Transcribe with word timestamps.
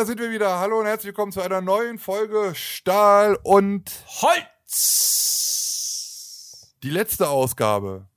da 0.00 0.06
sind 0.06 0.18
wir 0.18 0.30
wieder. 0.30 0.58
Hallo 0.58 0.80
und 0.80 0.86
herzlich 0.86 1.08
willkommen 1.08 1.30
zu 1.30 1.42
einer 1.42 1.60
neuen 1.60 1.98
Folge 1.98 2.54
Stahl 2.54 3.38
und 3.42 3.90
Holz. 4.22 4.72
Die 6.82 6.88
letzte 6.88 7.28
Ausgabe. 7.28 8.08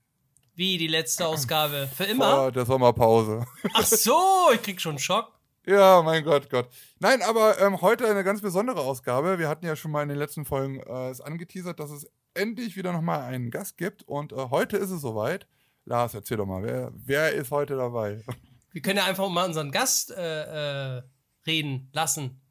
Wie 0.56 0.78
die 0.78 0.88
letzte 0.88 1.28
Ausgabe? 1.28 1.90
Für 1.94 2.06
immer? 2.06 2.36
Vor 2.36 2.54
der 2.54 2.66
Sommerpause. 2.66 3.46
Ach 3.74 3.86
so, 3.86 4.18
ich 4.54 4.62
krieg 4.62 4.80
schon 4.80 4.92
einen 4.92 5.00
Schock. 5.00 5.34
Ja, 5.66 6.02
mein 6.02 6.24
Gott, 6.24 6.50
Gott. 6.50 6.70
Nein, 7.00 7.22
aber 7.22 7.60
ähm, 7.60 7.82
heute 7.82 8.08
eine 8.08 8.24
ganz 8.24 8.40
besondere 8.40 8.80
Ausgabe. 8.80 9.38
Wir 9.38 9.50
hatten 9.50 9.66
ja 9.66 9.76
schon 9.76 9.92
mal 9.92 10.04
in 10.04 10.10
den 10.10 10.20
letzten 10.20 10.46
Folgen 10.46 10.80
äh, 10.80 11.10
es 11.10 11.20
angeteasert, 11.20 11.82
dass 11.82 11.92
es 11.92 12.10
endlich 12.34 12.78
wieder 12.78 12.94
nochmal 12.94 13.24
einen 13.24 13.52
Gast 13.52 13.78
gibt. 13.78 14.04
Und 14.04 14.32
äh, 14.32 14.38
heute 14.38 14.78
ist 14.78 14.92
es 14.92 15.02
soweit. 15.02 15.48
Lars, 15.84 16.14
erzähl 16.14 16.38
doch 16.38 16.46
mal, 16.46 16.64
wer, 16.64 16.94
wer 16.94 17.34
ist 17.34 17.52
heute 17.52 17.76
dabei? 17.76 18.24
Wir 18.72 18.82
können 18.82 19.00
ja 19.00 19.04
einfach 19.04 19.28
mal 19.28 19.46
unseren 19.46 19.70
Gast 19.70 20.12
äh, 20.12 21.00
äh, 21.00 21.02
reden 21.46 21.90
lassen. 21.94 22.42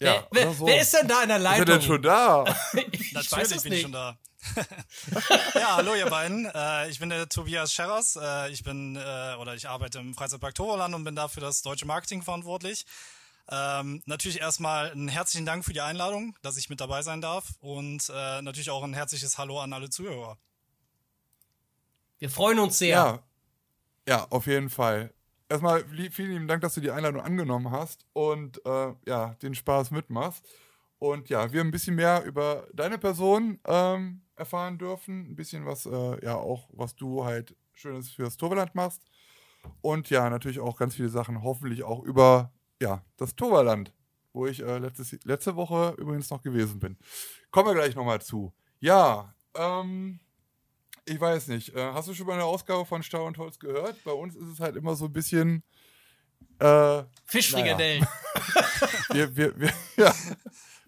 Ja, 0.00 0.26
wer, 0.30 0.44
wer, 0.46 0.54
so. 0.54 0.66
wer, 0.66 0.80
ist 0.80 0.94
denn 0.94 1.08
da 1.08 1.22
in 1.22 1.28
der 1.28 1.38
Leitung? 1.38 1.62
Ist 1.62 1.68
er 1.68 1.78
denn 1.78 1.82
schon 1.82 2.02
da? 2.02 2.44
ich 2.72 3.12
Natürlich 3.12 3.32
weiß 3.32 3.50
es 3.52 3.62
bin 3.62 3.72
ich 3.72 3.82
schon 3.82 3.92
da. 3.92 4.18
ja, 5.54 5.76
hallo 5.76 5.94
ihr 5.94 6.06
beiden. 6.06 6.46
Äh, 6.46 6.88
ich 6.88 6.98
bin 6.98 7.10
der 7.10 7.28
Tobias 7.28 7.72
Scherras. 7.72 8.16
Äh, 8.16 8.50
ich 8.50 8.64
bin 8.64 8.96
äh, 8.96 9.34
oder 9.38 9.54
ich 9.54 9.68
arbeite 9.68 9.98
im 9.98 10.14
Freizeitpark 10.14 10.54
Toverland 10.54 10.94
und 10.94 11.04
bin 11.04 11.14
da 11.14 11.28
für 11.28 11.40
das 11.40 11.60
deutsche 11.60 11.84
Marketing 11.84 12.22
verantwortlich. 12.22 12.86
Ähm, 13.50 14.02
natürlich 14.06 14.40
erstmal 14.40 14.90
einen 14.92 15.08
herzlichen 15.08 15.44
Dank 15.44 15.64
für 15.64 15.72
die 15.72 15.80
Einladung, 15.80 16.36
dass 16.40 16.56
ich 16.56 16.70
mit 16.70 16.80
dabei 16.80 17.02
sein 17.02 17.20
darf 17.20 17.54
und 17.60 18.08
äh, 18.08 18.40
natürlich 18.42 18.70
auch 18.70 18.82
ein 18.82 18.94
herzliches 18.94 19.36
Hallo 19.38 19.60
an 19.60 19.72
alle 19.72 19.90
Zuhörer. 19.90 20.38
Wir 22.18 22.30
freuen 22.30 22.58
uns 22.58 22.78
sehr. 22.78 22.88
Ja, 22.96 23.22
ja, 24.08 24.26
auf 24.30 24.46
jeden 24.46 24.70
Fall. 24.70 25.12
Erstmal 25.50 25.84
vielen 26.12 26.30
lieben 26.30 26.46
Dank, 26.46 26.62
dass 26.62 26.74
du 26.74 26.80
die 26.80 26.92
Einladung 26.92 27.20
angenommen 27.22 27.72
hast 27.72 28.06
und 28.12 28.64
äh, 28.64 28.92
ja, 29.04 29.34
den 29.42 29.56
Spaß 29.56 29.90
mitmachst. 29.90 30.48
Und 31.00 31.28
ja, 31.28 31.50
wir 31.52 31.60
ein 31.60 31.72
bisschen 31.72 31.96
mehr 31.96 32.22
über 32.24 32.68
deine 32.72 32.98
Person 32.98 33.58
ähm, 33.66 34.22
erfahren 34.36 34.78
dürfen. 34.78 35.32
Ein 35.32 35.34
bisschen 35.34 35.66
was, 35.66 35.86
äh, 35.86 36.24
ja, 36.24 36.36
auch 36.36 36.68
was 36.72 36.94
du 36.94 37.24
halt 37.24 37.56
Schönes 37.72 38.10
fürs 38.10 38.36
Toverland 38.36 38.76
machst. 38.76 39.02
Und 39.80 40.08
ja, 40.08 40.30
natürlich 40.30 40.60
auch 40.60 40.76
ganz 40.76 40.94
viele 40.94 41.08
Sachen, 41.08 41.42
hoffentlich 41.42 41.82
auch 41.82 42.04
über 42.04 42.52
ja, 42.80 43.02
das 43.16 43.34
Toverland, 43.34 43.92
wo 44.32 44.46
ich 44.46 44.62
äh, 44.62 44.78
letztes, 44.78 45.18
letzte 45.24 45.56
Woche 45.56 45.96
übrigens 45.98 46.30
noch 46.30 46.42
gewesen 46.42 46.78
bin. 46.78 46.96
Kommen 47.50 47.70
wir 47.70 47.74
gleich 47.74 47.96
nochmal 47.96 48.22
zu. 48.22 48.52
Ja, 48.78 49.34
ähm, 49.56 50.20
ich 51.10 51.20
weiß 51.20 51.48
nicht. 51.48 51.74
Äh, 51.74 51.92
hast 51.92 52.08
du 52.08 52.14
schon 52.14 52.26
mal 52.26 52.34
eine 52.34 52.44
Ausgabe 52.44 52.86
von 52.86 53.02
Stau 53.02 53.26
und 53.26 53.36
Holz 53.36 53.58
gehört? 53.58 54.02
Bei 54.04 54.12
uns 54.12 54.36
ist 54.36 54.46
es 54.46 54.60
halt 54.60 54.76
immer 54.76 54.94
so 54.94 55.06
ein 55.06 55.12
bisschen. 55.12 55.64
Äh, 56.60 57.02
Fischfrikadellen. 57.24 58.06
wir, 59.12 59.36
wir, 59.36 59.58
wir, 59.58 59.72
ja, 59.96 60.14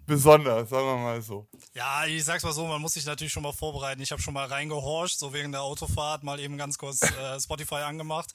besonders, 0.07 0.71
sagen 0.71 0.87
wir 0.87 0.97
mal 0.97 1.23
so. 1.23 1.49
Ja, 1.75 2.07
ich 2.07 2.25
sag's 2.25 2.45
mal 2.45 2.53
so, 2.53 2.67
man 2.67 2.81
muss 2.81 2.95
sich 2.95 3.05
natürlich 3.05 3.33
schon 3.33 3.43
mal 3.43 3.53
vorbereiten. 3.53 4.01
Ich 4.01 4.13
habe 4.13 4.23
schon 4.23 4.35
mal 4.35 4.47
reingehorcht, 4.47 5.19
so 5.19 5.33
während 5.33 5.55
der 5.55 5.63
Autofahrt 5.63 6.23
mal 6.23 6.39
eben 6.39 6.57
ganz 6.57 6.79
kurz 6.79 7.03
äh, 7.03 7.41
Spotify 7.41 7.77
angemacht. 7.77 8.33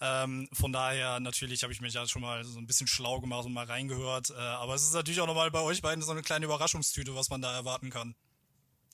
Ähm, 0.00 0.48
von 0.52 0.72
daher, 0.72 1.20
natürlich 1.20 1.62
habe 1.62 1.72
ich 1.72 1.80
mich 1.80 1.94
ja 1.94 2.06
schon 2.06 2.22
mal 2.22 2.44
so 2.44 2.58
ein 2.58 2.66
bisschen 2.66 2.86
schlau 2.86 3.20
gemacht 3.20 3.44
und 3.44 3.52
mal 3.52 3.66
reingehört. 3.66 4.30
Äh, 4.30 4.34
aber 4.34 4.74
es 4.74 4.82
ist 4.82 4.94
natürlich 4.94 5.20
auch 5.20 5.26
nochmal 5.26 5.50
bei 5.50 5.60
euch 5.60 5.82
beiden 5.82 6.02
so 6.02 6.12
eine 6.12 6.22
kleine 6.22 6.46
Überraschungstüte, 6.46 7.14
was 7.14 7.28
man 7.28 7.42
da 7.42 7.54
erwarten 7.54 7.90
kann. 7.90 8.14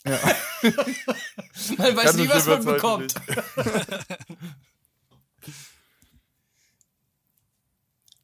Man 1.78 1.96
weiß 1.96 2.16
nie, 2.16 2.28
was 2.28 2.46
man 2.46 2.64
bekommt. 2.64 3.14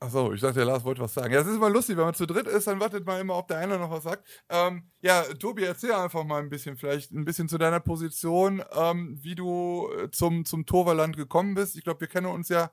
Achso, 0.00 0.32
ich 0.32 0.41
dachte, 0.41 0.54
der 0.54 0.64
Lars 0.64 0.84
wollte 0.84 1.00
was 1.00 1.12
sagen. 1.12 1.34
Ja, 1.34 1.41
es 1.41 1.47
ist 1.48 1.56
immer 1.56 1.70
lustig, 1.70 1.97
wenn 1.97 2.04
man 2.04 2.14
zu 2.14 2.26
dritt 2.26 2.47
ist, 2.47 2.69
dann 2.69 2.78
wartet 2.78 3.04
man 3.04 3.20
immer, 3.20 3.36
ob 3.36 3.48
der 3.48 3.58
eine 3.58 3.78
noch 3.78 3.91
was 3.91 4.04
sagt. 4.04 4.25
Ähm, 4.48 4.84
ja, 5.00 5.22
Tobi, 5.22 5.64
erzähl 5.64 5.92
einfach 5.92 6.22
mal 6.22 6.41
ein 6.41 6.50
bisschen, 6.50 6.76
vielleicht 6.76 7.10
ein 7.10 7.25
bisschen 7.25 7.48
zu 7.48 7.58
deiner 7.58 7.80
Position, 7.80 8.62
ähm, 8.76 9.19
wie 9.20 9.34
du 9.34 9.88
äh, 9.98 10.08
zum, 10.12 10.44
zum 10.44 10.66
Toverland 10.66 11.16
gekommen 11.16 11.54
bist. 11.54 11.76
Ich 11.76 11.82
glaube, 11.82 12.00
wir 12.00 12.06
kennen 12.06 12.26
uns 12.26 12.48
ja 12.48 12.70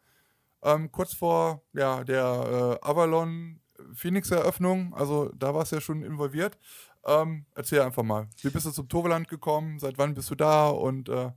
ähm, 0.62 0.91
kurz 0.91 1.16
vor 1.16 1.63
ja, 1.74 2.03
der 2.03 2.80
äh, 2.84 2.88
Avalon 2.88 3.59
Phoenix-Eröffnung, 3.94 4.94
also 4.94 5.31
da 5.35 5.53
warst 5.53 5.72
du 5.72 5.78
ja 5.78 5.81
schon 5.81 6.03
involviert. 6.03 6.57
Ähm, 7.06 7.46
erzähl 7.56 7.82
einfach 7.82 8.04
mal, 8.04 8.28
wie 8.42 8.50
bist 8.50 8.66
du 8.66 8.72
zum 8.72 8.90
Toverland 8.90 9.28
gekommen, 9.28 9.80
seit 9.80 9.98
wann 9.98 10.16
bist 10.16 10.30
du 10.32 10.36
da 10.36 10.70
und 10.70 11.08
äh, 11.10 11.32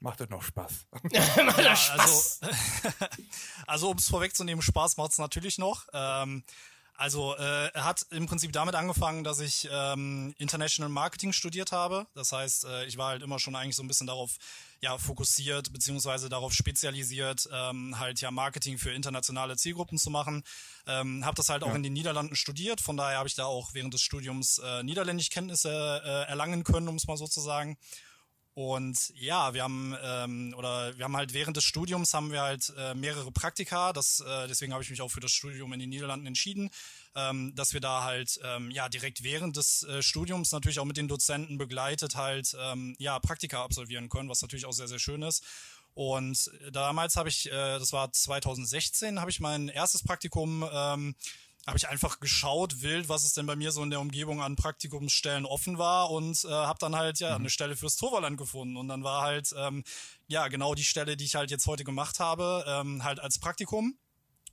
macht 0.00 0.20
das 0.20 0.28
noch 0.28 0.42
Spaß? 0.42 0.86
Macht 1.02 1.12
Ja, 1.12 1.62
das 1.62 1.80
Spaß. 1.80 2.40
also, 2.42 3.00
also 3.66 3.90
um 3.90 3.96
es 3.96 4.08
vorwegzunehmen, 4.08 4.62
Spaß 4.62 4.96
macht 4.96 5.12
es 5.12 5.18
natürlich 5.18 5.58
noch. 5.58 5.86
Ähm, 5.92 6.44
also 6.98 7.36
äh, 7.36 7.68
er 7.72 7.84
hat 7.84 8.04
im 8.10 8.26
Prinzip 8.26 8.52
damit 8.52 8.74
angefangen, 8.74 9.22
dass 9.22 9.38
ich 9.38 9.68
ähm, 9.70 10.34
International 10.36 10.90
Marketing 10.90 11.32
studiert 11.32 11.70
habe. 11.70 12.08
Das 12.14 12.32
heißt, 12.32 12.64
äh, 12.64 12.86
ich 12.86 12.98
war 12.98 13.10
halt 13.10 13.22
immer 13.22 13.38
schon 13.38 13.54
eigentlich 13.54 13.76
so 13.76 13.84
ein 13.84 13.88
bisschen 13.88 14.08
darauf 14.08 14.36
ja, 14.80 14.98
fokussiert, 14.98 15.72
beziehungsweise 15.72 16.28
darauf 16.28 16.52
spezialisiert, 16.52 17.48
ähm, 17.52 17.98
halt 18.00 18.20
ja 18.20 18.32
Marketing 18.32 18.78
für 18.78 18.90
internationale 18.90 19.56
Zielgruppen 19.56 19.96
zu 19.96 20.10
machen. 20.10 20.42
Ähm, 20.88 21.24
habe 21.24 21.36
das 21.36 21.48
halt 21.48 21.62
auch 21.62 21.68
Ja. 21.68 21.76
in 21.76 21.84
den 21.84 21.92
Niederlanden 21.92 22.34
studiert, 22.34 22.80
von 22.80 22.96
daher 22.96 23.18
habe 23.18 23.28
ich 23.28 23.36
da 23.36 23.44
auch 23.44 23.74
während 23.74 23.94
des 23.94 24.02
Studiums 24.02 24.58
äh, 24.58 24.82
Niederländischkenntnisse 24.82 26.02
äh, 26.04 26.28
erlangen 26.28 26.64
können, 26.64 26.88
um 26.88 26.96
es 26.96 27.06
mal 27.06 27.16
so 27.16 27.28
zu 27.28 27.40
sagen. 27.40 27.78
Und 28.58 29.12
ja, 29.14 29.54
wir 29.54 29.62
haben 29.62 29.94
ähm, 30.02 30.52
oder 30.58 30.98
wir 30.98 31.04
haben 31.04 31.16
halt 31.16 31.32
während 31.32 31.56
des 31.56 31.62
Studiums 31.62 32.12
haben 32.12 32.32
wir 32.32 32.42
halt 32.42 32.72
äh, 32.76 32.92
mehrere 32.92 33.30
Praktika. 33.30 33.92
Das 33.92 34.18
äh, 34.18 34.48
deswegen 34.48 34.72
habe 34.72 34.82
ich 34.82 34.90
mich 34.90 35.00
auch 35.00 35.12
für 35.12 35.20
das 35.20 35.30
Studium 35.30 35.72
in 35.74 35.78
den 35.78 35.90
Niederlanden 35.90 36.26
entschieden, 36.26 36.68
ähm, 37.14 37.54
dass 37.54 37.72
wir 37.72 37.80
da 37.80 38.02
halt 38.02 38.40
ähm, 38.42 38.72
ja 38.72 38.88
direkt 38.88 39.22
während 39.22 39.56
des 39.56 39.84
äh, 39.84 40.02
Studiums 40.02 40.50
natürlich 40.50 40.80
auch 40.80 40.86
mit 40.86 40.96
den 40.96 41.06
Dozenten 41.06 41.56
begleitet 41.56 42.16
halt 42.16 42.56
ähm, 42.60 42.96
ja 42.98 43.20
Praktika 43.20 43.62
absolvieren 43.62 44.08
können, 44.08 44.28
was 44.28 44.42
natürlich 44.42 44.66
auch 44.66 44.72
sehr 44.72 44.88
sehr 44.88 44.98
schön 44.98 45.22
ist. 45.22 45.44
Und 45.94 46.50
damals 46.72 47.14
habe 47.14 47.28
ich, 47.28 47.46
äh, 47.46 47.78
das 47.78 47.92
war 47.92 48.12
2016, 48.12 49.20
habe 49.20 49.30
ich 49.30 49.38
mein 49.38 49.68
erstes 49.68 50.02
Praktikum 50.02 50.68
ähm, 50.72 51.14
habe 51.68 51.78
ich 51.78 51.88
einfach 51.88 52.18
geschaut, 52.18 52.80
wild, 52.80 53.08
was 53.10 53.24
es 53.24 53.34
denn 53.34 53.44
bei 53.44 53.54
mir 53.54 53.72
so 53.72 53.82
in 53.82 53.90
der 53.90 54.00
Umgebung 54.00 54.40
an 54.40 54.56
Praktikumsstellen 54.56 55.44
offen 55.44 55.76
war 55.76 56.10
und 56.10 56.44
äh, 56.44 56.48
habe 56.48 56.78
dann 56.78 56.96
halt 56.96 57.20
ja 57.20 57.36
eine 57.36 57.50
Stelle 57.50 57.76
fürs 57.76 57.96
Toverland 57.96 58.38
gefunden. 58.38 58.76
Und 58.78 58.88
dann 58.88 59.04
war 59.04 59.22
halt 59.22 59.54
ähm, 59.56 59.84
ja 60.28 60.48
genau 60.48 60.74
die 60.74 60.84
Stelle, 60.84 61.16
die 61.16 61.26
ich 61.26 61.34
halt 61.34 61.50
jetzt 61.50 61.66
heute 61.66 61.84
gemacht 61.84 62.20
habe, 62.20 62.64
ähm, 62.66 63.04
halt 63.04 63.20
als 63.20 63.38
Praktikum. 63.38 63.98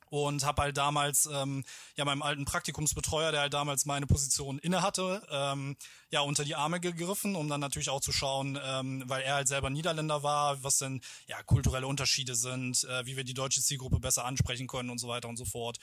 Und 0.10 0.46
habe 0.46 0.62
halt 0.62 0.78
damals 0.78 1.28
ähm, 1.34 1.66
ja 1.96 2.06
meinem 2.06 2.22
alten 2.22 2.46
Praktikumsbetreuer, 2.46 3.32
der 3.32 3.42
halt 3.42 3.54
damals 3.54 3.86
meine 3.86 4.06
Position 4.06 4.60
inne 4.60 4.82
hatte, 4.82 5.26
ähm, 5.32 5.76
ja 6.12 6.20
unter 6.22 6.46
die 6.46 6.56
Arme 6.56 6.80
gegriffen, 6.80 7.36
um 7.36 7.50
dann 7.50 7.60
natürlich 7.60 7.90
auch 7.90 8.02
zu 8.02 8.12
schauen, 8.12 8.58
ähm, 8.64 9.04
weil 9.08 9.24
er 9.24 9.36
halt 9.36 9.48
selber 9.48 9.70
Niederländer 9.72 10.22
war, 10.22 10.64
was 10.64 10.78
denn 10.78 11.02
ja 11.28 11.42
kulturelle 11.44 11.88
Unterschiede 11.88 12.36
sind, 12.36 12.84
äh, 12.84 13.06
wie 13.06 13.18
wir 13.18 13.24
die 13.24 13.34
deutsche 13.34 13.62
Zielgruppe 13.62 14.00
besser 14.00 14.26
ansprechen 14.26 14.68
können 14.68 14.90
und 14.92 15.00
so 15.00 15.08
weiter 15.08 15.28
und 15.28 15.38
so 15.38 15.46
fort. 15.46 15.80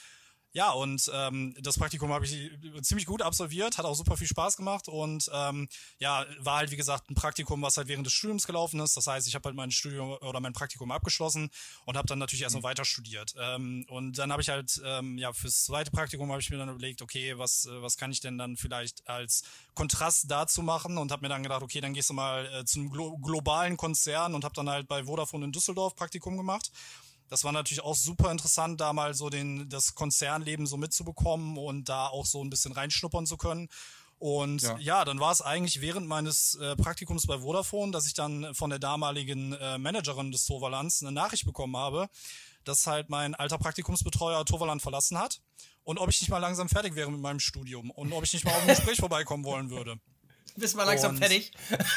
Ja, 0.55 0.73
und 0.73 1.11
ähm, 1.15 1.55
das 1.63 1.79
Praktikum 1.79 2.13
habe 2.13 2.27
ich 2.27 2.51
ziemlich 2.83 3.07
gut 3.07 3.23
absolviert, 3.23 3.79
hat 3.79 3.87
auch 3.87 3.95
super 3.95 4.19
viel 4.19 4.27
Spaß 4.27 4.59
gemacht 4.59 4.87
und 4.87 5.31
ähm, 5.33 5.67
ja, 5.99 6.27
war 6.41 6.59
halt 6.59 6.71
wie 6.71 6.77
gesagt 6.77 7.11
ein 7.11 7.15
Praktikum, 7.15 7.63
was 7.63 7.79
halt 7.79 7.89
während 7.89 8.05
des 8.05 8.13
Studiums 8.13 8.47
gelaufen 8.47 8.79
ist. 8.81 8.95
Das 8.95 9.07
heißt, 9.07 9.27
ich 9.27 9.35
habe 9.35 9.47
halt 9.47 9.57
mein 9.57 9.71
Studium 9.71 10.11
oder 10.11 10.41
mein 10.41 10.53
Praktikum 10.53 10.91
abgeschlossen 10.91 11.51
und 11.87 11.97
habe 11.97 12.07
dann 12.07 12.19
natürlich 12.19 12.43
erst 12.43 12.55
noch 12.55 12.63
weiter 12.63 12.85
studiert. 12.85 13.35
Ähm, 13.41 13.87
und 13.89 14.19
dann 14.19 14.31
habe 14.31 14.43
ich 14.43 14.51
halt 14.51 14.79
ähm, 14.85 15.17
ja 15.17 15.33
fürs 15.33 15.65
zweite 15.65 15.91
Praktikum 15.91 16.31
habe 16.31 16.43
ich 16.43 16.51
mir 16.51 16.59
dann 16.59 16.69
überlegt, 16.69 17.01
okay, 17.01 17.39
was 17.39 17.65
äh, 17.65 17.81
was 17.81 17.97
kann 17.97 18.13
ich 18.13 18.21
denn 18.21 18.37
dann 18.37 18.59
vielleicht 18.59 19.09
als 19.09 19.45
Kontrast 19.73 20.31
dazu 20.31 20.61
machen 20.61 20.99
und 20.99 21.13
habe 21.13 21.23
mir 21.23 21.31
dann 21.31 21.43
gedacht, 21.43 21.63
okay, 21.63 21.81
dann 21.81 21.95
gehst 21.95 22.11
du 22.11 22.15
mal 22.15 22.45
äh, 22.53 22.65
zu 22.67 22.79
einem 22.79 22.91
glo 22.91 23.17
globalen 23.17 23.79
Konzern 23.79 24.35
und 24.35 24.45
habe 24.45 24.55
dann 24.55 24.69
halt 24.69 24.87
bei 24.87 25.05
Vodafone 25.05 25.47
in 25.47 25.53
Düsseldorf 25.53 25.97
Praktikum 25.97 26.37
gemacht. 26.37 26.71
Das 27.33 27.45
war 27.45 27.53
natürlich 27.53 27.83
auch 27.83 27.97
super 27.97 28.31
interessant, 28.31 28.79
da 28.79 28.93
mal 28.93 29.15
so 29.15 29.31
den, 29.31 29.67
das 29.71 29.95
Konzernleben 29.95 30.67
so 30.67 30.77
mitzubekommen 30.77 31.57
und 31.57 31.89
da 31.89 32.09
auch 32.09 32.27
so 32.27 32.45
ein 32.45 32.51
bisschen 32.51 32.73
reinschnuppern 32.73 33.25
zu 33.27 33.39
können. 33.39 33.69
Und 34.19 34.61
Ja. 34.61 34.77
ja, 34.79 35.05
dann 35.07 35.19
war 35.19 35.33
es 35.33 35.41
eigentlich 35.41 35.81
während 35.81 36.07
meines 36.07 36.57
äh, 36.57 36.77
Praktikums 36.77 37.27
bei 37.27 37.39
Vodafone, 37.39 37.91
dass 37.91 38.07
ich 38.07 38.13
dann 38.13 38.55
von 38.55 38.69
der 38.69 38.79
damaligen 38.79 39.55
äh, 39.55 39.79
Managerin 39.79 40.31
des 40.31 40.45
Toverlands 40.45 41.01
eine 41.03 41.11
Nachricht 41.11 41.47
bekommen 41.47 41.75
habe, 41.75 42.11
dass 42.65 42.87
halt 42.87 43.09
mein 43.09 43.35
alter 43.35 43.57
Praktikumsbetreuer 43.57 44.45
Toverland 44.45 44.83
verlassen 44.83 45.19
hat 45.19 45.41
und 45.85 45.99
ob 45.99 46.11
ich 46.11 46.21
nicht 46.21 46.29
mal 46.31 46.37
langsam 46.39 46.69
fertig 46.69 46.95
wäre 46.97 47.11
mit 47.11 47.21
meinem 47.23 47.41
Studium 47.41 47.91
und 47.91 48.13
ob 48.13 48.25
ich 48.25 48.33
nicht 48.35 48.45
mal 48.45 48.53
auf 48.53 48.61
ein 48.61 48.69
Gespräch 48.77 48.99
vorbeikommen 48.99 49.45
wollen 49.45 49.71
würde. 49.71 49.97
Bist 50.55 50.77
mal 50.77 50.85
langsam 50.85 51.13
Und- 51.13 51.19
fertig. 51.19 51.51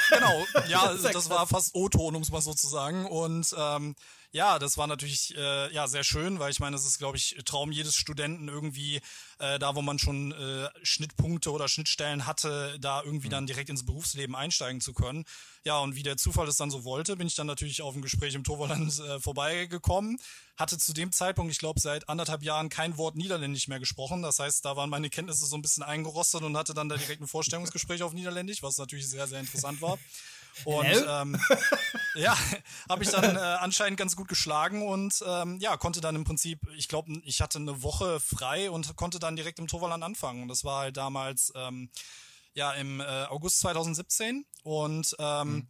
Genau, 0.10 0.46
ja, 0.70 0.94
Das 1.04 1.12
das 1.12 1.30
war 1.30 1.46
fast 1.46 1.76
O-Ton, 1.76 2.16
um 2.16 2.22
es 2.22 2.31
mal 2.31 2.42
so 2.42 2.54
zu 2.54 2.68
sagen. 2.70 3.06
Und 3.06 3.54
ähm, 3.58 3.96
ja, 4.36 4.60
das 4.60 4.78
war 4.78 4.86
natürlich 4.86 5.34
äh, 5.38 5.74
ja 5.74 5.88
sehr 5.88 6.04
schön, 6.04 6.40
weil 6.40 6.52
ich 6.52 6.60
meine, 6.60 6.76
das 6.76 6.86
ist, 6.86 6.98
glaube 6.98 7.16
ich, 7.16 7.38
Traum 7.46 7.72
jedes 7.72 7.96
Studenten 7.96 8.50
irgendwie 8.50 9.00
äh, 9.40 9.58
da, 9.60 9.76
wo 9.76 9.82
man 9.82 9.98
schon 9.98 10.34
äh, 10.34 10.68
Schnittpunkte 10.84 11.54
oder 11.54 11.70
Schnittstellen 11.70 12.28
hatte, 12.28 12.78
da 12.82 13.02
irgendwie 13.02 13.28
mhm. 13.28 13.32
dann 13.32 13.48
direkt 13.48 13.70
ins 13.70 13.86
Berufsleben 13.86 14.36
einsteigen 14.36 14.82
zu 14.82 14.92
können. 14.92 15.24
Ja, 15.64 15.80
und 15.80 15.96
wie 15.96 16.04
der 16.04 16.18
Zufall 16.18 16.50
es 16.50 16.58
dann 16.58 16.70
so 16.70 16.84
wollte, 16.84 17.16
bin 17.16 17.28
ich 17.28 17.36
dann 17.36 17.48
natürlich 17.48 17.82
auf 17.82 17.96
ein 17.96 18.02
Gespräch 18.02 18.36
im 18.36 18.44
Toverland 18.44 19.00
äh, 19.00 19.22
vorbeigekommen. 19.22 20.20
Hatte 20.58 20.78
zu 20.78 20.94
dem 20.94 21.14
Zeitpunkt, 21.14 21.54
ich 21.54 21.60
glaube, 21.60 21.80
seit 21.80 22.10
anderthalb 22.10 22.44
Jahren 22.44 22.68
kein 22.68 22.98
Wort 22.98 23.16
Niederländisch 23.16 23.70
mehr 23.70 23.80
gesprochen. 23.80 24.22
Das 24.22 24.40
heißt, 24.40 24.66
da 24.66 24.76
waren 24.76 24.90
meine 24.90 25.10
Kenntnisse 25.10 25.46
so 25.46 25.56
ein 25.56 25.62
bisschen 25.62 25.84
eingerostet 25.84 26.44
und 26.44 26.58
hatte 26.58 26.74
dann 26.74 26.90
da 26.90 26.98
direkt 26.98 27.22
ein 27.22 27.28
Vorstellungsgespräch 27.28 28.04
auf 28.04 28.12
Niederländisch, 28.12 28.62
was 28.62 28.78
natürlich 28.78 29.08
sehr, 29.08 29.28
sehr 29.28 29.40
interessant 29.40 29.81
war. 29.81 29.98
Und 30.63 30.86
ähm, 30.86 31.40
ja, 32.16 32.38
habe 32.90 33.04
ich 33.04 33.10
dann 33.10 33.36
äh, 33.36 33.40
anscheinend 33.40 34.00
ganz 34.00 34.16
gut 34.16 34.28
geschlagen 34.28 34.88
und 34.88 35.24
ähm, 35.28 35.57
ja, 35.60 35.78
konnte 35.78 36.02
dann 36.02 36.16
im 36.16 36.24
Prinzip, 36.24 36.60
ich 36.75 36.88
glaube, 36.88 37.12
ich 37.24 37.42
hatte 37.42 37.60
eine 37.60 37.84
Woche 37.84 38.19
frei 38.19 38.72
und 38.72 38.96
konnte 38.96 39.19
dann 39.19 39.36
direkt 39.36 39.60
im 39.60 39.68
Toverland 39.68 40.04
anfangen. 40.04 40.42
Und 40.42 40.48
das 40.48 40.63
war 40.63 40.80
halt 40.80 40.98
damals 40.98 41.52
ähm, 41.56 41.90
ja 42.54 42.72
im 42.72 43.02
äh, 43.02 43.04
August 43.04 43.60
2017 43.60 44.46
und 44.63 45.16
ähm, 45.19 45.54
mhm. 45.54 45.68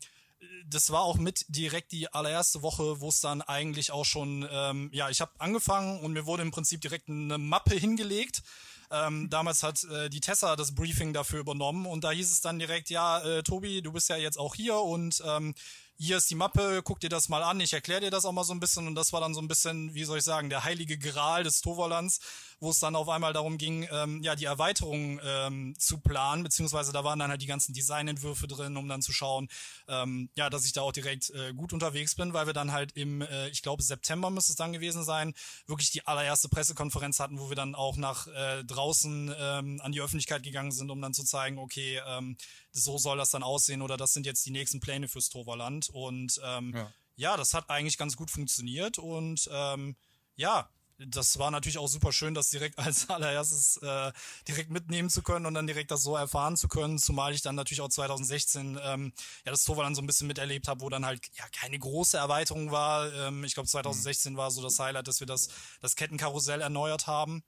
Das 0.68 0.90
war 0.92 1.02
auch 1.02 1.18
mit 1.18 1.46
direkt 1.48 1.92
die 1.92 2.12
allererste 2.12 2.62
Woche, 2.62 3.00
wo 3.00 3.10
es 3.10 3.20
dann 3.20 3.42
eigentlich 3.42 3.92
auch 3.92 4.06
schon, 4.06 4.48
ähm, 4.52 4.90
ja, 4.94 5.10
ich 5.10 5.22
habe 5.22 5.32
angefangen 5.40 6.00
und 6.00 6.14
mir 6.14 6.26
wurde 6.26 6.44
im 6.44 6.52
Prinzip 6.52 6.82
direkt 6.82 7.10
eine 7.10 7.38
Mappe 7.38 7.76
hingelegt, 7.76 8.42
ähm, 8.92 9.30
damals 9.30 9.64
hat 9.64 9.84
äh, 9.86 10.10
die 10.10 10.20
Tessa 10.20 10.56
das 10.56 10.76
Briefing 10.76 11.14
dafür 11.14 11.40
übernommen 11.40 11.86
und 11.86 12.04
da 12.04 12.12
hieß 12.12 12.32
es 12.32 12.42
dann 12.42 12.60
direkt, 12.60 12.90
ja, 12.90 13.20
äh, 13.20 13.44
Tobi, 13.44 13.82
du 13.82 13.92
bist 13.92 14.10
ja 14.10 14.18
jetzt 14.18 14.38
auch 14.38 14.56
hier 14.56 14.78
und 14.78 15.24
ähm, 15.26 15.54
hier 15.98 16.18
ist 16.18 16.30
die 16.30 16.36
Mappe, 16.36 16.82
guck 16.84 17.00
dir 17.00 17.10
das 17.10 17.30
mal 17.30 17.42
an, 17.44 17.60
ich 17.60 17.74
erkläre 17.74 18.02
dir 18.02 18.12
das 18.12 18.26
auch 18.26 18.32
mal 18.32 18.44
so 18.44 18.54
ein 18.54 18.60
bisschen. 18.60 18.88
Und 18.88 18.96
das 18.96 19.14
war 19.14 19.22
dann 19.22 19.34
so 19.34 19.42
ein 19.42 19.48
bisschen, 19.48 19.94
wie 19.94 20.04
soll 20.04 20.18
ich 20.18 20.24
sagen, 20.24 20.50
der 20.50 20.64
heilige 20.64 20.98
Gral 20.98 21.44
des 21.44 21.62
Toverlands, 21.62 22.20
wo 22.60 22.70
es 22.70 22.80
dann 22.80 22.96
auf 22.96 23.08
einmal 23.08 23.34
darum 23.34 23.58
ging, 23.58 23.88
ähm, 23.92 24.22
ja, 24.22 24.36
die 24.36 24.46
Erweiterung 24.46 25.20
ähm, 25.24 25.76
zu 25.80 26.00
planen, 26.00 26.44
beziehungsweise 26.44 26.92
da 26.92 27.04
waren 27.04 27.20
dann 27.20 27.30
halt 27.30 27.42
die 27.42 27.48
ganzen 27.48 27.74
Designentwürfe 27.74 28.48
drin, 28.48 28.76
um 28.78 28.88
dann 28.88 29.02
zu 29.02 29.14
schauen, 29.14 29.48
ähm, 29.88 30.30
ja, 30.36 30.50
dass 30.50 30.66
ich 30.66 30.74
da 30.74 30.82
auch 30.82 30.92
direkt 30.92 31.30
äh, 31.30 31.54
gut 31.54 31.72
unterwegs 31.72 32.16
bin, 32.16 32.34
weil 32.34 32.46
wir 32.46 32.54
dann 32.54 32.72
halt 32.72 32.92
im, 32.94 33.22
äh, 33.22 33.48
ich 33.50 33.62
glaube, 33.62 33.84
September 33.84 34.30
müsste 34.30 34.52
es 34.52 34.58
dann 34.58 34.74
gewesen 34.74 35.04
sein, 35.04 35.34
wirklich 35.66 35.92
die 35.92 36.06
allererste 36.06 36.50
Pressekonferenz 36.50 37.20
hatten, 37.20 37.40
wo 37.40 37.50
wir 37.50 37.56
dann 37.56 37.76
auch 37.76 37.96
nach 37.96 38.28
äh, 38.28 38.64
draußen 38.64 39.34
ähm, 39.38 39.82
an 39.82 39.92
die 39.92 40.02
Öffentlichkeit 40.02 40.44
gegangen 40.44 40.72
sind, 40.72 40.90
um 40.92 41.02
dann 41.02 41.14
zu 41.14 41.24
zeigen, 41.24 41.58
okay, 41.58 42.02
ähm, 42.08 42.38
so 42.76 42.98
soll 42.98 43.18
das 43.18 43.32
dann 43.32 43.44
aussehen 43.44 43.82
oder 43.82 43.98
das 43.98 44.14
sind 44.14 44.26
jetzt 44.26 44.46
die 44.46 44.52
nächsten 44.52 44.80
Pläne 44.80 45.08
fürs 45.08 45.30
Toverland 45.30 45.90
und 45.90 46.40
ähm, 46.44 46.74
ja. 46.76 46.92
ja, 47.16 47.38
das 47.38 47.54
hat 47.54 47.70
eigentlich 47.70 47.98
ganz 47.98 48.18
gut 48.18 48.30
funktioniert 48.30 49.00
und 49.00 49.50
ähm, 49.52 49.96
ja, 50.36 50.70
das 50.98 51.40
war 51.40 51.52
natürlich 51.52 51.78
auch 51.78 51.88
super 51.88 52.12
schön, 52.12 52.34
das 52.34 52.50
direkt 52.50 52.78
als 52.80 53.10
allererstes 53.10 53.78
äh, 53.78 54.12
direkt 54.48 54.72
mitnehmen 54.72 55.10
zu 55.10 55.22
können 55.22 55.46
und 55.46 55.54
dann 55.54 55.68
direkt 55.68 55.92
das 55.92 56.04
so 56.04 56.16
erfahren 56.16 56.58
zu 56.58 56.68
können, 56.68 57.00
zumal 57.00 57.34
ich 57.34 57.42
dann 57.42 57.56
natürlich 57.56 57.82
auch 57.82 57.90
2016 57.90 58.80
ähm, 58.84 59.14
ja 59.46 59.52
das 59.52 59.64
Torwart 59.64 59.96
so 59.96 60.02
ein 60.02 60.08
bisschen 60.08 60.28
miterlebt 60.28 60.68
habe, 60.68 60.82
wo 60.82 60.90
dann 60.90 61.06
halt 61.06 61.22
ja 61.38 61.46
keine 61.58 61.80
große 61.80 62.18
Erweiterung 62.18 62.72
war. 62.72 63.12
Ähm, 63.14 63.44
ich 63.46 63.54
glaube 63.54 63.70
2016 63.70 64.34
mhm. 64.34 64.38
war 64.38 64.52
so 64.52 64.62
das 64.62 64.80
Highlight, 64.80 65.08
dass 65.08 65.22
wir 65.22 65.28
das 65.28 65.50
das 65.82 65.96
Kettenkarussell 65.96 66.62
erneuert 66.62 67.08
haben. 67.08 67.44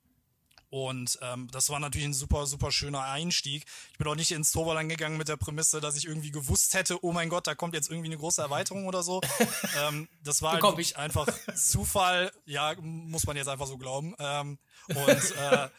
Und 0.70 1.18
ähm, 1.22 1.48
das 1.52 1.70
war 1.70 1.80
natürlich 1.80 2.08
ein 2.08 2.14
super, 2.14 2.46
super 2.46 2.72
schöner 2.72 3.04
Einstieg. 3.06 3.66
Ich 3.92 3.98
bin 3.98 4.08
auch 4.08 4.16
nicht 4.16 4.32
ins 4.32 4.52
Toverland 4.52 4.90
gegangen 4.90 5.18
mit 5.18 5.30
der 5.30 5.38
Prämisse, 5.38 5.80
dass 5.80 5.96
ich 5.96 6.06
irgendwie 6.06 6.32
gewusst 6.32 6.74
hätte, 6.74 7.04
oh 7.04 7.14
mein 7.14 7.30
Gott, 7.30 7.48
da 7.48 7.56
kommt 7.56 7.74
jetzt 7.74 7.90
irgendwie 7.90 8.10
eine 8.10 8.18
große 8.18 8.42
Erweiterung 8.42 8.86
oder 8.86 9.02
so. 9.04 9.22
ähm, 9.88 10.10
das 10.24 10.42
war 10.42 10.54
halt 10.54 10.64
wirklich 10.64 10.98
einfach 10.98 11.28
Zufall. 11.56 12.32
Ja, 12.46 12.76
muss 12.82 13.26
man 13.26 13.38
jetzt 13.38 13.48
einfach 13.48 13.68
so 13.68 13.78
glauben. 13.78 14.14
Ähm, 14.20 14.58
und 14.90 15.36
äh, 15.38 15.70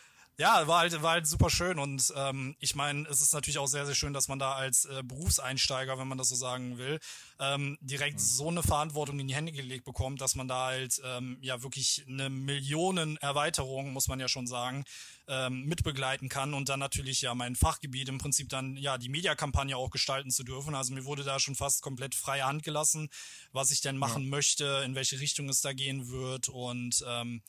ja, 0.41 0.69
war 0.69 0.81
halt, 0.81 1.03
war 1.03 1.13
halt 1.13 1.27
super 1.27 1.51
schön 1.51 1.81
und 1.81 2.13
ähm, 2.15 2.55
ich 2.61 2.77
meine, 2.77 3.09
es 3.09 3.21
ist 3.21 3.35
natürlich 3.35 3.59
auch 3.59 3.67
sehr, 3.67 3.87
sehr 3.87 3.97
schön, 3.97 4.13
dass 4.13 4.29
man 4.29 4.39
da 4.39 4.53
als 4.53 4.85
äh, 4.85 5.03
Berufseinsteiger, 5.03 5.99
wenn 5.99 6.07
man 6.07 6.17
das 6.17 6.29
so 6.29 6.37
sagen 6.37 6.79
will, 6.79 7.01
ähm, 7.41 7.77
direkt 7.81 8.15
mhm. 8.15 8.25
so 8.25 8.49
eine 8.49 8.63
Verantwortung 8.63 9.19
in 9.19 9.27
die 9.27 9.35
Hände 9.35 9.51
gelegt 9.51 9.85
bekommt, 9.85 10.21
dass 10.21 10.37
man 10.37 10.47
da 10.47 10.67
halt 10.67 11.03
ähm, 11.05 11.39
ja 11.41 11.61
wirklich 11.65 12.05
eine 12.07 12.31
Millionen-Erweiterung, 12.31 13.93
muss 13.93 14.07
man 14.07 14.21
ja 14.21 14.29
schon 14.29 14.47
sagen, 14.47 14.85
ähm, 15.27 15.65
mitbegleiten 15.65 16.29
kann 16.29 16.55
und 16.55 16.69
dann 16.69 16.79
natürlich 16.79 17.21
ja 17.21 17.35
mein 17.35 17.57
Fachgebiet 17.57 18.09
im 18.09 18.19
Prinzip 18.19 18.49
dann 18.49 18.77
ja 18.77 18.97
die 18.97 19.09
Mediakampagne 19.09 19.77
auch 19.77 19.91
gestalten 19.91 20.31
zu 20.31 20.45
dürfen. 20.45 20.77
Also 20.77 20.95
mir 20.95 21.05
wurde 21.05 21.25
da 21.25 21.41
schon 21.41 21.57
fast 21.57 21.83
komplett 21.83 22.15
freie 22.15 22.47
Hand 22.47 22.63
gelassen, 22.63 23.09
was 23.51 23.73
ich 23.73 23.81
denn 23.81 23.99
machen 23.99 24.23
ja. 24.23 24.31
möchte, 24.31 24.83
in 24.85 24.95
welche 24.95 25.19
Richtung 25.19 25.49
es 25.49 25.63
da 25.63 25.73
gehen 25.73 26.09
wird 26.09 26.49
und 26.49 27.05
ähm, 27.09 27.43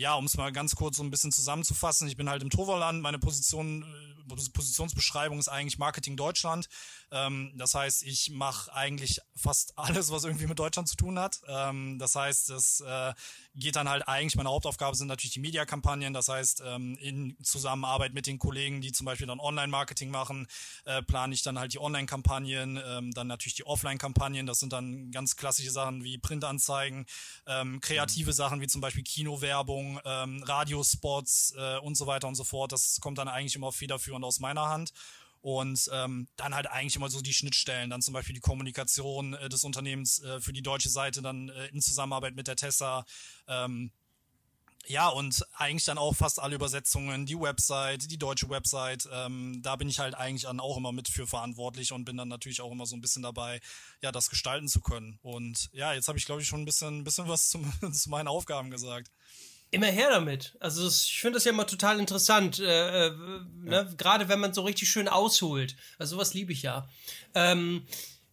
ja, 0.00 0.14
um 0.14 0.24
es 0.24 0.36
mal 0.38 0.50
ganz 0.50 0.74
kurz 0.74 0.96
so 0.96 1.02
ein 1.02 1.10
bisschen 1.10 1.30
zusammenzufassen, 1.30 2.08
ich 2.08 2.16
bin 2.16 2.30
halt 2.30 2.42
im 2.42 2.48
Toverland, 2.48 3.02
meine 3.02 3.18
Position, 3.18 3.82
äh, 3.82 4.48
Positionsbeschreibung 4.54 5.38
ist 5.38 5.48
eigentlich 5.48 5.76
Marketing 5.76 6.16
Deutschland. 6.16 6.68
Ähm, 7.10 7.52
das 7.56 7.74
heißt, 7.74 8.04
ich 8.04 8.30
mache 8.30 8.72
eigentlich 8.72 9.20
fast 9.36 9.74
alles, 9.76 10.10
was 10.10 10.24
irgendwie 10.24 10.46
mit 10.46 10.58
Deutschland 10.58 10.88
zu 10.88 10.96
tun 10.96 11.18
hat. 11.18 11.42
Ähm, 11.46 11.98
das 11.98 12.14
heißt, 12.14 12.48
es 12.48 12.80
äh, 12.80 13.12
geht 13.54 13.76
dann 13.76 13.88
halt 13.88 14.06
eigentlich, 14.06 14.36
meine 14.36 14.48
Hauptaufgabe 14.48 14.96
sind 14.96 15.08
natürlich 15.08 15.32
die 15.32 15.40
Mediakampagnen. 15.40 16.14
Das 16.14 16.28
heißt, 16.28 16.62
ähm, 16.64 16.96
in 17.00 17.36
Zusammenarbeit 17.42 18.14
mit 18.14 18.26
den 18.26 18.38
Kollegen, 18.38 18.80
die 18.80 18.92
zum 18.92 19.06
Beispiel 19.06 19.26
dann 19.26 19.40
Online-Marketing 19.40 20.10
machen, 20.10 20.46
äh, 20.84 21.02
plane 21.02 21.34
ich 21.34 21.42
dann 21.42 21.58
halt 21.58 21.72
die 21.72 21.80
Online-Kampagnen, 21.80 22.80
ähm, 22.84 23.10
dann 23.12 23.26
natürlich 23.26 23.54
die 23.54 23.66
Offline-Kampagnen. 23.66 24.46
Das 24.46 24.60
sind 24.60 24.72
dann 24.72 25.10
ganz 25.10 25.36
klassische 25.36 25.70
Sachen 25.70 26.04
wie 26.04 26.18
Printanzeigen, 26.18 27.06
ähm, 27.46 27.80
kreative 27.80 28.30
mhm. 28.30 28.34
Sachen 28.34 28.60
wie 28.60 28.66
zum 28.66 28.80
Beispiel 28.80 29.02
Kinowerbung, 29.02 30.00
ähm, 30.04 30.42
Radiospots 30.44 31.54
äh, 31.56 31.78
und 31.78 31.96
so 31.96 32.06
weiter 32.06 32.28
und 32.28 32.36
so 32.36 32.44
fort. 32.44 32.72
Das 32.72 32.98
kommt 33.00 33.18
dann 33.18 33.28
eigentlich 33.28 33.56
immer 33.56 33.72
federführend 33.72 34.24
aus 34.24 34.40
meiner 34.40 34.68
Hand 34.68 34.92
und 35.40 35.88
ähm, 35.92 36.28
dann 36.36 36.54
halt 36.54 36.66
eigentlich 36.66 36.96
immer 36.96 37.10
so 37.10 37.20
die 37.20 37.32
Schnittstellen, 37.32 37.90
dann 37.90 38.02
zum 38.02 38.14
Beispiel 38.14 38.34
die 38.34 38.40
Kommunikation 38.40 39.34
äh, 39.34 39.48
des 39.48 39.64
Unternehmens 39.64 40.22
äh, 40.22 40.40
für 40.40 40.52
die 40.52 40.62
deutsche 40.62 40.90
Seite, 40.90 41.22
dann 41.22 41.48
äh, 41.48 41.66
in 41.68 41.80
Zusammenarbeit 41.80 42.34
mit 42.34 42.46
der 42.46 42.56
Tessa. 42.56 43.04
Ähm, 43.46 43.90
ja, 44.86 45.08
und 45.08 45.46
eigentlich 45.54 45.84
dann 45.84 45.98
auch 45.98 46.16
fast 46.16 46.40
alle 46.40 46.54
Übersetzungen, 46.54 47.26
die 47.26 47.38
Website, 47.38 48.10
die 48.10 48.18
deutsche 48.18 48.48
Website, 48.48 49.08
ähm, 49.12 49.60
da 49.62 49.76
bin 49.76 49.88
ich 49.88 49.98
halt 49.98 50.14
eigentlich 50.14 50.42
dann 50.42 50.58
auch 50.58 50.76
immer 50.76 50.90
mit 50.90 51.08
für 51.08 51.26
verantwortlich 51.26 51.92
und 51.92 52.04
bin 52.04 52.16
dann 52.16 52.28
natürlich 52.28 52.60
auch 52.60 52.72
immer 52.72 52.86
so 52.86 52.96
ein 52.96 53.00
bisschen 53.00 53.22
dabei, 53.22 53.60
ja, 54.02 54.10
das 54.10 54.30
gestalten 54.30 54.68
zu 54.68 54.80
können. 54.80 55.18
Und 55.22 55.68
ja, 55.72 55.92
jetzt 55.92 56.08
habe 56.08 56.18
ich, 56.18 56.24
glaube 56.24 56.40
ich, 56.42 56.48
schon 56.48 56.62
ein 56.62 56.64
bisschen, 56.64 57.04
bisschen 57.04 57.28
was 57.28 57.50
zum, 57.50 57.70
zu 57.92 58.10
meinen 58.10 58.28
Aufgaben 58.28 58.70
gesagt. 58.70 59.10
Immer 59.72 59.86
her 59.86 60.10
damit. 60.10 60.56
Also 60.58 60.84
das, 60.84 61.04
ich 61.04 61.20
finde 61.20 61.36
das 61.36 61.44
ja 61.44 61.52
immer 61.52 61.66
total 61.66 62.00
interessant, 62.00 62.58
äh, 62.58 63.06
äh, 63.06 63.10
ne? 63.10 63.72
ja. 63.72 63.82
gerade 63.96 64.28
wenn 64.28 64.40
man 64.40 64.52
so 64.52 64.62
richtig 64.62 64.90
schön 64.90 65.06
ausholt. 65.06 65.76
Also 65.98 66.16
sowas 66.16 66.34
liebe 66.34 66.52
ich 66.52 66.62
ja. 66.62 66.88
Ähm, 67.34 67.86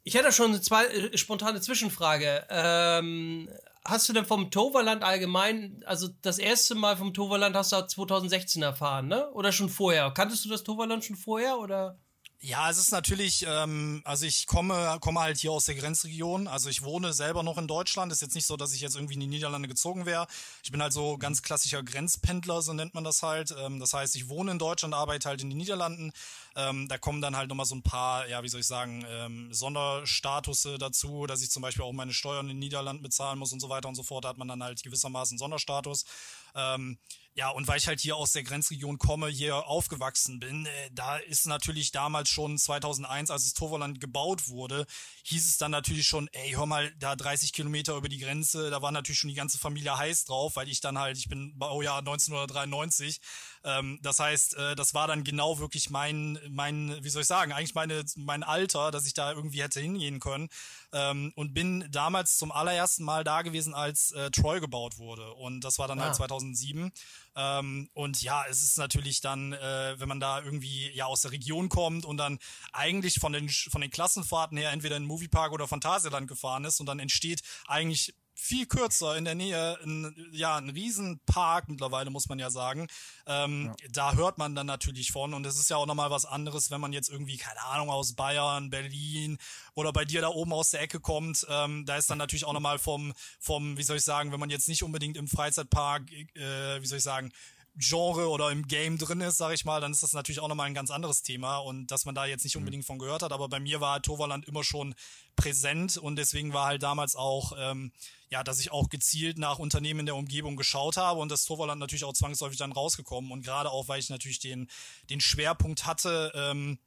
ich 0.04 0.16
hätte 0.16 0.32
schon 0.32 0.52
eine 0.52 0.62
zwei, 0.62 0.86
äh, 0.86 1.18
spontane 1.18 1.62
Zwischenfrage. 1.62 2.48
Ähm, 2.50 3.50
hast 3.86 4.10
du 4.10 4.14
denn 4.14 4.26
vom 4.26 4.50
Toverland 4.50 5.04
allgemein, 5.04 5.84
also 5.86 6.08
das 6.22 6.40
erste 6.40 6.74
Mal 6.74 6.98
vom 6.98 7.14
Toverland 7.14 7.56
hast 7.56 7.72
du 7.72 7.86
2016 7.86 8.64
erfahren, 8.64 9.08
ne? 9.08 9.30
Oder 9.32 9.52
schon 9.52 9.70
vorher? 9.70 10.10
Kanntest 10.12 10.44
du 10.46 10.50
das 10.50 10.64
Toverland 10.64 11.06
schon 11.06 11.18
vorher 11.18 11.60
oder? 11.60 12.00
Ja, 12.40 12.70
es 12.70 12.78
ist 12.78 12.92
natürlich, 12.92 13.46
ähm, 13.48 14.02
also 14.06 14.28
ich 14.28 14.46
komme, 14.46 15.00
komme 15.02 15.22
halt 15.22 15.38
hier 15.40 15.52
aus 15.52 15.66
der 15.66 15.74
Grenzregion. 15.74 16.48
Also 16.48 16.70
ich 16.70 16.84
wohne 16.84 17.12
selber 17.12 17.42
noch 17.42 17.58
in 17.58 17.66
Deutschland. 17.68 18.12
Ist 18.12 18.22
jetzt 18.22 18.36
nicht 18.36 18.46
so, 18.46 18.56
dass 18.58 18.74
ich 18.74 18.82
jetzt 18.82 18.96
irgendwie 18.96 19.16
in 19.16 19.22
die 19.22 19.28
Niederlande 19.28 19.68
gezogen 19.68 20.06
wäre. 20.06 20.28
Ich 20.64 20.72
bin 20.72 20.80
halt 20.80 20.94
so 20.94 21.18
ganz 21.18 21.42
klassischer 21.42 21.82
Grenzpendler, 21.82 22.62
so 22.62 22.74
nennt 22.74 22.94
man 22.94 23.04
das 23.04 23.24
halt. 23.24 23.56
Ähm, 23.58 23.80
das 23.80 23.94
heißt, 23.94 24.16
ich 24.16 24.30
wohne 24.30 24.52
in 24.52 24.60
Deutschland, 24.60 24.94
arbeite 24.94 25.30
halt 25.30 25.42
in 25.42 25.50
den 25.50 25.58
Niederlanden. 25.58 26.12
Ähm, 26.56 26.88
da 26.88 27.00
kommen 27.00 27.22
dann 27.22 27.36
halt 27.36 27.50
nochmal 27.50 27.66
so 27.66 27.74
ein 27.74 27.82
paar, 27.82 28.28
ja, 28.28 28.44
wie 28.44 28.50
soll 28.50 28.60
ich 28.60 28.68
sagen, 28.68 29.04
ähm, 29.10 29.52
Sonderstatusse 29.52 30.78
dazu, 30.78 31.26
dass 31.26 31.42
ich 31.42 31.50
zum 31.50 31.64
Beispiel 31.64 31.86
auch 31.86 31.92
meine 31.92 32.14
Steuern 32.14 32.46
in 32.46 32.56
den 32.56 32.60
Niederlanden 32.60 33.02
bezahlen 33.02 33.40
muss 33.40 33.52
und 33.52 33.62
so 33.62 33.70
weiter 33.70 33.90
und 33.90 33.96
so 33.96 34.04
fort. 34.04 34.26
Da 34.26 34.30
hat 34.30 34.38
man 34.38 34.48
dann 34.48 34.62
halt 34.62 34.84
gewissermaßen 34.84 35.40
Sonderstatus. 35.40 36.06
Ähm, 36.54 37.00
ja, 37.38 37.50
und 37.50 37.68
weil 37.68 37.78
ich 37.78 37.88
halt 37.88 38.00
hier 38.00 38.16
aus 38.16 38.32
der 38.32 38.42
Grenzregion 38.42 38.98
komme, 38.98 39.28
hier 39.28 39.68
aufgewachsen 39.68 40.40
bin, 40.40 40.66
äh, 40.66 40.70
da 40.92 41.18
ist 41.18 41.46
natürlich 41.46 41.92
damals 41.92 42.30
schon 42.30 42.58
2001, 42.58 43.30
als 43.30 43.44
das 43.44 43.54
Toverland 43.54 44.02
gebaut 44.02 44.50
wurde, 44.50 44.88
hieß 45.22 45.46
es 45.46 45.58
dann 45.60 45.70
natürlich 45.70 46.08
schon, 46.08 46.28
ey, 46.32 46.54
hör 46.54 46.66
mal, 46.66 46.92
da 46.98 47.16
30 47.16 47.54
Kilometer 47.54 47.96
über 47.96 48.10
die 48.10 48.18
Grenze, 48.18 48.72
da 48.72 48.82
war 48.82 48.92
natürlich 48.92 49.20
schon 49.20 49.30
die 49.30 49.36
ganze 49.36 49.60
Familie 49.60 49.96
heiß 49.96 50.26
drauf, 50.26 50.56
weil 50.56 50.68
ich 50.68 50.82
dann 50.82 50.98
halt, 50.98 51.16
ich 51.20 51.30
bin 51.30 51.56
Baujahr 51.60 52.00
1993, 52.00 53.22
ähm, 53.68 54.00
das 54.02 54.20
heißt, 54.20 54.56
äh, 54.56 54.76
das 54.76 54.94
war 54.94 55.08
dann 55.08 55.26
genau 55.26 55.60
wirklich 55.60 55.90
mein, 55.90 56.40
mein, 56.50 56.98
wie 57.04 57.10
soll 57.10 57.24
ich 57.24 57.28
sagen, 57.28 57.52
eigentlich 57.52 57.76
meine, 57.76 58.04
mein 58.16 58.44
Alter, 58.44 58.92
dass 58.92 59.06
ich 59.06 59.14
da 59.14 59.34
irgendwie 59.34 59.62
hätte 59.62 59.82
hingehen 59.82 60.22
können. 60.22 60.48
Ähm, 60.94 61.34
und 61.36 61.54
bin 61.54 61.86
damals 61.92 62.38
zum 62.38 62.54
allerersten 62.54 63.04
Mal 63.04 63.26
da 63.26 63.42
gewesen, 63.42 63.74
als 63.74 64.12
äh, 64.12 64.32
Troy 64.32 64.62
gebaut 64.62 64.98
wurde. 64.98 65.34
Und 65.34 65.62
das 65.62 65.80
war 65.80 65.88
dann 65.90 66.00
halt 66.00 66.16
ah. 66.16 66.20
halt 66.20 66.30
2007. 66.30 66.92
Ähm, 67.36 67.90
und 67.94 68.22
ja, 68.22 68.46
es 68.50 68.64
ist 68.64 68.78
natürlich 68.78 69.20
dann, 69.20 69.52
äh, 69.52 69.96
wenn 70.00 70.08
man 70.08 70.22
da 70.22 70.42
irgendwie 70.42 70.90
ja 70.94 71.06
aus 71.06 71.22
der 71.22 71.32
Region 71.32 71.68
kommt 71.68 72.06
und 72.06 72.16
dann 72.16 72.40
eigentlich 72.72 73.16
von 73.20 73.34
den 73.34 73.50
von 73.50 73.82
den 73.82 73.92
Klassenfahrten 73.92 74.58
her 74.58 74.72
entweder 74.72 74.96
in 74.96 75.06
Moviepark 75.06 75.52
oder 75.52 75.68
Phantasialand 75.68 76.28
gefahren 76.28 76.64
ist 76.64 76.80
und 76.80 76.86
dann 76.86 77.00
entsteht 77.00 77.42
eigentlich 77.68 78.14
viel 78.40 78.68
kürzer 78.68 79.18
in 79.18 79.26
der 79.26 79.34
Nähe, 79.34 79.80
ein, 79.84 80.30
ja, 80.32 80.56
ein 80.58 80.70
Riesenpark 80.70 81.68
mittlerweile, 81.70 82.12
muss 82.12 82.30
man 82.30 82.38
ja 82.38 82.52
sagen. 82.52 82.88
Ähm, 83.26 83.74
ja. 83.82 83.88
Da 83.92 84.14
hört 84.14 84.38
man 84.38 84.54
dann 84.54 84.68
natürlich 84.68 85.12
von 85.12 85.34
und 85.34 85.46
es 85.46 85.58
ist 85.58 85.70
ja 85.70 85.78
auch 85.78 85.88
nochmal 85.88 86.12
was 86.12 86.26
anderes, 86.26 86.70
wenn 86.70 86.80
man 86.80 86.94
jetzt 86.94 87.10
irgendwie, 87.10 87.38
keine 87.38 87.64
Ahnung, 87.64 87.90
aus 87.90 88.14
Bayern, 88.14 88.70
Berlin 88.70 89.40
oder 89.74 89.92
bei 89.92 90.06
dir 90.06 90.22
da 90.22 90.28
oben 90.28 90.54
aus 90.54 90.70
der 90.70 90.82
Ecke 90.82 91.00
kommt. 91.00 91.48
Ähm, 91.50 91.86
da 91.86 91.98
ist 91.98 92.10
dann 92.12 92.20
natürlich 92.20 92.46
auch 92.46 92.54
nochmal 92.54 92.78
vom, 92.78 93.14
vom, 93.40 93.76
wie 93.78 93.84
soll 93.84 93.98
ich 93.98 94.04
sagen, 94.04 94.32
wenn 94.32 94.40
man 94.40 94.52
jetzt 94.52 94.70
nicht 94.70 94.84
unbedingt 94.84 95.18
im 95.18 95.28
Freizeitpark, 95.28 96.04
äh, 96.12 96.82
wie 96.82 96.86
soll 96.86 97.00
ich 97.00 97.04
sagen, 97.04 97.32
Genre 97.78 98.30
oder 98.30 98.52
im 98.52 98.68
Game 98.68 98.98
drin 98.98 99.22
ist, 99.22 99.38
sag 99.38 99.54
ich 99.54 99.64
mal, 99.64 99.80
dann 99.80 99.92
ist 99.92 100.02
das 100.02 100.14
natürlich 100.14 100.40
auch 100.40 100.48
nochmal 100.48 100.68
ein 100.68 100.74
ganz 100.74 100.90
anderes 100.90 101.22
Thema 101.22 101.58
und 101.58 101.88
dass 101.88 102.06
man 102.06 102.16
da 102.16 102.26
jetzt 102.26 102.44
nicht 102.44 102.56
mhm. 102.56 102.62
unbedingt 102.62 102.86
von 102.86 102.98
gehört 102.98 103.22
hat, 103.22 103.32
aber 103.32 103.50
bei 103.50 103.60
mir 103.60 103.80
war 103.82 103.94
halt 103.94 104.06
Toverland 104.06 104.46
immer 104.48 104.64
schon 104.64 104.96
präsent 105.36 105.98
und 105.98 106.16
deswegen 106.16 106.54
war 106.54 106.66
halt 106.66 106.82
damals 106.82 107.16
auch, 107.16 107.54
ähm, 107.58 107.92
ja, 108.30 108.44
dass 108.44 108.60
ich 108.60 108.72
auch 108.72 108.90
gezielt 108.90 109.38
nach 109.38 109.60
Unternehmen 109.60 110.02
in 110.02 110.06
der 110.08 110.16
Umgebung 110.16 110.56
geschaut 110.56 110.98
habe 110.98 111.20
und 111.20 111.30
das 111.30 111.46
Toverland 111.46 111.80
natürlich 111.80 112.04
auch 112.04 112.14
zwangsläufig 112.14 112.58
dann 112.58 112.72
rausgekommen 112.72 113.32
und 113.32 113.44
gerade 113.44 113.70
auch, 113.72 113.88
weil 113.88 114.00
ich 114.00 114.10
natürlich 114.10 114.40
den, 114.40 114.68
den 115.10 115.22
Schwerpunkt 115.22 115.86
hatte, 115.86 116.32
ähm, 116.36 116.80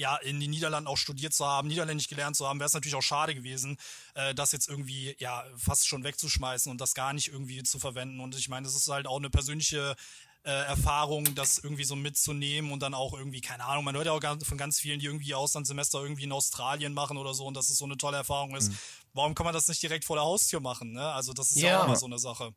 ja, 0.00 0.16
in 0.16 0.40
den 0.40 0.50
Niederlanden 0.50 0.88
auch 0.88 0.96
studiert 0.96 1.34
zu 1.34 1.44
haben, 1.44 1.68
Niederländisch 1.68 2.08
gelernt 2.08 2.34
zu 2.34 2.48
haben, 2.48 2.58
wäre 2.58 2.68
es 2.68 2.72
natürlich 2.72 2.94
auch 2.94 3.02
schade 3.02 3.34
gewesen, 3.34 3.76
äh, 4.14 4.34
das 4.34 4.52
jetzt 4.52 4.68
irgendwie 4.68 5.14
ja 5.18 5.44
fast 5.56 5.86
schon 5.86 6.04
wegzuschmeißen 6.04 6.72
und 6.72 6.80
das 6.80 6.94
gar 6.94 7.12
nicht 7.12 7.28
irgendwie 7.28 7.62
zu 7.62 7.78
verwenden. 7.78 8.20
Und 8.20 8.34
ich 8.34 8.48
meine, 8.48 8.64
das 8.64 8.74
ist 8.74 8.88
halt 8.88 9.06
auch 9.06 9.18
eine 9.18 9.28
persönliche 9.28 9.94
äh, 10.42 10.50
Erfahrung, 10.50 11.34
das 11.34 11.58
irgendwie 11.58 11.84
so 11.84 11.96
mitzunehmen 11.96 12.72
und 12.72 12.80
dann 12.80 12.94
auch 12.94 13.12
irgendwie, 13.12 13.42
keine 13.42 13.64
Ahnung, 13.66 13.84
man 13.84 13.94
hört 13.94 14.06
ja 14.06 14.12
auch 14.12 14.46
von 14.46 14.56
ganz 14.56 14.80
vielen, 14.80 15.00
die 15.00 15.06
irgendwie 15.06 15.34
Auslandssemester 15.34 16.00
irgendwie 16.00 16.24
in 16.24 16.32
Australien 16.32 16.94
machen 16.94 17.18
oder 17.18 17.34
so 17.34 17.44
und 17.44 17.54
dass 17.54 17.68
es 17.68 17.76
so 17.76 17.84
eine 17.84 17.98
tolle 17.98 18.16
Erfahrung 18.16 18.56
ist. 18.56 18.70
Mhm. 18.70 18.78
Warum 19.12 19.34
kann 19.34 19.44
man 19.44 19.52
das 19.52 19.68
nicht 19.68 19.82
direkt 19.82 20.06
vor 20.06 20.16
der 20.16 20.24
Haustür 20.24 20.60
machen? 20.60 20.92
Ne? 20.92 21.06
Also 21.12 21.34
das 21.34 21.50
ist 21.50 21.60
ja, 21.60 21.68
ja 21.68 21.80
auch 21.80 21.84
immer 21.84 21.96
so 21.96 22.06
eine 22.06 22.18
Sache. 22.18 22.54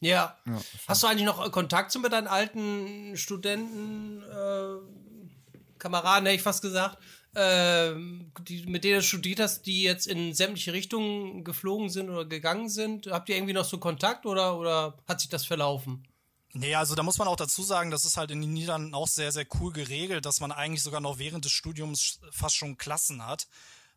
Ja. 0.00 0.36
ja 0.46 0.60
Hast 0.88 1.04
du 1.04 1.06
eigentlich 1.06 1.26
noch 1.26 1.52
Kontakt 1.52 1.92
zu 1.92 2.00
mit 2.00 2.12
deinen 2.12 2.26
alten 2.26 3.16
Studenten? 3.16 4.22
Äh 4.22 5.11
Kameraden, 5.82 6.26
hätte 6.26 6.36
ich 6.36 6.42
fast 6.42 6.62
gesagt, 6.62 6.98
äh, 7.34 7.92
die, 8.46 8.64
mit 8.66 8.84
denen 8.84 9.00
du 9.00 9.02
studiert 9.02 9.40
hast, 9.40 9.66
die 9.66 9.82
jetzt 9.82 10.06
in 10.06 10.32
sämtliche 10.32 10.72
Richtungen 10.72 11.42
geflogen 11.42 11.90
sind 11.90 12.08
oder 12.08 12.24
gegangen 12.24 12.68
sind. 12.68 13.08
Habt 13.08 13.28
ihr 13.28 13.36
irgendwie 13.36 13.52
noch 13.52 13.64
so 13.64 13.78
Kontakt 13.78 14.24
oder, 14.24 14.56
oder 14.56 14.96
hat 15.08 15.20
sich 15.20 15.28
das 15.28 15.44
verlaufen? 15.44 16.06
Nee, 16.54 16.74
also 16.74 16.94
da 16.94 17.02
muss 17.02 17.18
man 17.18 17.28
auch 17.28 17.36
dazu 17.36 17.62
sagen, 17.62 17.90
das 17.90 18.04
ist 18.04 18.16
halt 18.16 18.30
in 18.30 18.42
den 18.42 18.52
Niederlanden 18.52 18.94
auch 18.94 19.08
sehr, 19.08 19.32
sehr 19.32 19.46
cool 19.58 19.72
geregelt, 19.72 20.24
dass 20.24 20.40
man 20.40 20.52
eigentlich 20.52 20.82
sogar 20.82 21.00
noch 21.00 21.18
während 21.18 21.44
des 21.44 21.52
Studiums 21.52 22.20
fast 22.30 22.56
schon 22.56 22.76
Klassen 22.76 23.26
hat. 23.26 23.48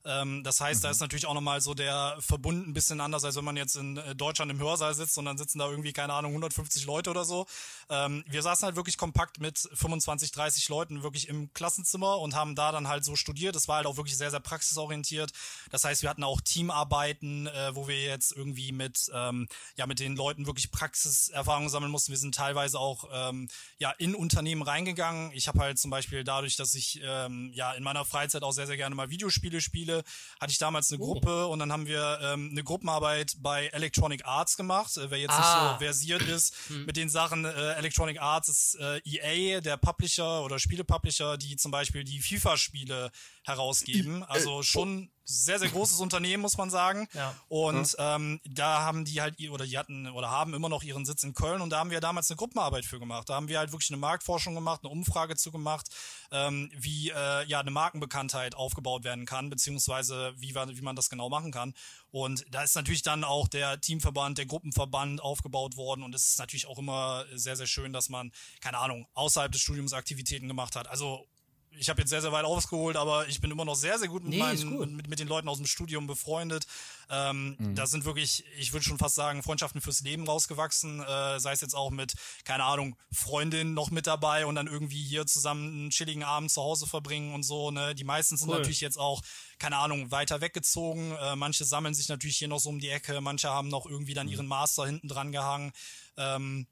Ähm, 0.06 0.44
das 0.44 0.62
heißt, 0.62 0.82
mhm. 0.82 0.84
da 0.84 0.90
ist 0.92 1.00
natürlich 1.00 1.26
auch 1.26 1.34
nochmal 1.34 1.62
so 1.62 1.74
der 1.74 2.18
Verbund 2.20 2.68
ein 2.68 2.74
bisschen 2.74 3.02
anders, 3.02 3.24
als 3.24 3.36
wenn 3.36 3.44
man 3.44 3.58
jetzt 3.58 3.76
in 3.76 3.98
äh, 3.98 4.16
Deutschland 4.16 4.52
im 4.52 4.60
Hörsaal 4.60 4.94
sitzt 4.94 5.18
und 5.18 5.26
dann 5.26 5.38
sitzen 5.38 5.60
da 5.60 5.70
irgendwie, 5.70 5.94
keine 5.94 6.14
Ahnung, 6.14 6.32
150 6.32 6.86
Leute 6.86 7.10
oder 7.10 7.26
so. 7.26 7.48
Ähm, 7.90 8.24
wir 8.28 8.42
saßen 8.42 8.66
halt 8.66 8.76
wirklich 8.76 8.98
kompakt 8.98 9.40
mit 9.40 9.68
25, 9.74 10.32
30 10.32 10.70
Leuten 10.70 11.04
wirklich 11.04 11.28
im 11.28 11.52
Klassenzimmer 11.54 12.20
und 12.20 12.36
haben 12.36 12.56
da 12.56 12.72
dann 12.72 12.88
halt 12.88 13.04
so 13.04 13.16
studiert. 13.16 13.56
Das 13.56 13.68
war 13.68 13.78
halt 13.78 13.88
auch 13.88 13.98
wirklich 13.98 14.18
sehr, 14.18 14.32
sehr 14.32 14.40
praxisorientiert. 14.40 15.32
Das 15.72 15.84
heißt, 15.84 16.02
wir 16.04 16.10
hatten 16.10 16.24
auch 16.24 16.42
Teamarbeiten, 16.42 17.48
äh, 17.48 17.76
wo 17.76 17.88
wir 17.88 18.02
jetzt 18.02 18.32
irgendwie 18.32 18.72
mit, 18.72 19.10
ähm, 19.14 19.48
ja, 19.76 19.88
mit 19.88 20.00
den 20.00 20.16
Leuten 20.16 20.46
wirklich 20.46 20.72
Praxiserfahrungen 20.72 21.70
sammeln 21.70 21.92
mussten. 21.92 22.12
Wir 22.12 22.20
sind 22.20 22.36
teilweise 22.36 22.80
auch 22.80 23.06
ähm, 23.12 23.48
ja, 23.78 23.92
in 23.92 24.16
Unternehmen 24.16 24.62
reingegangen. 24.62 25.32
Ich 25.34 25.48
habe 25.48 25.60
halt 25.60 25.80
zum 25.80 25.92
Beispiel 25.92 26.24
dadurch, 26.24 26.56
dass 26.56 26.76
ich 26.76 27.02
ähm, 27.04 27.52
ja 27.54 27.74
in 27.74 27.84
meiner 27.84 28.06
Freizeit 28.06 28.44
auch 28.44 28.52
sehr, 28.52 28.68
sehr 28.68 28.78
gerne 28.78 28.96
mal 28.96 29.10
Videospiele 29.10 29.62
spiele, 29.62 29.95
hatte 30.40 30.52
ich 30.52 30.58
damals 30.58 30.92
eine 30.92 31.02
oh. 31.02 31.14
Gruppe 31.14 31.48
und 31.48 31.60
dann 31.60 31.72
haben 31.72 31.88
wir 31.88 32.20
ähm, 32.22 32.50
eine 32.52 32.64
Gruppenarbeit 32.64 33.34
bei 33.40 33.68
Electronic 33.68 34.26
Arts 34.26 34.58
gemacht. 34.58 34.98
Äh, 34.98 35.12
wer 35.12 35.20
jetzt 35.20 35.32
ah. 35.32 35.38
nicht 35.38 35.48
so 35.48 35.58
ah. 35.58 35.78
versiert 35.78 36.22
ist 36.24 36.56
hm. 36.68 36.86
mit 36.86 36.98
den 36.98 37.10
Sachen, 37.10 37.46
äh, 37.46 37.74
Electronic 37.74 38.22
Arts 38.22 38.50
ist 38.50 38.78
äh, 38.80 39.00
EA, 39.06 39.62
der 39.62 39.78
Publisher 39.78 40.44
oder 40.44 40.60
Spielepublisher, 40.60 41.38
die 41.38 41.56
zum 41.56 41.72
Beispiel 41.72 42.04
die 42.04 42.22
FIFA-Spiele 42.22 43.12
herausgeben. 43.44 44.22
Äh, 44.22 44.26
also 44.28 44.64
schon 44.64 45.12
sehr, 45.26 45.60
sehr 45.60 45.70
großes 45.70 46.00
Unternehmen, 46.00 46.42
muss 46.42 46.58
man 46.58 46.70
sagen. 46.70 47.08
Ja. 47.14 47.36
Und 47.48 47.94
ja. 47.94 48.16
ähm, 48.16 48.40
da 48.46 48.82
haben 48.82 49.06
die 49.06 49.22
halt, 49.22 49.36
oder 49.50 49.66
die 49.66 49.78
hatten 49.78 50.08
oder 50.08 50.30
haben 50.30 50.54
immer 50.54 50.70
noch 50.70 50.84
ihren 50.84 51.06
Sitz 51.06 51.24
in 51.24 51.34
Köln 51.34 51.62
und 51.62 51.72
da 51.72 51.80
haben 51.80 51.90
wir 51.90 52.00
damals 52.00 52.30
eine 52.30 52.38
Gruppenarbeit 52.38 52.86
für 52.86 53.00
gemacht. 53.00 53.30
Da 53.30 53.36
haben 53.36 53.48
wir 53.48 53.58
halt 53.58 53.72
wirklich 53.72 53.90
eine 53.90 53.98
Marktforschung 53.98 54.54
gemacht, 54.54 54.82
eine 54.84 54.92
Umfrage 54.92 55.36
zu 55.36 55.52
gemacht, 55.52 55.90
ähm, 56.32 56.72
wie 56.76 57.10
äh, 57.10 57.46
ja 57.46 57.60
eine 57.60 57.72
Markenbekanntheit 57.72 58.56
aufgebaut 58.56 59.04
werden 59.04 59.26
kann, 59.26 59.50
beziehungsweise 59.50 60.34
wie, 60.38 60.54
wie 60.54 60.82
man 60.82 60.96
das 60.96 61.10
genau 61.10 61.30
machen 61.30 61.52
kann. 61.52 61.74
Und 62.12 62.46
da 62.50 62.64
ist 62.64 62.76
natürlich 62.76 63.02
dann 63.02 63.24
auch 63.24 63.48
der 63.48 63.82
Teamverband, 63.82 64.38
der 64.38 64.46
Gruppenverband 64.46 65.22
aufgebaut 65.22 65.76
worden 65.76 66.04
und 66.04 66.14
es 66.14 66.30
ist 66.30 66.40
natürlich 66.40 66.68
auch 66.68 66.78
immer 66.78 67.26
sehr, 67.34 67.56
sehr 67.56 67.68
schön, 67.68 67.92
dass 67.94 68.10
man, 68.10 68.32
keine 68.62 68.78
Ahnung, 68.78 69.08
außerhalb 69.16 69.52
des 69.52 69.62
Studiums 69.62 69.94
Aktivitäten 69.94 70.48
gemacht 70.48 70.76
hat. 70.76 70.88
Also 70.88 71.28
ich 71.80 71.90
habe 71.90 72.02
jetzt 72.02 72.10
sehr, 72.10 72.22
sehr 72.22 72.32
weit 72.32 72.46
ausgeholt, 72.46 72.98
aber 72.98 73.28
ich 73.28 73.42
bin 73.42 73.52
immer 73.52 73.66
noch 73.66 73.76
sehr, 73.76 73.98
sehr 74.00 74.08
gut 74.08 74.24
mit, 74.24 74.34
nee, 74.34 74.40
meinen, 74.40 74.96
mit, 74.96 75.08
mit, 75.08 75.20
den 75.20 75.28
Leuten 75.28 75.48
aus 75.48 75.58
dem 75.58 75.66
Studium 75.66 76.08
befreundet. 76.08 76.66
Ähm, 77.10 77.56
mhm. 77.58 77.76
Da 77.76 77.88
sind 77.88 78.06
wirklich, 78.06 78.44
ich 78.58 78.74
würde 78.74 78.84
schon 78.84 78.98
fast 78.98 79.16
sagen, 79.16 79.44
Freundschaften 79.44 79.82
fürs 79.82 80.02
Leben 80.02 80.26
rausgewachsen. 80.26 81.02
Äh, 81.02 81.40
sei 81.40 81.52
es 81.52 81.62
jetzt 81.62 81.76
auch 81.76 81.92
mit, 81.92 82.14
keine 82.44 82.64
Ahnung, 82.64 82.96
Freundin 83.12 83.74
noch 83.74 83.92
mit 83.92 84.08
dabei 84.08 84.46
und 84.46 84.56
dann 84.56 84.68
irgendwie 84.68 85.04
hier 85.04 85.26
zusammen 85.26 85.68
einen 85.68 85.90
chilligen 85.90 86.24
Abend 86.24 86.52
zu 86.52 86.62
Hause 86.62 86.88
verbringen 86.88 87.34
und 87.34 87.44
so. 87.44 87.72
Ne? 87.72 87.96
Die 87.96 88.04
meisten 88.04 88.38
sind 88.38 88.50
cool. 88.50 88.58
natürlich 88.58 88.82
jetzt 88.82 88.98
auch, 88.98 89.22
keine 89.60 89.78
Ahnung, 89.78 90.12
weiter 90.12 90.42
weggezogen. 90.42 91.12
Äh, 91.12 91.36
manche 91.36 91.66
sammeln 91.66 91.94
sich 91.94 92.10
natürlich 92.10 92.38
hier 92.38 92.48
noch 92.48 92.60
so 92.60 92.70
um 92.70 92.80
die 92.80 92.90
Ecke. 92.90 93.22
Manche 93.22 93.50
haben 93.50 93.68
noch 93.68 93.86
irgendwie 93.86 94.14
dann 94.14 94.28
mhm. 94.28 94.34
ihren 94.34 94.48
Master 94.48 94.86
hinten 94.86 95.08
dran 95.08 95.32
gehangen. 95.32 95.72
Ähm, 96.18 96.68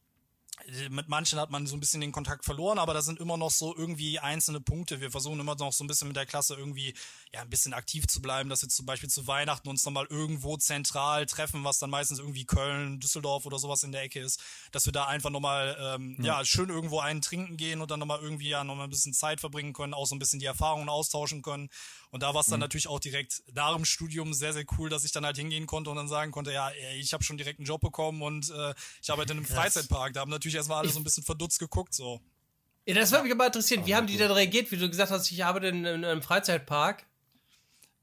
mit 0.89 1.10
manchen 1.10 1.39
hat 1.39 1.50
man 1.50 1.67
so 1.67 1.75
ein 1.75 1.79
bisschen 1.79 2.00
den 2.00 2.12
Kontakt 2.12 2.45
verloren, 2.45 2.77
aber 2.77 2.93
da 2.93 3.01
sind 3.01 3.19
immer 3.19 3.38
noch 3.38 3.51
so 3.51 3.75
irgendwie 3.75 4.19
einzelne 4.19 4.62
Punkte. 4.62 5.01
Wir 5.01 5.12
versuchen 5.12 5.39
immer 5.39 5.55
noch 5.55 5.74
so 5.74 5.83
ein 5.83 5.88
bisschen 5.88 6.07
mit 6.07 6.15
der 6.15 6.25
Klasse 6.25 6.55
irgendwie 6.55 6.93
ja 7.33 7.41
ein 7.41 7.50
bisschen 7.50 7.74
aktiv 7.74 8.07
zu 8.07 8.22
bleiben, 8.22 8.50
dass 8.50 8.62
wir 8.62 8.69
zum 8.69 8.86
Beispiel 8.86 9.10
zu 9.10 9.27
Weihnachten 9.27 9.67
uns 9.67 9.83
nochmal 9.83 10.07
irgendwo 10.10 10.55
zentral 10.57 11.25
treffen, 11.25 11.63
was 11.63 11.79
dann 11.79 11.89
meistens 11.89 12.19
irgendwie 12.19 12.45
Köln, 12.45 13.00
Düsseldorf 13.00 13.45
oder 13.45 13.60
sowas 13.60 13.83
in 13.83 13.91
der 13.91 14.03
Ecke 14.03 14.19
ist, 14.19 14.41
dass 14.72 14.86
wir 14.86 14.93
da 14.93 15.05
einfach 15.05 15.31
nochmal 15.31 15.75
ähm, 15.79 16.15
ja. 16.19 16.39
ja 16.39 16.45
schön 16.45 16.69
irgendwo 16.69 17.00
einen 17.00 17.22
trinken 17.22 17.57
gehen 17.57 17.81
und 17.81 17.91
dann 17.91 18.00
nochmal 18.00 18.19
irgendwie 18.22 18.50
ja 18.50 18.63
nochmal 18.63 18.88
ein 18.88 18.91
bisschen 18.91 19.13
Zeit 19.13 19.39
verbringen 19.39 19.74
können, 19.74 19.93
auch 19.93 20.05
so 20.05 20.15
ein 20.15 20.19
bisschen 20.19 20.39
die 20.39 20.45
Erfahrungen 20.45 20.88
austauschen 20.88 21.41
können. 21.41 21.69
Und 22.13 22.22
da 22.22 22.36
war 22.36 22.41
es 22.41 22.46
dann 22.46 22.60
mhm. 22.60 22.65
natürlich 22.65 22.88
auch 22.88 23.00
direkt 23.00 23.41
nach 23.55 23.75
dem 23.75 23.86
Studium 23.86 24.36
sehr, 24.36 24.53
sehr 24.53 24.65
cool, 24.77 24.88
dass 24.88 25.03
ich 25.03 25.12
dann 25.12 25.25
halt 25.25 25.36
hingehen 25.36 25.65
konnte 25.65 25.89
und 25.89 25.96
dann 25.96 26.08
sagen 26.08 26.32
konnte, 26.32 26.53
ja, 26.53 26.70
ich 27.00 27.12
habe 27.12 27.24
schon 27.24 27.38
direkt 27.38 27.58
einen 27.58 27.65
Job 27.65 27.82
bekommen 27.82 28.22
und 28.22 28.51
äh, 28.51 28.75
ich 29.01 29.10
arbeite 29.10 29.32
in 29.32 29.39
einem 29.39 29.48
Krass. 29.48 29.58
Freizeitpark. 29.58 30.13
Da 30.13 30.20
haben 30.20 30.29
natürlich 30.29 30.53
erstmal 30.53 30.77
alle 30.77 30.89
so 30.89 31.00
ein 31.00 31.03
bisschen 31.03 31.24
verdutzt 31.24 31.58
geguckt, 31.58 31.96
so. 31.96 32.22
Ja, 32.86 32.93
das 32.93 33.12
würde 33.12 33.24
mich 33.24 33.34
aber 33.34 33.48
interessieren. 33.48 33.88
Wie 33.88 33.96
haben 33.96 34.05
die 34.05 34.17
dann 34.17 34.29
reagiert, 34.29 34.72
wie 34.72 34.77
du 34.77 34.88
gesagt 34.88 35.10
hast, 35.10 35.32
ich 35.32 35.43
arbeite 35.43 35.70
in, 35.70 35.86
in 35.86 36.05
einem 36.05 36.22
Freizeitpark? 36.22 37.03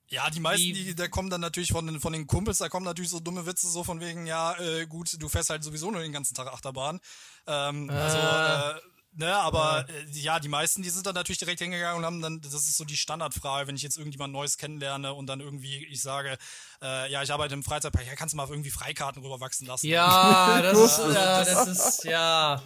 Ja, 0.09 0.29
die 0.29 0.40
meisten, 0.40 0.75
die, 0.75 0.97
da 0.97 1.07
kommen 1.07 1.31
dann 1.31 1.40
natürlich 1.40 1.71
von 1.71 1.87
den, 1.87 2.00
von 2.00 2.12
den 2.12 2.26
Kumpels, 2.26 2.59
da 2.59 2.69
kommen 2.69 2.85
natürlich 2.85 3.11
so 3.11 3.21
dumme 3.21 3.47
Witze 3.47 3.69
so 3.69 3.85
von 3.85 4.00
wegen, 4.00 4.26
ja, 4.26 4.59
äh, 4.59 4.87
gut, 4.87 5.23
du 5.23 5.29
fährst 5.29 5.50
halt 5.50 5.62
sowieso 5.62 5.88
nur 5.93 6.02
den 6.02 6.11
ganzen 6.11 6.35
Tag 6.35 6.49
Achterbahn. 6.49 6.99
Ähm, 7.47 7.88
äh. 7.88 7.93
Also, 7.93 8.19
äh, 8.19 8.81
Ne, 9.12 9.35
aber 9.35 9.87
ja. 9.88 9.95
Äh, 9.95 10.21
ja, 10.21 10.40
die 10.40 10.49
meisten, 10.49 10.83
die 10.83 10.90
sind 10.90 11.05
dann 11.05 11.14
natürlich 11.14 11.38
direkt 11.38 11.61
hingegangen 11.61 11.99
und 11.99 12.05
haben 12.05 12.23
dann, 12.23 12.40
das 12.40 12.55
ist 12.55 12.76
so 12.76 12.85
die 12.85 12.97
Standardfrage, 12.97 13.67
wenn 13.67 13.75
ich 13.75 13.83
jetzt 13.83 13.99
irgendjemand 13.99 14.33
Neues 14.33 14.57
kennenlerne 14.57 15.14
und 15.14 15.26
dann 15.26 15.40
irgendwie, 15.40 15.85
ich 15.87 16.00
sage, 16.00 16.38
äh, 16.81 17.11
ja, 17.11 17.21
ich 17.23 17.33
arbeite 17.33 17.55
im 17.55 17.64
Freizeitpark, 17.64 18.07
ja, 18.07 18.14
kannst 18.14 18.35
du 18.35 18.37
mal 18.37 18.49
irgendwie 18.49 18.71
Freikarten 18.71 19.23
rüberwachsen 19.23 19.67
lassen. 19.67 19.88
Ja, 19.88 20.62
das 20.62 20.79
ist, 20.79 20.99
ja, 20.99 21.45
das 21.45 21.67
ist, 21.67 22.05
ja. 22.05 22.62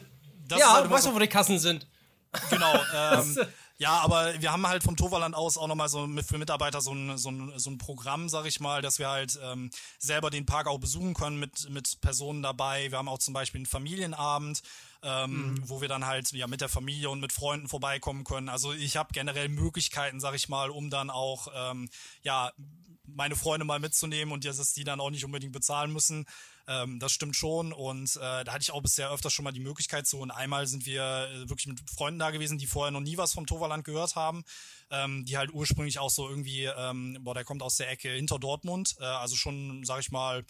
Das 0.46 0.58
ja, 0.58 0.66
ist 0.66 0.72
halt 0.74 0.86
du 0.86 0.90
weißt 0.90 1.06
doch, 1.06 1.14
wo 1.14 1.18
die 1.18 1.28
Kassen 1.28 1.58
sind. 1.58 1.86
Genau, 2.50 2.74
ähm, 2.94 3.38
Ja, 3.76 3.98
aber 4.00 4.40
wir 4.40 4.52
haben 4.52 4.66
halt 4.66 4.84
vom 4.84 4.96
Toverland 4.96 5.34
aus 5.34 5.58
auch 5.58 5.66
nochmal 5.66 5.88
so 5.88 6.06
mit, 6.06 6.24
für 6.24 6.38
Mitarbeiter 6.38 6.80
so 6.80 6.92
ein, 6.92 7.18
so, 7.18 7.30
ein, 7.30 7.52
so 7.56 7.70
ein 7.70 7.78
Programm, 7.78 8.28
sag 8.28 8.46
ich 8.46 8.60
mal, 8.60 8.82
dass 8.82 9.00
wir 9.00 9.08
halt 9.08 9.38
ähm, 9.42 9.70
selber 9.98 10.30
den 10.30 10.46
Park 10.46 10.68
auch 10.68 10.78
besuchen 10.78 11.12
können 11.12 11.40
mit, 11.40 11.68
mit 11.70 12.00
Personen 12.00 12.40
dabei. 12.42 12.92
Wir 12.92 12.98
haben 12.98 13.08
auch 13.08 13.18
zum 13.18 13.34
Beispiel 13.34 13.58
einen 13.58 13.66
Familienabend, 13.66 14.62
ähm, 15.04 15.52
mhm. 15.52 15.68
wo 15.68 15.80
wir 15.80 15.88
dann 15.88 16.06
halt 16.06 16.32
ja 16.32 16.46
mit 16.46 16.60
der 16.60 16.68
Familie 16.68 17.10
und 17.10 17.20
mit 17.20 17.32
Freunden 17.32 17.68
vorbeikommen 17.68 18.24
können. 18.24 18.48
Also 18.48 18.72
ich 18.72 18.96
habe 18.96 19.10
generell 19.12 19.48
Möglichkeiten, 19.48 20.20
sag 20.20 20.34
ich 20.34 20.48
mal, 20.48 20.70
um 20.70 20.90
dann 20.90 21.10
auch 21.10 21.48
ähm, 21.54 21.88
ja 22.22 22.52
meine 23.06 23.36
Freunde 23.36 23.64
mal 23.64 23.80
mitzunehmen 23.80 24.32
und 24.32 24.44
dass 24.44 24.72
die 24.72 24.84
dann 24.84 25.00
auch 25.00 25.10
nicht 25.10 25.24
unbedingt 25.24 25.52
bezahlen 25.52 25.92
müssen. 25.92 26.26
Ähm, 26.66 26.98
das 26.98 27.12
stimmt 27.12 27.36
schon. 27.36 27.72
Und 27.72 28.16
äh, 28.16 28.44
da 28.44 28.52
hatte 28.52 28.62
ich 28.62 28.72
auch 28.72 28.82
bisher 28.82 29.10
öfters 29.10 29.32
schon 29.32 29.44
mal 29.44 29.52
die 29.52 29.60
Möglichkeit 29.60 30.06
zu. 30.06 30.18
Und 30.18 30.30
einmal 30.30 30.66
sind 30.66 30.86
wir 30.86 31.02
äh, 31.02 31.48
wirklich 31.48 31.66
mit 31.66 31.80
Freunden 31.90 32.18
da 32.18 32.30
gewesen, 32.30 32.58
die 32.58 32.66
vorher 32.66 32.90
noch 32.90 33.00
nie 33.00 33.18
was 33.18 33.34
vom 33.34 33.46
Toverland 33.46 33.84
gehört 33.84 34.16
haben. 34.16 34.44
Ähm, 34.90 35.24
die 35.24 35.36
halt 35.36 35.52
ursprünglich 35.52 35.98
auch 35.98 36.10
so 36.10 36.28
irgendwie, 36.28 36.64
ähm, 36.64 37.18
boah, 37.20 37.34
der 37.34 37.44
kommt 37.44 37.62
aus 37.62 37.76
der 37.76 37.90
Ecke 37.90 38.10
hinter 38.10 38.38
Dortmund. 38.38 38.96
Äh, 39.00 39.04
also 39.04 39.36
schon, 39.36 39.84
sag 39.84 40.00
ich 40.00 40.10
mal, 40.10 40.44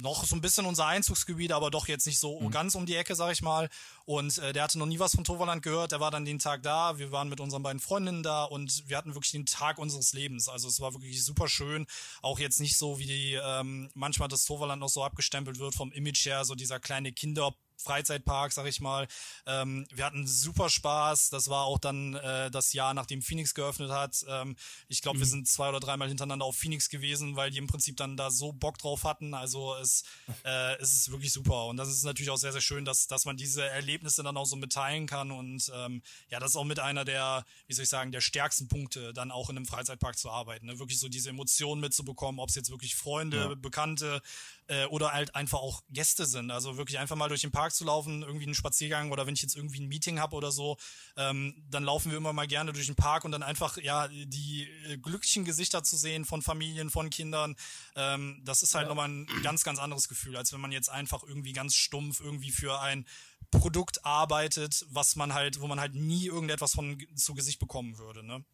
noch 0.00 0.24
so 0.24 0.34
ein 0.34 0.40
bisschen 0.40 0.66
unser 0.66 0.86
Einzugsgebiet, 0.86 1.52
aber 1.52 1.70
doch 1.70 1.86
jetzt 1.86 2.06
nicht 2.06 2.18
so 2.18 2.40
mhm. 2.40 2.50
ganz 2.50 2.74
um 2.74 2.84
die 2.84 2.96
Ecke, 2.96 3.14
sag 3.14 3.32
ich 3.32 3.42
mal. 3.42 3.68
Und 4.04 4.38
äh, 4.38 4.52
der 4.52 4.64
hatte 4.64 4.78
noch 4.78 4.86
nie 4.86 4.98
was 4.98 5.14
von 5.14 5.24
Toverland 5.24 5.62
gehört. 5.62 5.92
Der 5.92 6.00
war 6.00 6.10
dann 6.10 6.24
den 6.24 6.38
Tag 6.38 6.62
da. 6.62 6.98
Wir 6.98 7.12
waren 7.12 7.28
mit 7.28 7.40
unseren 7.40 7.62
beiden 7.62 7.80
Freundinnen 7.80 8.22
da 8.22 8.44
und 8.44 8.88
wir 8.88 8.96
hatten 8.96 9.14
wirklich 9.14 9.32
den 9.32 9.46
Tag 9.46 9.78
unseres 9.78 10.12
Lebens. 10.12 10.48
Also 10.48 10.68
es 10.68 10.80
war 10.80 10.92
wirklich 10.94 11.24
super 11.24 11.48
schön. 11.48 11.86
Auch 12.22 12.38
jetzt 12.38 12.60
nicht 12.60 12.76
so, 12.76 12.98
wie 12.98 13.06
die 13.06 13.34
ähm, 13.34 13.90
manchmal 13.94 14.28
das 14.28 14.44
Toverland 14.44 14.80
noch 14.80 14.88
so 14.88 15.04
abgestempelt 15.04 15.58
wird 15.58 15.74
vom 15.74 15.92
Image 15.92 16.26
her, 16.26 16.44
so 16.44 16.54
dieser 16.54 16.80
kleine 16.80 17.12
Kinder 17.12 17.54
Freizeitpark, 17.76 18.52
sag 18.52 18.66
ich 18.66 18.80
mal. 18.80 19.06
Ähm, 19.46 19.86
wir 19.92 20.04
hatten 20.04 20.26
super 20.26 20.70
Spaß. 20.70 21.30
Das 21.30 21.48
war 21.48 21.64
auch 21.64 21.78
dann 21.78 22.14
äh, 22.14 22.50
das 22.50 22.72
Jahr, 22.72 22.94
nachdem 22.94 23.22
Phoenix 23.22 23.54
geöffnet 23.54 23.90
hat. 23.90 24.24
Ähm, 24.28 24.56
ich 24.88 25.02
glaube, 25.02 25.18
mhm. 25.18 25.22
wir 25.22 25.26
sind 25.26 25.48
zwei 25.48 25.68
oder 25.68 25.80
dreimal 25.80 26.08
hintereinander 26.08 26.44
auf 26.44 26.56
Phoenix 26.56 26.88
gewesen, 26.88 27.36
weil 27.36 27.50
die 27.50 27.58
im 27.58 27.66
Prinzip 27.66 27.96
dann 27.96 28.16
da 28.16 28.30
so 28.30 28.52
Bock 28.52 28.78
drauf 28.78 29.04
hatten. 29.04 29.34
Also 29.34 29.74
es, 29.76 30.04
äh, 30.44 30.76
es 30.78 30.94
ist 30.94 31.10
wirklich 31.10 31.32
super. 31.32 31.66
Und 31.66 31.76
das 31.76 31.88
ist 31.88 32.04
natürlich 32.04 32.30
auch 32.30 32.36
sehr, 32.36 32.52
sehr 32.52 32.60
schön, 32.60 32.84
dass, 32.84 33.06
dass 33.06 33.24
man 33.24 33.36
diese 33.36 33.64
Erlebnisse 33.64 34.22
dann 34.22 34.36
auch 34.36 34.46
so 34.46 34.56
mitteilen 34.56 35.06
kann. 35.06 35.30
Und 35.30 35.70
ähm, 35.74 36.02
ja, 36.30 36.40
das 36.40 36.50
ist 36.50 36.56
auch 36.56 36.64
mit 36.64 36.78
einer 36.78 37.04
der, 37.04 37.44
wie 37.66 37.74
soll 37.74 37.84
ich 37.84 37.88
sagen, 37.88 38.12
der 38.12 38.20
stärksten 38.20 38.68
Punkte, 38.68 39.12
dann 39.12 39.30
auch 39.30 39.50
in 39.50 39.56
einem 39.56 39.66
Freizeitpark 39.66 40.18
zu 40.18 40.30
arbeiten. 40.30 40.66
Ne? 40.66 40.78
Wirklich 40.78 40.98
so 40.98 41.08
diese 41.08 41.30
Emotionen 41.30 41.80
mitzubekommen, 41.80 42.40
ob 42.40 42.48
es 42.48 42.54
jetzt 42.54 42.70
wirklich 42.70 42.94
Freunde, 42.94 43.36
ja. 43.36 43.54
Bekannte, 43.54 44.22
äh, 44.68 44.86
oder 44.86 45.12
halt 45.12 45.34
einfach 45.34 45.58
auch 45.58 45.82
Gäste 45.90 46.26
sind. 46.26 46.50
Also 46.50 46.76
wirklich 46.76 46.98
einfach 46.98 47.16
mal 47.16 47.28
durch 47.28 47.42
den 47.42 47.50
Park 47.50 47.74
zu 47.74 47.84
laufen, 47.84 48.22
irgendwie 48.22 48.44
einen 48.44 48.54
Spaziergang 48.54 49.12
oder 49.12 49.26
wenn 49.26 49.34
ich 49.34 49.42
jetzt 49.42 49.56
irgendwie 49.56 49.80
ein 49.80 49.88
Meeting 49.88 50.20
habe 50.20 50.36
oder 50.36 50.50
so, 50.50 50.76
ähm, 51.16 51.54
dann 51.68 51.84
laufen 51.84 52.10
wir 52.10 52.18
immer 52.18 52.32
mal 52.32 52.46
gerne 52.46 52.72
durch 52.72 52.86
den 52.86 52.96
Park 52.96 53.24
und 53.24 53.32
dann 53.32 53.42
einfach 53.42 53.76
ja 53.76 54.08
die 54.08 54.68
äh, 54.88 54.96
glücklichen 54.98 55.44
Gesichter 55.44 55.82
zu 55.82 55.96
sehen 55.96 56.24
von 56.24 56.42
Familien, 56.42 56.90
von 56.90 57.10
Kindern. 57.10 57.56
Ähm, 57.94 58.40
das 58.44 58.62
ist 58.62 58.74
halt 58.74 58.84
ja. 58.84 58.88
nochmal 58.88 59.08
ein 59.08 59.26
ganz, 59.42 59.64
ganz 59.64 59.78
anderes 59.78 60.08
Gefühl, 60.08 60.36
als 60.36 60.52
wenn 60.52 60.60
man 60.60 60.72
jetzt 60.72 60.90
einfach 60.90 61.22
irgendwie 61.22 61.52
ganz 61.52 61.74
stumpf 61.74 62.20
irgendwie 62.20 62.50
für 62.50 62.80
ein 62.80 63.06
Produkt 63.50 64.04
arbeitet, 64.04 64.84
was 64.88 65.16
man 65.16 65.34
halt, 65.34 65.60
wo 65.60 65.66
man 65.66 65.80
halt 65.80 65.94
nie 65.94 66.26
irgendetwas 66.26 66.72
von 66.72 66.98
zu 67.14 67.34
Gesicht 67.34 67.60
bekommen 67.60 67.98
würde, 67.98 68.24
ne? 68.24 68.44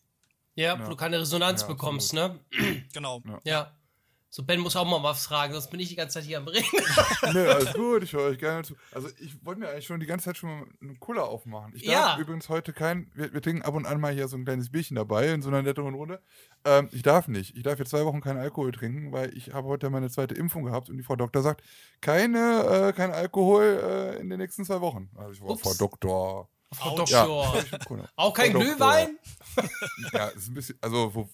Ja, 0.57 0.75
ja. 0.75 0.85
wo 0.85 0.90
du 0.90 0.97
keine 0.97 1.21
Resonanz 1.21 1.62
ja, 1.62 1.69
bekommst, 1.69 2.12
ne? 2.12 2.38
Genau. 2.93 3.23
ja. 3.45 3.73
So, 4.33 4.45
Ben 4.45 4.61
muss 4.61 4.77
auch 4.77 4.87
mal 4.87 5.03
was 5.03 5.27
fragen, 5.27 5.53
sonst 5.53 5.71
bin 5.73 5.81
ich 5.81 5.89
die 5.89 5.97
ganze 5.97 6.15
Zeit 6.15 6.25
hier 6.25 6.39
am 6.39 6.47
Reden. 6.47 6.65
Nö, 7.33 7.51
alles 7.51 7.73
gut, 7.73 8.05
ich 8.05 8.13
höre 8.13 8.31
euch 8.31 8.39
gerne 8.39 8.63
zu. 8.63 8.77
Also, 8.93 9.09
ich 9.19 9.45
wollte 9.45 9.61
mir 9.61 9.69
eigentlich 9.69 9.87
schon 9.87 9.99
die 9.99 10.07
ganze 10.07 10.27
Zeit 10.27 10.37
schon 10.37 10.51
mal 10.51 10.67
einen 10.81 11.01
Cooler 11.01 11.25
aufmachen. 11.25 11.73
Ich 11.75 11.85
darf 11.85 12.17
ja. 12.17 12.19
übrigens 12.21 12.49
heute 12.49 12.73
kein, 12.73 13.11
wir, 13.13 13.33
wir, 13.33 13.43
trinken 13.43 13.63
ab 13.63 13.75
und 13.75 13.87
an 13.87 14.01
mal 14.01 14.13
hier 14.13 14.29
so 14.29 14.37
ein 14.37 14.45
kleines 14.45 14.71
Bierchen 14.71 14.95
dabei 14.95 15.33
in 15.33 15.43
so 15.43 15.49
einer 15.49 15.63
netteren 15.63 15.95
Runde. 15.95 16.23
Ähm, 16.65 16.89
ich 16.93 17.03
darf 17.03 17.27
nicht. 17.27 17.57
Ich 17.57 17.65
darf 17.65 17.81
jetzt 17.81 17.91
zwei 17.91 18.05
Wochen 18.05 18.21
keinen 18.21 18.39
Alkohol 18.39 18.71
trinken, 18.71 19.11
weil 19.11 19.37
ich 19.37 19.53
habe 19.53 19.67
heute 19.67 19.91
meine 19.91 20.11
zweite 20.11 20.35
Impfung 20.35 20.63
gehabt 20.63 20.89
und 20.91 20.97
die 20.97 21.03
Frau 21.03 21.17
Doktor 21.17 21.43
sagt, 21.43 21.65
keine, 22.01 22.91
äh, 22.91 22.93
kein 22.93 23.11
Alkohol 23.11 23.81
äh, 23.83 24.21
in 24.21 24.31
den 24.31 24.39
nächsten 24.39 24.65
zwei 24.65 24.81
Wochen. 24.81 25.11
Also, 25.17 25.33
ich 25.33 25.43
war 25.43 25.59
Frau 25.59 25.75
Doktor. 25.75 26.49
Frau 26.73 26.97
Doktor. 26.97 27.57
Ja, 27.57 28.09
Auch 28.17 28.33
kein 28.33 28.53
Frau 28.53 28.61
Glühwein? 28.61 29.19
ja, 30.12 30.29
ist 30.29 30.49
ein 30.49 30.55
bisschen, 30.55 30.79
also 30.81 31.15
wo, 31.15 31.29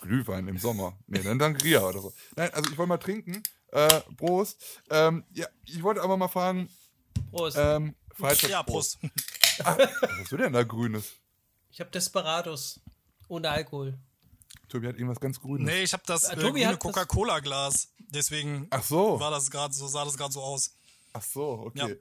Glühwein 0.00 0.48
im 0.48 0.58
Sommer. 0.58 0.98
Nee, 1.06 1.22
dann 1.22 1.38
Sangria 1.38 1.82
oder 1.82 2.00
so. 2.00 2.12
Nein, 2.36 2.52
also 2.52 2.70
ich 2.70 2.76
wollte 2.76 2.88
mal 2.88 2.98
trinken. 2.98 3.42
Äh, 3.68 4.00
Prost. 4.16 4.82
Ähm, 4.90 5.24
ja, 5.32 5.46
ich 5.64 5.82
wollte 5.82 6.02
aber 6.02 6.16
mal 6.16 6.28
fragen. 6.28 6.68
Prost. 7.30 7.56
Ähm, 7.58 7.94
ja, 8.48 8.62
Prost. 8.62 8.98
Ah, 9.62 9.76
was 9.78 10.10
hast 10.20 10.32
du 10.32 10.36
denn 10.36 10.52
da 10.52 10.62
Grünes? 10.62 11.12
Ich 11.70 11.80
habe 11.80 11.90
Desperados. 11.90 12.80
Ohne 13.28 13.50
Alkohol. 13.50 13.96
Tobi 14.68 14.88
hat 14.88 14.96
irgendwas 14.96 15.20
ganz 15.20 15.40
Grünes. 15.40 15.66
Nee, 15.66 15.82
ich 15.82 15.92
habe 15.92 16.02
das 16.06 16.24
äh, 16.24 16.36
grüne 16.36 16.76
Coca-Cola-Glas. 16.78 17.92
Deswegen 17.98 18.66
Ach 18.70 18.82
so. 18.82 19.20
war 19.20 19.30
das 19.30 19.50
grad, 19.50 19.72
so 19.72 19.86
sah 19.86 20.04
das 20.04 20.16
gerade 20.16 20.32
so 20.32 20.40
aus. 20.40 20.74
Ach 21.12 21.22
so, 21.22 21.62
okay. 21.66 21.98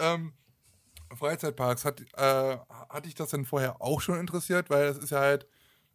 Ja. 0.00 0.14
Ähm, 0.14 0.32
Freizeitparks, 1.16 1.84
hat, 1.84 2.00
äh, 2.00 2.56
hatte 2.88 3.08
ich 3.08 3.14
das 3.14 3.30
denn 3.30 3.44
vorher 3.44 3.80
auch 3.80 4.00
schon 4.00 4.18
interessiert? 4.18 4.70
Weil 4.70 4.86
das 4.86 4.98
ist 4.98 5.10
ja 5.10 5.20
halt, 5.20 5.46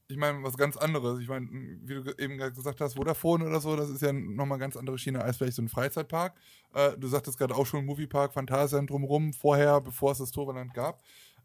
ich 0.07 0.17
meine, 0.17 0.41
was 0.43 0.57
ganz 0.57 0.77
anderes. 0.77 1.19
Ich 1.19 1.27
meine, 1.27 1.47
wie 1.51 1.95
du 1.95 2.13
eben 2.17 2.37
gesagt 2.37 2.79
hast, 2.81 2.95
Vodafone 2.95 3.45
oder 3.45 3.59
so, 3.59 3.75
das 3.75 3.89
ist 3.89 4.01
ja 4.01 4.13
nochmal 4.13 4.57
ganz 4.57 4.77
andere 4.77 4.97
Schiene 4.97 5.21
als 5.21 5.37
vielleicht 5.37 5.55
so 5.55 5.61
ein 5.61 5.69
Freizeitpark. 5.69 6.35
Äh, 6.73 6.97
du 6.97 7.07
sagtest 7.07 7.37
gerade 7.37 7.55
auch 7.55 7.65
schon 7.65 7.85
Moviepark, 7.85 8.33
Phantasialand 8.33 8.89
drumherum, 8.89 9.33
vorher, 9.33 9.81
bevor 9.81 10.11
es 10.11 10.19
das 10.19 10.31
Toverland 10.31 10.73
gab. 10.73 11.01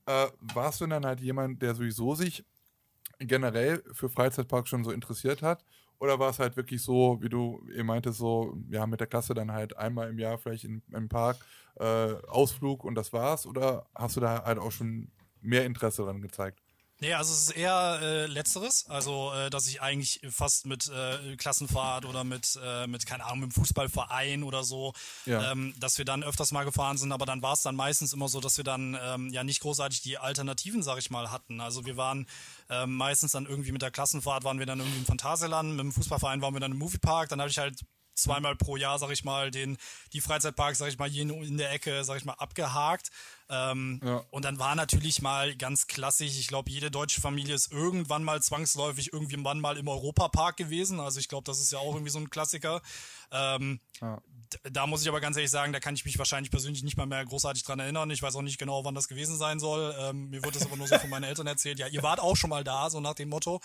Äh, 0.06 0.26
warst 0.40 0.80
du 0.80 0.86
dann 0.86 1.04
halt 1.04 1.20
jemand, 1.20 1.62
der 1.62 1.74
sowieso 1.74 2.14
sich 2.14 2.44
generell 3.18 3.82
für 3.92 4.08
Freizeitparks 4.08 4.68
schon 4.68 4.84
so 4.84 4.90
interessiert 4.90 5.42
hat? 5.42 5.64
Oder 6.02 6.18
war 6.18 6.30
es 6.30 6.40
halt 6.40 6.56
wirklich 6.56 6.82
so, 6.82 7.18
wie 7.22 7.28
du 7.28 7.64
eben 7.72 7.86
meintest, 7.86 8.18
so, 8.18 8.56
ja, 8.70 8.86
mit 8.88 8.98
der 8.98 9.06
Klasse 9.06 9.34
dann 9.34 9.52
halt 9.52 9.76
einmal 9.76 10.10
im 10.10 10.18
Jahr 10.18 10.36
vielleicht 10.36 10.64
in, 10.64 10.82
im 10.92 11.08
Park 11.08 11.36
äh, 11.76 12.14
Ausflug 12.26 12.82
und 12.84 12.96
das 12.96 13.12
war's? 13.12 13.46
Oder 13.46 13.86
hast 13.94 14.16
du 14.16 14.20
da 14.20 14.42
halt 14.44 14.58
auch 14.58 14.72
schon 14.72 15.12
mehr 15.42 15.64
Interesse 15.64 16.02
dran 16.02 16.20
gezeigt? 16.20 16.60
Nee, 17.02 17.14
also 17.14 17.32
es 17.32 17.48
ist 17.48 17.56
eher 17.56 17.98
äh, 18.00 18.26
letzteres, 18.26 18.86
also 18.88 19.32
äh, 19.32 19.50
dass 19.50 19.66
ich 19.66 19.82
eigentlich 19.82 20.20
fast 20.30 20.66
mit 20.66 20.88
äh, 20.88 21.34
Klassenfahrt 21.34 22.04
oder 22.04 22.22
mit, 22.22 22.56
äh, 22.62 22.86
mit, 22.86 23.06
keine 23.06 23.24
Ahnung, 23.24 23.40
mit 23.40 23.50
dem 23.50 23.54
Fußballverein 23.54 24.44
oder 24.44 24.62
so, 24.62 24.92
ja. 25.26 25.50
ähm, 25.50 25.74
dass 25.80 25.98
wir 25.98 26.04
dann 26.04 26.22
öfters 26.22 26.52
mal 26.52 26.62
gefahren 26.62 26.98
sind, 26.98 27.10
aber 27.10 27.26
dann 27.26 27.42
war 27.42 27.54
es 27.54 27.62
dann 27.62 27.74
meistens 27.74 28.12
immer 28.12 28.28
so, 28.28 28.38
dass 28.38 28.56
wir 28.56 28.62
dann 28.62 28.96
ähm, 29.02 29.30
ja 29.30 29.42
nicht 29.42 29.62
großartig 29.62 30.02
die 30.02 30.16
Alternativen, 30.16 30.84
sag 30.84 30.98
ich 30.98 31.10
mal, 31.10 31.32
hatten. 31.32 31.60
Also 31.60 31.84
wir 31.86 31.96
waren 31.96 32.28
ähm, 32.70 32.94
meistens 32.94 33.32
dann 33.32 33.46
irgendwie 33.46 33.72
mit 33.72 33.82
der 33.82 33.90
Klassenfahrt 33.90 34.44
waren 34.44 34.60
wir 34.60 34.66
dann 34.66 34.78
irgendwie 34.78 35.00
im 35.00 35.06
Phantasialand, 35.06 35.70
mit 35.70 35.80
dem 35.80 35.92
Fußballverein 35.92 36.40
waren 36.40 36.54
wir 36.54 36.60
dann 36.60 36.70
im 36.70 36.78
Moviepark, 36.78 37.28
dann 37.30 37.40
habe 37.40 37.50
ich 37.50 37.58
halt 37.58 37.80
zweimal 38.14 38.56
pro 38.56 38.76
Jahr, 38.76 38.98
sag 38.98 39.10
ich 39.10 39.24
mal, 39.24 39.50
den, 39.50 39.76
die 40.12 40.20
Freizeitparks, 40.20 40.78
sag 40.78 40.88
ich 40.88 40.98
mal, 40.98 41.08
hier 41.08 41.22
in 41.22 41.58
der 41.58 41.72
Ecke, 41.72 42.04
sag 42.04 42.16
ich 42.16 42.24
mal, 42.24 42.34
abgehakt. 42.34 43.10
Ähm, 43.48 44.00
ja. 44.04 44.24
Und 44.30 44.44
dann 44.44 44.58
war 44.58 44.74
natürlich 44.74 45.20
mal 45.20 45.54
ganz 45.56 45.86
klassisch, 45.86 46.38
ich 46.38 46.48
glaube, 46.48 46.70
jede 46.70 46.90
deutsche 46.90 47.20
Familie 47.20 47.54
ist 47.54 47.70
irgendwann 47.70 48.24
mal 48.24 48.42
zwangsläufig 48.42 49.12
irgendwann 49.12 49.60
mal 49.60 49.76
im 49.76 49.88
Europapark 49.88 50.56
gewesen. 50.56 51.00
Also 51.00 51.20
ich 51.20 51.28
glaube, 51.28 51.44
das 51.44 51.60
ist 51.60 51.72
ja 51.72 51.78
auch 51.78 51.94
irgendwie 51.94 52.10
so 52.10 52.18
ein 52.18 52.30
Klassiker. 52.30 52.80
Ähm, 53.30 53.80
ja. 54.00 54.20
Da 54.70 54.86
muss 54.86 55.02
ich 55.02 55.08
aber 55.08 55.20
ganz 55.20 55.36
ehrlich 55.36 55.50
sagen, 55.50 55.72
da 55.72 55.80
kann 55.80 55.94
ich 55.94 56.04
mich 56.04 56.18
wahrscheinlich 56.18 56.50
persönlich 56.50 56.82
nicht 56.82 56.96
mal 56.96 57.06
mehr 57.06 57.24
großartig 57.24 57.62
dran 57.64 57.78
erinnern. 57.78 58.10
Ich 58.10 58.22
weiß 58.22 58.36
auch 58.36 58.42
nicht 58.42 58.58
genau, 58.58 58.84
wann 58.84 58.94
das 58.94 59.08
gewesen 59.08 59.36
sein 59.36 59.60
soll. 59.60 59.94
Ähm, 59.98 60.28
mir 60.30 60.42
wird 60.42 60.56
das 60.56 60.66
aber 60.66 60.76
nur 60.76 60.86
so 60.86 60.98
von 60.98 61.10
meinen 61.10 61.24
Eltern 61.24 61.46
erzählt. 61.46 61.78
Ja, 61.78 61.86
ihr 61.86 62.02
wart 62.02 62.20
auch 62.20 62.36
schon 62.36 62.50
mal 62.50 62.64
da, 62.64 62.90
so 62.90 63.00
nach 63.00 63.14
dem 63.14 63.30
Motto. 63.30 63.60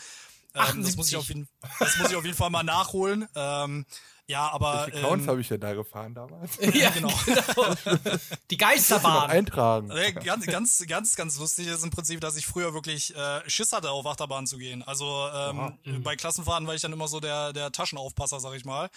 Ähm, 0.53 0.83
das, 0.83 0.95
muss 0.95 1.09
ich 1.09 1.15
auf 1.15 1.27
jeden, 1.27 1.47
das 1.79 1.97
muss 1.97 2.09
ich 2.09 2.15
auf 2.15 2.25
jeden 2.25 2.37
Fall 2.37 2.49
mal 2.49 2.63
nachholen. 2.63 3.27
Ähm, 3.35 3.85
ja, 4.27 4.51
aber. 4.51 4.87
Welche 4.87 4.99
Clowns 4.99 5.23
ähm, 5.23 5.29
habe 5.29 5.41
ich 5.41 5.47
denn 5.47 5.61
da 5.61 5.73
gefahren 5.73 6.13
damals? 6.13 6.57
ja, 6.73 6.89
genau. 6.89 7.13
genau. 7.25 8.07
Die 8.49 8.57
Geisterbahn. 8.57 9.29
eintragen. 9.29 9.89
Ganz, 10.23 10.45
ganz, 10.45 10.85
ganz, 10.85 11.15
ganz 11.15 11.39
lustig 11.39 11.67
ist 11.67 11.83
im 11.83 11.91
Prinzip, 11.91 12.19
dass 12.19 12.35
ich 12.35 12.45
früher 12.45 12.73
wirklich 12.73 13.15
äh, 13.15 13.49
Schiss 13.49 13.71
hatte, 13.71 13.89
auf 13.89 14.05
Achterbahn 14.05 14.45
zu 14.45 14.57
gehen. 14.57 14.83
Also 14.83 15.27
ähm, 15.33 15.77
mhm. 15.83 16.03
bei 16.03 16.15
Klassenfahrten 16.17 16.67
war 16.67 16.75
ich 16.75 16.81
dann 16.81 16.93
immer 16.93 17.07
so 17.07 17.19
der, 17.21 17.53
der 17.53 17.71
Taschenaufpasser, 17.71 18.41
sag 18.41 18.53
ich 18.53 18.65
mal. 18.65 18.89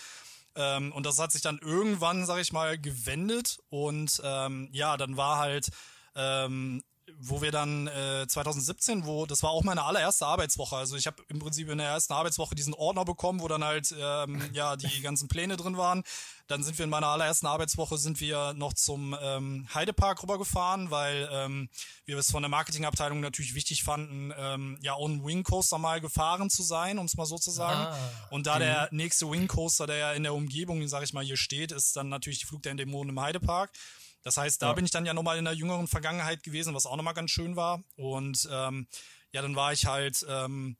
Ähm, 0.57 0.93
und 0.93 1.07
das 1.07 1.19
hat 1.21 1.31
sich 1.31 1.43
dann 1.43 1.59
irgendwann, 1.59 2.27
sag 2.27 2.41
ich 2.41 2.53
mal, 2.53 2.77
gewendet. 2.77 3.61
Und 3.69 4.21
ähm, 4.25 4.69
ja, 4.73 4.97
dann 4.97 5.17
war 5.17 5.39
halt 5.39 5.69
ähm, 6.17 6.83
wo 7.23 7.43
wir 7.43 7.51
dann 7.53 7.87
äh, 7.87 8.27
2017, 8.27 9.05
wo 9.05 9.27
das 9.27 9.43
war 9.43 9.51
auch 9.51 9.63
meine 9.63 9.85
allererste 9.85 10.27
Arbeitswoche. 10.27 10.77
Also 10.77 10.97
ich 10.97 11.07
habe 11.07 11.23
im 11.29 11.39
Prinzip 11.39 11.69
in 11.69 11.79
der 11.79 11.89
ersten 11.89 12.13
Arbeitswoche 12.13 12.55
diesen 12.55 12.75
Ordner 12.75 13.05
bekommen, 13.05 13.41
wo 13.41 13.49
dann 13.49 13.63
halt 13.63 13.95
ähm, 13.99 14.43
ja 14.53 14.77
die 14.77 15.03
ganzen 15.03 15.29
Pläne 15.29 15.57
drin 15.57 15.77
waren. 15.77 16.03
Dann 16.47 16.65
sind 16.65 16.79
wir 16.79 16.85
in 16.85 16.91
meiner 16.91 17.07
allerersten 17.07 17.47
Arbeitswoche 17.47 17.97
sind 17.97 18.21
wir 18.21 18.55
noch 18.55 18.73
zum 18.73 19.17
ähm, 19.23 19.69
Heidepark 19.73 20.23
rübergefahren, 20.23 20.91
weil 20.91 21.29
ähm, 21.31 21.69
wir 22.07 22.19
es 22.19 22.31
von 22.31 22.43
der 22.43 22.49
Marketingabteilung 22.49 23.21
natürlich 23.21 23.55
wichtig 23.55 23.85
fanden, 23.85 24.33
ähm, 24.37 24.79
ja 24.83 24.95
auch 24.95 25.07
einen 25.07 25.25
Wing 25.25 25.45
Coaster 25.45 25.79
mal 25.79 26.01
gefahren 26.01 26.51
zu 26.51 26.65
sein, 26.65 26.99
um 26.99 27.07
es 27.07 27.17
mal 27.17 27.27
so 27.27 27.39
zu 27.39 27.53
sagen. 27.53 27.81
Ah, 27.81 27.97
Und 28.31 28.47
da 28.47 28.59
der 28.59 28.89
nächste 28.91 29.31
Wing 29.31 29.47
Coaster, 29.47 29.87
der 29.87 29.97
ja 29.97 30.13
in 30.13 30.25
der 30.25 30.35
Umgebung, 30.35 30.87
sag 30.89 31.05
ich 31.05 31.13
mal, 31.13 31.25
hier 31.25 31.37
steht, 31.37 31.71
ist 31.71 31.95
dann 31.97 32.09
natürlich 32.09 32.41
die 32.41 32.47
Flug 32.47 32.63
der 32.63 32.75
Dämonen 32.75 33.11
im 33.11 33.21
Heidepark. 33.21 33.71
Das 34.23 34.37
heißt, 34.37 34.61
da 34.63 34.69
ja. 34.69 34.73
bin 34.75 34.85
ich 34.85 34.91
dann 34.91 35.07
ja 35.07 35.15
nochmal 35.15 35.39
in 35.39 35.45
der 35.45 35.55
jüngeren 35.55 35.89
Vergangenheit 35.89 36.43
gewesen, 36.43 36.75
was 36.75 36.87
auch 36.87 36.97
nochmal 36.97 37.15
ganz 37.15 37.31
schön 37.31 37.57
war. 37.57 37.83
Und 37.97 38.49
ähm, 38.51 38.87
ja, 39.33 39.43
dann 39.43 39.57
war 39.57 39.73
ich 39.73 39.87
halt, 39.87 40.25
ähm, 40.29 40.77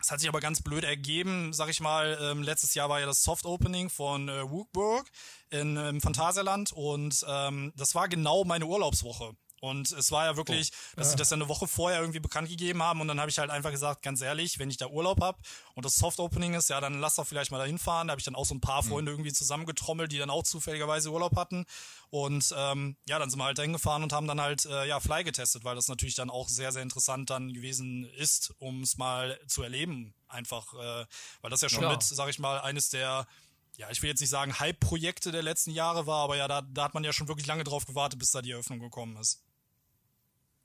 es 0.00 0.10
hat 0.10 0.18
sich 0.18 0.28
aber 0.28 0.40
ganz 0.40 0.62
blöd 0.62 0.84
ergeben, 0.84 1.52
sag 1.52 1.68
ich 1.68 1.80
mal. 1.80 2.18
Ähm, 2.20 2.42
letztes 2.42 2.74
Jahr 2.74 2.88
war 2.88 3.00
ja 3.00 3.06
das 3.06 3.22
Soft 3.22 3.44
Opening 3.44 3.88
von 3.88 4.28
äh, 4.28 4.50
Wookburg 4.50 5.06
in, 5.50 5.76
im 5.76 6.00
Phantasialand 6.00 6.72
und 6.72 7.24
ähm, 7.28 7.72
das 7.76 7.94
war 7.94 8.08
genau 8.08 8.44
meine 8.44 8.66
Urlaubswoche. 8.66 9.36
Und 9.62 9.92
es 9.92 10.10
war 10.10 10.24
ja 10.24 10.36
wirklich, 10.36 10.72
oh. 10.72 10.96
dass 10.96 11.06
ja. 11.06 11.10
sie 11.12 11.16
das 11.18 11.30
ja 11.30 11.36
eine 11.36 11.48
Woche 11.48 11.68
vorher 11.68 12.00
irgendwie 12.00 12.18
bekannt 12.18 12.48
gegeben 12.48 12.82
haben. 12.82 13.00
Und 13.00 13.06
dann 13.06 13.20
habe 13.20 13.30
ich 13.30 13.38
halt 13.38 13.48
einfach 13.48 13.70
gesagt, 13.70 14.02
ganz 14.02 14.20
ehrlich, 14.20 14.58
wenn 14.58 14.68
ich 14.68 14.76
da 14.76 14.88
Urlaub 14.88 15.20
habe 15.22 15.38
und 15.74 15.84
das 15.84 15.94
Soft 15.94 16.18
Opening 16.18 16.54
ist, 16.54 16.68
ja, 16.68 16.80
dann 16.80 16.98
lass 16.98 17.14
doch 17.14 17.28
vielleicht 17.28 17.52
mal 17.52 17.58
dahin 17.58 17.78
fahren. 17.78 18.08
Da 18.08 18.10
habe 18.10 18.18
ich 18.18 18.24
dann 18.24 18.34
auch 18.34 18.44
so 18.44 18.56
ein 18.56 18.60
paar 18.60 18.82
mhm. 18.82 18.88
Freunde 18.88 19.12
irgendwie 19.12 19.32
zusammengetrommelt, 19.32 20.10
die 20.10 20.18
dann 20.18 20.30
auch 20.30 20.42
zufälligerweise 20.42 21.12
Urlaub 21.12 21.36
hatten. 21.36 21.64
Und 22.10 22.52
ähm, 22.56 22.96
ja, 23.08 23.20
dann 23.20 23.30
sind 23.30 23.38
wir 23.38 23.44
halt 23.44 23.56
dahin 23.56 23.72
gefahren 23.72 24.02
und 24.02 24.12
haben 24.12 24.26
dann 24.26 24.40
halt 24.40 24.66
äh, 24.66 24.84
ja 24.88 24.98
Fly 24.98 25.22
getestet, 25.22 25.62
weil 25.62 25.76
das 25.76 25.86
natürlich 25.86 26.16
dann 26.16 26.28
auch 26.28 26.48
sehr, 26.48 26.72
sehr 26.72 26.82
interessant 26.82 27.30
dann 27.30 27.52
gewesen 27.52 28.04
ist, 28.16 28.52
um 28.58 28.82
es 28.82 28.96
mal 28.96 29.38
zu 29.46 29.62
erleben. 29.62 30.12
Einfach, 30.26 30.74
äh, 30.74 31.06
weil 31.40 31.50
das 31.52 31.60
ja 31.60 31.68
schon 31.68 31.84
ja. 31.84 31.90
mit, 31.90 32.02
sag 32.02 32.28
ich 32.28 32.40
mal, 32.40 32.60
eines 32.62 32.88
der 32.88 33.28
ja, 33.76 33.90
ich 33.90 34.02
will 34.02 34.10
jetzt 34.10 34.20
nicht 34.20 34.30
sagen 34.30 34.58
Hype-Projekte 34.58 35.32
der 35.32 35.42
letzten 35.42 35.70
Jahre 35.70 36.06
war, 36.06 36.24
aber 36.24 36.36
ja, 36.36 36.46
da, 36.48 36.62
da 36.62 36.84
hat 36.84 36.94
man 36.94 37.04
ja 37.04 37.12
schon 37.12 37.28
wirklich 37.28 37.46
lange 37.46 37.64
drauf 37.64 37.86
gewartet, 37.86 38.18
bis 38.18 38.30
da 38.30 38.42
die 38.42 38.50
Eröffnung 38.50 38.80
gekommen 38.80 39.16
ist. 39.16 39.42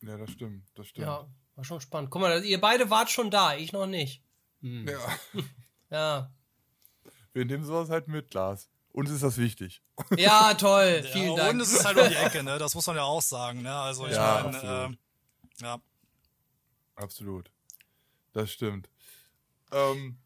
Ja, 0.02 0.18
das 0.18 0.32
stimmt, 0.32 0.66
das 0.76 0.88
stimmt. 0.88 1.08
Ja, 1.08 1.28
war 1.56 1.64
schon 1.64 1.82
spannend. 1.82 2.12
Guck 2.12 2.22
mal, 2.22 2.44
ihr 2.44 2.62
beide 2.62 2.90
wart 2.90 3.10
schon 3.10 3.32
da, 3.32 3.56
ich 3.56 3.74
noch 3.74 3.88
nicht. 3.88 4.24
Hm. 4.62 4.88
Ja. 4.88 5.20
ja. 5.90 6.32
Wir 7.34 7.46
nehmen 7.46 7.64
sowas 7.64 7.90
halt 7.90 8.08
mit, 8.08 8.34
Lars. 8.34 8.70
Uns 8.92 9.12
ist 9.12 9.24
das 9.24 9.38
wichtig. 9.38 9.82
Ja, 10.18 10.54
toll. 10.54 11.04
Vielen 11.12 11.32
ja, 11.32 11.36
Dank. 11.36 11.54
Und 11.54 11.62
es 11.62 11.74
ist 11.74 11.86
halt 11.86 11.98
um 11.98 12.08
die 12.08 12.16
Ecke, 12.26 12.44
ne? 12.44 12.58
Das 12.58 12.74
muss 12.76 12.88
man 12.88 12.96
ja 12.96 13.04
auch 13.04 13.22
sagen, 13.22 13.62
ne? 13.62 13.74
Also 13.74 14.08
ich 14.08 14.14
ja, 14.14 14.42
meine, 14.44 14.98
äh, 15.60 15.64
ja. 15.64 15.82
Absolut. 16.96 17.52
Das 18.34 18.52
stimmt. 18.52 18.90
Ähm, 19.72 20.18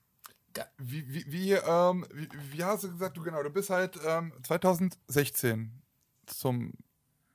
wie, 0.78 1.14
wie, 1.14 1.32
wie, 1.32 1.52
ähm, 1.54 2.06
wie, 2.14 2.28
wie, 2.52 2.64
hast 2.64 2.84
du 2.84 2.92
gesagt, 2.92 3.18
du 3.18 3.24
genau, 3.24 3.42
du 3.44 3.50
bist 3.50 3.70
halt 3.70 3.98
ähm, 4.06 4.34
2016 4.44 5.82
zum, 6.26 6.74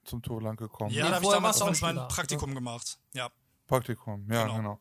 zum 0.07 0.23
Torland 0.23 0.59
gekommen. 0.59 0.91
Ja, 0.91 1.05
nee, 1.05 1.11
da 1.11 1.17
habe 1.17 1.25
ich 1.25 1.31
damals 1.31 1.63
auch 1.63 1.81
mein 1.81 1.97
da, 1.97 2.07
Praktikum 2.07 2.51
oder? 2.51 2.61
gemacht. 2.61 2.99
Ja. 3.15 3.31
Praktikum, 3.67 4.27
ja, 4.31 4.45
genau. 4.45 4.57
genau. 4.57 4.81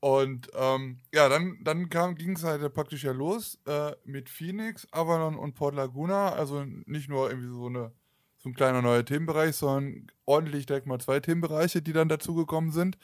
Und 0.00 0.50
ähm, 0.54 1.00
ja, 1.12 1.28
dann, 1.28 1.58
dann 1.62 1.88
ging 1.88 2.36
es 2.36 2.44
halt 2.44 2.72
praktisch 2.74 3.04
ja 3.04 3.12
los 3.12 3.58
äh, 3.66 3.92
mit 4.04 4.28
Phoenix, 4.28 4.86
Avalon 4.92 5.36
und 5.36 5.54
Port 5.54 5.74
Laguna. 5.74 6.32
Also 6.32 6.64
nicht 6.64 7.08
nur 7.08 7.30
irgendwie 7.30 7.48
so, 7.48 7.66
eine, 7.66 7.92
so 8.36 8.50
ein 8.50 8.54
kleiner 8.54 8.82
neuer 8.82 9.04
Themenbereich, 9.04 9.56
sondern 9.56 10.06
ordentlich 10.26 10.66
direkt 10.66 10.86
mal 10.86 11.00
zwei 11.00 11.20
Themenbereiche, 11.20 11.82
die 11.82 11.92
dann 11.92 12.08
dazugekommen 12.08 12.70
sind. 12.70 12.98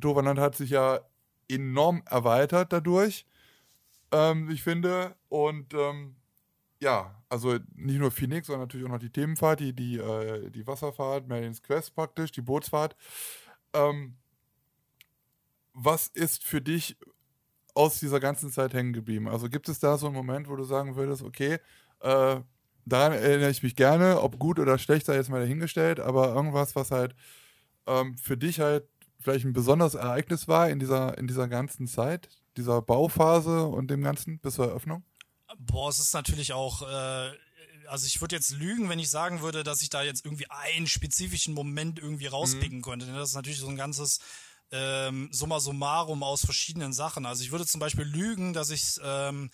Toverland 0.00 0.38
hat 0.38 0.54
sich 0.54 0.70
ja 0.70 1.00
enorm 1.48 2.02
erweitert 2.06 2.72
dadurch, 2.72 3.26
ähm, 4.12 4.48
ich 4.48 4.62
finde. 4.62 5.16
Und 5.28 5.74
ähm, 5.74 6.16
ja, 6.80 7.14
also 7.28 7.58
nicht 7.74 7.98
nur 7.98 8.10
Phoenix, 8.10 8.46
sondern 8.46 8.62
natürlich 8.62 8.86
auch 8.86 8.92
noch 8.92 8.98
die 8.98 9.10
Themenfahrt, 9.10 9.60
die, 9.60 9.72
die, 9.74 9.98
äh, 9.98 10.50
die 10.50 10.66
Wasserfahrt, 10.66 11.26
Merlin's 11.28 11.62
Quest 11.62 11.94
praktisch, 11.94 12.32
die 12.32 12.42
Bootsfahrt. 12.42 12.96
Ähm, 13.74 14.16
was 15.74 16.08
ist 16.08 16.44
für 16.44 16.60
dich 16.60 16.96
aus 17.74 18.00
dieser 18.00 18.20
ganzen 18.20 18.50
Zeit 18.50 18.74
hängen 18.74 18.92
geblieben? 18.92 19.28
Also 19.28 19.48
gibt 19.48 19.68
es 19.68 19.80
da 19.80 19.98
so 19.98 20.06
einen 20.06 20.16
Moment, 20.16 20.48
wo 20.48 20.56
du 20.56 20.64
sagen 20.64 20.96
würdest, 20.96 21.22
okay, 21.22 21.58
äh, 22.00 22.40
daran 22.86 23.12
erinnere 23.12 23.50
ich 23.50 23.62
mich 23.62 23.76
gerne, 23.76 24.20
ob 24.22 24.38
gut 24.38 24.58
oder 24.58 24.78
schlecht 24.78 25.06
sei 25.06 25.16
jetzt 25.16 25.30
mal 25.30 25.40
dahingestellt, 25.40 26.00
aber 26.00 26.34
irgendwas, 26.34 26.76
was 26.76 26.90
halt 26.90 27.14
ähm, 27.86 28.16
für 28.18 28.36
dich 28.36 28.60
halt 28.60 28.88
vielleicht 29.20 29.44
ein 29.46 29.52
besonderes 29.54 29.94
Ereignis 29.94 30.48
war 30.48 30.70
in 30.70 30.78
dieser, 30.80 31.18
in 31.18 31.26
dieser 31.28 31.48
ganzen 31.48 31.86
Zeit, 31.86 32.30
dieser 32.56 32.82
Bauphase 32.82 33.66
und 33.66 33.90
dem 33.90 34.02
Ganzen 34.02 34.38
bis 34.40 34.54
zur 34.56 34.68
Eröffnung? 34.68 35.04
Boah, 35.56 35.88
es 35.88 35.98
ist 35.98 36.12
natürlich 36.12 36.52
auch, 36.52 36.82
äh, 36.82 37.32
also 37.88 38.06
ich 38.06 38.20
würde 38.20 38.36
jetzt 38.36 38.50
lügen, 38.50 38.88
wenn 38.88 38.98
ich 38.98 39.10
sagen 39.10 39.40
würde, 39.40 39.64
dass 39.64 39.82
ich 39.82 39.90
da 39.90 40.02
jetzt 40.02 40.24
irgendwie 40.24 40.50
einen 40.50 40.86
spezifischen 40.86 41.54
Moment 41.54 41.98
irgendwie 41.98 42.26
rauspicken 42.26 42.78
mhm. 42.78 42.82
könnte. 42.82 43.06
Das 43.06 43.30
ist 43.30 43.34
natürlich 43.34 43.60
so 43.60 43.68
ein 43.68 43.76
ganzes 43.76 44.20
ähm, 44.70 45.28
summa 45.32 45.60
summarum 45.60 46.22
aus 46.22 46.44
verschiedenen 46.44 46.92
Sachen. 46.92 47.24
Also 47.24 47.42
ich 47.42 47.50
würde 47.50 47.66
zum 47.66 47.80
Beispiel 47.80 48.04
lügen, 48.04 48.52
dass 48.52 48.70
ich 48.70 49.00
ähm, 49.02 49.50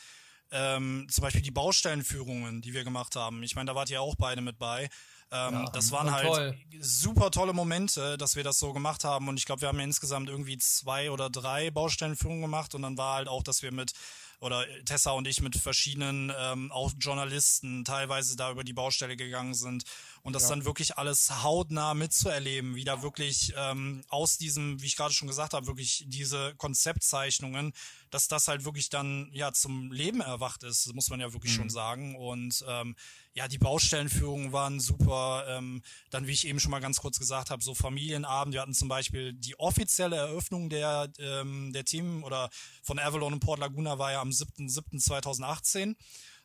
ähm, 0.50 1.06
zum 1.10 1.22
Beispiel 1.22 1.42
die 1.42 1.50
Baustellenführungen, 1.50 2.62
die 2.62 2.74
wir 2.74 2.84
gemacht 2.84 3.16
haben. 3.16 3.42
Ich 3.42 3.54
meine, 3.56 3.68
da 3.68 3.74
wart 3.74 3.90
ihr 3.90 4.00
auch 4.00 4.14
beide 4.16 4.40
mit 4.40 4.58
bei. 4.58 4.88
Ähm, 5.30 5.54
ja, 5.54 5.64
das 5.72 5.90
waren 5.90 6.12
halt 6.12 6.26
toll. 6.26 6.58
super 6.80 7.30
tolle 7.30 7.52
Momente, 7.52 8.16
dass 8.18 8.36
wir 8.36 8.44
das 8.44 8.58
so 8.58 8.72
gemacht 8.72 9.04
haben. 9.04 9.28
Und 9.28 9.36
ich 9.36 9.46
glaube, 9.46 9.62
wir 9.62 9.68
haben 9.68 9.78
ja 9.78 9.84
insgesamt 9.84 10.28
irgendwie 10.28 10.58
zwei 10.58 11.10
oder 11.10 11.30
drei 11.30 11.70
Baustellenführungen 11.70 12.42
gemacht. 12.42 12.74
Und 12.74 12.82
dann 12.82 12.96
war 12.96 13.16
halt 13.16 13.28
auch, 13.28 13.42
dass 13.42 13.62
wir 13.62 13.72
mit 13.72 13.92
oder 14.40 14.64
Tessa 14.84 15.12
und 15.12 15.26
ich 15.26 15.40
mit 15.40 15.56
verschiedenen 15.56 16.32
ähm, 16.38 16.70
auch 16.72 16.92
Journalisten 16.98 17.84
teilweise 17.84 18.36
da 18.36 18.50
über 18.50 18.64
die 18.64 18.72
Baustelle 18.72 19.16
gegangen 19.16 19.54
sind 19.54 19.84
und 20.24 20.32
das 20.32 20.44
ja. 20.44 20.48
dann 20.48 20.64
wirklich 20.64 20.96
alles 20.96 21.42
hautnah 21.42 21.92
mitzuerleben, 21.92 22.74
wie 22.74 22.84
da 22.84 23.02
wirklich 23.02 23.52
ähm, 23.58 24.02
aus 24.08 24.38
diesem, 24.38 24.80
wie 24.80 24.86
ich 24.86 24.96
gerade 24.96 25.12
schon 25.12 25.28
gesagt 25.28 25.52
habe, 25.52 25.66
wirklich 25.66 26.04
diese 26.08 26.54
Konzeptzeichnungen, 26.56 27.74
dass 28.10 28.26
das 28.26 28.48
halt 28.48 28.64
wirklich 28.64 28.88
dann 28.88 29.28
ja 29.32 29.52
zum 29.52 29.92
Leben 29.92 30.22
erwacht 30.22 30.62
ist, 30.62 30.92
muss 30.94 31.10
man 31.10 31.20
ja 31.20 31.34
wirklich 31.34 31.52
mhm. 31.52 31.56
schon 31.56 31.70
sagen 31.70 32.16
und 32.16 32.64
ähm, 32.66 32.96
ja, 33.34 33.48
die 33.48 33.58
Baustellenführungen 33.58 34.52
waren 34.52 34.80
super. 34.80 35.44
Ähm, 35.48 35.82
dann, 36.10 36.26
wie 36.26 36.32
ich 36.32 36.46
eben 36.46 36.60
schon 36.60 36.70
mal 36.70 36.80
ganz 36.80 37.00
kurz 37.00 37.18
gesagt 37.18 37.50
habe, 37.50 37.62
so 37.62 37.74
Familienabend. 37.74 38.54
Wir 38.54 38.62
hatten 38.62 38.74
zum 38.74 38.88
Beispiel 38.88 39.32
die 39.32 39.58
offizielle 39.58 40.16
Eröffnung 40.16 40.70
der, 40.70 41.10
ähm, 41.18 41.72
der 41.72 41.84
Team 41.84 42.22
oder 42.22 42.48
von 42.82 43.00
Avalon 43.00 43.32
und 43.32 43.40
Port 43.40 43.58
Laguna 43.58 43.98
war 43.98 44.12
ja 44.12 44.20
am 44.20 44.30
7.7.2018. 44.30 45.96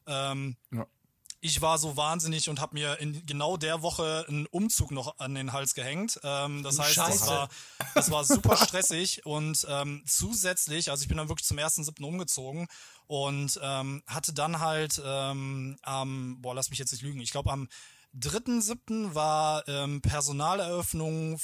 Ähm, 0.07 0.57
ja 0.71 0.87
ich 1.41 1.61
war 1.61 1.77
so 1.77 1.95
wahnsinnig 1.95 2.49
und 2.49 2.59
habe 2.59 2.75
mir 2.75 2.99
in 2.99 3.25
genau 3.25 3.57
der 3.57 3.81
Woche 3.81 4.25
einen 4.27 4.45
Umzug 4.47 4.91
noch 4.91 5.19
an 5.19 5.35
den 5.35 5.53
Hals 5.53 5.73
gehängt. 5.73 6.19
Ähm, 6.23 6.63
das 6.63 6.79
heißt, 6.79 6.97
das 6.97 7.27
war, 7.27 7.49
das 7.95 8.11
war 8.11 8.25
super 8.25 8.57
stressig 8.65 9.25
und 9.25 9.65
ähm, 9.69 10.03
zusätzlich, 10.05 10.91
also 10.91 11.01
ich 11.01 11.07
bin 11.07 11.17
dann 11.17 11.29
wirklich 11.29 11.47
zum 11.47 11.57
ersten 11.57 11.83
siebten 11.83 12.03
umgezogen 12.03 12.67
und 13.07 13.59
ähm, 13.63 14.03
hatte 14.05 14.33
dann 14.33 14.59
halt 14.59 15.01
ähm, 15.03 15.77
am, 15.81 16.41
boah, 16.41 16.53
lass 16.53 16.69
mich 16.69 16.79
jetzt 16.79 16.91
nicht 16.91 17.03
lügen, 17.03 17.21
ich 17.21 17.31
glaube 17.31 17.51
am 17.51 17.69
dritten 18.13 18.61
siebten 18.61 19.15
war 19.15 19.67
ähm, 19.67 20.01
Personaleröffnung 20.01 21.39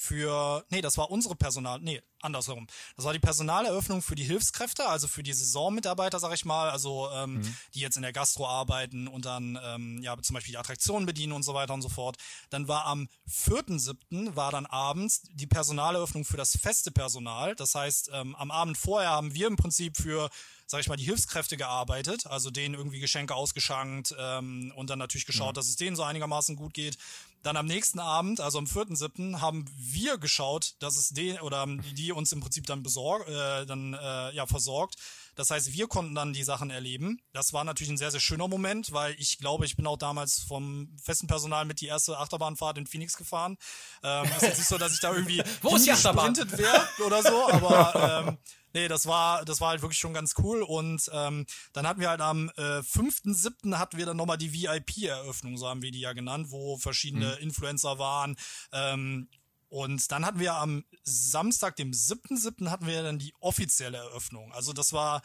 für, 0.00 0.64
nee, 0.70 0.80
das 0.80 0.96
war 0.96 1.10
unsere 1.10 1.34
Personal, 1.34 1.80
nee, 1.80 2.00
andersherum. 2.20 2.68
Das 2.94 3.04
war 3.04 3.12
die 3.12 3.18
Personaleröffnung 3.18 4.00
für 4.00 4.14
die 4.14 4.22
Hilfskräfte, 4.22 4.86
also 4.86 5.08
für 5.08 5.24
die 5.24 5.32
Saisonmitarbeiter, 5.32 6.20
sag 6.20 6.32
ich 6.34 6.44
mal, 6.44 6.70
also 6.70 7.10
ähm, 7.12 7.38
mhm. 7.38 7.56
die 7.74 7.80
jetzt 7.80 7.96
in 7.96 8.02
der 8.02 8.12
Gastro 8.12 8.46
arbeiten 8.46 9.08
und 9.08 9.24
dann 9.24 9.58
ähm, 9.60 10.00
ja 10.00 10.16
zum 10.22 10.34
Beispiel 10.34 10.52
die 10.52 10.58
Attraktionen 10.58 11.04
bedienen 11.04 11.32
und 11.32 11.42
so 11.42 11.52
weiter 11.52 11.74
und 11.74 11.82
so 11.82 11.88
fort. 11.88 12.16
Dann 12.48 12.68
war 12.68 12.86
am 12.86 13.08
4.7. 13.28 14.36
war 14.36 14.52
dann 14.52 14.66
abends 14.66 15.22
die 15.32 15.48
Personaleröffnung 15.48 16.24
für 16.24 16.36
das 16.36 16.56
feste 16.56 16.92
Personal. 16.92 17.56
Das 17.56 17.74
heißt, 17.74 18.10
ähm, 18.12 18.36
am 18.36 18.52
Abend 18.52 18.78
vorher 18.78 19.10
haben 19.10 19.34
wir 19.34 19.48
im 19.48 19.56
Prinzip 19.56 19.96
für 19.96 20.30
sag 20.70 20.80
ich 20.80 20.88
mal, 20.88 20.96
die 20.96 21.04
Hilfskräfte 21.04 21.56
gearbeitet, 21.56 22.26
also 22.26 22.50
denen 22.50 22.74
irgendwie 22.74 23.00
Geschenke 23.00 23.34
ausgeschankt 23.34 24.14
ähm, 24.18 24.70
und 24.76 24.90
dann 24.90 24.98
natürlich 24.98 25.24
geschaut, 25.24 25.48
ja. 25.48 25.52
dass 25.54 25.68
es 25.68 25.76
denen 25.76 25.96
so 25.96 26.02
einigermaßen 26.02 26.56
gut 26.56 26.74
geht. 26.74 26.98
Dann 27.42 27.56
am 27.56 27.66
nächsten 27.66 27.98
Abend, 27.98 28.40
also 28.40 28.58
am 28.58 28.64
4.7., 28.64 29.40
haben 29.40 29.64
wir 29.76 30.18
geschaut, 30.18 30.74
dass 30.80 30.96
es 30.96 31.10
den 31.10 31.38
oder 31.40 31.66
die 31.66 32.12
uns 32.12 32.32
im 32.32 32.40
Prinzip 32.40 32.66
dann 32.66 32.82
besorgt, 32.82 33.28
äh, 33.28 33.66
dann 33.66 33.94
äh, 33.94 34.34
ja 34.34 34.46
versorgt. 34.46 34.96
Das 35.38 35.50
heißt, 35.50 35.72
wir 35.72 35.86
konnten 35.86 36.16
dann 36.16 36.32
die 36.32 36.42
Sachen 36.42 36.68
erleben. 36.68 37.20
Das 37.32 37.52
war 37.52 37.62
natürlich 37.62 37.90
ein 37.92 37.96
sehr, 37.96 38.10
sehr 38.10 38.18
schöner 38.18 38.48
Moment, 38.48 38.90
weil 38.90 39.14
ich 39.20 39.38
glaube, 39.38 39.66
ich 39.66 39.76
bin 39.76 39.86
auch 39.86 39.96
damals 39.96 40.40
vom 40.40 40.96
festen 41.00 41.28
Personal 41.28 41.64
mit 41.64 41.80
die 41.80 41.86
erste 41.86 42.18
Achterbahnfahrt 42.18 42.76
in 42.76 42.88
Phoenix 42.88 43.16
gefahren. 43.16 43.56
Ähm, 44.02 44.24
ist 44.24 44.42
jetzt 44.42 44.58
nicht 44.58 44.66
so, 44.66 44.78
dass 44.78 44.92
ich 44.92 44.98
da 44.98 45.14
irgendwie 45.14 45.40
Wo 45.62 45.76
ist 45.76 45.86
die 45.86 45.92
Achterbahn? 45.92 46.36
wäre 46.36 46.88
oder 47.06 47.22
so, 47.22 47.50
aber 47.52 48.26
ähm, 48.26 48.38
nee, 48.74 48.88
das 48.88 49.06
war, 49.06 49.44
das 49.44 49.60
war 49.60 49.68
halt 49.68 49.82
wirklich 49.82 50.00
schon 50.00 50.12
ganz 50.12 50.34
cool. 50.38 50.60
Und 50.60 51.08
ähm, 51.12 51.46
dann 51.72 51.86
hatten 51.86 52.00
wir 52.00 52.10
halt 52.10 52.20
am 52.20 52.50
äh, 52.56 52.80
5.7. 52.80 53.78
hatten 53.78 53.96
wir 53.96 54.06
dann 54.06 54.16
nochmal 54.16 54.38
die 54.38 54.52
VIP-Eröffnung, 54.52 55.56
so 55.56 55.68
haben 55.68 55.82
wir 55.82 55.92
die 55.92 56.00
ja 56.00 56.14
genannt, 56.14 56.50
wo 56.50 56.78
verschiedene 56.78 57.36
mhm. 57.36 57.42
Influencer 57.42 58.00
waren. 58.00 58.36
Ähm, 58.72 59.28
und 59.68 60.10
dann 60.10 60.24
hatten 60.24 60.38
wir 60.38 60.54
am 60.54 60.84
Samstag, 61.02 61.76
dem 61.76 61.92
7.7., 61.92 62.70
hatten 62.70 62.86
wir 62.86 63.02
dann 63.02 63.18
die 63.18 63.34
offizielle 63.40 63.98
Eröffnung. 63.98 64.52
Also 64.52 64.72
das 64.72 64.92
war, 64.92 65.22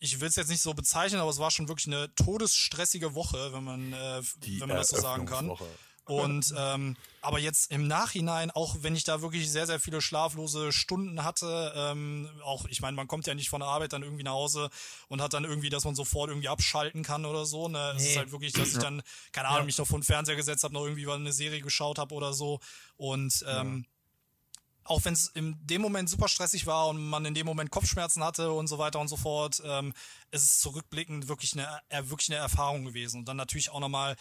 ich 0.00 0.20
will 0.20 0.28
es 0.28 0.36
jetzt 0.36 0.50
nicht 0.50 0.62
so 0.62 0.74
bezeichnen, 0.74 1.20
aber 1.20 1.30
es 1.30 1.38
war 1.38 1.50
schon 1.50 1.68
wirklich 1.68 1.86
eine 1.86 2.14
todesstressige 2.14 3.14
Woche, 3.14 3.52
wenn 3.52 3.64
man, 3.64 3.92
äh, 3.92 4.22
wenn 4.60 4.68
man 4.68 4.76
das 4.76 4.88
so 4.88 5.00
sagen 5.00 5.26
kann. 5.26 5.50
Und 6.06 6.52
ähm, 6.56 6.96
aber 7.22 7.38
jetzt 7.38 7.70
im 7.70 7.86
Nachhinein, 7.86 8.50
auch 8.50 8.76
wenn 8.80 8.94
ich 8.94 9.04
da 9.04 9.22
wirklich 9.22 9.50
sehr, 9.50 9.66
sehr 9.66 9.80
viele 9.80 10.02
schlaflose 10.02 10.70
Stunden 10.70 11.24
hatte, 11.24 11.72
ähm, 11.74 12.28
auch, 12.44 12.66
ich 12.66 12.82
meine, 12.82 12.94
man 12.94 13.08
kommt 13.08 13.26
ja 13.26 13.34
nicht 13.34 13.48
von 13.48 13.60
der 13.60 13.70
Arbeit 13.70 13.94
dann 13.94 14.02
irgendwie 14.02 14.22
nach 14.22 14.32
Hause 14.32 14.68
und 15.08 15.22
hat 15.22 15.32
dann 15.32 15.44
irgendwie, 15.44 15.70
dass 15.70 15.84
man 15.84 15.94
sofort 15.94 16.28
irgendwie 16.28 16.48
abschalten 16.48 17.02
kann 17.02 17.24
oder 17.24 17.46
so. 17.46 17.68
Ne? 17.68 17.94
Nee. 17.96 18.02
Es 18.02 18.10
ist 18.10 18.16
halt 18.18 18.32
wirklich, 18.32 18.52
dass 18.52 18.68
ich 18.68 18.78
dann, 18.78 19.02
keine 19.32 19.48
Ahnung, 19.48 19.64
mich 19.64 19.78
noch 19.78 19.86
vor 19.86 19.98
den 19.98 20.04
Fernseher 20.04 20.36
gesetzt 20.36 20.64
habe, 20.64 20.74
noch 20.74 20.84
irgendwie 20.84 21.08
eine 21.10 21.32
Serie 21.32 21.62
geschaut 21.62 21.98
habe 21.98 22.14
oder 22.14 22.34
so. 22.34 22.60
Und 22.96 23.44
ähm, 23.48 23.84
ja 23.84 23.90
auch 24.84 25.04
wenn 25.04 25.14
es 25.14 25.28
in 25.28 25.56
dem 25.62 25.80
Moment 25.80 26.10
super 26.10 26.28
stressig 26.28 26.66
war 26.66 26.88
und 26.88 27.02
man 27.02 27.24
in 27.24 27.34
dem 27.34 27.46
Moment 27.46 27.70
Kopfschmerzen 27.70 28.22
hatte 28.22 28.52
und 28.52 28.66
so 28.66 28.78
weiter 28.78 29.00
und 29.00 29.08
so 29.08 29.16
fort, 29.16 29.62
ähm, 29.64 29.94
ist 30.30 30.42
es 30.42 30.58
zurückblickend 30.58 31.28
wirklich 31.28 31.54
eine, 31.54 31.66
äh, 31.88 32.02
wirklich 32.04 32.30
eine 32.30 32.38
Erfahrung 32.38 32.84
gewesen. 32.84 33.20
Und 33.20 33.28
dann 33.28 33.36
natürlich 33.36 33.70
auch 33.70 33.80
nochmal 33.80 34.16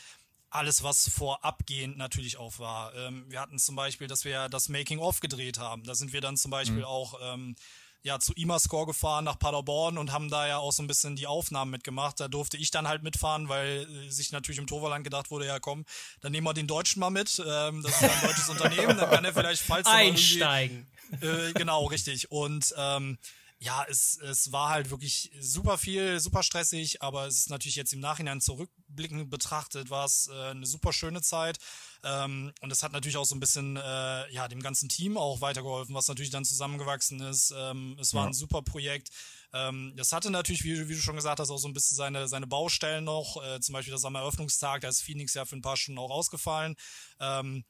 alles, 0.53 0.83
was 0.83 1.09
vorabgehend 1.09 1.97
natürlich 1.97 2.37
auch 2.37 2.59
war. 2.59 2.93
Ähm, 2.95 3.25
wir 3.29 3.39
hatten 3.39 3.59
zum 3.59 3.75
Beispiel, 3.75 4.07
dass 4.07 4.25
wir 4.25 4.49
das 4.49 4.69
Making-of 4.69 5.19
gedreht 5.19 5.57
haben. 5.57 5.83
Da 5.83 5.95
sind 5.95 6.13
wir 6.13 6.21
dann 6.21 6.37
zum 6.37 6.51
Beispiel 6.51 6.79
mhm. 6.79 6.85
auch 6.85 7.19
ähm, 7.21 7.55
ja, 8.03 8.19
zu 8.19 8.33
IMA-Score 8.33 8.85
gefahren 8.85 9.23
nach 9.23 9.39
Paderborn 9.39 9.97
und 9.97 10.11
haben 10.11 10.29
da 10.29 10.45
ja 10.45 10.57
auch 10.57 10.73
so 10.73 10.83
ein 10.83 10.87
bisschen 10.87 11.15
die 11.15 11.25
Aufnahmen 11.25 11.71
mitgemacht. 11.71 12.19
Da 12.19 12.27
durfte 12.27 12.57
ich 12.57 12.69
dann 12.69 12.87
halt 12.87 13.01
mitfahren, 13.01 13.47
weil 13.47 13.87
äh, 13.89 14.09
sich 14.09 14.31
natürlich 14.31 14.59
im 14.59 14.67
Toverland 14.67 15.05
gedacht 15.05 15.31
wurde, 15.31 15.47
ja 15.47 15.59
komm, 15.59 15.85
dann 16.21 16.33
nehmen 16.33 16.45
wir 16.45 16.53
den 16.53 16.67
Deutschen 16.67 16.99
mal 16.99 17.09
mit. 17.09 17.41
Ähm, 17.45 17.81
das 17.81 18.01
ist 18.01 18.03
ein 18.03 18.21
deutsches 18.21 18.49
Unternehmen, 18.49 18.97
dann 18.97 19.09
kann 19.09 19.25
er 19.25 19.33
vielleicht 19.33 19.61
falls 19.61 19.87
einsteigen. 19.87 20.85
Äh, 21.21 21.53
genau, 21.53 21.85
richtig. 21.85 22.29
Und 22.29 22.73
ähm, 22.77 23.17
ja, 23.63 23.85
es, 23.87 24.19
es 24.19 24.51
war 24.51 24.69
halt 24.69 24.89
wirklich 24.89 25.31
super 25.39 25.77
viel, 25.77 26.19
super 26.19 26.43
stressig, 26.43 27.01
aber 27.01 27.27
es 27.27 27.37
ist 27.37 27.49
natürlich 27.49 27.77
jetzt 27.77 27.93
im 27.93 28.01
Nachhinein 28.01 28.41
zurückblickend 28.41 29.29
betrachtet, 29.29 29.89
war 29.89 30.05
es 30.05 30.29
äh, 30.31 30.49
eine 30.49 30.65
super 30.65 30.91
schöne 30.91 31.21
Zeit. 31.21 31.59
Ähm, 32.03 32.51
und 32.59 32.71
es 32.71 32.83
hat 32.83 32.91
natürlich 32.91 33.15
auch 33.15 33.25
so 33.25 33.35
ein 33.35 33.39
bisschen 33.39 33.77
äh, 33.77 34.31
ja, 34.33 34.49
dem 34.49 34.61
ganzen 34.61 34.89
Team 34.89 35.17
auch 35.17 35.39
weitergeholfen, 35.39 35.95
was 35.95 36.09
natürlich 36.09 36.31
dann 36.31 36.43
zusammengewachsen 36.43 37.21
ist. 37.21 37.53
Ähm, 37.57 37.97
es 38.01 38.13
war 38.13 38.23
ja. 38.23 38.27
ein 38.27 38.33
super 38.33 38.63
Projekt. 38.63 39.11
Ähm, 39.53 39.93
das 39.95 40.11
hatte 40.11 40.29
natürlich, 40.29 40.65
wie, 40.65 40.89
wie, 40.89 40.95
du 40.95 40.99
schon 40.99 41.15
gesagt 41.15 41.39
hast, 41.39 41.49
auch 41.49 41.57
so 41.57 41.69
ein 41.69 41.73
bisschen 41.73 41.95
seine, 41.95 42.27
seine 42.27 42.47
Baustellen 42.47 43.05
noch. 43.05 43.41
Äh, 43.41 43.61
zum 43.61 43.73
Beispiel 43.73 43.93
das 43.93 44.03
am 44.03 44.15
Eröffnungstag, 44.15 44.81
da 44.81 44.89
ist 44.89 45.01
Phoenix 45.01 45.35
ja 45.35 45.45
für 45.45 45.55
ein 45.55 45.61
paar 45.61 45.77
Stunden 45.77 45.99
auch 45.99 46.11
ausgefallen. 46.11 46.75
Ähm, 47.21 47.63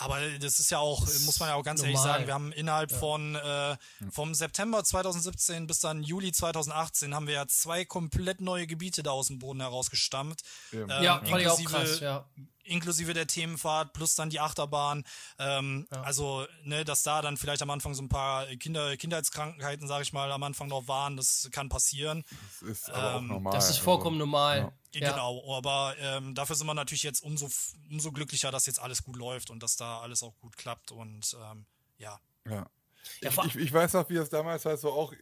aber 0.00 0.18
das 0.38 0.58
ist 0.58 0.70
ja 0.70 0.78
auch, 0.78 1.00
muss 1.26 1.38
man 1.40 1.50
ja 1.50 1.56
auch 1.56 1.62
ganz 1.62 1.80
normal. 1.80 1.94
ehrlich 1.94 2.12
sagen, 2.12 2.26
wir 2.26 2.32
haben 2.32 2.52
innerhalb 2.52 2.90
ja. 2.90 2.98
von 2.98 3.34
äh, 3.34 3.76
vom 4.10 4.34
September 4.34 4.82
2017 4.82 5.66
bis 5.66 5.80
dann 5.80 6.02
Juli 6.02 6.32
2018 6.32 7.14
haben 7.14 7.26
wir 7.26 7.34
ja 7.34 7.46
zwei 7.46 7.84
komplett 7.84 8.40
neue 8.40 8.66
Gebiete 8.66 9.02
da 9.02 9.10
aus 9.10 9.26
dem 9.26 9.38
Boden 9.38 9.60
herausgestammt. 9.60 10.40
Ähm, 10.72 10.88
ja, 10.88 11.18
inklusive, 11.18 11.68
krass, 11.68 12.00
ja. 12.00 12.24
inklusive 12.64 13.12
der 13.12 13.26
Themenfahrt 13.26 13.92
plus 13.92 14.14
dann 14.14 14.30
die 14.30 14.40
Achterbahn. 14.40 15.04
Ähm, 15.38 15.86
ja. 15.92 16.00
Also, 16.00 16.46
ne, 16.64 16.82
dass 16.86 17.02
da 17.02 17.20
dann 17.20 17.36
vielleicht 17.36 17.60
am 17.60 17.68
Anfang 17.68 17.92
so 17.92 18.02
ein 18.02 18.08
paar 18.08 18.46
Kinder, 18.56 18.96
Kindheitskrankheiten, 18.96 19.86
sag 19.86 20.00
ich 20.00 20.14
mal, 20.14 20.32
am 20.32 20.42
Anfang 20.42 20.68
noch 20.68 20.88
waren, 20.88 21.18
das 21.18 21.50
kann 21.52 21.68
passieren. 21.68 22.24
Das 22.60 22.70
ist 22.70 22.90
aber 22.90 23.18
ähm, 23.18 23.24
auch 23.24 23.34
normal. 23.34 23.52
Das 23.52 23.68
ist 23.68 23.78
vollkommen 23.78 24.16
also, 24.16 24.26
normal. 24.26 24.72
Ja. 24.92 25.12
Genau, 25.12 25.56
aber 25.56 25.94
ähm, 26.00 26.34
dafür 26.34 26.56
sind 26.56 26.66
wir 26.66 26.74
natürlich 26.74 27.04
jetzt 27.04 27.22
umso, 27.22 27.48
umso 27.88 28.10
glücklicher, 28.10 28.50
dass 28.50 28.66
jetzt 28.66 28.80
alles 28.80 29.04
gut 29.04 29.16
läuft 29.16 29.50
und 29.50 29.62
dass 29.62 29.76
da 29.76 30.00
alles 30.00 30.22
auch 30.22 30.36
gut 30.40 30.56
klappt 30.56 30.90
und 30.90 31.36
ähm, 31.50 31.64
ja. 31.98 32.18
Ja. 32.48 32.68
Ich, 33.20 33.38
ich, 33.38 33.56
ich, 33.56 33.72
weiß 33.72 33.94
noch, 33.94 34.10
wie 34.10 34.16
es 34.16 34.30
damals 34.30 34.64
halt 34.64 34.80
so 34.80 34.90
auch, 34.92 35.14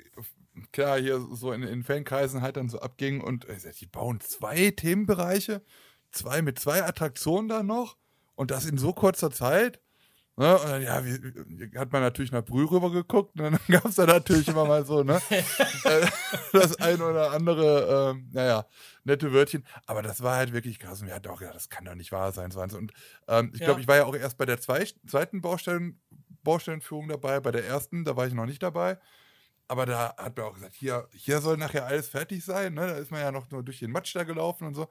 klar, 0.73 0.99
hier 0.99 1.21
so 1.33 1.53
in, 1.53 1.63
in 1.63 1.85
Fankreisen 1.85 2.43
halt 2.43 2.57
dann 2.57 2.69
so 2.69 2.81
abging 2.81 3.21
und 3.21 3.45
äh, 3.45 3.73
die 3.79 3.87
bauen 3.87 4.21
zwei 4.21 4.71
Themenbereiche, 4.71 5.63
zwei 6.11 6.43
mit 6.43 6.59
zwei 6.59 6.83
Attraktionen 6.85 7.49
da 7.49 7.63
noch 7.63 7.97
und 8.35 8.51
das 8.51 8.65
in 8.65 8.79
so 8.79 8.93
kurzer 8.93 9.31
Zeit. 9.31 9.81
Ne? 10.39 10.57
Und 10.57 10.71
dann, 10.71 10.83
ja, 10.83 11.05
wie, 11.05 11.77
hat 11.77 11.93
man 11.93 12.01
natürlich 12.01 12.31
nach 12.31 12.45
Brühl 12.45 12.67
rüber 12.67 12.93
geguckt 12.93 13.33
und 13.41 13.43
dann 13.53 13.59
gab 13.69 13.87
es 13.87 13.97
da 13.97 14.07
natürlich 14.07 14.47
immer 14.47 14.67
mal 14.67 14.87
so, 14.87 15.03
ne? 15.03 15.21
Äh, 15.85 16.07
das 16.53 16.77
ein 16.81 17.01
oder 17.01 17.33
andere, 17.33 18.13
ähm, 18.13 18.29
naja, 18.33 18.67
nette 19.05 19.33
Wörtchen. 19.33 19.65
Aber 19.87 20.03
das 20.03 20.23
war 20.23 20.37
halt 20.37 20.53
wirklich 20.53 20.79
krass. 20.79 21.01
Und 21.01 21.09
wir 21.09 21.15
hatten 21.15 21.29
auch 21.29 21.39
gedacht, 21.39 21.57
das 21.57 21.69
kann 21.69 21.85
doch 21.85 21.95
nicht 21.95 22.13
wahr 22.13 22.33
sein. 22.33 22.51
So 22.51 22.61
und 22.61 22.93
ähm, 23.27 23.51
ich 23.55 23.61
ja. 23.61 23.67
glaube, 23.67 23.81
ich 23.81 23.89
war 23.89 23.97
ja 23.97 24.05
auch 24.05 24.15
erst 24.15 24.39
bei 24.39 24.45
der 24.45 24.61
zwei, 24.61 24.87
zweiten 25.07 25.41
Baustellen, 25.41 26.01
Baustellenführung 26.43 27.09
dabei. 27.09 27.41
Bei 27.41 27.51
der 27.51 27.65
ersten, 27.65 28.05
da 28.05 28.17
war 28.17 28.27
ich 28.27 28.35
noch 28.35 28.47
nicht 28.47 28.63
dabei. 28.63 28.99
Aber 29.67 29.87
da 29.87 30.15
hat 30.17 30.37
man 30.37 30.47
auch 30.47 30.55
gesagt, 30.55 30.75
hier, 30.75 31.09
hier 31.13 31.41
soll 31.41 31.57
nachher 31.57 31.87
alles 31.87 32.09
fertig 32.09 32.45
sein. 32.45 32.75
Ne? 32.75 32.87
Da 32.87 32.97
ist 32.97 33.11
man 33.11 33.21
ja 33.21 33.33
noch 33.33 33.51
nur 33.51 33.63
durch 33.63 33.81
den 33.81 33.91
Matsch 33.91 34.15
da 34.15 34.25
gelaufen 34.25 34.67
und 34.67 34.75
so. 34.75 34.89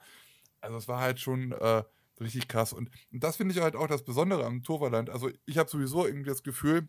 Also 0.62 0.78
es 0.78 0.88
war 0.88 1.00
halt 1.00 1.20
schon 1.20 1.52
äh, 1.54 1.84
richtig 2.19 2.47
krass. 2.47 2.73
Und, 2.73 2.89
und 3.12 3.23
das 3.23 3.38
finde 3.38 3.53
ich 3.53 3.62
halt 3.62 3.75
auch 3.75 3.88
das 3.88 4.03
Besondere 4.03 4.45
am 4.45 4.63
Toverland. 4.63 5.10
Also 5.10 5.30
ich 5.45 5.58
habe 5.58 5.69
sowieso 5.69 6.06
irgendwie 6.06 6.30
das 6.30 6.43
Gefühl, 6.43 6.88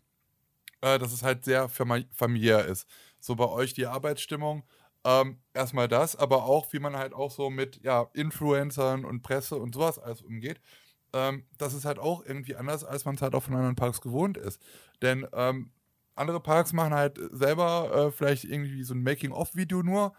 äh, 0.81 0.99
dass 0.99 1.13
es 1.13 1.23
halt 1.23 1.45
sehr 1.45 1.69
familiär 1.69 2.65
ist. 2.65 2.87
So 3.19 3.35
bei 3.35 3.47
euch 3.47 3.73
die 3.73 3.85
Arbeitsstimmung 3.85 4.63
ähm, 5.05 5.39
erstmal 5.53 5.87
das, 5.87 6.15
aber 6.15 6.43
auch, 6.43 6.71
wie 6.73 6.79
man 6.79 6.97
halt 6.97 7.13
auch 7.13 7.31
so 7.31 7.49
mit 7.49 7.81
ja, 7.83 8.09
Influencern 8.13 9.05
und 9.05 9.21
Presse 9.21 9.55
und 9.55 9.73
sowas 9.73 9.99
alles 9.99 10.21
umgeht. 10.21 10.59
Ähm, 11.13 11.45
das 11.57 11.73
ist 11.73 11.85
halt 11.85 11.99
auch 11.99 12.23
irgendwie 12.25 12.55
anders, 12.55 12.83
als 12.83 13.05
man 13.05 13.15
es 13.15 13.21
halt 13.21 13.33
auch 13.33 13.43
von 13.43 13.55
anderen 13.55 13.75
Parks 13.75 14.01
gewohnt 14.01 14.37
ist. 14.37 14.61
Denn 15.01 15.25
ähm, 15.33 15.71
andere 16.15 16.39
Parks 16.41 16.73
machen 16.73 16.93
halt 16.93 17.19
selber 17.31 18.07
äh, 18.07 18.11
vielleicht 18.11 18.43
irgendwie 18.43 18.83
so 18.83 18.93
ein 18.93 19.03
Making-of-Video 19.03 19.83
nur. 19.83 20.13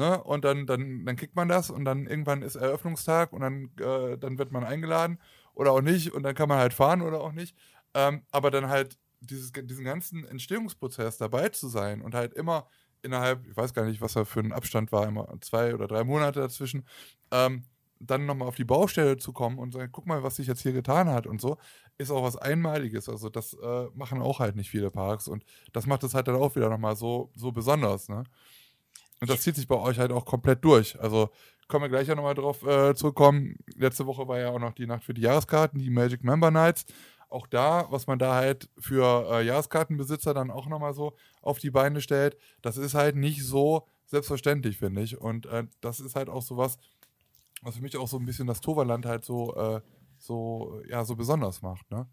Ne? 0.00 0.22
Und 0.24 0.46
dann, 0.46 0.64
dann, 0.66 1.04
dann 1.04 1.16
kriegt 1.16 1.36
man 1.36 1.46
das 1.46 1.68
und 1.68 1.84
dann 1.84 2.06
irgendwann 2.06 2.40
ist 2.40 2.54
Eröffnungstag 2.54 3.34
und 3.34 3.42
dann, 3.42 3.70
äh, 3.78 4.16
dann 4.16 4.38
wird 4.38 4.50
man 4.50 4.64
eingeladen 4.64 5.18
oder 5.52 5.72
auch 5.72 5.82
nicht 5.82 6.14
und 6.14 6.22
dann 6.22 6.34
kann 6.34 6.48
man 6.48 6.58
halt 6.58 6.72
fahren 6.72 7.02
oder 7.02 7.20
auch 7.20 7.32
nicht. 7.32 7.54
Ähm, 7.92 8.22
aber 8.30 8.50
dann 8.50 8.70
halt 8.70 8.98
dieses, 9.20 9.52
diesen 9.52 9.84
ganzen 9.84 10.24
Entstehungsprozess 10.24 11.18
dabei 11.18 11.50
zu 11.50 11.68
sein 11.68 12.00
und 12.00 12.14
halt 12.14 12.32
immer 12.32 12.66
innerhalb, 13.02 13.46
ich 13.46 13.54
weiß 13.54 13.74
gar 13.74 13.84
nicht, 13.84 14.00
was 14.00 14.14
da 14.14 14.24
für 14.24 14.40
ein 14.40 14.52
Abstand 14.52 14.90
war, 14.90 15.06
immer 15.06 15.28
zwei 15.42 15.74
oder 15.74 15.86
drei 15.86 16.02
Monate 16.02 16.40
dazwischen, 16.40 16.86
ähm, 17.30 17.64
dann 17.98 18.24
nochmal 18.24 18.48
auf 18.48 18.56
die 18.56 18.64
Baustelle 18.64 19.18
zu 19.18 19.34
kommen 19.34 19.58
und 19.58 19.72
sagen, 19.74 19.92
guck 19.92 20.06
mal, 20.06 20.22
was 20.22 20.36
sich 20.36 20.46
jetzt 20.46 20.62
hier 20.62 20.72
getan 20.72 21.10
hat 21.10 21.26
und 21.26 21.42
so, 21.42 21.58
ist 21.98 22.10
auch 22.10 22.22
was 22.22 22.36
Einmaliges. 22.38 23.10
Also 23.10 23.28
das 23.28 23.52
äh, 23.52 23.86
machen 23.94 24.22
auch 24.22 24.38
halt 24.40 24.56
nicht 24.56 24.70
viele 24.70 24.90
Parks 24.90 25.28
und 25.28 25.44
das 25.74 25.86
macht 25.86 26.04
es 26.04 26.14
halt 26.14 26.26
dann 26.26 26.36
auch 26.36 26.56
wieder 26.56 26.70
nochmal 26.70 26.96
so, 26.96 27.30
so 27.34 27.52
besonders, 27.52 28.08
ne? 28.08 28.24
Und 29.20 29.28
das 29.30 29.42
zieht 29.42 29.56
sich 29.56 29.68
bei 29.68 29.76
euch 29.76 29.98
halt 29.98 30.12
auch 30.12 30.24
komplett 30.24 30.64
durch. 30.64 30.98
Also 30.98 31.30
können 31.68 31.84
wir 31.84 31.88
gleich 31.88 32.08
ja 32.08 32.14
nochmal 32.14 32.34
drauf 32.34 32.62
äh, 32.66 32.94
zurückkommen. 32.94 33.56
Letzte 33.76 34.06
Woche 34.06 34.26
war 34.26 34.38
ja 34.38 34.50
auch 34.50 34.58
noch 34.58 34.72
die 34.72 34.86
Nacht 34.86 35.04
für 35.04 35.14
die 35.14 35.22
Jahreskarten, 35.22 35.78
die 35.78 35.90
Magic 35.90 36.24
Member 36.24 36.50
Nights 36.50 36.86
auch 37.30 37.46
da, 37.46 37.86
was 37.90 38.06
man 38.06 38.18
da 38.18 38.34
halt 38.34 38.68
für 38.78 39.28
äh, 39.30 39.46
Jahreskartenbesitzer 39.46 40.34
dann 40.34 40.50
auch 40.50 40.66
nochmal 40.66 40.94
so 40.94 41.16
auf 41.42 41.58
die 41.58 41.70
Beine 41.70 42.00
stellt, 42.00 42.36
das 42.60 42.76
ist 42.76 42.94
halt 42.94 43.16
nicht 43.16 43.44
so 43.44 43.86
selbstverständlich, 44.06 44.78
finde 44.78 45.02
ich. 45.02 45.18
Und 45.18 45.46
äh, 45.46 45.64
das 45.80 46.00
ist 46.00 46.16
halt 46.16 46.28
auch 46.28 46.42
so 46.42 46.56
was, 46.56 46.78
was 47.62 47.76
für 47.76 47.82
mich 47.82 47.96
auch 47.96 48.08
so 48.08 48.18
ein 48.18 48.26
bisschen 48.26 48.46
das 48.46 48.60
Toverland 48.60 49.06
halt 49.06 49.24
so, 49.24 49.54
äh, 49.54 49.80
so, 50.18 50.82
ja, 50.88 51.04
so 51.04 51.16
besonders 51.16 51.62
macht, 51.62 51.90
ne? 51.90 52.06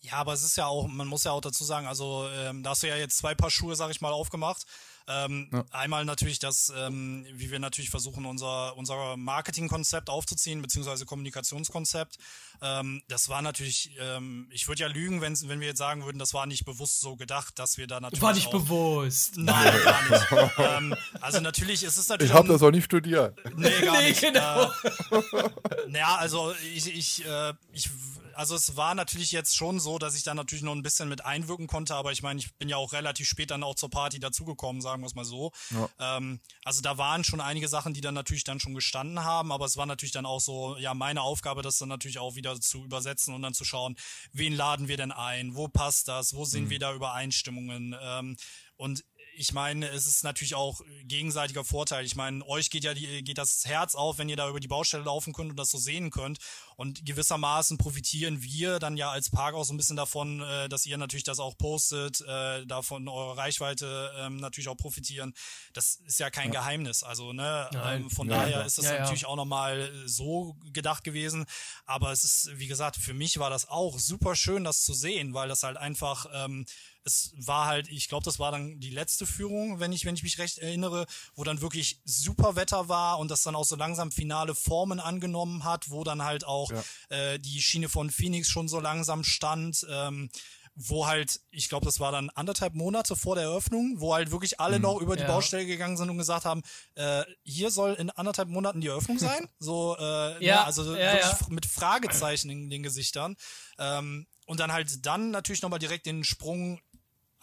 Ja, 0.00 0.14
aber 0.14 0.34
es 0.34 0.44
ist 0.44 0.56
ja 0.56 0.66
auch, 0.66 0.86
man 0.86 1.06
muss 1.06 1.24
ja 1.24 1.32
auch 1.32 1.40
dazu 1.40 1.64
sagen, 1.64 1.86
also 1.86 2.28
ähm, 2.28 2.62
da 2.62 2.70
hast 2.70 2.82
du 2.82 2.88
ja 2.88 2.96
jetzt 2.96 3.16
zwei 3.16 3.34
Paar 3.34 3.50
Schuhe, 3.50 3.74
sag 3.74 3.90
ich 3.90 4.02
mal, 4.02 4.12
aufgemacht. 4.12 4.66
Ähm, 5.06 5.48
ja. 5.52 5.64
Einmal 5.70 6.04
natürlich 6.04 6.38
das, 6.38 6.72
ähm, 6.76 7.26
wie 7.32 7.50
wir 7.50 7.58
natürlich 7.58 7.90
versuchen, 7.90 8.24
unser, 8.24 8.76
unser 8.76 9.16
Marketingkonzept 9.16 10.08
aufzuziehen, 10.08 10.62
beziehungsweise 10.62 11.04
Kommunikationskonzept. 11.04 12.16
Ähm, 12.62 13.02
das 13.08 13.28
war 13.28 13.42
natürlich, 13.42 13.90
ähm, 14.00 14.48
ich 14.50 14.66
würde 14.66 14.82
ja 14.82 14.88
lügen, 14.88 15.20
wenn, 15.20 15.36
wenn 15.48 15.60
wir 15.60 15.68
jetzt 15.68 15.78
sagen 15.78 16.04
würden, 16.04 16.18
das 16.18 16.32
war 16.32 16.46
nicht 16.46 16.64
bewusst 16.64 17.00
so 17.00 17.16
gedacht, 17.16 17.58
dass 17.58 17.76
wir 17.76 17.86
da 17.86 18.00
natürlich. 18.00 18.22
War 18.22 18.32
nicht 18.32 18.46
auch, 18.48 18.52
bewusst. 18.52 19.36
Nein, 19.36 19.72
gar 19.84 20.08
nicht. 20.08 20.52
ähm, 20.58 20.96
also 21.20 21.40
natürlich 21.40 21.82
ist 21.82 21.98
es 21.98 22.08
natürlich. 22.08 22.30
Ich 22.30 22.36
habe 22.36 22.48
das 22.48 22.62
auch 22.62 22.70
nicht 22.70 22.84
studiert. 22.84 23.38
Nee, 23.56 23.70
gar 23.82 23.96
nee, 24.00 24.08
nicht. 24.08 24.20
Genau. 24.20 24.64
Äh, 24.64 25.50
naja, 25.88 26.16
also 26.16 26.54
ich, 26.74 26.86
ich, 26.94 27.26
äh, 27.26 27.52
ich 27.72 27.90
also 28.36 28.54
es 28.54 28.76
war 28.76 28.94
natürlich 28.94 29.32
jetzt 29.32 29.56
schon 29.56 29.80
so, 29.80 29.98
dass 29.98 30.14
ich 30.14 30.22
da 30.22 30.34
natürlich 30.34 30.64
noch 30.64 30.74
ein 30.74 30.82
bisschen 30.82 31.08
mit 31.08 31.24
einwirken 31.24 31.66
konnte, 31.66 31.94
aber 31.94 32.12
ich 32.12 32.22
meine, 32.22 32.40
ich 32.40 32.54
bin 32.56 32.68
ja 32.68 32.76
auch 32.76 32.92
relativ 32.92 33.28
spät 33.28 33.50
dann 33.50 33.62
auch 33.62 33.74
zur 33.74 33.90
Party 33.90 34.20
dazugekommen, 34.20 34.82
sagen 34.82 34.93
wir 35.02 35.06
es 35.06 35.14
mal 35.14 35.24
so. 35.24 35.52
Ja. 35.70 36.16
Ähm, 36.16 36.40
also 36.64 36.82
da 36.82 36.98
waren 36.98 37.24
schon 37.24 37.40
einige 37.40 37.68
Sachen, 37.68 37.94
die 37.94 38.00
dann 38.00 38.14
natürlich 38.14 38.44
dann 38.44 38.60
schon 38.60 38.74
gestanden 38.74 39.24
haben, 39.24 39.52
aber 39.52 39.66
es 39.66 39.76
war 39.76 39.86
natürlich 39.86 40.12
dann 40.12 40.26
auch 40.26 40.40
so, 40.40 40.76
ja, 40.76 40.94
meine 40.94 41.22
Aufgabe, 41.22 41.62
das 41.62 41.78
dann 41.78 41.88
natürlich 41.88 42.18
auch 42.18 42.34
wieder 42.36 42.60
zu 42.60 42.84
übersetzen 42.84 43.34
und 43.34 43.42
dann 43.42 43.54
zu 43.54 43.64
schauen, 43.64 43.96
wen 44.32 44.54
laden 44.54 44.88
wir 44.88 44.96
denn 44.96 45.12
ein, 45.12 45.54
wo 45.54 45.68
passt 45.68 46.08
das, 46.08 46.34
wo 46.34 46.44
sehen 46.44 46.64
mhm. 46.64 46.70
wir 46.70 46.78
da 46.78 46.94
Übereinstimmungen. 46.94 47.96
Ähm, 48.00 48.36
und 48.76 49.04
ich 49.36 49.52
meine, 49.52 49.88
es 49.88 50.06
ist 50.06 50.24
natürlich 50.24 50.54
auch 50.54 50.80
gegenseitiger 51.04 51.64
Vorteil. 51.64 52.04
Ich 52.04 52.16
meine, 52.16 52.46
euch 52.46 52.70
geht 52.70 52.84
ja 52.84 52.94
die, 52.94 53.22
geht 53.22 53.38
das 53.38 53.64
Herz 53.64 53.94
auf, 53.94 54.18
wenn 54.18 54.28
ihr 54.28 54.36
da 54.36 54.48
über 54.48 54.60
die 54.60 54.68
Baustelle 54.68 55.04
laufen 55.04 55.32
könnt 55.32 55.50
und 55.50 55.56
das 55.56 55.70
so 55.70 55.78
sehen 55.78 56.10
könnt. 56.10 56.38
Und 56.76 57.04
gewissermaßen 57.06 57.78
profitieren 57.78 58.42
wir 58.42 58.78
dann 58.78 58.96
ja 58.96 59.10
als 59.10 59.30
Park 59.30 59.54
auch 59.54 59.64
so 59.64 59.72
ein 59.72 59.76
bisschen 59.76 59.96
davon, 59.96 60.40
äh, 60.40 60.68
dass 60.68 60.86
ihr 60.86 60.98
natürlich 60.98 61.24
das 61.24 61.38
auch 61.38 61.56
postet, 61.56 62.20
äh, 62.22 62.66
davon 62.66 63.08
eure 63.08 63.36
Reichweite 63.36 64.12
ähm, 64.18 64.36
natürlich 64.36 64.68
auch 64.68 64.76
profitieren. 64.76 65.34
Das 65.72 65.96
ist 66.06 66.18
ja 66.18 66.30
kein 66.30 66.52
ja. 66.52 66.60
Geheimnis. 66.60 67.02
Also, 67.02 67.32
ne, 67.32 67.68
ähm, 67.86 68.10
von 68.10 68.28
ja, 68.28 68.36
daher 68.36 68.60
ja. 68.60 68.62
ist 68.62 68.78
das 68.78 68.86
natürlich 68.86 69.26
auch 69.26 69.36
nochmal 69.36 69.92
so 70.06 70.56
gedacht 70.72 71.04
gewesen. 71.04 71.46
Aber 71.86 72.12
es 72.12 72.24
ist, 72.24 72.50
wie 72.54 72.66
gesagt, 72.66 72.96
für 72.96 73.14
mich 73.14 73.38
war 73.38 73.50
das 73.50 73.68
auch 73.68 73.98
super 73.98 74.36
schön, 74.36 74.64
das 74.64 74.82
zu 74.82 74.94
sehen, 74.94 75.34
weil 75.34 75.48
das 75.48 75.62
halt 75.62 75.76
einfach 75.76 76.26
ähm, 76.32 76.66
es 77.04 77.32
war 77.36 77.66
halt, 77.66 77.88
ich 77.88 78.08
glaube, 78.08 78.24
das 78.24 78.38
war 78.38 78.50
dann 78.50 78.80
die 78.80 78.90
letzte 78.90 79.26
Führung, 79.26 79.78
wenn 79.78 79.92
ich, 79.92 80.06
wenn 80.06 80.14
ich 80.14 80.22
mich 80.22 80.38
recht 80.38 80.58
erinnere, 80.58 81.06
wo 81.34 81.44
dann 81.44 81.60
wirklich 81.60 82.00
super 82.04 82.56
Wetter 82.56 82.88
war 82.88 83.18
und 83.18 83.30
das 83.30 83.42
dann 83.42 83.54
auch 83.54 83.64
so 83.64 83.76
langsam 83.76 84.10
finale 84.10 84.54
Formen 84.54 85.00
angenommen 85.00 85.64
hat, 85.64 85.90
wo 85.90 86.02
dann 86.02 86.24
halt 86.24 86.46
auch 86.46 86.63
ja. 86.72 86.82
äh, 87.08 87.38
die 87.38 87.60
Schiene 87.60 87.88
von 87.88 88.10
Phoenix 88.10 88.48
schon 88.48 88.68
so 88.68 88.80
langsam 88.80 89.24
stand. 89.24 89.86
Ähm, 89.88 90.30
wo 90.76 91.06
halt, 91.06 91.40
ich 91.50 91.68
glaube, 91.68 91.86
das 91.86 92.00
war 92.00 92.10
dann 92.10 92.30
anderthalb 92.30 92.74
Monate 92.74 93.14
vor 93.14 93.36
der 93.36 93.44
Eröffnung, 93.44 93.94
wo 93.98 94.14
halt 94.14 94.32
wirklich 94.32 94.58
alle 94.58 94.76
mhm. 94.76 94.82
noch 94.82 95.00
über 95.00 95.14
die 95.14 95.22
ja. 95.22 95.28
Baustelle 95.28 95.66
gegangen 95.66 95.96
sind 95.96 96.10
und 96.10 96.18
gesagt 96.18 96.44
haben, 96.44 96.62
äh, 96.96 97.22
hier 97.44 97.70
soll 97.70 97.94
in 97.94 98.10
anderthalb 98.10 98.48
Monaten 98.48 98.80
die 98.80 98.88
Eröffnung 98.88 99.18
sein. 99.20 99.48
so, 99.58 99.96
äh, 99.98 100.44
ja, 100.44 100.56
ne, 100.56 100.64
also 100.64 100.96
ja, 100.96 101.16
ja. 101.16 101.38
mit 101.48 101.66
Fragezeichen 101.66 102.50
in 102.50 102.70
den 102.70 102.82
Gesichtern. 102.82 103.36
Ähm, 103.78 104.26
und 104.46 104.60
dann 104.60 104.72
halt 104.72 105.06
dann 105.06 105.30
natürlich 105.30 105.62
nochmal 105.62 105.78
direkt 105.78 106.06
den 106.06 106.24
Sprung 106.24 106.80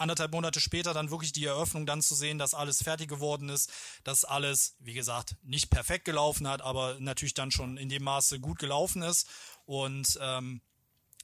anderthalb 0.01 0.31
Monate 0.31 0.59
später 0.59 0.93
dann 0.93 1.11
wirklich 1.11 1.31
die 1.31 1.45
Eröffnung 1.45 1.85
dann 1.85 2.01
zu 2.01 2.15
sehen, 2.15 2.37
dass 2.37 2.53
alles 2.53 2.83
fertig 2.83 3.07
geworden 3.07 3.49
ist, 3.49 3.71
dass 4.03 4.25
alles, 4.25 4.75
wie 4.79 4.93
gesagt, 4.93 5.35
nicht 5.43 5.69
perfekt 5.69 6.05
gelaufen 6.05 6.47
hat, 6.47 6.61
aber 6.61 6.97
natürlich 6.99 7.33
dann 7.33 7.51
schon 7.51 7.77
in 7.77 7.89
dem 7.89 8.03
Maße 8.03 8.39
gut 8.39 8.59
gelaufen 8.59 9.01
ist. 9.01 9.27
Und 9.65 10.19
ähm, 10.21 10.61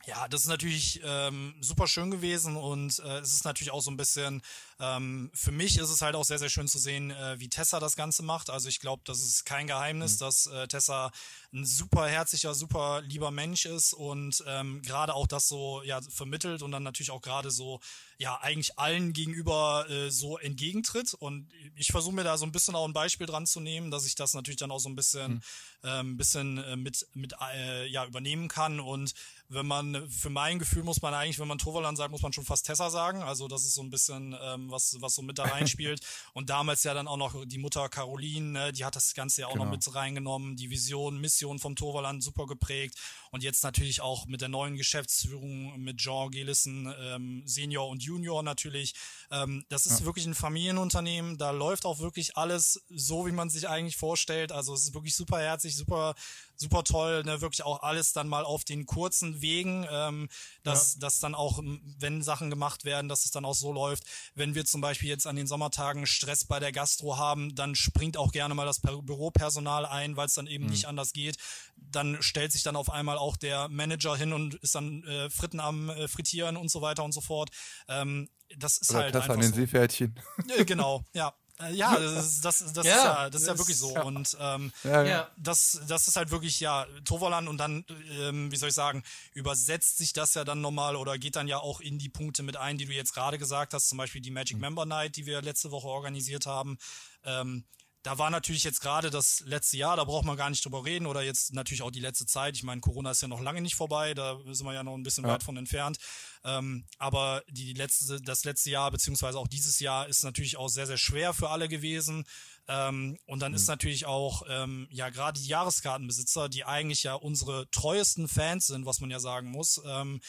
Ja, 0.08 0.30
das 0.30 0.43
ist 0.43 0.48
natürlich 0.48 1.02
ähm, 1.04 1.54
super 1.60 1.86
schön 1.86 2.10
gewesen 2.12 2.56
und 2.56 2.98
äh, 3.00 3.20
es 3.20 3.34
ist 3.34 3.43
natürlich 3.43 3.72
auch 3.72 3.82
so 3.82 3.91
ein 3.91 3.98
bisschen, 3.98 4.41
ähm, 4.80 5.30
für 5.34 5.52
mich 5.52 5.78
ist 5.78 5.89
es 5.89 6.02
halt 6.02 6.15
auch 6.15 6.24
sehr, 6.24 6.39
sehr 6.39 6.48
schön 6.48 6.70
zu 6.70 6.80
sehen, 6.80 7.12
äh, 7.12 7.38
wie 7.39 7.50
Tessa 7.50 7.82
das 7.82 7.98
Ganze 7.98 8.24
macht. 8.24 8.50
Also 8.50 8.70
ich 8.70 8.80
glaube, 8.80 9.02
das 9.06 9.22
ist 9.22 9.43
kein 9.43 9.67
Geheimnis, 9.67 10.13
mhm. 10.13 10.20
dass 10.20 10.46
äh, 10.46 10.67
Tessa 10.70 11.12
ein 11.52 11.65
super 11.65 12.08
herzlicher, 12.08 12.56
super 12.56 13.02
lieber 13.02 13.32
Mensch 13.32 13.65
ist 13.65 13.91
und 13.91 14.41
ähm, 14.48 14.82
gerade 14.82 15.13
auch 15.13 15.28
das 15.28 15.50
so 15.50 15.82
ja 15.84 16.00
vermittelt 16.02 16.62
und 16.62 16.72
dann 16.72 16.84
natürlich 16.84 17.12
auch 17.12 17.22
gerade 17.22 17.52
so 17.52 17.82
ja 18.17 18.39
eigentlich 18.39 18.80
allen 18.80 19.12
gegenüber 19.12 19.89
äh, 19.89 20.10
so 20.10 20.38
entgegentritt 20.38 21.15
und 21.15 21.50
ich 21.76 21.88
versuche 21.88 22.15
mir 22.15 22.24
da 22.24 22.38
so 22.38 22.46
ein 22.46 22.54
bisschen 22.54 22.76
auch 22.76 22.88
ein 22.88 22.93
Beispiel 22.93 23.28
dran 23.28 23.46
zu 23.46 23.60
nehmen, 23.60 23.91
dass 23.91 24.06
ich 24.06 24.15
das 24.15 24.34
natürlich 24.34 24.58
dann 24.58 24.72
auch 24.72 24.80
so 24.80 24.88
ein 24.88 24.96
bisschen 24.96 25.34
mhm. 25.34 25.41
ähm, 25.84 26.17
bisschen 26.17 26.58
äh, 26.60 26.78
mit 26.78 27.06
mit 27.13 27.34
äh, 27.54 27.88
ja 27.88 28.06
übernehmen 28.06 28.48
kann 28.48 28.80
und 28.80 29.13
wenn 29.49 29.65
man, 29.65 30.10
für 30.10 30.29
mein 30.29 30.60
Gefühl 30.60 30.83
muss 30.83 31.01
man 31.01 31.13
eigentlich, 31.13 31.39
wenn 31.39 31.47
man 31.47 31.57
Toverland 31.57 31.97
sagt, 31.97 32.12
muss 32.12 32.21
man 32.21 32.33
schon 32.33 32.43
fast 32.43 32.65
Tessa 32.65 32.89
sagen. 32.89 33.23
Also 33.23 33.47
das 33.47 33.63
ist 33.63 33.75
so 33.75 33.81
ein 33.81 33.89
bisschen, 33.89 34.36
ähm, 34.41 34.69
was, 34.69 34.97
was 34.99 35.15
so 35.15 35.21
mit 35.21 35.39
da 35.39 35.43
reinspielt. 35.43 36.01
Und 36.33 36.49
damals 36.49 36.83
ja 36.83 36.93
dann 36.93 37.07
auch 37.07 37.17
noch 37.17 37.45
die 37.45 37.57
Mutter 37.57 37.88
Caroline, 37.88 38.47
ne, 38.47 38.71
die 38.73 38.83
hat 38.83 38.95
das 38.95 39.13
Ganze 39.13 39.41
ja 39.41 39.47
auch 39.47 39.53
genau. 39.53 39.65
noch 39.65 39.71
mit 39.71 39.95
reingenommen. 39.95 40.55
Die 40.55 40.69
Vision, 40.69 41.19
Mission 41.19 41.60
vom 41.60 41.75
Toverland 41.75 42.23
super 42.23 42.45
geprägt. 42.45 42.95
Und 43.38 43.43
jetzt 43.43 43.63
natürlich 43.63 44.02
auch 44.02 44.26
mit 44.26 44.41
der 44.41 44.50
neuen 44.50 44.78
Geschäftsführung, 44.78 45.80
mit 45.80 45.97
Jean 45.97 46.32
Gelissen, 46.32 46.91
ähm, 47.00 47.43
Senior 47.45 47.88
und 47.88 48.02
Junior 48.02 48.41
natürlich. 48.41 48.95
Ähm, 49.30 49.63
das 49.69 49.86
ist 49.86 50.00
ja. 50.00 50.06
wirklich 50.08 50.26
ein 50.26 50.34
Familienunternehmen. 50.34 51.38
Da 51.38 51.52
läuft 51.52 51.86
auch 51.86 52.00
wirklich 52.00 52.36
alles 52.36 52.82
so, 52.89 53.28
wie 53.28 53.32
man 53.32 53.52
sich 53.52 53.69
eigentlich 53.69 53.95
vorstellt. 53.95 54.52
Also 54.52 54.73
es 54.73 54.86
ist 54.86 54.95
wirklich 54.95 55.15
super 55.15 55.38
herzig, 55.39 55.76
super 55.76 56.15
super 56.58 56.84
toll, 56.84 57.23
ne, 57.23 57.39
wirklich 57.41 57.63
auch 57.63 57.84
alles 57.84 58.13
dann 58.13 58.28
mal 58.28 58.43
auf 58.43 58.63
den 58.63 58.86
kurzen 58.86 59.41
Wegen, 59.41 59.86
ähm, 59.89 60.28
dass, 60.63 60.95
ja. 60.95 61.02
dass 61.02 61.19
dann 61.19 61.36
auch, 61.36 61.62
wenn 62.00 62.21
Sachen 62.21 62.50
gemacht 62.50 62.84
werden, 62.84 63.08
dass 63.08 63.26
es 63.26 63.32
dann 63.32 63.45
auch 63.45 63.54
so 63.54 63.71
läuft. 63.71 64.04
Wenn 64.36 64.56
wir 64.56 64.65
zum 64.65 64.82
Beispiel 64.82 65.10
jetzt 65.10 65.28
an 65.28 65.36
den 65.36 65.47
Sommertagen 65.47 66.06
Stress 66.08 66.45
bei 66.45 66.60
der 66.60 66.71
Gastro 66.71 67.17
haben, 67.17 67.56
dann 67.56 67.76
springt 67.76 68.17
auch 68.17 68.32
gerne 68.32 68.56
mal 68.56 68.65
das 68.65 68.82
Büropersonal 68.82 69.86
ein, 69.86 70.17
weil 70.17 70.26
es 70.26 70.34
dann 70.34 70.47
eben 70.47 70.65
mhm. 70.65 70.71
nicht 70.71 70.86
anders 70.86 71.13
geht. 71.13 71.38
Dann 71.76 72.21
stellt 72.21 72.52
sich 72.52 72.63
dann 72.63 72.76
auf 72.76 72.89
einmal 72.89 73.17
auch 73.17 73.26
der 73.35 73.67
Manager 73.67 74.15
hin 74.15 74.31
und 74.31 74.55
ist 74.55 74.75
dann 74.75 75.03
äh, 75.03 75.29
Fritten 75.29 75.59
am 75.59 75.89
äh, 75.89 76.07
Frittieren 76.07 76.55
und 76.55 76.71
so 76.71 76.81
weiter 76.81 77.03
und 77.03 77.11
so 77.11 77.21
fort. 77.21 77.49
Ähm, 77.89 78.29
das 78.55 78.77
ist 78.77 78.91
Oder 78.91 78.99
halt 78.99 79.15
das 79.15 79.23
einfach 79.23 79.33
an 79.33 79.41
den 79.41 79.49
so. 79.49 79.55
Seepferdchen. 79.57 80.17
genau, 80.65 81.03
ja. 81.13 81.33
Äh, 81.59 81.73
ja, 81.73 81.97
das, 81.97 82.25
ist, 82.25 82.45
das, 82.45 82.73
das, 82.73 82.85
ja, 82.85 82.95
ist 82.95 83.03
ja, 83.03 83.29
das 83.29 83.41
ist 83.41 83.47
ja 83.47 83.57
wirklich 83.57 83.77
so. 83.77 83.93
Ja. 83.93 84.03
Und 84.03 84.37
ähm, 84.39 84.71
ja, 84.83 85.29
das, 85.37 85.81
das 85.87 86.07
ist 86.07 86.15
halt 86.15 86.31
wirklich, 86.31 86.59
ja, 86.59 86.85
Toverland 87.03 87.47
und 87.49 87.57
dann, 87.57 87.83
ähm, 88.19 88.51
wie 88.51 88.55
soll 88.55 88.69
ich 88.69 88.75
sagen, 88.75 89.03
übersetzt 89.33 89.97
sich 89.97 90.13
das 90.13 90.33
ja 90.35 90.43
dann 90.43 90.61
nochmal 90.61 90.95
oder 90.95 91.17
geht 91.17 91.35
dann 91.35 91.47
ja 91.47 91.57
auch 91.57 91.81
in 91.81 91.97
die 91.97 92.09
Punkte 92.09 92.43
mit 92.43 92.57
ein, 92.57 92.77
die 92.77 92.85
du 92.85 92.93
jetzt 92.93 93.13
gerade 93.13 93.37
gesagt 93.37 93.73
hast, 93.73 93.89
zum 93.89 93.97
Beispiel 93.97 94.21
die 94.21 94.31
Magic 94.31 94.57
mhm. 94.57 94.61
Member 94.61 94.85
Night, 94.85 95.15
die 95.15 95.25
wir 95.25 95.41
letzte 95.41 95.71
Woche 95.71 95.87
organisiert 95.87 96.45
haben. 96.45 96.77
Ähm, 97.23 97.65
da 98.08 98.17
war 98.17 98.30
natürlich 98.30 98.63
jetzt 98.63 98.80
gerade 98.80 99.10
das 99.10 99.41
letzte 99.41 99.76
Jahr, 99.76 99.98
da 99.98 100.06
braucht 100.06 100.24
man 100.24 100.38
gar 100.38 100.50
nicht 100.50 100.63
drüber 100.63 100.86
reden 100.86 101.08
oder 101.08 101.24
jetzt 101.24 101.54
natürlich 101.54 101.82
auch 101.82 101.91
die 101.91 102.00
letzte 102.00 102.26
Zeit. 102.26 102.56
Ich 102.56 102.63
meine, 102.63 102.80
Corona 102.80 103.12
ist 103.12 103.22
ja 103.22 103.28
noch 103.28 103.41
lange 103.41 103.60
nicht 103.60 103.76
vorbei, 103.76 104.13
da 104.13 104.39
sind 104.46 104.65
wir 104.65 104.74
ja 104.74 104.82
noch 104.82 104.93
ein 104.93 105.04
bisschen 105.04 105.26
ja. 105.26 105.32
weit 105.32 105.43
von 105.43 105.58
entfernt. 105.58 105.98
Ähm, 106.46 106.86
aber 107.00 107.43
die 107.50 107.74
letzte, 107.74 108.22
das 108.22 108.46
letzte 108.46 108.70
Jahr 108.70 108.91
beziehungsweise 108.91 109.38
auch 109.38 109.50
dieses 109.50 109.82
Jahr 109.82 110.08
ist 110.08 110.24
natürlich 110.24 110.56
auch 110.56 110.70
sehr, 110.70 110.88
sehr 110.88 110.98
schwer 110.98 111.34
für 111.34 111.50
alle 111.50 111.67
gewesen. 111.67 112.24
Ähm, 112.70 113.17
und 113.26 113.41
dann 113.41 113.52
mhm. 113.52 113.58
ist 113.58 113.67
natürlich 113.67 114.06
auch, 114.06 114.43
ähm, 114.48 114.88
ja, 114.89 115.10
gerade 115.10 115.38
die 115.38 115.48
Jahreskartenbesitzer, 115.48 116.48
die 116.48 116.63
eigentlich 116.63 117.04
ja 117.04 117.13
unsere 117.13 117.70
treuesten 117.72 118.30
Fans 118.30 118.67
sind, 118.67 118.86
was 118.86 119.02
man 119.02 119.10
ja 119.10 119.20
sagen 119.20 119.52
muss, 119.52 119.82
ähm, 119.86 120.22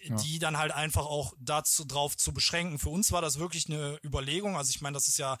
ja. 0.00 0.16
die 0.16 0.38
dann 0.38 0.56
halt 0.56 0.72
einfach 0.72 1.04
auch 1.04 1.34
dazu 1.38 1.84
drauf 1.84 2.16
zu 2.16 2.32
beschränken. 2.32 2.78
Für 2.78 2.88
uns 2.88 3.12
war 3.12 3.20
das 3.20 3.38
wirklich 3.38 3.68
eine 3.68 3.98
Überlegung. 4.02 4.56
Also 4.56 4.70
ich 4.70 4.80
meine, 4.80 4.94
das 4.94 5.08
ist 5.08 5.18
ja 5.18 5.36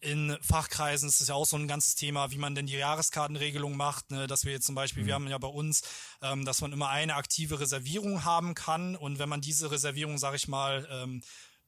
in 0.00 0.36
Fachkreisen 0.40 1.08
ist 1.08 1.20
es 1.20 1.28
ja 1.28 1.34
auch 1.34 1.46
so 1.46 1.56
ein 1.56 1.68
ganzes 1.68 1.94
Thema, 1.94 2.30
wie 2.30 2.38
man 2.38 2.54
denn 2.54 2.66
die 2.66 2.74
Jahreskartenregelung 2.74 3.76
macht, 3.76 4.10
ne? 4.10 4.26
dass 4.26 4.44
wir 4.44 4.52
jetzt 4.52 4.66
zum 4.66 4.74
Beispiel, 4.74 5.02
mhm. 5.02 5.06
wir 5.06 5.14
haben 5.14 5.28
ja 5.28 5.38
bei 5.38 5.48
uns, 5.48 5.82
ähm, 6.22 6.44
dass 6.44 6.60
man 6.60 6.72
immer 6.72 6.88
eine 6.88 7.14
aktive 7.14 7.60
Reservierung 7.60 8.24
haben 8.24 8.54
kann 8.54 8.96
und 8.96 9.18
wenn 9.18 9.28
man 9.28 9.40
diese 9.40 9.70
Reservierung, 9.70 10.18
sag 10.18 10.34
ich 10.34 10.48
mal, 10.48 10.86
ähm, 10.90 11.22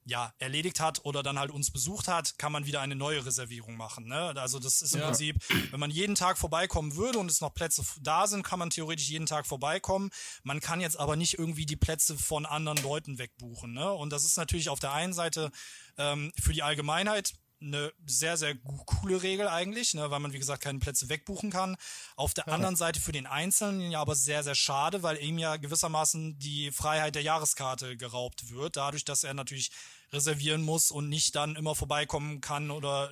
ja, 0.09 0.33
erledigt 0.39 0.81
hat 0.81 1.05
oder 1.05 1.23
dann 1.23 1.39
halt 1.39 1.51
uns 1.51 1.71
besucht 1.71 2.09
hat, 2.09 2.39
kann 2.39 2.51
man 2.51 2.65
wieder 2.65 2.81
eine 2.81 2.97
neue 2.97 3.27
Reservierung 3.27 3.77
machen. 3.77 4.09
Ne? 4.09 4.35
Also 4.37 4.59
das 4.59 4.81
ist 4.81 4.95
im 4.95 5.01
ja. 5.01 5.07
Prinzip, 5.07 5.37
wenn 5.71 5.79
man 5.79 5.91
jeden 5.91 6.15
Tag 6.15 6.39
vorbeikommen 6.39 6.97
würde 6.97 7.19
und 7.19 7.31
es 7.31 7.43
noch 7.43 7.53
Plätze 7.53 7.83
da 8.01 8.27
sind, 8.27 8.43
kann 8.43 8.59
man 8.59 8.71
theoretisch 8.71 9.09
jeden 9.11 9.27
Tag 9.27 9.47
vorbeikommen. 9.47 10.09
Man 10.45 10.61
kann 10.61 10.81
jetzt 10.81 10.99
aber 10.99 11.17
nicht 11.17 11.39
irgendwie 11.39 11.67
die 11.67 11.77
Plätze 11.77 12.17
von 12.17 12.47
anderen 12.47 12.83
Leuten 12.83 13.19
wegbuchen. 13.19 13.75
Ne? 13.75 13.93
Und 13.93 14.11
das 14.11 14.25
ist 14.25 14.39
natürlich 14.39 14.71
auf 14.71 14.81
der 14.81 14.93
einen 14.93 15.13
Seite 15.13 15.51
ähm, 15.99 16.33
für 16.41 16.55
die 16.55 16.63
Allgemeinheit 16.63 17.35
eine 17.61 17.93
sehr, 18.07 18.37
sehr 18.37 18.55
coole 18.87 19.23
Regel 19.23 19.49
eigentlich, 19.49 19.95
ne, 19.95 20.11
weil 20.11 20.21
man, 20.21 20.33
wie 20.33 20.39
gesagt, 20.39 20.63
keine 20.63 20.79
Plätze 20.79 21.09
wegbuchen 21.09 21.51
kann. 21.51 21.77
Auf 22.17 22.35
der 22.35 22.45
ja. 22.47 22.53
anderen 22.53 22.77
Seite 22.77 23.01
für 23.01 23.13
den 23.13 23.27
Einzelnen 23.27 23.91
ja 23.91 24.01
aber 24.01 24.15
sehr, 24.15 24.45
sehr 24.45 24.55
schade, 24.55 25.03
weil 25.03 25.23
ihm 25.23 25.39
ja 25.39 25.57
gewissermaßen 25.57 26.39
die 26.39 26.71
Freiheit 26.71 27.15
der 27.15 27.23
Jahreskarte 27.23 27.97
geraubt 27.97 28.51
wird, 28.51 28.77
dadurch, 28.77 29.05
dass 29.05 29.25
er 29.25 29.35
natürlich 29.35 29.71
reservieren 30.13 30.63
muss 30.63 30.91
und 30.91 31.09
nicht 31.09 31.35
dann 31.35 31.57
immer 31.57 31.75
vorbeikommen 31.75 32.41
kann 32.41 32.71
oder 32.71 33.11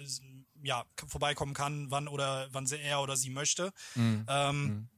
ja, 0.62 0.84
vorbeikommen 1.06 1.54
kann, 1.54 1.90
wann 1.90 2.08
oder 2.08 2.48
wann 2.52 2.66
er 2.66 3.00
oder 3.00 3.16
sie 3.16 3.30
möchte. 3.30 3.72
Mhm. 3.94 4.26
Ähm, 4.28 4.62
mhm. 4.62 4.88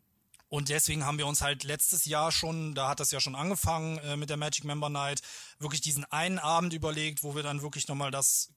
Und 0.50 0.70
deswegen 0.70 1.04
haben 1.04 1.18
wir 1.18 1.26
uns 1.26 1.42
halt 1.42 1.62
letztes 1.64 2.06
Jahr 2.06 2.32
schon, 2.32 2.74
da 2.74 2.88
hat 2.88 3.00
das 3.00 3.10
ja 3.10 3.20
schon 3.20 3.34
angefangen 3.34 3.98
äh, 3.98 4.16
mit 4.16 4.30
der 4.30 4.38
Magic 4.38 4.64
Member 4.64 4.88
Night, 4.88 5.20
wirklich 5.58 5.82
diesen 5.82 6.04
einen 6.06 6.38
Abend 6.38 6.72
überlegt, 6.72 7.22
wo 7.22 7.34
wir 7.34 7.42
dann 7.42 7.60
wirklich 7.60 7.86
nochmal 7.86 8.10
das 8.10 8.50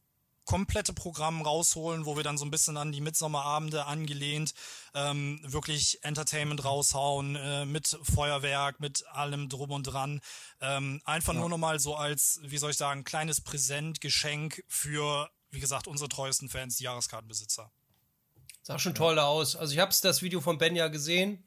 komplette 0.45 0.93
Programm 0.93 1.41
rausholen, 1.41 2.05
wo 2.05 2.15
wir 2.15 2.23
dann 2.23 2.37
so 2.37 2.45
ein 2.45 2.51
bisschen 2.51 2.77
an 2.77 2.91
die 2.91 3.01
Mitsommerabende 3.01 3.85
angelehnt 3.85 4.53
ähm, 4.93 5.39
wirklich 5.43 6.03
Entertainment 6.03 6.63
raushauen 6.63 7.35
äh, 7.35 7.65
mit 7.65 7.97
Feuerwerk, 8.03 8.79
mit 8.79 9.05
allem 9.11 9.49
drum 9.49 9.71
und 9.71 9.83
dran. 9.83 10.21
Ähm, 10.59 11.01
einfach 11.05 11.33
ja. 11.33 11.39
nur 11.39 11.49
nochmal 11.49 11.79
so 11.79 11.95
als, 11.95 12.39
wie 12.43 12.57
soll 12.57 12.71
ich 12.71 12.77
sagen, 12.77 13.03
kleines 13.03 13.41
Präsent, 13.41 14.01
Geschenk 14.01 14.63
für, 14.67 15.29
wie 15.51 15.59
gesagt, 15.59 15.87
unsere 15.87 16.09
treuesten 16.09 16.49
Fans, 16.49 16.77
die 16.77 16.83
Jahreskartenbesitzer. 16.83 17.71
Sah 18.63 18.77
schon 18.77 18.95
toll 18.95 19.19
aus. 19.19 19.55
Also 19.55 19.73
ich 19.73 19.79
habe 19.79 19.93
das 20.01 20.21
Video 20.21 20.41
von 20.41 20.57
Ben 20.57 20.75
ja 20.75 20.87
gesehen. 20.87 21.43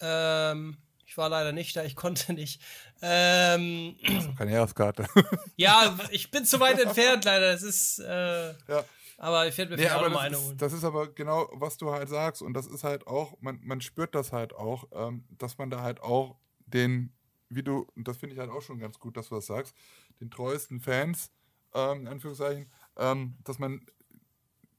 Ähm, 0.00 0.76
ich 1.06 1.16
war 1.16 1.28
leider 1.28 1.52
nicht 1.52 1.76
da, 1.76 1.84
ich 1.84 1.94
konnte 1.94 2.32
nicht. 2.32 2.60
Ähm, 3.00 3.96
keine 4.36 4.52
Jahreskarte. 4.52 5.06
ja, 5.56 5.96
ich 6.10 6.30
bin 6.30 6.44
zu 6.44 6.58
weit 6.58 6.80
entfernt, 6.80 7.24
leider. 7.24 7.52
Das 7.52 7.62
ist. 7.62 8.00
Äh, 8.00 8.54
ja. 8.68 8.84
Aber 9.18 9.46
ich 9.46 9.56
werde 9.56 9.76
mir 9.76 9.82
nee, 9.82 9.88
auch 9.88 10.10
mal 10.10 10.18
eine 10.18 10.38
holen. 10.38 10.58
Das 10.58 10.72
ist 10.72 10.84
aber 10.84 11.08
genau, 11.08 11.48
was 11.52 11.78
du 11.78 11.90
halt 11.90 12.08
sagst. 12.08 12.42
Und 12.42 12.54
das 12.54 12.66
ist 12.66 12.84
halt 12.84 13.06
auch, 13.06 13.40
man, 13.40 13.60
man 13.62 13.80
spürt 13.80 14.14
das 14.14 14.32
halt 14.32 14.52
auch, 14.54 14.88
ähm, 14.92 15.24
dass 15.30 15.56
man 15.56 15.70
da 15.70 15.80
halt 15.80 16.02
auch 16.02 16.36
den, 16.66 17.14
wie 17.48 17.62
du, 17.62 17.86
und 17.94 18.08
das 18.08 18.18
finde 18.18 18.34
ich 18.34 18.40
halt 18.40 18.50
auch 18.50 18.60
schon 18.60 18.78
ganz 18.78 18.98
gut, 18.98 19.16
dass 19.16 19.28
du 19.28 19.36
das 19.36 19.46
sagst, 19.46 19.74
den 20.20 20.30
treuesten 20.30 20.80
Fans, 20.80 21.30
ähm, 21.72 22.00
in 22.00 22.08
Anführungszeichen, 22.08 22.70
ähm, 22.98 23.38
dass 23.44 23.58
man 23.58 23.86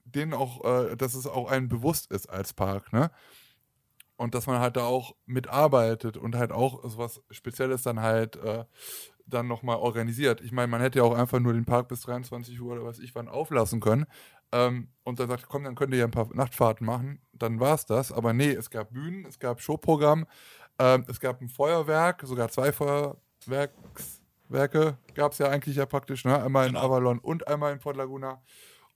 denen 0.04 0.34
auch, 0.34 0.64
äh, 0.66 0.96
dass 0.96 1.16
es 1.16 1.26
auch 1.26 1.50
einem 1.50 1.70
bewusst 1.70 2.12
ist 2.12 2.30
als 2.30 2.54
Park, 2.54 2.94
ne? 2.94 3.12
Und 4.18 4.36
dass 4.36 4.48
man 4.48 4.60
halt 4.60 4.76
da 4.76 4.84
auch 4.84 5.16
mitarbeitet 5.26 6.18
und 6.18 6.36
halt 6.36 6.52
auch 6.52 6.88
sowas 6.90 7.22
Spezielles 7.32 7.84
dann 7.84 8.02
halt 8.02 8.36
äh, 8.38 8.66
dann 9.26 9.48
nochmal 9.48 9.78
organisiert. 9.78 10.42
Ich 10.42 10.52
meine, 10.52 10.68
man 10.68 10.82
hätte 10.82 11.00
ja 11.00 11.06
auch 11.06 11.16
einfach 11.16 11.40
nur 11.40 11.54
den 11.54 11.66
Park 11.66 11.88
bis 11.88 12.02
23 12.02 12.60
Uhr 12.60 12.74
oder 12.74 12.86
was 12.86 13.00
ich 13.00 13.16
wann 13.16 13.28
auflassen 13.28 13.80
können 13.80 14.06
ähm, 14.52 14.90
und 15.04 15.20
dann 15.20 15.30
sagt, 15.30 15.48
komm, 15.50 15.64
dann 15.64 15.76
könnt 15.76 15.94
ihr 15.94 16.00
ja 16.00 16.06
ein 16.06 16.12
paar 16.12 16.30
Nachtfahrten 16.34 16.86
machen, 16.86 17.22
dann 17.34 17.60
war 17.60 17.76
es 17.76 17.86
das. 17.86 18.12
Aber 18.12 18.34
nee, 18.34 18.52
es 18.52 18.70
gab 18.70 18.92
Bühnen, 18.92 19.26
es 19.26 19.40
gab 19.40 19.62
Showprogramm, 19.62 20.26
ähm, 20.80 21.06
es 21.08 21.20
gab 21.20 21.42
ein 21.42 21.50
Feuerwerk, 21.50 22.24
sogar 22.26 22.50
zwei 22.50 22.72
Feuerwerkswerke 22.72 24.98
gab 25.14 25.34
es 25.34 25.40
ja 25.40 25.50
eigentlich 25.50 25.76
ja 25.76 25.86
praktisch, 25.86 26.26
ne? 26.26 26.42
einmal 26.42 26.68
genau. 26.68 26.80
in 26.80 26.86
Avalon 26.86 27.20
und 27.20 27.48
einmal 27.48 27.74
in 27.74 27.80
Port 27.80 27.98
Laguna. 27.98 28.42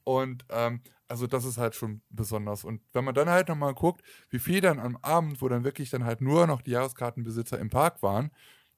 Und 0.04 0.46
ähm, 0.50 0.82
also 1.08 1.28
das 1.28 1.46
ist 1.46 1.58
halt 1.58 1.76
schon 1.76 2.02
besonders. 2.10 2.64
Und 2.64 2.82
wenn 2.94 3.04
man 3.04 3.14
dann 3.14 3.30
halt 3.30 3.50
nochmal 3.50 3.74
guckt, 3.74 4.02
wie 4.30 4.40
viel 4.40 4.62
dann 4.62 4.80
am 4.80 4.98
Abend, 5.02 5.42
wo 5.42 5.50
dann 5.50 5.64
wirklich 5.64 5.90
dann 5.90 6.06
halt 6.06 6.22
nur 6.22 6.48
noch 6.48 6.62
die 6.62 6.72
Jahreskartenbesitzer 6.72 7.60
im 7.60 7.70
Park 7.70 8.02
waren, 8.02 8.32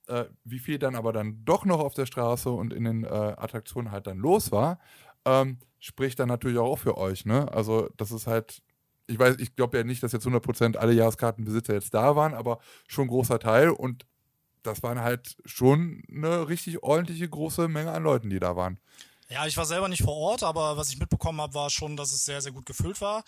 äh, 0.08 0.26
wie 0.44 0.60
viel 0.60 0.80
dann 0.80 0.96
aber 0.96 1.14
dann 1.14 1.46
doch 1.46 1.66
noch 1.66 1.80
auf 1.80 1.94
der 1.94 2.06
Straße 2.06 2.50
und 2.50 2.74
in 2.74 2.84
den 2.86 3.04
äh, 3.04 3.08
Attraktionen 3.08 3.92
halt 3.92 4.08
dann 4.08 4.18
los 4.18 4.52
war, 4.52 4.80
ähm, 5.26 5.60
spricht 5.80 6.20
dann 6.20 6.28
natürlich 6.28 6.58
auch 6.58 6.78
für 6.78 6.98
euch. 6.98 7.26
Ne? 7.26 7.52
Also 7.54 7.90
das 7.98 8.12
ist 8.12 8.28
halt, 8.28 8.62
ich 9.08 9.20
weiß, 9.20 9.38
ich 9.40 9.56
glaube 9.56 9.78
ja 9.78 9.84
nicht, 9.84 10.02
dass 10.02 10.12
jetzt 10.12 10.26
100% 10.26 10.78
alle 10.78 10.94
Jahreskartenbesitzer 10.94 11.74
jetzt 11.74 11.94
da 11.94 12.16
waren, 12.16 12.34
aber 12.34 12.60
schon 12.88 13.06
ein 13.06 13.10
großer 13.10 13.40
Teil 13.40 13.70
und 13.70 14.06
das 14.64 14.82
waren 14.82 15.02
halt 15.02 15.36
schon 15.46 16.04
eine 16.10 16.48
richtig 16.48 16.84
ordentliche 16.84 17.28
große 17.28 17.68
Menge 17.68 17.92
an 17.92 18.04
Leuten, 18.04 18.30
die 18.30 18.40
da 18.40 18.56
waren. 18.56 18.80
Ja, 19.34 19.48
ich 19.48 19.58
war 19.58 19.66
selber 19.66 19.88
nicht 19.90 20.04
vor 20.04 20.16
Ort, 20.16 20.44
aber 20.44 20.78
was 20.78 20.90
ich 20.90 21.00
mitbekommen 21.00 21.42
habe, 21.42 21.56
war 21.56 21.72
schon, 21.72 21.98
dass 21.98 22.12
es 22.12 22.24
sehr, 22.24 22.40
sehr 22.40 22.52
gut 22.52 22.68
gefüllt 22.68 23.02
war. 23.02 23.24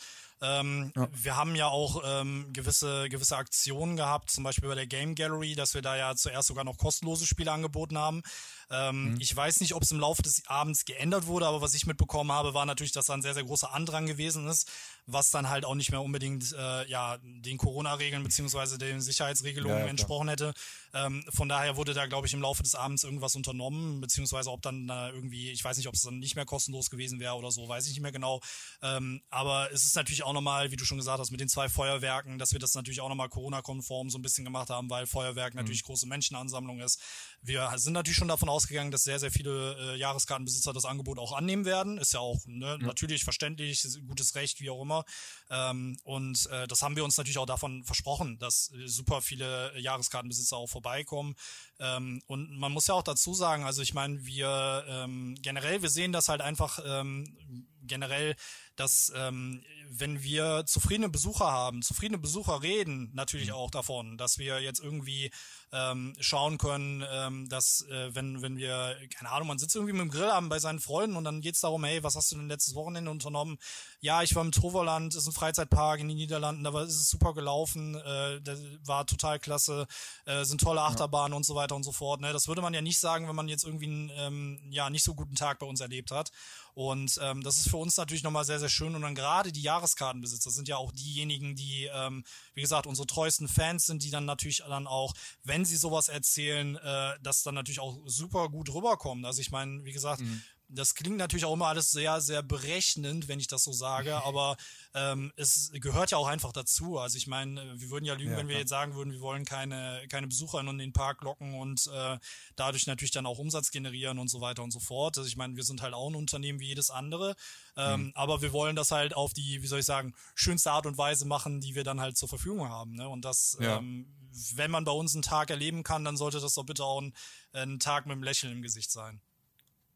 Ähm, 0.46 0.91
ja. 0.96 1.08
Wir 1.12 1.36
haben 1.36 1.56
ja 1.56 1.68
auch 1.68 2.04
ähm, 2.06 2.48
gewisse, 2.54 3.10
gewisse 3.10 3.38
Aktionen 3.38 3.96
gehabt, 3.96 4.30
zum 4.30 4.43
Beispiel 4.43 4.70
bei 4.70 4.76
der 4.76 4.88
Game 4.88 5.16
Gallery, 5.16 5.56
dass 5.56 5.74
wir 5.74 5.82
da 5.82 5.96
ja 5.96 6.16
zuerst 6.16 6.48
sogar 6.48 6.64
noch 6.64 6.78
kostenlose 6.78 7.26
Spiele 7.26 7.52
angeboten 7.52 7.98
haben. 7.98 8.22
Ähm, 8.70 9.14
mhm. 9.14 9.22
Ich 9.22 9.36
weiß 9.36 9.60
nicht, 9.60 9.74
ob 9.74 9.84
es 9.84 9.91
im 9.91 10.00
Laufe 10.00 10.22
des 10.22 10.43
Abends 10.48 10.86
geändert 10.86 11.28
wurde, 11.28 11.48
aber 11.48 11.62
was 11.62 11.74
ich 11.74 11.86
mitbekommen 11.86 12.32
habe, 12.32 12.54
war 12.54 12.66
natürlich, 12.66 12.91
dass 12.91 13.08
da 13.08 13.14
ein 13.14 13.22
sehr, 13.22 13.34
sehr 13.34 13.43
großer 13.43 13.74
Andrang 13.74 14.06
gewesen 14.06 14.48
ist, 14.48 14.72
was 15.06 15.30
dann 15.30 15.50
halt 15.50 15.66
auch 15.66 15.76
nicht 15.76 15.91
mehr 15.91 16.02
unbedingt 16.02 16.54
äh, 16.54 16.88
ja, 16.89 17.18
den 17.22 17.58
Corona-Regeln 17.58 18.24
beziehungsweise 18.24 18.78
den 18.78 19.02
Sicherheitsregelungen 19.02 19.78
ja, 19.78 19.86
ja, 19.86 19.89
entsprochen 19.89 20.30
hätte. 20.30 20.54
Ähm, 20.93 21.24
von 21.34 21.50
daher 21.50 21.78
wurde 21.78 21.93
da, 21.93 22.06
glaube 22.06 22.28
ich, 22.28 22.34
im 22.34 22.41
Laufe 22.41 22.64
des 22.64 22.76
Abends 22.76 23.04
irgendwas 23.04 23.36
unternommen, 23.36 24.02
beziehungsweise 24.02 24.52
ob 24.52 24.62
dann 24.62 24.89
äh, 24.89 25.10
irgendwie, 25.10 25.52
ich 25.52 25.64
weiß 25.64 25.78
nicht, 25.78 25.88
ob 25.88 25.96
es 25.96 26.02
dann 26.02 26.20
nicht 26.20 26.36
mehr 26.36 26.46
kostenlos 26.46 26.89
gewesen 26.89 27.20
wäre 27.20 27.36
oder 27.36 27.52
so, 27.52 27.68
weiß 27.68 27.86
ich 27.86 27.93
nicht 27.93 28.02
mehr 28.02 28.12
genau. 28.12 28.41
Ähm, 28.82 29.22
aber 29.30 29.70
es 29.72 29.84
ist 29.86 29.96
natürlich 29.96 30.24
auch 30.24 30.34
nochmal, 30.36 30.70
wie 30.72 30.76
du 30.76 30.86
schon 30.86 30.98
gesagt 30.98 31.20
hast, 31.20 31.32
mit 31.32 31.40
den 31.40 31.50
zwei 31.50 31.70
Feuerwerken, 31.70 32.38
dass 32.38 32.52
wir 32.52 32.60
das 32.60 32.76
natürlich 32.76 33.02
auch 33.02 33.10
nochmal 33.10 33.30
Corona-konform 33.30 34.12
so 34.12 34.20
ein 34.20 34.22
bisschen 34.22 34.46
gemacht 34.46 34.70
haben, 34.70 34.90
weil 34.90 35.08
Feuerwerk 35.08 35.56
mhm. 35.56 35.62
natürlich 35.62 35.84
große 35.84 36.08
Menschenansammlung 36.08 36.80
ist. 36.80 37.02
Wir 37.42 37.72
sind 37.76 37.94
natürlich 37.94 38.18
schon 38.18 38.28
davon 38.28 38.50
ausgegangen, 38.50 38.92
dass 38.92 39.04
sehr, 39.04 39.20
sehr 39.20 39.32
viele 39.32 39.94
äh, 39.94 39.98
Jahreskartenbesitzer 39.98 40.74
das 40.74 40.86
Angebot 40.86 41.18
auch 41.18 41.34
annehmen 41.34 41.66
werden. 41.66 41.98
Ist 41.98 42.14
ja 42.14 42.20
auch 42.20 42.40
ne, 42.46 42.78
ja. 42.80 42.86
natürlich 42.86 43.24
verständlich, 43.24 43.86
gutes 44.08 44.36
Recht, 44.36 44.62
wie 44.62 44.70
auch 44.70 44.82
immer. 44.82 45.04
Ähm, 45.50 45.98
und 46.04 46.48
äh, 46.52 46.68
das 46.68 46.82
haben 46.82 46.96
wir 46.96 47.04
uns 47.04 47.18
natürlich 47.18 47.38
auch 47.38 47.46
davon 47.46 47.84
versprochen, 47.84 48.38
dass 48.40 48.72
äh, 48.72 48.88
super 48.88 49.22
viele 49.22 49.78
Jahreskartenbesitzer 49.80 50.58
auch 50.58 50.68
vorbeikommen. 50.70 51.36
Ähm, 51.80 52.22
und 52.28 52.58
man 52.58 52.72
muss 52.72 52.88
ja 52.88 52.94
auch 52.94 53.04
dazu 53.04 53.34
sagen, 53.34 53.64
also 53.64 53.82
ich 53.82 53.94
meine, 53.94 54.26
wir 54.26 54.86
ähm, 54.88 55.36
generell, 55.42 55.82
wir 55.82 55.90
sehen 55.90 56.12
das 56.12 56.30
halt 56.30 56.42
einfach 56.42 56.80
ähm, 56.86 57.68
generell, 57.88 58.36
dass 58.76 59.12
ähm, 59.16 59.64
wenn 59.90 60.22
wir 60.22 60.64
zufriedene 60.66 61.10
Besucher 61.10 61.46
haben, 61.46 61.82
zufriedene 61.82 62.18
Besucher 62.18 62.62
reden 62.62 63.12
natürlich 63.14 63.48
mhm. 63.48 63.54
auch 63.54 63.72
davon, 63.72 64.18
dass 64.18 64.38
wir 64.38 64.60
jetzt 64.60 64.80
irgendwie 64.80 65.32
ähm, 65.72 66.14
schauen 66.20 66.58
können, 66.58 67.04
ähm, 67.10 67.50
dass 67.50 67.86
äh, 67.90 68.14
wenn, 68.14 68.42
wenn 68.42 68.58
wir, 68.58 68.98
keine 69.16 69.32
Ahnung, 69.32 69.48
man 69.48 69.58
sitzt 69.58 69.76
irgendwie 69.76 69.94
mit 69.94 70.02
dem 70.02 70.12
Grillabend 70.12 70.50
bei 70.50 70.60
seinen 70.60 70.80
Freunden 70.80 71.16
und 71.16 71.24
dann 71.24 71.42
geht's 71.42 71.62
darum, 71.62 71.84
hey, 71.84 72.04
was 72.04 72.16
hast 72.16 72.32
du 72.32 72.36
denn 72.36 72.48
letztes 72.48 72.76
Wochenende 72.76 73.12
unternommen? 73.12 73.58
Ja, 74.00 74.24
ich 74.24 74.36
war 74.36 74.44
im 74.44 74.52
Toverland, 74.52 75.16
ist 75.16 75.28
ein 75.28 75.34
Freizeitpark 75.34 76.00
in 76.00 76.08
den 76.08 76.18
Niederlanden, 76.18 76.64
da 76.64 76.74
war, 76.74 76.84
ist 76.84 77.00
es 77.00 77.10
super 77.10 77.34
gelaufen, 77.34 77.96
äh, 77.96 78.42
das 78.42 78.60
war 78.84 79.06
total 79.06 79.40
klasse, 79.40 79.88
äh, 80.26 80.44
sind 80.44 80.62
tolle 80.62 80.82
Achterbahnen 80.82 81.34
ja. 81.34 81.38
und 81.38 81.46
so 81.46 81.56
weiter 81.56 81.76
und 81.76 81.84
so 81.84 81.92
fort. 81.92 82.22
Ne? 82.22 82.34
Das 82.34 82.48
würde 82.48 82.62
man 82.62 82.74
ja 82.74 82.82
nicht 82.82 83.00
sagen, 83.00 83.28
wenn 83.28 83.36
man 83.36 83.48
jetzt 83.48 83.64
irgendwie 83.64 83.88
einen 83.88 84.12
ähm, 84.16 84.60
ja, 84.70 84.90
nicht 84.90 85.04
so 85.04 85.16
guten 85.16 85.36
Tag 85.36 85.60
bei 85.60 85.66
uns 85.66 85.82
erlebt 85.82 86.12
hat. 86.12 86.32
Und 86.76 87.18
ähm, 87.22 87.42
das 87.42 87.58
ist 87.58 87.70
für 87.70 87.78
uns 87.78 87.96
natürlich 87.96 88.24
nochmal 88.24 88.44
sehr, 88.44 88.60
sehr 88.60 88.70
schön. 88.70 88.96
Und 88.96 89.02
dann 89.02 89.16
gerade 89.16 89.52
die 89.54 89.62
Jahreskartenbesitzer 89.62 90.52
sind 90.52 90.68
ja 90.68 90.76
auch 90.76 90.92
diejenigen, 90.92 91.56
die, 91.56 91.90
ähm, 91.92 92.24
wie 92.54 92.62
gesagt, 92.62 92.86
unsere 92.86 93.08
treuesten 93.08 93.48
Fans 93.48 93.86
sind, 93.86 94.04
die 94.04 94.12
dann 94.12 94.26
natürlich 94.26 94.62
dann 94.68 94.86
auch, 94.86 95.14
wenn 95.44 95.64
sie 95.64 95.78
sowas 95.78 96.10
erzählen, 96.10 96.76
äh, 96.76 97.14
das 97.24 97.44
dann 97.44 97.56
natürlich 97.56 97.80
auch 97.80 97.98
super 98.06 98.50
gut 98.50 98.74
rüberkommt. 98.74 99.26
Also 99.26 99.40
ich 99.40 99.52
meine, 99.52 99.86
wie 99.86 99.94
gesagt, 99.94 100.22
mhm 100.22 100.44
das 100.68 100.95
klingt 100.95 101.18
natürlich 101.18 101.45
auch 101.45 101.53
immer 101.53 101.68
alles 101.68 101.91
sehr, 101.91 102.22
sehr 102.22 102.41
berechnend, 102.41 103.28
wenn 103.28 103.39
ich 103.39 103.47
das 103.47 103.63
so 103.63 103.72
sage, 103.72 104.16
aber 104.26 104.57
ähm, 104.93 105.32
es 105.36 105.72
gehört 105.74 106.11
ja 106.11 106.18
auch 106.18 106.28
einfach 106.28 106.51
dazu. 106.51 106.97
Also 106.99 107.18
ich 107.18 107.28
meine, 107.28 107.80
wir 107.80 107.89
würden 107.89 108.05
ja 108.05 108.13
lügen, 108.13 108.32
ja, 108.32 108.38
wenn 108.38 108.47
wir 108.47 108.57
jetzt 108.57 108.70
sagen 108.70 108.95
würden, 108.95 109.11
wir 109.11 109.22
wollen 109.22 109.45
keine, 109.45 110.05
keine 110.09 110.28
Besucher 110.28 110.59
in 110.59 110.78
den 110.78 110.93
Park 110.93 111.22
locken 111.22 111.55
und 111.55 111.88
äh, 111.93 112.18
dadurch 112.55 112.88
natürlich 112.88 113.11
dann 113.11 113.26
auch 113.26 113.38
Umsatz 113.38 113.72
generieren 113.72 114.20
und 114.20 114.30
so 114.30 114.41
weiter 114.41 114.63
und 114.63 114.72
so 114.72 114.80
fort. 114.80 115.18
Also 115.18 115.28
ich 115.28 115.38
meine, 115.38 115.55
wir 115.55 115.63
sind 115.63 115.82
halt 115.82 115.93
auch 115.93 116.09
ein 116.09 116.16
Unternehmen 116.16 116.59
wie 116.59 116.68
jedes 116.68 116.89
andere, 116.89 117.36
ähm, 117.76 118.05
mhm. 118.05 118.11
aber 118.16 118.41
wir 118.41 118.53
wollen 118.53 118.76
das 118.76 118.91
halt 118.91 119.16
auf 119.16 119.34
die, 119.34 119.61
wie 119.61 119.68
soll 119.68 119.80
ich 119.80 119.86
sagen, 119.86 120.13
schönste 120.34 120.72
Art 120.72 120.86
und 120.86 120.97
Weise 120.97 121.26
machen, 121.26 121.61
die 121.61 121.76
wir 121.76 121.84
dann 121.84 122.01
halt 122.01 122.18
zur 122.18 122.30
Verfügung 122.30 122.70
haben. 122.70 122.95
Ne? 122.95 123.07
Und 123.07 123.26
das, 123.26 123.57
ja. 123.59 123.78
ähm, 123.78 124.07
wenn 124.55 124.72
man 124.72 124.84
bei 124.84 124.91
uns 124.91 125.13
einen 125.13 125.22
Tag 125.22 125.49
erleben 125.49 125.84
kann, 125.84 126.03
dann 126.03 126.18
sollte 126.18 126.39
das 126.39 126.55
doch 126.55 126.66
bitte 126.66 126.84
auch 126.84 127.01
ein, 127.01 127.13
ein 127.53 127.80
Tag 127.80 128.05
mit 128.05 128.13
einem 128.13 128.24
Lächeln 128.24 128.53
im 128.53 128.61
Gesicht 128.61 128.91
sein. 128.91 129.22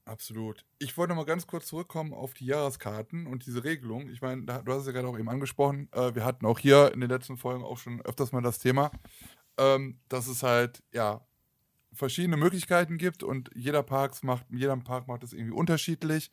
Absolut. 0.10 0.66
Ich 0.80 0.98
wollte 0.98 1.10
noch 1.14 1.18
mal 1.18 1.26
ganz 1.26 1.46
kurz 1.46 1.68
zurückkommen 1.68 2.16
auf 2.16 2.34
die 2.34 2.48
Jahreskarten 2.48 3.28
und 3.28 3.46
diese 3.46 3.64
Regelung. 3.64 4.10
Ich 4.10 4.22
meine, 4.24 4.42
du 4.44 4.74
hast 4.74 4.82
es 4.82 4.88
ja 4.88 4.92
gerade 4.92 5.08
auch 5.08 5.20
eben 5.20 5.30
angesprochen. 5.30 5.88
Äh, 5.92 6.16
wir 6.16 6.26
hatten 6.26 6.48
auch 6.48 6.58
hier 6.58 6.92
in 6.96 7.00
den 7.00 7.12
letzten 7.12 7.38
Folgen 7.38 7.64
auch 7.64 7.78
schon 7.78 8.02
öfters 8.02 8.32
mal 8.32 8.42
das 8.42 8.58
Thema, 8.58 8.90
ähm, 9.60 10.00
dass 10.10 10.28
es 10.28 10.42
halt 10.42 10.82
ja 10.92 11.22
verschiedene 11.94 12.38
Möglichkeiten 12.38 12.98
gibt 12.98 13.24
und 13.24 13.52
jeder 13.56 13.84
Park 13.84 14.24
macht, 14.24 14.46
jeder 14.52 14.76
Park 14.78 15.08
macht 15.08 15.24
es 15.24 15.34
irgendwie 15.34 15.54
unterschiedlich. 15.54 16.32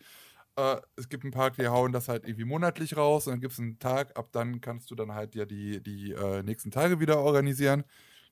Äh, 0.56 0.76
es 0.96 1.10
gibt 1.10 1.24
einen 1.24 1.32
Park, 1.32 1.56
die 1.56 1.68
hauen 1.68 1.92
das 1.92 2.08
halt 2.08 2.24
irgendwie 2.24 2.46
monatlich 2.46 2.96
raus 2.96 3.26
und 3.26 3.34
dann 3.34 3.40
gibt 3.42 3.54
es 3.54 3.60
einen 3.60 3.78
Tag, 3.78 4.18
ab 4.18 4.30
dann 4.32 4.62
kannst 4.62 4.90
du 4.90 4.94
dann 4.94 5.12
halt 5.12 5.34
ja 5.34 5.44
die, 5.44 5.82
die 5.82 6.12
äh, 6.12 6.42
nächsten 6.42 6.70
Tage 6.70 7.00
wieder 7.00 7.18
organisieren 7.18 7.84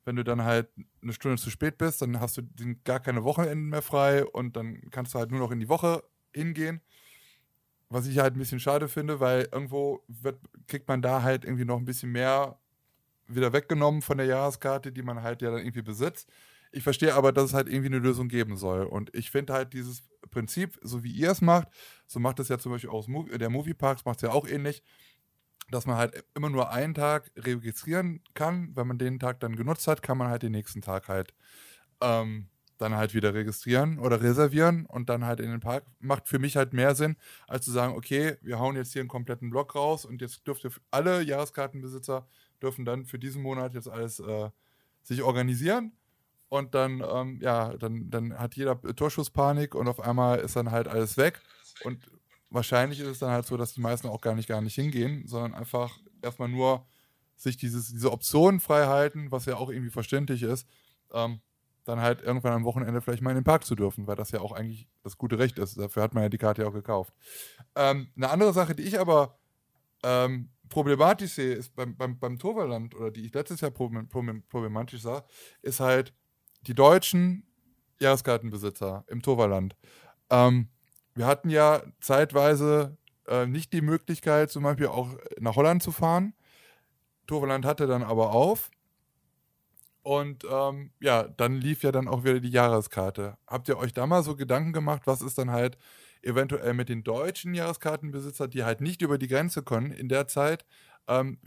wenn 0.05 0.17
du 0.17 0.25
dann 0.25 0.45
halt 0.45 0.69
eine 1.03 1.13
Stunde 1.13 1.41
zu 1.41 1.51
spät 1.51 1.79
bist, 1.79 2.03
dann 2.03 2.21
hast 2.21 2.37
du 2.37 2.43
gar 2.85 3.01
keine 3.01 3.25
Wochenenden 3.25 3.69
mehr 3.69 3.83
frei 3.83 4.25
und 4.25 4.57
dann 4.57 4.91
kannst 4.91 5.15
du 5.15 5.19
halt 5.19 5.31
nur 5.31 5.41
noch 5.41 5.51
in 5.51 5.61
die 5.61 5.69
Woche 5.69 6.05
hingehen. 6.33 6.81
Was 7.89 8.07
ich 8.07 8.19
halt 8.19 8.35
ein 8.35 8.39
bisschen 8.39 8.61
schade 8.61 8.89
finde, 8.89 9.21
weil 9.21 9.49
irgendwo 9.53 10.05
wird, 10.09 10.41
kriegt 10.67 10.89
man 10.89 11.03
da 11.03 11.23
halt 11.23 11.45
irgendwie 11.45 11.65
noch 11.65 11.79
ein 11.79 11.85
bisschen 11.85 12.13
mehr 12.13 12.59
wieder 13.27 13.53
weggenommen 13.53 14.03
von 14.03 14.19
der 14.19 14.27
Jahreskarte, 14.27 14.93
die 14.93 15.03
man 15.03 15.23
halt 15.23 15.43
ja 15.43 15.51
dann 15.51 15.61
irgendwie 15.61 15.83
besitzt. 15.83 16.29
Ich 16.73 16.83
verstehe 16.83 17.15
aber, 17.15 17.33
dass 17.33 17.45
es 17.45 17.55
halt 17.55 17.69
irgendwie 17.69 17.87
eine 17.87 17.99
Lösung 17.99 18.29
geben 18.29 18.57
soll. 18.57 18.85
Und 18.85 19.15
ich 19.15 19.31
finde 19.31 19.53
halt 19.53 19.73
dieses 19.73 20.03
Prinzip, 20.31 20.79
so 20.83 21.05
wie 21.05 21.13
ihr 21.13 21.31
es 21.31 21.41
macht, 21.41 21.69
so 22.07 22.19
macht 22.19 22.41
es 22.41 22.49
ja 22.49 22.59
zum 22.59 22.73
Beispiel 22.73 22.91
auch 22.91 23.07
der 23.07 23.51
Movieparks, 23.51 24.05
macht 24.05 24.17
es 24.17 24.23
ja 24.23 24.33
auch 24.33 24.47
ähnlich 24.47 24.83
dass 25.71 25.87
man 25.87 25.97
halt 25.97 26.25
immer 26.35 26.51
nur 26.51 26.71
einen 26.71 26.95
Tag 26.95 27.31
registrieren 27.37 28.23
kann. 28.35 28.71
Wenn 28.75 28.87
man 28.87 28.99
den 28.99 29.19
Tag 29.19 29.41
dann 29.41 29.57
genutzt 29.57 29.87
hat, 29.87 30.03
kann 30.03 30.19
man 30.19 30.29
halt 30.29 30.43
den 30.43 30.53
nächsten 30.53 30.83
Tag 30.83 31.09
halt 31.09 31.35
ähm, 32.01 32.49
dann 32.79 32.95
halt 32.95 33.15
wieder 33.15 33.35
registrieren 33.35 33.99
oder 33.99 34.21
reservieren 34.21 34.87
und 34.87 35.09
dann 35.09 35.25
halt 35.25 35.41
in 35.41 35.51
den 35.51 35.61
Park. 35.61 35.85
Macht 36.01 36.29
für 36.29 36.39
mich 36.39 36.57
halt 36.57 36.73
mehr 36.73 36.95
Sinn, 36.95 37.17
als 37.47 37.65
zu 37.65 37.71
sagen, 37.71 37.95
okay, 37.95 38.37
wir 38.43 38.59
hauen 38.59 38.77
jetzt 38.77 38.93
hier 38.93 39.01
einen 39.01 39.09
kompletten 39.09 39.51
Block 39.51 39.75
raus 39.75 40.05
und 40.05 40.21
jetzt 40.21 40.47
dürfte 40.47 40.71
alle 40.91 41.23
Jahreskartenbesitzer 41.23 42.27
dürfen 42.63 42.85
dann 42.85 43.05
für 43.05 43.19
diesen 43.19 43.43
Monat 43.43 43.75
jetzt 43.75 43.89
alles 43.89 44.21
äh, 44.21 44.51
sich 45.03 45.23
organisieren. 45.23 45.93
Und 46.49 46.75
dann, 46.75 47.03
ähm, 47.07 47.41
ja, 47.41 47.77
dann, 47.77 48.11
dann 48.11 48.39
hat 48.39 48.55
jeder 48.55 48.81
Torschusspanik 48.81 49.75
und 49.75 49.89
auf 49.89 50.01
einmal 50.01 50.39
ist 50.39 50.57
dann 50.57 50.71
halt 50.71 50.87
alles 50.87 51.17
weg. 51.17 51.41
Und 51.83 52.07
wahrscheinlich 52.55 53.01
ist 53.01 53.09
es 53.09 53.19
dann 53.19 53.31
halt 53.31 53.47
so, 53.47 53.57
dass 53.57 53.75
die 53.75 53.81
meisten 53.81 54.09
auch 54.09 54.21
gar 54.21 54.35
nicht, 54.35 54.49
gar 54.49 54.63
nicht 54.63 54.75
hingehen, 54.75 55.27
sondern 55.27 55.55
einfach 55.55 55.99
erstmal 56.23 56.49
nur 56.49 56.87
sich 57.37 57.57
dieses, 57.57 57.89
diese 57.89 58.13
Optionen 58.13 58.61
frei 58.61 58.87
halten, 58.87 59.31
was 59.31 59.45
ja 59.47 59.57
auch 59.57 59.69
irgendwie 59.69 59.91
verständlich 59.91 60.43
ist, 60.43 60.67
ähm, 61.13 61.41
dann 61.85 62.01
halt 62.01 62.23
irgendwann 62.23 62.53
am 62.53 62.65
Wochenende 62.65 63.01
vielleicht 63.01 63.23
mal 63.23 63.31
in 63.31 63.37
den 63.37 63.45
Park 63.45 63.65
zu 63.65 63.75
dürfen, 63.75 64.07
weil 64.07 64.17
das 64.17 64.31
ja 64.31 64.41
auch 64.41 64.53
eigentlich 64.53 64.89
das 65.03 65.19
gute 65.19 65.39
Recht 65.39 65.59
ist. 65.59 65.77
Dafür 65.77 66.03
hat 66.03 66.15
man 66.15 66.23
ja 66.23 66.29
die 66.29 66.39
Karte 66.39 66.63
ja 66.63 66.69
auch 66.69 66.73
gekauft. 66.73 67.13
Ähm, 67.75 68.09
eine 68.17 68.31
andere 68.31 68.53
Sache, 68.53 68.75
die 68.75 68.85
ich 68.85 68.99
aber 68.99 69.39
ähm, 70.03 70.51
problematisch 70.69 71.33
sehe, 71.33 71.55
ist 71.55 71.75
beim, 71.75 71.97
beim, 71.97 72.19
beim 72.19 72.39
Toverland 72.39 72.95
oder 72.95 73.11
die 73.11 73.27
ich 73.27 73.35
letztes 73.35 73.61
Jahr 73.61 73.71
problematisch 73.73 75.03
sah, 75.03 75.25
ist 75.61 75.81
halt 75.81 76.15
die 76.63 76.75
deutschen 76.75 77.47
Jahreskartenbesitzer 78.01 79.05
im 79.09 79.21
Toverland. 79.21 79.77
Ähm, 80.31 80.69
wir 81.15 81.27
hatten 81.27 81.51
ja 81.51 81.83
zeitweise 82.01 82.97
äh, 83.27 83.47
nicht 83.47 83.73
die 83.73 83.81
Möglichkeit, 83.81 84.51
zum 84.51 84.65
Beispiel 84.65 84.89
auch 84.89 85.09
nach 85.39 85.57
Holland 85.57 85.83
zu 85.83 85.93
fahren. 85.93 86.35
Toverland 87.27 87.65
hatte 87.65 87.87
dann 87.87 88.03
aber 88.03 88.33
auf. 88.33 88.71
Und 90.03 90.45
ähm, 90.51 90.91
ja, 91.01 91.23
dann 91.23 91.55
lief 91.55 91.83
ja 91.83 91.91
dann 91.91 92.09
auch 92.09 92.25
wieder 92.25 92.39
die 92.41 92.51
Jahreskarte. 92.51 93.39
Habt 93.47 93.69
ihr 93.69 93.79
euch 93.79 93.95
da 93.95 94.07
mal 94.07 94.23
so 94.23 94.37
Gedanken 94.37 94.75
gemacht, 94.75 95.03
was 95.07 95.23
ist 95.23 95.39
dann 95.39 95.51
halt 95.51 95.79
eventuell 96.21 96.75
mit 96.75 96.91
den 96.91 97.05
deutschen 97.05 97.55
Jahreskartenbesitzern, 97.55 98.51
die 98.51 98.65
halt 98.65 98.83
nicht 98.83 99.01
über 99.01 99.17
die 99.17 99.29
Grenze 99.29 99.63
können 99.63 99.93
in 99.93 100.09
der 100.11 100.29
Zeit? 100.29 100.67
Ähm, 101.09 101.39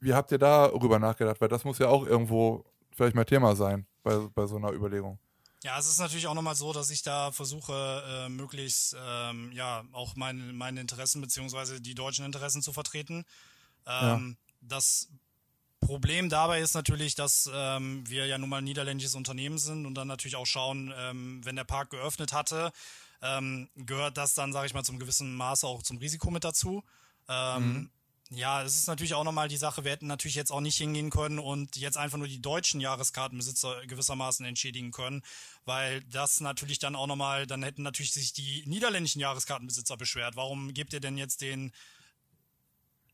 wie 0.00 0.14
habt 0.14 0.32
ihr 0.32 0.38
darüber 0.38 0.98
nachgedacht? 0.98 1.40
Weil 1.40 1.48
das 1.48 1.64
muss 1.64 1.78
ja 1.78 1.88
auch 1.88 2.06
irgendwo 2.06 2.64
vielleicht 2.92 3.14
mal 3.14 3.24
Thema 3.24 3.54
sein 3.54 3.86
bei, 4.02 4.16
bei 4.34 4.46
so 4.46 4.56
einer 4.56 4.72
Überlegung. 4.72 5.18
Ja, 5.66 5.80
es 5.80 5.88
ist 5.88 5.98
natürlich 5.98 6.28
auch 6.28 6.34
nochmal 6.34 6.54
so, 6.54 6.72
dass 6.72 6.90
ich 6.90 7.02
da 7.02 7.32
versuche, 7.32 8.04
äh, 8.06 8.28
möglichst 8.28 8.94
ähm, 8.96 9.50
ja 9.50 9.82
auch 9.90 10.14
meine, 10.14 10.52
meine 10.52 10.80
Interessen 10.80 11.20
beziehungsweise 11.20 11.80
die 11.80 11.96
deutschen 11.96 12.24
Interessen 12.24 12.62
zu 12.62 12.72
vertreten. 12.72 13.24
Ähm, 13.84 14.36
ja. 14.38 14.46
Das 14.60 15.08
Problem 15.80 16.28
dabei 16.28 16.60
ist 16.60 16.74
natürlich, 16.74 17.16
dass 17.16 17.50
ähm, 17.52 18.08
wir 18.08 18.26
ja 18.26 18.38
nun 18.38 18.48
mal 18.48 18.58
ein 18.58 18.64
niederländisches 18.64 19.16
Unternehmen 19.16 19.58
sind 19.58 19.86
und 19.86 19.96
dann 19.96 20.06
natürlich 20.06 20.36
auch 20.36 20.46
schauen, 20.46 20.94
ähm, 20.96 21.44
wenn 21.44 21.56
der 21.56 21.64
Park 21.64 21.90
geöffnet 21.90 22.32
hatte, 22.32 22.70
ähm, 23.20 23.68
gehört 23.74 24.16
das 24.18 24.34
dann, 24.34 24.52
sage 24.52 24.68
ich 24.68 24.74
mal, 24.74 24.84
zum 24.84 25.00
gewissen 25.00 25.34
Maße 25.34 25.66
auch 25.66 25.82
zum 25.82 25.96
Risiko 25.98 26.30
mit 26.30 26.44
dazu. 26.44 26.84
Ähm, 27.28 27.72
mhm. 27.72 27.90
Ja, 28.30 28.62
es 28.64 28.76
ist 28.76 28.88
natürlich 28.88 29.14
auch 29.14 29.22
nochmal 29.22 29.46
die 29.46 29.56
Sache, 29.56 29.84
wir 29.84 29.92
hätten 29.92 30.08
natürlich 30.08 30.34
jetzt 30.34 30.50
auch 30.50 30.60
nicht 30.60 30.76
hingehen 30.76 31.10
können 31.10 31.38
und 31.38 31.76
jetzt 31.76 31.96
einfach 31.96 32.18
nur 32.18 32.26
die 32.26 32.42
deutschen 32.42 32.80
Jahreskartenbesitzer 32.80 33.86
gewissermaßen 33.86 34.44
entschädigen 34.44 34.90
können, 34.90 35.22
weil 35.64 36.02
das 36.02 36.40
natürlich 36.40 36.80
dann 36.80 36.96
auch 36.96 37.06
nochmal, 37.06 37.46
dann 37.46 37.62
hätten 37.62 37.84
natürlich 37.84 38.12
sich 38.12 38.32
die 38.32 38.64
niederländischen 38.66 39.20
Jahreskartenbesitzer 39.20 39.96
beschwert. 39.96 40.34
Warum 40.34 40.74
gebt 40.74 40.92
ihr 40.92 40.98
denn 40.98 41.16
jetzt 41.16 41.40
den, 41.40 41.72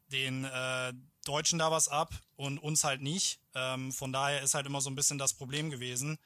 den 0.06 0.44
äh, 0.44 0.94
Deutschen 1.26 1.58
da 1.58 1.70
was 1.70 1.88
ab 1.88 2.14
und 2.36 2.58
uns 2.58 2.82
halt 2.82 3.02
nicht? 3.02 3.38
Ähm, 3.54 3.92
von 3.92 4.14
daher 4.14 4.40
ist 4.40 4.54
halt 4.54 4.64
immer 4.64 4.80
so 4.80 4.88
ein 4.88 4.96
bisschen 4.96 5.18
das 5.18 5.34
Problem 5.34 5.68
gewesen. 5.68 6.18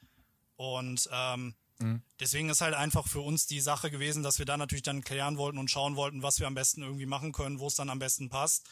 Und 0.55 1.09
ähm, 1.13 1.57
mhm. 1.79 2.03
deswegen 2.21 2.49
ist 2.49 2.61
halt 2.61 2.75
einfach 2.75 3.07
für 3.07 3.21
uns 3.21 3.47
die 3.47 3.61
Sache 3.61 3.91
gewesen, 3.91 4.23
dass 4.23 4.39
wir 4.39 4.47
da 4.47 4.57
natürlich 4.57 4.83
dann 4.83 5.03
klären 5.03 5.39
wollten 5.39 5.59
und 5.59 5.71
schauen 5.71 5.97
wollten, 5.97 6.23
was 6.23 6.41
wir 6.41 6.47
am 6.47 6.55
besten 6.55 6.83
irgendwie 6.83 7.07
machen 7.07 7.33
können, 7.33 7.59
wo 7.59 7.67
es 7.67 7.75
dann 7.75 7.91
am 7.91 7.99
besten 7.99 8.29
passt. 8.29 8.69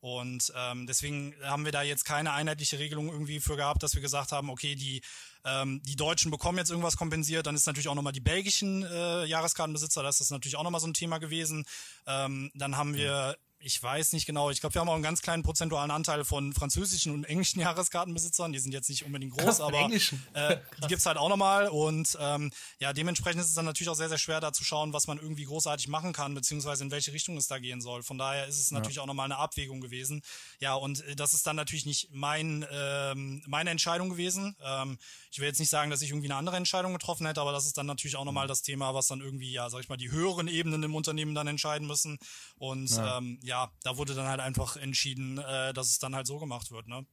Und 0.00 0.52
ähm, 0.56 0.86
deswegen 0.86 1.34
haben 1.42 1.64
wir 1.64 1.72
da 1.72 1.82
jetzt 1.82 2.04
keine 2.04 2.32
einheitliche 2.32 2.78
Regelung 2.78 3.08
irgendwie 3.08 3.40
für 3.40 3.56
gehabt, 3.56 3.82
dass 3.82 3.94
wir 3.94 4.02
gesagt 4.02 4.30
haben, 4.30 4.48
okay, 4.48 4.76
die, 4.76 5.02
ähm, 5.44 5.82
die 5.82 5.96
Deutschen 5.96 6.30
bekommen 6.30 6.58
jetzt 6.58 6.70
irgendwas 6.70 6.96
kompensiert. 6.96 7.46
Dann 7.46 7.56
ist 7.56 7.66
natürlich 7.66 7.88
auch 7.88 7.96
nochmal 7.96 8.12
die 8.12 8.20
belgischen 8.20 8.84
äh, 8.84 9.24
Jahreskartenbesitzer, 9.24 10.04
das 10.04 10.20
ist 10.20 10.30
natürlich 10.30 10.56
auch 10.56 10.62
nochmal 10.62 10.80
so 10.80 10.86
ein 10.86 10.94
Thema 10.94 11.18
gewesen. 11.18 11.64
Ähm, 12.06 12.52
dann 12.54 12.76
haben 12.76 12.94
wir 12.94 13.36
ich 13.60 13.82
weiß 13.82 14.12
nicht 14.12 14.24
genau. 14.24 14.50
Ich 14.50 14.60
glaube, 14.60 14.74
wir 14.74 14.80
haben 14.80 14.88
auch 14.88 14.94
einen 14.94 15.02
ganz 15.02 15.20
kleinen 15.20 15.42
prozentualen 15.42 15.90
Anteil 15.90 16.24
von 16.24 16.52
französischen 16.52 17.12
und 17.12 17.24
englischen 17.24 17.58
Jahreskartenbesitzern. 17.60 18.52
Die 18.52 18.60
sind 18.60 18.72
jetzt 18.72 18.88
nicht 18.88 19.04
unbedingt 19.04 19.32
groß, 19.32 19.44
Krass, 19.44 19.60
aber 19.60 19.90
äh, 19.90 20.58
die 20.82 20.86
gibt's 20.86 21.06
halt 21.06 21.16
auch 21.16 21.28
nochmal. 21.28 21.68
Und 21.68 22.16
ähm, 22.20 22.52
ja, 22.78 22.92
dementsprechend 22.92 23.40
ist 23.40 23.48
es 23.48 23.54
dann 23.54 23.64
natürlich 23.64 23.88
auch 23.88 23.96
sehr, 23.96 24.08
sehr 24.08 24.18
schwer, 24.18 24.40
da 24.40 24.52
zu 24.52 24.62
schauen, 24.62 24.92
was 24.92 25.08
man 25.08 25.18
irgendwie 25.18 25.44
großartig 25.44 25.88
machen 25.88 26.12
kann, 26.12 26.34
beziehungsweise 26.34 26.84
in 26.84 26.92
welche 26.92 27.12
Richtung 27.12 27.36
es 27.36 27.48
da 27.48 27.58
gehen 27.58 27.80
soll. 27.80 28.04
Von 28.04 28.16
daher 28.16 28.46
ist 28.46 28.60
es 28.60 28.70
natürlich 28.70 28.96
ja. 28.96 29.02
auch 29.02 29.06
nochmal 29.06 29.24
eine 29.24 29.38
Abwägung 29.38 29.80
gewesen. 29.80 30.22
Ja, 30.60 30.74
und 30.74 31.04
äh, 31.04 31.16
das 31.16 31.34
ist 31.34 31.46
dann 31.46 31.56
natürlich 31.56 31.84
nicht 31.84 32.10
mein, 32.12 32.64
ähm, 32.70 33.42
meine 33.46 33.70
Entscheidung 33.70 34.08
gewesen. 34.08 34.56
Ähm, 34.62 34.98
ich 35.32 35.40
will 35.40 35.48
jetzt 35.48 35.58
nicht 35.58 35.70
sagen, 35.70 35.90
dass 35.90 36.00
ich 36.00 36.10
irgendwie 36.10 36.28
eine 36.28 36.36
andere 36.36 36.56
Entscheidung 36.56 36.92
getroffen 36.92 37.26
hätte, 37.26 37.40
aber 37.40 37.52
das 37.52 37.66
ist 37.66 37.76
dann 37.76 37.86
natürlich 37.86 38.14
auch 38.14 38.24
nochmal 38.24 38.46
mhm. 38.46 38.50
das 38.50 38.62
Thema, 38.62 38.94
was 38.94 39.08
dann 39.08 39.20
irgendwie, 39.20 39.50
ja, 39.50 39.68
sag 39.68 39.80
ich 39.80 39.88
mal, 39.88 39.96
die 39.96 40.12
höheren 40.12 40.46
Ebenen 40.46 40.84
im 40.84 40.94
Unternehmen 40.94 41.34
dann 41.34 41.48
entscheiden 41.48 41.88
müssen. 41.88 42.18
Und 42.56 42.90
ja. 42.90 43.18
ähm, 43.18 43.40
ja, 43.48 43.72
da 43.82 43.96
wurde 43.96 44.14
dann 44.14 44.28
halt 44.28 44.40
einfach 44.40 44.76
entschieden, 44.76 45.38
äh, 45.38 45.72
dass 45.72 45.88
es 45.88 45.98
dann 45.98 46.14
halt 46.14 46.26
so 46.26 46.38
gemacht 46.38 46.70
wird, 46.70 46.86
ne? 46.86 47.04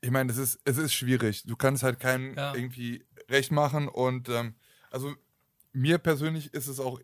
Ich 0.00 0.10
meine, 0.10 0.30
es 0.30 0.36
ist, 0.36 0.60
es 0.64 0.76
ist 0.76 0.92
schwierig. 0.92 1.44
Du 1.46 1.56
kannst 1.56 1.82
halt 1.82 1.98
keinem 1.98 2.36
ja. 2.36 2.54
irgendwie 2.54 3.06
recht 3.30 3.50
machen 3.52 3.88
und 3.88 4.28
ähm, 4.28 4.54
also 4.90 5.14
mir 5.72 5.96
persönlich 5.96 6.52
ist 6.52 6.66
es 6.66 6.78
auch 6.78 7.00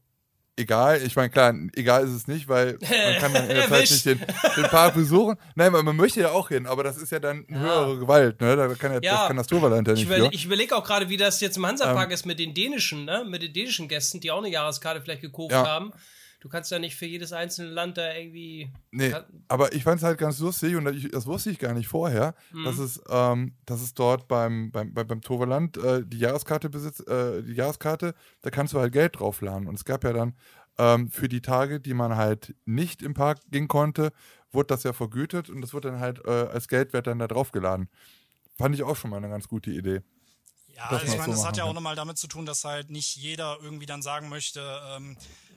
egal. 0.56 1.00
Ich 1.02 1.16
meine, 1.16 1.30
klar, 1.30 1.54
egal 1.74 2.04
ist 2.04 2.10
es 2.10 2.28
nicht, 2.28 2.46
weil 2.46 2.76
man 2.82 3.18
kann 3.18 3.32
dann 3.32 3.48
in 3.48 3.56
der 3.56 3.68
Zeit 3.68 3.90
nicht 3.90 4.04
den, 4.04 4.18
den 4.18 4.64
Park 4.64 4.94
besuchen. 4.94 5.36
Nein, 5.54 5.72
man 5.72 5.96
möchte 5.96 6.20
ja 6.20 6.32
auch 6.32 6.48
hin, 6.48 6.66
aber 6.66 6.84
das 6.84 6.98
ist 6.98 7.10
ja 7.10 7.20
dann 7.20 7.46
eine 7.48 7.56
ja. 7.56 7.74
höhere 7.74 7.98
Gewalt, 8.00 8.40
ne? 8.42 8.54
Da 8.54 8.68
kann 8.74 8.92
ja, 8.92 9.00
ja. 9.00 9.12
Das 9.12 9.28
kann 9.28 9.36
das 9.36 9.46
Torwart 9.46 9.86
nicht. 9.86 9.96
Ich, 9.96 10.04
überle 10.04 10.28
ich 10.32 10.44
überlege 10.44 10.76
auch 10.76 10.84
gerade, 10.84 11.08
wie 11.08 11.16
das 11.16 11.40
jetzt 11.40 11.56
im 11.56 11.64
Hansapark 11.64 12.08
ähm, 12.08 12.14
ist 12.14 12.26
mit 12.26 12.38
den 12.38 12.52
dänischen, 12.52 13.06
ne? 13.06 13.24
Mit 13.26 13.42
den 13.42 13.54
dänischen 13.54 13.88
Gästen, 13.88 14.20
die 14.20 14.30
auch 14.30 14.38
eine 14.38 14.50
Jahreskarte 14.50 15.00
vielleicht 15.00 15.22
gekauft 15.22 15.52
ja. 15.52 15.66
haben 15.66 15.92
du 16.40 16.48
kannst 16.48 16.70
ja 16.70 16.78
nicht 16.78 16.96
für 16.96 17.06
jedes 17.06 17.32
einzelne 17.32 17.70
Land 17.70 17.98
da 17.98 18.14
irgendwie. 18.14 18.72
Nee, 18.90 19.14
aber 19.48 19.72
ich 19.72 19.84
fand 19.84 19.98
es 19.98 20.04
halt 20.04 20.18
ganz 20.18 20.38
lustig 20.40 20.74
und 20.74 20.84
das 20.84 21.26
wusste 21.26 21.50
ich 21.50 21.58
gar 21.58 21.74
nicht 21.74 21.88
vorher, 21.88 22.34
mhm. 22.52 22.64
dass, 22.64 22.78
es, 22.78 23.00
ähm, 23.08 23.54
dass 23.66 23.82
es 23.82 23.94
dort 23.94 24.26
beim, 24.26 24.72
beim, 24.72 24.92
beim 24.92 25.20
Toverland 25.20 25.76
äh, 25.76 26.02
die 26.04 26.18
Jahreskarte 26.18 26.70
besitzt, 26.70 27.06
äh, 27.06 27.42
die 27.42 27.52
Jahreskarte, 27.52 28.14
da 28.42 28.50
kannst 28.50 28.72
du 28.72 28.80
halt 28.80 28.92
Geld 28.92 29.18
draufladen. 29.18 29.68
Und 29.68 29.74
es 29.74 29.84
gab 29.84 30.02
ja 30.02 30.12
dann 30.12 30.34
ähm, 30.78 31.10
für 31.10 31.28
die 31.28 31.42
Tage, 31.42 31.78
die 31.78 31.94
man 31.94 32.16
halt 32.16 32.54
nicht 32.64 33.02
im 33.02 33.14
Park 33.14 33.38
gehen 33.50 33.68
konnte, 33.68 34.12
wurde 34.50 34.68
das 34.68 34.82
ja 34.82 34.92
vergütet 34.92 35.50
und 35.50 35.60
das 35.60 35.74
wird 35.74 35.84
dann 35.84 36.00
halt 36.00 36.24
äh, 36.24 36.30
als 36.30 36.68
Geldwert 36.68 37.06
dann 37.06 37.18
da 37.18 37.28
draufgeladen. 37.28 37.88
Fand 38.56 38.74
ich 38.74 38.82
auch 38.82 38.96
schon 38.96 39.10
mal 39.10 39.18
eine 39.18 39.28
ganz 39.28 39.46
gute 39.46 39.70
Idee. 39.70 40.02
Ja, 40.74 40.86
also 40.86 41.04
ich 41.04 41.18
meine, 41.18 41.24
so 41.24 41.30
das 41.32 41.46
hat 41.46 41.56
ja 41.56 41.64
auch 41.64 41.74
nochmal 41.74 41.96
damit 41.96 42.16
zu 42.16 42.26
tun, 42.26 42.46
dass 42.46 42.64
halt 42.64 42.90
nicht 42.90 43.16
jeder 43.16 43.58
irgendwie 43.60 43.86
dann 43.86 44.02
sagen 44.02 44.28
möchte, 44.28 44.60
ähm, 44.96 45.16
äh, 45.18 45.49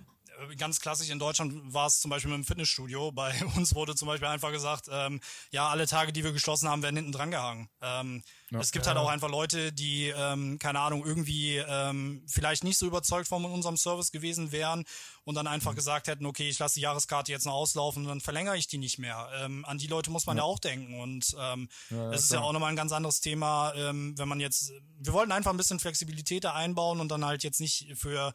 ganz 0.58 0.80
klassisch 0.80 1.10
in 1.10 1.20
Deutschland 1.20 1.74
war 1.74 1.88
es 1.88 2.00
zum 2.00 2.10
Beispiel 2.10 2.32
mit 2.32 2.40
dem 2.40 2.46
Fitnessstudio. 2.46 3.12
Bei 3.14 3.34
uns 3.56 3.76
wurde 3.76 3.96
zum 3.96 4.08
Beispiel 4.08 4.28
einfach 4.28 4.52
gesagt, 4.52 4.88
ähm, 4.92 5.20
ja, 5.52 5.68
alle 5.70 5.88
Tage, 5.88 6.14
die 6.14 6.24
wir 6.24 6.32
geschlossen 6.32 6.70
haben, 6.70 6.84
werden 6.84 6.96
hinten 6.96 7.12
dran 7.12 7.32
gehangen. 7.32 7.70
Ähm, 7.82 8.24
ja, 8.52 8.60
es 8.60 8.72
gibt 8.72 8.86
halt 8.86 8.96
ja. 8.96 9.02
halt 9.02 9.08
auch 9.08 9.12
einfach 9.12 9.30
Leute, 9.30 9.74
die, 9.74 10.14
ähm, 10.16 10.60
keine 10.60 10.80
Ahnung, 10.80 11.04
irgendwie 11.04 11.58
ähm, 11.58 12.24
vielleicht 12.28 12.64
nicht 12.64 12.78
so 12.78 12.86
überzeugt 12.86 13.28
von 13.28 13.44
unserem 13.46 13.78
Service 13.78 14.12
gewesen 14.12 14.52
wären 14.52 14.86
und 15.24 15.36
dann 15.36 15.48
einfach 15.48 15.72
mhm. 15.72 15.78
gesagt 15.78 16.08
hätten, 16.08 16.26
okay, 16.26 16.50
ich 16.50 16.60
lasse 16.60 16.76
die 16.76 16.82
Jahreskarte 16.82 17.32
jetzt 17.32 17.46
noch 17.46 17.54
auslaufen 17.54 18.04
und 18.04 18.10
dann 18.10 18.22
verlängere 18.22 18.58
ich 18.58 18.68
die 18.68 18.78
nicht 18.78 19.00
mehr. 19.00 19.30
Ähm, 19.36 19.66
an 19.66 19.80
die 19.80 19.88
Leute 19.88 20.12
muss 20.12 20.28
man 20.28 20.38
ja, 20.38 20.44
ja 20.44 20.46
auch 20.46 20.60
denken. 20.60 21.00
Und 21.00 21.36
ähm, 21.40 21.68
ja, 21.90 22.12
das 22.12 22.24
ist 22.24 22.32
ja 22.32 22.42
auch 22.42 22.54
nochmal 22.54 22.70
ein 22.70 22.76
ganz 22.76 22.92
anderes 22.92 23.22
Thema, 23.22 23.74
ähm, 23.76 24.14
wenn 24.18 24.28
man 24.28 24.40
jetzt, 24.40 24.72
wir 25.00 25.14
wollten 25.14 25.32
einfach 25.32 25.52
ein 25.52 25.58
bisschen 25.58 25.80
Flexibilität 25.80 26.44
da 26.44 26.54
einbauen 26.54 27.00
und 27.00 27.10
dann 27.10 27.26
halt 27.26 27.44
jetzt 27.44 27.60
nicht 27.60 27.88
für 27.96 28.34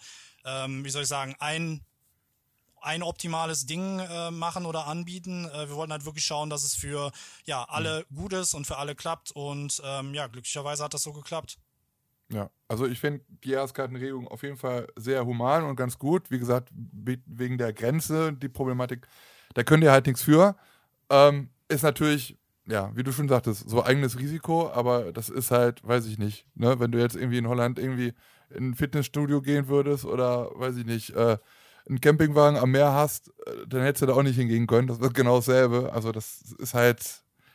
ähm, 0.49 0.85
wie 0.85 0.91
soll 0.91 1.03
ich 1.03 1.09
sagen, 1.09 1.35
ein 1.39 1.83
ein 2.81 3.03
optimales 3.03 3.67
Ding 3.67 3.99
äh, 3.99 4.31
machen 4.31 4.67
oder 4.67 4.87
anbieten. 4.87 5.47
Äh, 5.47 5.69
wir 5.69 5.77
wollten 5.77 5.93
halt 5.93 6.05
wirklich 6.05 6.25
schauen, 6.25 6.51
dass 6.51 6.65
es 6.65 6.75
für 6.75 7.11
ja 7.45 7.65
alle 7.65 8.07
mhm. 8.09 8.17
gut 8.17 8.33
ist 8.33 8.55
und 8.55 8.67
für 8.67 8.79
alle 8.79 8.95
klappt. 8.95 9.33
Und 9.33 9.83
ähm, 9.85 10.15
ja, 10.15 10.27
glücklicherweise 10.27 10.85
hat 10.85 10.95
das 10.95 11.03
so 11.03 11.13
geklappt. 11.13 11.59
Ja, 12.31 12.51
also 12.69 12.87
ich 12.87 13.01
finde 13.01 13.25
die 13.43 13.51
Jahreskartenregelung 13.51 14.29
auf 14.29 14.43
jeden 14.43 14.59
Fall 14.59 14.87
sehr 14.97 15.25
human 15.25 15.65
und 15.65 15.77
ganz 15.77 15.99
gut. 15.99 16.31
Wie 16.31 16.39
gesagt, 16.39 16.69
wegen 16.73 17.57
der 17.57 17.73
Grenze, 17.73 18.33
die 18.35 18.51
Problematik, 18.51 19.07
da 19.55 19.63
könnt 19.63 19.83
ihr 19.83 19.93
halt 19.93 20.07
nichts 20.07 20.23
für. 20.23 20.57
Ähm, 21.09 21.49
ist 21.69 21.83
natürlich, 21.83 22.37
ja, 22.67 22.95
wie 22.95 23.03
du 23.03 23.13
schon 23.13 23.29
sagtest, 23.29 23.69
so 23.69 23.83
eigenes 23.83 24.19
Risiko, 24.19 24.71
aber 24.71 25.11
das 25.13 25.31
ist 25.31 25.51
halt, 25.51 25.87
weiß 25.87 26.05
ich 26.07 26.19
nicht, 26.19 26.47
ne? 26.55 26.79
wenn 26.79 26.93
du 26.93 26.99
jetzt 26.99 27.17
irgendwie 27.17 27.39
in 27.39 27.49
Holland 27.49 27.79
irgendwie 27.79 28.13
in 28.51 28.71
ein 28.71 28.75
Fitnessstudio 28.75 29.41
gehen 29.43 29.69
würdest 29.69 30.05
oder 30.05 30.51
weiß 30.55 30.77
ich 30.77 30.87
nicht, 30.87 31.11
äh, 31.11 31.39
einen 31.89 32.01
Campingwagen 32.01 32.59
am 32.59 32.71
Meer 32.71 32.93
hast, 32.93 33.29
äh, 33.47 33.67
dann 33.67 33.83
hättest 33.83 34.03
du 34.03 34.07
da 34.07 34.15
auch 34.15 34.23
nicht 34.23 34.37
hingehen 34.37 34.67
können. 34.67 34.89
Das 34.89 35.01
wird 35.01 35.15
genau 35.15 35.37
dasselbe. 35.37 35.93
Also 35.93 36.13
das 36.13 36.55
ist 36.59 36.75
halt, 36.75 37.01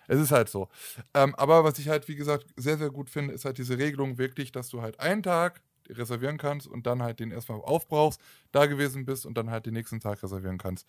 es 0.08 0.20
ist 0.20 0.32
halt 0.32 0.50
so. 0.50 0.70
Ähm, 1.14 1.36
aber 1.36 1.64
was 1.64 1.80
ich 1.80 1.90
halt, 1.90 2.08
wie 2.08 2.16
gesagt, 2.16 2.48
sehr, 2.58 2.78
sehr 2.78 2.90
gut 2.90 3.10
finde, 3.10 3.34
ist 3.34 3.46
halt 3.46 3.58
diese 3.58 3.78
Regelung 3.78 4.18
wirklich, 4.18 4.52
dass 4.52 4.70
du 4.70 4.82
halt 4.82 5.00
einen 5.00 5.24
Tag 5.24 5.62
reservieren 5.90 6.38
kannst 6.38 6.68
und 6.68 6.88
dann 6.88 7.04
halt 7.04 7.20
den 7.20 7.32
erstmal 7.32 7.60
aufbrauchst, 7.60 8.20
da 8.52 8.66
gewesen 8.66 9.06
bist 9.06 9.26
und 9.26 9.38
dann 9.38 9.50
halt 9.50 9.66
den 9.66 9.74
nächsten 9.74 10.00
Tag 10.00 10.24
reservieren 10.24 10.58
kannst. 10.58 10.88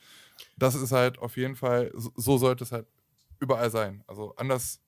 Das 0.56 0.74
ist 0.74 0.92
halt 0.92 1.18
auf 1.18 1.36
jeden 1.36 1.56
Fall, 1.56 1.92
so 1.94 2.38
sollte 2.38 2.64
es 2.64 2.72
halt 2.72 2.86
überall 3.40 3.70
sein. 3.70 4.04
Also 4.06 4.34
anders 4.36 4.80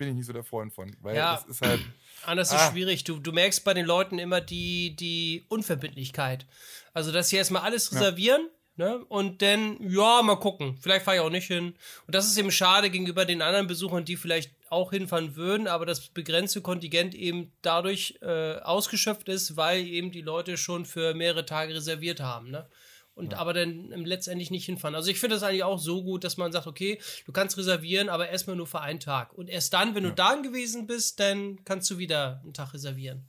bin 0.00 0.08
ich 0.08 0.14
nicht 0.14 0.26
so 0.26 0.32
der 0.32 0.44
Freund 0.44 0.72
von, 0.72 0.96
weil 1.02 1.14
ja, 1.14 1.34
das 1.34 1.44
ist 1.44 1.60
halt. 1.60 1.80
Anders 2.24 2.50
ah. 2.50 2.56
ist 2.56 2.72
schwierig. 2.72 3.04
Du, 3.04 3.20
du 3.20 3.32
merkst 3.32 3.64
bei 3.64 3.74
den 3.74 3.84
Leuten 3.84 4.18
immer 4.18 4.40
die, 4.40 4.96
die 4.96 5.44
Unverbindlichkeit. 5.48 6.46
Also, 6.94 7.12
dass 7.12 7.28
sie 7.28 7.36
erstmal 7.36 7.62
alles 7.62 7.92
reservieren. 7.94 8.48
Ja. 8.76 8.96
Ne? 8.96 9.04
Und 9.10 9.42
dann, 9.42 9.76
ja, 9.80 10.22
mal 10.22 10.36
gucken. 10.36 10.78
Vielleicht 10.80 11.04
fahre 11.04 11.18
ich 11.18 11.22
auch 11.22 11.28
nicht 11.28 11.48
hin. 11.48 11.74
Und 12.06 12.14
das 12.14 12.26
ist 12.26 12.38
eben 12.38 12.50
schade 12.50 12.88
gegenüber 12.88 13.26
den 13.26 13.42
anderen 13.42 13.66
Besuchern, 13.66 14.06
die 14.06 14.16
vielleicht 14.16 14.52
auch 14.70 14.90
hinfahren 14.90 15.36
würden, 15.36 15.66
aber 15.66 15.84
das 15.84 16.08
begrenzte 16.08 16.62
Kontingent 16.62 17.14
eben 17.14 17.52
dadurch 17.60 18.18
äh, 18.22 18.54
ausgeschöpft 18.60 19.28
ist, 19.28 19.56
weil 19.56 19.84
eben 19.86 20.12
die 20.12 20.22
Leute 20.22 20.56
schon 20.56 20.86
für 20.86 21.12
mehrere 21.12 21.44
Tage 21.44 21.74
reserviert 21.74 22.20
haben. 22.20 22.50
Ne? 22.50 22.66
Und 23.14 23.32
ja. 23.32 23.38
aber 23.38 23.52
dann 23.52 23.90
letztendlich 23.90 24.50
nicht 24.50 24.66
hinfahren. 24.66 24.94
Also 24.94 25.10
ich 25.10 25.20
finde 25.20 25.36
das 25.36 25.42
eigentlich 25.42 25.64
auch 25.64 25.78
so 25.78 26.02
gut, 26.02 26.24
dass 26.24 26.36
man 26.36 26.52
sagt, 26.52 26.66
okay, 26.66 27.00
du 27.26 27.32
kannst 27.32 27.56
reservieren, 27.58 28.08
aber 28.08 28.28
erstmal 28.28 28.56
nur 28.56 28.66
für 28.66 28.80
einen 28.80 29.00
Tag. 29.00 29.32
Und 29.32 29.48
erst 29.48 29.72
dann, 29.72 29.94
wenn 29.94 30.04
ja. 30.04 30.10
du 30.10 30.14
da 30.14 30.34
gewesen 30.36 30.86
bist, 30.86 31.20
dann 31.20 31.64
kannst 31.64 31.90
du 31.90 31.98
wieder 31.98 32.40
einen 32.42 32.54
Tag 32.54 32.74
reservieren. 32.74 33.26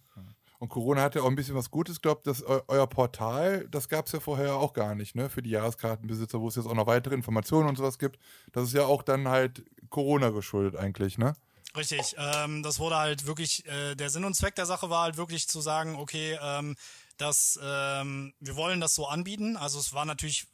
Und 0.62 0.70
Corona 0.70 1.02
hat 1.02 1.16
ja 1.16 1.24
auch 1.24 1.28
ein 1.28 1.36
bisschen 1.36 1.56
was 1.56 1.72
Gutes, 1.72 2.04
glaubt, 2.04 2.28
dass 2.28 2.44
eu 2.44 2.62
euer 2.68 2.86
Portal, 2.86 3.68
das 3.72 3.90
gab 3.90 4.06
es 4.06 4.12
ja 4.12 4.20
vorher 4.20 4.58
auch 4.58 4.74
gar 4.74 4.94
nicht, 4.94 5.16
ne? 5.16 5.28
Für 5.28 5.42
die 5.42 5.50
Jahreskartenbesitzer, 5.50 6.40
wo 6.40 6.50
es 6.50 6.56
jetzt 6.56 6.68
auch 6.68 6.76
noch 6.76 6.86
weitere 6.86 7.16
Informationen 7.16 7.68
und 7.68 7.78
sowas 7.78 7.98
gibt. 7.98 8.20
Das 8.52 8.66
ist 8.66 8.74
ja 8.76 8.86
auch 8.86 9.02
dann 9.02 9.28
halt 9.28 9.66
Corona 9.90 10.30
geschuldet 10.30 10.76
eigentlich, 10.76 11.18
ne? 11.18 11.34
Richtig, 11.76 12.16
ähm, 12.18 12.62
das 12.62 12.80
wurde 12.80 12.98
halt 12.98 13.26
wirklich, 13.26 13.66
äh, 13.66 13.96
der 13.96 14.12
Sinn 14.12 14.24
und 14.24 14.36
Zweck 14.36 14.54
der 14.54 14.68
Sache 14.68 14.92
war 14.92 15.02
halt 15.02 15.18
wirklich 15.18 15.48
zu 15.48 15.62
sagen, 15.62 15.96
okay, 15.96 16.38
ähm, 16.40 16.76
dass 17.18 17.59
ähm, 17.62 18.34
wir 18.39 18.55
wollen 18.55 18.82
das 18.82 18.95
so 18.95 19.07
anbieten. 19.07 19.57
Also 19.57 19.80
es 19.80 19.93
war 19.93 20.05
natürlich, 20.05 20.47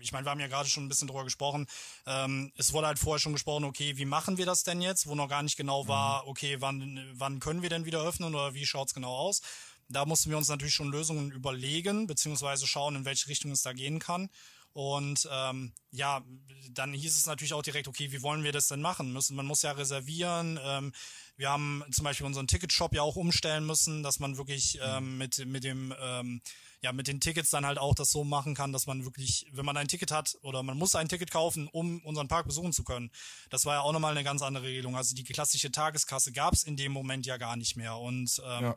ich 0.00 0.12
meine, 0.12 0.26
wir 0.26 0.30
haben 0.30 0.40
ja 0.40 0.48
gerade 0.48 0.68
schon 0.68 0.84
ein 0.84 0.88
bisschen 0.88 1.08
drüber 1.08 1.24
gesprochen. 1.24 1.66
Ähm, 2.06 2.52
es 2.56 2.72
wurde 2.72 2.86
halt 2.86 2.98
vorher 2.98 3.20
schon 3.20 3.32
gesprochen, 3.32 3.64
okay, 3.64 3.96
wie 3.96 4.04
machen 4.04 4.38
wir 4.38 4.46
das 4.46 4.62
denn 4.62 4.80
jetzt, 4.80 5.06
wo 5.06 5.14
noch 5.14 5.28
gar 5.28 5.42
nicht 5.42 5.56
genau 5.56 5.88
war, 5.88 6.22
mhm. 6.22 6.28
okay, 6.30 6.60
wann, 6.60 7.10
wann 7.14 7.40
können 7.40 7.62
wir 7.62 7.70
denn 7.70 7.84
wieder 7.84 8.02
öffnen 8.02 8.34
oder 8.34 8.54
wie 8.54 8.66
schaut's 8.66 8.94
genau 8.94 9.14
aus? 9.14 9.40
Da 9.88 10.04
mussten 10.04 10.30
wir 10.30 10.36
uns 10.36 10.48
natürlich 10.48 10.74
schon 10.74 10.92
Lösungen 10.92 11.32
überlegen, 11.32 12.06
beziehungsweise 12.06 12.66
schauen, 12.66 12.94
in 12.94 13.04
welche 13.04 13.28
Richtung 13.28 13.50
es 13.50 13.62
da 13.62 13.72
gehen 13.72 13.98
kann. 13.98 14.30
Und 14.72 15.28
ähm, 15.32 15.72
ja, 15.90 16.22
dann 16.70 16.92
hieß 16.92 17.16
es 17.16 17.26
natürlich 17.26 17.54
auch 17.54 17.62
direkt, 17.62 17.88
okay, 17.88 18.12
wie 18.12 18.22
wollen 18.22 18.44
wir 18.44 18.52
das 18.52 18.68
denn 18.68 18.80
machen? 18.80 19.12
Müssen, 19.12 19.34
man 19.36 19.46
muss 19.46 19.62
ja 19.62 19.72
reservieren. 19.72 20.58
Ähm, 20.62 20.92
wir 21.36 21.50
haben 21.50 21.82
zum 21.90 22.04
Beispiel 22.04 22.26
unseren 22.26 22.46
Ticketshop 22.46 22.94
ja 22.94 23.02
auch 23.02 23.16
umstellen 23.16 23.66
müssen, 23.66 24.02
dass 24.02 24.20
man 24.20 24.36
wirklich 24.36 24.74
mhm. 24.74 24.80
ähm, 24.84 25.18
mit, 25.18 25.46
mit 25.46 25.64
dem 25.64 25.94
ähm, 26.00 26.40
ja, 26.82 26.92
mit 26.92 27.08
den 27.08 27.20
Tickets 27.20 27.50
dann 27.50 27.66
halt 27.66 27.78
auch 27.78 27.94
das 27.94 28.10
so 28.10 28.24
machen 28.24 28.54
kann, 28.54 28.72
dass 28.72 28.86
man 28.86 29.04
wirklich, 29.04 29.46
wenn 29.52 29.66
man 29.66 29.76
ein 29.76 29.88
Ticket 29.88 30.10
hat 30.10 30.38
oder 30.40 30.62
man 30.62 30.78
muss 30.78 30.94
ein 30.94 31.10
Ticket 31.10 31.30
kaufen, 31.30 31.68
um 31.68 32.00
unseren 32.04 32.28
Park 32.28 32.46
besuchen 32.46 32.72
zu 32.72 32.84
können. 32.84 33.10
Das 33.50 33.66
war 33.66 33.74
ja 33.74 33.80
auch 33.82 33.92
nochmal 33.92 34.12
eine 34.12 34.24
ganz 34.24 34.40
andere 34.40 34.64
Regelung. 34.64 34.96
Also 34.96 35.14
die 35.14 35.24
klassische 35.24 35.70
Tageskasse 35.70 36.32
gab 36.32 36.54
es 36.54 36.62
in 36.62 36.76
dem 36.76 36.92
Moment 36.92 37.26
ja 37.26 37.36
gar 37.36 37.56
nicht 37.56 37.76
mehr. 37.76 37.96
Und 37.96 38.40
ähm, 38.46 38.64
ja 38.64 38.76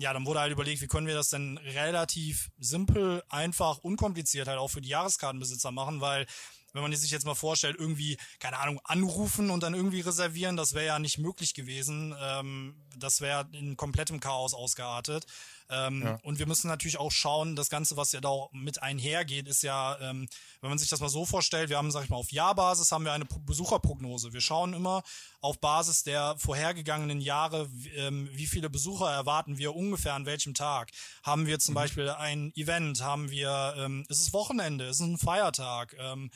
ja, 0.00 0.14
dann 0.14 0.24
wurde 0.24 0.40
halt 0.40 0.52
überlegt, 0.52 0.80
wie 0.80 0.86
können 0.86 1.06
wir 1.06 1.14
das 1.14 1.28
denn 1.28 1.58
relativ 1.58 2.50
simpel, 2.58 3.22
einfach, 3.28 3.78
unkompliziert 3.78 4.48
halt 4.48 4.58
auch 4.58 4.68
für 4.68 4.80
die 4.80 4.88
Jahreskartenbesitzer 4.88 5.70
machen, 5.72 6.00
weil 6.00 6.26
wenn 6.72 6.82
man 6.82 6.94
sich 6.94 7.10
jetzt 7.10 7.26
mal 7.26 7.34
vorstellt, 7.34 7.76
irgendwie, 7.78 8.16
keine 8.38 8.58
Ahnung, 8.58 8.80
anrufen 8.84 9.50
und 9.50 9.62
dann 9.62 9.74
irgendwie 9.74 10.00
reservieren, 10.00 10.56
das 10.56 10.72
wäre 10.72 10.86
ja 10.86 10.98
nicht 10.98 11.18
möglich 11.18 11.52
gewesen. 11.52 12.14
Ähm, 12.18 12.76
das 12.96 13.20
wäre 13.20 13.48
in 13.52 13.76
komplettem 13.76 14.20
Chaos 14.20 14.54
ausgeartet. 14.54 15.26
Ähm, 15.70 16.02
ja. 16.02 16.18
Und 16.22 16.38
wir 16.38 16.46
müssen 16.46 16.68
natürlich 16.68 16.98
auch 16.98 17.12
schauen, 17.12 17.56
das 17.56 17.70
Ganze, 17.70 17.96
was 17.96 18.12
ja 18.12 18.20
da 18.20 18.28
auch 18.28 18.52
mit 18.52 18.82
einhergeht, 18.82 19.48
ist 19.48 19.62
ja, 19.62 19.98
ähm, 20.00 20.28
wenn 20.60 20.70
man 20.70 20.78
sich 20.78 20.88
das 20.88 21.00
mal 21.00 21.08
so 21.08 21.24
vorstellt, 21.24 21.70
wir 21.70 21.78
haben, 21.78 21.90
sag 21.90 22.04
ich 22.04 22.10
mal, 22.10 22.16
auf 22.16 22.32
Jahrbasis 22.32 22.92
haben 22.92 23.04
wir 23.04 23.12
eine 23.12 23.24
Besucherprognose. 23.24 24.32
Wir 24.32 24.40
schauen 24.40 24.74
immer 24.74 25.02
auf 25.40 25.58
Basis 25.60 26.02
der 26.02 26.34
vorhergegangenen 26.38 27.20
Jahre, 27.20 27.68
ähm, 27.96 28.28
wie 28.32 28.46
viele 28.46 28.70
Besucher 28.70 29.10
erwarten 29.10 29.58
wir 29.58 29.74
ungefähr 29.74 30.14
an 30.14 30.26
welchem 30.26 30.54
Tag. 30.54 30.90
Haben 31.22 31.46
wir 31.46 31.58
zum 31.58 31.72
mhm. 31.72 31.76
Beispiel 31.76 32.10
ein 32.10 32.52
Event, 32.56 33.02
haben 33.02 33.30
wir, 33.30 33.74
ähm, 33.78 34.04
ist 34.08 34.20
es 34.20 34.32
Wochenende, 34.32 34.86
ist 34.86 35.00
es 35.00 35.06
ein 35.06 35.18
Feiertag, 35.18 35.96
ähm, 35.98 36.30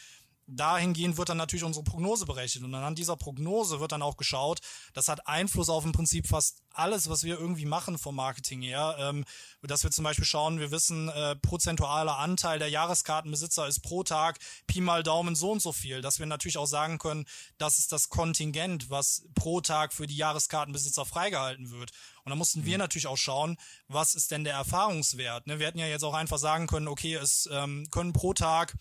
dahingehend 0.46 1.16
wird 1.16 1.28
dann 1.28 1.36
natürlich 1.36 1.64
unsere 1.64 1.84
Prognose 1.84 2.26
berechnet. 2.26 2.64
Und 2.64 2.74
anhand 2.74 2.98
dieser 2.98 3.16
Prognose 3.16 3.80
wird 3.80 3.92
dann 3.92 4.02
auch 4.02 4.16
geschaut, 4.16 4.60
das 4.92 5.08
hat 5.08 5.26
Einfluss 5.26 5.68
auf 5.68 5.84
im 5.84 5.92
Prinzip 5.92 6.26
fast 6.26 6.62
alles, 6.70 7.08
was 7.08 7.22
wir 7.22 7.38
irgendwie 7.38 7.66
machen 7.66 7.98
vom 7.98 8.16
Marketing 8.16 8.62
her. 8.62 8.96
Ähm, 8.98 9.24
dass 9.62 9.82
wir 9.82 9.90
zum 9.90 10.04
Beispiel 10.04 10.24
schauen, 10.24 10.60
wir 10.60 10.70
wissen, 10.70 11.08
äh, 11.08 11.36
prozentualer 11.36 12.18
Anteil 12.18 12.58
der 12.58 12.68
Jahreskartenbesitzer 12.68 13.66
ist 13.66 13.80
pro 13.80 14.02
Tag 14.02 14.38
Pi 14.66 14.80
mal 14.80 15.02
Daumen 15.02 15.34
so 15.34 15.52
und 15.52 15.62
so 15.62 15.72
viel. 15.72 16.02
Dass 16.02 16.18
wir 16.18 16.26
natürlich 16.26 16.58
auch 16.58 16.66
sagen 16.66 16.98
können, 16.98 17.26
das 17.58 17.78
ist 17.78 17.92
das 17.92 18.08
Kontingent, 18.08 18.90
was 18.90 19.24
pro 19.34 19.60
Tag 19.60 19.92
für 19.92 20.06
die 20.06 20.16
Jahreskartenbesitzer 20.16 21.04
freigehalten 21.04 21.70
wird. 21.70 21.92
Und 22.24 22.30
da 22.30 22.36
mussten 22.36 22.60
mhm. 22.60 22.66
wir 22.66 22.78
natürlich 22.78 23.06
auch 23.06 23.16
schauen, 23.16 23.56
was 23.88 24.14
ist 24.14 24.30
denn 24.30 24.44
der 24.44 24.54
Erfahrungswert. 24.54 25.46
Ne? 25.46 25.58
Wir 25.58 25.66
hätten 25.66 25.78
ja 25.78 25.86
jetzt 25.86 26.04
auch 26.04 26.14
einfach 26.14 26.38
sagen 26.38 26.66
können, 26.66 26.88
okay, 26.88 27.14
es 27.14 27.48
ähm, 27.52 27.86
können 27.90 28.12
pro 28.12 28.32
Tag 28.32 28.74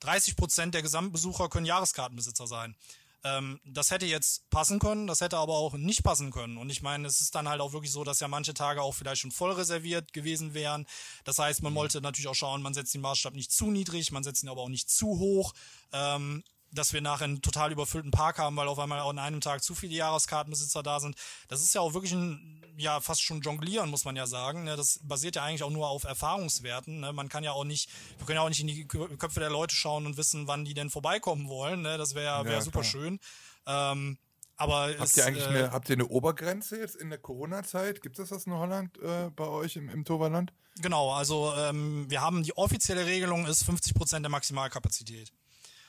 30 0.00 0.36
Prozent 0.36 0.74
der 0.74 0.82
Gesamtbesucher 0.82 1.48
können 1.48 1.66
Jahreskartenbesitzer 1.66 2.46
sein. 2.46 2.76
Ähm, 3.24 3.60
das 3.64 3.90
hätte 3.90 4.06
jetzt 4.06 4.48
passen 4.50 4.78
können, 4.78 5.06
das 5.06 5.20
hätte 5.20 5.38
aber 5.38 5.54
auch 5.54 5.74
nicht 5.74 6.04
passen 6.04 6.30
können. 6.30 6.58
Und 6.58 6.70
ich 6.70 6.82
meine, 6.82 7.08
es 7.08 7.20
ist 7.20 7.34
dann 7.34 7.48
halt 7.48 7.60
auch 7.60 7.72
wirklich 7.72 7.90
so, 7.90 8.04
dass 8.04 8.20
ja 8.20 8.28
manche 8.28 8.54
Tage 8.54 8.82
auch 8.82 8.94
vielleicht 8.94 9.22
schon 9.22 9.32
voll 9.32 9.52
reserviert 9.52 10.12
gewesen 10.12 10.54
wären. 10.54 10.86
Das 11.24 11.38
heißt, 11.38 11.62
man 11.62 11.72
mhm. 11.72 11.78
wollte 11.78 12.00
natürlich 12.00 12.28
auch 12.28 12.34
schauen, 12.34 12.62
man 12.62 12.74
setzt 12.74 12.94
den 12.94 13.00
Maßstab 13.00 13.34
nicht 13.34 13.50
zu 13.50 13.70
niedrig, 13.70 14.12
man 14.12 14.22
setzt 14.22 14.44
ihn 14.44 14.48
aber 14.48 14.62
auch 14.62 14.68
nicht 14.68 14.90
zu 14.90 15.18
hoch. 15.18 15.54
Ähm, 15.92 16.44
dass 16.76 16.92
wir 16.92 17.00
nachher 17.00 17.24
einen 17.24 17.42
total 17.42 17.72
überfüllten 17.72 18.10
Park 18.10 18.38
haben, 18.38 18.56
weil 18.56 18.68
auf 18.68 18.78
einmal 18.78 19.00
an 19.00 19.18
einem 19.18 19.40
Tag 19.40 19.62
zu 19.62 19.74
viele 19.74 19.94
Jahreskartenbesitzer 19.94 20.82
da 20.82 21.00
sind. 21.00 21.16
Das 21.48 21.62
ist 21.62 21.74
ja 21.74 21.80
auch 21.80 21.94
wirklich 21.94 22.12
ein, 22.12 22.62
ja, 22.76 23.00
fast 23.00 23.22
schon 23.22 23.40
jonglieren, 23.40 23.90
muss 23.90 24.04
man 24.04 24.16
ja 24.16 24.26
sagen. 24.26 24.64
Ne? 24.64 24.76
Das 24.76 25.00
basiert 25.02 25.36
ja 25.36 25.42
eigentlich 25.42 25.62
auch 25.62 25.70
nur 25.70 25.88
auf 25.88 26.04
Erfahrungswerten. 26.04 27.00
Ne? 27.00 27.12
Man 27.12 27.28
kann 27.28 27.44
ja 27.44 27.52
auch 27.52 27.64
nicht, 27.64 27.90
wir 28.18 28.26
können 28.26 28.36
ja 28.36 28.42
auch 28.42 28.48
nicht 28.48 28.60
in 28.60 28.68
die 28.68 28.86
Köpfe 28.86 29.40
der 29.40 29.50
Leute 29.50 29.74
schauen 29.74 30.06
und 30.06 30.16
wissen, 30.16 30.46
wann 30.46 30.64
die 30.64 30.74
denn 30.74 30.90
vorbeikommen 30.90 31.48
wollen. 31.48 31.82
Ne? 31.82 31.98
Das 31.98 32.14
wäre 32.14 32.44
wär 32.44 32.52
ja, 32.52 32.60
super 32.60 32.80
klar. 32.80 32.90
schön. 32.90 33.20
Ähm, 33.66 34.18
aber 34.56 34.88
habt 34.98 35.00
es, 35.00 35.16
ihr 35.16 35.26
eigentlich 35.26 35.44
äh, 35.44 35.48
eine, 35.48 35.72
habt 35.72 35.88
ihr 35.90 35.96
eine 35.96 36.06
Obergrenze 36.06 36.78
jetzt 36.78 36.96
in 36.96 37.10
der 37.10 37.18
Corona-Zeit? 37.18 38.00
Gibt 38.00 38.18
es 38.18 38.30
das 38.30 38.46
in 38.46 38.54
Holland 38.54 38.98
äh, 38.98 39.30
bei 39.34 39.46
euch 39.46 39.76
im, 39.76 39.88
im 39.88 40.04
Toverland? 40.04 40.52
Genau, 40.80 41.12
also 41.12 41.52
ähm, 41.56 42.06
wir 42.08 42.20
haben 42.20 42.42
die 42.42 42.56
offizielle 42.56 43.06
Regelung 43.06 43.46
ist 43.46 43.64
50 43.64 43.94
Prozent 43.94 44.24
der 44.24 44.30
Maximalkapazität. 44.30 45.32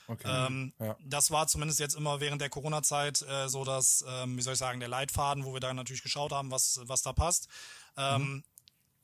Okay. 0.07 0.47
Ähm, 0.47 0.73
ja. 0.79 0.95
Das 1.03 1.31
war 1.31 1.47
zumindest 1.47 1.79
jetzt 1.79 1.95
immer 1.95 2.19
während 2.19 2.41
der 2.41 2.49
Corona-Zeit 2.49 3.21
äh, 3.23 3.49
so, 3.49 3.65
dass, 3.65 4.05
ähm, 4.07 4.37
wie 4.37 4.41
soll 4.41 4.53
ich 4.53 4.59
sagen, 4.59 4.79
der 4.79 4.89
Leitfaden, 4.89 5.43
wo 5.43 5.53
wir 5.53 5.59
da 5.59 5.73
natürlich 5.73 6.03
geschaut 6.03 6.31
haben, 6.31 6.49
was, 6.49 6.79
was 6.83 7.01
da 7.01 7.13
passt. 7.13 7.47
Ähm, 7.97 8.21
mhm. 8.21 8.43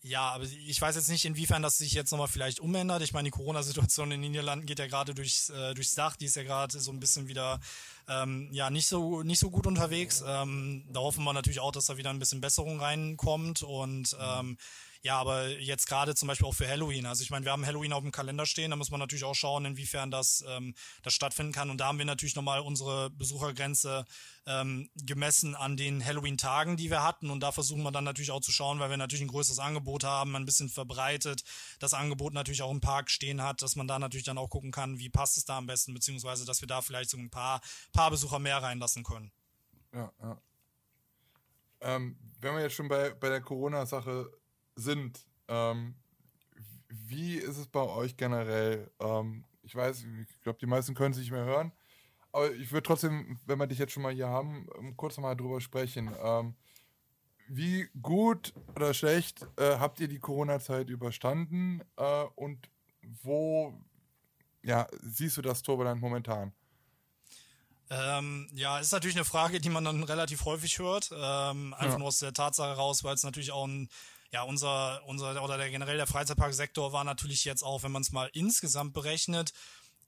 Ja, 0.05 0.31
aber 0.31 0.43
ich 0.43 0.81
weiß 0.81 0.97
jetzt 0.97 1.07
nicht, 1.07 1.23
inwiefern 1.23 1.61
das 1.61 1.77
sich 1.77 1.93
jetzt 1.93 2.11
nochmal 2.11 2.27
vielleicht 2.27 2.59
umändert. 2.59 3.01
Ich 3.01 3.13
meine, 3.13 3.27
die 3.27 3.31
Corona-Situation 3.31 4.11
in 4.11 4.21
den 4.21 4.31
Niederlanden 4.31 4.65
geht 4.65 4.79
ja 4.79 4.87
gerade 4.87 5.15
durchs, 5.15 5.49
äh, 5.49 5.73
durchs 5.73 5.95
Dach. 5.95 6.17
Die 6.17 6.25
ist 6.25 6.35
ja 6.35 6.43
gerade 6.43 6.77
so 6.77 6.91
ein 6.91 6.99
bisschen 6.99 7.29
wieder 7.29 7.61
ähm, 8.09 8.49
ja 8.51 8.69
nicht 8.69 8.87
so 8.87 9.23
nicht 9.23 9.39
so 9.39 9.49
gut 9.49 9.65
unterwegs. 9.65 10.21
Ähm, 10.27 10.85
da 10.91 10.99
hoffen 10.99 11.23
wir 11.23 11.31
natürlich 11.31 11.61
auch, 11.61 11.71
dass 11.71 11.85
da 11.85 11.95
wieder 11.95 12.09
ein 12.09 12.19
bisschen 12.19 12.41
Besserung 12.41 12.81
reinkommt 12.81 13.63
und 13.63 14.15
ähm, 14.19 14.57
ja, 15.03 15.19
aber 15.19 15.49
jetzt 15.59 15.87
gerade 15.87 16.15
zum 16.15 16.29
Beispiel 16.29 16.47
auch 16.47 16.55
für 16.55 16.67
Halloween. 16.67 17.05
Also 17.05 17.23
ich 17.23 17.29
meine, 17.29 17.43
wir 17.43 17.51
haben 17.51 17.65
Halloween 17.65 17.91
auf 17.91 18.01
dem 18.01 18.13
Kalender 18.13 18.45
stehen, 18.45 18.71
da 18.71 18.77
muss 18.77 18.89
man 18.89 19.01
natürlich 19.01 19.25
auch 19.25 19.35
schauen, 19.35 19.65
inwiefern 19.65 20.11
das, 20.11 20.45
ähm, 20.47 20.73
das 21.01 21.13
stattfinden 21.13 21.51
kann. 21.51 21.69
Und 21.69 21.79
da 21.79 21.87
haben 21.87 21.97
wir 21.97 22.05
natürlich 22.05 22.35
nochmal 22.35 22.61
unsere 22.61 23.09
Besuchergrenze 23.09 24.05
ähm, 24.45 24.89
gemessen 24.95 25.55
an 25.55 25.75
den 25.75 26.03
Halloween-Tagen, 26.03 26.77
die 26.77 26.89
wir 26.89 27.03
hatten. 27.03 27.31
Und 27.31 27.41
da 27.41 27.51
versuchen 27.51 27.83
wir 27.83 27.91
dann 27.91 28.05
natürlich 28.05 28.31
auch 28.31 28.39
zu 28.39 28.53
schauen, 28.53 28.79
weil 28.79 28.89
wir 28.89 28.95
natürlich 28.95 29.23
ein 29.23 29.27
größeres 29.27 29.59
Angebot 29.59 30.05
haben, 30.05 30.37
ein 30.37 30.45
bisschen 30.45 30.69
verbreitet, 30.69 31.43
das 31.79 31.93
Angebot 31.93 32.33
natürlich 32.33 32.61
auch 32.61 32.71
im 32.71 32.79
Park 32.79 33.11
stehen 33.11 33.43
hat, 33.43 33.61
dass 33.61 33.75
man 33.75 33.89
da 33.89 33.99
natürlich 33.99 34.25
dann 34.25 34.37
auch 34.37 34.49
gucken 34.49 34.71
kann, 34.71 34.99
wie 34.99 35.09
passt 35.09 35.35
es 35.35 35.43
da 35.43 35.57
am 35.57 35.67
besten, 35.67 35.93
beziehungsweise 35.93 36.45
dass 36.45 36.61
wir 36.61 36.67
da 36.69 36.81
vielleicht 36.81 37.09
so 37.09 37.17
ein 37.17 37.29
paar, 37.29 37.59
paar 37.91 38.09
Besucher 38.09 38.39
mehr 38.39 38.63
reinlassen 38.63 39.03
können. 39.03 39.33
Ja, 39.93 40.13
ja. 40.21 40.41
Ähm, 41.81 42.17
wenn 42.39 42.55
wir 42.55 42.61
jetzt 42.61 42.75
schon 42.75 42.87
bei, 42.87 43.09
bei 43.09 43.27
der 43.27 43.41
Corona-Sache 43.41 44.31
sind. 44.75 45.25
Ähm, 45.47 45.95
wie 46.89 47.35
ist 47.35 47.57
es 47.57 47.67
bei 47.67 47.81
euch 47.81 48.17
generell? 48.17 48.91
Ähm, 48.99 49.45
ich 49.63 49.75
weiß, 49.75 50.03
ich 50.03 50.41
glaube, 50.41 50.59
die 50.59 50.65
meisten 50.65 50.93
können 50.93 51.11
es 51.11 51.17
nicht 51.17 51.31
mehr 51.31 51.45
hören. 51.45 51.71
Aber 52.31 52.51
ich 52.53 52.71
würde 52.71 52.83
trotzdem, 52.83 53.37
wenn 53.45 53.59
wir 53.59 53.67
dich 53.67 53.77
jetzt 53.77 53.93
schon 53.93 54.03
mal 54.03 54.13
hier 54.13 54.27
haben, 54.27 54.67
ähm, 54.77 54.97
kurz 54.97 55.17
nochmal 55.17 55.35
drüber 55.35 55.61
sprechen. 55.61 56.11
Ähm, 56.21 56.55
wie 57.47 57.89
gut 58.01 58.53
oder 58.75 58.93
schlecht 58.93 59.45
äh, 59.57 59.77
habt 59.77 59.99
ihr 59.99 60.07
die 60.07 60.19
Corona-Zeit 60.19 60.89
überstanden 60.89 61.83
äh, 61.97 62.23
und 62.35 62.69
wo 63.21 63.73
ja, 64.63 64.87
siehst 65.01 65.37
du 65.37 65.41
das 65.41 65.61
Turboland 65.61 66.01
momentan? 66.01 66.53
Ähm, 67.89 68.49
ja, 68.53 68.79
ist 68.79 68.93
natürlich 68.93 69.17
eine 69.17 69.25
Frage, 69.25 69.59
die 69.59 69.69
man 69.69 69.83
dann 69.83 70.03
relativ 70.03 70.45
häufig 70.45 70.79
hört. 70.79 71.11
Ähm, 71.11 71.73
einfach 71.73 71.93
ja. 71.93 71.97
nur 71.99 72.07
aus 72.07 72.19
der 72.19 72.33
Tatsache 72.33 72.75
raus, 72.75 73.03
weil 73.03 73.13
es 73.13 73.23
natürlich 73.23 73.51
auch 73.51 73.67
ein 73.67 73.89
ja, 74.33 74.41
unser, 74.41 75.05
unser 75.05 75.41
oder 75.43 75.57
der 75.57 75.69
generell 75.69 75.97
der 75.97 76.07
Freizeitparksektor 76.07 76.91
war 76.91 77.03
natürlich 77.03 77.45
jetzt 77.45 77.63
auch, 77.63 77.83
wenn 77.83 77.91
man 77.91 78.01
es 78.01 78.11
mal 78.11 78.31
insgesamt 78.33 78.93
berechnet, 78.93 79.53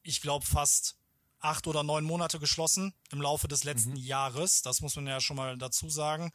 ich 0.01 0.19
glaube 0.19 0.45
fast 0.45 0.97
acht 1.39 1.67
oder 1.67 1.83
neun 1.83 2.03
Monate 2.03 2.39
geschlossen 2.39 2.95
im 3.11 3.21
Laufe 3.21 3.47
des 3.47 3.63
letzten 3.63 3.91
mhm. 3.91 3.97
Jahres. 3.97 4.63
Das 4.63 4.81
muss 4.81 4.95
man 4.95 5.05
ja 5.05 5.21
schon 5.21 5.37
mal 5.37 5.57
dazu 5.59 5.89
sagen. 5.89 6.31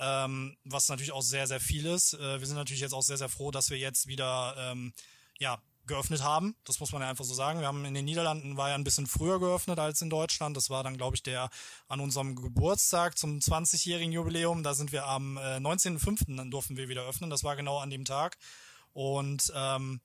Ähm, 0.00 0.56
was 0.64 0.88
natürlich 0.88 1.12
auch 1.12 1.22
sehr, 1.22 1.46
sehr 1.46 1.60
viel 1.60 1.86
ist. 1.86 2.14
Äh, 2.14 2.40
wir 2.40 2.46
sind 2.46 2.56
natürlich 2.56 2.82
jetzt 2.82 2.92
auch 2.92 3.02
sehr, 3.02 3.18
sehr 3.18 3.28
froh, 3.28 3.52
dass 3.52 3.70
wir 3.70 3.78
jetzt 3.78 4.08
wieder 4.08 4.54
ähm, 4.58 4.92
ja, 5.38 5.62
geöffnet 5.88 6.22
haben. 6.22 6.54
Das 6.64 6.78
muss 6.78 6.92
man 6.92 7.02
ja 7.02 7.08
einfach 7.08 7.24
so 7.24 7.34
sagen. 7.34 7.60
Wir 7.60 7.66
haben 7.66 7.84
in 7.84 7.94
den 7.94 8.04
Niederlanden 8.04 8.56
war 8.56 8.68
ja 8.68 8.76
ein 8.76 8.84
bisschen 8.84 9.06
früher 9.06 9.40
geöffnet 9.40 9.78
als 9.78 10.00
in 10.00 10.10
Deutschland. 10.10 10.56
Das 10.56 10.70
war 10.70 10.84
dann, 10.84 10.96
glaube 10.96 11.16
ich, 11.16 11.22
der 11.22 11.50
an 11.88 12.00
unserem 12.00 12.36
Geburtstag 12.36 13.18
zum 13.18 13.38
20-jährigen 13.38 14.12
Jubiläum. 14.12 14.62
Da 14.62 14.74
sind 14.74 14.92
wir 14.92 15.06
am 15.06 15.36
äh, 15.36 15.56
19.05. 15.56 16.36
dann 16.36 16.50
durften 16.50 16.76
wir 16.76 16.88
wieder 16.88 17.02
öffnen. 17.02 17.30
Das 17.30 17.42
war 17.42 17.56
genau 17.56 17.78
an 17.78 17.90
dem 17.90 18.04
Tag. 18.04 18.38
Und 18.92 19.52
ähm, 19.56 20.00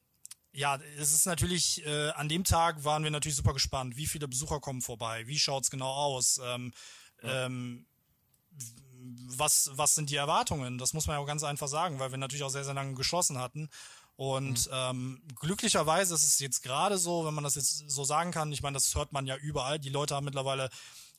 ja, 0.52 0.80
es 0.98 1.12
ist 1.12 1.26
natürlich, 1.26 1.86
äh, 1.86 2.12
an 2.12 2.30
dem 2.30 2.44
Tag 2.44 2.84
waren 2.84 3.04
wir 3.04 3.12
natürlich 3.12 3.36
super 3.36 3.54
gespannt. 3.54 3.98
Wie 3.98 4.08
viele 4.08 4.28
Besucher 4.28 4.60
kommen 4.60 4.82
vorbei? 4.82 5.28
Wie 5.28 5.40
schaut's 5.40 5.70
genau 5.70 5.92
aus? 5.92 6.40
Ähm, 6.44 6.74
ja. 7.22 7.46
ähm, 7.46 7.86
was, 9.38 9.72
was 9.74 9.96
sind 9.96 10.10
die 10.10 10.16
Erwartungen? 10.16 10.78
Das 10.78 10.94
muss 10.94 11.08
man 11.08 11.16
ja 11.16 11.22
auch 11.22 11.28
ganz 11.28 11.44
einfach 11.44 11.68
sagen, 11.68 12.00
weil 12.00 12.12
wir 12.12 12.18
natürlich 12.18 12.44
auch 12.44 12.50
sehr, 12.50 12.64
sehr 12.64 12.74
lange 12.74 12.94
geschlossen 12.94 13.38
hatten. 13.38 13.70
Und 14.24 14.68
mhm. 14.68 14.72
ähm, 14.74 15.22
glücklicherweise 15.36 16.16
ist 16.16 16.24
es 16.24 16.40
jetzt 16.40 16.64
gerade 16.64 16.98
so, 16.98 17.26
wenn 17.26 17.34
man 17.34 17.44
das 17.44 17.56
jetzt 17.56 17.90
so 17.90 18.06
sagen 18.06 18.32
kann, 18.32 18.54
ich 18.54 18.64
meine, 18.64 18.76
das 18.76 18.96
hört 18.96 19.12
man 19.12 19.26
ja 19.26 19.36
überall, 19.36 19.80
die 19.80 19.90
Leute 19.90 20.16
haben 20.16 20.24
mittlerweile 20.24 20.70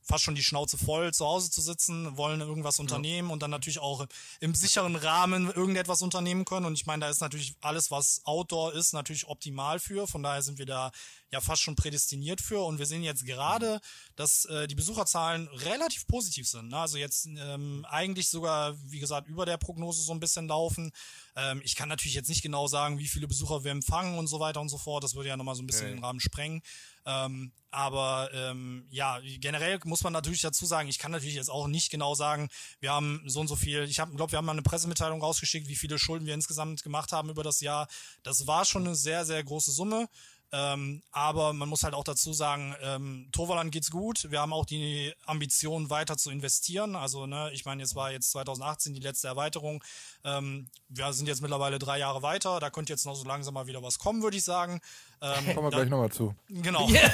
fast 0.05 0.24
schon 0.24 0.34
die 0.34 0.42
Schnauze 0.42 0.78
voll, 0.78 1.12
zu 1.12 1.26
Hause 1.26 1.50
zu 1.50 1.61
sitzen, 1.61 2.16
wollen 2.16 2.40
irgendwas 2.40 2.78
unternehmen 2.78 3.30
und 3.30 3.42
dann 3.42 3.50
natürlich 3.50 3.78
auch 3.78 4.07
im 4.40 4.55
sicheren 4.55 4.96
Rahmen 4.96 5.50
irgendetwas 5.50 6.02
unternehmen 6.02 6.44
können. 6.44 6.66
Und 6.66 6.74
ich 6.74 6.86
meine, 6.86 7.00
da 7.00 7.11
ist 7.11 7.20
natürlich 7.20 7.57
alles, 7.61 7.90
was 7.90 8.20
Outdoor 8.24 8.74
ist, 8.74 8.92
natürlich 8.92 9.26
optimal 9.26 9.78
für. 9.78 10.07
Von 10.07 10.22
daher 10.22 10.42
sind 10.42 10.59
wir 10.59 10.66
da 10.66 10.92
ja 11.30 11.40
fast 11.40 11.62
schon 11.62 11.74
prädestiniert 11.74 12.40
für. 12.40 12.61
Und 12.61 12.78
wir 12.78 12.86
sehen 12.86 13.02
jetzt 13.02 13.24
gerade, 13.24 13.80
dass 14.14 14.44
äh, 14.46 14.66
die 14.66 14.74
Besucherzahlen 14.74 15.48
relativ 15.48 16.07
positiv 16.07 16.48
sind. 16.48 16.68
Ne? 16.68 16.78
Also 16.78 16.98
jetzt 16.98 17.26
ähm, 17.26 17.86
eigentlich 17.88 18.28
sogar, 18.28 18.76
wie 18.84 19.00
gesagt, 19.00 19.26
über 19.28 19.46
der 19.46 19.57
Prognose 19.57 20.02
so 20.02 20.12
ein 20.12 20.20
bisschen 20.20 20.48
laufen. 20.48 20.92
Ähm, 21.36 21.61
ich 21.64 21.74
kann 21.74 21.88
natürlich 21.88 22.14
jetzt 22.14 22.28
nicht 22.28 22.42
genau 22.42 22.66
sagen, 22.66 22.98
wie 22.98 23.09
viele 23.09 23.26
Besucher 23.26 23.64
wir 23.64 23.72
empfangen 23.72 24.18
und 24.18 24.26
so 24.26 24.38
weiter 24.38 24.61
und 24.61 24.68
so 24.68 24.78
fort. 24.78 25.02
Das 25.02 25.14
würde 25.14 25.30
ja 25.30 25.36
nochmal 25.36 25.57
so 25.57 25.62
ein 25.62 25.66
bisschen 25.66 25.86
okay. 25.86 25.96
den 25.96 26.05
Rahmen 26.05 26.20
sprengen. 26.20 26.62
Ähm, 27.07 27.52
aber 27.70 28.30
ähm, 28.32 28.86
ja, 28.90 29.18
generell 29.40 29.80
muss 29.84 30.05
man 30.05 30.12
natürlich 30.12 30.42
dazu 30.42 30.64
sagen, 30.64 30.88
ich 30.88 30.98
kann 30.98 31.11
natürlich 31.11 31.34
jetzt 31.34 31.50
auch 31.50 31.66
nicht 31.66 31.90
genau 31.90 32.14
sagen, 32.14 32.48
wir 32.80 32.92
haben 32.92 33.20
so 33.26 33.40
und 33.40 33.48
so 33.48 33.57
viel, 33.57 33.82
ich 33.82 33.96
glaube, 33.96 34.30
wir 34.30 34.38
haben 34.38 34.44
mal 34.46 34.52
eine 34.52 34.62
Pressemitteilung 34.62 35.20
rausgeschickt, 35.20 35.68
wie 35.68 35.74
viele 35.74 35.98
Schulden 35.98 36.24
wir 36.24 36.34
insgesamt 36.34 36.84
gemacht 36.84 37.11
haben 37.11 37.30
über 37.30 37.42
das 37.42 37.61
Jahr. 37.61 37.88
Das 38.22 38.46
war 38.46 38.64
schon 38.64 38.86
eine 38.86 38.94
sehr, 38.94 39.24
sehr 39.24 39.42
große 39.42 39.72
Summe. 39.72 40.09
Ähm, 40.57 41.02
aber 41.11 41.52
man 41.52 41.68
muss 41.68 41.82
halt 41.82 41.94
auch 41.94 42.05
dazu 42.05 42.32
sagen, 42.32 42.76
ähm, 42.80 43.28
Toverland 43.32 43.72
geht's 43.72 43.90
gut. 43.90 44.30
Wir 44.30 44.40
haben 44.40 44.52
auch 44.52 44.64
die 44.64 45.12
Ambition, 45.26 45.90
weiter 45.90 46.16
zu 46.16 46.30
investieren. 46.30 46.94
Also, 46.94 47.26
ne, 47.26 47.50
ich 47.52 47.64
meine, 47.64 47.82
jetzt 47.82 47.96
war 47.96 48.12
jetzt 48.12 48.30
2018 48.30 48.94
die 48.94 49.00
letzte 49.00 49.26
Erweiterung. 49.26 49.82
Ähm, 50.22 50.68
wir 50.88 51.12
sind 51.12 51.26
jetzt 51.26 51.42
mittlerweile 51.42 51.80
drei 51.80 51.98
Jahre 51.98 52.22
weiter. 52.22 52.61
Da 52.61 52.70
könnte 52.70 52.92
jetzt 52.92 53.05
noch 53.05 53.16
so 53.16 53.24
langsam 53.24 53.55
mal 53.55 53.66
wieder 53.66 53.82
was 53.82 53.98
kommen, 53.98 54.22
würde 54.22 54.36
ich 54.36 54.44
sagen. 54.44 54.80
Ähm, 55.20 55.55
Kommen 55.55 55.66
wir 55.66 55.70
gleich 55.70 55.88
nochmal 55.88 56.12
zu. 56.12 56.36
Genau. 56.48 56.88
Yeah. 56.88 57.12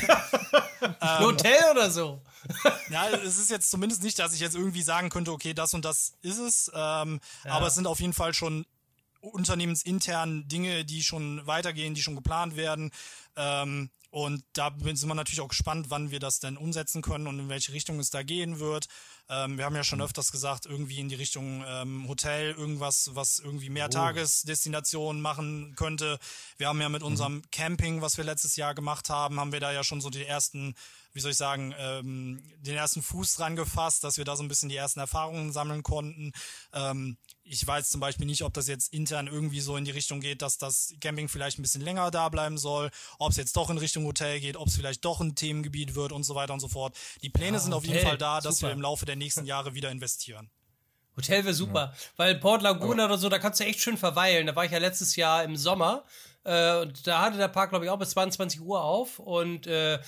ähm, 0.83 1.25
Hotel 1.25 1.63
oder 1.71 1.91
so? 1.91 2.21
ja, 2.91 3.09
es 3.09 3.39
ist 3.39 3.51
jetzt 3.51 3.71
zumindest 3.71 4.03
nicht, 4.03 4.19
dass 4.19 4.35
ich 4.35 4.41
jetzt 4.41 4.55
irgendwie 4.55 4.83
sagen 4.83 5.09
könnte, 5.09 5.33
okay, 5.33 5.55
das 5.55 5.73
und 5.73 5.87
das 5.87 6.13
ist 6.21 6.39
es. 6.39 6.71
Ähm, 6.75 7.21
ja. 7.47 7.53
Aber 7.53 7.69
es 7.69 7.75
sind 7.75 7.87
auf 7.87 8.01
jeden 8.01 8.13
Fall 8.13 8.35
schon 8.35 8.67
unternehmensintern 9.21 10.49
Dinge, 10.49 10.85
die 10.85 11.03
schon 11.03 11.47
weitergehen, 11.47 11.95
die 11.95 12.03
schon 12.03 12.17
geplant 12.17 12.57
werden. 12.57 12.91
Ähm, 13.41 13.91
und 14.11 14.43
da 14.55 14.75
sind 14.83 15.09
wir 15.09 15.15
natürlich 15.15 15.41
auch 15.41 15.49
gespannt, 15.49 15.87
wann 15.89 16.11
wir 16.11 16.19
das 16.19 16.41
denn 16.41 16.57
umsetzen 16.57 17.01
können 17.01 17.29
und 17.29 17.39
in 17.39 17.49
welche 17.49 17.73
Richtung 17.73 18.01
es 18.01 18.11
da 18.11 18.25
gehen 18.25 18.59
wird. 18.59 18.89
Ähm, 19.29 19.57
wir 19.57 19.65
haben 19.65 19.77
ja 19.77 19.85
schon 19.85 20.01
mhm. 20.01 20.07
öfters 20.07 20.33
gesagt, 20.33 20.67
irgendwie 20.67 20.99
in 20.99 21.09
die 21.09 21.15
Richtung 21.15 21.65
ähm, 21.65 22.09
Hotel, 22.09 22.51
irgendwas, 22.51 23.11
was 23.15 23.39
irgendwie 23.39 23.71
mehr 23.71 23.87
oh. 23.87 23.91
Tagesdestinationen 23.91 25.23
machen 25.23 25.75
könnte. 25.77 26.19
Wir 26.59 26.67
haben 26.67 26.81
ja 26.81 26.89
mit 26.89 27.03
mhm. 27.03 27.09
unserem 27.09 27.43
Camping, 27.53 28.03
was 28.03 28.17
wir 28.17 28.25
letztes 28.25 28.57
Jahr 28.57 28.75
gemacht 28.75 29.11
haben, 29.11 29.39
haben 29.39 29.53
wir 29.53 29.61
da 29.61 29.71
ja 29.71 29.85
schon 29.85 30.01
so 30.01 30.11
die 30.11 30.25
ersten, 30.25 30.75
wie 31.13 31.21
soll 31.21 31.33
ich 31.33 31.37
sagen, 31.37 31.75
ähm, 31.79 32.43
den 32.61 32.77
ersten 32.77 33.03
Fuß 33.03 33.35
dran 33.35 33.57
gefasst, 33.57 34.05
dass 34.05 34.17
wir 34.17 34.25
da 34.25 34.37
so 34.37 34.43
ein 34.43 34.49
bisschen 34.49 34.69
die 34.69 34.77
ersten 34.77 35.01
Erfahrungen 35.01 35.53
sammeln 35.53 35.83
konnten. 35.83 36.33
Ähm, 36.73 37.17
ich 37.43 37.67
weiß 37.67 37.91
zum 37.91 38.01
Beispiel 38.01 38.27
nicht, 38.27 38.43
ob 38.43 38.55
das 38.55 38.69
jetzt 38.69 38.93
intern 38.93 39.27
irgendwie 39.27 39.61
so 39.61 39.77
in 39.77 39.85
die 39.85 39.91
Richtung 39.91 40.21
geht, 40.21 40.43
dass 40.43 40.59
das 40.59 40.95
Camping 41.01 41.29
vielleicht 41.29 41.59
ein 41.59 41.63
bisschen 41.63 41.81
länger 41.81 42.11
da 42.11 42.29
bleiben 42.29 42.59
soll, 42.59 42.91
ob 43.19 43.31
es 43.31 43.37
jetzt 43.37 43.57
doch 43.57 43.71
in 43.71 43.79
Richtung 43.79 44.05
Hotel 44.05 44.39
geht, 44.41 44.57
ob 44.57 44.69
es 44.69 44.77
vielleicht 44.77 45.05
doch 45.05 45.21
ein 45.21 45.35
Themengebiet 45.35 45.95
wird 45.95 46.13
und 46.13 46.23
so 46.23 46.35
weiter 46.35 46.53
und 46.53 46.61
so 46.61 46.69
fort. 46.69 46.97
Die 47.23 47.31
Pläne 47.31 47.57
ja, 47.57 47.61
sind 47.61 47.73
auf 47.73 47.85
jeden 47.85 48.07
Fall 48.07 48.19
da, 48.19 48.41
dass 48.41 48.59
super. 48.59 48.69
wir 48.69 48.75
im 48.75 48.81
Laufe 48.81 49.05
der 49.05 49.17
nächsten 49.17 49.47
Jahre 49.47 49.75
wieder 49.75 49.91
investieren. 49.91 50.51
Hotel 51.17 51.45
wäre 51.45 51.55
super, 51.55 51.93
ja. 51.93 51.95
weil 52.17 52.37
Port 52.37 52.63
Laguna 52.63 53.05
oder 53.05 53.19
so, 53.19 53.29
da 53.29 53.39
kannst 53.39 53.61
du 53.61 53.65
echt 53.65 53.81
schön 53.81 53.99
verweilen. 53.99 54.47
Da 54.47 54.55
war 54.55 54.65
ich 54.65 54.71
ja 54.71 54.79
letztes 54.79 55.17
Jahr 55.17 55.43
im 55.43 55.57
Sommer 55.57 56.05
äh, 56.45 56.77
und 56.77 57.07
da 57.07 57.23
hatte 57.23 57.37
der 57.37 57.49
Park, 57.49 57.71
glaube 57.71 57.85
ich, 57.85 57.91
auch 57.91 57.99
bis 57.99 58.11
22 58.11 58.61
Uhr 58.61 58.83
auf 58.83 59.19
und 59.19 59.67
äh, 59.67 59.99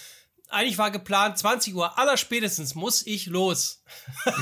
eigentlich 0.53 0.79
war 0.79 0.91
geplant, 0.91 1.39
20 1.39 1.75
Uhr 1.75 1.99
aller 1.99 2.17
spätestens 2.17 2.75
muss 2.75 3.07
ich 3.07 3.27
los. 3.27 3.83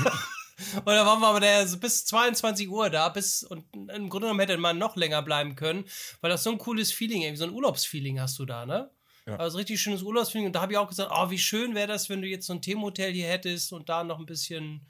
Und 0.74 0.86
da 0.86 1.06
waren 1.06 1.20
wir 1.20 1.28
aber 1.28 1.40
der, 1.40 1.66
so 1.66 1.78
bis 1.78 2.04
22 2.04 2.68
Uhr 2.68 2.90
da, 2.90 3.08
bis, 3.08 3.44
und 3.44 3.64
im 3.74 4.10
Grunde 4.10 4.26
genommen 4.26 4.40
hätte 4.40 4.58
man 4.58 4.76
noch 4.76 4.94
länger 4.94 5.22
bleiben 5.22 5.56
können, 5.56 5.84
weil 6.20 6.30
das 6.30 6.42
so 6.42 6.50
ein 6.50 6.58
cooles 6.58 6.92
Feeling, 6.92 7.22
irgendwie 7.22 7.38
so 7.38 7.44
ein 7.44 7.54
Urlaubsfeeling 7.54 8.20
hast 8.20 8.38
du 8.38 8.44
da, 8.44 8.66
ne? 8.66 8.90
Ja. 9.26 9.36
Also 9.36 9.58
richtig 9.58 9.80
schönes 9.80 10.02
Urlaubsfeeling. 10.02 10.46
Und 10.46 10.52
da 10.54 10.60
habe 10.60 10.72
ich 10.72 10.78
auch 10.78 10.88
gesagt, 10.88 11.12
oh, 11.14 11.30
wie 11.30 11.38
schön 11.38 11.74
wäre 11.74 11.86
das, 11.86 12.08
wenn 12.08 12.20
du 12.20 12.28
jetzt 12.28 12.46
so 12.46 12.52
ein 12.52 12.62
Themenhotel 12.62 13.12
hier 13.12 13.28
hättest 13.28 13.72
und 13.72 13.88
da 13.88 14.04
noch 14.04 14.18
ein 14.18 14.26
bisschen 14.26 14.86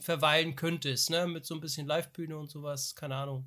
verweilen 0.00 0.56
könntest, 0.56 1.10
ne? 1.10 1.26
Mit 1.26 1.46
so 1.46 1.54
ein 1.54 1.60
bisschen 1.60 1.86
Livebühne 1.86 2.36
und 2.36 2.50
sowas, 2.50 2.94
keine 2.94 3.16
Ahnung. 3.16 3.46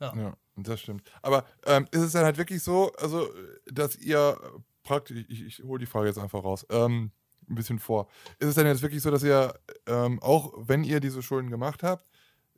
Ja. 0.00 0.14
ja 0.16 0.36
das 0.56 0.80
stimmt. 0.80 1.08
Aber 1.22 1.46
ähm, 1.64 1.86
ist 1.92 2.02
es 2.02 2.12
dann 2.12 2.24
halt 2.24 2.36
wirklich 2.36 2.62
so, 2.62 2.92
also, 2.98 3.30
dass 3.66 3.96
ihr 3.96 4.38
praktisch, 4.82 5.24
ich, 5.28 5.44
ich 5.44 5.62
hole 5.64 5.78
die 5.78 5.86
Frage 5.86 6.08
jetzt 6.08 6.18
einfach 6.18 6.44
raus, 6.44 6.66
ähm, 6.70 7.12
ein 7.48 7.54
bisschen 7.54 7.78
vor. 7.78 8.08
Ist 8.38 8.48
es 8.48 8.54
denn 8.54 8.66
jetzt 8.66 8.82
wirklich 8.82 9.02
so, 9.02 9.10
dass 9.10 9.22
ihr, 9.22 9.54
ähm, 9.86 10.20
auch 10.22 10.52
wenn 10.56 10.84
ihr 10.84 11.00
diese 11.00 11.22
Schulden 11.22 11.50
gemacht 11.50 11.82
habt, 11.82 12.08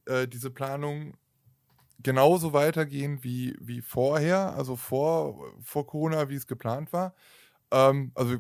äh, 0.07 0.29
diese 0.29 0.51
Planung 0.51 1.17
genauso 2.03 2.53
weitergehen 2.53 3.23
wie, 3.23 3.57
wie 3.61 3.81
vorher, 3.81 4.55
also 4.55 4.77
vor, 4.77 5.53
vor 5.63 5.87
Corona, 5.87 6.29
wie 6.29 6.35
es 6.35 6.47
geplant 6.47 6.93
war? 6.93 7.15
Ähm, 7.71 8.13
also 8.15 8.33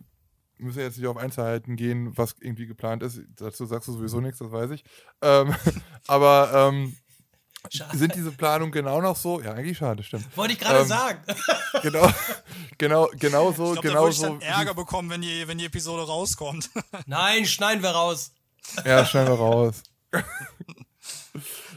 wir 0.56 0.66
müssen 0.66 0.80
jetzt 0.80 0.98
nicht 0.98 1.06
auf 1.06 1.16
Einzelheiten 1.16 1.76
gehen, 1.76 2.16
was 2.16 2.36
irgendwie 2.40 2.66
geplant 2.66 3.02
ist. 3.02 3.20
Dazu 3.36 3.66
sagst 3.66 3.88
du 3.88 3.92
sowieso 3.92 4.20
nichts, 4.20 4.38
das 4.38 4.52
weiß 4.52 4.70
ich. 4.70 4.84
Ähm, 5.22 5.54
aber 6.06 6.50
ähm, 6.54 6.94
Schade. 7.70 7.96
Sind 7.96 8.14
diese 8.14 8.30
Planungen 8.30 8.72
genau 8.72 9.00
noch 9.00 9.16
so? 9.16 9.40
Ja, 9.40 9.52
eigentlich 9.52 9.78
schade, 9.78 10.02
stimmt. 10.02 10.24
Wollte 10.36 10.52
ich 10.52 10.60
gerade 10.60 10.80
ähm, 10.80 10.86
sagen. 10.86 11.20
Genau, 11.82 12.08
genau, 12.78 13.08
genau 13.18 13.52
so. 13.52 13.74
Ich 13.74 13.80
glaub, 13.80 13.82
genau 13.82 14.04
da 14.04 14.10
ich 14.10 14.20
dann 14.20 14.40
Ärger 14.40 14.74
bekommen, 14.74 15.10
wenn 15.10 15.22
die, 15.22 15.46
wenn 15.48 15.58
die 15.58 15.64
Episode 15.64 16.06
rauskommt. 16.06 16.70
Nein, 17.06 17.46
schneiden 17.46 17.82
wir 17.82 17.90
raus. 17.90 18.32
Ja, 18.84 19.04
schneiden 19.04 19.32
wir 19.32 19.38
raus. 19.38 19.82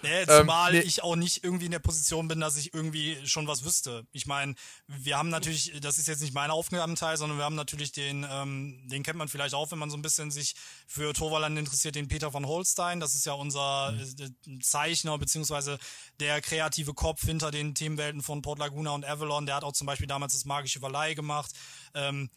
Nee, 0.03 0.25
zumal 0.25 0.73
ähm, 0.73 0.81
nee. 0.81 0.85
ich 0.85 1.03
auch 1.03 1.15
nicht 1.15 1.43
irgendwie 1.43 1.65
in 1.65 1.71
der 1.71 1.79
Position 1.79 2.27
bin, 2.27 2.39
dass 2.39 2.57
ich 2.57 2.73
irgendwie 2.73 3.17
schon 3.25 3.47
was 3.47 3.63
wüsste. 3.63 4.05
Ich 4.11 4.25
meine, 4.25 4.55
wir 4.87 5.17
haben 5.17 5.29
natürlich, 5.29 5.73
das 5.81 5.97
ist 5.97 6.07
jetzt 6.07 6.21
nicht 6.21 6.33
mein 6.33 6.51
Aufgabenteil, 6.51 7.17
sondern 7.17 7.37
wir 7.37 7.45
haben 7.45 7.55
natürlich 7.55 7.91
den, 7.91 8.25
ähm, 8.29 8.87
den 8.87 9.03
kennt 9.03 9.17
man 9.17 9.27
vielleicht 9.27 9.53
auch, 9.53 9.71
wenn 9.71 9.79
man 9.79 9.89
so 9.89 9.97
ein 9.97 10.01
bisschen 10.01 10.31
sich 10.31 10.55
für 10.87 11.13
Torwaland 11.13 11.57
interessiert, 11.57 11.95
den 11.95 12.07
Peter 12.07 12.31
von 12.31 12.45
Holstein. 12.45 12.99
Das 12.99 13.15
ist 13.15 13.25
ja 13.25 13.33
unser 13.33 13.91
mhm. 13.91 14.61
Zeichner 14.61 15.17
beziehungsweise 15.17 15.77
der 16.19 16.41
kreative 16.41 16.93
Kopf 16.93 17.23
hinter 17.23 17.51
den 17.51 17.75
Themenwelten 17.75 18.21
von 18.21 18.41
Port 18.41 18.59
Laguna 18.59 18.91
und 18.91 19.05
Avalon. 19.05 19.45
Der 19.45 19.55
hat 19.55 19.63
auch 19.63 19.73
zum 19.73 19.87
Beispiel 19.87 20.07
damals 20.07 20.33
das 20.33 20.45
Magische 20.45 20.79
Verleih 20.79 21.13
gemacht. 21.13 21.51
Ähm, 21.93 22.29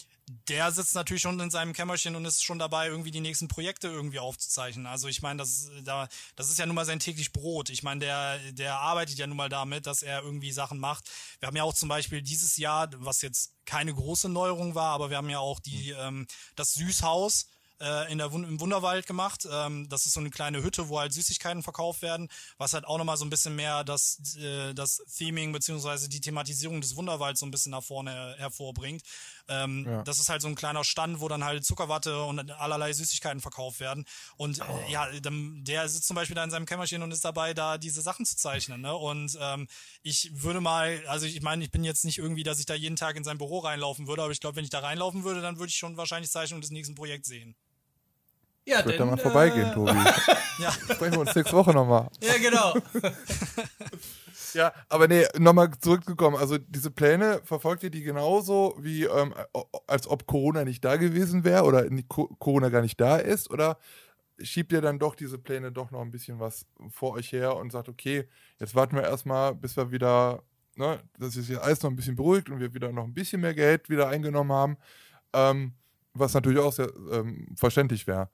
der 0.48 0.70
sitzt 0.70 0.94
natürlich 0.94 1.22
schon 1.22 1.40
in 1.40 1.50
seinem 1.50 1.72
Kämmerchen 1.72 2.14
und 2.14 2.24
ist 2.24 2.44
schon 2.44 2.58
dabei, 2.58 2.86
irgendwie 2.86 3.10
die 3.10 3.20
nächsten 3.20 3.48
Projekte 3.48 3.88
irgendwie 3.88 4.20
aufzuzeichnen. 4.20 4.86
Also 4.86 5.08
ich 5.08 5.22
meine, 5.22 5.38
das, 5.38 5.70
da, 5.82 6.08
das 6.36 6.50
ist 6.50 6.58
ja 6.58 6.66
nun 6.66 6.76
mal 6.76 6.84
sein 6.84 7.00
täglich 7.00 7.32
Brot. 7.32 7.68
Ich 7.70 7.82
meine, 7.82 8.00
der, 8.00 8.38
der 8.52 8.78
arbeitet 8.78 9.18
ja 9.18 9.26
nun 9.26 9.36
mal 9.36 9.48
damit, 9.48 9.86
dass 9.86 10.02
er 10.02 10.22
irgendwie 10.22 10.52
Sachen 10.52 10.78
macht. 10.78 11.10
Wir 11.40 11.48
haben 11.48 11.56
ja 11.56 11.64
auch 11.64 11.74
zum 11.74 11.88
Beispiel 11.88 12.22
dieses 12.22 12.56
Jahr, 12.56 12.90
was 12.96 13.22
jetzt 13.22 13.54
keine 13.64 13.92
große 13.92 14.28
Neuerung 14.28 14.74
war, 14.74 14.92
aber 14.92 15.10
wir 15.10 15.16
haben 15.16 15.30
ja 15.30 15.40
auch 15.40 15.58
die, 15.58 15.90
ähm, 15.90 16.26
das 16.54 16.74
Süßhaus 16.74 17.48
äh, 17.80 18.10
in 18.12 18.18
der 18.18 18.32
im 18.32 18.60
Wunderwald 18.60 19.06
gemacht. 19.06 19.46
Ähm, 19.50 19.88
das 19.88 20.06
ist 20.06 20.14
so 20.14 20.20
eine 20.20 20.30
kleine 20.30 20.62
Hütte, 20.62 20.88
wo 20.88 21.00
halt 21.00 21.12
Süßigkeiten 21.12 21.62
verkauft 21.62 22.02
werden, 22.02 22.28
was 22.58 22.74
halt 22.74 22.86
auch 22.86 22.98
nochmal 22.98 23.16
so 23.16 23.24
ein 23.24 23.30
bisschen 23.30 23.56
mehr 23.56 23.84
das, 23.84 24.36
äh, 24.36 24.74
das 24.74 25.02
Theming 25.16 25.52
beziehungsweise 25.52 26.08
die 26.08 26.20
Thematisierung 26.20 26.80
des 26.80 26.96
Wunderwalds 26.96 27.40
so 27.40 27.46
ein 27.46 27.50
bisschen 27.50 27.72
nach 27.72 27.82
vorne 27.82 28.34
hervorbringt. 28.38 29.02
Ähm, 29.48 29.86
ja. 29.86 30.02
Das 30.02 30.20
ist 30.20 30.28
halt 30.28 30.42
so 30.42 30.48
ein 30.48 30.54
kleiner 30.54 30.84
Stand, 30.84 31.20
wo 31.20 31.28
dann 31.28 31.44
halt 31.44 31.64
Zuckerwatte 31.64 32.24
und 32.24 32.50
allerlei 32.52 32.92
Süßigkeiten 32.92 33.40
verkauft 33.40 33.80
werden. 33.80 34.04
Und 34.36 34.58
äh, 34.58 34.62
oh. 34.68 34.90
ja, 34.90 35.08
der 35.12 35.88
sitzt 35.88 36.06
zum 36.06 36.14
Beispiel 36.14 36.36
da 36.36 36.44
in 36.44 36.50
seinem 36.50 36.66
Kämmerchen 36.66 37.02
und 37.02 37.12
ist 37.12 37.24
dabei, 37.24 37.54
da 37.54 37.78
diese 37.78 38.02
Sachen 38.02 38.24
zu 38.26 38.36
zeichnen. 38.36 38.80
Ne? 38.80 38.94
Und 38.94 39.36
ähm, 39.40 39.66
ich 40.02 40.30
würde 40.32 40.60
mal, 40.60 41.02
also 41.08 41.26
ich 41.26 41.42
meine, 41.42 41.64
ich 41.64 41.70
bin 41.70 41.84
jetzt 41.84 42.04
nicht 42.04 42.18
irgendwie, 42.18 42.44
dass 42.44 42.60
ich 42.60 42.66
da 42.66 42.74
jeden 42.74 42.96
Tag 42.96 43.16
in 43.16 43.24
sein 43.24 43.38
Büro 43.38 43.58
reinlaufen 43.58 44.06
würde, 44.06 44.22
aber 44.22 44.32
ich 44.32 44.40
glaube, 44.40 44.56
wenn 44.56 44.64
ich 44.64 44.70
da 44.70 44.80
reinlaufen 44.80 45.24
würde, 45.24 45.40
dann 45.40 45.58
würde 45.58 45.70
ich 45.70 45.76
schon 45.76 45.96
wahrscheinlich 45.96 46.30
Zeichnung 46.30 46.60
des 46.60 46.70
nächsten 46.70 46.94
Projekts 46.94 47.28
sehen. 47.28 47.56
Ja, 48.70 48.78
ich 48.78 48.84
würde 48.84 48.98
da 48.98 49.04
mal 49.04 49.16
vorbeigehen, 49.16 49.70
äh, 49.70 49.74
Tobi. 49.74 49.90
ja. 50.58 50.70
Sprechen 50.70 51.14
wir 51.14 51.20
uns 51.20 51.34
nächste 51.34 51.56
Woche 51.56 51.72
nochmal. 51.72 52.08
Ja, 52.22 52.34
genau. 52.38 52.74
ja, 54.54 54.72
aber 54.88 55.08
nee, 55.08 55.26
nochmal 55.38 55.70
zurückgekommen. 55.80 56.36
Also 56.36 56.56
diese 56.56 56.92
Pläne, 56.92 57.40
verfolgt 57.42 57.82
ihr 57.82 57.90
die 57.90 58.02
genauso, 58.02 58.76
wie 58.78 59.06
ähm, 59.06 59.34
als 59.88 60.06
ob 60.06 60.24
Corona 60.28 60.64
nicht 60.64 60.84
da 60.84 60.96
gewesen 60.96 61.42
wäre 61.42 61.64
oder 61.64 61.84
Corona 62.38 62.68
gar 62.68 62.82
nicht 62.82 63.00
da 63.00 63.16
ist? 63.16 63.50
Oder 63.50 63.76
schiebt 64.40 64.70
ihr 64.70 64.80
dann 64.80 65.00
doch 65.00 65.16
diese 65.16 65.38
Pläne 65.38 65.72
doch 65.72 65.90
noch 65.90 66.02
ein 66.02 66.12
bisschen 66.12 66.38
was 66.38 66.64
vor 66.90 67.14
euch 67.14 67.32
her 67.32 67.56
und 67.56 67.72
sagt, 67.72 67.88
okay, 67.88 68.28
jetzt 68.60 68.76
warten 68.76 68.94
wir 68.94 69.02
erstmal, 69.02 69.52
bis 69.52 69.76
wir 69.76 69.90
wieder, 69.90 70.44
ne, 70.76 71.00
dass 71.18 71.32
sich 71.32 71.60
alles 71.60 71.82
noch 71.82 71.90
ein 71.90 71.96
bisschen 71.96 72.14
beruhigt 72.14 72.48
und 72.48 72.60
wir 72.60 72.72
wieder 72.72 72.92
noch 72.92 73.04
ein 73.04 73.14
bisschen 73.14 73.40
mehr 73.40 73.54
Geld 73.54 73.88
wieder 73.90 74.08
eingenommen 74.08 74.52
haben. 74.52 74.76
Ähm, 75.32 75.72
was 76.14 76.34
natürlich 76.34 76.60
auch 76.60 76.72
sehr 76.72 76.92
ähm, 77.10 77.48
verständlich 77.56 78.06
wäre. 78.06 78.28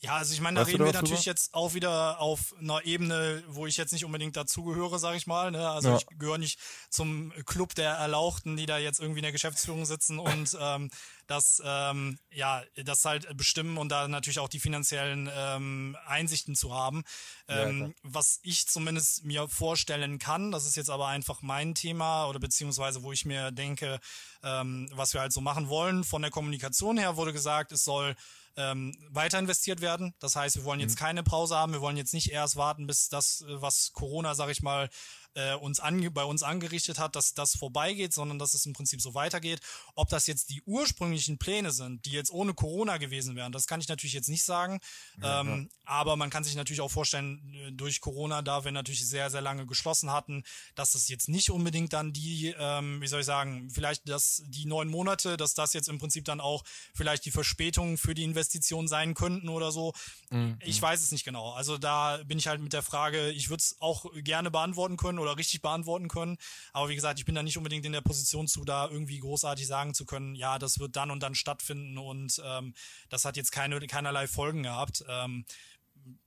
Ja, 0.00 0.16
also 0.16 0.34
ich 0.34 0.40
meine, 0.40 0.56
da 0.56 0.60
weißt 0.62 0.72
reden 0.72 0.84
wir 0.84 0.92
natürlich 0.92 1.20
drüber? 1.20 1.30
jetzt 1.30 1.54
auch 1.54 1.72
wieder 1.72 2.20
auf 2.20 2.54
einer 2.60 2.84
Ebene, 2.84 3.42
wo 3.48 3.66
ich 3.66 3.76
jetzt 3.78 3.92
nicht 3.92 4.04
unbedingt 4.04 4.36
dazugehöre, 4.36 4.98
sage 4.98 5.16
ich 5.16 5.26
mal. 5.26 5.50
Ne? 5.50 5.68
Also 5.68 5.90
ja. 5.90 5.96
ich 5.96 6.06
gehöre 6.18 6.36
nicht 6.36 6.58
zum 6.90 7.32
Club 7.46 7.74
der 7.74 7.92
Erlauchten, 7.92 8.56
die 8.56 8.66
da 8.66 8.76
jetzt 8.76 9.00
irgendwie 9.00 9.20
in 9.20 9.24
der 9.24 9.32
Geschäftsführung 9.32 9.86
sitzen 9.86 10.18
und 10.18 10.56
ähm, 10.60 10.90
das 11.26 11.62
ähm, 11.64 12.18
ja 12.30 12.62
das 12.84 13.04
halt 13.06 13.34
bestimmen 13.36 13.78
und 13.78 13.88
da 13.88 14.06
natürlich 14.06 14.40
auch 14.40 14.48
die 14.50 14.60
finanziellen 14.60 15.30
ähm, 15.34 15.96
Einsichten 16.06 16.54
zu 16.54 16.74
haben. 16.74 17.04
Ähm, 17.48 17.80
ja, 17.80 17.90
was 18.02 18.40
ich 18.42 18.68
zumindest 18.68 19.24
mir 19.24 19.48
vorstellen 19.48 20.18
kann, 20.18 20.50
das 20.50 20.66
ist 20.66 20.76
jetzt 20.76 20.90
aber 20.90 21.08
einfach 21.08 21.40
mein 21.40 21.74
Thema 21.74 22.26
oder 22.26 22.40
beziehungsweise 22.40 23.02
wo 23.02 23.12
ich 23.12 23.24
mir 23.24 23.52
denke, 23.52 24.00
ähm, 24.42 24.90
was 24.92 25.14
wir 25.14 25.22
halt 25.22 25.32
so 25.32 25.40
machen 25.40 25.68
wollen. 25.68 26.04
Von 26.04 26.20
der 26.20 26.30
Kommunikation 26.30 26.98
her 26.98 27.16
wurde 27.16 27.32
gesagt, 27.32 27.72
es 27.72 27.84
soll 27.84 28.14
ähm, 28.56 28.96
weiter 29.10 29.38
investiert 29.38 29.80
werden. 29.80 30.14
Das 30.20 30.36
heißt, 30.36 30.56
wir 30.56 30.64
wollen 30.64 30.80
jetzt 30.80 30.98
mhm. 31.00 31.04
keine 31.04 31.22
Pause 31.22 31.56
haben, 31.56 31.72
wir 31.72 31.80
wollen 31.80 31.96
jetzt 31.96 32.14
nicht 32.14 32.30
erst 32.30 32.56
warten, 32.56 32.86
bis 32.86 33.08
das, 33.08 33.42
äh, 33.42 33.60
was 33.60 33.92
Corona, 33.92 34.34
sag 34.34 34.50
ich 34.50 34.62
mal, 34.62 34.88
äh, 35.34 35.54
uns 35.54 35.80
ange 35.80 36.10
bei 36.10 36.24
uns 36.24 36.42
angerichtet 36.42 36.98
hat, 36.98 37.16
dass 37.16 37.34
das 37.34 37.56
vorbeigeht, 37.56 38.12
sondern 38.12 38.38
dass 38.38 38.54
es 38.54 38.66
im 38.66 38.72
Prinzip 38.72 39.00
so 39.00 39.14
weitergeht. 39.14 39.60
Ob 39.94 40.08
das 40.08 40.26
jetzt 40.26 40.50
die 40.50 40.62
ursprünglichen 40.62 41.38
Pläne 41.38 41.72
sind, 41.72 42.04
die 42.06 42.12
jetzt 42.12 42.32
ohne 42.32 42.54
Corona 42.54 42.98
gewesen 42.98 43.36
wären, 43.36 43.52
das 43.52 43.66
kann 43.66 43.80
ich 43.80 43.88
natürlich 43.88 44.14
jetzt 44.14 44.28
nicht 44.28 44.44
sagen. 44.44 44.80
Ja, 45.20 45.40
ähm, 45.40 45.68
ja. 45.70 45.78
Aber 45.86 46.16
man 46.16 46.30
kann 46.30 46.44
sich 46.44 46.54
natürlich 46.54 46.80
auch 46.80 46.90
vorstellen, 46.90 47.54
äh, 47.54 47.72
durch 47.72 48.00
Corona, 48.00 48.42
da 48.42 48.64
wir 48.64 48.72
natürlich 48.72 49.06
sehr, 49.06 49.30
sehr 49.30 49.42
lange 49.42 49.66
geschlossen 49.66 50.10
hatten, 50.10 50.44
dass 50.74 50.92
das 50.92 51.08
jetzt 51.08 51.28
nicht 51.28 51.50
unbedingt 51.50 51.92
dann 51.92 52.12
die, 52.12 52.54
ähm, 52.58 53.00
wie 53.00 53.06
soll 53.06 53.20
ich 53.20 53.26
sagen, 53.26 53.70
vielleicht 53.70 54.08
dass 54.08 54.42
die 54.46 54.66
neun 54.66 54.88
Monate, 54.88 55.36
dass 55.36 55.54
das 55.54 55.72
jetzt 55.72 55.88
im 55.88 55.98
Prinzip 55.98 56.24
dann 56.24 56.40
auch 56.40 56.62
vielleicht 56.94 57.24
die 57.24 57.30
Verspätungen 57.30 57.98
für 57.98 58.14
die 58.14 58.24
Investition 58.24 58.88
sein 58.88 59.14
könnten 59.14 59.48
oder 59.48 59.72
so. 59.72 59.92
Mhm. 60.30 60.58
Ich 60.60 60.80
weiß 60.80 61.02
es 61.02 61.12
nicht 61.12 61.24
genau. 61.24 61.52
Also 61.52 61.78
da 61.78 62.18
bin 62.24 62.38
ich 62.38 62.46
halt 62.46 62.60
mit 62.60 62.72
der 62.72 62.82
Frage, 62.82 63.30
ich 63.30 63.48
würde 63.48 63.60
es 63.60 63.76
auch 63.80 64.06
gerne 64.14 64.50
beantworten 64.50 64.96
können 64.96 65.18
oder 65.24 65.36
richtig 65.36 65.62
beantworten 65.62 66.08
können. 66.08 66.36
Aber 66.72 66.88
wie 66.88 66.94
gesagt, 66.94 67.18
ich 67.18 67.24
bin 67.24 67.34
da 67.34 67.42
nicht 67.42 67.58
unbedingt 67.58 67.84
in 67.84 67.92
der 67.92 68.00
Position 68.00 68.46
zu, 68.46 68.64
da 68.64 68.88
irgendwie 68.88 69.18
großartig 69.18 69.66
sagen 69.66 69.94
zu 69.94 70.04
können, 70.04 70.34
ja, 70.34 70.58
das 70.58 70.78
wird 70.78 70.96
dann 70.96 71.10
und 71.10 71.22
dann 71.22 71.34
stattfinden 71.34 71.98
und 71.98 72.40
ähm, 72.44 72.74
das 73.08 73.24
hat 73.24 73.36
jetzt 73.36 73.52
keine, 73.52 73.80
keinerlei 73.80 74.26
Folgen 74.26 74.62
gehabt. 74.62 75.04
Ähm, 75.08 75.44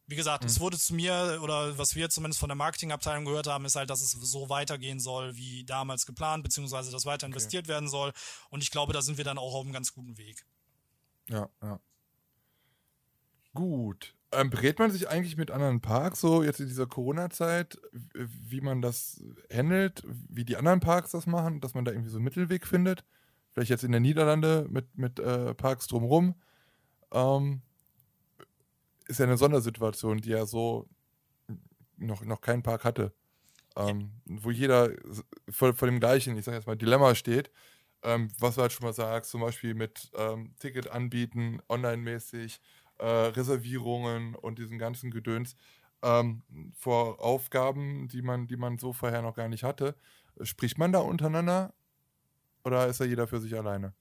wie 0.08 0.16
gesagt, 0.16 0.44
mhm. 0.44 0.50
es 0.50 0.60
wurde 0.60 0.78
zu 0.78 0.96
mir 0.96 1.40
oder 1.42 1.78
was 1.78 1.96
wir 1.96 2.10
zumindest 2.10 2.40
von 2.40 2.50
der 2.50 2.56
Marketingabteilung 2.56 3.26
gehört 3.26 3.48
haben, 3.48 3.66
ist 3.66 3.76
halt, 3.76 3.90
dass 3.90 4.02
es 4.02 4.12
so 4.12 4.50
weitergehen 4.50 5.00
soll 5.00 5.36
wie 5.36 5.66
damals 5.66 6.06
geplant, 6.06 6.44
beziehungsweise 6.44 6.92
dass 6.92 7.06
weiter 7.06 7.28
investiert 7.28 7.66
okay. 7.66 7.74
werden 7.74 7.90
soll. 7.90 8.14
Und 8.50 8.64
ich 8.64 8.72
glaube, 8.72 8.94
da 8.94 9.02
sind 9.02 9.18
wir 9.18 9.26
dann 9.26 9.38
auch 9.38 9.54
auf 9.54 9.64
einem 9.64 9.74
ganz 9.74 9.94
guten 9.94 10.18
Weg. 10.18 10.46
Ja, 11.30 11.50
ja. 11.62 11.80
Gut. 13.54 14.17
Ähm, 14.34 14.50
berät 14.50 14.78
man 14.78 14.92
sich 14.92 15.08
eigentlich 15.08 15.38
mit 15.38 15.52
anderen 15.52 15.80
Parks 15.80 16.20
so 16.20 16.44
jetzt 16.44 16.60
in 16.60 16.68
dieser 16.68 16.86
Corona-Zeit, 16.86 17.80
wie 18.14 18.60
man 18.60 18.82
das 18.82 19.24
handelt, 19.52 20.04
wie 20.06 20.44
die 20.44 20.58
anderen 20.58 20.82
Parks 20.82 21.12
das 21.12 21.28
machen, 21.28 21.62
dass 21.62 21.74
man 21.74 21.86
da 21.86 21.92
irgendwie 21.92 22.10
so 22.10 22.18
einen 22.18 22.26
Mittelweg 22.26 22.68
findet? 22.68 23.06
Vielleicht 23.52 23.70
jetzt 23.70 23.86
in 23.86 23.92
der 23.92 24.02
Niederlande 24.02 24.68
mit, 24.70 24.98
mit 24.98 25.20
äh, 25.20 25.54
Parks 25.54 25.88
drumherum. 25.88 26.36
Ähm, 27.12 27.62
ist 29.08 29.20
ja 29.20 29.26
eine 29.26 29.38
Sondersituation, 29.38 30.18
die 30.18 30.32
ja 30.32 30.46
so 30.46 30.88
noch, 31.96 32.24
noch 32.24 32.42
kein 32.42 32.64
Park 32.64 32.84
hatte. 32.84 33.14
Ähm, 33.76 34.12
wo 34.26 34.52
jeder 34.52 34.92
vor, 35.50 35.74
vor 35.74 35.88
dem 35.88 36.00
gleichen, 36.00 36.38
ich 36.38 36.46
sage 36.46 36.58
jetzt 36.58 36.68
mal, 36.68 36.76
Dilemma 36.76 37.16
steht. 37.16 37.52
Ähm, 38.04 38.30
was 38.40 38.56
du 38.56 38.62
halt 38.62 38.72
schon 38.72 38.86
mal 38.86 38.94
sagst, 38.94 39.32
zum 39.32 39.42
Beispiel 39.42 39.74
mit 39.74 40.12
ähm, 40.16 40.54
Ticket 40.60 40.90
anbieten, 40.90 41.60
online-mäßig, 41.68 42.60
äh, 43.00 43.06
Reservierungen 43.06 44.36
und 44.36 44.60
diesen 44.60 44.78
ganzen 44.80 45.12
Gedöns 45.12 45.56
ähm, 46.02 46.44
vor 46.76 47.22
Aufgaben, 47.22 48.08
die 48.08 48.22
man, 48.22 48.48
die 48.48 48.58
man 48.58 48.78
so 48.78 48.94
vorher 48.94 49.22
noch 49.22 49.36
gar 49.36 49.48
nicht 49.48 49.64
hatte. 49.64 49.96
Spricht 50.42 50.78
man 50.78 50.92
da 50.92 51.00
untereinander 51.00 51.74
oder 52.64 52.88
ist 52.88 53.00
da 53.00 53.06
jeder 53.06 53.28
für 53.28 53.40
sich 53.40 53.56
alleine? 53.56 53.94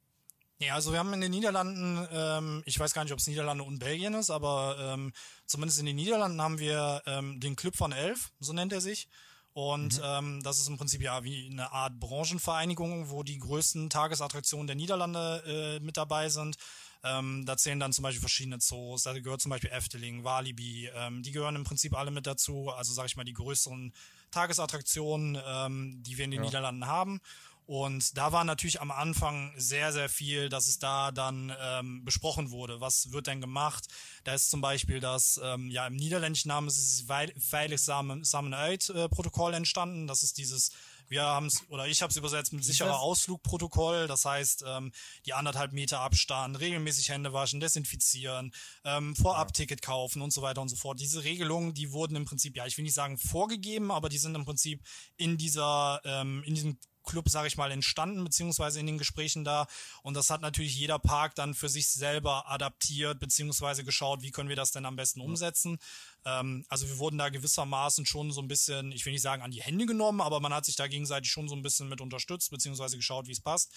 Ja, 0.59 0.75
also 0.75 0.91
wir 0.91 0.99
haben 0.99 1.13
in 1.13 1.21
den 1.21 1.33
Niederlanden, 1.33 2.07
ähm, 2.11 2.63
ich 2.65 2.81
weiß 2.81 2.95
gar 2.95 3.05
nicht, 3.05 3.13
ob 3.13 3.19
es 3.19 3.27
Niederlande 3.27 3.63
und 3.63 3.79
Belgien 3.79 4.15
ist, 4.15 4.31
aber 4.31 4.77
ähm, 4.81 5.13
zumindest 5.45 5.81
in 5.81 5.87
den 5.87 5.97
Niederlanden 5.97 6.41
haben 6.41 6.59
wir 6.59 7.03
ähm, 7.05 7.41
den 7.41 7.57
Club 7.57 7.77
von 7.77 7.93
Elf, 7.93 8.33
so 8.41 8.55
nennt 8.55 8.73
er 8.73 8.81
sich. 8.81 9.09
Und 9.53 9.99
mhm. 9.99 10.05
ähm, 10.05 10.43
das 10.43 10.59
ist 10.59 10.69
im 10.69 10.77
Prinzip 10.79 11.03
ja 11.03 11.25
wie 11.25 11.49
eine 11.51 11.73
Art 11.73 11.99
Branchenvereinigung, 11.99 13.11
wo 13.11 13.23
die 13.23 13.39
größten 13.39 13.91
Tagesattraktionen 13.91 14.67
der 14.67 14.77
Niederlande 14.77 15.79
äh, 15.79 15.85
mit 15.85 15.97
dabei 15.97 16.29
sind. 16.29 16.57
Ähm, 17.05 17.45
da 17.47 17.57
zählen 17.57 17.79
dann 17.79 17.93
zum 17.93 18.03
Beispiel 18.03 18.21
verschiedene 18.21 18.59
Zoos, 18.59 19.05
da 19.05 19.13
gehört 19.19 19.41
zum 19.41 19.51
Beispiel 19.51 19.71
Efteling, 19.71 20.25
Walibi, 20.25 20.91
ähm, 20.95 21.23
die 21.23 21.33
gehören 21.33 21.57
im 21.57 21.65
Prinzip 21.65 21.97
alle 21.97 22.11
mit 22.11 22.27
dazu, 22.27 22.71
also 22.71 22.93
sage 22.93 23.07
ich 23.07 23.17
mal 23.17 23.25
die 23.25 23.35
größeren 23.35 23.93
Tagesattraktionen, 24.31 25.39
ähm, 25.47 26.03
die 26.03 26.19
wir 26.19 26.25
in 26.25 26.31
den 26.31 26.41
ja. 26.41 26.47
Niederlanden 26.47 26.87
haben. 26.87 27.21
Und 27.67 28.17
da 28.17 28.31
war 28.31 28.45
natürlich 28.45 28.81
am 28.81 28.93
Anfang 28.93 29.53
sehr, 29.57 29.93
sehr 29.93 30.09
viel, 30.09 30.49
dass 30.49 30.69
es 30.69 30.79
da 30.79 31.11
dann 31.11 31.53
ähm, 31.61 32.05
besprochen 32.05 32.53
wurde. 32.53 32.81
Was 32.81 33.11
wird 33.11 33.27
denn 33.27 33.41
gemacht? 33.41 33.87
Da 34.23 34.35
ist 34.35 34.51
zum 34.51 34.61
Beispiel 34.61 35.01
das, 35.01 35.41
ähm, 35.43 35.69
ja, 35.69 35.85
im 35.89 35.97
niederländischen 35.97 36.49
Namen 36.49 36.69
ist 36.69 36.79
es 36.79 37.09
Veilig 37.09 37.81
Samenuit-Protokoll 37.81 39.55
entstanden. 39.55 40.07
Das 40.07 40.23
ist 40.23 40.39
dieses 40.39 40.71
wir 41.09 41.23
haben 41.23 41.47
es, 41.47 41.63
oder 41.69 41.87
ich 41.87 42.03
habe 42.03 42.11
es 42.11 42.17
übersetzt 42.17 42.53
mit 42.53 42.65
sicherer 42.65 43.01
Ausflugprotokoll. 43.01 44.07
Das 44.07 44.25
heißt, 44.25 44.65
ähm, 44.67 44.93
die 45.25 45.35
anderthalb 45.35 45.73
Meter 45.73 46.01
Abstand, 46.01 46.61
regelmäßig 46.61 47.09
Hände 47.09 47.33
waschen, 47.33 47.61
desinfizieren, 47.61 48.53
ähm, 48.85 49.15
Vorab-Ticket 49.17 49.83
kaufen 49.83 50.23
und 50.23 50.33
so 50.33 50.43
weiter 50.43 50.63
und 50.63 50.69
so 50.69 50.77
fort. 50.77 51.01
Diese 51.01 51.25
Regelungen, 51.25 51.75
die 51.75 51.93
wurden 51.93 52.17
im 52.17 52.25
Prinzip, 52.25 52.57
ja, 52.57 52.67
ich 52.67 52.77
will 52.77 52.85
nicht 52.85 52.95
sagen 52.95 53.19
vorgegeben, 53.19 53.91
aber 53.91 54.09
die 54.09 54.19
sind 54.19 54.35
im 54.35 54.45
Prinzip 54.45 54.83
in 55.17 55.37
dieser, 55.37 56.01
ähm, 56.05 56.43
in 56.45 56.55
diesem 56.55 56.79
Club, 57.07 57.29
sage 57.29 57.49
ich 57.49 57.57
mal, 57.57 57.71
entstanden, 57.71 58.23
beziehungsweise 58.23 58.81
in 58.81 58.87
den 58.87 58.99
Gesprächen 58.99 59.45
da. 59.45 59.67
Und 60.03 60.15
das 60.15 60.29
hat 60.29 60.43
natürlich 60.43 60.77
jeder 60.77 60.99
Park 60.99 61.35
dann 61.35 61.55
für 61.55 61.69
sich 61.69 61.89
selber 61.89 62.51
adaptiert, 62.51 63.19
beziehungsweise 63.19 63.85
geschaut, 63.85 64.23
wie 64.23 64.31
können 64.31 64.49
wir 64.49 64.57
das 64.57 64.73
denn 64.73 64.85
am 64.85 64.97
besten 64.97 65.21
umsetzen. 65.21 65.79
Ähm, 66.25 66.67
also 66.69 66.87
wir 66.89 66.99
wurden 66.99 67.19
da 67.19 67.31
gewissermaßen 67.31 68.05
schon 68.05 68.33
so 68.33 68.43
ein 68.43 68.49
bisschen, 68.49 68.93
ich 68.93 69.07
will 69.07 69.13
nicht 69.13 69.23
sagen 69.23 69.43
an 69.43 69.51
die 69.51 69.63
Hände 69.63 69.87
genommen, 69.87 70.21
aber 70.21 70.41
man 70.41 70.53
hat 70.53 70.67
sich 70.67 70.77
da 70.77 70.87
gegenseitig 70.87 71.31
schon 71.31 71.49
so 71.49 71.55
ein 71.55 71.63
bisschen 71.63 71.89
mit 71.89 72.01
unterstützt, 72.01 72.51
beziehungsweise 72.51 72.97
geschaut, 72.97 73.27
wie 73.29 73.33
es 73.33 73.41
passt. 73.41 73.73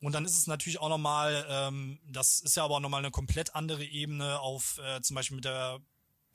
Und 0.00 0.14
dann 0.14 0.24
ist 0.24 0.38
es 0.38 0.46
natürlich 0.46 0.80
auch 0.80 0.88
nochmal, 0.88 1.44
ähm, 1.48 2.00
das 2.06 2.40
ist 2.40 2.56
ja 2.56 2.64
aber 2.64 2.76
auch 2.76 2.80
nochmal 2.80 3.00
eine 3.00 3.10
komplett 3.10 3.54
andere 3.54 3.84
Ebene 3.84 4.40
auf 4.40 4.78
äh, 4.78 5.02
zum 5.02 5.14
Beispiel 5.14 5.34
mit 5.34 5.44
der 5.44 5.80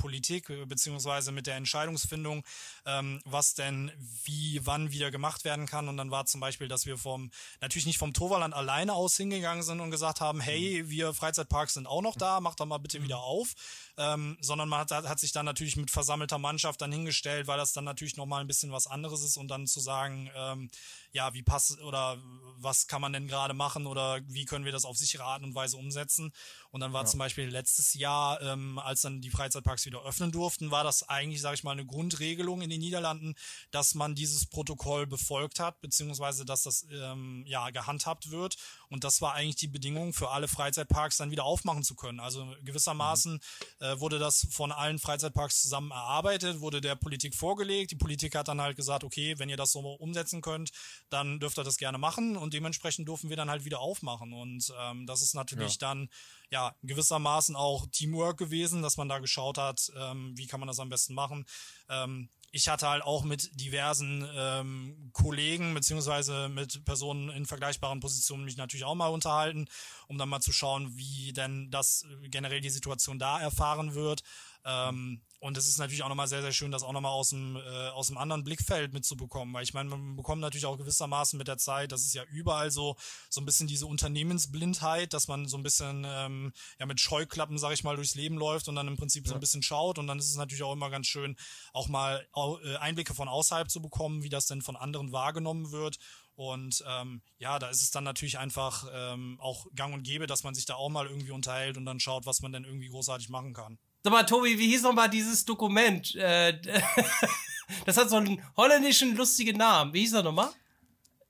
Politik 0.06 0.51
äh, 0.51 0.66
beziehungsweise 0.68 1.32
mit 1.32 1.47
der 1.47 1.56
Entscheidungsfindung, 1.56 2.43
ähm, 2.86 3.22
was 3.26 3.56
denn 3.56 3.91
wie, 4.24 4.62
wann 4.64 4.91
wieder 4.91 5.10
gemacht 5.10 5.45
werden 5.45 5.66
kann. 5.66 5.89
Und 5.89 5.97
dann 5.97 6.12
war 6.12 6.28
zum 6.28 6.41
Beispiel, 6.41 6.68
dass 6.68 6.86
wir 6.86 6.99
vom, 6.99 7.32
natürlich 7.60 7.88
nicht 7.88 7.97
vom 7.97 8.14
Toverland 8.14 8.53
alleine 8.53 8.93
aus 8.93 9.18
hingegangen 9.18 9.64
sind 9.64 9.80
und 9.80 9.89
gesagt 9.89 10.22
haben, 10.22 10.41
hey, 10.41 10.84
mhm. 10.84 10.89
wir 10.91 11.14
Freizeitparks 11.16 11.74
sind 11.74 11.88
auch 11.88 12.03
noch 12.03 12.16
da, 12.16 12.39
macht 12.39 12.60
doch 12.60 12.68
mal 12.68 12.78
bitte 12.78 13.01
wieder 13.01 13.18
mhm. 13.18 13.24
auf. 13.24 13.53
Ähm, 13.97 14.38
sondern 14.41 14.70
man 14.70 14.82
hat, 14.82 14.91
hat 14.91 15.20
sich 15.20 15.32
dann 15.32 15.45
natürlich 15.45 15.76
mit 15.76 15.89
versammelter 15.89 16.38
Mannschaft 16.38 16.82
dann 16.82 16.91
hingestellt, 16.91 17.47
weil 17.47 17.58
das 17.58 17.74
dann 17.74 17.86
natürlich 17.86 18.16
nochmal 18.16 18.41
ein 18.41 18.47
bisschen 18.47 18.72
was 18.72 18.86
anderes 18.86 19.24
ist 19.24 19.38
und 19.38 19.47
dann 19.47 19.66
zu 19.66 19.80
sagen, 19.80 20.30
ähm, 20.36 20.70
ja, 21.16 21.34
wie 21.34 21.43
passt 21.43 21.82
oder 21.82 22.22
was 22.57 22.88
kann 22.88 23.01
man 23.01 23.13
denn 23.13 23.28
gerade 23.28 23.53
machen 23.53 23.88
oder 23.88 24.20
wie 24.28 24.45
können 24.45 24.66
wir 24.66 24.72
das 24.72 24.86
auf 24.86 24.97
sichere 24.97 25.24
Art 25.24 25.43
und 25.43 25.55
Weise 25.55 25.78
umsetzen. 25.78 26.34
Und 26.72 26.82
dann 26.82 26.91
war 26.91 27.03
ja. 27.03 27.07
zum 27.07 27.20
Beispiel 27.20 27.47
letztes 27.47 27.93
Jahr, 27.93 28.41
ähm, 28.41 28.80
als 28.80 29.01
dann 29.01 29.22
die 29.22 29.30
Freizeitparks 29.30 29.86
wieder 29.86 30.03
öffnen 30.03 30.32
durften, 30.32 30.72
war 30.72 30.84
das 30.84 31.07
eigentlich, 31.07 31.41
sage 31.41 31.55
ich 31.55 31.63
mal, 31.63 31.72
eine 31.72 31.86
Grundregelung 31.86 32.61
in 32.61 32.70
den 32.70 32.82
Niederlanden, 32.82 33.36
dass 33.72 33.95
man 33.95 34.13
dieses 34.13 34.45
Protokoll 34.45 35.07
befolgt 35.07 35.59
hat, 35.59 35.80
beziehungsweise 35.80 36.43
dass 36.43 36.63
das 36.63 36.86
ähm, 36.91 37.45
ja 37.47 37.70
gehandhabt 37.70 38.32
wird. 38.32 38.57
Und 38.89 39.05
das 39.05 39.22
war 39.22 39.34
eigentlich 39.34 39.55
die 39.55 39.68
Bedingung 39.68 40.11
für 40.11 40.32
alle 40.32 40.49
Freizeitparks 40.49 41.18
dann 41.18 41.32
wieder 41.32 41.45
aufmachen 41.45 41.84
zu 41.84 41.95
können. 41.95 42.20
Also 42.20 42.53
gewissermaßen 42.63 43.34
mhm. 43.34 43.86
äh, 43.86 43.99
wurde 43.99 44.20
das 44.20 44.47
von 44.51 44.74
allen 44.74 44.99
Freizeitparks 44.99 45.61
zusammen 45.61 45.91
erarbeitet, 45.91 46.59
wurde 46.59 46.82
der 46.82 46.95
Politik 46.95 47.36
vorgelegt. 47.36 47.91
Die 47.91 47.95
Politik 47.95 48.36
hat 48.36 48.49
dann 48.49 48.59
halt 48.59 48.76
gesagt, 48.76 49.05
okay, 49.05 49.39
wenn 49.39 49.47
ihr 49.47 49.57
das 49.57 49.72
so 49.72 49.80
umsetzen 49.80 50.41
könnt, 50.41 50.72
dann 51.10 51.39
dürft 51.39 51.58
ihr 51.58 51.64
das 51.64 51.78
gerne 51.78 51.97
machen 51.97 52.38
und 52.38 52.53
dementsprechend 52.53 53.08
durften 53.08 53.30
wir 53.30 53.38
dann 53.38 53.49
halt 53.49 53.66
wieder 53.66 53.80
aufmachen. 53.80 54.34
Und 54.34 54.74
ähm, 54.80 55.06
das 55.06 55.22
ist 55.22 55.34
natürlich 55.34 55.74
ja. 55.74 55.88
dann 55.88 56.10
ja 56.49 56.76
gewissermaßen 56.84 57.56
auch 57.56 57.86
Teamwork 57.91 58.38
gewesen, 58.38 58.82
dass 58.82 58.97
man 58.97 59.10
da 59.10 59.20
geschaut 59.20 59.58
hat, 59.58 59.91
ähm, 59.97 60.34
wie 60.36 60.47
kann 60.47 60.60
man 60.60 60.68
das 60.68 60.80
am 60.80 60.89
besten 60.89 61.14
machen. 61.14 61.45
Ähm, 61.89 62.30
ich 62.56 62.70
hatte 62.70 62.88
halt 62.88 63.03
auch 63.03 63.26
mit 63.26 63.60
diversen 63.60 64.26
ähm, 64.34 65.10
Kollegen 65.12 65.74
beziehungsweise 65.74 66.47
mit 66.47 66.86
Personen 66.86 67.30
in 67.30 67.45
vergleichbaren 67.45 67.99
Positionen 67.99 68.45
mich 68.45 68.56
natürlich 68.56 68.86
auch 68.86 68.95
mal 68.95 69.08
unterhalten, 69.08 69.68
um 70.08 70.18
dann 70.18 70.30
mal 70.30 70.39
zu 70.39 70.53
schauen, 70.53 70.95
wie 70.95 71.34
denn 71.34 71.70
das 71.70 72.06
generell 72.24 72.62
die 72.62 72.70
Situation 72.70 73.20
da 73.20 73.41
erfahren 73.41 73.93
wird. 73.93 74.24
Ähm, 74.66 75.22
und 75.39 75.57
es 75.57 75.68
ist 75.68 75.78
natürlich 75.78 76.01
auch 76.01 76.09
nochmal 76.09 76.28
sehr, 76.28 76.41
sehr 76.41 76.51
schön, 76.51 76.72
das 76.72 76.82
auch 76.82 76.91
nochmal 76.91 77.11
aus 77.11 77.30
dem, 77.30 77.55
äh, 77.55 77.89
aus 77.89 78.07
dem 78.07 78.18
anderen 78.18 78.43
Blickfeld 78.43 78.93
mitzubekommen. 78.93 79.53
Weil 79.53 79.63
ich 79.63 79.76
meine, 79.76 79.89
man 79.89 80.16
bekommt 80.16 80.41
natürlich 80.41 80.66
auch 80.66 80.78
gewissermaßen 80.78 81.38
mit 81.38 81.47
der 81.47 81.59
Zeit, 81.59 81.91
das 81.91 82.01
ist 82.01 82.16
ja 82.16 82.24
überall 82.24 82.72
so, 82.72 82.95
so 83.30 83.41
ein 83.41 83.45
bisschen 83.45 83.68
diese 83.68 83.86
Unternehmensblindheit, 83.86 85.13
dass 85.13 85.28
man 85.28 85.47
so 85.47 85.57
ein 85.57 85.63
bisschen 85.63 86.03
ähm, 86.07 86.51
ja 86.80 86.88
mit 86.88 86.99
Scheuklappen, 86.99 87.59
sag 87.59 87.74
ich 87.74 87.84
mal, 87.84 87.95
durchs 87.95 88.16
Leben 88.16 88.38
läuft 88.38 88.68
und 88.68 88.76
dann 88.76 88.88
im 88.88 88.97
Prinzip 88.97 89.26
ja. 89.26 89.30
so 89.30 89.36
ein 89.36 89.39
bisschen 89.39 89.61
schaut. 89.61 89.99
Und 89.99 90.07
dann 90.07 90.18
ist 90.18 90.30
es 90.30 90.36
natürlich 90.36 90.63
auch 90.63 90.74
immer 90.74 90.89
ganz 90.89 91.05
schön, 91.05 91.36
auch 91.74 91.89
mal 91.89 92.28
äh, 92.63 92.78
Einblicke 92.78 93.13
von 93.13 93.28
außerhalb 93.28 93.70
zu 93.70 93.84
bekommen, 93.84 94.24
wie 94.24 94.30
das 94.30 94.47
denn 94.47 94.63
von 94.63 94.76
anderen 94.76 95.11
wahrgenommen 95.11 95.72
wird. 95.72 95.99
Und 96.36 96.84
ähm, 96.88 97.22
ja, 97.38 97.59
da 97.59 97.70
ist 97.70 97.84
es 97.84 97.91
dann 97.91 98.03
natürlich 98.03 98.39
einfach 98.39 98.88
ähm, 98.91 99.39
auch 99.39 99.68
gang 99.76 99.93
und 99.93 100.03
gäbe, 100.03 100.26
dass 100.28 100.43
man 100.43 100.55
sich 100.55 100.66
da 100.66 100.74
auch 100.74 100.89
mal 100.89 101.05
irgendwie 101.05 101.32
unterhält 101.32 101.78
und 101.78 101.86
dann 101.86 101.99
schaut, 101.99 102.26
was 102.26 102.41
man 102.41 102.51
denn 102.51 102.66
irgendwie 102.66 102.89
großartig 102.89 103.30
machen 103.30 103.53
kann. 103.53 103.78
Sag 104.06 104.12
mal, 104.12 104.24
Tobi, 104.24 104.60
wie 104.60 104.68
hieß 104.68 104.84
nochmal 104.84 105.10
dieses 105.10 105.45
Dokument? 105.45 106.14
Äh, 106.14 106.62
das 107.86 107.97
hat 107.97 108.12
so 108.12 108.18
einen 108.18 108.39
holländischen 108.56 109.16
lustigen 109.16 109.58
Namen. 109.58 109.95
Wie 109.95 110.01
hieß 110.01 110.12
das 110.12 110.24
nochmal? 110.24 110.51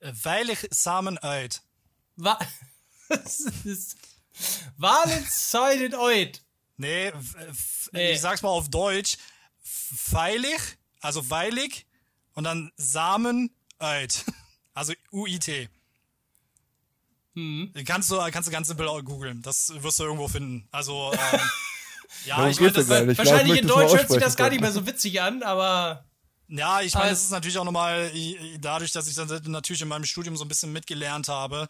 Veilig 0.01 0.67
samen 0.71 1.17
uit. 1.19 1.61
Wa 2.17 2.37
Walenzeit 4.75 5.95
uit. 5.95 6.43
Nee, 6.75 7.13
nee, 7.93 8.11
ich 8.11 8.19
sag's 8.19 8.41
mal 8.41 8.49
auf 8.49 8.67
Deutsch. 8.67 9.19
Veilig, 9.63 10.59
also 10.99 11.29
weilig 11.29 11.85
und 12.33 12.43
dann 12.43 12.73
Samen 12.75 13.55
uit. 13.79 14.25
Also 14.73 14.91
UIT. 15.13 15.69
Hm. 17.35 17.71
Kannst 17.85 18.11
du, 18.11 18.17
kannst 18.29 18.49
du 18.49 18.51
ganz 18.51 18.67
simpel 18.67 19.01
googeln. 19.03 19.41
Das 19.41 19.71
wirst 19.73 19.99
du 19.99 20.03
irgendwo 20.03 20.27
finden. 20.27 20.67
Also, 20.69 21.13
ähm, 21.13 21.39
ja, 22.25 22.49
ich 22.49 22.59
meine, 22.59 22.71
das, 22.71 22.89
wahrscheinlich 22.89 23.61
glaub, 23.61 23.61
in 23.61 23.67
Deutsch 23.67 23.93
hört 23.93 24.09
sich 24.09 24.21
das 24.21 24.35
gar 24.35 24.49
nicht 24.49 24.61
mehr 24.61 24.71
so 24.71 24.85
witzig 24.85 25.21
an, 25.21 25.43
aber. 25.43 26.05
Ja, 26.47 26.81
ich 26.81 26.93
meine, 26.93 27.09
es 27.09 27.23
ist 27.23 27.31
natürlich 27.31 27.57
auch 27.57 27.63
nochmal, 27.63 28.11
dadurch, 28.59 28.91
dass 28.91 29.07
ich 29.07 29.15
dann 29.15 29.27
natürlich 29.47 29.81
in 29.81 29.87
meinem 29.87 30.05
Studium 30.05 30.37
so 30.37 30.45
ein 30.45 30.47
bisschen 30.47 30.71
mitgelernt 30.71 31.27
habe, 31.27 31.67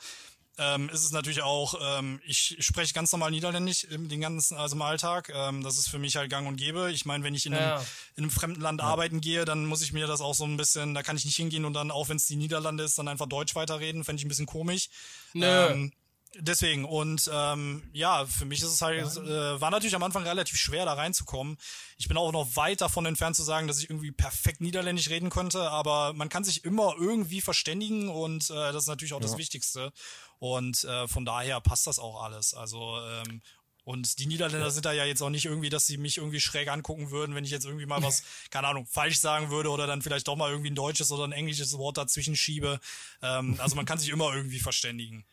ähm, 0.58 0.90
ist 0.90 1.04
es 1.04 1.12
natürlich 1.12 1.42
auch, 1.42 1.76
ähm, 1.82 2.22
ich 2.26 2.58
spreche 2.60 2.94
ganz 2.94 3.12
normal 3.12 3.32
Niederländisch 3.32 3.84
im, 3.86 4.08
den 4.08 4.22
ganzen, 4.22 4.58
also 4.58 4.76
im 4.76 4.82
Alltag. 4.82 5.32
Ähm, 5.34 5.64
das 5.64 5.78
ist 5.78 5.90
für 5.90 6.00
mich 6.00 6.16
halt 6.16 6.30
gang 6.30 6.48
und 6.48 6.56
gäbe. 6.56 6.92
Ich 6.92 7.06
meine, 7.06 7.24
wenn 7.24 7.36
ich 7.36 7.46
in, 7.46 7.54
ja. 7.54 7.76
einem, 7.76 7.86
in 8.16 8.24
einem 8.24 8.32
fremden 8.32 8.62
Land 8.62 8.82
ja. 8.82 8.88
arbeiten 8.88 9.22
gehe, 9.22 9.44
dann 9.44 9.66
muss 9.66 9.82
ich 9.82 9.92
mir 9.92 10.08
das 10.08 10.22
auch 10.22 10.34
so 10.34 10.46
ein 10.46 10.58
bisschen, 10.58 10.94
da 10.94 11.04
kann 11.04 11.18
ich 11.18 11.26
nicht 11.26 11.36
hingehen 11.36 11.66
und 11.66 11.74
dann, 11.74 11.92
auch 11.92 12.10
wenn 12.10 12.18
es 12.18 12.26
die 12.26 12.38
Niederlande 12.38 12.86
ist, 12.86 12.98
dann 12.98 13.08
einfach 13.08 13.28
Deutsch 13.28 13.56
weiterreden. 13.56 14.04
Fände 14.04 14.20
ich 14.20 14.26
ein 14.26 14.30
bisschen 14.30 14.46
komisch. 14.46 14.90
Nö. 15.34 15.46
Ähm, 15.46 15.94
Deswegen 16.38 16.86
und 16.86 17.30
ähm, 17.34 17.90
ja, 17.94 18.26
für 18.26 18.46
mich 18.46 18.62
ist 18.62 18.70
es 18.70 18.82
halt, 18.82 19.06
äh, 19.18 19.62
war 19.62 19.72
natürlich 19.72 19.96
am 19.96 20.04
Anfang 20.04 20.24
relativ 20.24 20.58
schwer 20.58 20.86
da 20.86 20.94
reinzukommen. 20.94 21.58
Ich 21.98 22.08
bin 22.08 22.18
auch 22.18 22.32
noch 22.32 22.56
weit 22.56 22.82
davon 22.82 23.06
entfernt 23.06 23.36
zu 23.36 23.44
sagen, 23.44 23.68
dass 23.68 23.80
ich 23.80 23.90
irgendwie 23.90 24.12
perfekt 24.12 24.60
Niederländisch 24.60 25.10
reden 25.10 25.30
könnte, 25.30 25.70
aber 25.72 26.14
man 26.14 26.28
kann 26.28 26.44
sich 26.44 26.66
immer 26.66 26.96
irgendwie 27.00 27.42
verständigen 27.42 28.10
und 28.10 28.50
äh, 28.50 28.54
das 28.54 28.84
ist 28.84 28.88
natürlich 28.88 29.14
auch 29.14 29.22
ja. 29.22 29.28
das 29.28 29.38
Wichtigste. 29.38 29.94
Und 30.40 30.84
äh, 30.84 31.08
von 31.08 31.24
daher 31.24 31.62
passt 31.62 31.88
das 31.88 32.00
auch 32.00 32.22
alles. 32.22 32.54
Also 32.54 33.00
ähm, 33.00 33.42
und 33.86 34.18
die 34.18 34.26
Niederländer 34.26 34.72
sind 34.72 34.86
da 34.86 34.92
ja 34.92 35.06
jetzt 35.06 35.22
auch 35.22 35.30
nicht 35.30 35.46
irgendwie, 35.46 35.70
dass 35.70 35.86
sie 35.86 35.98
mich 35.98 36.18
irgendwie 36.18 36.40
schräg 36.40 36.70
angucken 36.70 37.12
würden, 37.12 37.36
wenn 37.36 37.46
ich 37.46 37.52
jetzt 37.52 37.66
irgendwie 37.66 37.86
mal 37.86 38.02
was, 38.02 38.24
keine 38.50 38.68
Ahnung, 38.68 38.88
falsch 38.88 39.20
sagen 39.20 39.52
würde 39.52 39.70
oder 39.70 39.86
dann 39.86 40.02
vielleicht 40.02 40.28
doch 40.28 40.36
mal 40.36 40.50
irgendwie 40.50 40.72
ein 40.72 40.76
deutsches 40.76 41.12
oder 41.12 41.24
ein 41.24 41.32
englisches 41.32 41.78
Wort 41.78 41.98
dazwischen 41.98 42.36
schiebe. 42.36 42.80
Ähm, 43.22 43.58
also 43.60 43.76
man 43.76 43.86
kann 43.86 44.00
sich 44.00 44.10
immer 44.10 44.34
irgendwie 44.34 44.60
verständigen. 44.60 45.24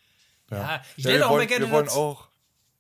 Ja, 0.53 0.59
ja 0.59 0.83
ich 0.97 1.05
ja, 1.05 1.27
auch 1.27 1.31
wollen, 1.31 1.49
gerne. 1.49 1.67
Wir 1.67 1.73
wollen 1.73 1.89
auch. 1.89 2.29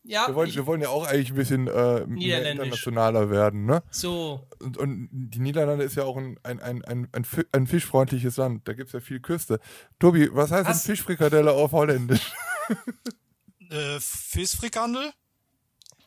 Ja, 0.04 0.26
wir 0.26 0.34
wollen, 0.34 0.48
ich, 0.48 0.56
wir 0.56 0.66
wollen 0.66 0.80
ja 0.80 0.88
auch 0.88 1.06
eigentlich 1.06 1.30
ein 1.30 1.36
bisschen 1.36 1.68
äh, 1.68 1.98
internationaler 2.00 3.30
werden, 3.30 3.66
ne? 3.66 3.84
So. 3.90 4.48
Und, 4.58 4.76
und, 4.76 5.08
die 5.12 5.38
Niederlande 5.38 5.84
ist 5.84 5.94
ja 5.94 6.02
auch 6.02 6.16
ein, 6.16 6.40
ein, 6.42 6.60
ein, 6.60 6.84
ein, 6.84 7.08
ein, 7.12 7.24
ein 7.52 7.66
fischfreundliches 7.68 8.36
Land. 8.36 8.66
Da 8.66 8.72
gibt 8.72 8.88
es 8.88 8.94
ja 8.94 9.00
viel 9.00 9.20
Küste. 9.20 9.60
Tobi, 10.00 10.28
was 10.32 10.50
heißt 10.50 10.68
was? 10.68 10.82
denn 10.82 10.96
Fischfrikadelle 10.96 11.52
auf 11.52 11.70
Holländisch? 11.70 12.32
äh, 13.70 14.00
Fischfrikandel? 14.00 15.12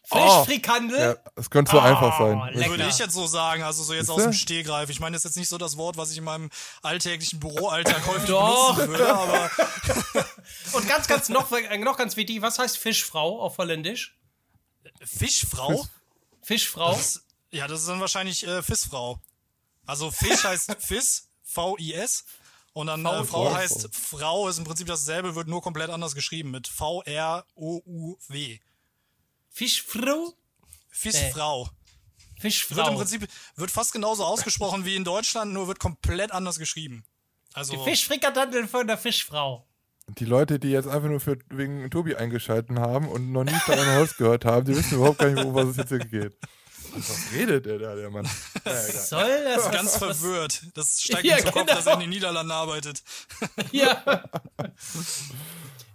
Fischfrikandel? 0.05 0.99
Ja, 0.99 1.15
das 1.35 1.49
könnte 1.49 1.71
so 1.71 1.77
oh, 1.77 1.81
einfach 1.81 2.17
sein. 2.17 2.39
Lecker. 2.53 2.71
Würde 2.71 2.87
ich 2.87 2.97
jetzt 2.97 3.13
so 3.13 3.25
sagen, 3.27 3.63
also 3.63 3.83
so 3.83 3.93
jetzt 3.93 4.09
aus 4.09 4.21
dem 4.21 4.33
Stehgreif. 4.33 4.89
Ich 4.89 4.99
meine, 4.99 5.15
das 5.15 5.25
ist 5.25 5.31
jetzt 5.31 5.37
nicht 5.37 5.49
so 5.49 5.57
das 5.57 5.77
Wort, 5.77 5.97
was 5.97 6.11
ich 6.11 6.17
in 6.17 6.23
meinem 6.23 6.49
alltäglichen 6.81 7.39
Büroalltag 7.39 8.05
häufig 8.07 8.29
Doch. 8.29 8.75
benutzen 8.75 8.91
würde, 8.91 9.15
aber. 9.15 9.51
Und 10.73 10.87
ganz, 10.87 11.07
ganz 11.07 11.29
noch, 11.29 11.49
noch 11.79 11.97
ganz 11.97 12.15
wichtig, 12.15 12.41
was 12.41 12.59
heißt 12.59 12.77
Fischfrau 12.77 13.41
auf 13.41 13.57
Holländisch? 13.57 14.15
Fischfrau? 15.03 15.87
Fischfrau? 16.41 16.91
Das 16.91 16.99
ist, 16.99 17.25
ja, 17.51 17.67
das 17.67 17.81
ist 17.81 17.89
dann 17.89 17.99
wahrscheinlich 17.99 18.45
äh, 18.45 18.61
Fissfrau. 18.61 19.19
Also 19.85 20.11
Fisch 20.11 20.43
heißt 20.43 20.75
Fiss, 20.79 21.29
V-I-S. 21.43 22.25
Und 22.73 22.87
dann 22.87 23.05
äh, 23.05 23.23
Frau 23.23 23.53
heißt 23.53 23.87
Frau, 23.91 24.49
ist 24.49 24.57
im 24.57 24.65
Prinzip 24.65 24.87
dasselbe, 24.87 25.35
wird 25.35 25.47
nur 25.47 25.61
komplett 25.61 25.89
anders 25.89 26.13
geschrieben 26.13 26.51
mit 26.51 26.67
V-R-O-U-W. 26.67 28.59
Fischfrau? 29.55 30.33
Fischfrau. 30.89 31.63
Äh. 31.63 32.41
Fischfrau. 32.41 32.75
Wird 32.75 32.87
im 32.89 32.95
Prinzip, 32.95 33.27
wird 33.55 33.71
fast 33.71 33.93
genauso 33.93 34.25
ausgesprochen 34.25 34.83
wie 34.83 34.97
in 34.97 35.05
Deutschland, 35.05 35.53
nur 35.53 35.69
wird 35.69 35.79
komplett 35.79 36.33
anders 36.33 36.59
geschrieben. 36.59 37.05
Also. 37.53 37.71
Die 37.73 37.89
Fischfrikadelle 37.89 38.67
von 38.67 38.85
der 38.85 38.97
Fischfrau. 38.97 39.65
Die 40.19 40.25
Leute, 40.25 40.59
die 40.59 40.71
jetzt 40.71 40.89
einfach 40.89 41.07
nur 41.07 41.21
für, 41.21 41.37
wegen 41.49 41.89
Tobi 41.89 42.15
eingeschalten 42.15 42.79
haben 42.79 43.07
und 43.07 43.31
noch 43.31 43.45
nie 43.45 43.57
Stein 43.61 43.95
Holz 43.95 44.17
gehört 44.17 44.43
haben, 44.43 44.65
die 44.65 44.75
wissen 44.75 44.95
überhaupt 44.95 45.19
gar 45.19 45.29
nicht, 45.29 45.45
um 45.45 45.55
was 45.55 45.67
es 45.69 45.77
jetzt 45.77 45.89
hier 45.89 45.99
geht. 45.99 46.37
Was 46.93 47.31
redet 47.31 47.65
der 47.65 47.79
da, 47.79 47.95
der 47.95 48.09
Mann? 48.09 48.29
Was 48.65 49.09
soll 49.09 49.43
das? 49.45 49.71
Ganz 49.71 49.97
verwirrt. 49.97 50.63
Das 50.73 51.01
steigt 51.01 51.23
ja, 51.23 51.37
zu 51.37 51.51
Kopf, 51.51 51.65
dass 51.65 51.85
er 51.85 51.93
in 51.93 52.01
den 52.01 52.09
Niederlanden 52.09 52.51
arbeitet. 52.51 53.01
ja. 53.71 54.03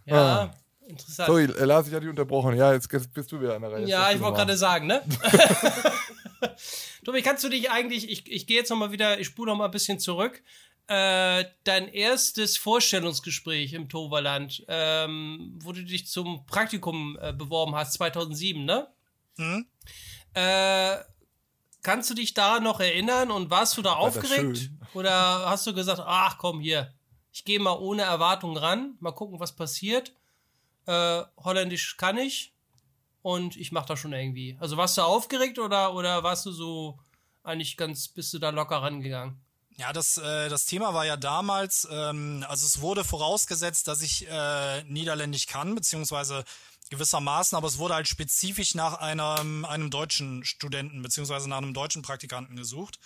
ja. 0.06 0.44
Ah. 0.44 0.54
Interessant. 0.90 1.28
Sorry, 1.28 1.46
Lars, 1.46 1.86
ich 1.86 1.94
hatte 1.94 2.02
dich 2.02 2.10
unterbrochen. 2.10 2.56
Ja, 2.56 2.72
jetzt, 2.72 2.88
bist 2.88 3.32
du 3.32 3.40
wieder 3.40 3.54
an 3.54 3.62
der 3.62 3.72
Reihe. 3.72 3.86
Ja, 3.86 4.10
ich 4.10 4.20
wollte 4.20 4.38
gerade 4.38 4.56
sagen, 4.56 4.88
ne? 4.88 5.02
Tobi, 7.04 7.22
kannst 7.22 7.44
du 7.44 7.48
dich 7.48 7.70
eigentlich, 7.70 8.10
ich, 8.10 8.30
ich 8.30 8.46
gehe 8.46 8.58
jetzt 8.58 8.70
nochmal 8.70 8.92
wieder, 8.92 9.20
ich 9.20 9.28
spule 9.28 9.52
nochmal 9.52 9.68
ein 9.68 9.72
bisschen 9.72 10.00
zurück. 10.00 10.42
Äh, 10.88 11.44
dein 11.62 11.86
erstes 11.86 12.56
Vorstellungsgespräch 12.56 13.72
im 13.74 13.88
Toverland, 13.88 14.64
ähm, 14.66 15.56
wo 15.62 15.70
du 15.70 15.84
dich 15.84 16.08
zum 16.08 16.44
Praktikum 16.46 17.16
äh, 17.20 17.32
beworben 17.32 17.76
hast, 17.76 17.92
2007, 17.92 18.64
ne? 18.64 18.88
Mhm. 19.36 19.66
Äh, 20.34 20.96
kannst 21.82 22.10
du 22.10 22.14
dich 22.14 22.34
da 22.34 22.58
noch 22.58 22.80
erinnern 22.80 23.30
und 23.30 23.50
warst 23.50 23.76
du 23.76 23.82
da 23.82 23.92
aufgeregt? 23.92 24.70
Oder 24.92 25.48
hast 25.48 25.68
du 25.68 25.72
gesagt, 25.72 26.02
ach 26.04 26.36
komm 26.38 26.60
hier, 26.60 26.92
ich 27.30 27.44
gehe 27.44 27.60
mal 27.60 27.78
ohne 27.78 28.02
Erwartung 28.02 28.56
ran, 28.56 28.96
mal 28.98 29.12
gucken, 29.12 29.38
was 29.38 29.54
passiert? 29.54 30.12
Äh, 30.86 31.22
Holländisch 31.36 31.96
kann 31.96 32.18
ich 32.18 32.52
und 33.22 33.56
ich 33.56 33.72
mache 33.72 33.86
das 33.86 33.98
schon 33.98 34.12
irgendwie. 34.12 34.56
Also 34.60 34.76
warst 34.76 34.96
du 34.98 35.02
aufgeregt 35.02 35.58
oder, 35.58 35.94
oder 35.94 36.22
warst 36.22 36.46
du 36.46 36.52
so 36.52 36.98
eigentlich 37.42 37.76
ganz, 37.76 38.08
bist 38.08 38.32
du 38.32 38.38
da 38.38 38.50
locker 38.50 38.82
rangegangen? 38.82 39.40
Ja, 39.76 39.92
das, 39.92 40.18
äh, 40.18 40.48
das 40.48 40.66
Thema 40.66 40.92
war 40.92 41.06
ja 41.06 41.16
damals, 41.16 41.88
ähm, 41.90 42.44
also 42.48 42.66
es 42.66 42.80
wurde 42.80 43.02
vorausgesetzt, 43.02 43.88
dass 43.88 44.02
ich 44.02 44.28
äh, 44.28 44.82
Niederländisch 44.84 45.46
kann, 45.46 45.74
beziehungsweise 45.74 46.44
gewissermaßen, 46.90 47.56
aber 47.56 47.68
es 47.68 47.78
wurde 47.78 47.94
halt 47.94 48.08
spezifisch 48.08 48.74
nach 48.74 48.94
einem, 48.94 49.64
einem 49.64 49.90
deutschen 49.90 50.44
Studenten, 50.44 51.02
beziehungsweise 51.02 51.48
nach 51.48 51.58
einem 51.58 51.72
deutschen 51.72 52.02
Praktikanten 52.02 52.56
gesucht. 52.56 52.98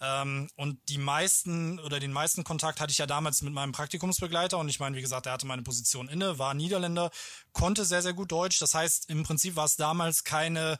Ähm, 0.00 0.48
und 0.56 0.78
die 0.88 0.98
meisten 0.98 1.78
oder 1.80 2.00
den 2.00 2.12
meisten 2.12 2.42
Kontakt 2.42 2.80
hatte 2.80 2.90
ich 2.90 2.98
ja 2.98 3.06
damals 3.06 3.42
mit 3.42 3.52
meinem 3.52 3.72
Praktikumsbegleiter 3.72 4.56
und 4.58 4.68
ich 4.68 4.80
meine, 4.80 4.96
wie 4.96 5.02
gesagt, 5.02 5.26
er 5.26 5.32
hatte 5.32 5.46
meine 5.46 5.62
Position 5.62 6.08
inne, 6.08 6.38
war 6.38 6.54
Niederländer, 6.54 7.10
konnte 7.52 7.84
sehr, 7.84 8.00
sehr 8.00 8.14
gut 8.14 8.32
Deutsch. 8.32 8.58
Das 8.58 8.74
heißt, 8.74 9.10
im 9.10 9.24
Prinzip 9.24 9.56
war 9.56 9.66
es 9.66 9.76
damals 9.76 10.24
keine, 10.24 10.78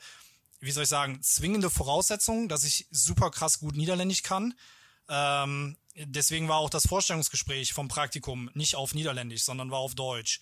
wie 0.60 0.70
soll 0.70 0.84
ich 0.84 0.88
sagen, 0.88 1.20
zwingende 1.22 1.68
Voraussetzung, 1.68 2.48
dass 2.48 2.64
ich 2.64 2.86
super 2.90 3.30
krass 3.30 3.58
gut 3.58 3.76
Niederländisch 3.76 4.22
kann. 4.22 4.54
Ähm, 5.08 5.76
deswegen 5.94 6.48
war 6.48 6.56
auch 6.56 6.70
das 6.70 6.86
Vorstellungsgespräch 6.86 7.74
vom 7.74 7.88
Praktikum 7.88 8.50
nicht 8.54 8.76
auf 8.76 8.94
Niederländisch, 8.94 9.42
sondern 9.42 9.70
war 9.70 9.80
auf 9.80 9.94
Deutsch. 9.94 10.40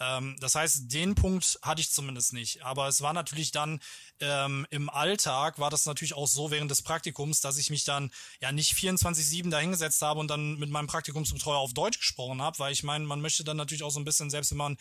Ähm, 0.00 0.36
das 0.40 0.54
heißt, 0.54 0.92
den 0.92 1.14
Punkt 1.14 1.58
hatte 1.62 1.80
ich 1.80 1.90
zumindest 1.90 2.32
nicht. 2.32 2.64
Aber 2.64 2.88
es 2.88 3.00
war 3.00 3.12
natürlich 3.12 3.52
dann 3.52 3.80
ähm, 4.20 4.66
im 4.70 4.90
Alltag, 4.90 5.58
war 5.58 5.70
das 5.70 5.86
natürlich 5.86 6.14
auch 6.14 6.26
so 6.26 6.50
während 6.50 6.70
des 6.70 6.82
Praktikums, 6.82 7.40
dass 7.40 7.58
ich 7.58 7.70
mich 7.70 7.84
dann 7.84 8.10
ja 8.40 8.52
nicht 8.52 8.74
24-7 8.74 9.50
dahingesetzt 9.50 10.02
habe 10.02 10.20
und 10.20 10.28
dann 10.28 10.58
mit 10.58 10.70
meinem 10.70 10.86
Praktikumsbetreuer 10.86 11.58
auf 11.58 11.74
Deutsch 11.74 11.98
gesprochen 11.98 12.42
habe, 12.42 12.58
weil 12.58 12.72
ich 12.72 12.82
meine, 12.82 13.04
man 13.04 13.20
möchte 13.20 13.44
dann 13.44 13.56
natürlich 13.56 13.82
auch 13.82 13.90
so 13.90 14.00
ein 14.00 14.04
bisschen, 14.04 14.30
selbst 14.30 14.50
wenn 14.50 14.58
man 14.58 14.76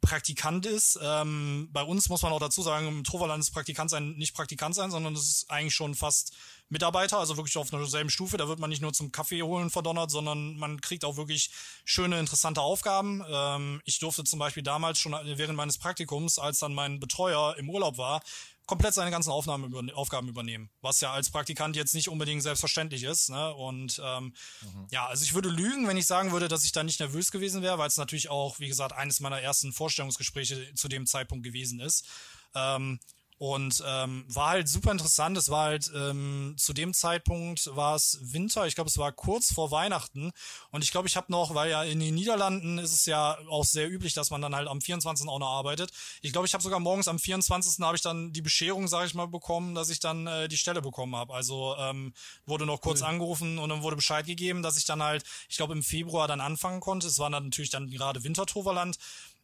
Praktikant 0.00 0.66
ist. 0.66 0.98
Ähm, 1.02 1.68
bei 1.72 1.82
uns 1.82 2.08
muss 2.08 2.22
man 2.22 2.32
auch 2.32 2.40
dazu 2.40 2.62
sagen, 2.62 2.86
im 2.86 3.04
Troverland 3.04 3.42
ist 3.42 3.50
Praktikant 3.50 3.90
sein 3.90 4.12
nicht 4.12 4.34
Praktikant 4.34 4.74
sein, 4.74 4.90
sondern 4.90 5.14
es 5.14 5.28
ist 5.28 5.50
eigentlich 5.50 5.74
schon 5.74 5.94
fast 5.94 6.32
Mitarbeiter, 6.68 7.18
also 7.18 7.36
wirklich 7.36 7.56
auf 7.58 7.72
einer 7.74 7.84
selben 7.86 8.10
Stufe. 8.10 8.36
Da 8.36 8.46
wird 8.46 8.60
man 8.60 8.70
nicht 8.70 8.80
nur 8.80 8.92
zum 8.92 9.10
Kaffee 9.10 9.42
holen 9.42 9.70
verdonnert, 9.70 10.10
sondern 10.10 10.56
man 10.56 10.80
kriegt 10.80 11.04
auch 11.04 11.16
wirklich 11.16 11.50
schöne, 11.84 12.20
interessante 12.20 12.60
Aufgaben. 12.60 13.24
Ähm, 13.28 13.82
ich 13.84 13.98
durfte 13.98 14.22
zum 14.22 14.38
Beispiel 14.38 14.62
damals 14.62 14.98
schon 14.98 15.12
während 15.12 15.56
meines 15.56 15.78
Praktikums, 15.78 16.38
als 16.38 16.60
dann 16.60 16.72
mein 16.72 17.00
Betreuer 17.00 17.56
im 17.58 17.68
Urlaub 17.68 17.98
war, 17.98 18.22
komplett 18.70 18.94
seine 18.94 19.10
ganzen 19.10 19.32
Aufnahmen 19.32 19.64
über, 19.64 19.82
Aufgaben 19.96 20.28
übernehmen, 20.28 20.70
was 20.80 21.00
ja 21.00 21.12
als 21.12 21.28
Praktikant 21.28 21.74
jetzt 21.74 21.92
nicht 21.92 22.08
unbedingt 22.08 22.40
selbstverständlich 22.40 23.02
ist. 23.02 23.28
Ne? 23.28 23.52
Und 23.52 24.00
ähm, 24.02 24.32
mhm. 24.62 24.86
ja, 24.92 25.08
also 25.08 25.24
ich 25.24 25.34
würde 25.34 25.48
lügen, 25.48 25.88
wenn 25.88 25.96
ich 25.96 26.06
sagen 26.06 26.30
würde, 26.30 26.46
dass 26.46 26.64
ich 26.64 26.70
da 26.70 26.84
nicht 26.84 27.00
nervös 27.00 27.32
gewesen 27.32 27.62
wäre, 27.62 27.78
weil 27.78 27.88
es 27.88 27.96
natürlich 27.96 28.30
auch, 28.30 28.60
wie 28.60 28.68
gesagt, 28.68 28.92
eines 28.92 29.18
meiner 29.18 29.40
ersten 29.40 29.72
Vorstellungsgespräche 29.72 30.72
zu 30.74 30.86
dem 30.86 31.06
Zeitpunkt 31.06 31.44
gewesen 31.44 31.80
ist. 31.80 32.06
Ähm, 32.54 33.00
und 33.40 33.82
ähm, 33.86 34.26
war 34.28 34.50
halt 34.50 34.68
super 34.68 34.92
interessant. 34.92 35.34
Es 35.38 35.48
war 35.48 35.64
halt 35.64 35.90
ähm, 35.96 36.56
zu 36.58 36.74
dem 36.74 36.92
Zeitpunkt 36.92 37.74
war 37.74 37.94
es 37.94 38.18
Winter. 38.20 38.66
Ich 38.66 38.74
glaube, 38.74 38.90
es 38.90 38.98
war 38.98 39.12
kurz 39.12 39.50
vor 39.50 39.70
Weihnachten. 39.70 40.30
Und 40.72 40.84
ich 40.84 40.90
glaube, 40.90 41.08
ich 41.08 41.16
habe 41.16 41.32
noch, 41.32 41.54
weil 41.54 41.70
ja 41.70 41.82
in 41.82 42.00
den 42.00 42.14
Niederlanden 42.14 42.76
ist 42.76 42.92
es 42.92 43.06
ja 43.06 43.38
auch 43.48 43.64
sehr 43.64 43.90
üblich, 43.90 44.12
dass 44.12 44.28
man 44.28 44.42
dann 44.42 44.54
halt 44.54 44.68
am 44.68 44.82
24. 44.82 45.26
auch 45.26 45.38
noch 45.38 45.48
arbeitet. 45.48 45.90
Ich 46.20 46.32
glaube, 46.32 46.46
ich 46.46 46.52
habe 46.52 46.62
sogar 46.62 46.80
morgens 46.80 47.08
am 47.08 47.18
24. 47.18 47.82
habe 47.82 47.96
ich 47.96 48.02
dann 48.02 48.34
die 48.34 48.42
Bescherung, 48.42 48.88
sage 48.88 49.06
ich 49.06 49.14
mal, 49.14 49.26
bekommen, 49.26 49.74
dass 49.74 49.88
ich 49.88 50.00
dann 50.00 50.26
äh, 50.26 50.46
die 50.46 50.58
Stelle 50.58 50.82
bekommen 50.82 51.16
habe. 51.16 51.32
Also 51.32 51.74
ähm, 51.78 52.12
wurde 52.44 52.66
noch 52.66 52.82
kurz 52.82 53.00
cool. 53.00 53.06
angerufen 53.06 53.58
und 53.58 53.70
dann 53.70 53.80
wurde 53.82 53.96
Bescheid 53.96 54.26
gegeben, 54.26 54.62
dass 54.62 54.76
ich 54.76 54.84
dann 54.84 55.02
halt, 55.02 55.24
ich 55.48 55.56
glaube, 55.56 55.72
im 55.72 55.82
Februar 55.82 56.28
dann 56.28 56.42
anfangen 56.42 56.80
konnte. 56.80 57.06
Es 57.06 57.18
war 57.18 57.30
dann 57.30 57.44
natürlich 57.44 57.70
dann 57.70 57.88
gerade 57.88 58.22
Wintertoverland. 58.22 58.98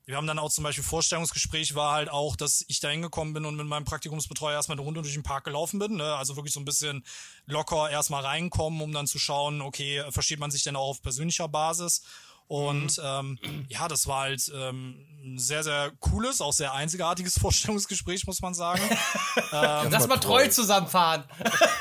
Wir 0.06 0.16
haben 0.16 0.28
dann 0.28 0.38
auch 0.38 0.52
zum 0.52 0.62
Beispiel 0.62 0.84
Vorstellungsgespräch 0.84 1.74
war 1.74 1.92
halt 1.92 2.08
auch, 2.08 2.36
dass 2.36 2.64
ich 2.68 2.78
da 2.78 2.88
hingekommen 2.88 3.34
bin 3.34 3.44
und 3.44 3.56
mit 3.56 3.66
meinem 3.66 3.84
Praktikumsbetreuer 3.84 4.54
erstmal 4.54 4.76
eine 4.76 4.84
Runde 4.84 5.02
durch 5.02 5.14
den 5.14 5.24
Park 5.24 5.42
gelaufen 5.42 5.80
bin. 5.80 5.96
Ne? 5.96 6.14
Also 6.14 6.36
wirklich 6.36 6.54
so 6.54 6.60
ein 6.60 6.64
bisschen 6.64 7.04
locker 7.46 7.90
erstmal 7.90 8.24
reinkommen, 8.24 8.80
um 8.80 8.92
dann 8.92 9.08
zu 9.08 9.18
schauen, 9.18 9.60
okay, 9.60 10.04
versteht 10.10 10.38
man 10.38 10.52
sich 10.52 10.62
denn 10.62 10.76
auch 10.76 10.90
auf 10.90 11.02
persönlicher 11.02 11.48
Basis? 11.48 12.02
Und 12.46 12.98
mhm. 12.98 13.38
ähm, 13.42 13.66
ja, 13.68 13.88
das 13.88 14.06
war 14.06 14.20
halt 14.20 14.48
ähm, 14.54 15.04
ein 15.24 15.38
sehr, 15.38 15.64
sehr 15.64 15.90
cooles, 15.98 16.40
auch 16.40 16.52
sehr 16.52 16.72
einzigartiges 16.72 17.38
Vorstellungsgespräch, 17.40 18.28
muss 18.28 18.40
man 18.40 18.54
sagen. 18.54 18.82
ähm, 19.52 19.88
Lass 19.90 20.06
mal 20.06 20.18
treu 20.18 20.46
zusammenfahren. 20.46 21.24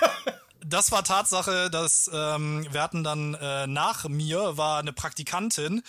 das 0.65 0.91
war 0.91 1.03
Tatsache, 1.03 1.69
dass 1.69 2.09
ähm, 2.11 2.65
wir 2.71 2.82
hatten 2.82 3.03
dann 3.03 3.36
äh, 3.36 3.67
nach 3.67 4.07
mir 4.07 4.57
war 4.57 4.80
eine 4.80 4.93
Praktikantin, 4.93 5.84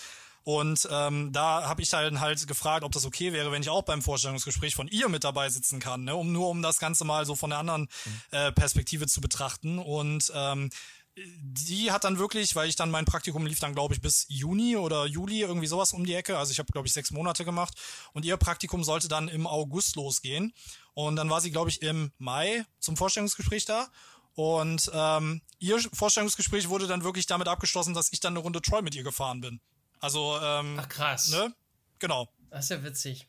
und 0.47 0.87
ähm, 0.89 1.33
da 1.33 1.67
habe 1.67 1.81
ich 1.81 1.89
dann 1.89 2.21
halt 2.21 2.47
gefragt, 2.47 2.85
ob 2.85 2.93
das 2.93 3.05
okay 3.05 3.33
wäre, 3.33 3.51
wenn 3.51 3.61
ich 3.61 3.69
auch 3.69 3.81
beim 3.81 4.01
Vorstellungsgespräch 4.01 4.75
von 4.75 4.87
ihr 4.87 5.09
mit 5.09 5.25
dabei 5.25 5.49
sitzen 5.49 5.81
kann, 5.81 6.05
ne? 6.05 6.15
um 6.15 6.31
nur 6.31 6.47
um 6.47 6.61
das 6.61 6.79
Ganze 6.79 7.03
mal 7.03 7.25
so 7.25 7.35
von 7.35 7.49
der 7.49 7.59
anderen 7.59 7.89
äh, 8.31 8.53
Perspektive 8.53 9.07
zu 9.07 9.19
betrachten. 9.19 9.77
Und 9.77 10.31
ähm, 10.33 10.69
die 11.17 11.91
hat 11.91 12.05
dann 12.05 12.17
wirklich, 12.17 12.55
weil 12.55 12.69
ich 12.69 12.77
dann 12.77 12.91
mein 12.91 13.03
Praktikum 13.03 13.45
lief 13.45 13.59
dann 13.59 13.73
glaube 13.73 13.93
ich 13.93 13.99
bis 13.99 14.25
Juni 14.29 14.77
oder 14.77 15.05
Juli 15.05 15.41
irgendwie 15.41 15.67
sowas 15.67 15.91
um 15.91 16.05
die 16.05 16.13
Ecke. 16.13 16.37
Also 16.37 16.53
ich 16.53 16.59
habe 16.59 16.71
glaube 16.71 16.87
ich 16.87 16.93
sechs 16.93 17.11
Monate 17.11 17.43
gemacht 17.43 17.73
und 18.13 18.23
ihr 18.23 18.37
Praktikum 18.37 18.85
sollte 18.85 19.09
dann 19.09 19.27
im 19.27 19.47
August 19.47 19.97
losgehen. 19.97 20.53
Und 20.93 21.17
dann 21.17 21.29
war 21.29 21.41
sie 21.41 21.51
glaube 21.51 21.71
ich 21.71 21.81
im 21.81 22.13
Mai 22.19 22.63
zum 22.79 22.95
Vorstellungsgespräch 22.95 23.65
da. 23.65 23.89
Und 24.33 24.89
ähm, 24.93 25.41
ihr 25.59 25.77
Vorstellungsgespräch 25.91 26.69
wurde 26.69 26.87
dann 26.87 27.03
wirklich 27.03 27.25
damit 27.25 27.49
abgeschlossen, 27.49 27.93
dass 27.93 28.13
ich 28.13 28.21
dann 28.21 28.31
eine 28.31 28.39
Runde 28.39 28.61
Troy 28.61 28.81
mit 28.81 28.95
ihr 28.95 29.03
gefahren 29.03 29.41
bin. 29.41 29.59
Also, 29.99 30.39
ähm, 30.41 30.77
Ach 30.79 30.89
krass. 30.89 31.29
Ne? 31.29 31.53
Genau. 31.99 32.29
Das 32.49 32.65
ist 32.65 32.69
ja 32.69 32.83
witzig. 32.83 33.27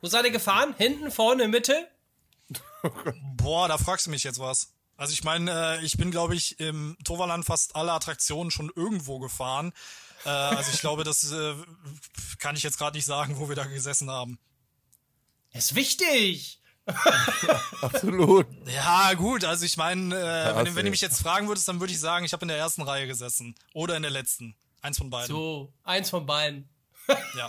Wo 0.00 0.08
seid 0.08 0.24
ihr 0.24 0.30
gefahren? 0.30 0.74
Hinten, 0.78 1.10
vorne, 1.10 1.46
Mitte? 1.48 1.88
Boah, 3.36 3.68
da 3.68 3.78
fragst 3.78 4.06
du 4.06 4.10
mich 4.10 4.24
jetzt 4.24 4.38
was. 4.38 4.72
Also 4.96 5.12
ich 5.12 5.24
meine, 5.24 5.78
äh, 5.78 5.84
ich 5.84 5.96
bin, 5.96 6.10
glaube 6.10 6.34
ich, 6.34 6.60
im 6.60 6.96
Toverland 7.04 7.44
fast 7.44 7.76
alle 7.76 7.92
Attraktionen 7.92 8.50
schon 8.50 8.70
irgendwo 8.74 9.18
gefahren. 9.18 9.72
Äh, 10.24 10.28
also 10.28 10.70
ich 10.72 10.80
glaube, 10.80 11.04
das 11.04 11.30
äh, 11.32 11.54
kann 12.38 12.56
ich 12.56 12.62
jetzt 12.62 12.78
gerade 12.78 12.96
nicht 12.96 13.06
sagen, 13.06 13.38
wo 13.38 13.48
wir 13.48 13.56
da 13.56 13.64
gesessen 13.64 14.10
haben. 14.10 14.38
ist 15.52 15.74
wichtig. 15.74 16.60
Absolut. 17.82 18.46
Ja, 18.66 19.14
gut, 19.14 19.44
also 19.44 19.64
ich 19.64 19.76
meine, 19.76 20.14
äh, 20.14 20.56
wenn, 20.64 20.74
wenn, 20.74 20.84
du 20.84 20.90
mich 20.90 21.00
jetzt 21.00 21.20
fragen 21.20 21.48
würdest, 21.48 21.68
dann 21.68 21.80
würde 21.80 21.92
ich 21.92 22.00
sagen, 22.00 22.24
ich 22.24 22.32
habe 22.32 22.42
in 22.42 22.48
der 22.48 22.58
ersten 22.58 22.82
Reihe 22.82 23.06
gesessen. 23.06 23.54
Oder 23.72 23.96
in 23.96 24.02
der 24.02 24.10
letzten. 24.10 24.56
Eins 24.82 24.98
von 24.98 25.10
beiden. 25.10 25.28
So, 25.28 25.72
eins 25.84 26.10
von 26.10 26.26
beiden. 26.26 26.68
ja. 27.08 27.48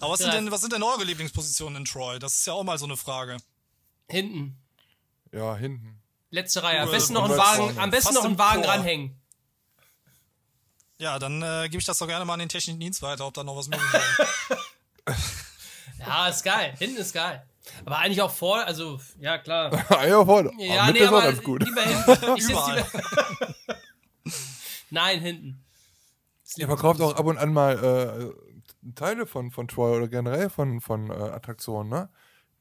Aber 0.00 0.12
was 0.12 0.20
sind, 0.20 0.32
denn, 0.32 0.50
was 0.50 0.60
sind 0.60 0.72
denn 0.72 0.82
eure 0.82 1.04
Lieblingspositionen 1.04 1.76
in 1.76 1.84
Troy? 1.84 2.18
Das 2.18 2.36
ist 2.36 2.46
ja 2.46 2.54
auch 2.54 2.62
mal 2.62 2.78
so 2.78 2.86
eine 2.86 2.96
Frage. 2.96 3.36
Hinten. 4.08 4.56
Ja, 5.32 5.56
hinten. 5.56 6.00
Letzte 6.30 6.62
Reihe. 6.62 6.80
Am 6.80 6.90
besten 6.90 7.12
noch 7.14 7.24
einen 7.24 7.36
Wagen, 7.36 7.78
am 7.78 7.90
besten 7.90 8.14
noch 8.14 8.24
einen 8.24 8.38
Wagen 8.38 8.64
ranhängen. 8.64 9.20
Ja, 10.98 11.18
dann 11.18 11.42
äh, 11.42 11.68
gebe 11.68 11.78
ich 11.78 11.86
das 11.86 11.98
doch 11.98 12.06
gerne 12.06 12.24
mal 12.24 12.34
an 12.34 12.40
den 12.40 12.48
technischen 12.48 12.78
Dienst 12.78 13.02
weiter, 13.02 13.26
ob 13.26 13.34
da 13.34 13.42
noch 13.42 13.56
was 13.56 13.68
möglich 13.68 13.90
ist. 13.94 15.18
ja, 15.98 16.28
ist 16.28 16.42
geil. 16.44 16.74
Hinten 16.78 16.98
ist 16.98 17.12
geil. 17.14 17.42
Aber 17.84 17.98
eigentlich 17.98 18.20
auch 18.20 18.30
vor, 18.30 18.64
also, 18.64 19.00
ja, 19.18 19.38
klar. 19.38 19.72
ja, 20.06 20.24
vor. 20.24 20.44
Ja, 20.58 20.82
aber 20.82 20.92
nee, 20.92 21.04
aber 21.04 21.22
ganz 21.22 21.42
gut. 21.42 21.62
lieber 21.62 21.82
hinten. 21.82 22.36
Ich 22.36 22.44
Überall. 22.44 22.84
Lieber 22.92 23.78
Nein, 24.90 25.20
hinten. 25.20 25.64
Ihr 26.56 26.66
verkauft 26.66 27.00
auch 27.00 27.14
ab 27.16 27.26
und 27.26 27.38
an 27.38 27.52
mal 27.52 28.32
äh, 28.84 28.92
Teile 28.94 29.26
von, 29.26 29.50
von 29.50 29.68
Troy 29.68 29.96
oder 29.96 30.08
generell 30.08 30.50
von, 30.50 30.80
von 30.80 31.10
äh, 31.10 31.14
Attraktionen, 31.14 31.88
ne? 31.90 32.10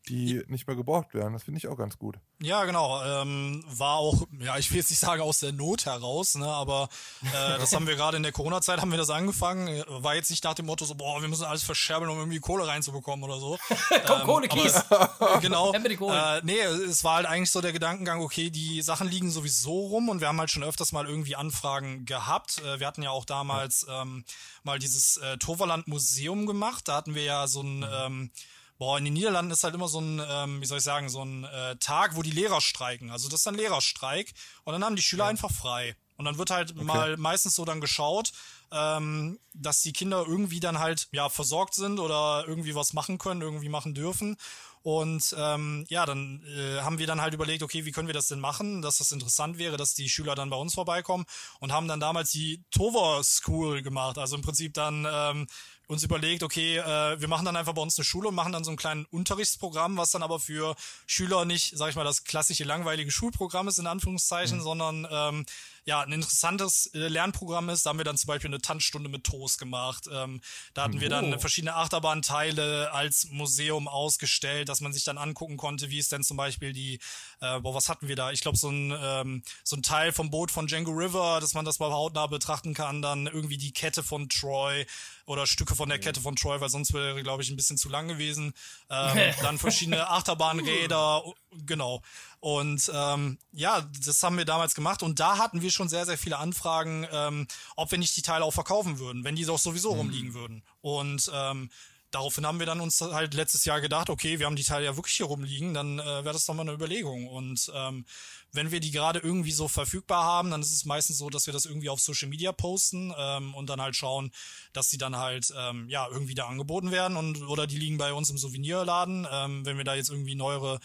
Die 0.10 0.44
nicht 0.48 0.68
mehr 0.68 0.76
gebraucht 0.76 1.14
werden. 1.14 1.34
Das 1.34 1.44
finde 1.44 1.60
ich 1.60 1.68
auch 1.68 1.78
ganz 1.78 1.98
gut. 1.98 2.18
Ja, 2.42 2.66
genau. 2.66 3.04
Ähm, 3.04 3.64
war 3.68 3.98
auch, 3.98 4.28
ja, 4.40 4.58
ich 4.58 4.72
will 4.72 4.78
jetzt 4.78 4.90
nicht 4.90 5.00
sagen 5.00 5.22
aus 5.22 5.40
der 5.40 5.52
Not 5.52 5.86
heraus, 5.86 6.36
ne, 6.36 6.48
aber 6.48 6.90
äh, 7.22 7.28
das 7.60 7.74
haben 7.74 7.88
wir 7.88 7.96
gerade 7.96 8.18
in 8.18 8.24
der 8.24 8.32
Corona-Zeit 8.32 8.82
haben 8.82 8.92
wir 8.92 8.98
das 8.98 9.10
angefangen. 9.10 9.84
War 9.88 10.16
jetzt 10.16 10.30
nicht 10.30 10.44
nach 10.44 10.56
dem 10.56 10.66
Motto 10.66 10.86
so, 10.86 10.96
boah, 10.96 11.22
wir 11.22 11.30
müssen 11.30 11.46
alles 11.46 11.64
verscherbeln, 11.64 12.10
um 12.10 12.18
irgendwie 12.18 12.40
Kohle 12.40 12.68
reinzubekommen 12.68 13.24
oder 13.24 13.40
so. 13.40 13.58
Komm, 14.08 14.22
ähm, 14.22 14.26
Kohle, 14.26 14.48
Kies. 14.48 14.76
Aber, 14.90 15.40
genau. 15.42 15.74
äh, 15.74 16.42
nee, 16.44 16.60
es 16.60 17.04
war 17.04 17.16
halt 17.18 17.28
eigentlich 17.28 17.52
so 17.52 17.62
der 17.62 17.74
Gedankengang, 17.74 18.22
okay, 18.22 18.50
die 18.50 18.82
Sachen 18.82 19.08
liegen 19.08 19.30
sowieso 19.30 19.88
rum 19.88 20.10
und 20.10 20.22
wir 20.22 20.28
haben 20.28 20.40
halt 20.40 20.50
schon 20.50 20.64
öfters 20.64 20.92
mal 20.92 21.06
irgendwie 21.06 21.36
Anfragen 21.36 22.06
gehabt. 22.06 22.60
Äh, 22.60 22.80
wir 22.80 22.88
hatten 22.88 23.04
ja 23.04 23.12
auch 23.12 23.26
damals 23.26 23.86
ähm, 23.90 24.26
mal 24.64 24.80
dieses 24.80 25.18
äh, 25.18 25.38
Toverland 25.38 25.88
Museum 25.88 26.46
gemacht. 26.46 26.88
Da 26.88 26.96
hatten 26.96 27.16
wir 27.16 27.24
ja 27.24 27.48
so 27.48 27.62
ein 27.62 27.86
ähm, 27.92 28.32
Boah, 28.80 28.98
in 28.98 29.04
den 29.04 29.14
Niederlanden 29.14 29.52
ist 29.52 29.66
halt 29.66 29.76
immer 29.76 29.90
so 29.90 30.00
ein, 30.00 30.22
ähm, 30.26 30.62
wie 30.62 30.66
soll 30.66 30.78
ich 30.78 30.86
sagen, 30.86 31.10
so 31.10 31.22
ein 31.22 31.44
äh, 31.44 31.76
Tag, 31.76 32.16
wo 32.16 32.22
die 32.22 32.32
Lehrer 32.32 32.62
streiken. 32.62 33.12
Also 33.12 33.28
das 33.28 33.42
ist 33.42 33.48
ein 33.48 33.56
Lehrerstreik 33.56 34.32
und 34.64 34.72
dann 34.72 34.86
haben 34.86 34.96
die 34.96 35.02
Schüler 35.02 35.26
ja. 35.26 35.30
einfach 35.30 35.52
frei. 35.52 35.98
Und 36.16 36.26
dann 36.26 36.38
wird 36.38 36.50
halt 36.50 36.72
okay. 36.72 36.84
mal 36.84 37.18
meistens 37.18 37.56
so 37.56 37.66
dann 37.66 37.82
geschaut, 37.82 38.32
ähm, 38.72 39.38
dass 39.54 39.82
die 39.82 39.92
Kinder 39.92 40.26
irgendwie 40.26 40.62
dann 40.62 40.80
halt 40.80 41.10
ja 41.12 41.28
versorgt 41.28 41.74
sind 41.74 42.00
oder 42.00 42.46
irgendwie 42.48 42.74
was 42.74 42.94
machen 42.94 43.18
können, 43.18 43.42
irgendwie 43.42 43.70
machen 43.70 43.94
dürfen. 43.94 44.38
Und 44.82 45.36
ähm, 45.38 45.86
ja, 45.90 46.06
dann 46.06 46.42
äh, 46.46 46.80
haben 46.80 47.00
wir 47.00 47.08
dann 47.08 47.20
halt 47.20 47.34
überlegt, 47.34 47.64
okay, 47.64 47.84
wie 47.84 47.92
können 47.92 48.08
wir 48.08 48.14
das 48.14 48.28
denn 48.28 48.40
machen, 48.40 48.82
dass 48.82 49.00
das 49.00 49.12
interessant 49.12 49.58
wäre, 49.58 49.76
dass 49.76 49.94
die 49.94 50.08
Schüler 50.08 50.36
dann 50.36 50.50
bei 50.50 50.56
uns 50.56 50.74
vorbeikommen 50.74 51.26
und 51.60 51.74
haben 51.74 51.90
dann 51.90 52.00
damals 52.00 52.32
die 52.32 52.64
Tover 52.72 53.22
School 53.24 53.82
gemacht. 53.82 54.18
Also 54.18 54.38
im 54.38 54.42
Prinzip 54.42 54.74
dann 54.74 55.06
ähm, 55.12 55.48
uns 55.90 56.04
überlegt, 56.04 56.44
okay, 56.44 56.78
äh, 56.78 57.20
wir 57.20 57.28
machen 57.28 57.46
dann 57.46 57.56
einfach 57.56 57.74
bei 57.74 57.82
uns 57.82 57.98
eine 57.98 58.06
Schule 58.06 58.30
und 58.30 58.36
machen 58.36 58.52
dann 58.52 58.64
so 58.64 58.70
einen 58.70 58.78
kleinen 58.78 59.06
Unterrichtsprogramm, 59.06 59.98
was 59.98 60.12
dann 60.12 60.22
aber 60.22 60.40
für 60.40 60.76
Schüler 61.08 61.46
nicht, 61.46 61.76
sag 61.76 61.90
ich 61.90 61.96
mal, 61.96 62.04
das 62.04 62.24
klassische 62.24 62.64
langweilige 62.64 63.10
Schulprogramm 63.10 63.68
ist, 63.68 63.80
in 63.80 63.88
Anführungszeichen, 63.88 64.60
mhm. 64.60 64.62
sondern 64.62 65.08
ähm, 65.10 65.46
ja, 65.86 66.02
ein 66.02 66.12
interessantes 66.12 66.88
äh, 66.94 67.08
Lernprogramm 67.08 67.70
ist. 67.70 67.86
Da 67.86 67.90
haben 67.90 68.00
wir 68.00 68.06
dann 68.06 68.18
zum 68.18 68.28
Beispiel 68.28 68.50
eine 68.50 68.62
Tanzstunde 68.62 69.10
mit 69.10 69.24
Toast 69.24 69.60
gemacht. 69.60 70.06
Ähm, 70.12 70.42
da 70.74 70.84
hatten 70.84 70.98
oh. 70.98 71.02
wir 71.02 71.10
dann 71.10 71.34
oh. 71.34 71.40
verschiedene 71.40 71.76
Achterbahnteile 71.76 72.92
als 72.92 73.28
Museum 73.32 73.88
ausgestellt, 73.88 74.70
dass 74.70 74.82
man 74.82 74.94
sich 74.94 75.04
dann 75.04 75.18
angucken 75.18 75.58
konnte, 75.58 75.90
wie 75.90 76.00
ist 76.00 76.12
denn 76.12 76.24
zum 76.24 76.38
Beispiel 76.38 76.74
die, 76.74 77.00
äh, 77.42 77.60
boah, 77.60 77.74
was 77.74 77.90
hatten 77.90 78.08
wir 78.08 78.16
da? 78.16 78.32
Ich 78.32 78.42
glaube, 78.42 78.58
so 78.58 78.70
ein, 78.70 78.96
ähm, 79.00 79.44
so 79.64 79.76
ein 79.76 79.84
Teil 79.84 80.12
vom 80.12 80.30
Boot 80.30 80.52
von 80.52 80.68
Django 80.68 80.92
River, 80.92 81.40
dass 81.42 81.54
man 81.54 81.66
das 81.66 81.80
mal 81.80 81.92
hautnah 81.92 82.28
betrachten 82.28 82.74
kann. 82.74 83.02
Dann 83.02 83.28
irgendwie 83.28 83.58
die 83.58 83.72
Kette 83.72 84.04
von 84.04 84.30
Troy 84.30 84.86
oder 85.26 85.46
Stücke 85.46 85.76
von 85.76 85.90
der 85.90 86.00
Kette 86.00 86.22
von 86.22 86.36
Troy, 86.36 86.60
weil 86.60 86.70
sonst 86.70 86.92
wäre, 86.94 87.22
glaube 87.22 87.44
ich, 87.44 87.50
ein 87.50 87.56
bisschen 87.56 87.78
zu 87.78 87.90
lang 87.90 88.08
gewesen. 88.08 88.54
Ähm, 88.92 89.34
dann 89.42 89.60
verschiedene 89.60 90.10
Achterbahnräder, 90.10 91.24
genau. 91.66 92.02
Und 92.40 92.92
ähm, 92.94 93.38
ja, 93.52 93.88
das 94.06 94.24
haben 94.24 94.38
wir 94.38 94.46
damals 94.46 94.76
gemacht 94.76 95.04
und 95.04 95.20
da 95.20 95.38
hatten 95.38 95.62
wir 95.62 95.72
schon 95.72 95.90
sehr, 95.90 96.06
sehr 96.06 96.18
viele 96.18 96.38
Anfragen, 96.38 97.08
ähm, 97.12 97.48
ob 97.76 97.92
wir 97.92 97.98
nicht 97.98 98.16
die 98.18 98.22
Teile 98.22 98.46
auch 98.46 98.54
verkaufen 98.54 99.00
würden, 99.00 99.24
wenn 99.24 99.36
die 99.36 99.46
doch 99.46 99.60
sowieso 99.60 99.94
mhm. 99.94 100.00
rumliegen 100.00 100.34
würden. 100.34 100.64
Und 100.82 101.30
ähm, 101.34 101.70
daraufhin 102.12 102.46
haben 102.46 102.60
wir 102.60 102.66
dann 102.66 102.82
uns 102.82 103.02
halt 103.02 103.34
letztes 103.34 103.66
Jahr 103.66 103.82
gedacht, 103.82 104.10
okay, 104.10 104.40
wir 104.40 104.46
haben 104.46 104.56
die 104.56 104.64
Teile 104.64 104.86
ja 104.86 104.96
wirklich 104.96 105.16
hier 105.16 105.28
rumliegen, 105.28 105.74
dann 105.74 106.00
äh, 106.00 106.04
wäre 106.04 106.34
das 106.34 106.46
doch 106.46 106.54
mal 106.54 106.64
eine 106.64 106.74
Überlegung. 106.74 107.28
Und 107.28 107.72
ähm, 107.76 108.06
wenn 108.52 108.72
wir 108.72 108.80
die 108.80 108.92
gerade 108.92 109.20
irgendwie 109.20 109.52
so 109.52 109.68
verfügbar 109.68 110.24
haben, 110.24 110.52
dann 110.52 110.62
ist 110.62 110.74
es 110.74 110.86
meistens 110.86 111.20
so, 111.20 111.30
dass 111.30 111.46
wir 111.46 111.54
das 111.54 111.66
irgendwie 111.66 111.90
auf 111.90 112.00
Social 112.00 112.30
Media 112.30 112.52
posten 112.52 113.14
ähm, 113.18 113.54
und 113.54 113.70
dann 113.70 113.82
halt 113.82 113.96
schauen, 113.96 114.32
dass 114.74 114.90
sie 114.90 114.98
dann 114.98 115.18
halt 115.18 115.54
ähm, 115.56 115.88
ja 115.90 116.08
irgendwie 116.10 116.36
da 116.36 116.48
angeboten 116.48 116.92
werden 116.92 117.16
und 117.16 117.44
oder 117.44 117.68
die 117.68 117.78
liegen 117.78 117.98
bei 117.98 118.14
uns 118.14 118.30
im 118.30 118.38
Souvenirladen. 118.38 119.28
Ähm, 119.32 119.66
wenn 119.66 119.78
wir 119.78 119.84
da 119.84 119.96
jetzt 119.96 120.10
irgendwie 120.10 120.36
neuere 120.36 120.80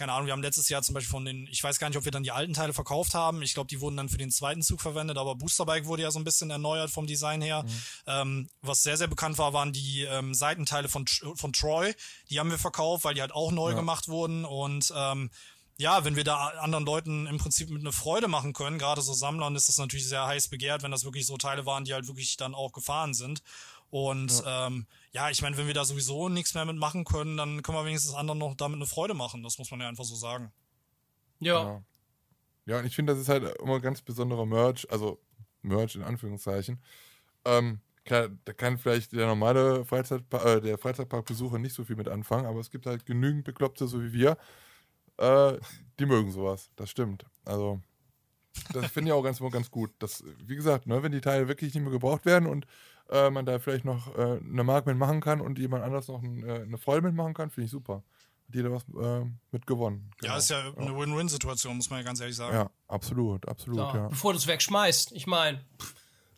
keine 0.00 0.14
Ahnung, 0.14 0.24
wir 0.24 0.32
haben 0.32 0.40
letztes 0.40 0.70
Jahr 0.70 0.80
zum 0.80 0.94
Beispiel 0.94 1.10
von 1.10 1.26
den, 1.26 1.46
ich 1.50 1.62
weiß 1.62 1.78
gar 1.78 1.90
nicht, 1.90 1.98
ob 1.98 2.06
wir 2.06 2.10
dann 2.10 2.22
die 2.22 2.30
alten 2.30 2.54
Teile 2.54 2.72
verkauft 2.72 3.12
haben. 3.12 3.42
Ich 3.42 3.52
glaube, 3.52 3.66
die 3.66 3.82
wurden 3.82 3.98
dann 3.98 4.08
für 4.08 4.16
den 4.16 4.30
zweiten 4.30 4.62
Zug 4.62 4.80
verwendet, 4.80 5.18
aber 5.18 5.34
Boosterbike 5.34 5.84
wurde 5.84 6.04
ja 6.04 6.10
so 6.10 6.18
ein 6.18 6.24
bisschen 6.24 6.48
erneuert 6.48 6.90
vom 6.90 7.06
Design 7.06 7.42
her. 7.42 7.64
Mhm. 7.64 7.82
Ähm, 8.06 8.48
was 8.62 8.82
sehr, 8.82 8.96
sehr 8.96 9.08
bekannt 9.08 9.36
war, 9.36 9.52
waren 9.52 9.74
die 9.74 10.04
ähm, 10.04 10.32
Seitenteile 10.32 10.88
von, 10.88 11.04
von 11.34 11.52
Troy. 11.52 11.92
Die 12.30 12.40
haben 12.40 12.50
wir 12.50 12.58
verkauft, 12.58 13.04
weil 13.04 13.12
die 13.12 13.20
halt 13.20 13.32
auch 13.32 13.52
neu 13.52 13.72
ja. 13.72 13.76
gemacht 13.76 14.08
wurden 14.08 14.46
und 14.46 14.90
ähm, 14.96 15.30
ja, 15.76 16.02
wenn 16.04 16.16
wir 16.16 16.24
da 16.24 16.48
anderen 16.60 16.86
Leuten 16.86 17.26
im 17.26 17.36
Prinzip 17.36 17.68
mit 17.68 17.80
eine 17.80 17.92
Freude 17.92 18.28
machen 18.28 18.54
können, 18.54 18.78
gerade 18.78 19.02
so 19.02 19.12
Sammlern, 19.12 19.54
ist 19.54 19.68
das 19.68 19.76
natürlich 19.76 20.08
sehr 20.08 20.26
heiß 20.26 20.48
begehrt, 20.48 20.82
wenn 20.82 20.90
das 20.90 21.04
wirklich 21.04 21.26
so 21.26 21.36
Teile 21.36 21.66
waren, 21.66 21.84
die 21.84 21.92
halt 21.92 22.06
wirklich 22.06 22.38
dann 22.38 22.54
auch 22.54 22.72
gefahren 22.72 23.12
sind. 23.12 23.42
Und 23.90 24.42
ja, 24.44 24.66
ähm, 24.66 24.86
ja 25.12 25.30
ich 25.30 25.42
meine, 25.42 25.56
wenn 25.56 25.66
wir 25.66 25.74
da 25.74 25.84
sowieso 25.84 26.28
nichts 26.28 26.54
mehr 26.54 26.64
mitmachen 26.64 27.04
können, 27.04 27.36
dann 27.36 27.62
können 27.62 27.78
wir 27.78 27.84
wenigstens 27.84 28.14
anderen 28.14 28.38
noch 28.38 28.54
damit 28.54 28.76
eine 28.76 28.86
Freude 28.86 29.14
machen. 29.14 29.42
Das 29.42 29.58
muss 29.58 29.70
man 29.70 29.80
ja 29.80 29.88
einfach 29.88 30.04
so 30.04 30.14
sagen. 30.14 30.52
Ja. 31.40 31.62
Ja, 31.62 31.82
ja 32.66 32.78
und 32.78 32.86
ich 32.86 32.94
finde, 32.94 33.12
das 33.12 33.22
ist 33.22 33.28
halt 33.28 33.44
immer 33.58 33.80
ganz 33.80 34.02
besonderer 34.02 34.46
Merch, 34.46 34.86
also 34.90 35.20
Merch 35.62 35.96
in 35.96 36.02
Anführungszeichen. 36.02 36.82
Ähm, 37.44 37.80
klar, 38.04 38.28
da 38.44 38.52
kann 38.52 38.78
vielleicht 38.78 39.12
der 39.12 39.26
normale 39.26 39.84
Freizeitpark, 39.84 40.44
äh, 40.44 40.60
der 40.60 40.78
Freizeitparkbesucher 40.78 41.58
nicht 41.58 41.74
so 41.74 41.84
viel 41.84 41.96
mit 41.96 42.08
anfangen, 42.08 42.46
aber 42.46 42.60
es 42.60 42.70
gibt 42.70 42.86
halt 42.86 43.06
genügend 43.06 43.44
Bekloppte, 43.44 43.86
so 43.86 44.02
wie 44.02 44.12
wir, 44.12 44.36
äh, 45.16 45.58
die 45.98 46.06
mögen 46.06 46.30
sowas. 46.30 46.70
Das 46.76 46.90
stimmt. 46.90 47.24
Also, 47.44 47.80
das 48.72 48.90
finde 48.90 49.10
ich 49.10 49.12
auch 49.12 49.22
ganz, 49.22 49.40
ganz 49.50 49.70
gut. 49.70 49.92
Das, 49.98 50.24
wie 50.44 50.56
gesagt, 50.56 50.86
ne, 50.86 51.02
wenn 51.02 51.12
die 51.12 51.20
Teile 51.20 51.48
wirklich 51.48 51.74
nicht 51.74 51.82
mehr 51.82 51.92
gebraucht 51.92 52.26
werden 52.26 52.48
und 52.48 52.66
äh, 53.10 53.30
man 53.30 53.46
da 53.46 53.58
vielleicht 53.58 53.84
noch 53.84 54.16
äh, 54.16 54.38
eine 54.38 54.64
Mark 54.64 54.86
mitmachen 54.86 55.20
kann 55.20 55.40
und 55.40 55.58
jemand 55.58 55.84
anders 55.84 56.08
noch 56.08 56.22
ein, 56.22 56.42
äh, 56.44 56.62
eine 56.62 56.78
Freude 56.78 57.02
mitmachen 57.02 57.34
kann, 57.34 57.50
finde 57.50 57.66
ich 57.66 57.70
super. 57.70 58.02
Hat 58.48 58.54
jeder 58.54 58.72
was 58.72 58.84
äh, 59.00 59.24
mit 59.50 59.66
gewonnen. 59.66 60.10
Genau. 60.20 60.32
Ja, 60.32 60.38
ist 60.38 60.50
ja 60.50 60.72
eine 60.76 60.96
Win-Win-Situation, 60.96 61.76
muss 61.76 61.90
man 61.90 62.00
ja 62.00 62.04
ganz 62.04 62.20
ehrlich 62.20 62.36
sagen. 62.36 62.54
Ja, 62.54 62.70
absolut, 62.88 63.46
absolut. 63.48 63.78
Ja. 63.78 63.94
Ja. 63.94 64.08
Bevor 64.08 64.32
du 64.32 64.38
es 64.38 64.46
wegschmeißt. 64.46 65.12
Ich 65.12 65.26
meine, 65.26 65.60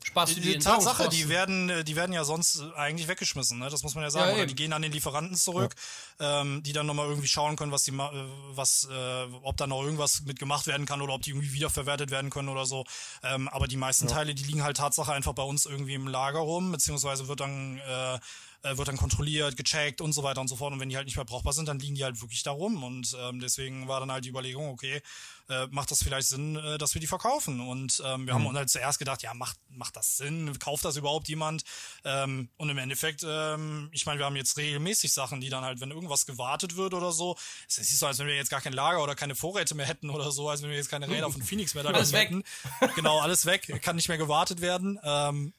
Spaß 0.04 0.34
die, 0.34 0.40
die 0.40 0.58
Tatsache, 0.58 1.08
die 1.08 1.28
werden, 1.28 1.68
äh, 1.68 1.84
die 1.84 1.96
werden 1.96 2.12
ja 2.12 2.24
sonst 2.24 2.60
äh, 2.60 2.78
eigentlich 2.78 3.08
weggeschmissen, 3.08 3.58
ne? 3.58 3.70
Das 3.70 3.82
muss 3.82 3.94
man 3.94 4.04
ja 4.04 4.10
sagen. 4.10 4.30
Ja, 4.30 4.34
Oder 4.34 4.46
die 4.46 4.54
gehen 4.54 4.72
an 4.72 4.82
den 4.82 4.92
Lieferanten 4.92 5.36
zurück, 5.36 5.74
ja. 6.20 6.40
ähm, 6.42 6.62
die 6.62 6.72
dann 6.72 6.86
nochmal 6.86 7.08
irgendwie 7.08 7.28
schauen 7.28 7.56
können, 7.56 7.72
was 7.72 7.84
die 7.84 7.92
äh, 7.92 8.10
was, 8.54 8.88
äh, 8.90 9.24
ob 9.42 9.56
da 9.56 9.66
noch 9.66 9.82
irgendwas 9.82 10.22
mitgemacht 10.22 10.66
werden 10.66 10.86
kann 10.86 11.02
oder 11.02 11.14
ob 11.14 11.22
die 11.22 11.30
irgendwie 11.30 11.52
wiederverwertet 11.52 12.10
werden 12.10 12.30
können 12.30 12.48
oder 12.48 12.66
so. 12.66 12.84
Ähm, 13.22 13.48
aber 13.48 13.68
die 13.68 13.76
meisten 13.76 14.08
ja. 14.08 14.14
Teile, 14.14 14.34
die 14.34 14.44
liegen 14.44 14.64
halt 14.64 14.76
Tatsache 14.76 15.12
einfach 15.12 15.34
bei 15.34 15.42
uns 15.42 15.66
irgendwie 15.66 15.94
im 15.94 16.08
Lager 16.08 16.40
rum, 16.40 16.72
beziehungsweise 16.72 17.28
wird 17.28 17.40
dann 17.40 17.78
äh, 17.78 18.18
äh, 18.62 18.76
wird 18.76 18.88
dann 18.88 18.96
kontrolliert, 18.96 19.56
gecheckt 19.56 20.00
und 20.00 20.12
so 20.12 20.22
weiter 20.22 20.40
und 20.40 20.48
so 20.48 20.56
fort. 20.56 20.72
Und 20.72 20.80
wenn 20.80 20.88
die 20.88 20.96
halt 20.96 21.06
nicht 21.06 21.16
mehr 21.16 21.24
brauchbar 21.24 21.52
sind, 21.52 21.68
dann 21.68 21.78
liegen 21.78 21.94
die 21.94 22.04
halt 22.04 22.20
wirklich 22.20 22.42
da 22.42 22.50
rum. 22.50 22.82
Und 22.82 23.16
ähm, 23.20 23.40
deswegen 23.40 23.88
war 23.88 24.00
dann 24.00 24.12
halt 24.12 24.24
die 24.24 24.28
Überlegung, 24.28 24.68
okay, 24.68 25.02
äh, 25.48 25.66
macht 25.70 25.90
das 25.90 26.02
vielleicht 26.02 26.28
Sinn, 26.28 26.56
äh, 26.56 26.78
dass 26.78 26.94
wir 26.94 27.00
die 27.00 27.06
verkaufen? 27.06 27.60
Und 27.60 28.02
ähm, 28.04 28.26
wir 28.26 28.34
mhm. 28.34 28.38
haben 28.38 28.46
uns 28.46 28.58
halt 28.58 28.70
zuerst 28.70 28.98
gedacht, 28.98 29.22
ja, 29.22 29.34
macht, 29.34 29.58
macht 29.68 29.96
das 29.96 30.16
Sinn? 30.16 30.58
Kauft 30.58 30.84
das 30.84 30.96
überhaupt 30.96 31.28
jemand? 31.28 31.64
Ähm, 32.04 32.48
und 32.56 32.70
im 32.70 32.78
Endeffekt, 32.78 33.24
ähm, 33.26 33.88
ich 33.92 34.06
meine, 34.06 34.18
wir 34.20 34.26
haben 34.26 34.36
jetzt 34.36 34.56
regelmäßig 34.56 35.12
Sachen, 35.12 35.40
die 35.40 35.48
dann 35.48 35.64
halt, 35.64 35.80
wenn 35.80 35.90
irgendwas 35.90 36.26
gewartet 36.26 36.76
wird 36.76 36.94
oder 36.94 37.12
so, 37.12 37.36
es 37.68 37.78
ist 37.78 37.90
nicht 37.90 37.98
so, 37.98 38.06
als 38.06 38.18
wenn 38.18 38.26
wir 38.26 38.36
jetzt 38.36 38.50
gar 38.50 38.60
kein 38.60 38.72
Lager 38.72 39.02
oder 39.02 39.14
keine 39.14 39.34
Vorräte 39.34 39.74
mehr 39.74 39.86
hätten 39.86 40.10
oder 40.10 40.30
so, 40.30 40.48
als 40.48 40.62
wenn 40.62 40.70
wir 40.70 40.76
jetzt 40.76 40.90
keine 40.90 41.08
Räder 41.08 41.30
von 41.30 41.42
Phoenix 41.42 41.74
mehr 41.74 41.82
da 41.82 41.90
alles 41.92 42.12
hätten. 42.12 42.44
Weg. 42.80 42.94
Genau, 42.94 43.20
alles 43.20 43.46
weg, 43.46 43.80
kann 43.82 43.96
nicht 43.96 44.08
mehr 44.08 44.18
gewartet 44.18 44.60
werden. 44.60 44.98
Ähm, 45.02 45.52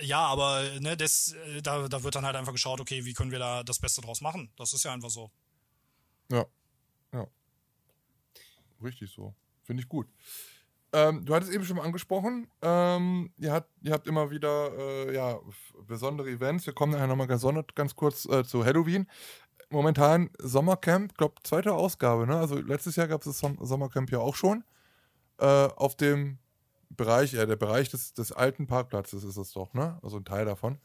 ja, 0.00 0.20
aber 0.20 0.62
ne, 0.80 0.96
das, 0.96 1.32
äh, 1.32 1.62
da, 1.62 1.88
da 1.88 2.02
wird 2.02 2.14
dann 2.14 2.26
halt 2.26 2.36
einfach 2.36 2.52
geschaut, 2.52 2.80
okay, 2.80 3.04
wie 3.04 3.12
können 3.12 3.30
wir 3.30 3.38
da 3.38 3.62
das 3.62 3.78
Beste 3.78 4.00
draus 4.00 4.20
machen? 4.20 4.50
Das 4.56 4.72
ist 4.72 4.84
ja 4.84 4.92
einfach 4.92 5.10
so. 5.10 5.30
Ja. 6.30 6.46
Ja. 7.12 7.26
Richtig 8.82 9.10
so. 9.10 9.34
Finde 9.62 9.82
ich 9.82 9.88
gut. 9.88 10.08
Ähm, 10.92 11.24
du 11.24 11.34
hattest 11.34 11.52
eben 11.52 11.64
schon 11.64 11.76
mal 11.76 11.84
angesprochen, 11.84 12.48
ähm, 12.62 13.30
ihr, 13.36 13.52
hat, 13.52 13.68
ihr 13.82 13.92
habt 13.92 14.06
immer 14.06 14.30
wieder 14.30 14.72
äh, 14.78 15.14
ja, 15.14 15.38
besondere 15.86 16.30
Events. 16.30 16.64
Wir 16.64 16.72
kommen 16.72 16.92
nachher 16.92 17.06
nochmal 17.06 17.26
ganz, 17.26 17.44
ganz 17.74 17.94
kurz 17.94 18.24
äh, 18.24 18.44
zu 18.44 18.64
Halloween. 18.64 19.06
Momentan 19.68 20.30
Sommercamp, 20.38 21.14
glaube 21.18 21.34
zweite 21.42 21.74
Ausgabe. 21.74 22.26
Ne? 22.26 22.38
Also 22.38 22.58
letztes 22.58 22.96
Jahr 22.96 23.06
gab 23.06 23.20
es 23.20 23.38
das 23.38 23.52
Sommercamp 23.60 24.10
ja 24.10 24.18
auch 24.18 24.34
schon. 24.34 24.64
Äh, 25.38 25.44
auf 25.44 25.94
dem 25.94 26.38
Bereich, 26.90 27.32
ja, 27.32 27.46
der 27.46 27.56
Bereich 27.56 27.88
des, 27.90 28.14
des 28.14 28.32
alten 28.32 28.66
Parkplatzes 28.66 29.24
ist 29.24 29.36
es 29.36 29.52
doch, 29.52 29.74
ne? 29.74 29.98
Also 30.02 30.16
ein 30.16 30.24
Teil 30.24 30.44
davon. 30.44 30.78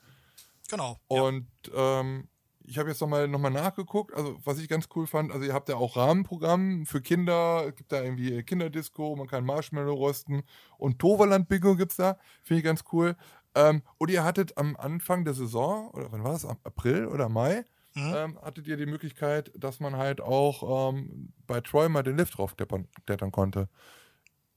Genau. 0.69 0.99
Und 1.07 1.47
ja. 1.73 2.01
ähm, 2.01 2.27
ich 2.65 2.77
habe 2.77 2.89
jetzt 2.89 3.01
nochmal 3.01 3.27
noch 3.27 3.39
mal 3.39 3.49
nachgeguckt, 3.49 4.13
also 4.13 4.37
was 4.43 4.59
ich 4.59 4.69
ganz 4.69 4.87
cool 4.95 5.07
fand, 5.07 5.31
also 5.31 5.45
ihr 5.45 5.53
habt 5.53 5.69
ja 5.69 5.75
auch 5.75 5.97
Rahmenprogramm 5.97 6.85
für 6.85 7.01
Kinder, 7.01 7.65
es 7.67 7.75
gibt 7.75 7.91
da 7.91 8.01
irgendwie 8.01 8.41
Kinderdisco, 8.43 9.15
man 9.15 9.27
kann 9.27 9.45
Marshmallow 9.45 9.93
rösten 9.93 10.43
und 10.77 10.99
Toverland-Bingo 10.99 11.75
gibt 11.75 11.91
es 11.91 11.97
da, 11.97 12.17
finde 12.43 12.59
ich 12.59 12.63
ganz 12.63 12.83
cool. 12.91 13.15
Ähm, 13.55 13.83
und 13.97 14.09
ihr 14.09 14.23
hattet 14.23 14.57
am 14.57 14.75
Anfang 14.77 15.25
der 15.25 15.33
Saison, 15.33 15.89
oder 15.91 16.11
wann 16.11 16.23
war 16.23 16.33
das, 16.33 16.45
April 16.45 17.07
oder 17.07 17.29
Mai, 17.29 17.65
mhm. 17.93 18.13
ähm, 18.15 18.39
hattet 18.41 18.67
ihr 18.67 18.77
die 18.77 18.85
Möglichkeit, 18.85 19.51
dass 19.55 19.79
man 19.79 19.97
halt 19.97 20.21
auch 20.21 20.91
ähm, 20.93 21.33
bei 21.45 21.61
Troy 21.61 21.89
mal 21.89 22.03
den 22.03 22.17
Lift 22.17 22.37
drauf 22.37 22.55
klettern 22.55 23.31
konnte. 23.31 23.69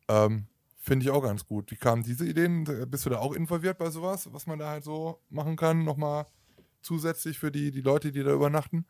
Ähm, 0.09 0.47
Finde 0.87 1.05
ich 1.05 1.11
auch 1.11 1.23
ganz 1.23 1.45
gut. 1.45 1.73
Wie 1.73 1.77
kamen 1.77 2.05
diese 2.05 2.25
Ideen? 2.25 2.63
Bist 2.89 3.05
du 3.07 3.11
da 3.11 3.19
auch 3.19 3.33
involviert 3.33 3.77
bei 3.77 3.91
sowas, 3.91 4.33
was 4.33 4.47
man 4.47 4.61
da 4.61 4.69
halt 4.69 4.85
so 4.85 5.21
machen 5.31 5.57
kann? 5.57 5.83
Nochmal 5.83 6.27
zusätzlich 6.81 7.41
für 7.41 7.51
die, 7.51 7.73
die 7.73 7.81
Leute, 7.81 8.13
die 8.13 8.23
da 8.23 8.31
übernachten? 8.31 8.87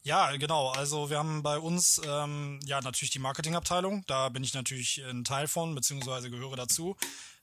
Ja, 0.00 0.34
genau. 0.38 0.70
Also 0.70 1.10
wir 1.10 1.18
haben 1.18 1.42
bei 1.42 1.58
uns 1.58 2.00
ähm, 2.08 2.58
ja 2.64 2.80
natürlich 2.80 3.10
die 3.10 3.18
Marketingabteilung. 3.18 4.02
Da 4.06 4.30
bin 4.30 4.42
ich 4.42 4.54
natürlich 4.54 5.04
ein 5.04 5.24
Teil 5.24 5.46
von, 5.46 5.74
beziehungsweise 5.74 6.30
gehöre 6.30 6.56
dazu. 6.56 6.96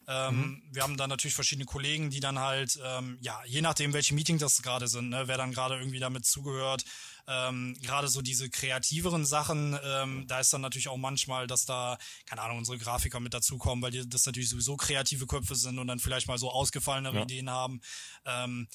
Ähm, 0.08 0.38
mhm. 0.38 0.64
Wir 0.72 0.84
haben 0.84 0.96
dann 0.96 1.10
natürlich 1.10 1.36
verschiedene 1.36 1.66
Kollegen, 1.66 2.10
die 2.10 2.22
dann 2.22 2.40
halt, 2.40 2.80
ähm, 2.84 3.18
ja, 3.22 3.42
je 3.46 3.62
nachdem, 3.62 3.94
welche 3.94 4.14
Meetings 4.14 4.40
das 4.40 4.62
gerade 4.62 4.88
sind, 4.88 5.10
ne, 5.10 5.28
wer 5.28 5.38
dann 5.38 5.52
gerade 5.52 5.78
irgendwie 5.78 6.00
damit 6.00 6.26
zugehört, 6.26 6.86
ähm, 7.28 7.76
gerade 7.82 8.08
so 8.08 8.22
diese 8.22 8.50
kreativeren 8.50 9.26
Sachen, 9.26 9.78
ähm, 9.84 10.26
da 10.28 10.40
ist 10.40 10.54
dann 10.54 10.62
natürlich 10.62 10.88
auch 10.88 10.98
manchmal, 10.98 11.46
dass 11.46 11.66
da, 11.66 11.98
keine 12.26 12.42
Ahnung, 12.42 12.60
unsere 12.60 12.78
Grafiker 12.78 13.20
mit 13.20 13.34
dazukommen, 13.34 13.84
weil 13.84 13.92
die, 13.92 14.08
das 14.08 14.26
natürlich 14.26 14.50
sowieso 14.50 14.78
kreative 14.78 15.28
Köpfe 15.28 15.56
sind 15.56 15.78
und 15.78 15.88
dann 15.88 16.00
vielleicht 16.00 16.28
mal 16.28 16.38
so 16.38 16.50
ausgefallenere 16.50 17.18
ja. 17.18 17.24
Ideen 17.24 17.50
haben. 17.50 17.82
Ähm, 18.26 18.70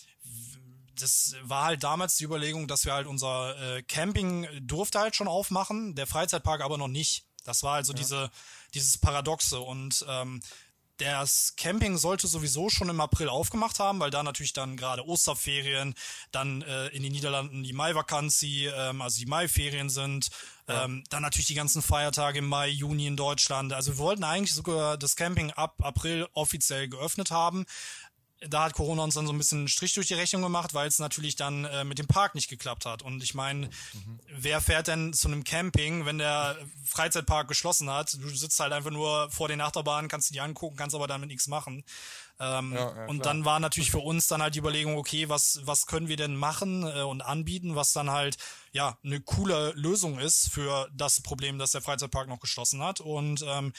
das 1.01 1.35
war 1.43 1.65
halt 1.65 1.83
damals 1.83 2.17
die 2.17 2.25
Überlegung, 2.25 2.69
dass 2.69 2.85
wir 2.85 2.93
halt 2.93 3.07
unser 3.07 3.77
äh, 3.77 3.83
Camping 3.83 4.47
durfte 4.61 4.99
halt 5.01 5.17
schon 5.17 5.29
aufmachen, 5.29 5.95
der 5.95 6.07
Freizeitpark 6.07 6.61
aber 6.61 6.77
noch 6.77 6.89
nicht. 6.89 7.25
Das 7.45 7.63
war 7.63 7.75
also 7.77 7.93
ja. 7.93 7.99
diese, 7.99 8.31
dieses 8.75 8.99
Paradoxe 8.99 9.61
und 9.61 10.05
ähm, 10.09 10.43
das 11.05 11.55
Camping 11.57 11.97
sollte 11.97 12.27
sowieso 12.27 12.69
schon 12.69 12.89
im 12.89 13.01
April 13.01 13.29
aufgemacht 13.29 13.79
haben, 13.79 14.01
weil 14.01 14.11
da 14.11 14.23
natürlich 14.23 14.53
dann 14.53 14.77
gerade 14.77 15.07
Osterferien, 15.07 15.95
dann 16.31 16.63
äh, 16.63 16.89
in 16.89 17.03
den 17.03 17.13
Niederlanden 17.13 17.63
die 17.63 17.73
Maivakanzi, 17.73 18.71
ähm, 18.75 19.01
also 19.03 19.19
die 19.19 19.27
Maiferien 19.27 19.91
sind, 19.91 20.29
ja. 20.69 20.85
ähm, 20.85 21.05
dann 21.11 21.23
natürlich 21.23 21.47
die 21.47 21.55
ganzen 21.55 21.83
Feiertage 21.83 22.39
im 22.39 22.47
Mai, 22.47 22.69
Juni 22.69 23.07
in 23.07 23.17
Deutschland. 23.17 23.73
Also 23.73 23.93
wir 23.93 23.99
wollten 23.99 24.25
eigentlich 24.25 24.55
sogar 24.55 24.97
das 24.97 25.17
Camping 25.17 25.51
ab 25.53 25.77
April 25.83 26.29
offiziell 26.33 26.89
geöffnet 26.89 27.31
haben 27.31 27.65
da 28.49 28.65
hat 28.65 28.75
Corona 28.75 29.05
uns 29.05 29.15
dann 29.15 29.27
so 29.27 29.33
ein 29.33 29.39
bisschen 29.39 29.59
einen 29.59 29.69
Strich 29.69 29.95
durch 29.95 30.09
die 30.09 30.15
Rechnung 30.15 30.43
gemacht, 30.43 30.75
weil 30.75 30.89
es 30.89 30.99
natürlich 30.99 31.37
dann 31.37 31.65
äh, 31.65 31.85
mit 31.85 31.99
dem 31.99 32.07
Park 32.07 32.35
nicht 32.35 32.49
geklappt 32.49 32.87
hat. 32.87 33.03
Und 33.03 33.23
ich 33.23 33.35
meine, 33.35 33.67
mhm. 33.67 34.21
wer 34.29 34.61
fährt 34.61 34.89
denn 34.89 35.13
zu 35.13 35.29
einem 35.29 35.45
Camping, 35.45 36.07
wenn 36.07 36.19
der 36.19 36.57
Freizeitpark 36.85 37.49
geschlossen 37.49 37.91
hat? 37.91 38.15
Du 38.15 38.29
sitzt 38.29 38.59
halt 38.61 38.73
einfach 38.73 38.91
nur 38.91 39.31
vor 39.31 39.49
den 39.49 39.61
Achterbahnen, 39.61 40.09
kannst 40.09 40.35
die 40.35 40.41
angucken, 40.41 40.77
kannst 40.77 40.95
aber 40.95 41.07
damit 41.07 41.29
nichts 41.29 41.47
machen. 41.47 41.85
Ähm, 42.41 42.73
ja, 42.73 42.97
ja, 42.97 43.07
und 43.07 43.25
dann 43.27 43.45
war 43.45 43.61
natürlich 43.61 43.91
für 43.91 43.99
uns 43.99 44.27
dann 44.27 44.43
halt 44.43 44.55
die 44.55 44.59
Überlegung, 44.59 44.97
okay, 44.97 45.29
was, 45.29 45.61
was 45.65 45.87
können 45.87 46.09
wir 46.09 46.17
denn 46.17 46.35
machen 46.35 46.83
äh, 46.85 47.03
und 47.03 47.21
anbieten, 47.21 47.77
was 47.77 47.93
dann 47.93 48.11
halt 48.11 48.37
ja 48.73 48.99
eine 49.05 49.21
coole 49.21 49.73
Lösung 49.77 50.19
ist 50.19 50.51
für 50.51 50.89
das 50.93 51.21
Problem, 51.21 51.59
dass 51.59 51.73
der 51.73 51.83
Freizeitpark 51.83 52.29
noch 52.29 52.41
geschlossen 52.41 52.83
hat. 52.83 53.01
Und 53.01 53.45
ähm, 53.47 53.73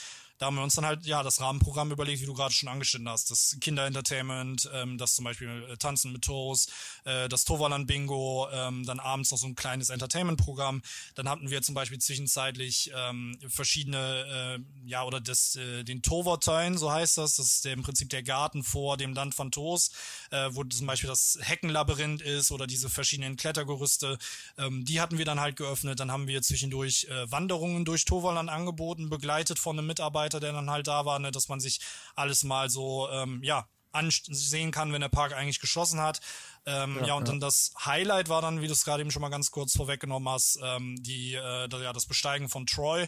da 0.44 0.48
haben 0.48 0.58
wir 0.58 0.64
uns 0.64 0.76
dann 0.76 0.86
halt 0.86 1.06
ja 1.06 1.24
das 1.24 1.40
Rahmenprogramm 1.40 1.90
überlegt, 1.94 2.22
wie 2.22 2.26
du 2.26 2.34
gerade 2.34 2.54
schon 2.54 2.68
angeschnitten 2.68 3.08
hast. 3.08 3.32
Das 3.32 3.56
Kinderentertainment, 3.62 4.70
ähm, 4.74 4.98
das 4.98 5.16
zum 5.16 5.24
Beispiel 5.24 5.48
äh, 5.70 5.78
Tanzen 5.78 6.12
mit 6.12 6.24
Toast, 6.24 6.70
äh, 7.06 7.30
das 7.30 7.46
Toverland 7.46 7.88
Bingo, 7.88 8.50
ähm, 8.52 8.86
dann 8.86 9.00
abends 9.00 9.32
noch 9.32 9.38
so 9.38 9.48
ein 9.48 9.56
kleines 9.56 9.90
Entertainment-Programm. 9.90 10.82
Dann 11.16 11.30
hatten 11.30 11.50
wir 11.50 11.62
zum 11.62 11.76
Beispiel 11.76 11.98
zwischenzeitlich 12.00 12.92
ähm, 12.94 13.40
verschiedene, 13.48 14.60
äh, 14.60 14.90
ja, 14.90 15.06
oder 15.06 15.22
das, 15.22 15.56
äh, 15.56 15.86
den 15.86 16.02
Tovertein, 16.02 16.78
so 16.78 16.92
heißt 16.92 17.20
das. 17.20 17.38
Das 17.38 17.46
ist 17.46 17.64
der, 17.64 17.72
im 17.72 17.84
Prinzip 17.84 18.10
der 18.10 18.22
Garten 18.22 18.66
vor 18.66 18.98
dem 18.98 19.14
Land 19.14 19.36
von 19.36 19.50
Toast, 19.50 19.96
äh, 20.32 20.50
wo 20.52 20.66
zum 20.66 20.88
Beispiel 20.88 21.08
das 21.08 21.40
Heckenlabyrinth 21.40 22.22
ist 22.22 22.52
oder 22.52 22.68
diese 22.68 22.90
verschiedenen 22.90 23.38
Klettergerüste. 23.38 24.18
Ähm, 24.58 24.84
die 24.84 25.00
hatten 25.00 25.18
wir 25.18 25.24
dann 25.24 25.40
halt 25.40 25.56
geöffnet. 25.56 26.02
Dann 26.02 26.12
haben 26.12 26.28
wir 26.28 26.42
zwischendurch 26.42 27.06
äh, 27.06 27.32
Wanderungen 27.32 27.86
durch 27.86 28.04
Toverland 28.04 28.50
angeboten, 28.50 29.10
begleitet 29.10 29.58
von 29.58 29.80
einem 29.80 29.88
Mitarbeiter 29.88 30.33
Mitarbeiter, 30.34 30.40
der 30.40 30.54
dann 30.54 30.70
halt 30.70 30.88
da 30.88 31.06
war, 31.06 31.20
ne, 31.20 31.32
dass 31.32 31.48
man 31.48 31.60
sich 31.60 31.80
alles 32.16 32.44
mal 32.44 32.70
so, 32.70 33.10
ähm, 33.12 33.42
ja, 33.44 33.68
ansehen 33.92 34.72
kann, 34.72 34.92
wenn 34.92 35.02
der 35.02 35.10
Park 35.10 35.34
eigentlich 35.34 35.60
geschlossen 35.60 36.02
hat. 36.02 36.20
Ähm, 36.66 36.98
ja, 37.02 37.08
ja, 37.10 37.14
und 37.14 37.28
ja. 37.28 37.32
dann 37.32 37.40
das 37.40 37.74
Highlight 37.86 38.28
war 38.28 38.42
dann, 38.42 38.60
wie 38.60 38.66
du 38.66 38.74
es 38.74 38.86
gerade 38.86 39.02
eben 39.02 39.12
schon 39.12 39.22
mal 39.22 39.30
ganz 39.30 39.52
kurz 39.52 39.76
vorweggenommen 39.76 40.28
hast, 40.34 40.58
ähm, 40.64 40.96
die, 41.00 41.36
äh, 41.36 41.68
ja, 41.70 41.94
das 41.94 42.08
Besteigen 42.08 42.50
von 42.50 42.66
Troy. 42.66 43.06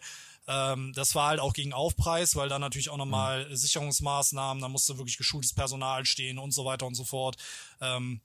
Ähm, 0.48 0.94
das 0.94 1.16
war 1.16 1.30
halt 1.30 1.40
auch 1.40 1.54
gegen 1.54 1.74
Aufpreis, 1.74 2.36
weil 2.36 2.50
da 2.50 2.60
natürlich 2.60 2.92
auch 2.92 2.98
nochmal 2.98 3.50
mhm. 3.50 3.56
Sicherungsmaßnahmen, 3.56 4.62
da 4.62 4.70
musste 4.70 5.00
wirklich 5.00 5.18
geschultes 5.18 5.54
Personal 5.54 6.06
stehen 6.06 6.38
und 6.38 6.52
so 6.52 6.66
weiter 6.66 6.86
und 6.86 6.94
so 6.94 7.04
fort. 7.04 7.38
Ähm, 7.82 8.22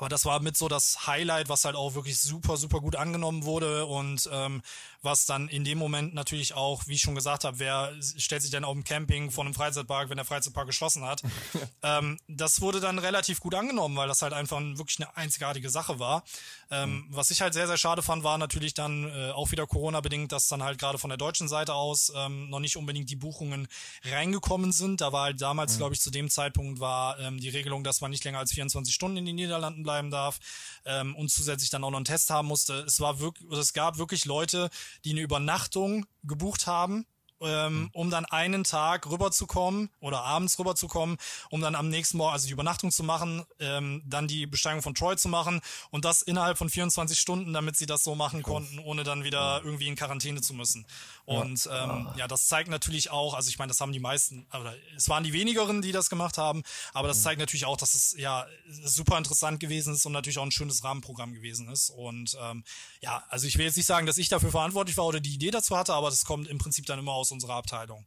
aber 0.00 0.08
das 0.08 0.24
war 0.24 0.40
mit 0.40 0.56
so 0.56 0.68
das 0.68 1.06
Highlight, 1.06 1.48
was 1.48 1.66
halt 1.66 1.76
auch 1.76 1.94
wirklich 1.94 2.18
super, 2.18 2.56
super 2.56 2.80
gut 2.80 2.96
angenommen 2.96 3.44
wurde 3.44 3.84
und 3.84 4.28
ähm, 4.32 4.62
was 5.02 5.24
dann 5.24 5.48
in 5.48 5.64
dem 5.64 5.78
Moment 5.78 6.14
natürlich 6.14 6.54
auch, 6.54 6.86
wie 6.86 6.94
ich 6.94 7.00
schon 7.00 7.14
gesagt 7.14 7.44
habe, 7.44 7.58
wer 7.58 7.92
stellt 8.18 8.42
sich 8.42 8.50
denn 8.50 8.64
auf 8.64 8.74
dem 8.74 8.84
Camping 8.84 9.30
vor 9.30 9.44
einem 9.44 9.54
Freizeitpark, 9.54 10.10
wenn 10.10 10.16
der 10.16 10.26
Freizeitpark 10.26 10.66
geschlossen 10.66 11.04
hat. 11.04 11.22
ähm, 11.82 12.18
das 12.28 12.60
wurde 12.60 12.80
dann 12.80 12.98
relativ 12.98 13.40
gut 13.40 13.54
angenommen, 13.54 13.96
weil 13.96 14.08
das 14.08 14.20
halt 14.20 14.32
einfach 14.32 14.60
wirklich 14.60 14.98
eine 15.00 15.16
einzigartige 15.16 15.70
Sache 15.70 15.98
war. 15.98 16.22
Ähm, 16.70 16.90
mhm. 16.90 17.06
Was 17.10 17.30
ich 17.30 17.40
halt 17.40 17.54
sehr, 17.54 17.66
sehr 17.66 17.78
schade 17.78 18.02
fand, 18.02 18.24
war 18.24 18.36
natürlich 18.36 18.74
dann 18.74 19.08
äh, 19.08 19.30
auch 19.30 19.50
wieder 19.52 19.66
Corona-bedingt, 19.66 20.32
dass 20.32 20.48
dann 20.48 20.62
halt 20.62 20.78
gerade 20.78 20.98
von 20.98 21.08
der 21.08 21.16
deutschen 21.16 21.48
Seite 21.48 21.74
aus 21.74 22.12
ähm, 22.14 22.50
noch 22.50 22.60
nicht 22.60 22.76
unbedingt 22.76 23.08
die 23.10 23.16
Buchungen 23.16 23.68
reingekommen 24.04 24.70
sind. 24.72 25.00
Da 25.00 25.12
war 25.12 25.24
halt 25.24 25.40
damals, 25.40 25.74
mhm. 25.74 25.78
glaube 25.78 25.94
ich, 25.94 26.00
zu 26.00 26.10
dem 26.10 26.28
Zeitpunkt 26.28 26.78
war 26.78 27.18
ähm, 27.18 27.38
die 27.40 27.48
Regelung, 27.48 27.84
dass 27.84 28.00
man 28.00 28.10
nicht 28.10 28.24
länger 28.24 28.38
als 28.38 28.52
24 28.52 28.94
Stunden 28.94 29.16
in 29.16 29.24
den 29.24 29.36
Niederlanden 29.36 29.82
bleiben 29.82 30.10
darf 30.10 30.38
ähm, 30.84 31.16
und 31.16 31.30
zusätzlich 31.30 31.70
dann 31.70 31.82
auch 31.84 31.90
noch 31.90 31.98
einen 31.98 32.04
Test 32.04 32.30
haben 32.30 32.48
musste. 32.48 32.74
Es 32.80 33.00
war 33.00 33.18
wirklich, 33.18 33.50
es 33.52 33.72
gab 33.72 33.98
wirklich 33.98 34.24
Leute, 34.26 34.70
die 35.04 35.10
eine 35.10 35.20
Übernachtung 35.20 36.06
gebucht 36.22 36.66
haben 36.66 37.06
ähm, 37.42 37.74
mhm. 37.74 37.90
um 37.92 38.10
dann 38.10 38.24
einen 38.26 38.64
Tag 38.64 39.08
rüberzukommen 39.10 39.90
oder 40.00 40.22
abends 40.22 40.58
rüberzukommen, 40.58 41.16
um 41.50 41.60
dann 41.60 41.74
am 41.74 41.88
nächsten 41.88 42.18
Morgen, 42.18 42.32
also 42.32 42.46
die 42.46 42.52
Übernachtung 42.52 42.90
zu 42.90 43.02
machen, 43.02 43.44
ähm, 43.58 44.02
dann 44.06 44.28
die 44.28 44.46
Besteigung 44.46 44.82
von 44.82 44.94
Troy 44.94 45.16
zu 45.16 45.28
machen 45.28 45.60
und 45.90 46.04
das 46.04 46.22
innerhalb 46.22 46.58
von 46.58 46.68
24 46.68 47.18
Stunden, 47.18 47.52
damit 47.52 47.76
sie 47.76 47.86
das 47.86 48.04
so 48.04 48.14
machen 48.14 48.42
konnten, 48.42 48.78
ohne 48.78 49.04
dann 49.04 49.24
wieder 49.24 49.62
irgendwie 49.64 49.88
in 49.88 49.96
Quarantäne 49.96 50.40
zu 50.40 50.54
müssen. 50.54 50.86
Und 51.30 51.64
ja, 51.66 51.84
ähm, 51.84 52.08
ja 52.16 52.26
das 52.26 52.48
zeigt 52.48 52.68
natürlich 52.68 53.10
auch, 53.12 53.34
also 53.34 53.48
ich 53.48 53.58
meine, 53.58 53.68
das 53.68 53.80
haben 53.80 53.92
die 53.92 54.00
meisten, 54.00 54.48
oder 54.52 54.74
es 54.96 55.08
waren 55.08 55.22
die 55.22 55.32
wenigeren, 55.32 55.80
die 55.80 55.92
das 55.92 56.10
gemacht 56.10 56.38
haben, 56.38 56.64
aber 56.92 57.06
das 57.06 57.18
mhm. 57.18 57.22
zeigt 57.22 57.38
natürlich 57.38 57.66
auch, 57.66 57.76
dass 57.76 57.94
es 57.94 58.16
ja 58.18 58.46
super 58.68 59.16
interessant 59.16 59.60
gewesen 59.60 59.94
ist 59.94 60.04
und 60.04 60.12
natürlich 60.12 60.38
auch 60.38 60.44
ein 60.44 60.50
schönes 60.50 60.82
Rahmenprogramm 60.82 61.32
gewesen 61.32 61.68
ist. 61.70 61.90
Und 61.90 62.36
ähm, 62.42 62.64
ja, 63.00 63.22
also 63.28 63.46
ich 63.46 63.56
will 63.58 63.64
jetzt 63.64 63.76
nicht 63.76 63.86
sagen, 63.86 64.06
dass 64.06 64.18
ich 64.18 64.28
dafür 64.28 64.50
verantwortlich 64.50 64.96
war 64.96 65.06
oder 65.06 65.20
die 65.20 65.32
Idee 65.32 65.52
dazu 65.52 65.76
hatte, 65.76 65.94
aber 65.94 66.10
das 66.10 66.24
kommt 66.24 66.48
im 66.48 66.58
Prinzip 66.58 66.86
dann 66.86 66.98
immer 66.98 67.12
aus 67.12 67.30
unserer 67.30 67.54
Abteilung. 67.54 68.06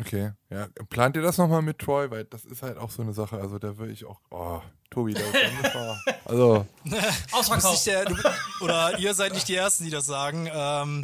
Okay, 0.00 0.32
ja. 0.50 0.66
Plant 0.90 1.14
ihr 1.14 1.22
das 1.22 1.38
nochmal 1.38 1.62
mit 1.62 1.78
Troy? 1.78 2.10
Weil 2.10 2.24
das 2.24 2.44
ist 2.44 2.62
halt 2.62 2.76
auch 2.76 2.90
so 2.90 3.02
eine 3.02 3.12
Sache. 3.12 3.38
Also 3.38 3.60
da 3.60 3.76
würde 3.76 3.92
ich 3.92 4.04
auch. 4.04 4.20
Oh, 4.30 4.60
Tobi, 4.92 5.14
da 5.14 5.20
ist. 5.20 5.34
Also. 6.24 6.66
Ausverkauft. 7.32 7.86
Der, 7.86 8.04
du, 8.04 8.16
oder 8.60 8.98
ihr 8.98 9.14
seid 9.14 9.32
nicht 9.32 9.48
die 9.48 9.54
Ersten, 9.54 9.84
die 9.84 9.90
das 9.90 10.06
sagen. 10.06 10.48
Ähm, 10.52 11.02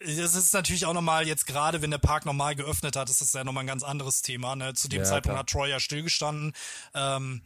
das 0.00 0.34
ist 0.34 0.52
natürlich 0.52 0.86
auch 0.86 0.92
nochmal 0.92 1.26
jetzt 1.26 1.46
gerade, 1.46 1.82
wenn 1.82 1.90
der 1.90 1.98
Park 1.98 2.26
normal 2.26 2.54
geöffnet 2.54 2.96
hat, 2.96 3.08
ist 3.10 3.20
das 3.20 3.32
ja 3.32 3.44
nochmal 3.44 3.64
ein 3.64 3.68
ganz 3.68 3.82
anderes 3.82 4.22
Thema. 4.22 4.56
Ne? 4.56 4.74
Zu 4.74 4.88
dem 4.88 5.00
ja, 5.00 5.04
Zeitpunkt 5.04 5.34
klar. 5.34 5.38
hat 5.38 5.46
Troy 5.48 5.70
ja 5.70 5.80
stillgestanden. 5.80 6.52
Ähm, 6.94 7.42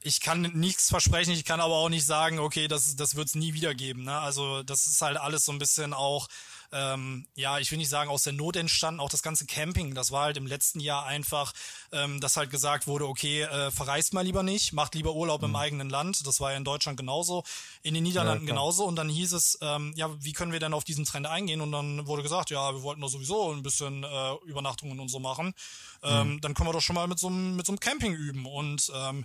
ich 0.00 0.20
kann 0.20 0.42
nichts 0.42 0.88
versprechen, 0.88 1.32
ich 1.32 1.44
kann 1.44 1.60
aber 1.60 1.74
auch 1.74 1.88
nicht 1.88 2.06
sagen, 2.06 2.38
okay, 2.38 2.68
das, 2.68 2.94
das 2.96 3.16
wird 3.16 3.28
es 3.28 3.34
nie 3.34 3.54
wieder 3.54 3.74
geben. 3.74 4.04
Ne? 4.04 4.18
Also 4.18 4.62
das 4.62 4.86
ist 4.86 5.00
halt 5.02 5.16
alles 5.16 5.44
so 5.44 5.52
ein 5.52 5.58
bisschen 5.58 5.92
auch 5.92 6.28
ähm, 6.72 7.26
ja, 7.34 7.58
ich 7.58 7.70
will 7.70 7.78
nicht 7.78 7.88
sagen 7.88 8.10
aus 8.10 8.24
der 8.24 8.32
Not 8.32 8.56
entstanden, 8.56 9.00
auch 9.00 9.08
das 9.08 9.22
ganze 9.22 9.46
Camping, 9.46 9.94
das 9.94 10.10
war 10.10 10.24
halt 10.24 10.36
im 10.36 10.46
letzten 10.46 10.80
Jahr 10.80 11.06
einfach, 11.06 11.52
ähm, 11.92 12.20
dass 12.20 12.36
halt 12.36 12.50
gesagt 12.50 12.86
wurde, 12.86 13.06
okay, 13.06 13.42
äh, 13.42 13.70
verreist 13.70 14.12
mal 14.12 14.22
lieber 14.22 14.42
nicht, 14.42 14.72
macht 14.72 14.94
lieber 14.94 15.14
Urlaub 15.14 15.42
mhm. 15.42 15.48
im 15.48 15.56
eigenen 15.56 15.90
Land. 15.90 16.26
Das 16.26 16.40
war 16.40 16.50
ja 16.52 16.56
in 16.56 16.64
Deutschland 16.64 16.98
genauso, 16.98 17.44
in 17.82 17.94
den 17.94 18.02
Niederlanden 18.02 18.46
ja, 18.46 18.52
genauso. 18.52 18.84
Und 18.84 18.96
dann 18.96 19.08
hieß 19.08 19.32
es, 19.32 19.58
ähm, 19.62 19.92
ja, 19.96 20.10
wie 20.22 20.32
können 20.32 20.52
wir 20.52 20.60
denn 20.60 20.74
auf 20.74 20.84
diesen 20.84 21.04
Trend 21.04 21.26
eingehen? 21.26 21.60
Und 21.60 21.72
dann 21.72 22.06
wurde 22.06 22.22
gesagt, 22.22 22.50
ja, 22.50 22.74
wir 22.74 22.82
wollten 22.82 23.00
doch 23.00 23.08
sowieso 23.08 23.52
ein 23.52 23.62
bisschen 23.62 24.04
äh, 24.04 24.34
Übernachtungen 24.44 25.00
und 25.00 25.08
so 25.08 25.18
machen. 25.18 25.54
Ähm, 26.02 26.34
mhm. 26.34 26.40
Dann 26.40 26.54
können 26.54 26.68
wir 26.68 26.72
doch 26.72 26.82
schon 26.82 26.94
mal 26.94 27.08
mit 27.08 27.18
so 27.18 27.28
einem 27.28 27.56
mit 27.56 27.66
so 27.66 27.72
einem 27.72 27.80
Camping 27.80 28.12
üben. 28.12 28.46
Und 28.46 28.92
ähm, 28.94 29.24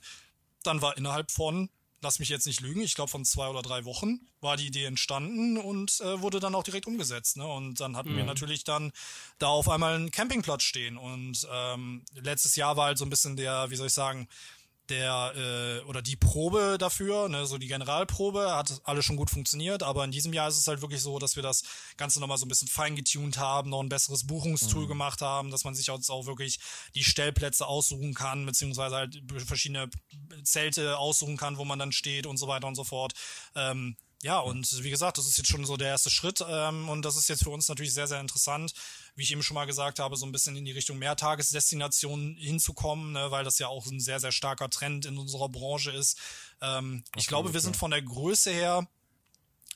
dann 0.63 0.81
war 0.81 0.97
innerhalb 0.97 1.31
von 1.31 1.69
lass 2.03 2.19
mich 2.19 2.29
jetzt 2.29 2.45
nicht 2.45 2.61
lügen, 2.61 2.81
ich 2.81 2.95
glaube 2.95 3.09
von 3.09 3.25
zwei 3.25 3.47
oder 3.47 3.61
drei 3.61 3.85
Wochen 3.85 4.19
war 4.41 4.57
die 4.57 4.67
Idee 4.67 4.85
entstanden 4.85 5.57
und 5.57 6.01
äh, 6.01 6.21
wurde 6.21 6.39
dann 6.39 6.53
auch 6.53 6.63
direkt 6.63 6.85
umgesetzt. 6.85 7.37
Ne? 7.37 7.47
Und 7.47 7.79
dann 7.79 7.95
hatten 7.95 8.11
mhm. 8.11 8.17
wir 8.17 8.23
natürlich 8.25 8.63
dann 8.63 8.91
da 9.39 9.47
auf 9.47 9.69
einmal 9.69 9.95
einen 9.95 10.11
Campingplatz 10.11 10.63
stehen. 10.63 10.97
Und 10.97 11.47
ähm, 11.51 12.03
letztes 12.13 12.55
Jahr 12.55 12.77
war 12.77 12.87
halt 12.87 12.97
so 12.97 13.05
ein 13.05 13.09
bisschen 13.09 13.37
der, 13.37 13.69
wie 13.71 13.75
soll 13.75 13.87
ich 13.87 13.93
sagen, 13.93 14.27
der 14.89 15.33
äh, 15.35 15.87
oder 15.87 16.01
die 16.01 16.15
Probe 16.15 16.77
dafür, 16.77 17.29
ne, 17.29 17.45
so 17.45 17.57
die 17.57 17.67
Generalprobe, 17.67 18.55
hat 18.55 18.81
alles 18.83 19.05
schon 19.05 19.15
gut 19.15 19.29
funktioniert, 19.29 19.81
aber 19.81 20.03
in 20.03 20.11
diesem 20.11 20.33
Jahr 20.33 20.49
ist 20.49 20.57
es 20.57 20.67
halt 20.67 20.81
wirklich 20.81 21.01
so, 21.01 21.19
dass 21.19 21.35
wir 21.35 21.43
das 21.43 21.63
Ganze 21.95 22.19
nochmal 22.19 22.37
so 22.37 22.45
ein 22.45 22.49
bisschen 22.49 22.67
feingetuned 22.67 23.37
haben, 23.37 23.69
noch 23.69 23.81
ein 23.81 23.89
besseres 23.89 24.27
Buchungstool 24.27 24.83
mhm. 24.83 24.89
gemacht 24.89 25.21
haben, 25.21 25.51
dass 25.51 25.63
man 25.63 25.73
sich 25.73 25.87
jetzt 25.87 26.09
auch 26.09 26.25
wirklich 26.25 26.59
die 26.95 27.03
Stellplätze 27.03 27.65
aussuchen 27.65 28.13
kann, 28.13 28.45
beziehungsweise 28.45 28.95
halt 28.95 29.21
verschiedene 29.45 29.89
Zelte 30.43 30.97
aussuchen 30.97 31.37
kann, 31.37 31.57
wo 31.57 31.65
man 31.65 31.79
dann 31.79 31.91
steht 31.91 32.25
und 32.25 32.37
so 32.37 32.47
weiter 32.47 32.67
und 32.67 32.75
so 32.75 32.83
fort. 32.83 33.13
Ähm, 33.55 33.95
ja, 34.23 34.39
und 34.39 34.83
wie 34.83 34.89
gesagt, 34.89 35.17
das 35.17 35.27
ist 35.27 35.37
jetzt 35.37 35.49
schon 35.49 35.65
so 35.65 35.75
der 35.75 35.89
erste 35.89 36.09
Schritt 36.09 36.43
ähm, 36.47 36.87
und 36.87 37.03
das 37.03 37.17
ist 37.17 37.27
jetzt 37.27 37.43
für 37.43 37.49
uns 37.49 37.67
natürlich 37.67 37.93
sehr, 37.93 38.07
sehr 38.07 38.21
interessant, 38.21 38.73
wie 39.15 39.23
ich 39.23 39.31
eben 39.31 39.43
schon 39.43 39.55
mal 39.55 39.65
gesagt 39.65 39.99
habe, 39.99 40.15
so 40.15 40.25
ein 40.25 40.31
bisschen 40.31 40.55
in 40.55 40.63
die 40.63 40.71
Richtung 40.71 40.97
Mehrtagesdestinationen 40.97 42.37
hinzukommen, 42.37 43.11
ne, 43.11 43.31
weil 43.31 43.43
das 43.43 43.59
ja 43.59 43.67
auch 43.67 43.85
ein 43.85 43.99
sehr, 43.99 44.21
sehr 44.21 44.31
starker 44.31 44.69
Trend 44.69 45.05
in 45.05 45.17
unserer 45.17 45.49
Branche 45.49 45.91
ist. 45.91 46.17
Ähm, 46.61 47.03
ich 47.17 47.27
glaube, 47.27 47.53
wir 47.53 47.59
sind 47.59 47.75
von 47.75 47.91
der 47.91 48.01
Größe 48.01 48.51
her 48.51 48.87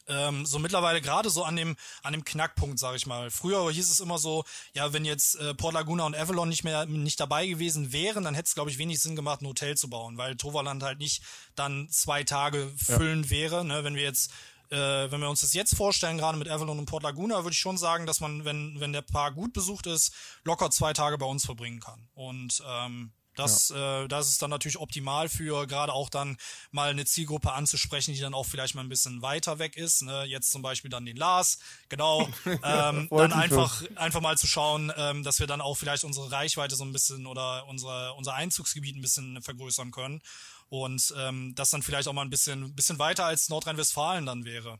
ähm, 0.07 0.45
so 0.45 0.59
mittlerweile 0.59 1.01
gerade 1.01 1.29
so 1.29 1.43
an 1.43 1.55
dem 1.55 1.75
an 2.03 2.13
dem 2.13 2.23
Knackpunkt, 2.23 2.79
sag 2.79 2.95
ich 2.95 3.05
mal. 3.05 3.29
Früher 3.29 3.71
hieß 3.71 3.89
es 3.89 3.99
immer 3.99 4.17
so, 4.17 4.43
ja, 4.73 4.93
wenn 4.93 5.05
jetzt 5.05 5.35
äh, 5.35 5.53
Port 5.53 5.73
Laguna 5.73 6.05
und 6.05 6.15
Avalon 6.15 6.49
nicht 6.49 6.63
mehr 6.63 6.85
nicht 6.85 7.19
dabei 7.19 7.47
gewesen 7.47 7.91
wären, 7.91 8.23
dann 8.23 8.35
hätte 8.35 8.47
es 8.47 8.55
glaube 8.55 8.69
ich 8.69 8.77
wenig 8.77 9.01
Sinn 9.01 9.15
gemacht, 9.15 9.41
ein 9.41 9.47
Hotel 9.47 9.75
zu 9.75 9.89
bauen, 9.89 10.17
weil 10.17 10.35
Toverland 10.35 10.83
halt 10.83 10.99
nicht 10.99 11.21
dann 11.55 11.89
zwei 11.89 12.23
Tage 12.23 12.71
füllen 12.77 13.23
ja. 13.23 13.29
wäre. 13.29 13.65
Ne? 13.65 13.83
Wenn 13.83 13.95
wir 13.95 14.03
jetzt 14.03 14.31
äh, 14.69 15.09
wenn 15.11 15.21
wir 15.21 15.29
uns 15.29 15.41
das 15.41 15.53
jetzt 15.53 15.75
vorstellen, 15.75 16.17
gerade 16.17 16.37
mit 16.37 16.49
Avalon 16.49 16.79
und 16.79 16.87
Port 16.87 17.03
Laguna, 17.03 17.43
würde 17.43 17.53
ich 17.53 17.59
schon 17.59 17.77
sagen, 17.77 18.05
dass 18.05 18.19
man, 18.19 18.43
wenn, 18.43 18.79
wenn 18.79 18.91
der 18.91 19.01
Park 19.01 19.35
gut 19.35 19.53
besucht 19.53 19.87
ist, 19.87 20.13
locker 20.43 20.69
zwei 20.71 20.93
Tage 20.93 21.17
bei 21.17 21.25
uns 21.25 21.45
verbringen 21.45 21.79
kann. 21.79 22.09
Und 22.13 22.61
ähm, 22.67 23.13
das, 23.37 23.69
ja. 23.69 24.03
äh, 24.03 24.07
das 24.07 24.29
ist 24.29 24.41
dann 24.41 24.49
natürlich 24.49 24.77
optimal 24.77 25.29
für 25.29 25.67
gerade 25.67 25.93
auch 25.93 26.09
dann 26.09 26.37
mal 26.71 26.89
eine 26.89 27.05
Zielgruppe 27.05 27.53
anzusprechen, 27.53 28.13
die 28.13 28.19
dann 28.19 28.33
auch 28.33 28.45
vielleicht 28.45 28.75
mal 28.75 28.81
ein 28.81 28.89
bisschen 28.89 29.21
weiter 29.21 29.59
weg 29.59 29.77
ist. 29.77 30.01
Ne? 30.01 30.25
Jetzt 30.25 30.51
zum 30.51 30.61
Beispiel 30.61 30.89
dann 30.89 31.05
den 31.05 31.15
Lars, 31.15 31.59
genau. 31.87 32.27
ähm, 32.45 33.07
dann 33.09 33.33
einfach, 33.33 33.83
einfach 33.95 34.21
mal 34.21 34.37
zu 34.37 34.47
schauen, 34.47 34.91
ähm, 34.97 35.23
dass 35.23 35.39
wir 35.39 35.47
dann 35.47 35.61
auch 35.61 35.75
vielleicht 35.75 36.03
unsere 36.03 36.31
Reichweite 36.31 36.75
so 36.75 36.83
ein 36.83 36.91
bisschen 36.91 37.25
oder 37.25 37.67
unsere, 37.67 38.13
unser 38.15 38.33
Einzugsgebiet 38.33 38.97
ein 38.97 39.01
bisschen 39.01 39.41
vergrößern 39.41 39.91
können 39.91 40.21
und 40.69 41.13
ähm, 41.17 41.53
das 41.55 41.69
dann 41.69 41.83
vielleicht 41.83 42.07
auch 42.07 42.13
mal 42.13 42.23
ein 42.23 42.29
bisschen, 42.29 42.75
bisschen 42.75 42.99
weiter 42.99 43.25
als 43.25 43.49
Nordrhein-Westfalen 43.49 44.25
dann 44.25 44.45
wäre. 44.45 44.79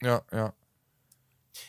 Ja, 0.00 0.22
ja. 0.32 0.52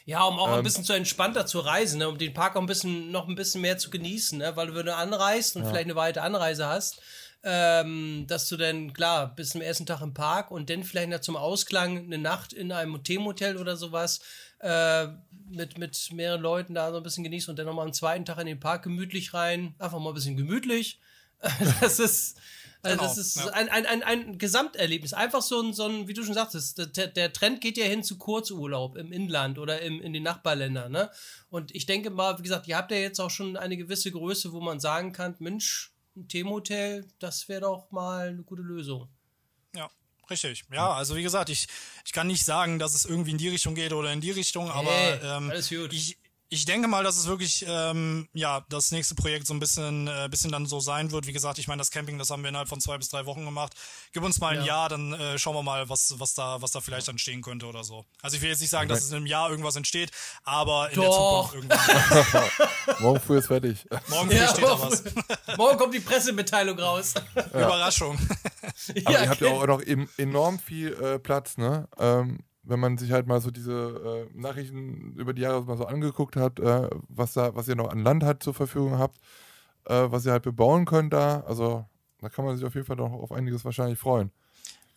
Ja, 0.05 0.23
um 0.23 0.39
auch 0.39 0.47
ähm, 0.47 0.55
ein 0.55 0.64
bisschen 0.64 0.84
zu 0.84 0.93
entspannter 0.93 1.45
zu 1.45 1.60
reisen, 1.60 1.99
ne? 1.99 2.10
um 2.10 2.18
den 2.18 2.34
Park 2.34 2.55
auch 2.55 2.61
ein 2.61 2.68
bisschen, 2.68 3.11
noch 3.11 3.27
ein 3.27 3.35
bisschen 3.35 3.61
mehr 3.61 3.77
zu 3.77 3.89
genießen, 3.89 4.38
ne? 4.38 4.55
weil 4.55 4.68
du, 4.68 4.76
wenn 4.76 4.85
du 4.85 4.95
anreist 4.95 5.55
und 5.55 5.64
ja. 5.64 5.69
vielleicht 5.69 5.85
eine 5.85 5.95
weite 5.95 6.22
Anreise 6.22 6.68
hast, 6.68 7.01
ähm, 7.43 8.26
dass 8.27 8.47
du 8.47 8.55
dann, 8.55 8.93
klar, 8.93 9.35
bis 9.35 9.49
zum 9.49 9.61
ersten 9.61 9.85
Tag 9.85 10.01
im 10.01 10.14
Park 10.14 10.51
und 10.51 10.69
dann 10.69 10.84
vielleicht 10.84 11.10
noch 11.10 11.19
zum 11.19 11.35
Ausklang 11.35 11.97
eine 11.97 12.18
Nacht 12.18 12.53
in 12.53 12.72
einem 12.72 13.03
Themenhotel 13.03 13.57
oder 13.57 13.76
sowas 13.76 14.22
äh, 14.60 15.07
mit, 15.49 15.77
mit 15.77 16.11
mehreren 16.14 16.41
Leuten 16.41 16.73
da 16.73 16.91
so 16.91 16.97
ein 16.97 17.03
bisschen 17.03 17.23
genießt 17.26 17.49
und 17.49 17.60
dann 17.60 17.65
nochmal 17.65 17.85
am 17.85 17.93
zweiten 17.93 18.26
Tag 18.26 18.39
in 18.39 18.45
den 18.45 18.61
Park 18.61 18.84
gemütlich 18.84 19.34
rein. 19.34 19.76
Einfach 19.77 19.99
mal 19.99 20.11
ein 20.11 20.15
bisschen 20.15 20.38
gemütlich. 20.38 20.99
das 21.81 21.99
ist, 21.99 22.38
also 22.84 22.97
genau, 22.97 23.07
das 23.07 23.18
ist 23.18 23.38
ja. 23.38 23.47
ein, 23.47 23.69
ein, 23.69 23.85
ein, 23.85 24.03
ein 24.03 24.38
Gesamterlebnis. 24.38 25.14
Einfach 25.14 25.41
so 25.41 25.61
ein, 25.61 25.73
so 25.73 25.85
ein, 25.88 26.07
wie 26.10 26.14
du 26.14 26.23
schon 26.23 26.34
sagtest, 26.34 26.97
der, 26.97 27.07
der 27.07 27.31
Trend 27.31 27.61
geht 27.61 27.77
ja 27.77 27.85
hin 27.85 28.03
zu 28.03 28.18
Kurzurlaub 28.18 28.97
im 28.97 29.14
Inland 29.14 29.57
oder 29.57 29.81
im, 29.81 30.01
in 30.01 30.11
den 30.11 30.23
Nachbarländern. 30.23 30.91
Ne? 30.91 31.10
Und 31.49 31.73
ich 31.73 31.85
denke 31.85 32.10
mal, 32.10 32.38
wie 32.39 32.43
gesagt, 32.43 32.68
ihr 32.68 32.76
habt 32.76 32.91
ja 32.91 32.97
jetzt 32.97 33.22
auch 33.22 33.30
schon 33.30 33.55
eine 33.55 33.77
gewisse 33.77 34.11
Größe, 34.11 34.51
wo 34.51 34.60
man 34.60 34.81
sagen 34.81 35.14
kann, 35.14 35.35
Mensch, 35.39 35.93
ein 36.18 36.27
Themenhotel, 36.27 37.07
das 37.19 37.47
wäre 37.47 37.61
doch 37.61 37.89
mal 37.91 38.27
eine 38.27 38.43
gute 38.43 38.61
Lösung. 38.61 39.07
Ja, 39.73 39.89
Richtig, 40.30 40.64
ja, 40.72 40.93
also 40.93 41.15
wie 41.15 41.23
gesagt, 41.23 41.49
ich, 41.49 41.68
ich 42.05 42.14
kann 42.14 42.27
nicht 42.27 42.45
sagen, 42.45 42.80
dass 42.80 42.95
es 42.95 43.03
irgendwie 43.05 43.31
in 43.31 43.38
die 43.38 43.49
Richtung 43.49 43.76
geht 43.76 43.91
oder 43.91 44.11
in 44.14 44.22
die 44.22 44.31
Richtung, 44.31 44.69
aber 44.69 44.91
hey, 44.91 45.19
ähm, 45.22 45.51
ich, 45.91 46.18
ich 46.53 46.65
denke 46.65 46.88
mal, 46.88 47.03
dass 47.03 47.17
es 47.17 47.27
wirklich 47.27 47.65
ähm, 47.67 48.27
ja 48.34 48.63
das 48.69 48.91
nächste 48.91 49.15
Projekt 49.15 49.47
so 49.47 49.53
ein 49.55 49.59
bisschen 49.59 50.07
äh, 50.07 50.27
bisschen 50.30 50.51
dann 50.51 50.67
so 50.67 50.80
sein 50.80 51.11
wird. 51.11 51.25
Wie 51.25 51.34
gesagt, 51.34 51.57
ich 51.57 51.67
meine, 51.67 51.80
das 51.80 51.89
Camping, 51.89 52.19
das 52.19 52.30
haben 52.30 52.43
wir 52.43 52.49
innerhalb 52.49 52.69
von 52.69 52.80
zwei 52.80 52.97
bis 52.97 53.09
drei 53.09 53.25
Wochen 53.25 53.43
gemacht. 53.43 53.73
Gib 54.13 54.23
uns 54.23 54.39
mal 54.39 54.49
ein 54.49 54.59
ja. 54.59 54.65
Jahr, 54.65 54.89
dann 54.89 55.13
äh, 55.13 55.39
schauen 55.39 55.55
wir 55.55 55.63
mal, 55.63 55.89
was 55.89 56.13
was 56.19 56.35
da 56.35 56.61
was 56.61 56.71
da 56.71 56.80
vielleicht 56.80 57.07
entstehen 57.07 57.41
könnte 57.41 57.65
oder 57.65 57.84
so. 57.84 58.05
Also 58.21 58.35
ich 58.35 58.43
will 58.43 58.49
jetzt 58.49 58.61
nicht 58.61 58.69
sagen, 58.69 58.88
dass 58.88 59.03
es 59.03 59.09
in 59.09 59.17
einem 59.17 59.25
Jahr 59.25 59.49
irgendwas 59.49 59.75
entsteht, 59.75 60.11
aber 60.43 60.91
in 60.91 61.01
Doch. 61.01 61.51
der 61.51 61.67
Zukunft 61.67 61.89
irgendwann. 61.89 62.99
Morgen 62.99 63.19
früh 63.19 63.38
ist 63.39 63.47
fertig. 63.47 63.85
Morgen 64.09 64.30
früh 64.30 64.38
ja, 64.38 64.47
steht 64.47 64.63
da 64.63 64.80
was. 64.80 65.03
Morgen 65.57 65.77
kommt 65.80 65.93
die 65.95 66.01
Pressemitteilung 66.01 66.77
raus. 66.80 67.15
Ja. 67.35 67.43
Überraschung. 67.45 68.19
aber 69.05 69.21
ihr 69.21 69.30
habt 69.30 69.41
ja 69.41 69.49
auch 69.49 69.65
noch 69.65 69.81
enorm 70.17 70.59
viel 70.59 70.93
äh, 70.93 71.17
Platz, 71.17 71.57
ne? 71.57 71.88
Ähm, 71.97 72.39
wenn 72.64 72.80
man 72.80 72.98
sich 72.98 73.11
halt 73.11 73.27
mal 73.27 73.41
so 73.41 73.52
diese 73.52 74.27
äh, 74.34 74.40
Nachrichten 74.40 75.14
über 75.18 75.34
die 75.34 75.41
Jahre 75.41 75.64
mal 75.64 75.77
so 75.77 75.85
angeguckt 75.85 76.35
hat, 76.35 76.60
äh, 76.60 76.90
was 77.10 77.34
da, 77.34 77.56
was 77.56 77.68
ihr 77.68 77.76
noch 77.76 77.90
an 77.90 77.99
Land 77.99 78.23
halt 78.23 78.44
zur 78.44 78.53
Verfügung 78.53 78.98
habt, 78.98 79.18
äh, 79.85 80.06
was 80.10 80.26
ihr 80.26 80.31
halt 80.31 80.44
bebauen 80.44 80.85
könnt 80.85 81.14
da, 81.14 81.41
also 81.41 81.85
da 82.22 82.30
kann 82.30 82.45
man 82.45 82.56
sich 82.56 82.65
auf 82.65 82.76
jeden 82.76 82.88
Fall 82.88 82.95
noch 82.95 83.11
auf 83.11 83.31
einiges 83.31 83.65
wahrscheinlich 83.65 83.99
freuen. 83.99 84.31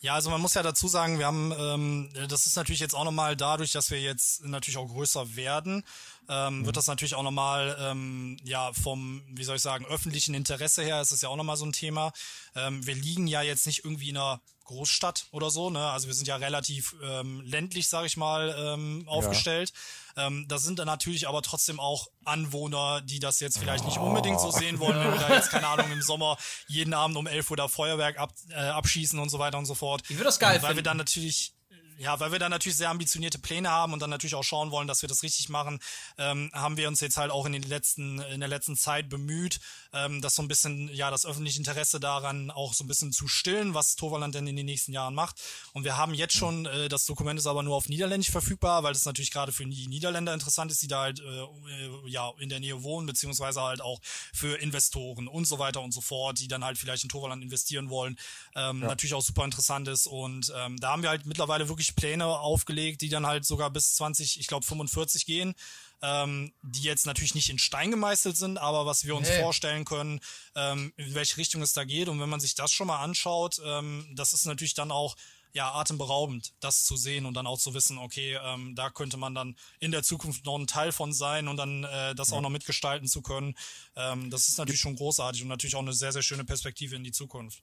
Ja, 0.06 0.14
also 0.14 0.30
man 0.30 0.40
muss 0.40 0.54
ja 0.54 0.62
dazu 0.62 0.86
sagen, 0.86 1.18
wir 1.18 1.26
haben, 1.26 1.52
ähm, 1.58 2.10
das 2.28 2.46
ist 2.46 2.54
natürlich 2.54 2.78
jetzt 2.78 2.94
auch 2.94 3.02
nochmal 3.02 3.34
dadurch, 3.34 3.72
dass 3.72 3.90
wir 3.90 4.00
jetzt 4.00 4.44
natürlich 4.44 4.76
auch 4.76 4.86
größer 4.86 5.34
werden, 5.34 5.82
ähm, 6.28 6.60
mhm. 6.60 6.66
wird 6.66 6.76
das 6.76 6.86
natürlich 6.86 7.16
auch 7.16 7.24
nochmal, 7.24 7.76
ähm, 7.80 8.36
ja, 8.44 8.72
vom, 8.72 9.24
wie 9.28 9.42
soll 9.42 9.56
ich 9.56 9.62
sagen, 9.62 9.84
öffentlichen 9.84 10.32
Interesse 10.36 10.84
her 10.84 11.00
ist 11.00 11.10
es 11.10 11.22
ja 11.22 11.28
auch 11.28 11.34
nochmal 11.34 11.56
so 11.56 11.66
ein 11.66 11.72
Thema. 11.72 12.12
Ähm, 12.54 12.86
wir 12.86 12.94
liegen 12.94 13.26
ja 13.26 13.42
jetzt 13.42 13.66
nicht 13.66 13.84
irgendwie 13.84 14.10
in 14.10 14.16
einer 14.16 14.40
Großstadt 14.66 15.26
oder 15.32 15.50
so. 15.50 15.70
Ne? 15.70 15.90
Also 15.90 16.06
wir 16.06 16.14
sind 16.14 16.28
ja 16.28 16.36
relativ 16.36 16.94
ähm, 17.02 17.40
ländlich, 17.40 17.88
sage 17.88 18.06
ich 18.06 18.16
mal, 18.16 18.54
ähm, 18.56 19.08
aufgestellt. 19.08 19.70
Ja. 19.70 20.05
Ähm, 20.16 20.46
da 20.48 20.58
sind 20.58 20.78
dann 20.78 20.86
natürlich 20.86 21.28
aber 21.28 21.42
trotzdem 21.42 21.78
auch 21.78 22.08
Anwohner, 22.24 23.02
die 23.02 23.18
das 23.18 23.40
jetzt 23.40 23.58
vielleicht 23.58 23.84
nicht 23.84 23.98
unbedingt 23.98 24.40
so 24.40 24.50
sehen 24.50 24.78
wollen, 24.78 24.98
wenn 24.98 25.12
wir 25.12 25.20
da 25.20 25.34
jetzt, 25.34 25.50
keine 25.50 25.66
Ahnung, 25.66 25.90
im 25.92 26.02
Sommer 26.06 26.38
jeden 26.68 26.94
Abend 26.94 27.16
um 27.16 27.26
11 27.26 27.50
Uhr 27.50 27.56
da 27.56 27.68
Feuerwerk 27.68 28.18
ab, 28.18 28.32
äh, 28.50 28.54
abschießen 28.54 29.18
und 29.18 29.28
so 29.28 29.38
weiter 29.38 29.58
und 29.58 29.66
so 29.66 29.74
fort. 29.74 30.02
Ich 30.04 30.16
würde 30.16 30.24
das 30.24 30.38
geil 30.38 30.54
Weil 30.54 30.60
finden. 30.60 30.76
wir 30.76 30.82
dann 30.82 30.96
natürlich 30.96 31.55
ja, 31.98 32.18
weil 32.20 32.32
wir 32.32 32.38
da 32.38 32.48
natürlich 32.48 32.76
sehr 32.76 32.90
ambitionierte 32.90 33.38
Pläne 33.38 33.70
haben 33.70 33.92
und 33.92 34.00
dann 34.00 34.10
natürlich 34.10 34.34
auch 34.34 34.42
schauen 34.42 34.70
wollen, 34.70 34.88
dass 34.88 35.02
wir 35.02 35.08
das 35.08 35.22
richtig 35.22 35.48
machen, 35.48 35.78
ähm, 36.18 36.50
haben 36.52 36.76
wir 36.76 36.88
uns 36.88 37.00
jetzt 37.00 37.16
halt 37.16 37.30
auch 37.30 37.46
in 37.46 37.52
den 37.52 37.62
letzten, 37.62 38.20
in 38.20 38.40
der 38.40 38.48
letzten 38.48 38.76
Zeit 38.76 39.08
bemüht, 39.08 39.60
ähm, 39.92 40.20
das 40.20 40.34
so 40.34 40.42
ein 40.42 40.48
bisschen, 40.48 40.88
ja, 40.94 41.10
das 41.10 41.26
öffentliche 41.26 41.58
Interesse 41.58 42.00
daran 42.00 42.50
auch 42.50 42.74
so 42.74 42.84
ein 42.84 42.88
bisschen 42.88 43.12
zu 43.12 43.28
stillen, 43.28 43.74
was 43.74 43.96
Toverland 43.96 44.34
denn 44.34 44.46
in 44.46 44.56
den 44.56 44.66
nächsten 44.66 44.92
Jahren 44.92 45.14
macht. 45.14 45.40
Und 45.72 45.84
wir 45.84 45.96
haben 45.96 46.14
jetzt 46.14 46.34
schon, 46.34 46.66
äh, 46.66 46.88
das 46.88 47.06
Dokument 47.06 47.38
ist 47.38 47.46
aber 47.46 47.62
nur 47.62 47.76
auf 47.76 47.88
Niederländisch 47.88 48.30
verfügbar, 48.30 48.82
weil 48.82 48.92
das 48.92 49.04
natürlich 49.04 49.30
gerade 49.30 49.52
für 49.52 49.64
die 49.64 49.86
Niederländer 49.88 50.34
interessant 50.34 50.70
ist, 50.70 50.82
die 50.82 50.88
da 50.88 51.02
halt, 51.02 51.20
äh, 51.20 51.42
äh, 51.42 52.08
ja, 52.08 52.32
in 52.38 52.48
der 52.48 52.60
Nähe 52.60 52.82
wohnen, 52.82 53.06
beziehungsweise 53.06 53.62
halt 53.62 53.80
auch 53.80 54.00
für 54.32 54.56
Investoren 54.58 55.28
und 55.28 55.46
so 55.46 55.58
weiter 55.58 55.80
und 55.80 55.92
so 55.92 56.00
fort, 56.00 56.38
die 56.38 56.48
dann 56.48 56.64
halt 56.64 56.78
vielleicht 56.78 57.02
in 57.02 57.08
Toverland 57.08 57.42
investieren 57.42 57.90
wollen, 57.90 58.16
ähm, 58.54 58.82
ja. 58.82 58.88
natürlich 58.88 59.14
auch 59.14 59.22
super 59.22 59.44
interessant 59.44 59.88
ist. 59.88 60.06
Und 60.06 60.52
ähm, 60.56 60.76
da 60.78 60.90
haben 60.90 61.02
wir 61.02 61.10
halt 61.10 61.26
mittlerweile 61.26 61.68
wirklich 61.68 61.85
wirklich 61.86 61.96
Pläne 61.96 62.26
aufgelegt, 62.26 63.00
die 63.00 63.08
dann 63.08 63.26
halt 63.26 63.44
sogar 63.44 63.70
bis 63.70 63.94
20, 63.94 64.40
ich 64.40 64.46
glaube 64.46 64.66
45 64.66 65.26
gehen, 65.26 65.54
ähm, 66.02 66.52
die 66.62 66.82
jetzt 66.82 67.06
natürlich 67.06 67.34
nicht 67.34 67.50
in 67.50 67.58
Stein 67.58 67.90
gemeißelt 67.90 68.36
sind, 68.36 68.58
aber 68.58 68.86
was 68.86 69.04
wir 69.04 69.16
uns 69.16 69.28
hey. 69.28 69.42
vorstellen 69.42 69.84
können, 69.84 70.20
ähm, 70.54 70.92
in 70.96 71.14
welche 71.14 71.36
Richtung 71.36 71.62
es 71.62 71.72
da 71.72 71.84
geht. 71.84 72.08
Und 72.08 72.20
wenn 72.20 72.28
man 72.28 72.40
sich 72.40 72.54
das 72.54 72.72
schon 72.72 72.86
mal 72.86 73.02
anschaut, 73.02 73.60
ähm, 73.64 74.06
das 74.14 74.32
ist 74.32 74.46
natürlich 74.46 74.74
dann 74.74 74.90
auch 74.90 75.16
ja, 75.52 75.72
atemberaubend, 75.72 76.52
das 76.60 76.84
zu 76.84 76.96
sehen 76.96 77.24
und 77.24 77.32
dann 77.32 77.46
auch 77.46 77.58
zu 77.58 77.72
wissen, 77.72 77.96
okay, 77.96 78.38
ähm, 78.44 78.74
da 78.74 78.90
könnte 78.90 79.16
man 79.16 79.34
dann 79.34 79.56
in 79.80 79.90
der 79.90 80.02
Zukunft 80.02 80.44
noch 80.44 80.58
ein 80.58 80.66
Teil 80.66 80.92
von 80.92 81.14
sein 81.14 81.48
und 81.48 81.56
dann 81.56 81.84
äh, 81.84 82.14
das 82.14 82.30
ja. 82.30 82.36
auch 82.36 82.42
noch 82.42 82.50
mitgestalten 82.50 83.08
zu 83.08 83.22
können. 83.22 83.54
Ähm, 83.94 84.28
das 84.28 84.48
ist 84.48 84.58
natürlich 84.58 84.80
schon 84.80 84.96
großartig 84.96 85.42
und 85.42 85.48
natürlich 85.48 85.76
auch 85.76 85.80
eine 85.80 85.94
sehr, 85.94 86.12
sehr 86.12 86.22
schöne 86.22 86.44
Perspektive 86.44 86.94
in 86.94 87.04
die 87.04 87.12
Zukunft. 87.12 87.62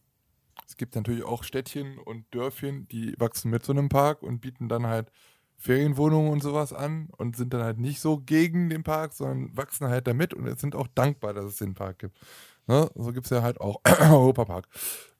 Es 0.67 0.77
gibt 0.77 0.95
natürlich 0.95 1.23
auch 1.23 1.43
Städtchen 1.43 1.97
und 1.99 2.25
Dörfchen, 2.33 2.87
die 2.87 3.15
wachsen 3.19 3.51
mit 3.51 3.63
so 3.65 3.71
einem 3.73 3.89
Park 3.89 4.23
und 4.23 4.39
bieten 4.41 4.69
dann 4.69 4.87
halt 4.87 5.11
Ferienwohnungen 5.57 6.31
und 6.31 6.41
sowas 6.43 6.73
an 6.73 7.09
und 7.17 7.35
sind 7.37 7.53
dann 7.53 7.63
halt 7.63 7.79
nicht 7.79 8.01
so 8.01 8.17
gegen 8.19 8.69
den 8.69 8.83
Park, 8.83 9.13
sondern 9.13 9.55
wachsen 9.55 9.87
halt 9.87 10.07
damit 10.07 10.33
und 10.33 10.59
sind 10.59 10.75
auch 10.75 10.87
dankbar, 10.95 11.33
dass 11.33 11.45
es 11.45 11.57
den 11.57 11.73
Park 11.73 11.99
gibt. 11.99 12.19
Ne? 12.67 12.89
So 12.95 13.11
gibt 13.11 13.25
es 13.25 13.29
ja 13.29 13.41
halt 13.41 13.59
auch 13.59 13.81
Europapark. 13.99 14.67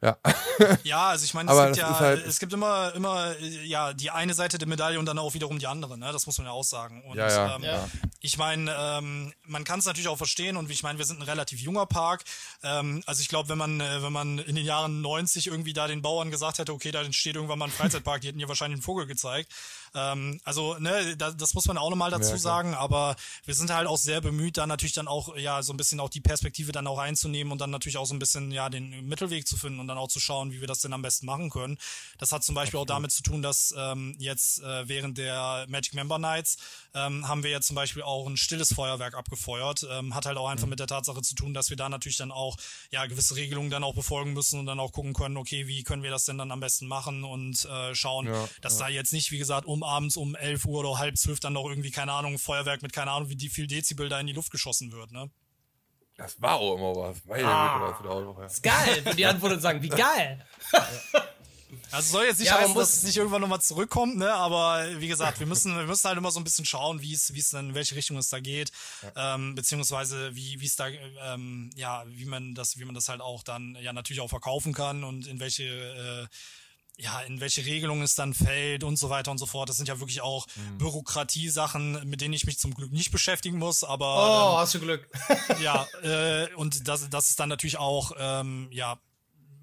Ja. 0.03 0.17
ja, 0.83 1.07
also 1.09 1.23
ich 1.23 1.33
meine, 1.33 1.49
es, 1.49 1.65
gibt 1.65 1.77
ja, 1.77 1.99
halt 1.99 2.25
es 2.27 2.39
gibt 2.39 2.51
immer, 2.51 2.93
immer 2.93 3.39
ja 3.63 3.93
die 3.93 4.11
eine 4.11 4.33
Seite 4.33 4.57
der 4.57 4.67
Medaille 4.67 4.99
und 4.99 5.05
dann 5.05 5.17
auch 5.17 5.33
wiederum 5.33 5.59
die 5.59 5.67
andere, 5.67 5.97
ne? 5.97 6.11
Das 6.11 6.25
muss 6.25 6.37
man 6.37 6.47
ja 6.47 6.51
auch 6.51 6.65
sagen. 6.65 7.01
Und 7.05 7.15
ja, 7.15 7.29
ja, 7.29 7.55
ähm, 7.55 7.63
ja. 7.63 7.87
ich 8.19 8.37
meine, 8.37 8.75
ähm, 8.77 9.33
man 9.45 9.63
kann 9.63 9.79
es 9.79 9.85
natürlich 9.85 10.09
auch 10.09 10.17
verstehen 10.17 10.57
und 10.57 10.69
ich 10.69 10.83
meine, 10.83 10.99
wir 10.99 11.05
sind 11.05 11.19
ein 11.19 11.23
relativ 11.23 11.61
junger 11.61 11.85
Park. 11.85 12.25
Ähm, 12.63 13.01
also 13.05 13.21
ich 13.21 13.29
glaube, 13.29 13.47
wenn 13.47 13.57
man, 13.57 13.79
äh, 13.79 14.03
wenn 14.03 14.11
man 14.11 14.39
in 14.39 14.55
den 14.55 14.65
Jahren 14.65 14.99
90 14.99 15.47
irgendwie 15.47 15.71
da 15.71 15.87
den 15.87 16.01
Bauern 16.01 16.31
gesagt 16.31 16.59
hätte, 16.59 16.73
okay, 16.73 16.91
da 16.91 17.01
entsteht 17.01 17.35
irgendwann 17.35 17.59
mal 17.59 17.65
ein 17.65 17.71
Freizeitpark, 17.71 18.19
die 18.19 18.27
hätten 18.27 18.39
ja 18.39 18.49
wahrscheinlich 18.49 18.77
einen 18.77 18.83
Vogel 18.83 19.05
gezeigt. 19.07 19.53
Ähm, 19.95 20.39
also, 20.43 20.77
ne, 20.79 21.15
das, 21.17 21.37
das 21.37 21.53
muss 21.53 21.65
man 21.65 21.77
auch 21.77 21.89
nochmal 21.89 22.11
dazu 22.11 22.31
ja, 22.31 22.37
sagen, 22.37 22.73
aber 22.73 23.15
wir 23.45 23.53
sind 23.53 23.71
halt 23.71 23.87
auch 23.87 23.97
sehr 23.97 24.21
bemüht, 24.21 24.57
da 24.57 24.65
natürlich 24.65 24.93
dann 24.93 25.07
auch, 25.07 25.35
ja, 25.37 25.61
so 25.61 25.73
ein 25.73 25.77
bisschen 25.77 25.99
auch 25.99 26.09
die 26.09 26.21
Perspektive 26.21 26.71
dann 26.71 26.87
auch 26.87 26.99
einzunehmen 26.99 27.51
und 27.51 27.59
dann 27.59 27.69
natürlich 27.69 27.97
auch 27.97 28.05
so 28.05 28.15
ein 28.15 28.19
bisschen, 28.19 28.51
ja, 28.51 28.69
den 28.69 29.05
Mittelweg 29.07 29.47
zu 29.47 29.57
finden 29.57 29.79
und 29.79 29.87
dann 29.87 29.97
auch 29.97 30.07
zu 30.07 30.19
schauen, 30.19 30.51
wie 30.51 30.61
wir 30.61 30.67
das 30.67 30.79
denn 30.79 30.93
am 30.93 31.01
besten 31.01 31.25
machen 31.25 31.49
können. 31.49 31.77
Das 32.17 32.31
hat 32.31 32.43
zum 32.43 32.55
Beispiel 32.55 32.79
Absolut. 32.79 32.91
auch 32.91 32.95
damit 32.95 33.11
zu 33.11 33.23
tun, 33.23 33.41
dass 33.41 33.73
ähm, 33.77 34.15
jetzt 34.19 34.61
äh, 34.61 34.87
während 34.87 35.17
der 35.17 35.65
Magic 35.67 35.93
Member 35.93 36.17
Nights 36.17 36.57
ähm, 36.93 37.27
haben 37.27 37.43
wir 37.43 37.51
jetzt 37.51 37.67
zum 37.67 37.75
Beispiel 37.75 38.01
auch 38.01 38.27
ein 38.27 38.37
stilles 38.37 38.73
Feuerwerk 38.73 39.15
abgefeuert. 39.15 39.85
Ähm, 39.91 40.15
hat 40.15 40.25
halt 40.25 40.37
auch 40.37 40.47
einfach 40.47 40.65
mhm. 40.65 40.71
mit 40.71 40.79
der 40.79 40.87
Tatsache 40.87 41.21
zu 41.21 41.35
tun, 41.35 41.53
dass 41.53 41.69
wir 41.69 41.77
da 41.77 41.89
natürlich 41.89 42.17
dann 42.17 42.31
auch 42.31 42.57
ja 42.91 43.05
gewisse 43.05 43.35
Regelungen 43.35 43.69
dann 43.69 43.83
auch 43.83 43.95
befolgen 43.95 44.33
müssen 44.33 44.59
und 44.59 44.65
dann 44.65 44.79
auch 44.79 44.91
gucken 44.91 45.13
können, 45.13 45.37
okay, 45.37 45.67
wie 45.67 45.83
können 45.83 46.03
wir 46.03 46.11
das 46.11 46.25
denn 46.25 46.37
dann 46.37 46.51
am 46.51 46.59
besten 46.59 46.87
machen 46.87 47.23
und 47.23 47.65
äh, 47.65 47.93
schauen, 47.93 48.27
ja, 48.27 48.49
dass 48.61 48.79
ja. 48.79 48.85
da 48.85 48.89
jetzt 48.89 49.13
nicht, 49.13 49.31
wie 49.31 49.37
gesagt, 49.37 49.67
um 49.67 49.82
abends 49.83 50.17
um 50.17 50.35
11 50.35 50.65
Uhr 50.65 50.79
oder 50.79 50.97
halb 50.97 51.17
zwölf 51.17 51.39
dann 51.39 51.53
noch 51.53 51.65
irgendwie, 51.67 51.91
keine 51.91 52.13
Ahnung, 52.13 52.39
Feuerwerk 52.39 52.81
mit 52.81 52.93
keine 52.93 53.11
Ahnung, 53.11 53.29
wie 53.29 53.49
viel 53.49 53.67
Dezibel 53.67 54.09
da 54.09 54.19
in 54.19 54.27
die 54.27 54.33
Luft 54.33 54.51
geschossen 54.51 54.91
wird, 54.91 55.11
ne? 55.11 55.29
Das 56.15 56.39
war 56.41 56.55
auch 56.55 56.75
immer 56.75 56.95
was. 56.95 57.25
Meine 57.25 57.47
ah, 57.47 57.97
Güte, 57.97 58.09
was 58.09 58.37
ja. 58.37 58.45
Ist 58.45 58.63
geil, 58.63 59.01
wenn 59.03 59.17
die 59.17 59.25
Antworten 59.25 59.59
sagen, 59.59 59.81
wie 59.81 59.89
geil. 59.89 60.45
Also 61.91 62.13
soll 62.13 62.25
jetzt 62.25 62.39
nicht 62.39 62.49
ja, 62.49 62.59
heißen, 62.59 62.75
dass 62.75 62.93
es 62.93 63.03
nicht 63.03 63.17
irgendwann 63.17 63.41
nochmal 63.41 63.61
zurückkommt, 63.61 64.17
ne? 64.17 64.31
Aber 64.33 64.99
wie 64.99 65.07
gesagt, 65.07 65.39
wir 65.39 65.47
müssen, 65.47 65.75
wir 65.75 65.85
müssen 65.85 66.07
halt 66.07 66.17
immer 66.17 66.31
so 66.31 66.39
ein 66.39 66.43
bisschen 66.43 66.65
schauen, 66.65 67.01
wie 67.01 67.13
es, 67.13 67.33
wie 67.33 67.39
es 67.39 67.49
dann, 67.49 67.69
in 67.69 67.75
welche 67.75 67.95
Richtung 67.95 68.17
es 68.17 68.29
da 68.29 68.39
geht, 68.39 68.71
ja. 69.01 69.35
ähm, 69.35 69.55
beziehungsweise 69.55 70.35
wie, 70.35 70.59
wie 70.59 70.65
es 70.65 70.75
da, 70.75 70.87
ähm, 70.87 71.69
ja, 71.75 72.03
wie 72.07 72.25
man 72.25 72.55
das, 72.55 72.77
wie 72.77 72.85
man 72.85 72.95
das 72.95 73.09
halt 73.09 73.21
auch 73.21 73.43
dann 73.43 73.77
ja 73.81 73.93
natürlich 73.93 74.21
auch 74.21 74.29
verkaufen 74.29 74.73
kann 74.73 75.03
und 75.03 75.27
in 75.27 75.39
welche 75.39 75.63
äh, 75.63 76.27
ja, 76.97 77.21
in 77.21 77.39
welche 77.39 77.65
Regelung 77.65 78.01
es 78.01 78.15
dann 78.15 78.33
fällt 78.33 78.83
und 78.83 78.97
so 78.97 79.09
weiter 79.09 79.31
und 79.31 79.39
so 79.39 79.45
fort. 79.45 79.67
Das 79.67 79.77
sind 79.77 79.87
ja 79.87 79.99
wirklich 79.99 80.21
auch 80.21 80.45
mhm. 80.55 80.77
Bürokratiesachen, 80.77 82.07
mit 82.07 82.21
denen 82.21 82.33
ich 82.33 82.45
mich 82.45 82.59
zum 82.59 82.73
Glück 82.73 82.91
nicht 82.91 83.11
beschäftigen 83.11 83.57
muss, 83.57 83.83
aber. 83.83 84.15
Oh, 84.15 84.53
ähm, 84.53 84.57
hast 84.59 84.75
du 84.75 84.79
Glück. 84.79 85.09
ja, 85.61 85.87
äh, 86.03 86.53
und 86.55 86.87
das, 86.87 87.09
das 87.09 87.29
ist 87.29 87.39
dann 87.39 87.49
natürlich 87.49 87.77
auch, 87.77 88.11
ähm, 88.17 88.67
ja, 88.71 88.99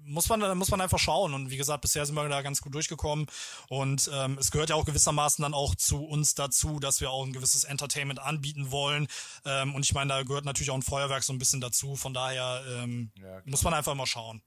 muss 0.03 0.27
man, 0.27 0.57
muss 0.57 0.71
man 0.71 0.81
einfach 0.81 0.99
schauen. 0.99 1.33
Und 1.33 1.51
wie 1.51 1.57
gesagt, 1.57 1.81
bisher 1.81 2.05
sind 2.05 2.15
wir 2.15 2.27
da 2.27 2.41
ganz 2.41 2.61
gut 2.61 2.75
durchgekommen. 2.75 3.27
Und 3.69 4.09
ähm, 4.13 4.37
es 4.37 4.51
gehört 4.51 4.69
ja 4.69 4.75
auch 4.75 4.85
gewissermaßen 4.85 5.41
dann 5.41 5.53
auch 5.53 5.73
zu 5.75 6.03
uns 6.03 6.35
dazu, 6.35 6.79
dass 6.79 6.99
wir 6.99 7.11
auch 7.11 7.25
ein 7.25 7.31
gewisses 7.31 7.63
Entertainment 7.63 8.19
anbieten 8.19 8.71
wollen. 8.71 9.07
Ähm, 9.45 9.73
und 9.73 9.85
ich 9.85 9.93
meine, 9.93 10.09
da 10.09 10.23
gehört 10.23 10.43
natürlich 10.43 10.71
auch 10.71 10.75
ein 10.75 10.81
Feuerwerk 10.81 11.23
so 11.23 11.31
ein 11.31 11.39
bisschen 11.39 11.61
dazu. 11.61 11.95
Von 11.95 12.13
daher 12.13 12.61
ähm, 12.67 13.11
ja, 13.15 13.41
muss 13.45 13.63
man 13.63 13.73
einfach 13.73 13.95
mal 13.95 14.05
schauen. 14.05 14.41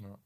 Ja. 0.00 0.18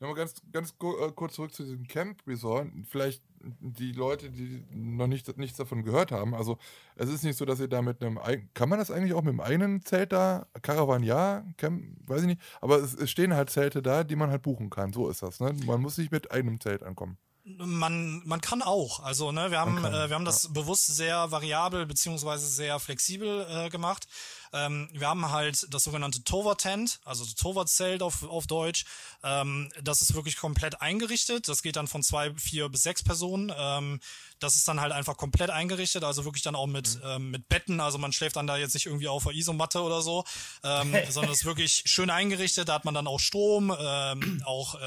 Nochmal 0.00 0.16
ganz, 0.16 0.34
ganz 0.52 0.74
äh, 0.82 1.12
kurz 1.14 1.34
zurück 1.34 1.54
zu 1.54 1.62
diesem 1.62 1.86
Camp 1.86 2.20
Resort. 2.26 2.68
Vielleicht 2.88 3.22
die 3.60 3.92
Leute, 3.92 4.30
die 4.30 4.64
noch 4.70 5.06
nicht, 5.06 5.36
nichts 5.38 5.56
davon 5.56 5.84
gehört 5.84 6.12
haben. 6.12 6.34
Also, 6.34 6.58
es 6.96 7.08
ist 7.08 7.24
nicht 7.24 7.36
so, 7.36 7.44
dass 7.44 7.60
ihr 7.60 7.68
da 7.68 7.82
mit 7.82 8.02
einem. 8.02 8.18
Kann 8.54 8.68
man 8.68 8.78
das 8.78 8.90
eigentlich 8.90 9.14
auch 9.14 9.22
mit 9.22 9.30
einem 9.30 9.40
eigenen 9.40 9.84
Zelt 9.84 10.12
da? 10.12 10.46
Caravan 10.62 11.02
ja, 11.02 11.44
Camp, 11.56 11.84
weiß 12.06 12.22
ich 12.22 12.26
nicht. 12.26 12.40
Aber 12.60 12.78
es, 12.78 12.94
es 12.94 13.10
stehen 13.10 13.34
halt 13.34 13.50
Zelte 13.50 13.82
da, 13.82 14.04
die 14.04 14.16
man 14.16 14.30
halt 14.30 14.42
buchen 14.42 14.70
kann. 14.70 14.92
So 14.92 15.08
ist 15.08 15.22
das. 15.22 15.40
Ne? 15.40 15.54
Man 15.66 15.80
muss 15.80 15.98
nicht 15.98 16.12
mit 16.12 16.30
einem 16.30 16.60
Zelt 16.60 16.82
ankommen. 16.82 17.18
Man, 17.44 18.22
man 18.24 18.40
kann 18.40 18.62
auch. 18.62 19.00
Also, 19.00 19.30
ne, 19.30 19.50
wir 19.50 19.60
haben, 19.60 19.76
äh, 19.84 20.08
wir 20.08 20.14
haben 20.14 20.24
das 20.24 20.44
ja. 20.44 20.50
bewusst 20.52 20.86
sehr 20.86 21.30
variabel 21.30 21.84
beziehungsweise 21.84 22.46
sehr 22.46 22.80
flexibel 22.80 23.46
äh, 23.50 23.68
gemacht. 23.68 24.06
Ähm, 24.54 24.88
wir 24.92 25.08
haben 25.08 25.30
halt 25.30 25.66
das 25.70 25.84
sogenannte 25.84 26.22
Tover 26.22 26.56
Tent, 26.56 27.00
also 27.04 27.24
Tover 27.24 27.66
Zelt 27.66 28.02
auf, 28.02 28.22
auf 28.22 28.46
Deutsch. 28.46 28.84
Ähm, 29.24 29.70
das 29.82 30.00
ist 30.00 30.14
wirklich 30.14 30.36
komplett 30.36 30.80
eingerichtet. 30.80 31.48
Das 31.48 31.62
geht 31.62 31.76
dann 31.76 31.88
von 31.88 32.02
zwei, 32.02 32.32
vier 32.34 32.68
bis 32.68 32.82
sechs 32.82 33.02
Personen. 33.02 33.52
Ähm, 33.56 34.00
das 34.38 34.54
ist 34.54 34.68
dann 34.68 34.80
halt 34.80 34.92
einfach 34.92 35.16
komplett 35.16 35.50
eingerichtet, 35.50 36.04
also 36.04 36.24
wirklich 36.24 36.42
dann 36.42 36.54
auch 36.54 36.66
mit, 36.66 36.96
mhm. 36.96 37.00
ähm, 37.04 37.30
mit 37.32 37.48
Betten. 37.48 37.80
Also 37.80 37.98
man 37.98 38.12
schläft 38.12 38.36
dann 38.36 38.46
da 38.46 38.56
jetzt 38.56 38.74
nicht 38.74 38.86
irgendwie 38.86 39.08
auf 39.08 39.24
der 39.24 39.32
Isomatte 39.32 39.82
oder 39.82 40.02
so, 40.02 40.24
ähm, 40.62 40.94
sondern 41.10 41.32
es 41.32 41.40
ist 41.40 41.44
wirklich 41.44 41.82
schön 41.86 42.10
eingerichtet. 42.10 42.68
Da 42.68 42.74
hat 42.74 42.84
man 42.84 42.94
dann 42.94 43.08
auch 43.08 43.20
Strom, 43.20 43.74
ähm, 43.76 44.42
auch 44.44 44.78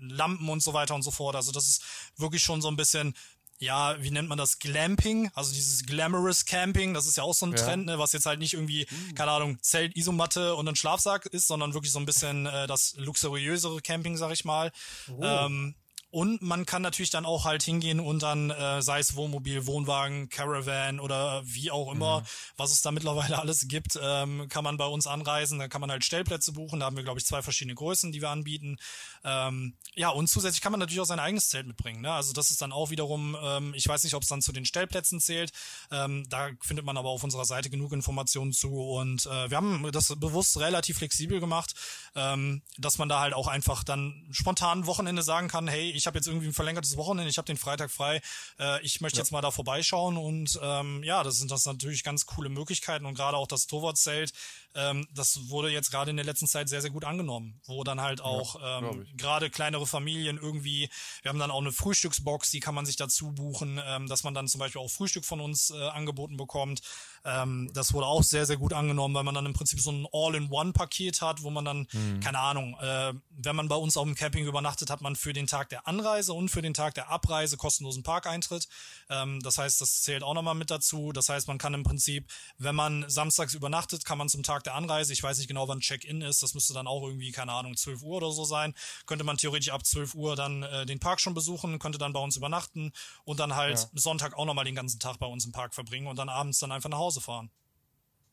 Lampen 0.00 0.48
und 0.48 0.62
so 0.62 0.72
weiter 0.72 0.94
und 0.94 1.02
so 1.02 1.10
fort. 1.10 1.34
Also 1.34 1.50
das 1.50 1.66
ist 1.66 1.82
wirklich 2.16 2.42
schon 2.42 2.62
so 2.62 2.68
ein 2.68 2.76
bisschen 2.76 3.14
ja, 3.58 4.02
wie 4.02 4.10
nennt 4.10 4.28
man 4.28 4.38
das, 4.38 4.58
Glamping, 4.58 5.30
also 5.34 5.52
dieses 5.52 5.86
Glamorous 5.86 6.44
Camping, 6.44 6.94
das 6.94 7.06
ist 7.06 7.16
ja 7.16 7.22
auch 7.22 7.34
so 7.34 7.46
ein 7.46 7.52
ja. 7.52 7.58
Trend, 7.58 7.86
ne, 7.86 7.98
was 7.98 8.12
jetzt 8.12 8.26
halt 8.26 8.38
nicht 8.38 8.54
irgendwie, 8.54 8.86
mhm. 8.90 9.14
keine 9.14 9.30
Ahnung, 9.30 9.58
Zelt, 9.62 9.96
Isomatte 9.96 10.54
und 10.54 10.68
ein 10.68 10.76
Schlafsack 10.76 11.26
ist, 11.26 11.46
sondern 11.46 11.74
wirklich 11.74 11.92
so 11.92 11.98
ein 11.98 12.06
bisschen 12.06 12.46
äh, 12.46 12.66
das 12.66 12.94
luxuriösere 12.96 13.80
Camping, 13.80 14.16
sag 14.16 14.32
ich 14.32 14.44
mal. 14.44 14.72
Oh. 15.08 15.22
Ähm, 15.22 15.74
und 16.10 16.40
man 16.40 16.64
kann 16.64 16.80
natürlich 16.80 17.10
dann 17.10 17.26
auch 17.26 17.44
halt 17.44 17.62
hingehen 17.62 18.00
und 18.00 18.22
dann, 18.22 18.48
äh, 18.50 18.80
sei 18.80 19.00
es 19.00 19.16
Wohnmobil, 19.16 19.66
Wohnwagen, 19.66 20.30
Caravan 20.30 20.98
oder 20.98 21.42
wie 21.44 21.70
auch 21.70 21.92
immer, 21.92 22.20
mhm. 22.20 22.24
was 22.56 22.72
es 22.72 22.80
da 22.80 22.90
mittlerweile 22.90 23.38
alles 23.40 23.68
gibt, 23.68 23.98
ähm, 24.00 24.46
kann 24.48 24.64
man 24.64 24.78
bei 24.78 24.86
uns 24.86 25.06
anreisen. 25.06 25.58
Da 25.58 25.68
kann 25.68 25.82
man 25.82 25.90
halt 25.90 26.04
Stellplätze 26.04 26.52
buchen. 26.52 26.80
Da 26.80 26.86
haben 26.86 26.96
wir, 26.96 27.02
glaube 27.02 27.18
ich, 27.18 27.26
zwei 27.26 27.42
verschiedene 27.42 27.74
Größen, 27.74 28.12
die 28.12 28.22
wir 28.22 28.30
anbieten. 28.30 28.78
Ähm, 29.24 29.76
ja, 29.94 30.10
und 30.10 30.28
zusätzlich 30.28 30.60
kann 30.60 30.72
man 30.72 30.80
natürlich 30.80 31.00
auch 31.00 31.06
sein 31.06 31.18
eigenes 31.18 31.48
Zelt 31.48 31.66
mitbringen. 31.66 32.02
Ne? 32.02 32.12
Also 32.12 32.32
das 32.32 32.50
ist 32.50 32.60
dann 32.60 32.72
auch 32.72 32.90
wiederum, 32.90 33.36
ähm, 33.42 33.72
ich 33.74 33.88
weiß 33.88 34.04
nicht, 34.04 34.14
ob 34.14 34.22
es 34.22 34.28
dann 34.28 34.42
zu 34.42 34.52
den 34.52 34.64
Stellplätzen 34.64 35.20
zählt. 35.20 35.52
Ähm, 35.90 36.26
da 36.28 36.50
findet 36.60 36.84
man 36.84 36.96
aber 36.96 37.08
auf 37.08 37.24
unserer 37.24 37.44
Seite 37.44 37.70
genug 37.70 37.92
Informationen 37.92 38.52
zu. 38.52 38.74
Und 38.74 39.26
äh, 39.26 39.50
wir 39.50 39.56
haben 39.56 39.90
das 39.92 40.14
bewusst 40.16 40.58
relativ 40.58 40.98
flexibel 40.98 41.40
gemacht, 41.40 41.74
ähm, 42.14 42.62
dass 42.78 42.98
man 42.98 43.08
da 43.08 43.20
halt 43.20 43.34
auch 43.34 43.48
einfach 43.48 43.84
dann 43.84 44.26
spontan 44.30 44.86
Wochenende 44.86 45.22
sagen 45.22 45.48
kann, 45.48 45.68
hey, 45.68 45.90
ich 45.90 46.06
habe 46.06 46.18
jetzt 46.18 46.26
irgendwie 46.26 46.48
ein 46.48 46.54
verlängertes 46.54 46.96
Wochenende, 46.96 47.30
ich 47.30 47.38
habe 47.38 47.46
den 47.46 47.56
Freitag 47.56 47.90
frei, 47.90 48.20
äh, 48.58 48.82
ich 48.82 49.00
möchte 49.00 49.18
ja. 49.18 49.22
jetzt 49.22 49.30
mal 49.32 49.40
da 49.40 49.50
vorbeischauen 49.50 50.16
und 50.16 50.58
ähm, 50.62 51.02
ja, 51.02 51.22
das 51.22 51.36
sind 51.36 51.50
das 51.50 51.64
natürlich 51.64 52.04
ganz 52.04 52.26
coole 52.26 52.48
Möglichkeiten 52.48 53.06
und 53.06 53.14
gerade 53.14 53.36
auch 53.36 53.46
das 53.46 53.66
Torwartzelt, 53.66 54.32
ähm, 54.76 55.06
das 55.12 55.48
wurde 55.48 55.70
jetzt 55.70 55.90
gerade 55.90 56.10
in 56.10 56.16
der 56.16 56.26
letzten 56.26 56.46
Zeit 56.46 56.68
sehr, 56.68 56.80
sehr 56.80 56.90
gut 56.90 57.04
angenommen, 57.04 57.60
wo 57.66 57.82
dann 57.82 58.00
halt 58.00 58.20
auch 58.20 58.60
ja, 58.60 58.78
ähm, 58.78 59.06
gerade 59.16 59.50
kleinere 59.50 59.86
Familien 59.86 60.38
irgendwie, 60.38 60.88
wir 61.22 61.30
haben 61.30 61.38
dann 61.38 61.50
auch 61.50 61.60
eine 61.60 61.72
Frühstücksbox, 61.72 62.50
die 62.50 62.60
kann 62.60 62.74
man 62.74 62.86
sich 62.86 62.96
dazu 62.96 63.32
buchen, 63.32 63.80
ähm, 63.84 64.06
dass 64.06 64.22
man 64.24 64.34
dann 64.34 64.48
zum 64.48 64.58
Beispiel 64.58 64.80
auch 64.80 64.90
Frühstück 64.90 65.24
von 65.24 65.40
uns 65.40 65.70
äh, 65.70 65.88
angeboten 65.88 66.36
bekommt. 66.36 66.82
Ähm, 67.26 67.70
das 67.74 67.92
wurde 67.92 68.06
auch 68.06 68.22
sehr, 68.22 68.46
sehr 68.46 68.56
gut 68.56 68.72
angenommen, 68.72 69.14
weil 69.14 69.24
man 69.24 69.34
dann 69.34 69.46
im 69.46 69.52
Prinzip 69.52 69.80
so 69.80 69.90
ein 69.90 70.06
All-in-One-Paket 70.12 71.20
hat, 71.20 71.42
wo 71.42 71.50
man 71.50 71.64
dann, 71.64 71.88
mhm. 71.92 72.20
keine 72.20 72.38
Ahnung, 72.38 72.76
äh, 72.80 73.12
wenn 73.30 73.56
man 73.56 73.68
bei 73.68 73.74
uns 73.74 73.96
auf 73.96 74.04
dem 74.04 74.14
Camping 74.14 74.46
übernachtet, 74.46 74.90
hat 74.90 75.00
man 75.00 75.16
für 75.16 75.32
den 75.32 75.46
Tag 75.46 75.68
der 75.70 75.88
Anreise 75.88 76.32
und 76.32 76.48
für 76.48 76.62
den 76.62 76.72
Tag 76.72 76.94
der 76.94 77.10
Abreise 77.10 77.56
kostenlosen 77.56 78.04
Parkeintritt. 78.04 78.68
Ähm, 79.10 79.40
das 79.40 79.58
heißt, 79.58 79.80
das 79.80 80.02
zählt 80.02 80.22
auch 80.22 80.34
nochmal 80.34 80.54
mit 80.54 80.70
dazu. 80.70 81.12
Das 81.12 81.28
heißt, 81.28 81.48
man 81.48 81.58
kann 81.58 81.74
im 81.74 81.82
Prinzip, 81.82 82.30
wenn 82.58 82.74
man 82.74 83.04
samstags 83.08 83.54
übernachtet, 83.54 84.04
kann 84.04 84.18
man 84.18 84.28
zum 84.28 84.44
Tag 84.44 84.62
der 84.64 84.74
Anreise, 84.74 85.12
ich 85.12 85.22
weiß 85.22 85.38
nicht 85.38 85.48
genau, 85.48 85.66
wann 85.66 85.80
Check-in 85.80 86.22
ist, 86.22 86.42
das 86.42 86.54
müsste 86.54 86.74
dann 86.74 86.86
auch 86.86 87.02
irgendwie, 87.02 87.32
keine 87.32 87.52
Ahnung, 87.52 87.76
12 87.76 88.02
Uhr 88.02 88.18
oder 88.18 88.30
so 88.30 88.44
sein, 88.44 88.74
könnte 89.06 89.24
man 89.24 89.36
theoretisch 89.36 89.70
ab 89.70 89.84
12 89.84 90.14
Uhr 90.14 90.36
dann 90.36 90.62
äh, 90.62 90.86
den 90.86 91.00
Park 91.00 91.20
schon 91.20 91.34
besuchen, 91.34 91.78
könnte 91.78 91.98
dann 91.98 92.12
bei 92.12 92.20
uns 92.20 92.36
übernachten 92.36 92.92
und 93.24 93.40
dann 93.40 93.56
halt 93.56 93.78
ja. 93.78 93.88
Sonntag 93.94 94.36
auch 94.36 94.44
nochmal 94.44 94.64
den 94.64 94.74
ganzen 94.74 95.00
Tag 95.00 95.18
bei 95.18 95.26
uns 95.26 95.44
im 95.44 95.52
Park 95.52 95.74
verbringen 95.74 96.06
und 96.06 96.16
dann 96.16 96.28
abends 96.28 96.60
dann 96.60 96.72
einfach 96.72 96.88
nach 96.88 96.98
Hause 96.98 97.15
fahren. 97.20 97.50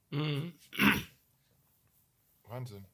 Mhm. 0.10 0.54
Wahnsinn. 2.44 2.86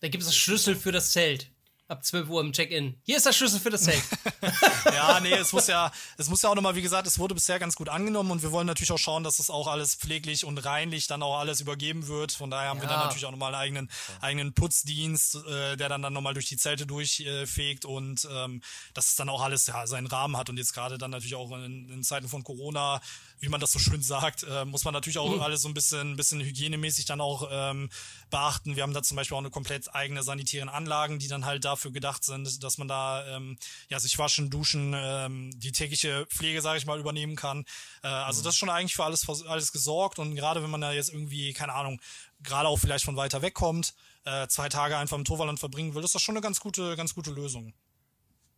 Da 0.00 0.08
gibt 0.08 0.22
es 0.22 0.28
das 0.28 0.36
Schlüssel 0.36 0.76
für 0.76 0.92
das 0.92 1.10
Zelt 1.12 1.50
ab 1.90 2.04
12 2.04 2.28
Uhr 2.28 2.40
im 2.40 2.52
Check-in. 2.52 2.96
Hier 3.02 3.16
ist 3.16 3.26
der 3.26 3.32
Schlüssel 3.32 3.58
für 3.58 3.70
das 3.70 3.82
Zelt. 3.82 4.02
ja, 4.94 5.18
nee, 5.20 5.32
es 5.32 5.52
muss 5.52 5.66
ja, 5.66 5.90
es 6.16 6.28
muss 6.28 6.40
ja 6.40 6.48
auch 6.48 6.54
nochmal, 6.54 6.76
wie 6.76 6.82
gesagt, 6.82 7.06
es 7.06 7.18
wurde 7.18 7.34
bisher 7.34 7.58
ganz 7.58 7.74
gut 7.74 7.88
angenommen 7.88 8.30
und 8.30 8.42
wir 8.42 8.52
wollen 8.52 8.66
natürlich 8.66 8.92
auch 8.92 8.98
schauen, 8.98 9.24
dass 9.24 9.38
das 9.38 9.50
auch 9.50 9.66
alles 9.66 9.96
pfleglich 9.96 10.44
und 10.44 10.58
reinlich 10.58 11.08
dann 11.08 11.22
auch 11.22 11.38
alles 11.38 11.60
übergeben 11.60 12.06
wird. 12.06 12.32
Von 12.32 12.50
daher 12.50 12.70
haben 12.70 12.78
ja. 12.78 12.84
wir 12.84 12.88
dann 12.88 13.00
natürlich 13.00 13.26
auch 13.26 13.32
nochmal 13.32 13.54
einen 13.54 13.62
eigenen, 13.62 13.90
eigenen 14.20 14.54
Putzdienst, 14.54 15.34
äh, 15.34 15.76
der 15.76 15.88
dann 15.88 16.00
dann 16.00 16.12
nochmal 16.12 16.34
durch 16.34 16.46
die 16.46 16.56
Zelte 16.56 16.86
durchfegt 16.86 17.84
äh, 17.84 17.88
und 17.88 18.26
ähm, 18.30 18.62
dass 18.94 19.08
es 19.08 19.16
dann 19.16 19.28
auch 19.28 19.42
alles 19.42 19.66
ja 19.66 19.86
seinen 19.86 20.06
Rahmen 20.06 20.36
hat 20.36 20.48
und 20.48 20.58
jetzt 20.58 20.72
gerade 20.72 20.96
dann 20.96 21.10
natürlich 21.10 21.34
auch 21.34 21.50
in, 21.50 21.88
in 21.88 22.04
Zeiten 22.04 22.28
von 22.28 22.44
Corona 22.44 23.00
wie 23.40 23.48
man 23.48 23.60
das 23.60 23.72
so 23.72 23.78
schön 23.78 24.02
sagt, 24.02 24.44
äh, 24.44 24.64
muss 24.64 24.84
man 24.84 24.94
natürlich 24.94 25.18
auch 25.18 25.34
mhm. 25.34 25.40
alles 25.40 25.62
so 25.62 25.68
ein 25.68 25.74
bisschen, 25.74 26.16
bisschen 26.16 26.40
hygienemäßig 26.40 27.06
dann 27.06 27.20
auch 27.20 27.48
ähm, 27.50 27.90
beachten. 28.30 28.76
Wir 28.76 28.82
haben 28.82 28.92
da 28.92 29.02
zum 29.02 29.16
Beispiel 29.16 29.34
auch 29.34 29.40
eine 29.40 29.50
komplett 29.50 29.94
eigene 29.94 30.22
sanitären 30.22 30.68
Anlagen, 30.68 31.18
die 31.18 31.28
dann 31.28 31.46
halt 31.46 31.64
dafür 31.64 31.90
gedacht 31.90 32.22
sind, 32.22 32.62
dass 32.62 32.78
man 32.78 32.88
da 32.88 33.26
ähm, 33.36 33.58
ja 33.88 33.98
sich 33.98 34.18
waschen, 34.18 34.50
duschen, 34.50 34.94
ähm, 34.94 35.50
die 35.58 35.72
tägliche 35.72 36.26
Pflege, 36.26 36.60
sage 36.60 36.78
ich 36.78 36.86
mal, 36.86 37.00
übernehmen 37.00 37.34
kann. 37.34 37.64
Äh, 38.02 38.08
also 38.08 38.40
mhm. 38.40 38.44
das 38.44 38.54
ist 38.54 38.58
schon 38.58 38.70
eigentlich 38.70 38.94
für 38.94 39.04
alles 39.04 39.28
alles 39.46 39.72
gesorgt 39.72 40.18
und 40.18 40.34
gerade 40.36 40.62
wenn 40.62 40.70
man 40.70 40.80
da 40.80 40.92
jetzt 40.92 41.10
irgendwie 41.10 41.52
keine 41.52 41.74
Ahnung, 41.74 42.00
gerade 42.42 42.68
auch 42.68 42.78
vielleicht 42.78 43.04
von 43.04 43.16
weiter 43.16 43.42
weg 43.42 43.54
kommt, 43.54 43.94
äh, 44.24 44.48
zwei 44.48 44.68
Tage 44.68 44.96
einfach 44.96 45.16
im 45.16 45.24
Torwalland 45.24 45.58
verbringen 45.58 45.94
will, 45.94 46.04
ist 46.04 46.14
das 46.14 46.22
schon 46.22 46.34
eine 46.36 46.42
ganz 46.42 46.60
gute, 46.60 46.96
ganz 46.96 47.14
gute 47.14 47.30
Lösung. 47.30 47.72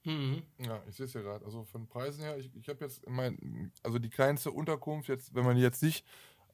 Mhm. 0.05 0.43
Ja, 0.59 0.83
ich 0.89 0.97
sehe 0.97 1.07
es 1.07 1.13
ja 1.13 1.23
gerade. 1.23 1.45
Also 1.45 1.65
von 1.65 1.87
Preisen 1.87 2.25
her, 2.25 2.37
ich, 2.39 2.55
ich 2.57 2.69
habe 2.69 2.85
jetzt 2.85 3.09
mein, 3.09 3.73
also 3.83 3.99
die 3.99 4.11
kleinste 4.11 4.51
Unterkunft, 4.51 5.09
jetzt, 5.09 5.35
wenn 5.35 5.45
man 5.45 5.57
jetzt 5.57 5.83
nicht 5.83 6.05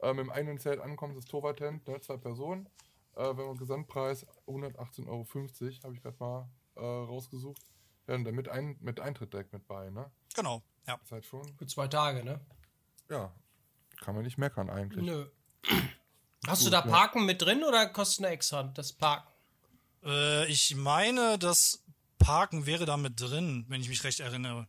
ähm, 0.00 0.18
im 0.18 0.30
eigenen 0.30 0.58
Zelt 0.58 0.80
ankommt, 0.80 1.16
ist 1.16 1.28
Torwartent, 1.28 1.86
ne, 1.88 2.00
zwei 2.00 2.16
Personen. 2.16 2.68
Äh, 3.16 3.36
wenn 3.36 3.46
man 3.46 3.56
Gesamtpreis 3.56 4.26
118,50 4.46 5.06
Euro, 5.08 5.24
habe 5.82 5.94
ich 5.94 6.02
gerade 6.02 6.16
mal 6.20 6.48
äh, 6.76 6.80
rausgesucht. 6.80 7.62
Ja, 8.06 8.14
und 8.14 8.30
mit, 8.32 8.48
ein, 8.48 8.76
mit 8.80 9.00
Eintritt 9.00 9.32
direkt 9.32 9.52
mit 9.52 9.66
bei, 9.66 9.90
ne? 9.90 10.10
Genau, 10.34 10.62
ja. 10.86 10.98
Ist 11.02 11.12
halt 11.12 11.24
schon. 11.26 11.46
Für 11.58 11.66
zwei 11.66 11.88
Tage, 11.88 12.24
ne? 12.24 12.40
Ja. 13.10 13.34
Kann 14.00 14.14
man 14.14 14.24
nicht 14.24 14.38
meckern 14.38 14.70
eigentlich. 14.70 15.04
Nö. 15.04 15.26
Hast 16.46 16.60
Gut, 16.60 16.68
du 16.68 16.70
da 16.70 16.82
Parken 16.82 17.20
ja. 17.20 17.24
mit 17.24 17.42
drin 17.42 17.64
oder 17.64 17.88
kostet 17.88 18.24
eine 18.24 18.34
extra 18.34 18.62
das 18.62 18.92
Parken? 18.92 19.28
Äh, 20.04 20.46
ich 20.46 20.76
meine, 20.76 21.38
dass 21.38 21.84
Parken 22.18 22.66
wäre 22.66 22.86
da 22.86 22.96
mit 22.96 23.20
drin, 23.20 23.64
wenn 23.68 23.80
ich 23.80 23.88
mich 23.88 24.04
recht 24.04 24.20
erinnere. 24.20 24.68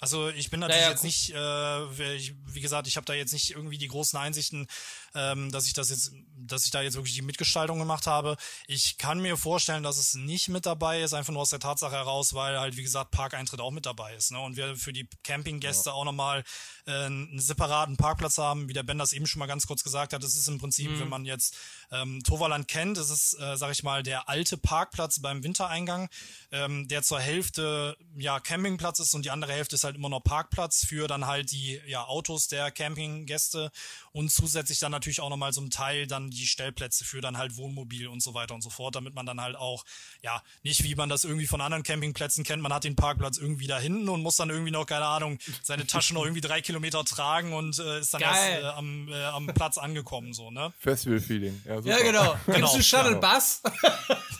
Also 0.00 0.30
ich 0.30 0.48
bin 0.48 0.60
natürlich 0.60 0.80
naja, 0.80 0.90
jetzt 0.92 1.04
nicht, 1.04 1.34
äh, 1.34 2.14
ich, 2.16 2.34
wie 2.46 2.60
gesagt, 2.60 2.86
ich 2.86 2.96
habe 2.96 3.04
da 3.04 3.12
jetzt 3.12 3.32
nicht 3.32 3.50
irgendwie 3.50 3.76
die 3.76 3.88
großen 3.88 4.18
Einsichten, 4.18 4.66
ähm, 5.14 5.50
dass 5.50 5.66
ich 5.66 5.72
das 5.72 5.90
jetzt, 5.90 6.12
dass 6.36 6.64
ich 6.64 6.70
da 6.70 6.82
jetzt 6.82 6.94
wirklich 6.94 7.14
die 7.14 7.22
Mitgestaltung 7.22 7.78
gemacht 7.78 8.06
habe. 8.06 8.36
Ich 8.66 8.98
kann 8.98 9.20
mir 9.20 9.36
vorstellen, 9.36 9.82
dass 9.82 9.98
es 9.98 10.14
nicht 10.14 10.48
mit 10.48 10.66
dabei 10.66 11.02
ist, 11.02 11.14
einfach 11.14 11.32
nur 11.32 11.42
aus 11.42 11.50
der 11.50 11.58
Tatsache 11.58 11.92
heraus, 11.92 12.34
weil 12.34 12.58
halt, 12.58 12.76
wie 12.76 12.82
gesagt, 12.82 13.10
Parkeintritt 13.10 13.60
auch 13.60 13.70
mit 13.70 13.86
dabei 13.86 14.14
ist. 14.14 14.30
Ne? 14.32 14.40
Und 14.40 14.56
wir 14.56 14.76
für 14.76 14.92
die 14.92 15.08
Campinggäste 15.22 15.90
ja. 15.90 15.94
auch 15.94 16.04
nochmal 16.04 16.44
äh, 16.86 17.06
einen 17.06 17.40
separaten 17.40 17.96
Parkplatz 17.96 18.38
haben, 18.38 18.68
wie 18.68 18.72
der 18.72 18.82
Ben 18.82 18.98
das 18.98 19.12
eben 19.12 19.26
schon 19.26 19.40
mal 19.40 19.46
ganz 19.46 19.66
kurz 19.66 19.82
gesagt 19.82 20.12
hat. 20.12 20.22
Das 20.22 20.36
ist 20.36 20.48
im 20.48 20.58
Prinzip, 20.58 20.90
mhm. 20.90 21.00
wenn 21.00 21.08
man 21.08 21.24
jetzt 21.24 21.56
ähm, 21.90 22.22
Toverland 22.22 22.68
kennt, 22.68 22.96
das 22.96 23.10
ist, 23.10 23.34
äh, 23.40 23.56
sag 23.56 23.72
ich 23.72 23.82
mal, 23.82 24.02
der 24.02 24.28
alte 24.28 24.56
Parkplatz 24.56 25.20
beim 25.20 25.42
Wintereingang, 25.42 26.08
ähm, 26.52 26.88
der 26.88 27.02
zur 27.02 27.20
Hälfte 27.20 27.96
ja 28.16 28.40
Campingplatz 28.40 29.00
ist 29.00 29.14
und 29.14 29.24
die 29.24 29.30
andere 29.30 29.52
Hälfte 29.52 29.74
ist 29.74 29.84
halt 29.84 29.96
immer 29.96 30.08
noch 30.08 30.20
Parkplatz 30.20 30.84
für 30.86 31.08
dann 31.08 31.26
halt 31.26 31.50
die 31.50 31.80
ja, 31.86 32.04
Autos 32.04 32.48
der 32.48 32.70
Campinggäste 32.70 33.70
und 34.12 34.30
zusätzlich 34.30 34.78
dann 34.78 34.92
natürlich 34.92 35.20
auch 35.20 35.30
nochmal 35.30 35.52
so 35.52 35.60
ein 35.60 35.70
Teil 35.70 36.06
dann 36.06 36.30
die 36.30 36.46
Stellplätze 36.46 37.04
für 37.04 37.20
dann 37.20 37.38
halt 37.38 37.56
Wohnmobil 37.56 38.08
und 38.08 38.22
so 38.22 38.34
weiter 38.34 38.54
und 38.54 38.62
so 38.62 38.70
fort, 38.70 38.96
damit 38.96 39.14
man 39.14 39.26
dann 39.26 39.40
halt 39.40 39.56
auch, 39.56 39.84
ja, 40.22 40.42
nicht 40.62 40.82
wie 40.82 40.94
man 40.94 41.08
das 41.08 41.24
irgendwie 41.24 41.46
von 41.46 41.60
anderen 41.60 41.82
Campingplätzen 41.82 42.44
kennt, 42.44 42.62
man 42.62 42.72
hat 42.72 42.84
den 42.84 42.96
Parkplatz 42.96 43.38
irgendwie 43.38 43.66
da 43.66 43.78
hinten 43.78 44.08
und 44.08 44.22
muss 44.22 44.36
dann 44.36 44.50
irgendwie 44.50 44.72
noch, 44.72 44.86
keine 44.86 45.06
Ahnung, 45.06 45.38
seine 45.62 45.86
Taschen 45.86 46.14
noch 46.14 46.24
irgendwie 46.24 46.40
drei 46.40 46.60
Kilometer 46.60 47.04
tragen 47.04 47.52
und 47.52 47.78
äh, 47.78 48.00
ist 48.00 48.14
dann 48.14 48.20
Geil. 48.20 48.52
erst 48.52 48.62
äh, 48.62 48.66
am, 48.66 49.08
äh, 49.08 49.24
am 49.24 49.46
Platz 49.48 49.78
angekommen, 49.78 50.32
so, 50.32 50.50
ne? 50.50 50.72
Festival-Feeling. 50.80 51.62
Ja, 51.66 51.80
ja, 51.80 51.98
genau. 52.02 52.36
Kennst 52.46 52.74
du 52.74 52.82
Shuttle 52.82 53.16
Bus? 53.16 53.62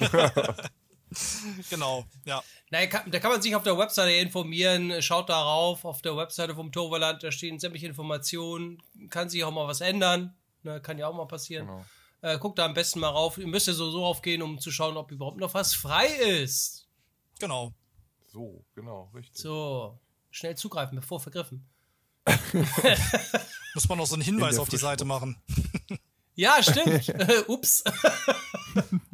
genau, 1.71 2.05
ja. 2.25 2.43
Na, 2.71 2.87
da 2.87 3.19
kann 3.19 3.31
man 3.31 3.43
sich 3.43 3.55
auf 3.55 3.63
der 3.63 3.77
Webseite 3.77 4.13
informieren. 4.13 5.03
Schaut 5.03 5.29
darauf, 5.29 5.85
auf 5.85 6.03
der 6.03 6.17
Webseite 6.17 6.55
vom 6.55 6.73
Toverland, 6.73 7.23
da 7.23 7.33
stehen 7.33 7.59
sämtliche 7.59 7.87
Informationen. 7.87 8.83
Kann 9.09 9.29
sich 9.29 9.43
auch 9.45 9.51
mal 9.51 9.67
was 9.67 9.81
ändern. 9.81 10.35
Ne, 10.63 10.81
kann 10.81 10.99
ja 10.99 11.09
auch 11.09 11.15
mal 11.15 11.27
passieren. 11.27 11.67
Genau. 11.67 11.85
Äh, 12.23 12.39
guckt 12.39 12.59
da 12.59 12.67
am 12.67 12.75
besten 12.75 13.01
mal 13.01 13.09
rauf. 13.09 13.39
Ihr 13.39 13.47
müsst 13.47 13.67
ja 13.67 13.73
so, 13.73 13.91
so 13.91 14.05
aufgehen, 14.05 14.43
um 14.43 14.59
zu 14.59 14.71
schauen, 14.71 14.97
ob 14.97 15.11
überhaupt 15.11 15.39
noch 15.39 15.55
was 15.55 15.75
frei 15.75 16.07
ist. 16.07 16.87
Genau. 17.39 17.73
So, 18.27 18.65
genau, 18.75 19.11
richtig. 19.15 19.37
So, 19.37 19.99
schnell 20.31 20.57
zugreifen, 20.57 20.97
bevor 20.97 21.19
vergriffen. 21.19 21.67
Muss 23.75 23.89
man 23.89 23.99
noch 23.99 24.07
so 24.07 24.15
einen 24.15 24.23
Hinweis 24.23 24.59
auf 24.59 24.69
die 24.69 24.77
Seite 24.77 25.05
machen. 25.05 25.37
ja, 26.35 26.63
stimmt. 26.63 27.13
Ups. 27.49 27.83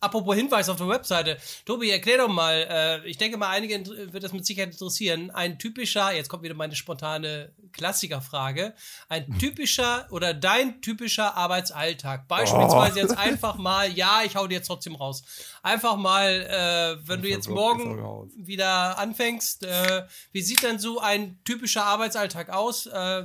Apropos 0.00 0.36
Hinweis 0.36 0.68
auf 0.68 0.76
der 0.76 0.88
Webseite. 0.88 1.38
Tobi, 1.64 1.90
erklär 1.90 2.18
doch 2.18 2.28
mal, 2.28 2.66
äh, 2.70 3.08
ich 3.08 3.18
denke 3.18 3.36
mal, 3.36 3.48
einige 3.48 3.84
wird 4.12 4.22
das 4.22 4.32
mit 4.32 4.46
Sicherheit 4.46 4.70
interessieren. 4.70 5.32
Ein 5.32 5.58
typischer, 5.58 6.12
jetzt 6.12 6.28
kommt 6.28 6.44
wieder 6.44 6.54
meine 6.54 6.76
spontane 6.76 7.52
Klassikerfrage, 7.72 8.74
ein 9.08 9.38
typischer 9.40 10.06
oder 10.12 10.34
dein 10.34 10.80
typischer 10.82 11.36
Arbeitsalltag. 11.36 12.28
Beispielsweise 12.28 12.94
oh. 12.94 13.02
jetzt 13.02 13.18
einfach 13.18 13.56
mal, 13.56 13.90
ja, 13.90 14.20
ich 14.24 14.36
hau 14.36 14.46
dir 14.46 14.56
jetzt 14.56 14.68
trotzdem 14.68 14.94
raus. 14.94 15.24
Einfach 15.64 15.96
mal, 15.96 16.28
äh, 17.02 17.08
wenn 17.08 17.22
du 17.22 17.28
jetzt 17.28 17.48
morgen 17.48 18.30
wieder 18.36 18.98
anfängst, 18.98 19.64
äh, 19.64 20.06
wie 20.30 20.42
sieht 20.42 20.62
denn 20.62 20.78
so 20.78 21.00
ein 21.00 21.40
typischer 21.42 21.84
Arbeitsalltag 21.84 22.50
aus? 22.50 22.86
Äh, 22.86 23.24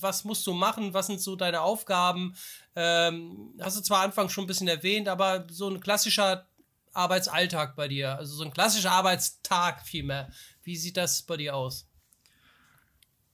was 0.00 0.24
musst 0.24 0.44
du 0.48 0.52
machen? 0.52 0.94
Was 0.94 1.06
sind 1.06 1.20
so 1.20 1.36
deine 1.36 1.60
Aufgaben? 1.60 2.34
Ähm, 2.80 3.54
hast 3.60 3.76
du 3.76 3.82
zwar 3.82 4.02
Anfang 4.02 4.28
schon 4.28 4.44
ein 4.44 4.46
bisschen 4.46 4.68
erwähnt, 4.68 5.08
aber 5.08 5.48
so 5.50 5.68
ein 5.68 5.80
klassischer 5.80 6.46
Arbeitsalltag 6.92 7.74
bei 7.74 7.88
dir, 7.88 8.16
also 8.16 8.36
so 8.36 8.44
ein 8.44 8.52
klassischer 8.52 8.92
Arbeitstag 8.92 9.82
vielmehr. 9.82 10.30
Wie 10.62 10.76
sieht 10.76 10.96
das 10.96 11.24
bei 11.24 11.36
dir 11.36 11.56
aus? 11.56 11.88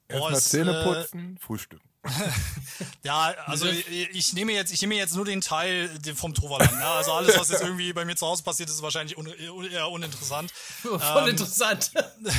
Erstmal 0.08 0.40
Zähne 0.40 0.80
äh, 0.80 0.84
putzen, 0.84 1.36
äh, 1.36 1.40
frühstücken. 1.40 1.86
Ja, 3.02 3.34
also 3.46 3.66
ich, 3.66 3.88
ich, 3.88 4.32
nehme 4.34 4.52
jetzt, 4.52 4.72
ich 4.72 4.80
nehme 4.80 4.94
jetzt 4.94 5.14
nur 5.14 5.24
den 5.24 5.40
Teil 5.40 5.90
vom 6.14 6.34
Troverland. 6.34 6.72
Ja? 6.72 6.94
Also 6.96 7.12
alles, 7.12 7.38
was 7.38 7.48
jetzt 7.48 7.62
irgendwie 7.64 7.92
bei 7.92 8.04
mir 8.04 8.16
zu 8.16 8.26
Hause 8.26 8.42
passiert, 8.42 8.68
ist 8.68 8.82
wahrscheinlich 8.82 9.16
un, 9.16 9.26
eher 9.26 9.90
uninteressant. 9.90 10.52
Voll 10.82 11.00
ähm, 11.00 11.28
interessant. 11.28 11.92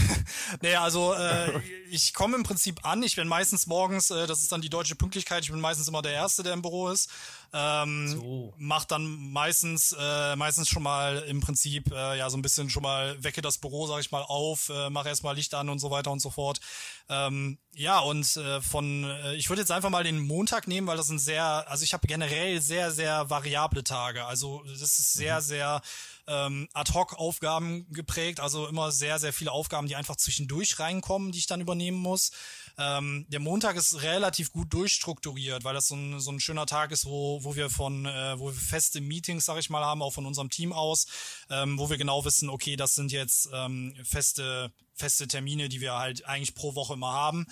nee, 0.61 0.75
also 0.75 1.13
äh, 1.13 1.59
ich 1.89 2.13
komme 2.13 2.35
im 2.35 2.43
Prinzip 2.43 2.85
an. 2.85 3.01
Ich 3.03 3.15
bin 3.15 3.27
meistens 3.27 3.67
morgens, 3.67 4.11
äh, 4.11 4.27
das 4.27 4.41
ist 4.41 4.51
dann 4.51 4.61
die 4.61 4.69
deutsche 4.69 4.95
Pünktlichkeit. 4.95 5.43
Ich 5.43 5.51
bin 5.51 5.59
meistens 5.59 5.87
immer 5.87 6.01
der 6.01 6.13
Erste, 6.13 6.43
der 6.43 6.53
im 6.53 6.61
Büro 6.61 6.89
ist. 6.89 7.09
Ähm, 7.53 8.07
so. 8.07 8.53
Macht 8.57 8.91
dann 8.91 9.31
meistens, 9.31 9.95
äh, 9.97 10.35
meistens 10.35 10.69
schon 10.69 10.83
mal 10.83 11.19
im 11.27 11.41
Prinzip 11.41 11.91
äh, 11.91 12.17
ja 12.17 12.29
so 12.29 12.37
ein 12.37 12.41
bisschen 12.41 12.69
schon 12.69 12.83
mal 12.83 13.21
wecke 13.23 13.41
das 13.41 13.57
Büro, 13.57 13.87
sag 13.87 13.99
ich 13.99 14.11
mal, 14.11 14.23
auf, 14.23 14.69
äh, 14.69 14.89
mache 14.89 15.09
erstmal 15.09 15.35
Licht 15.35 15.53
an 15.53 15.69
und 15.69 15.79
so 15.79 15.91
weiter 15.91 16.11
und 16.11 16.21
so 16.21 16.29
fort. 16.29 16.59
Ähm, 17.09 17.57
ja, 17.73 17.99
und 17.99 18.37
äh, 18.37 18.61
von, 18.61 19.03
äh, 19.03 19.35
ich 19.35 19.49
würde 19.49 19.61
jetzt 19.61 19.71
einfach 19.71 19.89
mal 19.89 20.03
den 20.03 20.19
Montag 20.19 20.67
nehmen, 20.67 20.87
weil 20.87 20.97
das 20.97 21.09
ein 21.09 21.19
sehr, 21.19 21.69
also 21.69 21.83
ich 21.83 21.93
habe 21.93 22.07
generell 22.07 22.61
sehr, 22.61 22.91
sehr 22.91 23.29
variable 23.29 23.83
Tage. 23.83 24.25
Also 24.25 24.63
das 24.63 24.81
ist 24.81 25.13
sehr, 25.13 25.37
mhm. 25.37 25.43
sehr 25.43 25.81
ähm, 26.27 26.69
Ad-Hoc-Aufgaben 26.73 27.91
geprägt, 27.91 28.39
also 28.39 28.67
immer 28.67 28.91
sehr, 28.91 29.19
sehr 29.19 29.33
viele 29.33 29.51
Aufgaben, 29.51 29.87
die 29.87 29.95
einfach 29.95 30.15
zwischendurch 30.15 30.79
reinkommen, 30.79 31.31
die 31.31 31.39
ich 31.39 31.47
dann 31.47 31.61
übernehmen 31.61 31.97
muss. 31.97 32.31
Ähm, 32.77 33.25
der 33.29 33.39
Montag 33.39 33.75
ist 33.75 34.01
relativ 34.01 34.51
gut 34.51 34.73
durchstrukturiert, 34.73 35.63
weil 35.63 35.73
das 35.73 35.87
so 35.87 35.95
ein, 35.95 36.19
so 36.19 36.31
ein 36.31 36.39
schöner 36.39 36.65
Tag 36.65 36.91
ist, 36.91 37.05
wo, 37.05 37.43
wo 37.43 37.55
wir 37.55 37.69
von, 37.69 38.05
äh, 38.05 38.39
wo 38.39 38.47
wir 38.47 38.53
feste 38.53 39.01
Meetings, 39.01 39.45
sag 39.45 39.57
ich 39.57 39.69
mal, 39.69 39.83
haben, 39.83 40.01
auch 40.01 40.13
von 40.13 40.25
unserem 40.25 40.49
Team 40.49 40.73
aus, 40.73 41.07
ähm, 41.49 41.77
wo 41.77 41.89
wir 41.89 41.97
genau 41.97 42.25
wissen, 42.25 42.49
okay, 42.49 42.75
das 42.75 42.95
sind 42.95 43.11
jetzt 43.11 43.49
ähm, 43.53 43.95
feste 44.03 44.71
feste 44.95 45.27
Termine, 45.27 45.69
die 45.69 45.81
wir 45.81 45.93
halt 45.93 46.25
eigentlich 46.25 46.55
pro 46.55 46.73
Woche 46.75 46.93
immer 46.93 47.11
haben. 47.11 47.45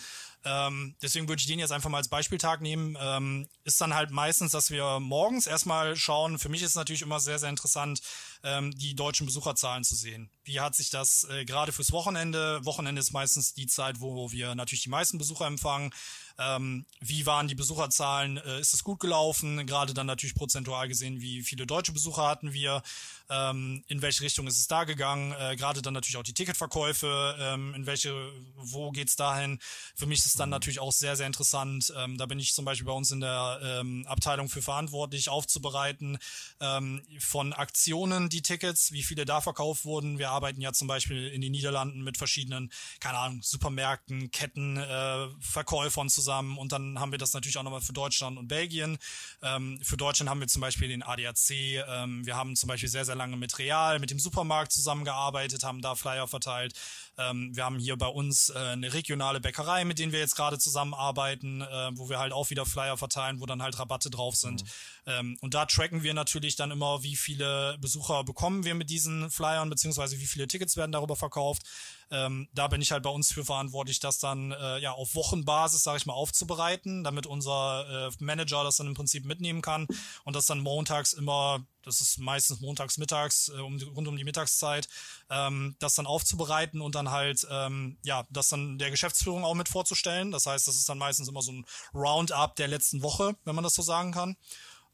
Ähm, 0.45 0.95
deswegen 1.02 1.28
würde 1.28 1.40
ich 1.40 1.45
den 1.45 1.60
jetzt 1.60 1.72
einfach 1.72 1.90
mal 1.90 1.98
als 1.98 2.08
Beispieltag 2.08 2.62
nehmen. 2.62 2.98
Ähm, 3.00 3.48
ist 3.64 3.80
dann 3.80 3.94
halt 3.94 4.12
meistens, 4.12 4.52
dass 4.52 4.72
wir 4.72 5.00
morgens 5.00 5.48
erstmal 5.48 5.95
schauen. 5.95 6.40
Für 6.40 6.50
mich 6.50 6.62
ist 6.62 6.70
es 6.70 6.76
natürlich 6.76 7.02
immer 7.02 7.20
sehr, 7.20 7.40
sehr 7.40 7.50
interessant, 7.50 8.02
ähm, 8.44 8.72
die 8.72 8.95
deutschen 8.95 9.26
Besucherzahlen 9.26 9.84
zu 9.84 9.95
sehen. 9.95 10.30
Wie 10.44 10.60
hat 10.60 10.76
sich 10.76 10.90
das 10.90 11.26
äh, 11.30 11.45
gerade 11.45 11.72
fürs 11.72 11.91
Wochenende? 11.91 12.64
Wochenende 12.65 12.99
ist 12.99 13.14
meistens 13.14 13.53
die 13.53 13.68
Zeit, 13.68 14.02
wo 14.02 14.32
wir 14.32 14.56
natürlich 14.56 14.84
die 14.84 14.90
meisten 14.90 15.18
Besucher 15.18 15.48
empfangen. 15.48 15.91
Ähm, 16.40 16.86
wie 17.00 17.26
waren 17.26 17.48
die 17.48 17.56
Besucherzahlen? 17.56 18.38
Äh, 18.38 18.60
ist 18.60 18.74
es 18.74 18.84
gut 18.84 19.00
gelaufen? 19.00 19.68
Gerade 19.68 19.94
dann 19.94 20.08
natürlich 20.08 20.34
prozentual 20.36 20.88
gesehen, 20.88 21.22
wie 21.22 21.44
viele 21.44 21.68
deutsche 21.68 21.92
Besucher 21.92 22.28
hatten 22.28 22.54
wir? 22.54 22.82
Ähm, 23.30 23.84
in 23.88 24.02
welche 24.02 24.24
Richtung 24.24 24.48
ist 24.48 24.58
es 24.58 24.68
da 24.68 24.84
gegangen? 24.84 25.34
Äh, 25.40 25.56
Gerade 25.56 25.82
dann 25.82 25.94
natürlich 25.94 26.18
auch 26.18 26.24
die 26.24 26.34
Ticketverkäufe. 26.34 27.36
Ähm, 27.40 27.76
in 27.76 27.86
welche, 27.86 28.32
wo 28.56 28.92
geht's 28.92 29.16
dahin? 29.16 29.60
Für 29.96 30.08
mich 30.08 30.20
ist 30.20 30.26
es 30.28 30.34
dann 30.34 30.50
mhm. 30.50 30.54
natürlich 30.54 30.80
auch 30.80 30.92
sehr, 30.92 31.16
sehr 31.16 31.28
interessant. 31.28 31.94
Ähm, 31.96 32.18
da 32.18 32.26
bin 32.26 32.40
ich 32.40 32.54
zum 32.54 32.66
Beispiel 32.66 32.88
bei 32.88 32.94
uns 32.94 33.12
in 33.12 33.20
der 33.20 33.60
ähm, 33.62 34.06
Abteilung 34.08 34.50
für 34.50 34.62
verantwortlich, 34.62 35.30
aufzubereiten 35.30 36.18
ähm, 36.60 37.04
von 37.20 37.54
Aktionen 37.54 38.30
die 38.30 38.42
Tickets, 38.42 38.92
wie 38.92 39.04
viele 39.04 39.26
da 39.26 39.40
verkauft 39.40 39.86
wurden. 39.86 40.18
Wir 40.18 40.32
arbeiten 40.32 40.62
ja 40.62 40.74
zum 40.74 40.88
Beispiel 40.88 41.28
in 41.28 41.42
den 41.42 41.52
Niederlanden 41.52 42.04
mit 42.04 42.18
verschiedenen, 42.18 42.72
keine 43.00 43.20
Ahnung, 43.20 43.42
Supermärkten, 43.44 44.32
Ketten, 44.32 44.78
äh, 44.78 45.28
Verkäufern 45.40 46.10
zusammen 46.10 46.23
zusammen 46.24 46.58
und 46.58 46.72
dann 46.72 47.00
haben 47.00 47.12
wir 47.12 47.20
das 47.20 47.34
natürlich 47.34 47.58
auch 47.58 47.64
nochmal 47.64 47.82
für 47.82 47.94
Deutschland 47.94 48.38
und 48.38 48.48
Belgien. 48.48 48.98
Ähm, 49.41 49.80
für 49.84 49.98
Deutschland 49.98 50.30
haben 50.30 50.40
wir 50.40 50.48
zum 50.48 50.62
Beispiel 50.62 50.88
den 50.88 51.04
ADAC. 51.04 51.52
Ähm, 51.52 52.26
wir 52.26 52.36
haben 52.36 52.56
zum 52.56 52.68
Beispiel 52.68 52.90
sehr, 52.90 53.06
sehr 53.06 53.16
lange 53.16 53.36
mit 53.36 53.60
Real, 53.60 54.00
mit 54.00 54.10
dem 54.10 54.20
Supermarkt 54.20 54.72
zusammengearbeitet, 54.72 55.64
haben 55.64 55.82
da 55.82 55.95
Flyer 55.95 56.28
verteilt. 56.28 56.74
Ähm, 57.18 57.56
wir 57.56 57.65
haben 57.65 57.77
hier 57.77 57.98
bei 57.98 58.07
uns 58.07 58.49
äh, 58.49 58.57
eine 58.57 58.94
regionale 58.94 59.40
Bäckerei, 59.40 59.85
mit 59.85 59.99
denen 59.99 60.11
wir 60.11 60.19
jetzt 60.19 60.35
gerade 60.35 60.57
zusammenarbeiten, 60.57 61.61
äh, 61.61 61.91
wo 61.94 62.10
wir 62.10 62.19
halt 62.19 62.34
auch 62.34 62.49
wieder 62.49 62.65
Flyer 62.65 62.98
verteilen, 62.98 63.40
wo 63.40 63.45
dann 63.45 63.61
halt 63.61 63.77
Rabatte 63.77 64.10
drauf 64.10 64.35
sind. 64.35 64.64
Mhm. 64.64 64.68
Ähm, 65.06 65.38
und 65.41 65.53
da 65.53 65.65
tracken 65.65 66.03
wir 66.03 66.14
natürlich 66.14 66.56
dann 66.56 66.72
immer, 66.72 67.03
wie 67.03 67.15
viele 67.15 67.77
Besucher 67.80 68.23
bekommen 68.23 68.64
wir 68.64 68.73
mit 68.73 68.90
diesen 68.90 69.30
Flyern, 69.30 69.69
beziehungsweise 69.69 70.19
wie 70.19 70.26
viele 70.26 70.48
Tickets 70.48 70.76
werden 70.76 70.91
darüber 70.91 71.15
verkauft. 71.15 71.64
Ähm, 72.10 72.48
da 72.53 72.68
bin 72.68 72.81
ich 72.81 72.91
halt 72.91 73.03
bei 73.03 73.10
uns 73.10 73.31
für 73.31 73.45
verantwortlich, 73.45 73.99
das 73.99 74.19
dann 74.19 74.52
äh, 74.52 74.80
ja 74.80 74.91
auf 74.91 75.15
Wochenbasis, 75.15 75.84
sage 75.84 75.98
ich 75.98 76.06
mal, 76.06 76.14
aufzubereiten, 76.14 77.03
damit 77.03 77.26
unser 77.27 78.07
äh, 78.07 78.11
Manager 78.19 78.64
das 78.64 78.77
dann 78.77 78.88
im 78.88 78.94
Prinzip 78.94 79.26
mitnehmen 79.26 79.61
kann 79.61 79.88
und 80.23 80.35
das 80.35 80.45
dann 80.45 80.60
montags 80.60 81.14
immer 81.14 81.65
das 81.84 82.02
ist 82.02 82.18
meistens 82.18 82.62
montags 82.62 82.98
mittags, 82.98 83.50
äh, 83.50 83.60
um, 83.60 83.78
rund 83.96 84.08
um 84.08 84.18
die 84.18 84.24
Mittagszeit, 84.24 84.88
ähm, 85.30 85.76
das 85.80 85.96
dann 85.96 86.06
aufzubereiten 86.06 86.82
und 86.82 86.96
dann 86.96 87.12
halt, 87.12 87.46
ähm, 87.50 87.98
ja, 88.04 88.26
das 88.30 88.50
dann 88.50 88.78
der 88.78 88.92
Geschäftsführung 88.92 89.44
auch 89.44 89.54
mit 89.54 89.70
vorzustellen. 89.70 90.32
Das 90.32 90.46
heißt, 90.46 90.68
das 90.68 90.76
ist 90.76 90.90
dann 90.90 90.98
meistens 90.98 91.28
immer 91.28 91.42
so 91.42 91.52
ein 91.52 91.66
Roundup 91.94 92.56
der 92.56 92.68
letzten 92.68 93.04
Woche, 93.04 93.36
wenn 93.46 93.56
man 93.56 93.64
das 93.64 93.76
so 93.76 93.82
sagen 93.82 94.12
kann. 94.12 94.36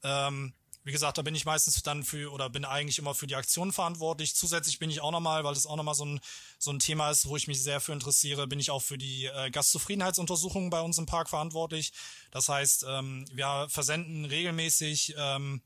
Ähm, 0.04 0.54
wie 0.84 0.92
gesagt, 0.92 1.18
da 1.18 1.22
bin 1.22 1.36
ich 1.36 1.46
meistens 1.46 1.84
dann 1.84 2.04
für 2.04 2.32
oder 2.32 2.50
bin 2.50 2.66
eigentlich 2.66 3.00
immer 3.00 3.14
für 3.14 3.28
die 3.28 3.36
Aktion 3.36 3.72
verantwortlich. 3.72 4.36
Zusätzlich 4.36 4.80
bin 4.80 4.90
ich 4.90 5.02
auch 5.02 5.12
nochmal, 5.12 5.44
weil 5.44 5.54
das 5.54 5.68
auch 5.68 5.76
nochmal 5.76 5.94
so 5.94 6.06
ein, 6.06 6.20
so 6.58 6.72
ein 6.72 6.80
Thema 6.80 7.12
ist, 7.12 7.28
wo 7.28 7.36
ich 7.36 7.48
mich 7.48 7.62
sehr 7.62 7.82
für 7.82 7.92
interessiere, 7.92 8.48
bin 8.48 8.60
ich 8.60 8.72
auch 8.72 8.82
für 8.82 8.98
die 8.98 9.26
äh, 9.26 9.52
Gastzufriedenheitsuntersuchungen 9.52 10.70
bei 10.70 10.82
uns 10.82 10.98
im 10.98 11.06
Park 11.06 11.30
verantwortlich. 11.30 11.92
Das 12.32 12.50
heißt, 12.50 12.86
ähm, 12.88 13.26
wir 13.32 13.68
versenden 13.70 14.26
regelmäßig 14.26 15.16
ähm, 15.18 15.62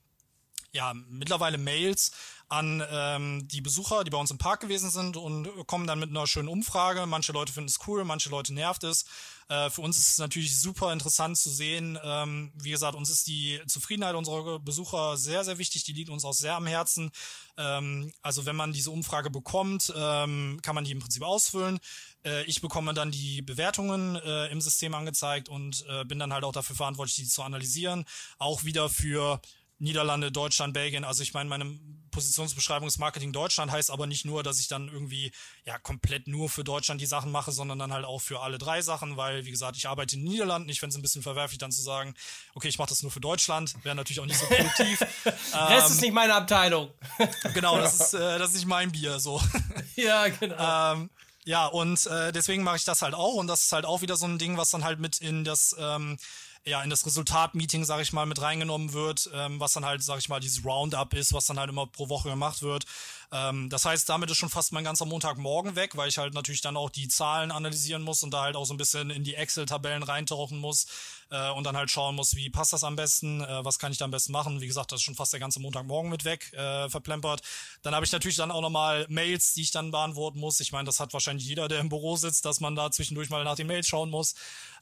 ja, 0.74 0.94
mittlerweile 1.08 1.58
Mails 1.58 2.12
an 2.50 2.84
ähm, 2.92 3.48
die 3.48 3.62
Besucher, 3.62 4.04
die 4.04 4.12
bei 4.12 4.18
uns 4.18 4.30
im 4.30 4.38
Park 4.38 4.60
gewesen 4.60 4.90
sind 4.90 5.18
und 5.18 5.48
kommen 5.66 5.88
dann 5.88 6.00
mit 6.00 6.10
einer 6.10 6.28
schönen 6.28 6.50
Umfrage. 6.50 7.06
Manche 7.06 7.32
Leute 7.32 7.54
finden 7.54 7.70
es 7.70 7.80
cool, 7.88 8.04
manche 8.04 8.30
Leute 8.30 8.54
nervt 8.54 8.84
es. 8.84 9.06
Äh, 9.50 9.70
für 9.70 9.82
uns 9.82 9.98
ist 9.98 10.10
es 10.10 10.18
natürlich 10.18 10.60
super 10.60 10.94
interessant 10.94 11.38
zu 11.38 11.50
sehen. 11.50 11.98
Ähm, 12.04 12.52
wie 12.56 12.72
gesagt, 12.72 12.96
uns 12.96 13.10
ist 13.10 13.28
die 13.28 13.60
Zufriedenheit 13.68 14.16
unserer 14.16 14.60
Besucher 14.60 15.18
sehr, 15.18 15.44
sehr 15.44 15.58
wichtig. 15.58 15.84
Die 15.84 15.94
liegt 15.94 16.10
uns 16.10 16.26
auch 16.26 16.34
sehr 16.34 16.56
am 16.56 16.68
Herzen. 16.68 17.12
Ähm, 17.58 18.14
also 18.22 18.46
wenn 18.46 18.56
man 18.56 18.74
diese 18.74 18.92
Umfrage 18.92 19.32
bekommt, 19.32 19.92
ähm, 19.96 20.60
kann 20.62 20.76
man 20.76 20.84
die 20.84 20.92
im 20.92 21.00
Prinzip 21.00 21.24
ausfüllen. 21.24 21.80
Äh, 22.24 22.44
ich 22.44 22.62
bekomme 22.62 22.94
dann 22.94 23.10
die 23.10 23.42
Bewertungen 23.42 24.16
äh, 24.16 24.48
im 24.48 24.62
System 24.62 24.94
angezeigt 24.94 25.50
und 25.50 25.86
äh, 25.90 26.06
bin 26.06 26.20
dann 26.20 26.34
halt 26.34 26.44
auch 26.44 26.54
dafür 26.54 26.76
verantwortlich, 26.76 27.16
die 27.16 27.28
zu 27.28 27.42
analysieren. 27.42 28.06
Auch 28.38 28.64
wieder 28.64 28.90
für 28.90 29.42
Niederlande, 29.84 30.32
Deutschland, 30.32 30.74
Belgien. 30.74 31.04
Also 31.04 31.24
ich 31.24 31.34
meine, 31.34 31.50
meine 31.50 31.78
Positionsbeschreibung 32.10 32.88
ist 32.88 33.00
Marketing 33.00 33.34
Deutschland, 33.34 33.72
heißt 33.72 33.92
aber 33.92 34.08
nicht 34.08 34.24
nur, 34.24 34.44
dass 34.44 34.60
ich 34.60 34.68
dann 34.68 34.88
irgendwie 34.88 35.32
ja 35.66 35.78
komplett 35.78 36.28
nur 36.28 36.50
für 36.50 36.64
Deutschland 36.64 37.02
die 37.02 37.06
Sachen 37.06 37.32
mache, 37.32 37.52
sondern 37.52 37.80
dann 37.80 37.92
halt 37.92 38.06
auch 38.06 38.20
für 38.20 38.40
alle 38.40 38.58
drei 38.58 38.82
Sachen, 38.82 39.18
weil 39.18 39.46
wie 39.46 39.52
gesagt, 39.52 39.76
ich 39.76 39.88
arbeite 39.88 40.16
in 40.16 40.24
den 40.24 40.32
Niederlanden. 40.32 40.70
Ich 40.70 40.80
fände 40.80 40.94
es 40.94 40.98
ein 40.98 41.02
bisschen 41.02 41.24
verwerflich, 41.24 41.58
dann 41.58 41.72
zu 41.72 41.82
sagen, 41.82 42.14
okay, 42.56 42.70
ich 42.70 42.80
mache 42.80 42.90
das 42.90 43.04
nur 43.04 43.12
für 43.12 43.20
Deutschland, 43.20 43.76
wäre 43.84 43.96
natürlich 43.96 44.22
auch 44.22 44.26
nicht 44.26 44.40
so 44.40 44.46
produktiv. 44.46 45.00
Ähm, 45.56 45.78
ist 45.78 46.02
nicht 46.02 46.14
meine 46.14 46.34
Abteilung. 46.34 46.92
genau, 47.54 47.78
das 47.78 48.00
ist 48.00 48.14
äh, 48.14 48.40
das 48.40 48.50
ist 48.50 48.56
nicht 48.56 48.66
mein 48.66 48.92
Bier, 48.92 49.20
so. 49.20 49.42
ja, 49.96 50.28
genau. 50.28 50.94
Ähm, 50.94 51.10
ja, 51.46 51.68
und 51.68 52.06
äh, 52.08 52.32
deswegen 52.32 52.64
mache 52.64 52.78
ich 52.78 52.86
das 52.86 53.02
halt 53.02 53.14
auch 53.14 53.36
und 53.36 53.48
das 53.48 53.66
ist 53.66 53.72
halt 53.72 53.86
auch 53.86 54.02
wieder 54.02 54.16
so 54.16 54.26
ein 54.26 54.38
Ding, 54.38 54.58
was 54.58 54.70
dann 54.70 54.84
halt 54.84 55.00
mit 55.00 55.20
in 55.20 55.44
das 55.44 55.76
ähm, 55.78 56.18
ja 56.66 56.82
in 56.82 56.90
das 56.90 57.06
Resultatmeeting, 57.06 57.84
sag 57.84 58.02
ich 58.02 58.14
mal, 58.14 58.26
mit 58.26 58.42
reingenommen 58.42 58.94
wird, 58.94 59.30
ähm, 59.34 59.60
was 59.60 59.74
dann 59.74 59.86
halt, 59.86 60.02
sag 60.02 60.20
ich 60.20 60.30
mal, 60.30 60.40
dieses 60.40 60.64
Roundup 60.64 61.14
ist, 61.14 61.34
was 61.34 61.46
dann 61.46 61.60
halt 61.60 61.70
immer 61.70 61.88
pro 61.88 62.08
Woche 62.10 62.30
gemacht 62.30 62.62
wird. 62.62 62.86
Ähm, 63.32 63.70
das 63.70 63.84
heißt, 63.84 64.08
damit 64.08 64.32
ist 64.32 64.38
schon 64.38 64.50
fast 64.50 64.72
mein 64.72 64.84
ganzer 64.84 65.06
Montagmorgen 65.06 65.76
weg, 65.76 65.98
weil 65.98 66.08
ich 66.08 66.18
halt 66.18 66.34
natürlich 66.34 66.62
dann 66.62 66.78
auch 66.78 66.90
die 66.90 67.10
Zahlen 67.10 67.52
analysieren 67.52 68.02
muss 68.02 68.24
und 68.24 68.32
da 68.32 68.44
halt 68.44 68.56
auch 68.56 68.66
so 68.66 68.74
ein 68.74 68.78
bisschen 68.78 69.10
in 69.10 69.24
die 69.24 69.36
Excel-Tabellen 69.36 70.04
reintauchen 70.04 70.58
muss 70.58 70.86
äh, 71.32 71.50
und 71.52 71.66
dann 71.66 71.76
halt 71.76 71.92
schauen 71.92 72.16
muss, 72.16 72.36
wie 72.36 72.50
passt 72.50 72.72
das 72.72 72.86
am 72.86 72.96
besten, 72.96 73.42
äh, 73.42 73.66
was 73.66 73.78
kann 73.78 73.92
ich 73.92 73.98
da 73.98 74.06
am 74.06 74.12
besten 74.12 74.32
machen. 74.32 74.62
Wie 74.62 74.68
gesagt, 74.68 74.92
das 74.92 75.00
ist 75.00 75.04
schon 75.04 75.16
fast 75.16 75.34
der 75.34 75.42
ganze 75.42 75.60
Montagmorgen 75.60 76.10
mit 76.10 76.24
weg, 76.24 76.54
äh, 76.54 76.90
verplempert. 76.90 77.42
Dann 77.82 77.94
habe 77.94 78.06
ich 78.06 78.12
natürlich 78.12 78.38
dann 78.38 78.52
auch 78.52 78.62
nochmal 78.62 79.06
Mails, 79.10 79.54
die 79.54 79.64
ich 79.64 79.72
dann 79.72 79.92
beantworten 79.92 80.40
muss. 80.40 80.62
Ich 80.62 80.72
meine, 80.72 80.86
das 80.86 81.02
hat 81.02 81.12
wahrscheinlich 81.12 81.46
jeder, 81.46 81.68
der 81.68 81.82
im 81.82 81.90
Büro 81.90 82.16
sitzt, 82.16 82.46
dass 82.46 82.62
man 82.62 82.76
da 82.76 82.90
zwischendurch 82.90 83.30
mal 83.30 83.44
nach 83.44 83.56
den 83.56 83.68
Mails 83.68 83.88
schauen 83.88 84.10
muss. 84.10 84.36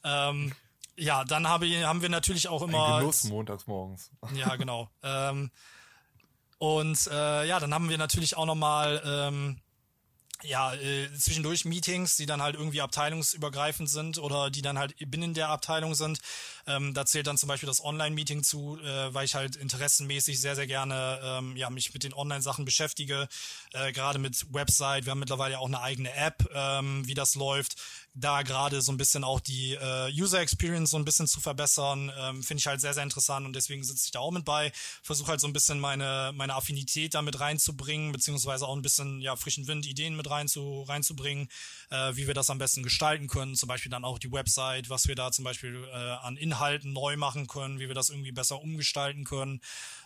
Ähm, 0.04 0.54
ja, 1.02 1.24
dann 1.26 1.48
habe 1.48 1.66
ich, 1.66 1.84
haben 1.84 2.02
wir 2.02 2.10
natürlich 2.10 2.48
auch 2.48 2.62
immer. 2.62 2.96
Ein 2.96 3.00
Genuss 3.00 3.24
montags 3.26 3.66
morgens. 3.66 4.12
Ja, 4.36 4.56
genau. 4.56 4.90
ähm, 5.04 5.52
und 6.60 7.08
äh, 7.08 7.48
ja, 7.48 7.60
dann 7.60 7.74
haben 7.74 7.90
wir 7.90 7.98
natürlich 7.98 8.38
auch 8.38 8.46
nochmal 8.46 9.02
ähm, 9.04 9.62
ja, 10.44 10.74
äh, 10.76 11.12
zwischendurch 11.18 11.66
Meetings, 11.66 12.18
die 12.18 12.28
dann 12.28 12.42
halt 12.42 12.56
irgendwie 12.56 12.82
abteilungsübergreifend 12.82 13.90
sind 13.90 14.20
oder 14.20 14.52
die 14.52 14.62
dann 14.62 14.78
halt 14.78 14.96
binnen 15.10 15.34
der 15.34 15.50
Abteilung 15.50 15.96
sind. 15.96 16.20
Ähm, 16.68 16.94
da 16.94 17.06
zählt 17.06 17.28
dann 17.28 17.38
zum 17.38 17.48
Beispiel 17.48 17.68
das 17.68 17.84
Online-Meeting 17.84 18.44
zu, 18.44 18.78
äh, 18.80 19.14
weil 19.14 19.26
ich 19.26 19.36
halt 19.36 19.56
interessenmäßig 19.56 20.40
sehr, 20.40 20.56
sehr 20.56 20.68
gerne 20.68 21.20
ähm, 21.24 21.56
ja, 21.56 21.70
mich 21.70 21.94
mit 21.94 22.04
den 22.04 22.14
Online-Sachen 22.14 22.66
beschäftige. 22.66 23.28
Äh, 23.74 23.92
Gerade 23.92 24.20
mit 24.20 24.46
Website, 24.54 25.06
wir 25.06 25.12
haben 25.12 25.20
mittlerweile 25.20 25.60
auch 25.60 25.68
eine 25.68 25.82
eigene 25.82 26.14
App, 26.14 26.50
ähm, 26.54 27.08
wie 27.08 27.14
das 27.14 27.36
läuft. 27.36 27.76
da 28.14 28.42
gerade 28.42 28.82
so 28.82 28.92
ein 28.92 28.98
bisschen 28.98 29.24
auch 29.24 29.40
die 29.40 29.74
äh, 29.74 30.12
User 30.12 30.42
Experience 30.42 30.92
so 30.92 30.98
ein 30.98 31.06
bisschen 31.06 31.28
zu 31.28 31.40
verbessern, 31.40 32.12
ähm, 32.20 32.44
finde 32.44 32.60
ich 32.60 32.68
halt 32.68 32.82
sehr, 32.82 32.94
sehr 32.94 33.04
interessant 33.04 33.46
und 33.46 33.56
deswegen 33.56 33.84
sitze 33.84 34.04
ich 34.06 34.12
da 34.12 34.20
auch 34.20 34.32
mit 34.32 34.44
bei, 34.44 34.72
versuche 35.02 35.30
halt 35.30 35.40
so 35.40 35.48
ein 35.48 35.54
bisschen 35.54 35.80
meine, 35.80 36.32
meine 36.36 36.56
Affinität 36.56 37.14
damit 37.14 37.40
reinzubringen, 37.40 38.12
beziehungsweise 38.12 38.68
auch 38.68 38.76
ein 38.76 38.82
bisschen 38.82 39.22
ja, 39.22 39.36
frischen 39.36 39.68
Wind, 39.68 39.86
Ideen 39.86 40.16
mit 40.16 40.30
rein 40.30 40.48
zu, 40.48 40.82
reinzubringen, 40.84 41.48
äh, 41.90 42.16
wie 42.16 42.28
wir 42.28 42.34
das 42.34 42.50
am 42.50 42.58
besten 42.58 42.84
gestalten 42.84 43.28
können, 43.28 43.56
zum 43.56 43.68
Beispiel 43.68 43.92
dann 43.92 44.04
auch 44.04 44.20
die 44.20 44.32
Website, 44.32 44.90
was 44.90 45.08
wir 45.08 45.16
da 45.16 45.32
zum 45.32 45.46
Beispiel 45.46 45.88
äh, 45.92 45.96
an 45.96 46.36
Inhalten 46.36 46.51
neu 46.86 47.18
machen 47.18 47.48
können, 47.48 47.80
wie 47.80 47.88
wir 47.88 47.96
das 47.96 48.10
irgendwie 48.10 48.32
besser 48.32 48.62
umgestalten 48.62 49.24
können, 49.24 49.62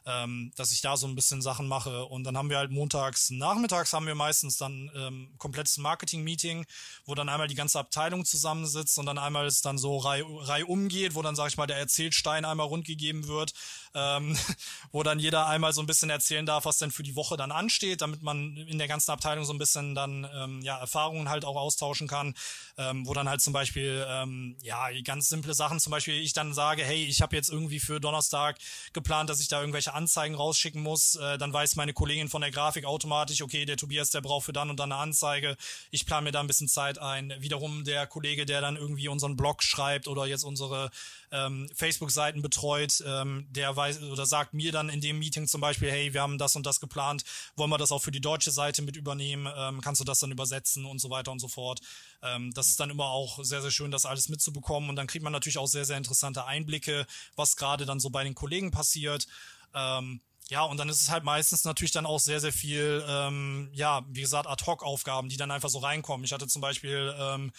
ähm, 0.05 0.51
dass 0.55 0.71
ich 0.71 0.81
da 0.81 0.97
so 0.97 1.07
ein 1.07 1.15
bisschen 1.15 1.41
Sachen 1.41 1.67
mache. 1.67 2.05
Und 2.05 2.23
dann 2.23 2.37
haben 2.37 2.49
wir 2.49 2.57
halt 2.57 2.71
montags, 2.71 3.29
nachmittags 3.29 3.93
haben 3.93 4.07
wir 4.07 4.15
meistens 4.15 4.57
dann 4.57 4.91
ähm, 4.95 5.33
komplettes 5.37 5.77
Marketing-Meeting, 5.77 6.65
wo 7.05 7.15
dann 7.15 7.29
einmal 7.29 7.47
die 7.47 7.55
ganze 7.55 7.79
Abteilung 7.79 8.25
zusammensitzt 8.25 8.97
und 8.97 9.05
dann 9.05 9.17
einmal 9.17 9.45
es 9.45 9.61
dann 9.61 9.77
so 9.77 9.97
Reihe, 9.97 10.25
Reihe 10.27 10.65
umgeht, 10.65 11.15
wo 11.15 11.21
dann, 11.21 11.35
sag 11.35 11.47
ich 11.47 11.57
mal, 11.57 11.67
der 11.67 11.77
Erzählstein 11.77 12.45
einmal 12.45 12.67
rundgegeben 12.67 13.27
wird, 13.27 13.53
ähm, 13.95 14.37
wo 14.91 15.03
dann 15.03 15.19
jeder 15.19 15.47
einmal 15.47 15.73
so 15.73 15.81
ein 15.81 15.87
bisschen 15.87 16.09
erzählen 16.09 16.45
darf, 16.45 16.65
was 16.65 16.77
denn 16.77 16.91
für 16.91 17.03
die 17.03 17.15
Woche 17.15 17.37
dann 17.37 17.51
ansteht, 17.51 18.01
damit 18.01 18.21
man 18.21 18.57
in 18.57 18.77
der 18.77 18.87
ganzen 18.87 19.11
Abteilung 19.11 19.45
so 19.45 19.53
ein 19.53 19.57
bisschen 19.57 19.95
dann 19.95 20.27
ähm, 20.35 20.61
ja, 20.61 20.77
Erfahrungen 20.77 21.29
halt 21.29 21.45
auch 21.45 21.55
austauschen 21.55 22.07
kann, 22.07 22.35
ähm, 22.77 23.07
wo 23.07 23.13
dann 23.13 23.29
halt 23.29 23.41
zum 23.41 23.53
Beispiel 23.53 24.05
ähm, 24.07 24.57
ja 24.61 24.89
ganz 25.03 25.29
simple 25.29 25.53
Sachen, 25.53 25.79
zum 25.79 25.91
Beispiel 25.91 26.15
ich 26.15 26.33
dann 26.33 26.53
sage, 26.53 26.83
hey, 26.83 27.05
ich 27.05 27.21
habe 27.21 27.35
jetzt 27.35 27.49
irgendwie 27.49 27.79
für 27.79 27.99
Donnerstag 27.99 28.57
geplant, 28.93 29.29
dass 29.29 29.39
ich 29.39 29.47
da 29.47 29.59
irgendwelche 29.59 29.93
Anzeigen 29.93 30.35
rausschicken 30.35 30.81
muss, 30.81 31.15
äh, 31.15 31.37
dann 31.37 31.53
weiß 31.53 31.75
meine 31.75 31.93
Kollegin 31.93 32.29
von 32.29 32.41
der 32.41 32.51
Grafik 32.51 32.85
automatisch, 32.85 33.41
okay, 33.41 33.65
der 33.65 33.77
Tobias, 33.77 34.09
der 34.09 34.21
braucht 34.21 34.45
für 34.45 34.53
dann 34.53 34.69
und 34.69 34.79
dann 34.79 34.91
eine 34.91 35.01
Anzeige, 35.01 35.55
ich 35.91 36.05
plane 36.05 36.25
mir 36.25 36.31
da 36.31 36.41
ein 36.41 36.47
bisschen 36.47 36.67
Zeit 36.67 36.99
ein. 36.99 37.33
Wiederum 37.39 37.83
der 37.83 38.07
Kollege, 38.07 38.45
der 38.45 38.61
dann 38.61 38.75
irgendwie 38.75 39.07
unseren 39.07 39.35
Blog 39.35 39.63
schreibt 39.63 40.07
oder 40.07 40.25
jetzt 40.25 40.43
unsere 40.43 40.91
ähm, 41.35 41.69
Facebook-Seiten 41.73 42.41
betreut, 42.41 43.03
ähm, 43.05 43.47
der 43.49 43.75
weiß 43.75 44.01
oder 44.03 44.25
sagt 44.25 44.53
mir 44.53 44.71
dann 44.71 44.89
in 44.89 45.01
dem 45.01 45.19
Meeting 45.19 45.47
zum 45.47 45.61
Beispiel, 45.61 45.91
hey, 45.91 46.13
wir 46.13 46.21
haben 46.21 46.37
das 46.37 46.55
und 46.55 46.65
das 46.65 46.79
geplant, 46.79 47.23
wollen 47.55 47.69
wir 47.69 47.77
das 47.77 47.91
auch 47.91 48.01
für 48.01 48.11
die 48.11 48.21
deutsche 48.21 48.51
Seite 48.51 48.81
mit 48.81 48.95
übernehmen, 48.95 49.51
ähm, 49.57 49.81
kannst 49.81 50.01
du 50.01 50.05
das 50.05 50.19
dann 50.19 50.31
übersetzen 50.31 50.85
und 50.85 50.99
so 50.99 51.09
weiter 51.09 51.31
und 51.31 51.39
so 51.39 51.47
fort. 51.47 51.81
Ähm, 52.21 52.51
das 52.53 52.67
ist 52.67 52.79
dann 52.79 52.89
immer 52.89 53.05
auch 53.07 53.43
sehr, 53.43 53.61
sehr 53.61 53.71
schön, 53.71 53.91
das 53.91 54.05
alles 54.05 54.29
mitzubekommen 54.29 54.89
und 54.89 54.95
dann 54.95 55.07
kriegt 55.07 55.23
man 55.23 55.33
natürlich 55.33 55.57
auch 55.57 55.67
sehr, 55.67 55.85
sehr 55.85 55.97
interessante 55.97 56.45
Einblicke, 56.45 57.05
was 57.35 57.55
gerade 57.55 57.85
dann 57.85 57.99
so 57.99 58.09
bei 58.09 58.23
den 58.23 58.35
Kollegen 58.35 58.71
passiert. 58.71 59.27
Ähm, 59.73 60.21
ja, 60.49 60.63
und 60.63 60.77
dann 60.77 60.89
ist 60.89 61.01
es 61.01 61.09
halt 61.09 61.23
meistens 61.23 61.63
natürlich 61.65 61.91
dann 61.91 62.05
auch 62.05 62.19
sehr, 62.19 62.39
sehr 62.39 62.53
viel, 62.53 63.03
ähm, 63.07 63.69
ja, 63.73 64.05
wie 64.09 64.21
gesagt, 64.21 64.47
Ad-Hoc-Aufgaben, 64.47 65.27
die 65.27 65.37
dann 65.37 65.49
einfach 65.49 65.69
so 65.69 65.79
reinkommen. 65.79 66.23
Ich 66.23 66.33
hatte 66.33 66.47
zum 66.47 66.61
Beispiel 66.61 67.15
ähm, 67.17 67.51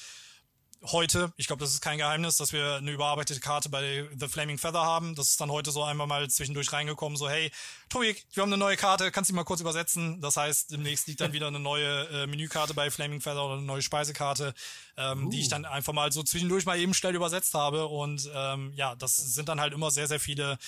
heute, 0.92 1.32
ich 1.36 1.46
glaube, 1.46 1.60
das 1.60 1.70
ist 1.70 1.80
kein 1.80 1.98
Geheimnis, 1.98 2.36
dass 2.36 2.52
wir 2.52 2.76
eine 2.76 2.90
überarbeitete 2.90 3.40
Karte 3.40 3.68
bei 3.68 4.08
The 4.18 4.28
Flaming 4.28 4.58
Feather 4.58 4.82
haben. 4.82 5.14
Das 5.14 5.28
ist 5.28 5.40
dann 5.40 5.50
heute 5.50 5.70
so 5.70 5.82
einmal 5.82 6.06
mal 6.06 6.28
zwischendurch 6.28 6.72
reingekommen, 6.72 7.16
so 7.16 7.28
hey, 7.28 7.50
Tobi, 7.88 8.16
wir 8.32 8.42
haben 8.42 8.52
eine 8.52 8.58
neue 8.58 8.76
Karte, 8.76 9.10
kannst 9.10 9.30
du 9.30 9.32
die 9.32 9.36
mal 9.36 9.44
kurz 9.44 9.60
übersetzen? 9.60 10.20
Das 10.20 10.36
heißt, 10.36 10.72
demnächst 10.72 11.06
liegt 11.06 11.20
dann 11.20 11.32
wieder 11.32 11.48
eine 11.48 11.60
neue 11.60 12.08
äh, 12.08 12.26
Menükarte 12.26 12.74
bei 12.74 12.90
Flaming 12.90 13.20
Feather 13.20 13.44
oder 13.44 13.54
eine 13.54 13.62
neue 13.62 13.82
Speisekarte, 13.82 14.54
ähm, 14.96 15.26
uh. 15.26 15.30
die 15.30 15.40
ich 15.40 15.46
uh. 15.46 15.50
dann 15.50 15.64
einfach 15.64 15.92
mal 15.92 16.12
so 16.12 16.22
zwischendurch 16.22 16.66
mal 16.66 16.78
eben 16.78 16.94
schnell 16.94 17.14
übersetzt 17.14 17.54
habe. 17.54 17.86
Und 17.86 18.28
ähm, 18.34 18.72
ja, 18.74 18.94
das 18.94 19.16
sind 19.16 19.48
dann 19.48 19.60
halt 19.60 19.72
immer 19.72 19.90
sehr, 19.90 20.08
sehr 20.08 20.20
viele 20.20 20.58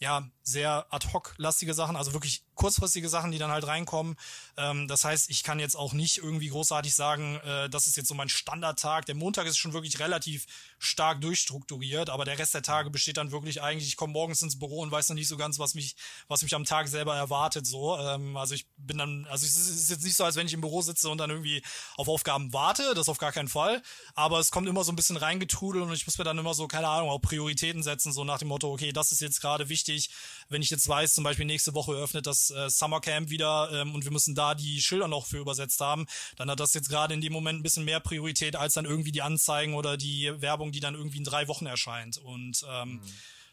ja, 0.00 0.28
sehr 0.42 0.86
ad 0.90 1.08
hoc 1.12 1.34
lastige 1.38 1.72
Sachen, 1.72 1.96
also 1.96 2.12
wirklich 2.12 2.42
kurzfristige 2.54 3.08
Sachen, 3.08 3.30
die 3.30 3.38
dann 3.38 3.50
halt 3.50 3.66
reinkommen. 3.66 4.16
Ähm, 4.56 4.88
das 4.88 5.04
heißt, 5.04 5.30
ich 5.30 5.42
kann 5.42 5.60
jetzt 5.60 5.76
auch 5.76 5.92
nicht 5.92 6.18
irgendwie 6.18 6.48
großartig 6.48 6.94
sagen, 6.94 7.36
äh, 7.44 7.70
das 7.70 7.86
ist 7.86 7.96
jetzt 7.96 8.08
so 8.08 8.14
mein 8.14 8.28
Standardtag. 8.28 9.06
Der 9.06 9.14
Montag 9.14 9.46
ist 9.46 9.56
schon 9.56 9.72
wirklich 9.72 10.00
relativ 10.00 10.46
stark 10.84 11.20
durchstrukturiert, 11.20 12.10
aber 12.10 12.24
der 12.24 12.38
Rest 12.38 12.54
der 12.54 12.62
Tage 12.62 12.90
besteht 12.90 13.16
dann 13.16 13.32
wirklich 13.32 13.62
eigentlich, 13.62 13.88
ich 13.88 13.96
komme 13.96 14.12
morgens 14.12 14.42
ins 14.42 14.58
Büro 14.58 14.80
und 14.80 14.90
weiß 14.90 15.08
noch 15.08 15.14
nicht 15.14 15.28
so 15.28 15.36
ganz, 15.36 15.58
was 15.58 15.74
mich, 15.74 15.96
was 16.28 16.42
mich 16.42 16.54
am 16.54 16.64
Tag 16.64 16.88
selber 16.88 17.16
erwartet. 17.16 17.66
So, 17.66 17.98
ähm, 17.98 18.36
also 18.36 18.54
ich 18.54 18.66
bin 18.76 18.98
dann, 18.98 19.26
also 19.26 19.46
es 19.46 19.56
ist 19.56 19.90
jetzt 19.90 20.04
nicht 20.04 20.16
so, 20.16 20.24
als 20.24 20.36
wenn 20.36 20.46
ich 20.46 20.52
im 20.52 20.60
Büro 20.60 20.82
sitze 20.82 21.08
und 21.08 21.18
dann 21.18 21.30
irgendwie 21.30 21.62
auf 21.96 22.08
Aufgaben 22.08 22.52
warte, 22.52 22.94
das 22.94 23.08
auf 23.08 23.18
gar 23.18 23.32
keinen 23.32 23.48
Fall. 23.48 23.82
Aber 24.14 24.38
es 24.38 24.50
kommt 24.50 24.68
immer 24.68 24.84
so 24.84 24.92
ein 24.92 24.96
bisschen 24.96 25.16
reingetrudelt 25.16 25.84
und 25.84 25.92
ich 25.92 26.06
muss 26.06 26.18
mir 26.18 26.24
dann 26.24 26.38
immer 26.38 26.54
so, 26.54 26.68
keine 26.68 26.88
Ahnung, 26.88 27.10
auch 27.10 27.20
Prioritäten 27.20 27.82
setzen, 27.82 28.12
so 28.12 28.24
nach 28.24 28.38
dem 28.38 28.48
Motto, 28.48 28.72
okay, 28.72 28.92
das 28.92 29.12
ist 29.12 29.20
jetzt 29.20 29.40
gerade 29.40 29.68
wichtig. 29.68 30.10
Wenn 30.48 30.62
ich 30.62 30.70
jetzt 30.70 30.88
weiß, 30.88 31.14
zum 31.14 31.24
Beispiel 31.24 31.46
nächste 31.46 31.74
Woche 31.74 31.92
öffnet 31.92 32.26
das 32.26 32.50
äh, 32.50 32.68
Summercamp 32.68 33.30
wieder 33.30 33.70
ähm, 33.72 33.94
und 33.94 34.04
wir 34.04 34.12
müssen 34.12 34.34
da 34.34 34.54
die 34.54 34.80
Schilder 34.80 35.08
noch 35.08 35.26
für 35.26 35.38
übersetzt 35.38 35.80
haben, 35.80 36.06
dann 36.36 36.50
hat 36.50 36.60
das 36.60 36.74
jetzt 36.74 36.88
gerade 36.88 37.14
in 37.14 37.20
dem 37.20 37.32
Moment 37.32 37.60
ein 37.60 37.62
bisschen 37.62 37.84
mehr 37.84 38.00
Priorität 38.00 38.56
als 38.56 38.74
dann 38.74 38.84
irgendwie 38.84 39.12
die 39.12 39.22
Anzeigen 39.22 39.74
oder 39.74 39.96
die 39.96 40.32
Werbung, 40.40 40.72
die 40.74 40.80
dann 40.80 40.94
irgendwie 40.94 41.18
in 41.18 41.24
drei 41.24 41.48
Wochen 41.48 41.66
erscheint. 41.66 42.18
Und 42.18 42.64
ähm, 42.68 42.94
mhm. 42.94 43.02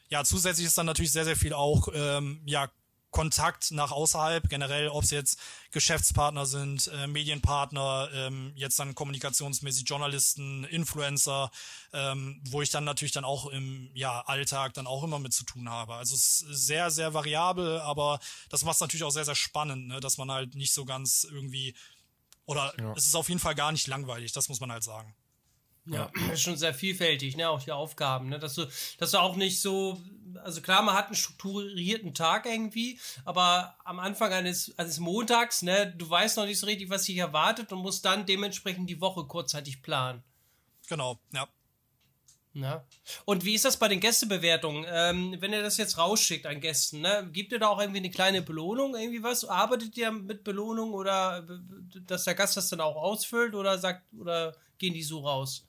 ja, 0.09 0.23
zusätzlich 0.23 0.67
ist 0.67 0.77
dann 0.77 0.85
natürlich 0.85 1.11
sehr, 1.11 1.25
sehr 1.25 1.37
viel 1.37 1.53
auch 1.53 1.87
ähm, 1.93 2.41
ja 2.45 2.69
Kontakt 3.11 3.71
nach 3.71 3.91
außerhalb, 3.91 4.47
generell, 4.49 4.87
ob 4.87 5.03
es 5.03 5.11
jetzt 5.11 5.37
Geschäftspartner 5.71 6.45
sind, 6.45 6.87
äh, 6.87 7.07
Medienpartner, 7.07 8.09
ähm, 8.13 8.53
jetzt 8.55 8.79
dann 8.79 8.95
kommunikationsmäßig 8.95 9.87
Journalisten, 9.87 10.63
Influencer, 10.63 11.51
ähm, 11.91 12.41
wo 12.49 12.61
ich 12.61 12.69
dann 12.69 12.85
natürlich 12.85 13.11
dann 13.11 13.25
auch 13.25 13.47
im 13.47 13.91
ja, 13.93 14.21
Alltag 14.21 14.73
dann 14.73 14.87
auch 14.87 15.03
immer 15.03 15.19
mit 15.19 15.33
zu 15.33 15.43
tun 15.43 15.69
habe. 15.69 15.95
Also 15.95 16.15
es 16.15 16.41
ist 16.41 16.65
sehr, 16.65 16.89
sehr 16.89 17.13
variabel, 17.13 17.81
aber 17.81 18.19
das 18.49 18.63
macht 18.63 18.75
es 18.75 18.81
natürlich 18.81 19.03
auch 19.03 19.11
sehr, 19.11 19.25
sehr 19.25 19.35
spannend, 19.35 19.87
ne? 19.87 19.99
dass 19.99 20.17
man 20.17 20.31
halt 20.31 20.55
nicht 20.55 20.73
so 20.73 20.85
ganz 20.85 21.25
irgendwie, 21.29 21.75
oder 22.45 22.73
ja. 22.79 22.93
es 22.95 23.07
ist 23.07 23.15
auf 23.15 23.27
jeden 23.27 23.41
Fall 23.41 23.55
gar 23.55 23.73
nicht 23.73 23.87
langweilig, 23.87 24.31
das 24.31 24.47
muss 24.47 24.61
man 24.61 24.71
halt 24.71 24.83
sagen. 24.83 25.13
Ja, 25.85 26.11
das 26.13 26.33
ist 26.33 26.41
schon 26.41 26.57
sehr 26.57 26.73
vielfältig, 26.73 27.35
ne, 27.35 27.49
auch 27.49 27.61
die 27.63 27.71
Aufgaben, 27.71 28.29
ne, 28.29 28.37
dass 28.37 28.53
du, 28.53 28.67
dass 28.99 29.11
du 29.11 29.17
auch 29.17 29.35
nicht 29.35 29.61
so, 29.61 29.99
also 30.43 30.61
klar, 30.61 30.83
man 30.83 30.95
hat 30.95 31.07
einen 31.07 31.15
strukturierten 31.15 32.13
Tag 32.13 32.45
irgendwie, 32.45 32.99
aber 33.25 33.75
am 33.83 33.99
Anfang 33.99 34.31
eines, 34.31 34.77
eines 34.77 34.99
Montags, 34.99 35.63
ne, 35.63 35.91
du 35.97 36.07
weißt 36.07 36.37
noch 36.37 36.45
nicht 36.45 36.59
so 36.59 36.67
richtig, 36.67 36.91
was 36.91 37.05
dich 37.05 37.17
erwartet 37.17 37.73
und 37.73 37.79
musst 37.79 38.05
dann 38.05 38.27
dementsprechend 38.27 38.89
die 38.89 39.01
Woche 39.01 39.25
kurzzeitig 39.25 39.81
planen. 39.81 40.23
Genau, 40.87 41.19
ja. 41.33 41.47
Ja. 42.53 42.85
Und 43.23 43.45
wie 43.45 43.55
ist 43.55 43.63
das 43.63 43.77
bei 43.77 43.87
den 43.87 44.01
Gästebewertungen? 44.01 44.85
Ähm, 44.87 45.37
wenn 45.39 45.53
ihr 45.53 45.63
das 45.63 45.77
jetzt 45.77 45.97
rausschickt 45.97 46.45
an 46.45 46.59
Gästen, 46.59 46.99
ne, 46.99 47.29
gibt 47.31 47.53
ihr 47.53 47.59
da 47.59 47.69
auch 47.69 47.79
irgendwie 47.79 47.99
eine 47.99 48.11
kleine 48.11 48.41
Belohnung, 48.41 48.93
irgendwie 48.95 49.23
was? 49.23 49.45
Arbeitet 49.45 49.97
ihr 49.97 50.11
mit 50.11 50.43
Belohnung 50.43 50.93
oder 50.93 51.47
dass 52.05 52.25
der 52.25 52.35
Gast 52.35 52.57
das 52.57 52.67
dann 52.69 52.81
auch 52.81 52.97
ausfüllt 52.97 53.55
oder 53.55 53.77
sagt, 53.77 54.03
oder 54.13 54.55
gehen 54.77 54.93
die 54.93 55.03
so 55.03 55.21
raus? 55.21 55.65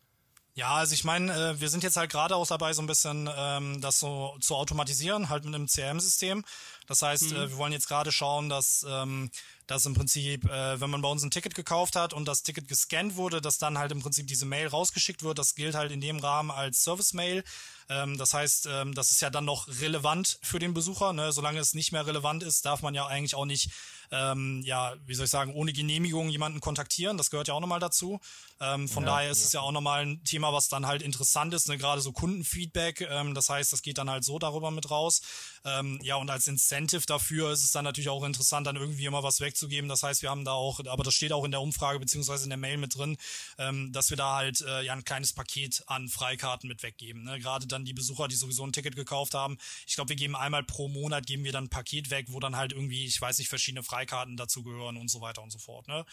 Ja, 0.54 0.74
also 0.74 0.92
ich 0.92 1.04
meine, 1.04 1.32
äh, 1.32 1.60
wir 1.60 1.70
sind 1.70 1.82
jetzt 1.82 1.96
halt 1.96 2.10
gerade 2.10 2.36
auch 2.36 2.46
dabei, 2.46 2.74
so 2.74 2.82
ein 2.82 2.86
bisschen 2.86 3.28
ähm, 3.34 3.80
das 3.80 3.98
so 3.98 4.36
zu 4.40 4.54
automatisieren, 4.54 5.30
halt 5.30 5.44
mit 5.46 5.54
einem 5.54 5.66
CRM-System. 5.66 6.44
Das 6.86 7.00
heißt, 7.00 7.30
mhm. 7.30 7.36
äh, 7.36 7.50
wir 7.50 7.56
wollen 7.56 7.72
jetzt 7.72 7.88
gerade 7.88 8.12
schauen, 8.12 8.50
dass, 8.50 8.84
ähm, 8.86 9.30
dass 9.66 9.86
im 9.86 9.94
Prinzip, 9.94 10.44
äh, 10.44 10.78
wenn 10.78 10.90
man 10.90 11.00
bei 11.00 11.08
uns 11.08 11.22
ein 11.22 11.30
Ticket 11.30 11.54
gekauft 11.54 11.96
hat 11.96 12.12
und 12.12 12.26
das 12.28 12.42
Ticket 12.42 12.68
gescannt 12.68 13.16
wurde, 13.16 13.40
dass 13.40 13.56
dann 13.56 13.78
halt 13.78 13.92
im 13.92 14.02
Prinzip 14.02 14.26
diese 14.26 14.44
Mail 14.44 14.66
rausgeschickt 14.68 15.22
wird. 15.22 15.38
Das 15.38 15.54
gilt 15.54 15.74
halt 15.74 15.90
in 15.90 16.02
dem 16.02 16.18
Rahmen 16.18 16.50
als 16.50 16.82
Service-Mail. 16.82 17.44
Ähm, 17.88 18.18
das 18.18 18.34
heißt, 18.34 18.68
ähm, 18.70 18.94
das 18.94 19.10
ist 19.10 19.22
ja 19.22 19.30
dann 19.30 19.46
noch 19.46 19.68
relevant 19.80 20.38
für 20.42 20.58
den 20.58 20.74
Besucher. 20.74 21.14
Ne? 21.14 21.32
Solange 21.32 21.60
es 21.60 21.72
nicht 21.72 21.92
mehr 21.92 22.06
relevant 22.06 22.42
ist, 22.42 22.66
darf 22.66 22.82
man 22.82 22.94
ja 22.94 23.06
eigentlich 23.06 23.34
auch 23.34 23.46
nicht 23.46 23.70
ähm, 24.12 24.60
ja, 24.64 24.94
wie 25.06 25.14
soll 25.14 25.24
ich 25.24 25.30
sagen, 25.30 25.54
ohne 25.54 25.72
Genehmigung 25.72 26.28
jemanden 26.28 26.60
kontaktieren. 26.60 27.16
Das 27.16 27.30
gehört 27.30 27.48
ja 27.48 27.54
auch 27.54 27.60
nochmal 27.60 27.80
dazu. 27.80 28.20
Ähm, 28.62 28.89
von 28.89 29.05
ja, 29.05 29.10
daher 29.10 29.30
ist 29.30 29.40
ja. 29.40 29.47
es 29.47 29.52
ja 29.52 29.60
auch 29.60 29.72
nochmal 29.72 30.06
ein 30.06 30.24
Thema, 30.24 30.52
was 30.52 30.68
dann 30.68 30.86
halt 30.86 31.02
interessant 31.02 31.52
ist, 31.52 31.68
ne? 31.68 31.76
gerade 31.78 32.01
so 32.01 32.12
Kundenfeedback. 32.12 33.02
Ähm, 33.02 33.34
das 33.34 33.48
heißt, 33.48 33.72
das 33.72 33.82
geht 33.82 33.98
dann 33.98 34.09
halt 34.09 34.24
so 34.24 34.39
darüber 34.39 34.70
mit 34.70 34.90
raus. 34.90 35.20
Ähm, 35.64 35.98
ja, 36.02 36.16
und 36.16 36.30
als 36.30 36.47
Incentive 36.47 37.05
dafür 37.06 37.52
ist 37.52 37.64
es 37.64 37.72
dann 37.72 37.84
natürlich 37.84 38.09
auch 38.09 38.24
interessant, 38.24 38.66
dann 38.66 38.76
irgendwie 38.76 39.05
immer 39.05 39.22
was 39.22 39.40
wegzugeben. 39.40 39.89
Das 39.89 40.02
heißt, 40.02 40.22
wir 40.22 40.30
haben 40.30 40.44
da 40.44 40.52
auch, 40.52 40.80
aber 40.86 41.02
das 41.02 41.14
steht 41.14 41.32
auch 41.32 41.44
in 41.44 41.51
der 41.51 41.60
Umfrage 41.60 41.98
beziehungsweise 41.98 42.44
in 42.44 42.51
der 42.51 42.59
Mail 42.59 42.78
mit 42.78 42.97
drin, 42.97 43.16
ähm, 43.59 43.93
dass 43.93 44.10
wir 44.10 44.16
da 44.16 44.36
halt 44.36 44.60
äh, 44.62 44.82
ja 44.82 44.93
ein 44.93 45.05
kleines 45.05 45.32
Paket 45.32 45.82
an 45.86 46.09
Freikarten 46.09 46.68
mit 46.68 46.82
weggeben. 46.82 47.24
Ne? 47.24 47.39
Gerade 47.40 47.66
dann 47.66 47.84
die 47.84 47.94
Besucher, 47.94 48.28
die 48.28 48.36
sowieso 48.36 48.64
ein 48.64 48.72
Ticket 48.72 48.97
gekauft 48.97 49.34
haben. 49.34 49.59
Ich 49.86 49.94
glaube, 49.97 50.10
wir 50.10 50.16
geben 50.16 50.36
einmal 50.36 50.62
pro 50.62 50.89
Monat 50.89 51.26
geben 51.26 51.44
wir 51.44 51.52
dann 51.52 51.64
ein 51.64 51.70
Paket 51.70 52.10
weg, 52.10 52.26
wo 52.28 52.40
dann 52.40 52.56
halt 52.56 52.72
irgendwie, 52.72 53.05
ich 53.05 53.20
weiß 53.20 53.39
nicht, 53.39 53.48
verschiedene 53.48 53.82
Freikarten 53.82 54.02
Freikarten 54.12 54.36
dazu 54.36 54.62
gehören 54.62 54.97
und 54.97 55.10
so 55.10 55.20
weiter 55.20 55.43
und 55.43 55.51
so 55.51 55.59
fort. 55.59 55.89
Ne? 55.89 56.05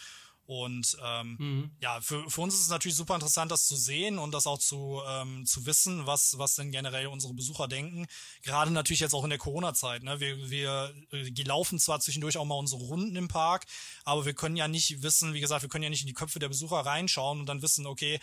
Und 0.50 0.96
ähm, 1.04 1.36
mhm. 1.38 1.70
ja, 1.80 2.00
für, 2.00 2.28
für 2.28 2.40
uns 2.40 2.54
ist 2.54 2.62
es 2.62 2.70
natürlich 2.70 2.96
super 2.96 3.14
interessant, 3.14 3.52
das 3.52 3.68
zu 3.68 3.76
sehen 3.76 4.18
und 4.18 4.34
das 4.34 4.48
auch 4.48 4.58
zu, 4.58 5.00
ähm, 5.06 5.46
zu 5.46 5.64
wissen, 5.64 6.06
was, 6.06 6.38
was 6.38 6.56
denn 6.56 6.72
generell 6.72 7.06
unsere 7.06 7.34
Besucher 7.34 7.68
denken. 7.68 8.08
Gerade 8.42 8.72
natürlich 8.72 8.98
jetzt 8.98 9.14
auch 9.14 9.22
in 9.22 9.30
der 9.30 9.38
Corona-Zeit. 9.38 10.02
Ne? 10.02 10.18
Wir, 10.18 10.50
wir 10.50 10.92
äh, 11.12 11.42
laufen 11.44 11.78
zwar 11.78 12.00
zwischendurch 12.00 12.36
auch 12.36 12.44
mal 12.46 12.56
unsere 12.56 12.82
Runden 12.82 13.14
im 13.14 13.28
Park, 13.28 13.64
aber 14.02 14.26
wir 14.26 14.34
können 14.34 14.56
ja 14.56 14.66
nicht 14.66 15.04
wissen, 15.04 15.34
wie 15.34 15.40
gesagt, 15.40 15.62
wir 15.62 15.68
können 15.68 15.84
ja 15.84 15.90
nicht 15.90 16.00
in 16.00 16.08
die 16.08 16.14
Köpfe 16.14 16.40
der 16.40 16.48
Besucher 16.48 16.78
reinschauen 16.78 17.38
und 17.38 17.46
dann 17.46 17.62
wissen, 17.62 17.86
okay, 17.86 18.18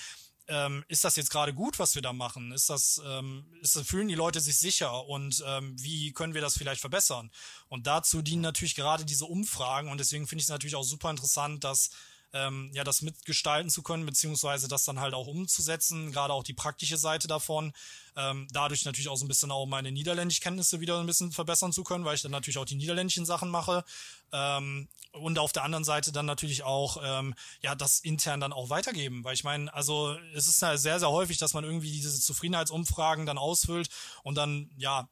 ähm, 0.50 0.84
ist 0.90 1.06
das 1.06 1.16
jetzt 1.16 1.30
gerade 1.30 1.54
gut, 1.54 1.80
was 1.80 1.96
wir 1.96 2.02
da 2.02 2.12
machen? 2.12 2.52
Ist 2.52 2.70
das, 2.70 3.02
ähm, 3.06 3.46
ist, 3.62 3.80
fühlen 3.88 4.10
die 4.10 4.16
Leute 4.16 4.42
sich 4.42 4.58
sicher 4.58 5.06
und 5.06 5.42
ähm, 5.48 5.82
wie 5.82 6.12
können 6.12 6.34
wir 6.34 6.42
das 6.42 6.58
vielleicht 6.58 6.82
verbessern? 6.82 7.32
Und 7.70 7.88
dazu 7.88 8.22
dienen 8.22 8.42
natürlich 8.42 8.76
gerade 8.76 9.06
diese 9.06 9.26
Umfragen 9.26 9.90
und 9.90 10.00
deswegen 10.00 10.28
finde 10.28 10.42
ich 10.42 10.46
es 10.46 10.50
natürlich 10.50 10.76
auch 10.76 10.84
super 10.84 11.10
interessant, 11.10 11.64
dass 11.64 11.92
ähm, 12.34 12.72
ja, 12.74 12.84
das 12.84 13.02
mitgestalten 13.02 13.70
zu 13.70 13.84
können, 13.84 14.06
beziehungsweise 14.06 14.68
das 14.68 14.84
dann 14.84 15.00
halt 15.00 15.14
auch 15.14 15.28
umzusetzen, 15.28 16.12
gerade 16.12 16.34
auch 16.34 16.44
die 16.44 16.54
praktische 16.54 16.98
Seite 16.98 17.28
davon. 17.28 17.74
Ähm, 18.16 18.48
dadurch 18.52 18.86
natürlich 18.86 19.10
auch 19.10 19.16
so 19.16 19.26
ein 19.26 19.28
bisschen 19.28 19.52
auch 19.52 19.66
meine 19.66 19.92
Niederländischkenntnisse 19.92 20.80
wieder 20.80 21.00
ein 21.00 21.06
bisschen 21.06 21.32
verbessern 21.32 21.72
zu 21.72 21.84
können, 21.84 22.06
weil 22.06 22.16
ich 22.16 22.22
dann 22.22 22.32
natürlich 22.32 22.58
auch 22.58 22.66
die 22.66 22.76
niederländischen 22.76 23.26
Sachen 23.26 23.50
mache. 23.50 23.84
Ähm, 24.32 24.88
und 25.12 25.40
auf 25.40 25.52
der 25.52 25.64
anderen 25.64 25.84
Seite 25.84 26.12
dann 26.12 26.26
natürlich 26.26 26.64
auch 26.64 26.98
ähm, 27.04 27.34
ja 27.62 27.76
das 27.76 28.00
intern 28.00 28.40
dann 28.40 28.54
auch 28.54 28.70
weitergeben, 28.70 29.24
weil 29.24 29.34
ich 29.34 29.44
meine, 29.44 29.74
also 29.74 30.16
es 30.36 30.48
ist 30.48 30.62
ja 30.62 30.78
sehr 30.78 31.00
sehr 31.00 31.10
häufig, 31.10 31.38
dass 31.38 31.54
man 31.54 31.64
irgendwie 31.64 31.92
diese 31.92 32.20
Zufriedenheitsumfragen 32.20 33.26
dann 33.26 33.38
ausfüllt 33.38 33.90
und 34.24 34.36
dann 34.36 34.70
ja 34.78 35.10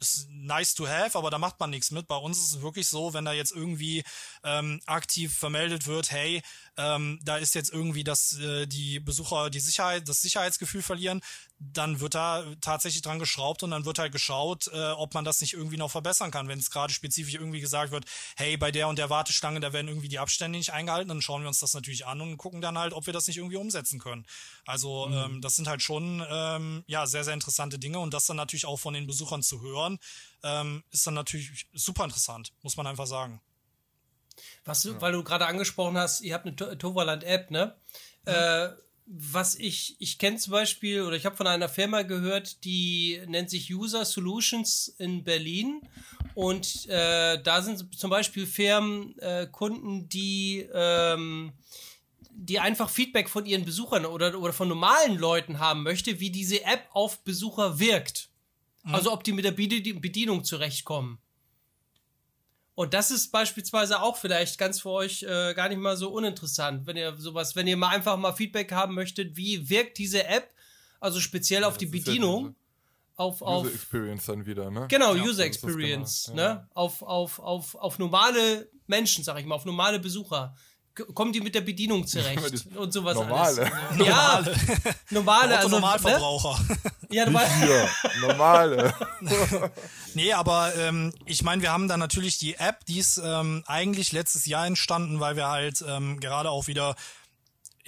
ist 0.00 0.28
nice 0.30 0.74
to 0.74 0.86
have, 0.86 1.18
aber 1.18 1.30
da 1.30 1.38
macht 1.38 1.58
man 1.58 1.70
nichts 1.70 1.90
mit. 1.90 2.06
Bei 2.06 2.16
uns 2.16 2.38
ist 2.38 2.54
es 2.54 2.62
wirklich 2.62 2.88
so, 2.88 3.14
wenn 3.14 3.24
da 3.24 3.32
jetzt 3.32 3.52
irgendwie 3.52 4.04
ähm, 4.44 4.80
aktiv 4.86 5.36
vermeldet 5.36 5.86
wird, 5.86 6.10
hey, 6.10 6.42
ähm, 6.78 7.18
da 7.24 7.36
ist 7.36 7.54
jetzt 7.56 7.72
irgendwie, 7.72 8.04
dass 8.04 8.38
äh, 8.38 8.66
die 8.66 9.00
Besucher 9.00 9.50
die 9.50 9.58
Sicherheit, 9.58 10.08
das 10.08 10.22
Sicherheitsgefühl 10.22 10.80
verlieren, 10.80 11.20
dann 11.58 11.98
wird 11.98 12.14
da 12.14 12.44
tatsächlich 12.60 13.02
dran 13.02 13.18
geschraubt 13.18 13.64
und 13.64 13.72
dann 13.72 13.84
wird 13.84 13.98
halt 13.98 14.12
geschaut, 14.12 14.68
äh, 14.72 14.90
ob 14.92 15.12
man 15.12 15.24
das 15.24 15.40
nicht 15.40 15.54
irgendwie 15.54 15.76
noch 15.76 15.90
verbessern 15.90 16.30
kann. 16.30 16.46
Wenn 16.46 16.60
es 16.60 16.70
gerade 16.70 16.92
spezifisch 16.92 17.34
irgendwie 17.34 17.60
gesagt 17.60 17.90
wird, 17.90 18.04
hey, 18.36 18.56
bei 18.56 18.70
der 18.70 18.86
und 18.86 18.96
der 18.96 19.10
Warteschlange, 19.10 19.58
da 19.58 19.72
werden 19.72 19.88
irgendwie 19.88 20.08
die 20.08 20.20
Abstände 20.20 20.56
nicht 20.56 20.72
eingehalten, 20.72 21.08
dann 21.08 21.20
schauen 21.20 21.42
wir 21.42 21.48
uns 21.48 21.58
das 21.58 21.74
natürlich 21.74 22.06
an 22.06 22.20
und 22.20 22.36
gucken 22.36 22.60
dann 22.60 22.78
halt, 22.78 22.92
ob 22.92 23.06
wir 23.06 23.12
das 23.12 23.26
nicht 23.26 23.38
irgendwie 23.38 23.56
umsetzen 23.56 23.98
können. 23.98 24.24
Also 24.64 25.08
mhm. 25.08 25.14
ähm, 25.14 25.40
das 25.40 25.56
sind 25.56 25.66
halt 25.66 25.82
schon 25.82 26.24
ähm, 26.30 26.84
ja 26.86 27.06
sehr, 27.06 27.24
sehr 27.24 27.34
interessante 27.34 27.80
Dinge 27.80 27.98
und 27.98 28.14
das 28.14 28.26
dann 28.26 28.36
natürlich 28.36 28.66
auch 28.66 28.78
von 28.78 28.94
den 28.94 29.08
Besuchern 29.08 29.42
zu 29.42 29.60
hören, 29.60 29.98
ähm, 30.44 30.84
ist 30.92 31.04
dann 31.08 31.14
natürlich 31.14 31.66
super 31.72 32.04
interessant, 32.04 32.52
muss 32.62 32.76
man 32.76 32.86
einfach 32.86 33.06
sagen. 33.06 33.40
Was 34.64 34.82
du, 34.82 34.92
ja. 34.92 35.00
weil 35.00 35.12
du 35.12 35.22
gerade 35.24 35.46
angesprochen 35.46 35.96
hast, 35.96 36.20
ihr 36.20 36.34
habt 36.34 36.46
eine 36.46 36.78
Toverland-App, 36.78 37.50
ne? 37.50 37.76
Mhm. 38.26 38.32
Äh, 38.32 38.68
was 39.10 39.54
ich, 39.54 39.96
ich 40.00 40.18
kenne 40.18 40.36
zum 40.36 40.50
Beispiel, 40.52 41.00
oder 41.02 41.16
ich 41.16 41.24
habe 41.24 41.36
von 41.36 41.46
einer 41.46 41.70
Firma 41.70 42.02
gehört, 42.02 42.64
die 42.64 43.20
nennt 43.26 43.48
sich 43.48 43.74
User 43.74 44.04
Solutions 44.04 44.94
in 44.98 45.24
Berlin. 45.24 45.80
Und 46.34 46.86
äh, 46.88 47.42
da 47.42 47.62
sind 47.62 47.98
zum 47.98 48.10
Beispiel 48.10 48.46
Firmen, 48.46 49.18
äh, 49.18 49.46
Kunden, 49.50 50.10
die, 50.10 50.68
ähm, 50.74 51.54
die 52.30 52.60
einfach 52.60 52.90
Feedback 52.90 53.30
von 53.30 53.46
ihren 53.46 53.64
Besuchern 53.64 54.04
oder, 54.04 54.38
oder 54.38 54.52
von 54.52 54.68
normalen 54.68 55.16
Leuten 55.16 55.58
haben 55.58 55.82
möchte, 55.82 56.20
wie 56.20 56.30
diese 56.30 56.62
App 56.64 56.86
auf 56.92 57.24
Besucher 57.24 57.78
wirkt. 57.78 58.28
Mhm. 58.84 58.94
Also 58.94 59.12
ob 59.12 59.24
die 59.24 59.32
mit 59.32 59.46
der 59.46 59.52
Bedienung 59.52 60.44
zurechtkommen. 60.44 61.18
Und 62.78 62.94
das 62.94 63.10
ist 63.10 63.32
beispielsweise 63.32 64.00
auch 64.00 64.16
vielleicht 64.16 64.56
ganz 64.56 64.80
für 64.80 64.90
euch 64.90 65.24
äh, 65.24 65.52
gar 65.54 65.68
nicht 65.68 65.78
mal 65.78 65.96
so 65.96 66.10
uninteressant, 66.10 66.86
wenn 66.86 66.96
ihr 66.96 67.16
sowas, 67.16 67.56
wenn 67.56 67.66
ihr 67.66 67.76
mal 67.76 67.88
einfach 67.88 68.16
mal 68.16 68.32
Feedback 68.32 68.70
haben 68.70 68.94
möchtet, 68.94 69.36
wie 69.36 69.68
wirkt 69.68 69.98
diese 69.98 70.24
App, 70.28 70.54
also 71.00 71.18
speziell 71.18 71.62
ja, 71.62 71.66
auf 71.66 71.76
die 71.76 71.86
Bedienung. 71.86 72.44
Ja 72.44 72.54
auf, 73.16 73.42
auf 73.42 73.64
User 73.64 73.74
Experience 73.74 74.26
dann 74.26 74.46
wieder, 74.46 74.70
ne? 74.70 74.86
Genau, 74.88 75.16
ja, 75.16 75.24
User 75.24 75.44
Experience, 75.44 76.26
genau, 76.28 76.40
ne? 76.40 76.68
Auf, 76.72 77.02
auf, 77.02 77.40
auf, 77.40 77.74
auf 77.74 77.98
normale 77.98 78.70
Menschen, 78.86 79.24
sag 79.24 79.40
ich 79.40 79.44
mal, 79.44 79.56
auf 79.56 79.64
normale 79.64 79.98
Besucher 79.98 80.54
kommen 81.14 81.32
die 81.32 81.40
mit 81.40 81.54
der 81.54 81.60
Bedienung 81.60 82.06
zurecht 82.06 82.66
und 82.76 82.92
sowas 82.92 83.14
normale. 83.14 83.72
alles. 83.72 84.06
Ja, 84.06 84.44
normale. 85.10 85.56
Also, 85.56 85.68
Normalverbraucher. 85.68 86.58
Ne? 86.68 86.76
Ja, 87.10 87.24
normal. 87.24 87.88
normale. 88.20 88.94
nee, 90.14 90.32
aber 90.32 90.74
ähm, 90.76 91.12
ich 91.24 91.42
meine, 91.42 91.62
wir 91.62 91.72
haben 91.72 91.88
da 91.88 91.96
natürlich 91.96 92.38
die 92.38 92.54
App, 92.54 92.84
die 92.86 92.98
ist 92.98 93.20
ähm, 93.24 93.64
eigentlich 93.66 94.12
letztes 94.12 94.46
Jahr 94.46 94.66
entstanden, 94.66 95.20
weil 95.20 95.36
wir 95.36 95.48
halt 95.48 95.84
ähm, 95.86 96.20
gerade 96.20 96.50
auch 96.50 96.66
wieder 96.66 96.96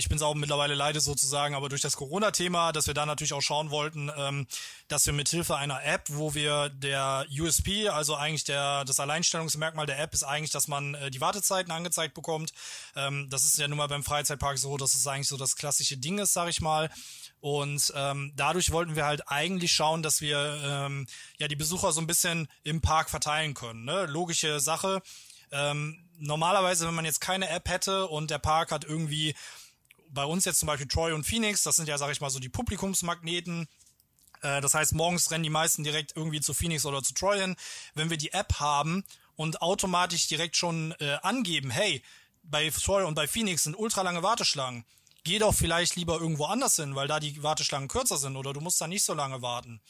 ich 0.01 0.09
bin 0.09 0.17
es 0.17 0.23
auch 0.23 0.35
mittlerweile 0.35 0.75
leide 0.75 1.01
sozusagen, 1.01 1.55
aber 1.55 1.69
durch 1.69 1.83
das 1.83 1.97
Corona-Thema, 1.97 2.73
dass 2.73 2.87
wir 2.87 2.95
da 2.95 3.07
natürlich 3.07 3.35
auch 3.35 3.43
schauen 3.43 3.71
wollten, 3.71 4.11
ähm, 4.17 4.47
dass 4.89 5.07
wir 5.07 5.13
mit 5.13 5.29
Hilfe 5.29 5.57
einer 5.57 5.85
App, 5.85 6.05
wo 6.09 6.35
wir 6.35 6.71
der 6.71 7.27
USP, 7.31 7.89
also 7.91 8.17
eigentlich 8.17 8.45
der 8.45 8.85
das 8.85 8.99
Alleinstellungsmerkmal 8.99 9.87
der 9.87 10.01
App 10.01 10.15
ist 10.15 10.25
eigentlich, 10.25 10.51
dass 10.51 10.67
man 10.69 10.95
äh, 10.95 11.11
die 11.11 11.21
Wartezeiten 11.21 11.71
angezeigt 11.71 12.15
bekommt. 12.15 12.53
Ähm, 12.97 13.29
das 13.31 13.45
ist 13.45 13.59
ja 13.59 13.69
nun 13.69 13.79
mal 13.79 13.89
beim 13.89 14.03
Freizeitpark 14.03 14.59
so, 14.59 14.77
dass 14.77 14.95
es 14.95 15.07
eigentlich 15.07 15.29
so 15.29 15.37
das 15.37 15.55
klassische 15.55 15.99
Ding 15.99 16.19
ist, 16.19 16.33
sag 16.33 16.49
ich 16.49 16.61
mal. 16.61 16.91
Und 17.41 17.93
ähm, 17.95 18.33
dadurch 18.37 18.71
wollten 18.73 18.97
wir 18.97 19.05
halt 19.07 19.29
eigentlich 19.29 19.73
schauen, 19.73 20.03
dass 20.03 20.21
wir 20.21 20.61
ähm, 20.65 21.07
ja 21.39 21.49
die 21.49 21.57
Besucher 21.57 21.93
so 21.93 22.01
ein 22.01 22.07
bisschen 22.07 22.49
im 22.65 22.81
Park 22.81 23.11
verteilen 23.11 23.55
können. 23.55 23.85
Ne? 23.85 24.07
Logische 24.07 24.61
Sache. 24.61 25.03
Ähm, 25.53 26.07
normalerweise, 26.19 26.87
wenn 26.87 26.95
man 26.95 27.05
jetzt 27.05 27.21
keine 27.21 27.49
App 27.49 27.69
hätte 27.69 28.07
und 28.07 28.31
der 28.31 28.39
Park 28.39 28.71
hat 28.71 28.85
irgendwie 28.85 29.35
bei 30.13 30.25
uns 30.25 30.45
jetzt 30.45 30.59
zum 30.59 30.67
Beispiel 30.67 30.89
Troy 30.89 31.13
und 31.13 31.25
Phoenix, 31.25 31.63
das 31.63 31.77
sind 31.77 31.89
ja, 31.89 31.99
sag 31.99 32.11
ich 32.11 32.21
mal, 32.21 32.31
so 32.31 32.39
die 32.39 32.49
Publikumsmagneten. 32.49 33.69
Äh, 34.43 34.61
das 34.61 34.75
heißt, 34.75 34.95
morgens 34.95 35.31
rennen 35.31 35.45
die 35.45 35.51
meisten 35.51 35.85
direkt 35.85 36.17
irgendwie 36.17 36.41
zu 36.41 36.55
Phoenix 36.55 36.85
oder 36.85 37.03
zu 37.03 37.15
Troy 37.15 37.41
hin. 37.41 37.57
Wenn 37.95 38.11
wir 38.11 38.17
die 38.17 38.33
App 38.33 38.61
haben 38.61 39.05
und 39.37 39.63
automatisch 39.63 40.27
direkt 40.27 40.57
schon 40.57 40.95
äh, 41.01 41.19
angeben, 41.23 41.71
hey, 41.71 42.03
bei 42.43 42.69
Troy 42.71 43.05
und 43.05 43.15
bei 43.15 43.29
Phoenix 43.29 43.65
sind 43.65 43.77
ultra 43.77 44.03
lange 44.03 44.23
Warteschlangen, 44.23 44.85
geh 45.25 45.39
doch 45.39 45.55
vielleicht 45.55 45.97
lieber 45.97 46.19
irgendwo 46.19 46.47
anders 46.47 46.77
hin, 46.77 46.95
weil 46.95 47.09
da 47.09 47.21
die 47.21 47.43
Warteschlangen 47.43 47.89
kürzer 47.89 48.17
sind 48.17 48.37
oder 48.37 48.53
du 48.53 48.61
musst 48.61 48.81
da 48.81 48.89
nicht 48.89 49.05
so 49.05 49.15
lange 49.15 49.43
warten 49.43 49.81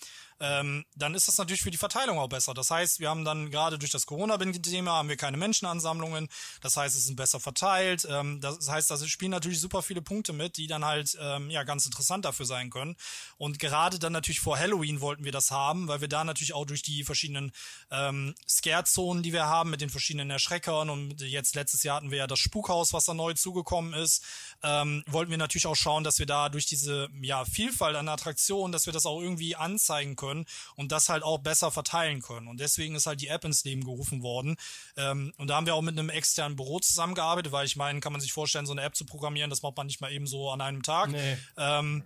ähm, 0.41 0.87
dann 0.97 1.15
ist 1.15 1.29
das 1.29 1.37
natürlich 1.37 1.63
für 1.63 1.71
die 1.71 1.77
Verteilung 1.77 2.19
auch 2.19 2.29
besser. 2.29 2.55
Das 2.55 2.71
heißt, 2.71 2.99
wir 2.99 3.11
haben 3.11 3.25
dann 3.25 3.51
gerade 3.51 3.79
durch 3.79 3.91
das 3.91 4.07
Corona-Thema 4.07 4.93
haben 4.93 5.09
wir 5.11 5.17
keine 5.17 5.37
Menschenansammlungen. 5.37 6.29
Das 6.63 6.77
heißt, 6.77 6.97
es 6.97 7.05
sind 7.05 7.17
besser 7.17 7.41
verteilt. 7.41 8.07
Ähm, 8.11 8.41
das 8.41 8.69
heißt, 8.69 8.91
da 8.91 8.97
spielen 9.07 9.31
natürlich 9.31 9.61
super 9.61 9.83
viele 9.83 10.01
Punkte 10.01 10.33
mit, 10.33 10.57
die 10.57 10.67
dann 10.67 10.85
halt 10.85 11.17
ähm, 11.21 11.51
ja 11.51 11.63
ganz 11.65 11.85
interessant 11.85 12.25
dafür 12.25 12.47
sein 12.47 12.71
können. 12.71 12.97
Und 13.37 13.59
gerade 13.59 13.99
dann 13.99 14.15
natürlich 14.15 14.41
vor 14.41 14.59
Halloween 14.59 15.03
wollten 15.03 15.25
wir 15.25 15.33
das 15.33 15.51
haben, 15.51 15.89
weil 15.89 16.01
wir 16.01 16.09
da 16.09 16.25
natürlich 16.25 16.55
auch 16.55 16.65
durch 16.65 16.83
die 16.83 17.05
verschiedenen 17.05 17.53
ähm, 17.91 18.35
Scare-Zonen, 18.49 19.23
die 19.23 19.35
wir 19.35 19.47
haben, 19.47 19.69
mit 19.69 19.83
den 19.83 19.91
verschiedenen 19.91 20.31
Erschreckern 20.31 20.89
und 20.89 21.21
jetzt 21.21 21.55
letztes 21.55 21.83
Jahr 21.83 21.97
hatten 21.97 22.11
wir 22.11 22.19
ja 22.19 22.27
das 22.27 22.39
Spukhaus, 22.39 22.95
was 22.95 23.05
da 23.05 23.13
neu 23.13 23.35
zugekommen 23.35 23.93
ist, 23.93 24.25
ähm, 24.63 25.05
wollten 25.07 25.31
wir 25.31 25.39
natürlich 25.39 25.67
auch 25.67 25.77
schauen, 25.77 26.03
dass 26.03 26.19
wir 26.19 26.27
da 26.27 26.49
durch 26.49 26.65
diese 26.65 27.09
ja, 27.21 27.45
Vielfalt 27.45 27.97
an 27.97 28.09
Attraktionen, 28.09 28.73
dass 28.73 28.87
wir 28.87 28.93
das 28.93 29.05
auch 29.05 29.21
irgendwie 29.21 29.55
anzeigen 29.55 30.17
können 30.17 30.30
können 30.31 30.47
und 30.77 30.93
das 30.93 31.09
halt 31.09 31.23
auch 31.23 31.39
besser 31.39 31.71
verteilen 31.71 32.23
können. 32.23 32.49
Und 32.49 32.61
deswegen 32.61 32.95
ist 32.95 33.07
halt 33.07 33.21
die 33.21 33.29
App 33.29 33.45
ins 33.45 33.65
Leben 33.65 33.85
gerufen 33.85 34.23
worden. 34.23 34.57
Ähm, 34.97 35.33
und 35.37 35.49
da 35.49 35.57
haben 35.57 35.67
wir 35.67 35.75
auch 35.75 35.83
mit 35.83 35.99
einem 35.99 36.11
externen 36.11 36.57
Büro 36.57 36.79
zusammengearbeitet, 36.81 37.53
weil 37.53 37.67
ich 37.67 37.77
meine, 37.77 38.01
kann 38.01 38.13
man 38.13 38.21
sich 38.21 38.33
vorstellen, 38.33 38.67
so 38.67 38.73
eine 38.73 38.83
App 38.83 38.95
zu 38.95 39.05
programmieren, 39.05 39.51
das 39.51 39.63
macht 39.63 39.77
man 39.77 39.87
nicht 39.87 40.01
mal 40.01 40.13
eben 40.13 40.27
so 40.27 40.51
an 40.51 40.61
einem 40.61 40.83
Tag. 40.83 41.11
Nee. 41.11 41.37
Ähm, 41.57 42.05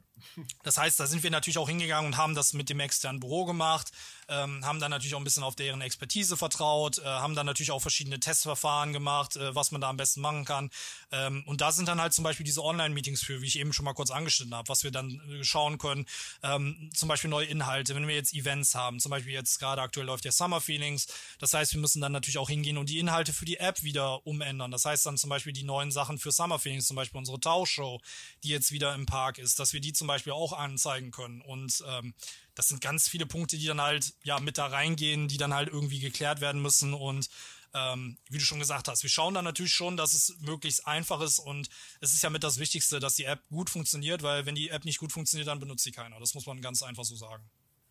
das 0.62 0.78
heißt, 0.78 0.98
da 0.98 1.06
sind 1.06 1.22
wir 1.22 1.30
natürlich 1.30 1.58
auch 1.58 1.68
hingegangen 1.68 2.06
und 2.06 2.16
haben 2.16 2.34
das 2.34 2.52
mit 2.52 2.70
dem 2.70 2.80
externen 2.80 3.20
Büro 3.20 3.44
gemacht, 3.44 3.90
ähm, 4.28 4.64
haben 4.64 4.80
dann 4.80 4.90
natürlich 4.90 5.14
auch 5.14 5.18
ein 5.18 5.24
bisschen 5.24 5.42
auf 5.42 5.56
deren 5.56 5.80
Expertise 5.80 6.36
vertraut, 6.36 6.98
äh, 6.98 7.04
haben 7.04 7.34
dann 7.34 7.46
natürlich 7.46 7.70
auch 7.70 7.80
verschiedene 7.80 8.20
Testverfahren 8.20 8.92
gemacht, 8.92 9.36
äh, 9.36 9.54
was 9.54 9.70
man 9.70 9.80
da 9.80 9.90
am 9.90 9.96
besten 9.96 10.20
machen 10.20 10.44
kann. 10.44 10.70
Ähm, 11.12 11.42
und 11.46 11.60
da 11.60 11.72
sind 11.72 11.88
dann 11.88 12.00
halt 12.00 12.12
zum 12.12 12.24
Beispiel 12.24 12.44
diese 12.44 12.62
Online-Meetings 12.62 13.22
für, 13.22 13.42
wie 13.42 13.46
ich 13.46 13.58
eben 13.58 13.72
schon 13.72 13.84
mal 13.84 13.94
kurz 13.94 14.10
angeschnitten 14.10 14.54
habe, 14.54 14.68
was 14.68 14.84
wir 14.84 14.90
dann 14.90 15.20
äh, 15.30 15.44
schauen 15.44 15.78
können. 15.78 16.06
Ähm, 16.42 16.90
zum 16.94 17.08
Beispiel 17.08 17.30
neue 17.30 17.46
Inhalte, 17.46 17.94
wenn 17.94 18.08
wir 18.08 18.14
jetzt 18.14 18.34
Events 18.34 18.74
haben, 18.74 19.00
zum 19.00 19.10
Beispiel 19.10 19.32
jetzt 19.32 19.58
gerade 19.58 19.82
aktuell 19.82 20.06
läuft 20.06 20.24
der 20.24 20.32
Summer 20.32 20.60
Feelings. 20.60 21.06
Das 21.38 21.54
heißt, 21.54 21.72
wir 21.74 21.80
müssen 21.80 22.00
dann 22.00 22.12
natürlich 22.12 22.38
auch 22.38 22.48
hingehen 22.48 22.78
und 22.78 22.88
die 22.88 22.98
Inhalte 22.98 23.32
für 23.32 23.44
die 23.44 23.58
App 23.58 23.82
wieder 23.82 24.26
umändern. 24.26 24.70
Das 24.70 24.84
heißt 24.84 25.06
dann 25.06 25.18
zum 25.18 25.30
Beispiel 25.30 25.52
die 25.52 25.64
neuen 25.64 25.90
Sachen 25.90 26.18
für 26.18 26.32
Summer 26.32 26.58
Feelings, 26.58 26.86
zum 26.86 26.96
Beispiel 26.96 27.18
unsere 27.18 27.40
Tauschshow, 27.40 28.00
die 28.42 28.48
jetzt 28.48 28.72
wieder 28.72 28.94
im 28.94 29.06
Park 29.06 29.38
ist, 29.38 29.58
dass 29.58 29.72
wir 29.72 29.80
die 29.80 29.92
zum 29.92 30.06
Beispiel 30.06 30.32
auch 30.32 30.52
anzeigen 30.52 31.10
können. 31.10 31.40
Und 31.40 31.82
ähm, 31.86 32.14
das 32.54 32.68
sind 32.68 32.80
ganz 32.80 33.08
viele 33.08 33.26
Punkte, 33.26 33.58
die 33.58 33.66
dann 33.66 33.80
halt 33.80 34.14
ja 34.22 34.40
mit 34.40 34.58
da 34.58 34.66
reingehen, 34.66 35.28
die 35.28 35.36
dann 35.36 35.54
halt 35.54 35.68
irgendwie 35.68 36.00
geklärt 36.00 36.40
werden 36.40 36.62
müssen 36.62 36.94
und 36.94 37.28
ähm, 37.74 38.16
wie 38.30 38.38
du 38.38 38.44
schon 38.44 38.60
gesagt 38.60 38.86
hast, 38.86 39.02
wir 39.02 39.10
schauen 39.10 39.34
dann 39.34 39.44
natürlich 39.44 39.72
schon, 39.72 39.96
dass 39.96 40.14
es 40.14 40.36
möglichst 40.40 40.86
einfach 40.86 41.20
ist 41.20 41.40
und 41.40 41.68
es 42.00 42.14
ist 42.14 42.22
ja 42.22 42.30
mit 42.30 42.44
das 42.44 42.58
Wichtigste, 42.58 43.00
dass 43.00 43.16
die 43.16 43.24
App 43.24 43.40
gut 43.48 43.68
funktioniert, 43.68 44.22
weil 44.22 44.46
wenn 44.46 44.54
die 44.54 44.70
App 44.70 44.84
nicht 44.84 45.00
gut 45.00 45.12
funktioniert, 45.12 45.48
dann 45.48 45.58
benutzt 45.58 45.82
sie 45.82 45.90
keiner. 45.90 46.20
Das 46.20 46.34
muss 46.34 46.46
man 46.46 46.62
ganz 46.62 46.82
einfach 46.84 47.04
so 47.04 47.16
sagen. 47.16 47.44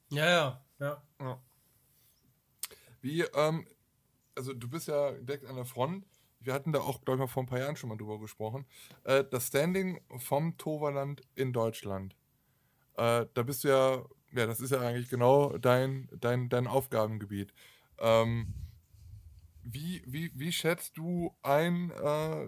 Ja, 0.10 0.30
ja, 0.30 0.66
ja. 0.80 1.04
ja. 1.20 1.42
Wie, 3.02 3.22
ähm, 3.22 3.68
also 4.36 4.54
du 4.54 4.70
bist 4.70 4.88
ja 4.88 5.12
direkt 5.12 5.46
an 5.46 5.58
der 5.58 5.66
Front. 5.66 6.06
Wir 6.40 6.54
hatten 6.54 6.72
da 6.72 6.80
auch, 6.80 7.04
glaube 7.04 7.18
ich, 7.18 7.20
mal 7.20 7.28
vor 7.28 7.44
ein 7.44 7.48
paar 7.48 7.60
Jahren 7.60 7.76
schon 7.76 7.90
mal 7.90 7.98
drüber 7.98 8.20
gesprochen. 8.20 8.66
Äh, 9.04 9.26
das 9.30 9.48
Standing 9.48 10.00
vom 10.18 10.58
Toverland 10.58 11.22
in 11.36 11.52
Deutschland. 11.52 12.16
Äh, 12.96 13.26
da 13.34 13.44
bist 13.44 13.66
du 13.66 13.70
ja 13.70 14.06
ja, 14.34 14.46
das 14.46 14.60
ist 14.60 14.72
ja 14.72 14.80
eigentlich 14.80 15.10
genau 15.10 15.58
dein, 15.58 16.10
dein, 16.20 16.50
dein 16.50 16.68
Aufgabengebiet. 16.68 17.54
Ähm, 18.00 18.54
wie, 19.64 20.04
wie, 20.06 20.32
wie 20.36 20.52
schätzt 20.52 20.98
du 20.98 21.34
ein, 21.42 21.92
äh, 21.92 22.46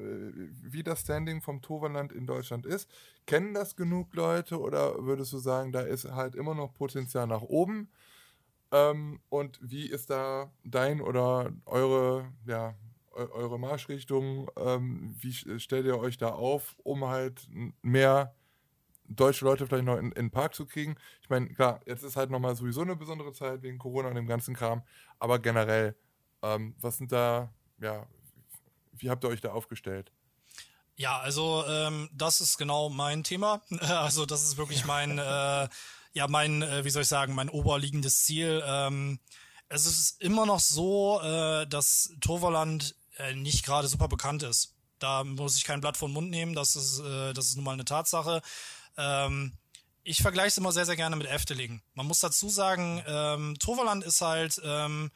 wie 0.64 0.84
das 0.84 1.02
Standing 1.02 1.42
vom 1.42 1.62
Toverland 1.62 2.12
in 2.12 2.28
Deutschland 2.28 2.66
ist? 2.66 2.90
Kennen 3.26 3.54
das 3.54 3.76
genug 3.76 4.14
Leute 4.14 4.60
oder 4.60 5.06
würdest 5.06 5.32
du 5.32 5.38
sagen, 5.38 5.72
da 5.72 5.82
ist 5.82 6.12
halt 6.12 6.36
immer 6.36 6.56
noch 6.56 6.74
Potenzial 6.74 7.28
nach 7.28 7.42
oben? 7.42 7.90
Ähm, 8.72 9.22
und 9.30 9.60
wie 9.62 9.88
ist 9.88 10.10
da 10.10 10.52
dein 10.66 11.00
oder 11.02 11.54
eure, 11.66 12.34
ja, 12.46 12.76
eure 13.14 13.60
Marschrichtung? 13.60 14.50
Ähm, 14.58 15.16
wie 15.20 15.32
stellt 15.34 15.86
ihr 15.86 15.98
euch 15.98 16.18
da 16.18 16.30
auf, 16.30 16.76
um 16.84 17.06
halt 17.06 17.48
mehr 17.82 18.36
deutsche 19.08 19.46
Leute 19.46 19.68
vielleicht 19.68 19.86
noch 19.86 19.98
in, 19.98 20.12
in 20.12 20.26
den 20.26 20.32
Park 20.32 20.56
zu 20.56 20.66
kriegen? 20.66 20.96
Ich 21.22 21.30
meine, 21.30 21.48
klar, 21.54 21.82
jetzt 21.86 22.04
ist 22.04 22.16
halt 22.16 22.30
nochmal 22.30 22.56
sowieso 22.56 22.82
eine 22.82 22.96
besondere 22.96 23.34
Zeit 23.34 23.62
wegen 23.62 23.78
Corona 23.78 24.10
und 24.10 24.16
dem 24.16 24.28
ganzen 24.28 24.56
Kram, 24.56 24.84
aber 25.20 25.40
generell, 25.40 25.96
ähm, 26.42 26.76
was 26.80 26.98
sind 26.98 27.12
da, 27.12 27.54
ja, 27.80 28.06
wie 28.94 29.10
habt 29.10 29.24
ihr 29.24 29.30
euch 29.30 29.42
da 29.42 29.52
aufgestellt? 29.52 30.12
Ja, 30.98 31.20
also 31.20 31.66
ähm, 31.68 32.10
das 32.14 32.40
ist 32.40 32.58
genau 32.58 32.90
mein 32.90 33.24
Thema. 33.24 33.62
Also 33.82 34.26
das 34.26 34.44
ist 34.44 34.58
wirklich 34.58 34.86
mein, 34.86 35.20
äh, 35.20 35.68
ja, 36.14 36.28
mein, 36.30 36.62
äh, 36.62 36.86
wie 36.86 36.90
soll 36.90 37.02
ich 37.02 37.08
sagen, 37.10 37.36
mein 37.36 37.50
oberliegendes 37.50 38.24
Ziel. 38.24 38.64
Ähm, 38.66 39.20
es 39.68 39.86
ist 39.86 40.22
immer 40.22 40.46
noch 40.46 40.60
so, 40.60 41.20
äh, 41.22 41.68
dass 41.68 42.16
Toverland 42.22 42.96
äh, 43.18 43.34
nicht 43.34 43.66
gerade 43.66 43.88
super 43.88 44.08
bekannt 44.08 44.44
ist. 44.44 44.76
Da 45.00 45.24
muss 45.24 45.58
ich 45.58 45.66
kein 45.66 45.82
Blatt 45.82 45.98
vom 45.98 46.14
Mund 46.14 46.30
nehmen, 46.30 46.56
das 46.56 46.76
ist, 46.76 47.00
äh, 47.00 47.34
das 47.34 47.48
ist 47.48 47.56
nun 47.58 47.66
mal 47.66 47.74
eine 47.74 47.86
Tatsache. 47.86 48.42
Ähm, 48.98 49.54
ich 50.04 50.22
vergleiche 50.22 50.50
es 50.50 50.58
immer 50.58 50.72
sehr, 50.72 50.86
sehr 50.86 50.96
gerne 50.96 51.16
mit 51.16 51.28
Efteling. 51.28 51.82
Man 51.96 52.06
muss 52.06 52.20
dazu 52.20 52.50
sagen, 52.50 53.04
ähm, 53.08 53.56
Toverland 53.60 54.04
ist 54.04 54.22
halt 54.22 54.62
ähm, 54.64 55.12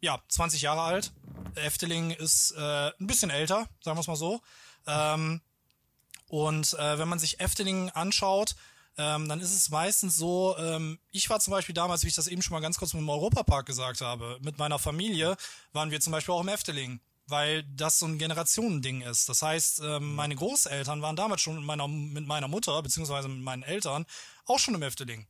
ja 0.00 0.20
20 0.28 0.62
Jahre 0.62 0.82
alt. 0.82 1.12
Efteling 1.54 2.10
ist 2.10 2.52
äh, 2.52 2.90
ein 2.98 3.06
bisschen 3.06 3.30
älter, 3.30 3.68
sagen 3.80 3.96
wir 3.96 4.00
es 4.00 4.08
mal 4.08 4.16
so. 4.16 4.40
Ähm, 4.86 5.40
und 6.28 6.74
äh, 6.74 6.98
wenn 6.98 7.08
man 7.08 7.18
sich 7.18 7.40
Efteling 7.40 7.90
anschaut, 7.90 8.56
ähm, 8.98 9.28
dann 9.28 9.40
ist 9.40 9.54
es 9.54 9.70
meistens 9.70 10.16
so, 10.16 10.56
ähm, 10.58 10.98
ich 11.12 11.30
war 11.30 11.40
zum 11.40 11.52
Beispiel 11.52 11.74
damals, 11.74 12.02
wie 12.02 12.08
ich 12.08 12.14
das 12.14 12.26
eben 12.26 12.42
schon 12.42 12.54
mal 12.54 12.60
ganz 12.60 12.78
kurz 12.78 12.92
mit 12.92 13.00
dem 13.00 13.08
Europapark 13.08 13.66
gesagt 13.66 14.00
habe, 14.00 14.38
mit 14.42 14.58
meiner 14.58 14.78
Familie 14.78 15.36
waren 15.72 15.90
wir 15.90 16.00
zum 16.00 16.12
Beispiel 16.12 16.34
auch 16.34 16.40
im 16.40 16.48
Efteling, 16.48 17.00
weil 17.32 17.64
das 17.64 17.98
so 17.98 18.06
ein 18.06 18.18
Generationending 18.18 19.00
ist. 19.00 19.28
Das 19.28 19.42
heißt, 19.42 19.80
ähm, 19.84 20.14
meine 20.14 20.36
Großeltern 20.36 21.02
waren 21.02 21.16
damals 21.16 21.40
schon 21.40 21.56
mit 21.56 21.64
meiner, 21.64 21.88
mit 21.88 22.26
meiner 22.26 22.46
Mutter, 22.46 22.80
beziehungsweise 22.80 23.26
mit 23.26 23.42
meinen 23.42 23.64
Eltern, 23.64 24.06
auch 24.46 24.60
schon 24.60 24.74
im 24.76 24.82
Efteling. 24.82 25.26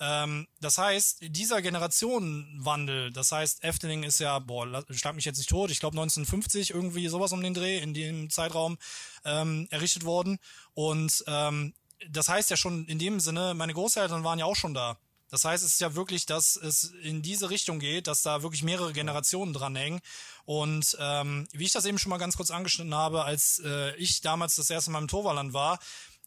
Ähm, 0.00 0.46
das 0.60 0.78
heißt, 0.78 1.18
dieser 1.20 1.62
Generationenwandel, 1.62 3.12
das 3.12 3.30
heißt, 3.30 3.62
Efteling 3.62 4.02
ist 4.02 4.18
ja, 4.18 4.38
boah, 4.38 4.84
schlag 4.90 5.14
mich 5.14 5.24
jetzt 5.24 5.38
nicht 5.38 5.50
tot, 5.50 5.70
ich 5.70 5.80
glaube 5.80 5.96
1950 5.96 6.70
irgendwie 6.70 7.08
sowas 7.08 7.32
um 7.32 7.42
den 7.42 7.54
Dreh 7.54 7.78
in 7.78 7.94
dem 7.94 8.30
Zeitraum 8.30 8.78
ähm, 9.24 9.68
errichtet 9.70 10.04
worden. 10.04 10.38
Und 10.74 11.24
ähm, 11.26 11.74
das 12.08 12.28
heißt 12.28 12.50
ja 12.50 12.56
schon 12.56 12.86
in 12.86 12.98
dem 12.98 13.20
Sinne, 13.20 13.54
meine 13.54 13.74
Großeltern 13.74 14.24
waren 14.24 14.38
ja 14.38 14.44
auch 14.46 14.56
schon 14.56 14.74
da. 14.74 14.98
Das 15.34 15.44
heißt, 15.44 15.64
es 15.64 15.72
ist 15.72 15.80
ja 15.80 15.96
wirklich, 15.96 16.26
dass 16.26 16.54
es 16.54 16.92
in 17.02 17.20
diese 17.20 17.50
Richtung 17.50 17.80
geht, 17.80 18.06
dass 18.06 18.22
da 18.22 18.44
wirklich 18.44 18.62
mehrere 18.62 18.92
Generationen 18.92 19.52
dranhängen. 19.52 20.00
Und 20.44 20.96
ähm, 21.00 21.48
wie 21.50 21.64
ich 21.64 21.72
das 21.72 21.86
eben 21.86 21.98
schon 21.98 22.10
mal 22.10 22.18
ganz 22.18 22.36
kurz 22.36 22.52
angeschnitten 22.52 22.94
habe, 22.94 23.24
als 23.24 23.60
äh, 23.64 23.96
ich 23.96 24.20
damals 24.20 24.54
das 24.54 24.70
erste 24.70 24.92
Mal 24.92 25.00
im 25.00 25.08
Torwaland 25.08 25.52
war, 25.52 25.80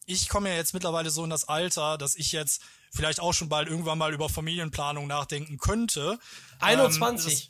ich 0.05 0.27
komme 0.27 0.49
ja 0.49 0.55
jetzt 0.55 0.73
mittlerweile 0.73 1.09
so 1.09 1.23
in 1.23 1.29
das 1.29 1.47
Alter, 1.47 1.97
dass 1.97 2.15
ich 2.15 2.33
jetzt 2.33 2.61
vielleicht 2.91 3.21
auch 3.21 3.31
schon 3.31 3.47
bald 3.47 3.69
irgendwann 3.69 3.97
mal 3.97 4.13
über 4.13 4.27
Familienplanung 4.27 5.07
nachdenken 5.07 5.57
könnte. 5.57 6.19
21. 6.59 7.49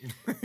Ähm, 0.00 0.12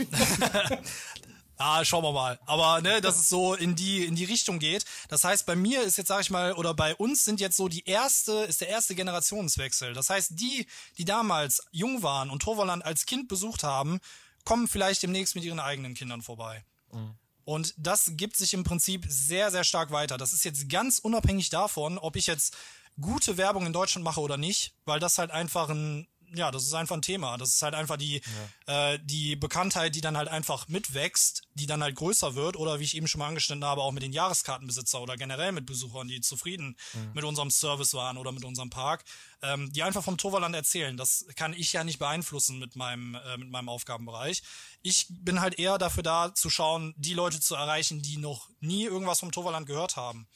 Ah, 1.58 1.84
schauen 1.84 2.04
wir 2.04 2.12
mal. 2.12 2.38
Aber 2.44 2.82
ne, 2.82 3.00
dass 3.00 3.18
es 3.18 3.28
so 3.28 3.54
in 3.54 3.76
die 3.76 4.04
in 4.04 4.14
die 4.14 4.24
Richtung 4.24 4.58
geht. 4.58 4.84
Das 5.08 5.24
heißt, 5.24 5.46
bei 5.46 5.56
mir 5.56 5.82
ist 5.82 5.96
jetzt 5.96 6.08
sage 6.08 6.22
ich 6.22 6.30
mal 6.30 6.52
oder 6.52 6.74
bei 6.74 6.94
uns 6.94 7.24
sind 7.24 7.40
jetzt 7.40 7.56
so 7.56 7.68
die 7.68 7.84
erste 7.86 8.32
ist 8.44 8.60
der 8.60 8.68
erste 8.68 8.94
Generationswechsel. 8.94 9.94
Das 9.94 10.10
heißt, 10.10 10.38
die, 10.38 10.66
die 10.98 11.04
damals 11.04 11.62
jung 11.70 12.02
waren 12.02 12.30
und 12.30 12.42
Toverland 12.42 12.84
als 12.84 13.06
Kind 13.06 13.28
besucht 13.28 13.62
haben, 13.62 14.00
kommen 14.44 14.68
vielleicht 14.68 15.02
demnächst 15.02 15.34
mit 15.34 15.44
ihren 15.44 15.60
eigenen 15.60 15.94
Kindern 15.94 16.20
vorbei. 16.20 16.64
Mhm. 16.92 17.14
Und 17.44 17.74
das 17.78 18.12
gibt 18.16 18.36
sich 18.36 18.52
im 18.54 18.64
Prinzip 18.64 19.06
sehr 19.08 19.50
sehr 19.50 19.64
stark 19.64 19.90
weiter. 19.92 20.18
Das 20.18 20.32
ist 20.32 20.44
jetzt 20.44 20.68
ganz 20.68 20.98
unabhängig 20.98 21.48
davon, 21.48 21.96
ob 21.96 22.16
ich 22.16 22.26
jetzt 22.26 22.56
gute 23.00 23.36
Werbung 23.36 23.66
in 23.66 23.72
Deutschland 23.72 24.04
mache 24.04 24.20
oder 24.20 24.36
nicht, 24.36 24.74
weil 24.84 25.00
das 25.00 25.18
halt 25.18 25.30
einfach 25.30 25.70
ein 25.70 26.06
ja, 26.34 26.50
das 26.50 26.64
ist 26.64 26.74
einfach 26.74 26.96
ein 26.96 27.02
Thema. 27.02 27.36
Das 27.38 27.50
ist 27.50 27.62
halt 27.62 27.74
einfach 27.74 27.96
die, 27.96 28.20
ja. 28.66 28.92
äh, 28.92 28.98
die 29.02 29.36
Bekanntheit, 29.36 29.94
die 29.94 30.00
dann 30.00 30.16
halt 30.16 30.28
einfach 30.28 30.68
mitwächst, 30.68 31.42
die 31.54 31.66
dann 31.66 31.82
halt 31.82 31.96
größer 31.96 32.34
wird 32.34 32.56
oder 32.56 32.80
wie 32.80 32.84
ich 32.84 32.96
eben 32.96 33.08
schon 33.08 33.18
mal 33.20 33.28
angeschnitten 33.28 33.64
habe, 33.64 33.82
auch 33.82 33.92
mit 33.92 34.02
den 34.02 34.12
Jahreskartenbesitzer 34.12 35.00
oder 35.00 35.16
generell 35.16 35.52
mit 35.52 35.66
Besuchern, 35.66 36.08
die 36.08 36.20
zufrieden 36.20 36.76
mhm. 36.94 37.12
mit 37.14 37.24
unserem 37.24 37.50
Service 37.50 37.94
waren 37.94 38.18
oder 38.18 38.32
mit 38.32 38.44
unserem 38.44 38.70
Park, 38.70 39.04
ähm, 39.42 39.72
die 39.72 39.82
einfach 39.82 40.04
vom 40.04 40.18
Toverland 40.18 40.54
erzählen. 40.54 40.96
Das 40.96 41.26
kann 41.36 41.52
ich 41.52 41.72
ja 41.72 41.84
nicht 41.84 41.98
beeinflussen 41.98 42.58
mit 42.58 42.76
meinem, 42.76 43.14
äh, 43.14 43.36
mit 43.36 43.50
meinem 43.50 43.68
Aufgabenbereich. 43.68 44.42
Ich 44.82 45.06
bin 45.08 45.40
halt 45.40 45.58
eher 45.58 45.78
dafür 45.78 46.02
da, 46.02 46.34
zu 46.34 46.50
schauen, 46.50 46.94
die 46.96 47.14
Leute 47.14 47.40
zu 47.40 47.54
erreichen, 47.54 48.02
die 48.02 48.16
noch 48.16 48.48
nie 48.60 48.84
irgendwas 48.84 49.20
vom 49.20 49.32
Toverland 49.32 49.66
gehört 49.66 49.96
haben. 49.96 50.26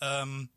Ähm, 0.00 0.50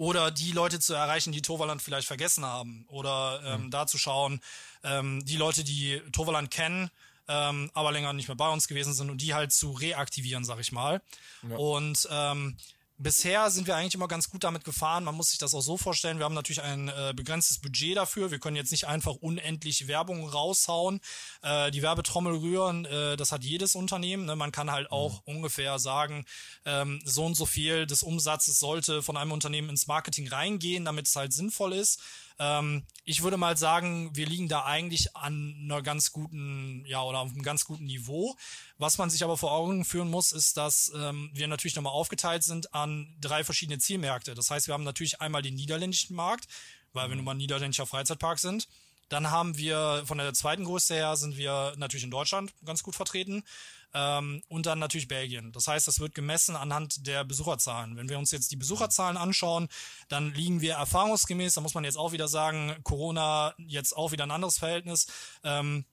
oder 0.00 0.30
die 0.30 0.52
Leute 0.52 0.80
zu 0.80 0.94
erreichen, 0.94 1.30
die 1.30 1.42
Toverland 1.42 1.82
vielleicht 1.82 2.06
vergessen 2.06 2.42
haben 2.42 2.86
oder 2.88 3.42
ähm, 3.44 3.64
mhm. 3.64 3.70
da 3.70 3.86
zu 3.86 3.98
schauen, 3.98 4.40
ähm, 4.82 5.22
die 5.26 5.36
Leute, 5.36 5.62
die 5.62 6.00
Toverland 6.10 6.50
kennen, 6.50 6.90
ähm, 7.28 7.70
aber 7.74 7.92
länger 7.92 8.14
nicht 8.14 8.26
mehr 8.26 8.36
bei 8.36 8.48
uns 8.48 8.66
gewesen 8.66 8.94
sind 8.94 9.10
und 9.10 9.20
die 9.20 9.34
halt 9.34 9.52
zu 9.52 9.72
reaktivieren, 9.72 10.42
sag 10.42 10.58
ich 10.58 10.72
mal. 10.72 11.02
Ja. 11.46 11.54
Und 11.54 12.08
ähm, 12.10 12.56
bisher 13.00 13.50
sind 13.50 13.66
wir 13.66 13.76
eigentlich 13.76 13.94
immer 13.94 14.08
ganz 14.08 14.30
gut 14.30 14.44
damit 14.44 14.64
gefahren. 14.64 15.04
Man 15.04 15.14
muss 15.14 15.30
sich 15.30 15.38
das 15.38 15.54
auch 15.54 15.62
so 15.62 15.76
vorstellen. 15.76 16.18
Wir 16.18 16.24
haben 16.24 16.34
natürlich 16.34 16.62
ein 16.62 16.88
äh, 16.88 17.12
begrenztes 17.16 17.58
Budget 17.58 17.96
dafür. 17.96 18.30
Wir 18.30 18.38
können 18.38 18.56
jetzt 18.56 18.70
nicht 18.70 18.86
einfach 18.86 19.14
unendlich 19.14 19.88
Werbung 19.88 20.28
raushauen, 20.28 21.00
äh, 21.42 21.70
die 21.70 21.82
Werbetrommel 21.82 22.36
rühren. 22.36 22.84
Äh, 22.84 23.16
das 23.16 23.32
hat 23.32 23.42
jedes 23.42 23.74
Unternehmen. 23.74 24.26
Ne? 24.26 24.36
Man 24.36 24.52
kann 24.52 24.70
halt 24.70 24.92
auch 24.92 25.26
mhm. 25.26 25.36
ungefähr 25.36 25.78
sagen, 25.78 26.24
ähm, 26.64 27.00
so 27.04 27.24
und 27.24 27.34
so 27.34 27.46
viel 27.46 27.86
des 27.86 28.02
Umsatzes 28.02 28.58
sollte 28.58 29.02
von 29.02 29.16
einem 29.16 29.32
Unternehmen 29.32 29.70
ins 29.70 29.86
Marketing 29.86 30.28
reingehen, 30.28 30.84
damit 30.84 31.06
es 31.06 31.16
halt 31.16 31.32
sinnvoll 31.32 31.72
ist. 31.72 32.00
Ähm, 32.40 32.84
ich 33.04 33.22
würde 33.22 33.36
mal 33.36 33.56
sagen, 33.58 34.16
wir 34.16 34.26
liegen 34.26 34.48
da 34.48 34.64
eigentlich 34.64 35.14
an 35.14 35.54
einer 35.62 35.82
ganz 35.82 36.10
guten, 36.10 36.84
ja, 36.86 37.02
oder 37.02 37.18
auf 37.18 37.30
einem 37.30 37.42
ganz 37.42 37.66
guten 37.66 37.84
Niveau. 37.84 38.34
Was 38.78 38.96
man 38.96 39.10
sich 39.10 39.22
aber 39.22 39.36
vor 39.36 39.52
Augen 39.52 39.84
führen 39.84 40.10
muss, 40.10 40.32
ist, 40.32 40.56
dass 40.56 40.90
ähm, 40.96 41.30
wir 41.34 41.46
natürlich 41.48 41.76
nochmal 41.76 41.92
aufgeteilt 41.92 42.42
sind 42.42 42.72
an 42.74 43.14
drei 43.20 43.44
verschiedene 43.44 43.78
Zielmärkte. 43.78 44.34
Das 44.34 44.50
heißt, 44.50 44.68
wir 44.68 44.74
haben 44.74 44.84
natürlich 44.84 45.20
einmal 45.20 45.42
den 45.42 45.54
niederländischen 45.54 46.16
Markt, 46.16 46.48
weil 46.94 47.08
wir 47.08 47.10
mhm. 47.10 47.16
nun 47.16 47.24
mal 47.26 47.30
ein 47.32 47.36
niederländischer 47.36 47.86
Freizeitpark 47.86 48.38
sind. 48.38 48.68
Dann 49.10 49.30
haben 49.30 49.58
wir 49.58 50.04
von 50.06 50.16
der 50.16 50.32
zweiten 50.32 50.64
Größe 50.64 50.94
her 50.94 51.16
sind 51.16 51.36
wir 51.36 51.74
natürlich 51.76 52.04
in 52.04 52.10
Deutschland 52.10 52.54
ganz 52.64 52.82
gut 52.82 52.94
vertreten. 52.94 53.44
Ähm, 53.92 54.42
und 54.48 54.66
dann 54.66 54.78
natürlich 54.78 55.08
Belgien. 55.08 55.52
Das 55.52 55.66
heißt, 55.66 55.88
das 55.88 55.98
wird 56.00 56.14
gemessen 56.14 56.56
anhand 56.56 57.06
der 57.06 57.24
Besucherzahlen. 57.24 57.96
Wenn 57.96 58.08
wir 58.08 58.18
uns 58.18 58.30
jetzt 58.30 58.52
die 58.52 58.56
Besucherzahlen 58.56 59.16
anschauen, 59.16 59.68
dann 60.08 60.32
liegen 60.32 60.60
wir 60.60 60.74
erfahrungsgemäß, 60.74 61.54
da 61.54 61.60
muss 61.60 61.74
man 61.74 61.84
jetzt 61.84 61.98
auch 61.98 62.12
wieder 62.12 62.28
sagen, 62.28 62.76
Corona 62.84 63.54
jetzt 63.58 63.96
auch 63.96 64.12
wieder 64.12 64.24
ein 64.24 64.30
anderes 64.30 64.58
Verhältnis. 64.58 65.06
Ähm, 65.42 65.84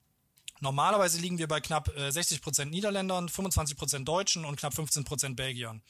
Normalerweise 0.60 1.20
liegen 1.20 1.38
wir 1.38 1.46
bei 1.46 1.60
knapp 1.60 1.94
äh, 1.96 2.10
60 2.10 2.42
Prozent 2.42 2.70
Niederländern, 2.70 3.28
25 3.28 3.76
Prozent 3.76 4.08
Deutschen 4.08 4.44
und 4.44 4.56
knapp 4.56 4.74
15 4.74 5.04
Prozent 5.04 5.36
Belgiern. 5.36 5.82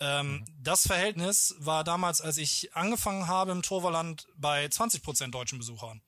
Ähm, 0.00 0.32
mhm. 0.32 0.44
Das 0.62 0.86
Verhältnis 0.86 1.54
war 1.58 1.84
damals, 1.84 2.20
als 2.20 2.36
ich 2.36 2.74
angefangen 2.74 3.28
habe 3.28 3.52
im 3.52 3.62
Torverland, 3.62 4.26
bei 4.36 4.68
20 4.68 5.02
Prozent 5.02 5.34
deutschen 5.34 5.58
Besuchern. 5.58 6.02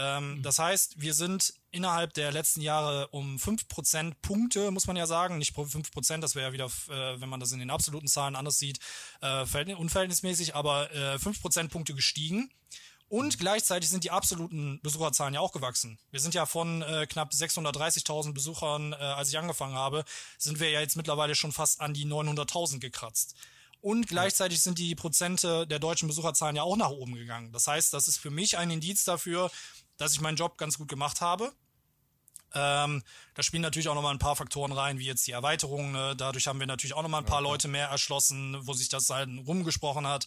Ähm, 0.00 0.36
mhm. 0.36 0.42
Das 0.42 0.58
heißt, 0.58 1.00
wir 1.00 1.12
sind 1.12 1.52
innerhalb 1.70 2.14
der 2.14 2.32
letzten 2.32 2.62
Jahre 2.62 3.08
um 3.08 3.36
5% 3.36 4.14
Punkte, 4.22 4.70
muss 4.70 4.86
man 4.86 4.96
ja 4.96 5.06
sagen, 5.06 5.38
nicht 5.38 5.54
5%, 5.54 6.20
das 6.20 6.34
wäre 6.34 6.48
ja 6.48 6.52
wieder, 6.52 6.66
äh, 6.88 7.20
wenn 7.20 7.28
man 7.28 7.40
das 7.40 7.52
in 7.52 7.58
den 7.58 7.70
absoluten 7.70 8.08
Zahlen 8.08 8.34
anders 8.34 8.58
sieht, 8.58 8.78
äh, 9.20 9.44
unverhältnismäßig, 9.74 10.54
aber 10.54 10.90
äh, 10.94 11.16
5% 11.16 11.68
Punkte 11.68 11.94
gestiegen. 11.94 12.50
Und 13.08 13.38
gleichzeitig 13.38 13.90
sind 13.90 14.04
die 14.04 14.12
absoluten 14.12 14.80
Besucherzahlen 14.82 15.34
ja 15.34 15.40
auch 15.40 15.50
gewachsen. 15.50 15.98
Wir 16.12 16.20
sind 16.20 16.32
ja 16.32 16.46
von 16.46 16.82
äh, 16.82 17.06
knapp 17.08 17.32
630.000 17.32 18.32
Besuchern, 18.32 18.92
äh, 18.92 18.96
als 18.96 19.28
ich 19.30 19.38
angefangen 19.38 19.74
habe, 19.74 20.04
sind 20.38 20.60
wir 20.60 20.70
ja 20.70 20.80
jetzt 20.80 20.96
mittlerweile 20.96 21.34
schon 21.34 21.50
fast 21.50 21.80
an 21.80 21.92
die 21.92 22.06
900.000 22.06 22.78
gekratzt. 22.78 23.34
Und 23.80 24.08
gleichzeitig 24.08 24.60
sind 24.60 24.78
die 24.78 24.94
Prozente 24.94 25.66
der 25.66 25.78
deutschen 25.78 26.06
Besucherzahlen 26.06 26.54
ja 26.54 26.62
auch 26.62 26.76
nach 26.76 26.90
oben 26.90 27.14
gegangen. 27.14 27.50
Das 27.50 27.66
heißt, 27.66 27.92
das 27.92 28.08
ist 28.08 28.18
für 28.18 28.30
mich 28.30 28.58
ein 28.58 28.70
Indiz 28.70 29.04
dafür, 29.04 29.50
dass 30.00 30.12
ich 30.12 30.20
meinen 30.20 30.36
Job 30.36 30.56
ganz 30.56 30.78
gut 30.78 30.88
gemacht 30.88 31.20
habe. 31.20 31.52
Ähm, 32.52 33.02
da 33.34 33.42
spielen 33.42 33.62
natürlich 33.62 33.88
auch 33.88 33.94
nochmal 33.94 34.14
ein 34.14 34.18
paar 34.18 34.34
Faktoren 34.34 34.72
rein, 34.72 34.98
wie 34.98 35.04
jetzt 35.04 35.26
die 35.26 35.32
Erweiterung. 35.32 35.92
Ne? 35.92 36.16
Dadurch 36.16 36.46
haben 36.46 36.58
wir 36.58 36.66
natürlich 36.66 36.94
auch 36.94 37.02
nochmal 37.02 37.20
ein 37.20 37.26
paar 37.26 37.40
okay. 37.40 37.50
Leute 37.50 37.68
mehr 37.68 37.88
erschlossen, 37.88 38.56
wo 38.66 38.72
sich 38.72 38.88
das 38.88 39.10
halt 39.10 39.28
rumgesprochen 39.46 40.06
hat. 40.06 40.26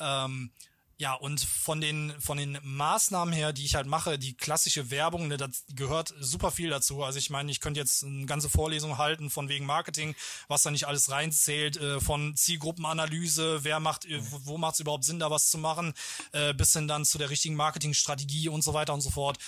Ähm, 0.00 0.52
ja, 1.00 1.14
und 1.14 1.40
von 1.40 1.80
den, 1.80 2.12
von 2.20 2.36
den 2.36 2.58
Maßnahmen 2.62 3.32
her, 3.32 3.54
die 3.54 3.64
ich 3.64 3.74
halt 3.74 3.86
mache, 3.86 4.18
die 4.18 4.34
klassische 4.36 4.90
Werbung, 4.90 5.28
ne, 5.28 5.38
das 5.38 5.64
gehört 5.74 6.12
super 6.20 6.50
viel 6.50 6.68
dazu. 6.68 7.02
Also 7.02 7.18
ich 7.18 7.30
meine, 7.30 7.50
ich 7.50 7.60
könnte 7.60 7.80
jetzt 7.80 8.04
eine 8.04 8.26
ganze 8.26 8.50
Vorlesung 8.50 8.98
halten 8.98 9.30
von 9.30 9.48
wegen 9.48 9.64
Marketing, 9.64 10.14
was 10.46 10.62
da 10.62 10.70
nicht 10.70 10.86
alles 10.86 11.10
reinzählt, 11.10 11.78
äh, 11.78 12.00
von 12.00 12.36
Zielgruppenanalyse, 12.36 13.64
wer 13.64 13.80
macht, 13.80 14.04
äh, 14.04 14.20
wo 14.44 14.58
macht 14.58 14.74
es 14.74 14.80
überhaupt 14.80 15.04
Sinn, 15.04 15.18
da 15.18 15.30
was 15.30 15.48
zu 15.48 15.56
machen, 15.56 15.94
äh, 16.32 16.52
bis 16.52 16.74
hin 16.74 16.86
dann 16.86 17.06
zu 17.06 17.16
der 17.16 17.30
richtigen 17.30 17.54
Marketingstrategie 17.54 18.50
und 18.50 18.62
so 18.62 18.74
weiter 18.74 18.92
und 18.92 19.00
so 19.00 19.08
fort. 19.08 19.38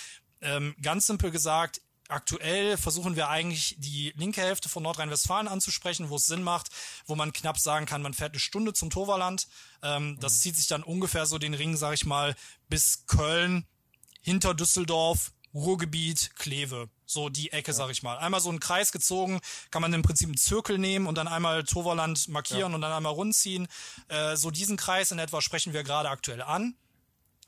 Ähm, 0.41 0.75
ganz 0.81 1.05
simpel 1.05 1.29
gesagt, 1.29 1.81
aktuell 2.13 2.77
versuchen 2.77 3.15
wir 3.15 3.29
eigentlich 3.29 3.75
die 3.79 4.13
linke 4.15 4.41
Hälfte 4.41 4.69
von 4.69 4.83
Nordrhein-Westfalen 4.83 5.47
anzusprechen, 5.47 6.09
wo 6.09 6.15
es 6.15 6.25
Sinn 6.25 6.43
macht, 6.43 6.69
wo 7.05 7.15
man 7.15 7.33
knapp 7.33 7.57
sagen 7.57 7.85
kann, 7.85 8.01
man 8.01 8.13
fährt 8.13 8.31
eine 8.31 8.39
Stunde 8.39 8.73
zum 8.73 8.89
Toverland. 8.89 9.47
Ähm, 9.81 10.17
das 10.19 10.41
zieht 10.41 10.55
sich 10.55 10.67
dann 10.67 10.83
ungefähr 10.83 11.25
so 11.25 11.37
den 11.37 11.53
Ring, 11.53 11.75
sag 11.75 11.93
ich 11.93 12.05
mal, 12.05 12.35
bis 12.69 13.05
Köln, 13.07 13.65
hinter 14.21 14.53
Düsseldorf, 14.53 15.33
Ruhrgebiet, 15.53 16.31
Kleve. 16.35 16.89
So 17.05 17.29
die 17.29 17.51
Ecke, 17.51 17.71
ja. 17.71 17.75
sag 17.75 17.91
ich 17.91 18.01
mal. 18.01 18.17
Einmal 18.17 18.41
so 18.41 18.49
einen 18.49 18.59
Kreis 18.59 18.91
gezogen, 18.91 19.39
kann 19.69 19.81
man 19.81 19.93
im 19.93 20.01
Prinzip 20.01 20.27
einen 20.27 20.37
Zirkel 20.37 20.77
nehmen 20.77 21.05
und 21.05 21.15
dann 21.15 21.27
einmal 21.27 21.63
Toverland 21.63 22.27
markieren 22.27 22.71
ja. 22.71 22.75
und 22.75 22.81
dann 22.81 22.91
einmal 22.91 23.13
rundziehen. 23.13 23.67
Äh, 24.07 24.35
so 24.35 24.49
diesen 24.49 24.77
Kreis 24.77 25.11
in 25.11 25.19
etwa 25.19 25.41
sprechen 25.41 25.73
wir 25.73 25.83
gerade 25.83 26.09
aktuell 26.09 26.41
an. 26.41 26.75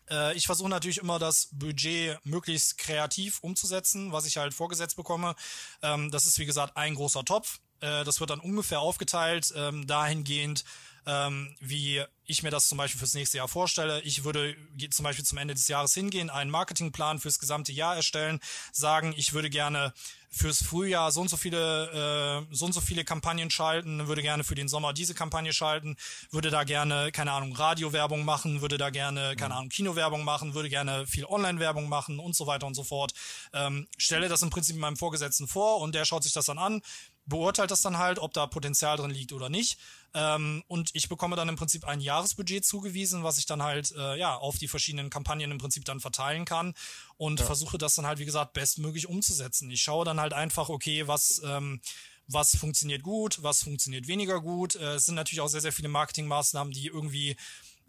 Äh, 0.10 0.36
ich 0.36 0.46
versuche 0.46 0.70
natürlich 0.70 0.98
immer 1.00 1.20
das 1.20 1.50
Budget 1.52 2.18
möglichst 2.26 2.78
kreativ 2.78 3.40
umzusetzen, 3.40 4.12
was 4.12 4.26
ich 4.26 4.38
halt 4.38 4.54
vorgesetzt 4.54 4.96
bekomme. 4.96 5.36
Ähm, 5.82 6.12
das 6.12 6.26
ist 6.26 6.40
wie 6.40 6.46
gesagt 6.46 6.78
ein 6.78 6.96
großer 6.96 7.26
Topf. 7.26 7.60
Äh, 7.80 8.04
das 8.04 8.20
wird 8.20 8.30
dann 8.30 8.40
ungefähr 8.40 8.80
aufgeteilt, 8.80 9.54
ähm, 9.56 9.86
dahingehend, 9.88 10.64
ähm, 11.06 11.56
wie 11.60 12.04
ich 12.26 12.44
mir 12.44 12.50
das 12.50 12.68
zum 12.68 12.78
Beispiel 12.78 13.00
fürs 13.00 13.14
nächste 13.14 13.38
Jahr 13.38 13.48
vorstelle. 13.48 14.02
Ich 14.02 14.24
würde 14.24 14.56
zum 14.90 15.04
Beispiel 15.04 15.26
zum 15.26 15.38
Ende 15.38 15.54
des 15.54 15.68
Jahres 15.68 15.94
hingehen, 15.94 16.30
einen 16.30 16.50
Marketingplan 16.50 17.20
fürs 17.20 17.40
gesamte 17.40 17.72
Jahr 17.72 17.96
erstellen, 17.96 18.40
sagen, 18.72 19.14
ich 19.16 19.34
würde 19.34 19.50
gerne 19.50 19.94
fürs 20.36 20.62
Frühjahr 20.64 21.12
so 21.12 21.22
und 21.22 21.30
so 21.30 21.38
viele 21.38 22.46
äh, 22.52 22.54
so 22.54 22.66
und 22.66 22.74
so 22.74 22.82
viele 22.82 23.06
Kampagnen 23.06 23.50
schalten, 23.50 24.08
würde 24.08 24.22
gerne 24.22 24.44
für 24.44 24.56
den 24.56 24.68
Sommer 24.68 24.92
diese 24.92 25.14
Kampagne 25.14 25.54
schalten, 25.54 25.96
würde 26.30 26.50
da 26.50 26.66
gerne 26.66 27.12
keine 27.14 27.32
Ahnung 27.32 27.54
Radiowerbung 27.54 28.26
machen, 28.26 28.62
würde 28.62 28.78
da 28.78 28.90
gerne 28.90 29.36
keine 29.38 29.56
Ahnung 29.56 29.70
Kinowerbung 29.70 30.26
machen, 30.26 30.54
würde 30.54 30.70
gerne 30.70 31.08
viel 31.08 31.26
Online-Werbung 31.26 31.88
machen 31.88 32.20
und 32.20 32.36
so 32.36 32.48
weiter 32.48 32.68
und 32.68 32.74
so 32.74 32.84
fort. 32.84 33.14
Ähm, 33.54 33.88
stelle 33.98 34.28
das 34.28 34.42
im 34.42 34.50
Prinzip 34.50 34.76
meinem 34.76 34.98
Vorgesetzten 34.98 35.48
vor 35.48 35.80
und 35.80 35.96
der 35.96 36.04
schaut 36.04 36.24
sich 36.24 36.34
das 36.34 36.48
dann 36.48 36.58
an, 36.58 36.82
beurteilt 37.26 37.72
das 37.72 37.82
dann 37.82 37.98
halt, 37.98 38.20
ob 38.20 38.34
da 38.34 38.46
Potenzial 38.48 38.98
drin 38.98 39.12
liegt 39.12 39.34
oder 39.34 39.50
nicht. 39.50 39.80
Ähm, 40.14 40.64
und 40.68 40.92
ich 40.94 41.10
bekomme 41.10 41.36
dann 41.36 41.50
im 41.50 41.56
Prinzip 41.56 41.86
ein 41.86 42.00
Jahresbudget 42.00 42.66
zugewiesen, 42.66 43.24
was 43.24 43.38
ich 43.38 43.46
dann 43.46 43.64
halt 43.64 43.94
äh, 43.98 44.18
ja 44.18 44.36
auf 44.36 44.58
die 44.58 44.68
verschiedenen 44.68 45.10
Kampagnen 45.10 45.52
im 45.52 45.58
Prinzip 45.58 45.86
dann 45.86 46.00
verteilen 46.00 46.46
kann 46.46 46.74
und 47.18 47.40
ja. 47.40 47.46
versuche 47.46 47.78
das 47.78 47.96
dann 47.96 48.06
halt 48.06 48.20
wie 48.20 48.26
gesagt 48.26 48.54
bestmöglich 48.54 49.08
umzusetzen. 49.08 49.70
Ich 49.72 49.82
schaue 49.82 50.06
dann 50.06 50.20
halt 50.20 50.34
einfach, 50.34 50.70
okay, 50.70 51.08
was 51.08 51.42
ähm, 51.44 51.82
was 52.28 52.56
funktioniert 52.56 53.04
gut, 53.04 53.44
was 53.44 53.64
funktioniert 53.64 54.08
weniger 54.08 54.42
gut. 54.42 54.76
Äh, 54.76 54.96
es 54.96 55.06
sind 55.06 55.16
natürlich 55.16 55.42
auch 55.42 55.48
sehr, 55.48 55.62
sehr 55.62 55.74
viele 55.74 55.90
Marketingmaßnahmen, 55.90 56.74
die 56.74 56.88
irgendwie 56.88 57.36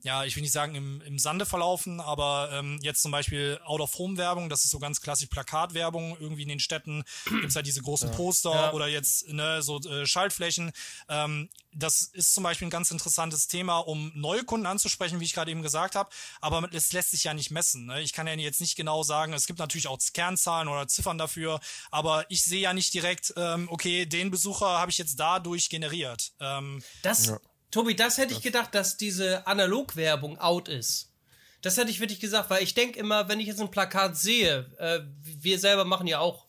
ja, 0.06 0.24
ich 0.24 0.36
will 0.36 0.42
nicht 0.42 0.52
sagen 0.52 0.76
im, 0.76 1.00
im 1.00 1.18
Sande 1.18 1.46
verlaufen, 1.46 2.00
aber 2.00 2.50
ähm, 2.52 2.78
jetzt 2.80 3.02
zum 3.02 3.10
Beispiel 3.10 3.60
Out-of-Home-Werbung, 3.64 4.48
das 4.48 4.64
ist 4.64 4.70
so 4.70 4.78
ganz 4.78 5.00
klassisch 5.00 5.28
Plakatwerbung, 5.28 6.16
irgendwie 6.20 6.42
in 6.42 6.48
den 6.48 6.60
Städten 6.60 7.02
gibt's 7.24 7.56
halt 7.56 7.66
diese 7.66 7.82
großen 7.82 8.10
ja. 8.10 8.14
Poster 8.14 8.54
ja. 8.54 8.72
oder 8.72 8.86
jetzt 8.86 9.28
ne, 9.28 9.62
so 9.62 9.80
äh, 9.80 10.06
Schaltflächen. 10.06 10.70
Ähm, 11.08 11.48
das 11.72 12.02
ist 12.12 12.32
zum 12.34 12.44
Beispiel 12.44 12.68
ein 12.68 12.70
ganz 12.70 12.92
interessantes 12.92 13.48
Thema, 13.48 13.78
um 13.78 14.12
neue 14.14 14.44
Kunden 14.44 14.66
anzusprechen, 14.66 15.18
wie 15.18 15.24
ich 15.24 15.34
gerade 15.34 15.50
eben 15.50 15.62
gesagt 15.62 15.96
habe, 15.96 16.08
aber 16.40 16.68
es 16.72 16.92
lässt 16.92 17.10
sich 17.10 17.24
ja 17.24 17.34
nicht 17.34 17.50
messen. 17.50 17.86
Ne? 17.86 18.00
Ich 18.00 18.12
kann 18.12 18.28
ja 18.28 18.34
jetzt 18.34 18.60
nicht 18.60 18.76
genau 18.76 19.02
sagen, 19.02 19.32
es 19.32 19.46
gibt 19.46 19.58
natürlich 19.58 19.88
auch 19.88 19.98
Kernzahlen 20.14 20.68
oder 20.68 20.86
Ziffern 20.86 21.18
dafür, 21.18 21.58
aber 21.90 22.24
ich 22.28 22.44
sehe 22.44 22.60
ja 22.60 22.72
nicht 22.72 22.94
direkt, 22.94 23.34
ähm, 23.36 23.68
okay, 23.70 24.06
den 24.06 24.30
Besucher 24.30 24.78
habe 24.78 24.92
ich 24.92 24.98
jetzt 24.98 25.18
dadurch 25.18 25.68
generiert. 25.68 26.32
Ähm, 26.38 26.80
das 27.02 27.26
ja 27.26 27.38
Tobi, 27.70 27.94
das 27.96 28.18
hätte 28.18 28.32
ich 28.32 28.42
gedacht, 28.42 28.74
dass 28.74 28.96
diese 28.96 29.46
Analogwerbung 29.46 30.38
out 30.38 30.68
ist. 30.68 31.12
Das 31.62 31.76
hätte 31.76 31.90
ich 31.90 32.00
wirklich 32.00 32.20
gesagt, 32.20 32.50
weil 32.50 32.62
ich 32.62 32.74
denke 32.74 32.98
immer, 32.98 33.28
wenn 33.28 33.40
ich 33.40 33.46
jetzt 33.46 33.60
ein 33.60 33.70
Plakat 33.70 34.16
sehe, 34.16 34.70
äh, 34.78 35.00
wir 35.22 35.58
selber 35.58 35.84
machen 35.84 36.06
ja 36.06 36.20
auch 36.20 36.46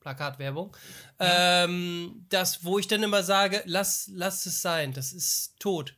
Plakatwerbung, 0.00 0.76
ähm, 1.18 2.24
das, 2.28 2.64
wo 2.64 2.78
ich 2.78 2.88
dann 2.88 3.02
immer 3.02 3.22
sage, 3.22 3.62
lass, 3.66 4.08
lass 4.12 4.46
es 4.46 4.62
sein, 4.62 4.92
das 4.92 5.12
ist 5.12 5.58
tot. 5.58 5.94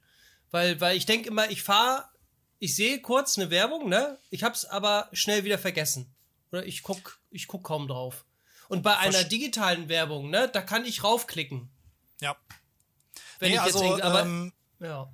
Weil, 0.50 0.80
weil 0.80 0.96
ich 0.96 1.06
denke 1.06 1.28
immer, 1.28 1.50
ich 1.50 1.62
fahre, 1.62 2.04
ich 2.58 2.74
sehe 2.74 3.00
kurz 3.00 3.38
eine 3.38 3.50
Werbung, 3.50 3.88
ne? 3.88 4.18
Ich 4.30 4.42
hab's 4.42 4.64
aber 4.64 5.08
schnell 5.12 5.44
wieder 5.44 5.58
vergessen. 5.58 6.12
Oder 6.50 6.66
ich 6.66 6.82
guck, 6.82 7.20
ich 7.30 7.46
guck 7.46 7.64
kaum 7.64 7.88
drauf. 7.88 8.24
Und 8.68 8.82
bei 8.82 8.96
einer 8.96 9.24
digitalen 9.24 9.88
Werbung, 9.88 10.30
ne, 10.30 10.48
da 10.52 10.60
kann 10.60 10.84
ich 10.84 11.02
raufklicken. 11.02 11.70
Ja. 12.20 12.36
Wenn 13.40 13.50
nee, 13.50 13.56
ich 13.56 13.60
also, 13.60 13.80
denke, 13.80 14.04
aber, 14.04 14.22
ähm, 14.22 14.52
ja. 14.78 15.08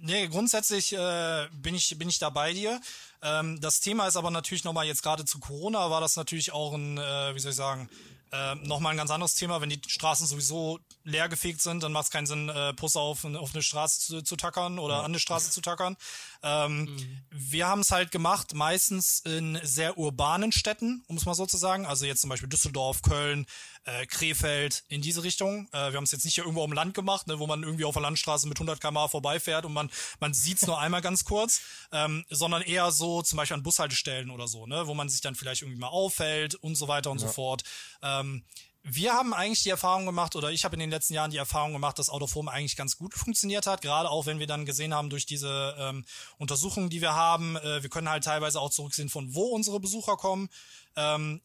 Nee, 0.00 0.28
grundsätzlich 0.28 0.92
äh, 0.92 1.48
bin 1.52 1.74
ich 1.74 1.98
bin 1.98 2.08
ich 2.08 2.18
da 2.18 2.30
bei 2.30 2.52
dir. 2.52 2.80
Ähm, 3.20 3.60
das 3.60 3.80
Thema 3.80 4.06
ist 4.06 4.16
aber 4.16 4.30
natürlich 4.30 4.64
nochmal 4.64 4.86
jetzt 4.86 5.02
gerade 5.02 5.24
zu 5.24 5.40
Corona 5.40 5.90
war 5.90 6.00
das 6.00 6.16
natürlich 6.16 6.52
auch 6.52 6.72
ein, 6.72 6.98
äh, 6.98 7.34
wie 7.34 7.40
soll 7.40 7.50
ich 7.50 7.56
sagen, 7.56 7.90
äh, 8.30 8.54
nochmal 8.56 8.92
ein 8.92 8.96
ganz 8.96 9.10
anderes 9.10 9.34
Thema. 9.34 9.60
Wenn 9.60 9.70
die 9.70 9.80
Straßen 9.86 10.26
sowieso 10.26 10.78
leer 11.04 11.28
gefegt 11.28 11.62
sind, 11.62 11.82
dann 11.82 11.92
macht 11.92 12.04
es 12.04 12.10
keinen 12.10 12.26
Sinn, 12.26 12.48
äh, 12.48 12.74
Pusse 12.74 13.00
auf, 13.00 13.24
auf 13.24 13.54
eine 13.54 13.62
Straße 13.62 14.00
zu, 14.00 14.22
zu 14.22 14.36
tackern 14.36 14.78
oder 14.78 14.96
ja. 14.96 15.00
an 15.00 15.06
eine 15.06 15.18
Straße 15.18 15.50
zu 15.50 15.60
tackern. 15.60 15.96
Ähm, 16.42 16.82
mhm. 16.82 17.18
Wir 17.30 17.66
haben 17.66 17.80
es 17.80 17.90
halt 17.90 18.10
gemacht, 18.10 18.54
meistens 18.54 19.20
in 19.20 19.58
sehr 19.62 19.96
urbanen 19.98 20.52
Städten, 20.52 21.02
um 21.08 21.16
es 21.16 21.24
mal 21.24 21.34
so 21.34 21.46
zu 21.46 21.56
sagen. 21.56 21.86
Also 21.86 22.04
jetzt 22.04 22.20
zum 22.20 22.30
Beispiel 22.30 22.48
Düsseldorf, 22.48 23.02
Köln, 23.02 23.46
äh, 23.88 24.06
Krefeld, 24.06 24.84
in 24.88 25.00
diese 25.00 25.22
Richtung. 25.22 25.68
Äh, 25.72 25.90
wir 25.90 25.96
haben 25.96 26.04
es 26.04 26.12
jetzt 26.12 26.24
nicht 26.24 26.34
hier 26.34 26.44
irgendwo 26.44 26.64
am 26.64 26.72
Land 26.72 26.94
gemacht, 26.94 27.26
ne, 27.26 27.38
wo 27.38 27.46
man 27.46 27.62
irgendwie 27.62 27.84
auf 27.84 27.94
der 27.94 28.02
Landstraße 28.02 28.46
mit 28.46 28.58
100 28.58 28.80
km 28.80 29.08
vorbeifährt 29.08 29.64
und 29.64 29.72
man, 29.72 29.90
man 30.20 30.34
sieht 30.34 30.58
es 30.60 30.66
nur 30.66 30.78
einmal 30.78 31.00
ganz 31.00 31.24
kurz, 31.24 31.60
ähm, 31.92 32.24
sondern 32.28 32.62
eher 32.62 32.90
so 32.90 33.22
zum 33.22 33.38
Beispiel 33.38 33.56
an 33.56 33.62
Bushaltestellen 33.62 34.30
oder 34.30 34.46
so, 34.46 34.66
ne, 34.66 34.86
wo 34.86 34.94
man 34.94 35.08
sich 35.08 35.20
dann 35.20 35.34
vielleicht 35.34 35.62
irgendwie 35.62 35.80
mal 35.80 35.88
auffällt 35.88 36.54
und 36.54 36.74
so 36.74 36.88
weiter 36.88 37.10
und 37.10 37.20
ja. 37.20 37.26
so 37.26 37.32
fort. 37.32 37.62
Ähm, 38.02 38.44
wir 38.82 39.12
haben 39.12 39.34
eigentlich 39.34 39.62
die 39.62 39.70
Erfahrung 39.70 40.06
gemacht, 40.06 40.36
oder 40.36 40.50
ich 40.50 40.64
habe 40.64 40.76
in 40.76 40.80
den 40.80 40.90
letzten 40.90 41.14
Jahren 41.14 41.30
die 41.30 41.36
Erfahrung 41.36 41.72
gemacht, 41.72 41.98
dass 41.98 42.08
Autoform 42.08 42.48
eigentlich 42.48 42.76
ganz 42.76 42.96
gut 42.96 43.14
funktioniert 43.14 43.66
hat, 43.66 43.82
gerade 43.82 44.10
auch 44.10 44.26
wenn 44.26 44.38
wir 44.38 44.46
dann 44.46 44.66
gesehen 44.66 44.94
haben 44.94 45.10
durch 45.10 45.26
diese 45.26 45.76
ähm, 45.78 46.04
Untersuchungen, 46.38 46.88
die 46.88 47.00
wir 47.00 47.14
haben, 47.14 47.56
äh, 47.56 47.82
wir 47.82 47.90
können 47.90 48.08
halt 48.08 48.24
teilweise 48.24 48.60
auch 48.60 48.70
zurücksehen, 48.70 49.08
von 49.08 49.34
wo 49.34 49.46
unsere 49.46 49.80
Besucher 49.80 50.16
kommen. 50.16 50.48
Ähm, 50.96 51.40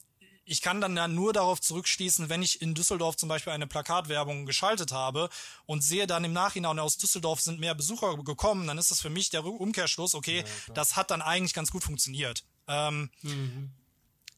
ich 0.46 0.62
kann 0.62 0.82
dann 0.82 0.96
ja 0.98 1.08
nur 1.08 1.34
darauf 1.34 1.62
zurückschließen, 1.62 2.30
wenn 2.30 2.42
ich 2.42 2.62
in 2.62 2.74
Düsseldorf 2.74 3.16
zum 3.16 3.30
Beispiel 3.30 3.54
eine 3.54 3.68
Plakatwerbung 3.68 4.46
geschaltet 4.46 4.92
habe 4.92 5.30
und 5.66 5.84
sehe 5.84 6.08
dann 6.08 6.24
im 6.24 6.34
Nachhinein 6.34 6.80
aus 6.80 6.98
Düsseldorf 6.98 7.42
sind 7.42 7.60
mehr 7.60 7.76
Besucher 7.76 8.18
gekommen, 8.18 8.68
dann 8.68 8.78
ist 8.78 8.92
das 8.92 9.02
für 9.02 9.10
mich 9.10 9.30
der 9.30 9.46
Umkehrschluss, 9.46 10.16
okay, 10.16 10.44
ja, 10.68 10.74
das 10.74 10.96
hat 10.96 11.12
dann 11.12 11.22
eigentlich 11.22 11.54
ganz 11.54 11.72
gut 11.72 11.84
funktioniert. 11.84 12.44
Ähm, 12.68 13.10
mhm 13.22 13.74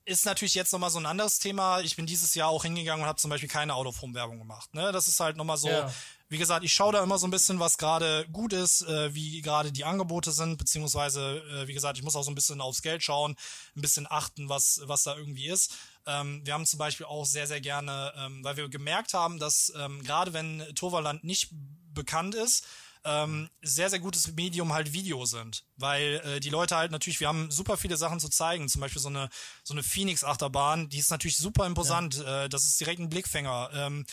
ist 0.06 0.26
natürlich 0.26 0.53
jetzt 0.53 0.72
nochmal 0.72 0.91
so 0.91 0.99
ein 0.99 1.06
anderes 1.06 1.40
Thema. 1.40 1.82
Ich 1.82 1.95
bin 1.95 2.06
dieses 2.06 2.36
Jahr 2.36 2.49
auch 2.49 2.64
hingegangen 2.64 3.03
und 3.03 3.07
habe 3.07 3.19
zum 3.19 3.32
Beispiel 3.32 3.49
keine 3.49 3.73
Out-of-Home-Werbung 3.73 4.38
gemacht. 4.38 4.73
Ne? 4.73 4.91
Das 4.91 5.07
ist 5.07 5.19
halt 5.19 5.36
nochmal 5.36 5.57
so, 5.57 5.68
ja. 5.68 5.91
wie 6.30 6.38
gesagt, 6.38 6.64
ich 6.64 6.73
schaue 6.73 6.94
da 6.94 7.03
immer 7.03 7.18
so 7.18 7.26
ein 7.26 7.32
bisschen, 7.32 7.60
was 7.60 7.80
gerade 7.80 8.27
gut 8.32 8.53
ist, 8.53 8.84
äh, 8.84 9.14
wie 9.15 9.41
gerade 9.41 9.72
die 9.72 9.84
Angebote 9.84 10.32
sind, 10.32 10.57
beziehungsweise, 10.57 11.44
äh, 11.52 11.68
wie 11.68 11.73
gesagt, 11.73 11.98
ich 11.98 12.03
muss 12.03 12.15
auch 12.15 12.23
so 12.23 12.30
ein 12.30 12.36
bisschen 12.36 12.61
aufs 12.61 12.84
Geld 12.84 13.03
schauen, 13.03 13.36
ein 13.76 13.82
bisschen 13.82 14.06
achten, 14.07 14.48
was, 14.48 14.80
was 14.84 15.03
da 15.03 15.15
irgendwie 15.18 15.48
ist. 15.48 15.73
Ähm, 16.06 16.41
wir 16.44 16.53
haben 16.53 16.65
zum 16.65 16.80
Beispiel 16.80 17.06
auch 17.06 17.26
sehr, 17.26 17.48
sehr 17.48 17.61
gerne, 17.61 18.14
ähm, 18.18 18.44
weil 18.44 18.57
wir 18.57 18.69
gemerkt 18.69 19.14
haben, 19.14 19.40
dass 19.40 19.73
ähm, 19.77 20.03
gerade 20.03 20.34
wenn 20.34 20.64
Toverland 20.76 21.23
nicht 21.23 21.49
bekannt 21.94 22.36
ist, 22.36 22.65
ähm, 23.03 23.49
sehr, 23.61 23.90
sehr 23.90 23.99
gutes 23.99 24.32
Medium 24.34 24.73
halt 24.73 24.91
Video 24.94 25.26
sind. 25.26 25.64
Weil 25.77 26.22
äh, 26.26 26.40
die 26.40 26.49
Leute 26.49 26.76
halt 26.76 26.91
natürlich, 26.91 27.19
wir 27.19 27.27
haben 27.27 27.52
super 27.52 27.77
viele 27.77 27.98
Sachen 27.98 28.19
zu 28.19 28.30
zeigen. 28.30 28.68
Zum 28.68 28.82
Beispiel 28.82 29.02
so 29.02 29.10
eine, 29.10 29.30
so 29.64 29.73
eine 29.73 29.84
Phoenix-Achterbahn, 29.84 30.90
die 30.90 30.98
ist 30.98 31.11
natürlich 31.11 31.38
super 31.38 31.65
imposant. 31.68 32.15
Ja. 32.15 32.45
Äh, 32.45 32.49
das 32.49 32.65
ist 32.65 32.80
direkt 32.80 32.99
ein 32.99 33.10
Blickfänger. 33.10 33.69
Ähm, 33.73 34.06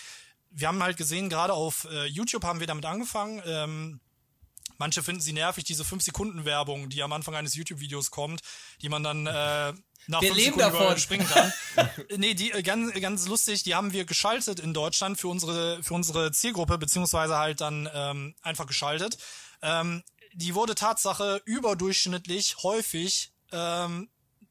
wir 0.50 0.68
haben 0.68 0.82
halt 0.82 0.98
gesehen, 0.98 1.30
gerade 1.30 1.54
auf 1.54 1.88
äh, 1.90 2.04
YouTube 2.04 2.44
haben 2.44 2.60
wir 2.60 2.66
damit 2.66 2.84
angefangen. 2.84 3.42
Ähm, 3.46 4.00
Manche 4.82 5.04
finden 5.04 5.20
sie 5.20 5.32
nervig, 5.32 5.62
diese 5.62 5.84
5-Sekunden-Werbung, 5.84 6.88
die 6.88 7.04
am 7.04 7.12
Anfang 7.12 7.36
eines 7.36 7.54
YouTube-Videos 7.54 8.10
kommt, 8.10 8.40
die 8.80 8.88
man 8.88 9.04
dann 9.04 9.28
äh, 9.28 9.72
nach 10.06 10.20
wir 10.22 10.34
leben 10.34 10.58
davon. 10.58 10.98
springen 10.98 11.26
kann. 11.26 11.52
nee, 12.16 12.34
die 12.34 12.52
äh, 12.52 12.62
ganz, 12.62 12.92
ganz 13.00 13.26
lustig, 13.26 13.62
die 13.62 13.74
haben 13.74 13.92
wir 13.92 14.04
geschaltet 14.04 14.60
in 14.60 14.74
Deutschland 14.74 15.18
für 15.18 15.28
unsere, 15.28 15.82
für 15.82 15.94
unsere 15.94 16.32
Zielgruppe, 16.32 16.78
beziehungsweise 16.78 17.36
halt 17.36 17.60
dann 17.60 17.88
ähm, 17.94 18.34
einfach 18.42 18.66
geschaltet. 18.66 19.18
Ähm, 19.62 20.02
die 20.34 20.54
wurde 20.54 20.74
Tatsache 20.74 21.42
überdurchschnittlich 21.44 22.56
häufig 22.62 23.32
ähm, 23.52 24.08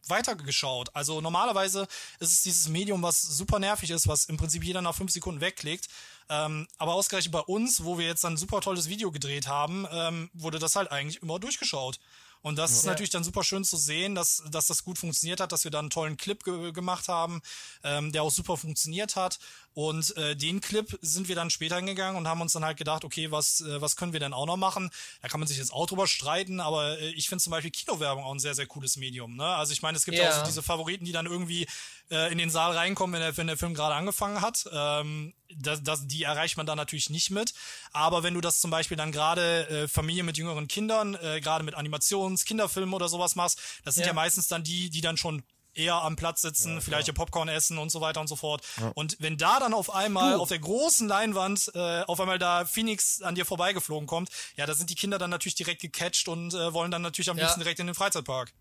weitergeschaut. 0.07 0.89
Also 0.93 1.21
normalerweise 1.21 1.87
ist 2.19 2.33
es 2.33 2.43
dieses 2.43 2.67
Medium, 2.67 3.01
was 3.01 3.21
super 3.21 3.59
nervig 3.59 3.89
ist, 3.89 4.07
was 4.07 4.25
im 4.25 4.37
Prinzip 4.37 4.63
jeder 4.63 4.81
nach 4.81 4.95
fünf 4.95 5.11
Sekunden 5.11 5.41
wegklickt. 5.41 5.87
Ähm, 6.29 6.67
aber 6.77 6.93
ausgerechnet 6.93 7.33
bei 7.33 7.39
uns, 7.39 7.83
wo 7.83 7.97
wir 7.97 8.05
jetzt 8.05 8.25
ein 8.25 8.37
super 8.37 8.61
tolles 8.61 8.87
Video 8.89 9.11
gedreht 9.11 9.47
haben, 9.47 9.85
ähm, 9.91 10.29
wurde 10.33 10.59
das 10.59 10.75
halt 10.75 10.91
eigentlich 10.91 11.21
immer 11.21 11.39
durchgeschaut. 11.39 11.99
Und 12.41 12.57
das 12.57 12.71
ja. 12.71 12.77
ist 12.77 12.85
natürlich 12.85 13.09
dann 13.09 13.23
super 13.23 13.43
schön 13.43 13.63
zu 13.63 13.77
sehen, 13.77 14.15
dass, 14.15 14.43
dass 14.49 14.67
das 14.67 14.83
gut 14.83 14.97
funktioniert 14.97 15.39
hat, 15.39 15.51
dass 15.51 15.63
wir 15.63 15.71
da 15.71 15.79
einen 15.79 15.89
tollen 15.89 16.17
Clip 16.17 16.43
ge 16.43 16.71
gemacht 16.71 17.07
haben, 17.07 17.41
ähm, 17.83 18.11
der 18.11 18.23
auch 18.23 18.31
super 18.31 18.57
funktioniert 18.57 19.15
hat. 19.15 19.39
Und 19.73 20.15
äh, 20.17 20.35
den 20.35 20.59
Clip 20.59 20.97
sind 21.01 21.29
wir 21.29 21.35
dann 21.35 21.49
später 21.49 21.77
hingegangen 21.77 22.17
und 22.17 22.27
haben 22.27 22.41
uns 22.41 22.53
dann 22.53 22.65
halt 22.65 22.77
gedacht, 22.77 23.05
okay, 23.05 23.31
was, 23.31 23.61
äh, 23.61 23.81
was 23.81 23.95
können 23.95 24.11
wir 24.11 24.19
denn 24.19 24.33
auch 24.33 24.45
noch 24.45 24.57
machen? 24.57 24.89
Da 25.21 25.29
kann 25.29 25.39
man 25.39 25.47
sich 25.47 25.57
jetzt 25.57 25.71
auch 25.71 25.87
drüber 25.87 26.07
streiten, 26.07 26.59
aber 26.59 26.99
äh, 26.99 27.09
ich 27.11 27.29
finde 27.29 27.41
zum 27.43 27.51
Beispiel 27.51 27.71
Kinowerbung 27.71 28.23
auch 28.23 28.33
ein 28.33 28.39
sehr, 28.39 28.53
sehr 28.53 28.65
cooles 28.65 28.97
Medium. 28.97 29.35
Ne? 29.37 29.45
Also 29.45 29.71
ich 29.71 29.81
meine, 29.81 29.97
es 29.97 30.03
gibt 30.03 30.17
ja. 30.17 30.29
auch 30.29 30.39
so 30.39 30.45
diese 30.45 30.61
Favoriten, 30.61 31.05
die 31.05 31.13
dann 31.13 31.25
irgendwie 31.25 31.67
äh, 32.09 32.31
in 32.31 32.37
den 32.37 32.49
Saal 32.49 32.75
reinkommen, 32.75 33.13
wenn 33.13 33.21
der, 33.21 33.37
wenn 33.37 33.47
der 33.47 33.57
Film 33.57 33.73
gerade 33.73 33.95
angefangen 33.95 34.41
hat. 34.41 34.69
Ähm, 34.73 35.33
das, 35.55 35.81
das, 35.83 36.07
die 36.07 36.23
erreicht 36.23 36.57
man 36.57 36.65
da 36.65 36.75
natürlich 36.75 37.09
nicht 37.09 37.31
mit. 37.31 37.53
Aber 37.93 38.23
wenn 38.23 38.33
du 38.33 38.41
das 38.41 38.59
zum 38.59 38.71
Beispiel 38.71 38.97
dann 38.97 39.11
gerade 39.11 39.67
äh, 39.69 39.87
Familie 39.87 40.23
mit 40.23 40.37
jüngeren 40.37 40.67
Kindern, 40.67 41.15
äh, 41.15 41.39
gerade 41.39 41.63
mit 41.63 41.75
Animations-, 41.75 42.43
Kinderfilmen 42.43 42.93
oder 42.93 43.07
sowas 43.07 43.35
machst, 43.35 43.59
das 43.85 43.95
sind 43.95 44.03
ja. 44.03 44.07
ja 44.09 44.13
meistens 44.13 44.47
dann 44.47 44.63
die, 44.63 44.89
die 44.89 45.01
dann 45.01 45.15
schon 45.15 45.43
eher 45.73 45.95
am 45.95 46.15
Platz 46.15 46.41
sitzen, 46.41 46.75
ja, 46.75 46.81
vielleicht 46.81 47.07
ihr 47.07 47.13
Popcorn 47.13 47.47
essen 47.47 47.77
und 47.77 47.91
so 47.91 48.01
weiter 48.01 48.21
und 48.21 48.27
so 48.27 48.35
fort. 48.35 48.63
Ja. 48.79 48.91
Und 48.95 49.17
wenn 49.19 49.37
da 49.37 49.59
dann 49.59 49.73
auf 49.73 49.93
einmal 49.93 50.33
du. 50.33 50.41
auf 50.41 50.49
der 50.49 50.59
großen 50.59 51.07
Leinwand 51.07 51.71
äh, 51.73 52.01
auf 52.01 52.19
einmal 52.19 52.39
da 52.39 52.65
Phoenix 52.65 53.21
an 53.21 53.35
dir 53.35 53.45
vorbeigeflogen 53.45 54.07
kommt, 54.07 54.29
ja, 54.57 54.65
da 54.65 54.73
sind 54.73 54.89
die 54.89 54.95
Kinder 54.95 55.17
dann 55.17 55.29
natürlich 55.29 55.55
direkt 55.55 55.81
gecatcht 55.81 56.27
und 56.27 56.53
äh, 56.53 56.73
wollen 56.73 56.91
dann 56.91 57.01
natürlich 57.01 57.29
am 57.29 57.37
ja. 57.37 57.43
liebsten 57.43 57.61
direkt 57.61 57.79
in 57.79 57.87
den 57.87 57.95
Freizeitpark. 57.95 58.53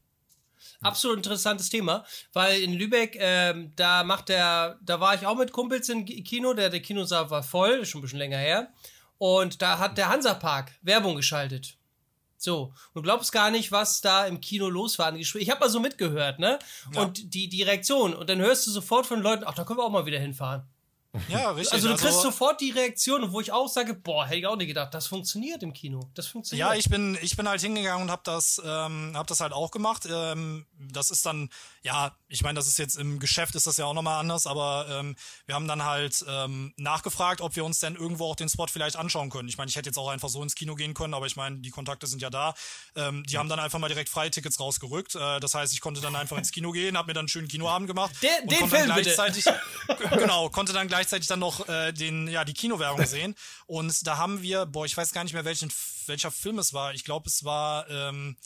Absolut 0.83 1.19
interessantes 1.19 1.69
Thema, 1.69 2.05
weil 2.33 2.63
in 2.63 2.73
Lübeck, 2.73 3.17
ähm, 3.19 3.73
da 3.77 4.03
macht 4.03 4.29
der, 4.29 4.79
da 4.83 5.01
war 5.01 5.15
ich 5.15 5.27
auch 5.27 5.37
mit 5.37 5.53
Kumpels 5.53 5.89
im 5.89 6.05
Kino, 6.05 6.55
der, 6.55 6.71
der 6.71 6.81
Kinosaal 6.81 7.31
war 7.31 7.43
voll, 7.43 7.85
schon 7.85 8.01
ein 8.01 8.03
bisschen 8.03 8.19
länger 8.19 8.39
her. 8.39 8.73
Und 9.19 9.61
da 9.61 9.79
hat 9.79 9.99
der 9.99 10.09
Hansapark 10.09 10.73
Werbung 10.81 11.17
geschaltet. 11.17 11.77
So, 12.43 12.73
du 12.95 13.03
glaubst 13.03 13.33
gar 13.33 13.51
nicht, 13.51 13.71
was 13.71 14.01
da 14.01 14.25
im 14.25 14.41
Kino 14.41 14.71
los 14.71 14.99
war. 14.99 15.15
Ich 15.15 15.51
habe 15.51 15.61
mal 15.61 15.69
so 15.69 15.79
mitgehört, 15.79 16.39
ne? 16.39 16.59
Ja. 16.95 17.03
Und 17.03 17.35
die, 17.35 17.51
die 17.51 17.63
Reaktion. 17.63 18.15
Und 18.15 18.31
dann 18.31 18.39
hörst 18.39 18.67
du 18.67 18.71
sofort 18.71 19.05
von 19.05 19.21
Leuten, 19.21 19.45
ach, 19.47 19.55
da 19.55 19.65
können 19.65 19.79
wir 19.79 19.85
auch 19.85 19.91
mal 19.91 20.07
wieder 20.07 20.19
hinfahren. 20.19 20.63
Ja, 21.29 21.51
richtig. 21.51 21.73
Also 21.73 21.89
du 21.89 21.95
kriegst 21.95 22.17
also, 22.17 22.23
sofort 22.23 22.61
die 22.61 22.71
Reaktion, 22.71 23.33
wo 23.33 23.41
ich 23.41 23.51
auch 23.51 23.69
sage, 23.69 23.95
boah, 23.95 24.27
hätte 24.27 24.39
ich 24.39 24.47
auch 24.47 24.57
nicht 24.57 24.69
gedacht, 24.69 24.95
das 24.95 25.09
funktioniert 25.09 25.63
im 25.63 25.73
Kino. 25.73 26.09
Das 26.15 26.29
funktioniert. 26.29 26.69
Ja, 26.69 26.75
ich 26.75 26.89
bin, 26.89 27.19
ich 27.21 27.37
bin 27.37 27.49
halt 27.49 27.61
hingegangen 27.61 28.05
und 28.05 28.11
hab 28.13 28.23
das, 28.23 28.63
ähm, 28.65 29.13
hab 29.15 29.27
das 29.27 29.41
halt 29.41 29.53
auch 29.53 29.73
gemacht. 29.73 30.07
Ähm, 30.09 30.67
das 30.79 31.11
ist 31.11 31.27
dann, 31.27 31.51
ja, 31.83 32.17
ich 32.29 32.43
meine, 32.43 32.57
das 32.57 32.69
ist 32.69 32.79
jetzt 32.79 32.97
im 32.97 33.19
Geschäft 33.19 33.57
ist 33.57 33.67
das 33.67 33.77
ja 33.77 33.87
auch 33.87 33.95
nochmal 33.95 34.21
anders, 34.21 34.47
aber 34.47 34.87
ähm, 34.89 35.17
wir 35.47 35.57
haben 35.57 35.67
dann 35.67 35.85
halt 35.85 36.25
ähm, 36.29 36.73
nachgefragt, 36.77 37.41
ob 37.41 37.57
wir 37.57 37.65
uns 37.65 37.81
denn 37.81 37.97
irgendwo 37.97 38.27
auch 38.27 38.37
den 38.37 38.49
Spot 38.49 38.67
vielleicht 38.69 38.95
anschauen 38.95 39.31
können. 39.31 39.49
Ich 39.49 39.59
meine, 39.59 39.69
ich 39.69 39.77
hätte 39.77 39.89
jetzt 39.89 39.99
auch 39.99 40.09
einfach 40.09 40.29
so 40.29 40.41
ins 40.43 40.55
Kino 40.55 40.77
gehen 40.77 40.95
können, 40.95 41.15
aber 41.15 41.27
ich 41.27 41.35
meine, 41.35 41.59
die 41.59 41.71
Kontakte 41.71 42.07
sind 42.07 42.23
ja 42.23 42.31
da. 42.31 42.55
Ähm, 42.95 43.25
die 43.25 43.37
haben 43.37 43.49
dann 43.49 43.59
einfach 43.59 43.81
mal 43.81 43.89
direkt 43.89 44.11
Freitickets 44.11 44.61
rausgerückt. 44.61 45.17
Äh, 45.17 45.41
das 45.41 45.55
heißt, 45.55 45.73
ich 45.73 45.81
konnte 45.81 46.01
dann 46.01 46.15
einfach 46.15 46.39
ins 46.39 46.53
Kino 46.53 46.71
gehen, 46.71 46.97
hab 46.97 47.09
mir 47.09 47.15
dann 47.15 47.23
einen 47.23 47.29
schönen 47.29 47.49
Kinoabend 47.49 47.89
gemacht. 47.89 48.15
Der, 48.23 48.47
den 48.47 48.69
Film 48.69 48.85
gleichzeitig, 48.85 49.45
bitte. 49.45 50.09
genau, 50.17 50.49
konnte 50.51 50.73
dann 50.73 50.87
gleichzeitig 51.01 51.29
dann 51.29 51.39
noch 51.39 51.67
äh, 51.69 51.93
den, 51.93 52.29
ja, 52.29 52.45
die 52.45 52.53
Kinowerbung 52.53 53.07
sehen. 53.07 53.35
Und 53.67 54.07
da 54.07 54.19
haben 54.19 54.43
wir, 54.43 54.67
boah, 54.67 54.85
ich 54.85 54.97
weiß 54.97 55.13
gar 55.13 55.25
nicht 55.25 55.33
mehr, 55.33 55.45
welchen, 55.45 55.73
welcher 56.07 56.31
Film 56.31 56.59
es 56.59 56.75
war. 56.75 56.93
Ich 56.95 57.05
glaube, 57.05 57.29
es 57.29 57.45
war 57.45 57.89
ähm, 57.89 58.37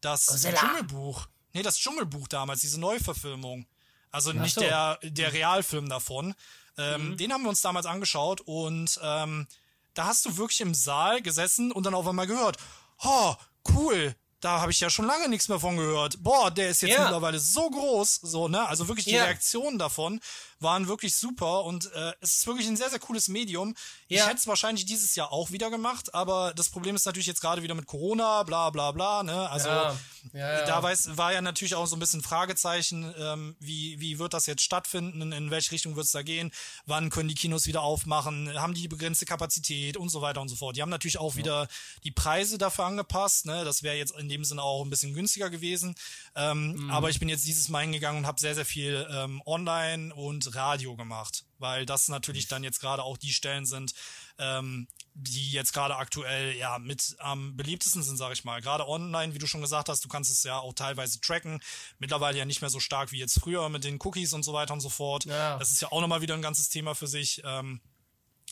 das 0.00 0.26
Godzilla. 0.26 0.60
Dschungelbuch. 0.60 1.26
Nee, 1.52 1.62
das 1.62 1.78
Dschungelbuch 1.78 2.28
damals, 2.28 2.60
diese 2.60 2.78
Neuverfilmung. 2.78 3.66
Also 4.10 4.32
nicht 4.32 4.54
so. 4.54 4.60
der, 4.60 4.98
der 5.02 5.32
Realfilm 5.32 5.88
davon. 5.88 6.34
Ähm, 6.78 7.10
mhm. 7.10 7.16
Den 7.16 7.32
haben 7.32 7.42
wir 7.42 7.48
uns 7.48 7.60
damals 7.60 7.86
angeschaut 7.86 8.40
und 8.42 9.00
ähm, 9.02 9.46
da 9.94 10.06
hast 10.06 10.26
du 10.26 10.36
wirklich 10.36 10.60
im 10.60 10.74
Saal 10.74 11.22
gesessen 11.22 11.72
und 11.72 11.86
dann 11.86 11.94
auf 11.94 12.06
einmal 12.06 12.26
gehört, 12.26 12.58
oh, 13.02 13.34
cool, 13.74 14.14
da 14.40 14.60
habe 14.60 14.70
ich 14.70 14.80
ja 14.80 14.90
schon 14.90 15.06
lange 15.06 15.28
nichts 15.28 15.48
mehr 15.48 15.58
von 15.58 15.76
gehört. 15.76 16.22
Boah, 16.22 16.50
der 16.50 16.70
ist 16.70 16.82
jetzt 16.82 16.92
ja. 16.92 17.02
mittlerweile 17.02 17.38
so 17.38 17.70
groß, 17.70 18.16
so, 18.22 18.48
ne? 18.48 18.66
Also 18.68 18.86
wirklich 18.88 19.06
die 19.06 19.12
ja. 19.12 19.24
Reaktionen 19.24 19.78
davon 19.78 20.20
waren 20.60 20.88
wirklich 20.88 21.14
super 21.16 21.64
und 21.64 21.92
äh, 21.92 22.12
es 22.20 22.38
ist 22.38 22.46
wirklich 22.46 22.66
ein 22.66 22.76
sehr, 22.76 22.90
sehr 22.90 22.98
cooles 22.98 23.28
Medium. 23.28 23.74
Ja. 24.08 24.22
Ich 24.22 24.26
hätte 24.26 24.38
es 24.38 24.46
wahrscheinlich 24.46 24.86
dieses 24.86 25.14
Jahr 25.14 25.32
auch 25.32 25.50
wieder 25.50 25.70
gemacht, 25.70 26.14
aber 26.14 26.52
das 26.54 26.70
Problem 26.70 26.96
ist 26.96 27.06
natürlich 27.06 27.26
jetzt 27.26 27.40
gerade 27.40 27.62
wieder 27.62 27.74
mit 27.74 27.86
Corona, 27.86 28.42
bla 28.42 28.70
bla 28.70 28.92
bla, 28.92 29.22
ne? 29.22 29.48
Also 29.50 29.68
ja. 29.68 29.96
Ja, 30.32 30.64
da 30.66 30.82
weiß, 30.82 31.16
war 31.16 31.32
ja 31.32 31.40
natürlich 31.40 31.74
auch 31.74 31.86
so 31.86 31.96
ein 31.96 32.00
bisschen 32.00 32.22
Fragezeichen, 32.22 33.14
ähm, 33.18 33.56
wie, 33.60 34.00
wie 34.00 34.18
wird 34.18 34.34
das 34.34 34.46
jetzt 34.46 34.62
stattfinden, 34.62 35.22
in, 35.22 35.32
in 35.32 35.50
welche 35.50 35.72
Richtung 35.72 35.96
wird 35.96 36.06
es 36.06 36.12
da 36.12 36.22
gehen, 36.22 36.50
wann 36.84 37.10
können 37.10 37.28
die 37.28 37.34
Kinos 37.34 37.66
wieder 37.66 37.82
aufmachen, 37.82 38.52
haben 38.60 38.74
die 38.74 38.82
die 38.82 38.88
begrenzte 38.88 39.26
Kapazität 39.26 39.96
und 39.96 40.08
so 40.08 40.22
weiter 40.22 40.40
und 40.40 40.48
so 40.48 40.56
fort. 40.56 40.76
Die 40.76 40.82
haben 40.82 40.90
natürlich 40.90 41.18
auch 41.18 41.36
wieder 41.36 41.68
die 42.04 42.10
Preise 42.10 42.58
dafür 42.58 42.86
angepasst, 42.86 43.46
ne? 43.46 43.64
Das 43.64 43.82
wäre 43.82 43.96
jetzt 43.96 44.16
in 44.18 44.28
dem 44.28 44.44
Sinne 44.44 44.62
auch 44.62 44.84
ein 44.84 44.90
bisschen 44.90 45.14
günstiger 45.14 45.50
gewesen. 45.50 45.94
Ähm, 46.36 46.74
mhm. 46.74 46.90
Aber 46.90 47.08
ich 47.08 47.18
bin 47.18 47.30
jetzt 47.30 47.46
dieses 47.46 47.70
Mal 47.70 47.80
hingegangen 47.80 48.18
und 48.20 48.26
habe 48.26 48.38
sehr, 48.38 48.54
sehr 48.54 48.66
viel 48.66 49.08
ähm, 49.10 49.42
online 49.46 50.14
und 50.14 50.54
Radio 50.54 50.94
gemacht, 50.94 51.46
weil 51.58 51.86
das 51.86 52.08
natürlich 52.08 52.46
dann 52.46 52.62
jetzt 52.62 52.78
gerade 52.78 53.02
auch 53.02 53.16
die 53.16 53.32
Stellen 53.32 53.64
sind, 53.64 53.94
ähm, 54.38 54.86
die 55.14 55.50
jetzt 55.50 55.72
gerade 55.72 55.96
aktuell 55.96 56.54
ja 56.54 56.78
mit 56.78 57.16
am 57.20 57.56
beliebtesten 57.56 58.02
sind, 58.02 58.18
sage 58.18 58.34
ich 58.34 58.44
mal. 58.44 58.60
Gerade 58.60 58.86
online, 58.86 59.32
wie 59.32 59.38
du 59.38 59.46
schon 59.46 59.62
gesagt 59.62 59.88
hast, 59.88 60.04
du 60.04 60.08
kannst 60.08 60.30
es 60.30 60.42
ja 60.42 60.58
auch 60.58 60.74
teilweise 60.74 61.22
tracken. 61.22 61.58
Mittlerweile 61.98 62.36
ja 62.36 62.44
nicht 62.44 62.60
mehr 62.60 62.68
so 62.68 62.80
stark 62.80 63.12
wie 63.12 63.18
jetzt 63.18 63.40
früher 63.40 63.70
mit 63.70 63.84
den 63.84 63.98
Cookies 64.04 64.34
und 64.34 64.42
so 64.42 64.52
weiter 64.52 64.74
und 64.74 64.80
so 64.80 64.90
fort. 64.90 65.24
Ja. 65.24 65.56
Das 65.56 65.72
ist 65.72 65.80
ja 65.80 65.90
auch 65.90 66.02
nochmal 66.02 66.20
wieder 66.20 66.34
ein 66.34 66.42
ganzes 66.42 66.68
Thema 66.68 66.94
für 66.94 67.06
sich. 67.06 67.40
Ähm, 67.46 67.80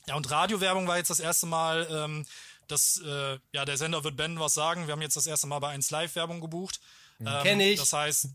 ja, 0.06 0.14
und 0.14 0.30
Radiowerbung 0.30 0.88
war 0.88 0.96
jetzt 0.96 1.10
das 1.10 1.20
erste 1.20 1.44
Mal, 1.44 1.86
ähm, 1.90 2.24
dass 2.66 2.98
äh, 3.04 3.38
ja 3.52 3.66
der 3.66 3.76
Sender 3.76 4.02
wird 4.04 4.16
Ben 4.16 4.40
was 4.40 4.54
sagen. 4.54 4.86
Wir 4.86 4.92
haben 4.92 5.02
jetzt 5.02 5.16
das 5.16 5.26
erste 5.26 5.46
Mal 5.46 5.58
bei 5.58 5.68
1 5.68 5.90
Live 5.90 6.14
Werbung 6.14 6.40
gebucht. 6.40 6.80
Ähm, 7.20 7.42
Kenn 7.42 7.60
ich. 7.60 7.78
Das 7.78 7.92
heißt, 7.92 8.28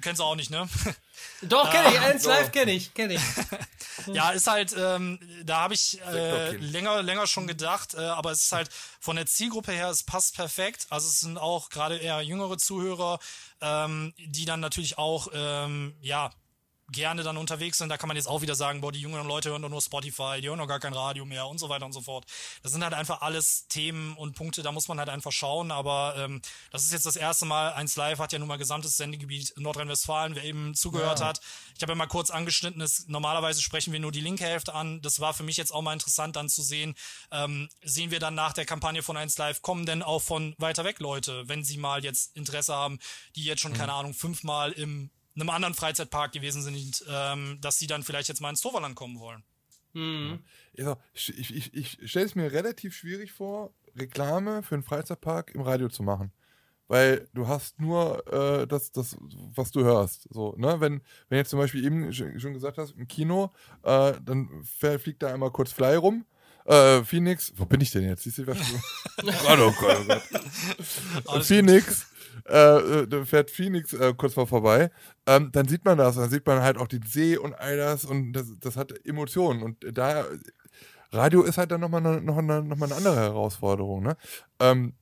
kennst 0.00 0.20
du 0.20 0.24
auch 0.24 0.36
nicht, 0.36 0.50
ne? 0.50 0.68
Doch, 1.42 1.70
kenne 1.70 1.92
ich. 1.92 2.00
1 2.00 2.24
Live 2.24 2.52
kenne 2.52 2.72
ich, 2.72 2.94
kenne 2.94 3.14
ich. 3.14 3.20
ja, 4.06 4.30
ist 4.30 4.46
halt, 4.46 4.74
ähm, 4.76 5.18
da 5.44 5.60
habe 5.60 5.74
ich 5.74 6.00
äh, 6.02 6.56
länger, 6.56 7.02
länger 7.02 7.26
schon 7.26 7.46
gedacht, 7.46 7.94
äh, 7.94 8.00
aber 8.00 8.30
es 8.30 8.44
ist 8.44 8.52
halt 8.52 8.70
von 9.00 9.16
der 9.16 9.26
Zielgruppe 9.26 9.72
her, 9.72 9.88
es 9.90 10.02
passt 10.02 10.36
perfekt. 10.36 10.86
Also 10.90 11.08
es 11.08 11.20
sind 11.20 11.38
auch 11.38 11.70
gerade 11.70 11.96
eher 11.96 12.20
jüngere 12.22 12.56
Zuhörer, 12.58 13.18
ähm, 13.60 14.14
die 14.18 14.44
dann 14.44 14.60
natürlich 14.60 14.98
auch, 14.98 15.28
ähm, 15.32 15.96
ja, 16.00 16.30
gerne 16.94 17.22
dann 17.22 17.36
unterwegs 17.36 17.78
sind. 17.78 17.88
Da 17.88 17.96
kann 17.96 18.08
man 18.08 18.16
jetzt 18.16 18.26
auch 18.26 18.42
wieder 18.42 18.54
sagen, 18.54 18.80
boah, 18.80 18.92
die 18.92 19.00
jüngeren 19.00 19.26
Leute 19.26 19.50
hören 19.50 19.62
doch 19.62 19.68
nur 19.68 19.82
Spotify, 19.82 20.40
die 20.40 20.48
hören 20.48 20.58
doch 20.58 20.66
gar 20.66 20.80
kein 20.80 20.94
Radio 20.94 21.24
mehr 21.24 21.46
und 21.46 21.58
so 21.58 21.68
weiter 21.68 21.84
und 21.84 21.92
so 21.92 22.00
fort. 22.00 22.24
Das 22.62 22.72
sind 22.72 22.82
halt 22.82 22.94
einfach 22.94 23.20
alles 23.20 23.66
Themen 23.68 24.16
und 24.16 24.34
Punkte, 24.34 24.62
da 24.62 24.72
muss 24.72 24.88
man 24.88 24.98
halt 24.98 25.08
einfach 25.08 25.32
schauen. 25.32 25.70
Aber 25.70 26.14
ähm, 26.16 26.40
das 26.70 26.84
ist 26.84 26.92
jetzt 26.92 27.06
das 27.06 27.16
erste 27.16 27.44
Mal. 27.44 27.72
1 27.72 27.96
Live 27.96 28.18
hat 28.18 28.32
ja 28.32 28.38
nun 28.38 28.48
mal 28.48 28.56
gesamtes 28.56 28.96
Sendegebiet 28.96 29.52
Nordrhein-Westfalen, 29.56 30.34
wer 30.34 30.44
eben 30.44 30.74
zugehört 30.74 31.20
ja. 31.20 31.26
hat. 31.26 31.40
Ich 31.76 31.82
habe 31.82 31.92
ja 31.92 31.96
mal 31.96 32.06
kurz 32.06 32.30
angeschnitten, 32.30 32.80
ist, 32.80 33.08
normalerweise 33.08 33.60
sprechen 33.60 33.92
wir 33.92 34.00
nur 34.00 34.12
die 34.12 34.20
linke 34.20 34.44
Hälfte 34.44 34.74
an. 34.74 35.02
Das 35.02 35.20
war 35.20 35.34
für 35.34 35.42
mich 35.42 35.56
jetzt 35.56 35.72
auch 35.72 35.82
mal 35.82 35.92
interessant 35.92 36.36
dann 36.36 36.48
zu 36.48 36.62
sehen. 36.62 36.94
Ähm, 37.30 37.68
sehen 37.82 38.10
wir 38.10 38.20
dann 38.20 38.34
nach 38.34 38.52
der 38.52 38.64
Kampagne 38.64 39.02
von 39.02 39.16
1 39.16 39.36
Live, 39.38 39.62
kommen 39.62 39.86
denn 39.86 40.02
auch 40.02 40.22
von 40.22 40.54
weiter 40.58 40.84
weg 40.84 41.00
Leute, 41.00 41.48
wenn 41.48 41.64
sie 41.64 41.76
mal 41.76 42.04
jetzt 42.04 42.36
Interesse 42.36 42.74
haben, 42.74 42.98
die 43.36 43.44
jetzt 43.44 43.60
schon, 43.60 43.72
mhm. 43.72 43.76
keine 43.76 43.92
Ahnung, 43.92 44.14
fünfmal 44.14 44.72
im 44.72 45.10
einem 45.36 45.50
anderen 45.50 45.74
Freizeitpark 45.74 46.32
gewesen 46.32 46.62
sind, 46.62 47.04
ähm, 47.08 47.58
dass 47.60 47.78
sie 47.78 47.86
dann 47.86 48.02
vielleicht 48.02 48.28
jetzt 48.28 48.40
mal 48.40 48.50
ins 48.50 48.60
Toverland 48.60 48.94
kommen 48.94 49.18
wollen. 49.18 49.42
Mhm. 49.94 50.40
Ja, 50.74 50.96
ich 51.12 51.38
ich, 51.38 51.74
ich 51.74 52.10
stelle 52.10 52.26
es 52.26 52.34
mir 52.34 52.52
relativ 52.52 52.96
schwierig 52.96 53.32
vor, 53.32 53.72
Reklame 53.96 54.62
für 54.62 54.74
einen 54.74 54.82
Freizeitpark 54.82 55.54
im 55.54 55.62
Radio 55.62 55.88
zu 55.88 56.02
machen. 56.02 56.32
Weil 56.86 57.28
du 57.32 57.48
hast 57.48 57.80
nur 57.80 58.26
äh, 58.30 58.66
das, 58.66 58.92
das, 58.92 59.16
was 59.54 59.70
du 59.70 59.84
hörst. 59.84 60.28
So, 60.30 60.54
ne? 60.58 60.80
wenn, 60.80 61.00
wenn 61.28 61.38
jetzt 61.38 61.50
zum 61.50 61.58
Beispiel 61.58 61.84
eben 61.84 62.12
schon 62.12 62.52
gesagt 62.52 62.76
hast, 62.76 62.92
im 62.92 63.08
Kino, 63.08 63.52
äh, 63.82 64.12
dann 64.22 64.64
fliegt 64.64 65.22
da 65.22 65.32
einmal 65.32 65.50
kurz 65.50 65.72
Fly 65.72 65.94
rum. 65.94 66.26
Äh, 66.66 67.02
Phoenix, 67.04 67.52
wo 67.56 67.64
bin 67.64 67.80
ich 67.80 67.90
denn 67.90 68.04
jetzt? 68.04 68.24
Siehst 68.24 68.38
du, 68.38 68.46
was 68.46 68.58
du? 68.58 68.74
oh 69.22 69.72
Gott, 69.80 69.98
oh 69.98 71.24
Gott. 71.24 71.44
Phoenix 71.44 72.06
äh, 72.44 73.06
da 73.06 73.24
fährt 73.24 73.50
Phoenix 73.50 73.92
äh, 73.92 74.14
kurz 74.16 74.34
vor 74.34 74.46
vorbei, 74.46 74.90
ähm, 75.26 75.50
dann 75.52 75.68
sieht 75.68 75.84
man 75.84 75.98
das, 75.98 76.16
dann 76.16 76.30
sieht 76.30 76.46
man 76.46 76.62
halt 76.62 76.76
auch 76.76 76.88
die 76.88 77.00
See 77.06 77.36
und 77.36 77.54
all 77.54 77.76
das 77.76 78.04
und 78.04 78.32
das, 78.32 78.46
das 78.60 78.76
hat 78.76 78.92
Emotionen 79.06 79.62
und 79.62 79.84
da 79.92 80.26
Radio 81.14 81.42
ist 81.42 81.58
halt 81.58 81.70
dann 81.70 81.80
nochmal 81.80 82.04
eine, 82.04 82.20
noch 82.20 82.38
eine, 82.38 82.62
noch 82.62 82.80
eine 82.80 82.94
andere 82.94 83.16
Herausforderung. 83.16 84.02
Ne? 84.02 84.16
Ähm, 84.58 84.94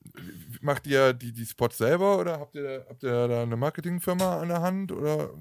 macht 0.61 0.85
ihr 0.85 1.13
die, 1.13 1.33
die 1.33 1.45
Spots 1.45 1.79
selber 1.79 2.19
oder 2.19 2.39
habt 2.39 2.55
ihr, 2.55 2.85
habt 2.87 3.03
ihr 3.03 3.27
da 3.27 3.41
eine 3.41 3.57
Marketingfirma 3.57 4.39
an 4.39 4.49
der 4.49 4.61
Hand 4.61 4.91
oder 4.91 5.31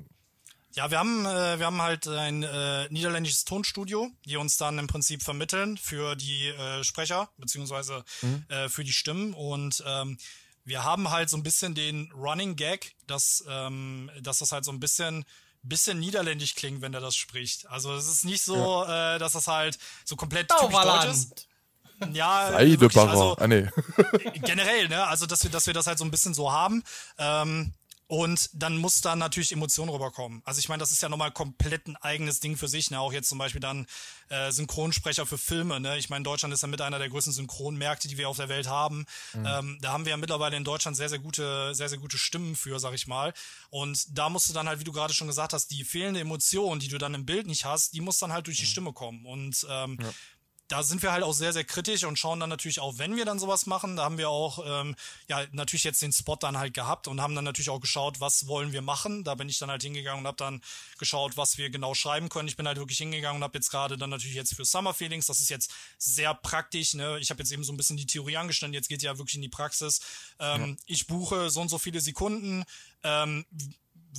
ja, 0.74 0.90
wir 0.90 0.98
haben, 0.98 1.26
äh, 1.26 1.58
wir 1.58 1.66
haben 1.66 1.82
halt 1.82 2.08
ein 2.08 2.42
äh, 2.42 2.88
niederländisches 2.88 3.44
Tonstudio, 3.44 4.10
die 4.24 4.38
uns 4.38 4.56
dann 4.56 4.78
im 4.78 4.86
Prinzip 4.86 5.22
vermitteln 5.22 5.76
für 5.76 6.16
die 6.16 6.48
äh, 6.48 6.82
Sprecher 6.82 7.28
beziehungsweise 7.36 8.04
mhm. 8.22 8.46
äh, 8.48 8.70
für 8.70 8.82
die 8.82 8.92
Stimmen 8.92 9.34
und 9.34 9.84
ähm, 9.86 10.16
wir 10.64 10.84
haben 10.84 11.10
halt 11.10 11.28
so 11.28 11.36
ein 11.36 11.42
bisschen 11.42 11.74
den 11.74 12.10
Running 12.12 12.56
Gag, 12.56 12.94
dass, 13.06 13.44
ähm, 13.48 14.10
dass 14.20 14.38
das 14.38 14.52
halt 14.52 14.64
so 14.64 14.72
ein 14.72 14.80
bisschen 14.80 15.24
bisschen 15.64 16.00
niederländisch 16.00 16.54
klingt, 16.56 16.82
wenn 16.82 16.92
er 16.92 17.00
das 17.00 17.16
spricht. 17.16 17.68
Also 17.68 17.94
es 17.94 18.08
ist 18.08 18.24
nicht 18.24 18.42
so, 18.42 18.56
ja. 18.56 19.14
äh, 19.14 19.18
dass 19.18 19.32
das 19.32 19.46
halt 19.46 19.78
so 20.04 20.16
komplett 20.16 20.48
typisch 20.48 20.74
deutsch 20.74 21.04
ist. 21.06 21.46
Ja, 22.12 22.58
wirklich, 22.58 22.96
also, 22.96 23.36
ah, 23.38 23.46
nee. 23.46 23.68
generell, 24.44 24.88
ne? 24.88 25.06
Also 25.06 25.26
dass 25.26 25.44
wir, 25.44 25.50
dass 25.50 25.68
wir 25.68 25.74
das 25.74 25.86
halt 25.86 25.98
so 25.98 26.04
ein 26.04 26.10
bisschen 26.10 26.34
so 26.34 26.50
haben. 26.50 26.82
Ähm, 27.16 27.74
Und 28.06 28.50
dann 28.52 28.76
muss 28.76 29.00
da 29.00 29.16
natürlich 29.16 29.52
Emotion 29.52 29.88
rüberkommen. 29.88 30.42
Also 30.44 30.58
ich 30.58 30.68
meine, 30.68 30.80
das 30.80 30.92
ist 30.92 31.00
ja 31.00 31.08
nochmal 31.08 31.32
komplett 31.32 31.86
ein 31.86 31.96
eigenes 31.96 32.40
Ding 32.40 32.56
für 32.56 32.68
sich. 32.68 32.90
Ne? 32.90 33.00
Auch 33.00 33.12
jetzt 33.12 33.28
zum 33.28 33.38
Beispiel 33.38 33.60
dann 33.60 33.86
äh, 34.28 34.52
Synchronsprecher 34.52 35.24
für 35.24 35.38
Filme. 35.38 35.80
Ne? 35.80 35.96
Ich 35.96 36.10
meine, 36.10 36.22
Deutschland 36.22 36.52
ist 36.52 36.60
ja 36.60 36.68
mit 36.68 36.80
einer 36.82 36.98
der 36.98 37.08
größten 37.08 37.32
Synchronmärkte, 37.32 38.08
die 38.08 38.18
wir 38.18 38.28
auf 38.28 38.36
der 38.36 38.50
Welt 38.50 38.66
haben. 38.66 39.06
Mhm. 39.32 39.46
Ähm, 39.46 39.78
da 39.80 39.92
haben 39.92 40.04
wir 40.04 40.10
ja 40.10 40.18
mittlerweile 40.18 40.56
in 40.56 40.64
Deutschland 40.64 40.96
sehr, 40.96 41.08
sehr 41.08 41.20
gute, 41.20 41.74
sehr, 41.74 41.88
sehr 41.88 41.98
gute 41.98 42.18
Stimmen 42.18 42.54
für, 42.54 42.78
sag 42.78 42.92
ich 42.92 43.06
mal. 43.06 43.32
Und 43.70 44.06
da 44.18 44.28
musst 44.28 44.48
du 44.48 44.52
dann 44.52 44.68
halt, 44.68 44.78
wie 44.78 44.84
du 44.84 44.92
gerade 44.92 45.14
schon 45.14 45.28
gesagt 45.28 45.54
hast, 45.54 45.70
die 45.70 45.84
fehlende 45.84 46.20
Emotion, 46.20 46.80
die 46.80 46.88
du 46.88 46.98
dann 46.98 47.14
im 47.14 47.24
Bild 47.24 47.46
nicht 47.46 47.64
hast, 47.64 47.94
die 47.94 48.02
muss 48.02 48.18
dann 48.18 48.32
halt 48.32 48.46
durch 48.46 48.58
die 48.58 48.64
mhm. 48.64 48.68
Stimme 48.68 48.92
kommen. 48.92 49.24
Und 49.24 49.66
ähm, 49.70 49.98
ja 50.00 50.12
da 50.72 50.82
sind 50.82 51.02
wir 51.02 51.12
halt 51.12 51.22
auch 51.22 51.34
sehr, 51.34 51.52
sehr 51.52 51.64
kritisch 51.64 52.04
und 52.04 52.18
schauen 52.18 52.40
dann 52.40 52.48
natürlich 52.48 52.80
auch, 52.80 52.96
wenn 52.96 53.14
wir 53.14 53.26
dann 53.26 53.38
sowas 53.38 53.66
machen, 53.66 53.96
da 53.96 54.04
haben 54.04 54.16
wir 54.16 54.30
auch 54.30 54.64
ähm, 54.64 54.96
ja 55.28 55.44
natürlich 55.52 55.84
jetzt 55.84 56.00
den 56.00 56.14
Spot 56.14 56.36
dann 56.36 56.56
halt 56.56 56.72
gehabt 56.72 57.08
und 57.08 57.20
haben 57.20 57.34
dann 57.34 57.44
natürlich 57.44 57.68
auch 57.68 57.80
geschaut, 57.80 58.20
was 58.20 58.46
wollen 58.46 58.72
wir 58.72 58.80
machen. 58.80 59.22
Da 59.22 59.34
bin 59.34 59.50
ich 59.50 59.58
dann 59.58 59.70
halt 59.70 59.82
hingegangen 59.82 60.20
und 60.20 60.26
habe 60.26 60.38
dann 60.38 60.62
geschaut, 60.98 61.36
was 61.36 61.58
wir 61.58 61.68
genau 61.68 61.92
schreiben 61.92 62.30
können. 62.30 62.48
Ich 62.48 62.56
bin 62.56 62.66
halt 62.66 62.78
wirklich 62.78 62.96
hingegangen 62.96 63.36
und 63.36 63.44
habe 63.44 63.58
jetzt 63.58 63.70
gerade 63.70 63.98
dann 63.98 64.08
natürlich 64.08 64.34
jetzt 64.34 64.54
für 64.54 64.64
Summer 64.64 64.94
Feelings, 64.94 65.26
das 65.26 65.40
ist 65.40 65.50
jetzt 65.50 65.74
sehr 65.98 66.32
praktisch. 66.32 66.94
Ne? 66.94 67.18
Ich 67.20 67.28
habe 67.28 67.42
jetzt 67.42 67.52
eben 67.52 67.64
so 67.64 67.72
ein 67.74 67.76
bisschen 67.76 67.98
die 67.98 68.06
Theorie 68.06 68.38
angestanden, 68.38 68.72
jetzt 68.72 68.88
geht 68.88 69.02
ja 69.02 69.18
wirklich 69.18 69.34
in 69.34 69.42
die 69.42 69.50
Praxis. 69.50 70.00
Ähm, 70.38 70.70
ja. 70.70 70.76
Ich 70.86 71.06
buche 71.06 71.50
so 71.50 71.60
und 71.60 71.68
so 71.68 71.76
viele 71.76 72.00
Sekunden. 72.00 72.64
Ähm, 73.04 73.44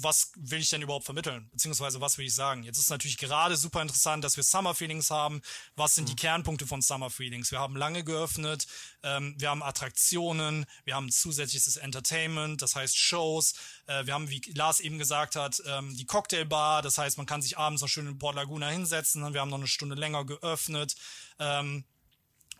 was 0.01 0.31
will 0.35 0.59
ich 0.59 0.69
denn 0.69 0.81
überhaupt 0.81 1.05
vermitteln? 1.05 1.49
Beziehungsweise 1.51 2.01
was 2.01 2.17
will 2.17 2.25
ich 2.25 2.33
sagen? 2.33 2.63
Jetzt 2.63 2.79
ist 2.79 2.89
natürlich 2.89 3.17
gerade 3.17 3.55
super 3.55 3.81
interessant, 3.81 4.23
dass 4.23 4.37
wir 4.37 4.43
Summer 4.43 4.73
Feelings 4.73 5.11
haben. 5.11 5.41
Was 5.75 5.95
sind 5.95 6.05
mhm. 6.05 6.09
die 6.09 6.15
Kernpunkte 6.15 6.65
von 6.65 6.81
Summer 6.81 7.09
Feelings? 7.09 7.51
Wir 7.51 7.59
haben 7.59 7.75
lange 7.75 8.03
geöffnet, 8.03 8.65
ähm, 9.03 9.35
wir 9.37 9.49
haben 9.49 9.61
Attraktionen, 9.61 10.65
wir 10.85 10.95
haben 10.95 11.11
zusätzliches 11.11 11.77
Entertainment, 11.77 12.61
das 12.61 12.75
heißt 12.75 12.97
Shows, 12.97 13.53
äh, 13.85 14.05
wir 14.05 14.13
haben, 14.13 14.29
wie 14.29 14.41
Lars 14.55 14.79
eben 14.79 14.97
gesagt 14.97 15.35
hat, 15.35 15.61
ähm, 15.67 15.95
die 15.95 16.05
Cocktailbar, 16.05 16.81
das 16.81 16.97
heißt, 16.97 17.17
man 17.17 17.27
kann 17.27 17.41
sich 17.41 17.57
abends 17.57 17.81
noch 17.81 17.89
schön 17.89 18.07
in 18.07 18.17
Port 18.17 18.35
Laguna 18.35 18.69
hinsetzen, 18.69 19.33
wir 19.33 19.41
haben 19.41 19.49
noch 19.49 19.57
eine 19.57 19.67
Stunde 19.67 19.95
länger 19.95 20.25
geöffnet. 20.25 20.95
Ähm, 21.39 21.85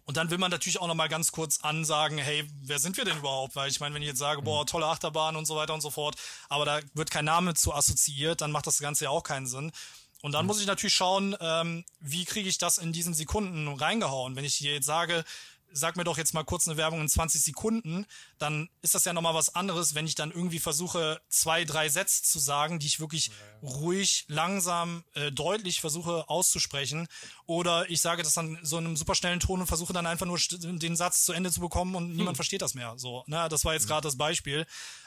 und 0.05 0.17
dann 0.17 0.30
will 0.30 0.38
man 0.38 0.51
natürlich 0.51 0.80
auch 0.80 0.88
noch 0.88 0.95
mal 0.95 1.07
ganz 1.07 1.31
kurz 1.31 1.59
ansagen, 1.61 2.17
hey, 2.17 2.47
wer 2.61 2.80
sind 2.80 2.97
wir 2.97 3.05
denn 3.05 3.17
überhaupt? 3.17 3.55
Weil 3.55 3.69
ich 3.69 3.80
meine, 3.80 3.95
wenn 3.95 4.01
ich 4.01 4.09
jetzt 4.09 4.19
sage, 4.19 4.41
boah, 4.41 4.61
mhm. 4.61 4.67
tolle 4.67 4.88
Achterbahn 4.88 5.35
und 5.35 5.45
so 5.45 5.55
weiter 5.55 5.73
und 5.73 5.81
so 5.81 5.91
fort, 5.91 6.15
aber 6.49 6.65
da 6.65 6.80
wird 6.93 7.09
kein 7.09 7.25
Name 7.25 7.53
zu 7.53 7.73
assoziiert, 7.73 8.41
dann 8.41 8.51
macht 8.51 8.67
das 8.67 8.80
Ganze 8.80 9.05
ja 9.05 9.09
auch 9.11 9.23
keinen 9.23 9.47
Sinn. 9.47 9.71
Und 10.21 10.34
dann 10.34 10.45
mhm. 10.45 10.47
muss 10.47 10.61
ich 10.61 10.67
natürlich 10.67 10.93
schauen, 10.93 11.35
ähm, 11.39 11.85
wie 11.99 12.25
kriege 12.25 12.49
ich 12.49 12.57
das 12.57 12.77
in 12.77 12.93
diesen 12.93 13.13
Sekunden 13.13 13.67
reingehauen. 13.67 14.35
Wenn 14.35 14.45
ich 14.45 14.55
hier 14.55 14.73
jetzt 14.73 14.85
sage, 14.85 15.23
sag 15.74 15.98
mir 15.98 16.04
doch 16.04 16.18
jetzt 16.18 16.34
mal 16.34 16.44
kurz 16.44 16.68
eine 16.68 16.78
Werbung 16.78 17.02
in 17.02 17.10
20 17.10 17.41
Sekunden, 17.41 18.06
dann 18.38 18.70
ist 18.82 18.95
das 18.95 19.06
ja 19.06 19.14
nochmal 19.14 19.34
was 19.34 19.56
anderes, 19.56 19.95
wenn 19.95 20.06
ich 20.06 20.16
dann 20.16 20.32
irgendwie 20.32 20.60
versuche, 20.60 21.20
zwei, 21.30 21.66
drei 21.66 21.90
Sätze 21.90 22.24
zu 22.24 22.40
sagen, 22.40 22.80
die 22.80 22.88
ich 22.88 23.00
wirklich 23.00 23.28
ja. 23.28 23.34
ruhig, 23.68 24.26
langsam, 24.28 25.04
äh, 25.14 25.32
deutlich 25.32 25.82
versuche 25.82 26.30
auszusprechen. 26.30 27.08
Oder 27.45 27.90
ich 27.90 28.02
sage 28.02 28.24
das 28.24 28.34
dann 28.34 28.60
so 28.62 28.78
in 28.78 28.86
einem 28.86 28.95
super 28.95 29.16
schnellen 29.16 29.40
Ton 29.40 29.62
und 29.62 29.68
versuche 29.68 29.94
dann 29.94 30.06
einfach 30.06 30.26
nur 30.26 30.40
den 30.40 30.95
Satz 30.95 31.26
zu 31.26 31.34
Ende 31.34 31.52
zu 31.52 31.60
bekommen 31.60 31.95
und 31.95 32.10
hm. 32.10 32.16
niemand 32.16 32.38
versteht 32.38 32.62
das 32.62 32.74
mehr. 32.74 32.94
So, 32.98 33.24
ne, 33.28 33.48
das 33.50 33.66
war 33.66 33.74
jetzt 33.74 33.84
hm. 33.84 33.90
gerade 33.90 34.08
das 34.08 34.18
Beispiel. 34.18 34.66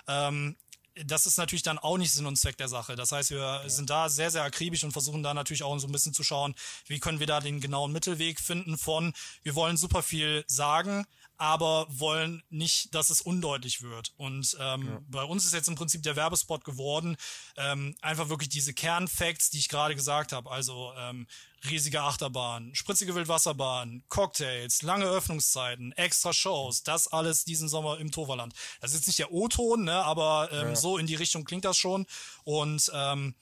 Ähm, 0.08 0.56
das 1.04 1.26
ist 1.26 1.36
natürlich 1.36 1.62
dann 1.62 1.78
auch 1.78 1.98
nicht 1.98 2.12
Sinn 2.12 2.26
und 2.26 2.36
Zweck 2.36 2.56
der 2.56 2.68
Sache. 2.68 2.96
Das 2.96 3.12
heißt, 3.12 3.30
wir 3.30 3.38
ja. 3.38 3.68
sind 3.68 3.90
da 3.90 4.08
sehr, 4.08 4.30
sehr 4.30 4.42
akribisch 4.42 4.84
und 4.84 4.92
versuchen 4.92 5.22
da 5.22 5.34
natürlich 5.34 5.62
auch 5.62 5.76
so 5.78 5.86
ein 5.86 5.92
bisschen 5.92 6.14
zu 6.14 6.22
schauen, 6.22 6.54
wie 6.86 6.98
können 6.98 7.20
wir 7.20 7.26
da 7.26 7.40
den 7.40 7.60
genauen 7.60 7.92
Mittelweg 7.92 8.40
finden 8.40 8.78
von, 8.78 9.12
wir 9.42 9.54
wollen 9.54 9.76
super 9.76 10.02
viel 10.02 10.44
sagen, 10.46 11.04
aber 11.38 11.86
wollen 11.90 12.42
nicht, 12.48 12.94
dass 12.94 13.10
es 13.10 13.20
undeutlich 13.20 13.82
wird. 13.82 14.12
Und 14.16 14.56
ähm, 14.58 14.86
ja. 14.86 15.00
bei 15.08 15.22
uns 15.22 15.44
ist 15.44 15.52
jetzt 15.52 15.68
im 15.68 15.74
Prinzip 15.74 16.02
der 16.02 16.16
Werbespot 16.16 16.64
geworden, 16.64 17.16
ähm, 17.56 17.94
einfach 18.00 18.28
wirklich 18.28 18.48
diese 18.48 18.72
Kernfacts, 18.72 19.50
die 19.50 19.58
ich 19.58 19.68
gerade 19.68 19.94
gesagt 19.94 20.32
habe. 20.32 20.50
Also 20.50 20.92
ähm, 20.96 21.26
riesige 21.70 22.02
Achterbahn, 22.02 22.74
spritzige 22.74 23.14
Wildwasserbahn, 23.14 24.02
Cocktails, 24.08 24.82
lange 24.82 25.06
Öffnungszeiten, 25.06 25.92
extra 25.92 26.32
Shows, 26.32 26.82
das 26.82 27.08
alles 27.08 27.44
diesen 27.44 27.68
Sommer 27.68 27.98
im 27.98 28.10
Toverland. 28.10 28.54
Das 28.80 28.92
ist 28.92 28.98
jetzt 29.00 29.06
nicht 29.06 29.18
der 29.18 29.32
O-Ton, 29.32 29.84
ne, 29.84 30.04
aber 30.04 30.50
ähm, 30.52 30.68
ja. 30.68 30.76
so 30.76 30.98
in 30.98 31.06
die 31.06 31.14
Richtung 31.14 31.44
klingt 31.44 31.64
das 31.64 31.76
schon. 31.76 32.06
Und 32.44 32.90
ähm, 32.94 33.34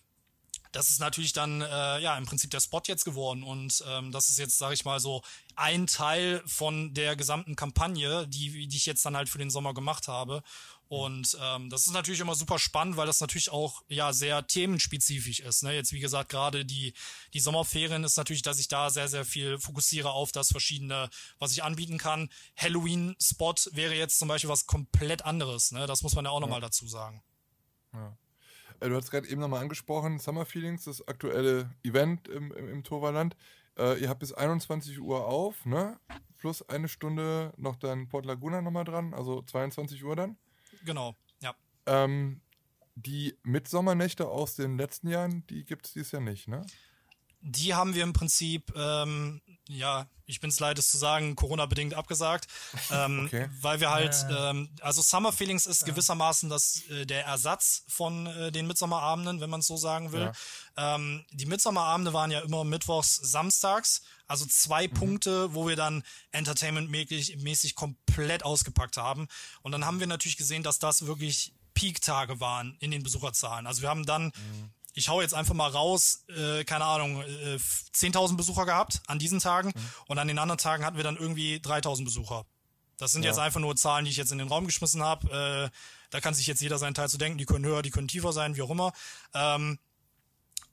das 0.74 0.90
ist 0.90 0.98
natürlich 0.98 1.32
dann 1.32 1.60
äh, 1.60 2.00
ja 2.00 2.18
im 2.18 2.26
Prinzip 2.26 2.50
der 2.50 2.60
Spot 2.60 2.82
jetzt 2.86 3.04
geworden 3.04 3.44
und 3.44 3.84
ähm, 3.88 4.10
das 4.10 4.28
ist 4.28 4.38
jetzt 4.38 4.58
sage 4.58 4.74
ich 4.74 4.84
mal 4.84 4.98
so 4.98 5.22
ein 5.54 5.86
Teil 5.86 6.42
von 6.46 6.92
der 6.94 7.14
gesamten 7.14 7.54
Kampagne, 7.54 8.26
die 8.26 8.66
die 8.66 8.76
ich 8.76 8.86
jetzt 8.86 9.06
dann 9.06 9.16
halt 9.16 9.28
für 9.28 9.38
den 9.38 9.50
Sommer 9.50 9.72
gemacht 9.72 10.08
habe 10.08 10.42
und 10.88 11.36
ähm, 11.40 11.70
das 11.70 11.86
ist 11.86 11.92
natürlich 11.92 12.20
immer 12.20 12.34
super 12.34 12.58
spannend, 12.58 12.96
weil 12.96 13.06
das 13.06 13.20
natürlich 13.20 13.50
auch 13.50 13.82
ja 13.88 14.12
sehr 14.12 14.46
themenspezifisch 14.46 15.40
ist. 15.40 15.62
Ne? 15.62 15.74
Jetzt 15.74 15.92
wie 15.92 16.00
gesagt 16.00 16.28
gerade 16.28 16.64
die 16.64 16.92
die 17.32 17.40
Sommerferien 17.40 18.04
ist 18.04 18.16
natürlich, 18.16 18.42
dass 18.42 18.58
ich 18.58 18.68
da 18.68 18.90
sehr 18.90 19.08
sehr 19.08 19.24
viel 19.24 19.58
fokussiere 19.58 20.10
auf 20.10 20.32
das 20.32 20.48
verschiedene, 20.48 21.08
was 21.38 21.52
ich 21.52 21.62
anbieten 21.62 21.98
kann. 21.98 22.28
Halloween 22.56 23.16
Spot 23.20 23.54
wäre 23.72 23.94
jetzt 23.94 24.18
zum 24.18 24.28
Beispiel 24.28 24.50
was 24.50 24.66
komplett 24.66 25.24
anderes. 25.24 25.72
Ne? 25.72 25.86
Das 25.86 26.02
muss 26.02 26.14
man 26.14 26.26
ja 26.26 26.30
auch 26.30 26.36
ja. 26.36 26.40
nochmal 26.40 26.60
dazu 26.60 26.86
sagen. 26.86 27.22
Ja. 27.92 28.16
Äh, 28.80 28.88
du 28.88 28.96
hast 28.96 29.10
gerade 29.10 29.28
eben 29.28 29.40
nochmal 29.40 29.62
angesprochen, 29.62 30.18
Summer 30.18 30.44
Feelings, 30.44 30.84
das 30.84 31.06
aktuelle 31.08 31.70
Event 31.82 32.28
im, 32.28 32.52
im, 32.52 32.68
im 32.68 32.84
Toverland. 32.84 33.36
Äh, 33.78 34.00
ihr 34.00 34.08
habt 34.08 34.20
bis 34.20 34.32
21 34.32 35.00
Uhr 35.00 35.26
auf, 35.26 35.64
ne? 35.64 35.98
Plus 36.36 36.68
eine 36.68 36.88
Stunde 36.88 37.52
noch 37.56 37.76
dann 37.76 38.08
Port 38.08 38.26
Laguna 38.26 38.60
nochmal 38.60 38.84
dran, 38.84 39.14
also 39.14 39.42
22 39.42 40.04
Uhr 40.04 40.14
dann. 40.14 40.36
Genau, 40.84 41.16
ja. 41.40 41.54
Ähm, 41.86 42.40
die 42.94 43.36
Mitsommernächte 43.42 44.28
aus 44.28 44.54
den 44.54 44.76
letzten 44.78 45.08
Jahren, 45.08 45.46
die 45.48 45.64
gibt 45.64 45.86
es 45.86 45.92
dieses 45.94 46.12
Jahr 46.12 46.22
nicht, 46.22 46.46
ne? 46.48 46.62
Die 47.46 47.74
haben 47.74 47.94
wir 47.94 48.02
im 48.02 48.14
Prinzip, 48.14 48.74
ähm, 48.74 49.42
ja, 49.68 50.06
ich 50.24 50.40
bin 50.40 50.48
es 50.48 50.60
leid, 50.60 50.78
es 50.78 50.88
zu 50.88 50.96
sagen, 50.96 51.36
Corona-bedingt 51.36 51.92
abgesagt, 51.92 52.46
ähm, 52.90 53.26
okay. 53.26 53.50
weil 53.60 53.80
wir 53.80 53.90
halt, 53.90 54.14
äh, 54.30 54.50
ähm, 54.50 54.70
also 54.80 55.02
Summer 55.02 55.30
Feelings 55.30 55.66
ist 55.66 55.82
ja. 55.82 55.88
gewissermaßen 55.88 56.48
das, 56.48 56.82
äh, 56.88 57.04
der 57.04 57.26
Ersatz 57.26 57.84
von 57.86 58.26
äh, 58.26 58.50
den 58.50 58.66
Midsommerabenden, 58.66 59.42
wenn 59.42 59.50
man 59.50 59.60
es 59.60 59.66
so 59.66 59.76
sagen 59.76 60.12
will. 60.12 60.32
Ja. 60.76 60.94
Ähm, 60.94 61.26
die 61.32 61.44
Midsommerabende 61.44 62.14
waren 62.14 62.30
ja 62.30 62.40
immer 62.40 62.64
mittwochs, 62.64 63.16
samstags, 63.16 64.00
also 64.26 64.46
zwei 64.46 64.88
mhm. 64.88 64.94
Punkte, 64.94 65.54
wo 65.54 65.68
wir 65.68 65.76
dann 65.76 66.02
Entertainment-mäßig 66.32 67.74
komplett 67.74 68.42
ausgepackt 68.42 68.96
haben. 68.96 69.28
Und 69.60 69.72
dann 69.72 69.84
haben 69.84 70.00
wir 70.00 70.06
natürlich 70.06 70.38
gesehen, 70.38 70.62
dass 70.62 70.78
das 70.78 71.04
wirklich 71.04 71.52
Peak-Tage 71.74 72.40
waren 72.40 72.76
in 72.80 72.90
den 72.90 73.02
Besucherzahlen. 73.02 73.66
Also 73.66 73.82
wir 73.82 73.90
haben 73.90 74.06
dann 74.06 74.26
mhm 74.26 74.73
ich 74.94 75.08
hau 75.08 75.20
jetzt 75.20 75.34
einfach 75.34 75.54
mal 75.54 75.70
raus, 75.70 76.24
äh, 76.28 76.64
keine 76.64 76.84
Ahnung, 76.84 77.22
äh, 77.22 77.58
10.000 77.92 78.36
Besucher 78.36 78.64
gehabt 78.64 79.02
an 79.06 79.18
diesen 79.18 79.40
Tagen 79.40 79.68
mhm. 79.74 79.90
und 80.06 80.18
an 80.18 80.28
den 80.28 80.38
anderen 80.38 80.58
Tagen 80.58 80.84
hatten 80.84 80.96
wir 80.96 81.04
dann 81.04 81.16
irgendwie 81.16 81.56
3.000 81.56 82.04
Besucher. 82.04 82.46
Das 82.96 83.12
sind 83.12 83.24
ja. 83.24 83.30
jetzt 83.30 83.38
einfach 83.38 83.60
nur 83.60 83.74
Zahlen, 83.74 84.04
die 84.04 84.12
ich 84.12 84.16
jetzt 84.16 84.30
in 84.30 84.38
den 84.38 84.48
Raum 84.48 84.66
geschmissen 84.66 85.02
habe. 85.02 85.70
Äh, 85.72 85.76
da 86.10 86.20
kann 86.20 86.32
sich 86.32 86.46
jetzt 86.46 86.62
jeder 86.62 86.78
seinen 86.78 86.94
Teil 86.94 87.08
zu 87.08 87.18
denken. 87.18 87.38
Die 87.38 87.44
können 87.44 87.64
höher, 87.64 87.82
die 87.82 87.90
können 87.90 88.06
tiefer 88.06 88.32
sein, 88.32 88.54
wie 88.54 88.62
auch 88.62 88.70
immer. 88.70 88.92
Ähm, 89.34 89.78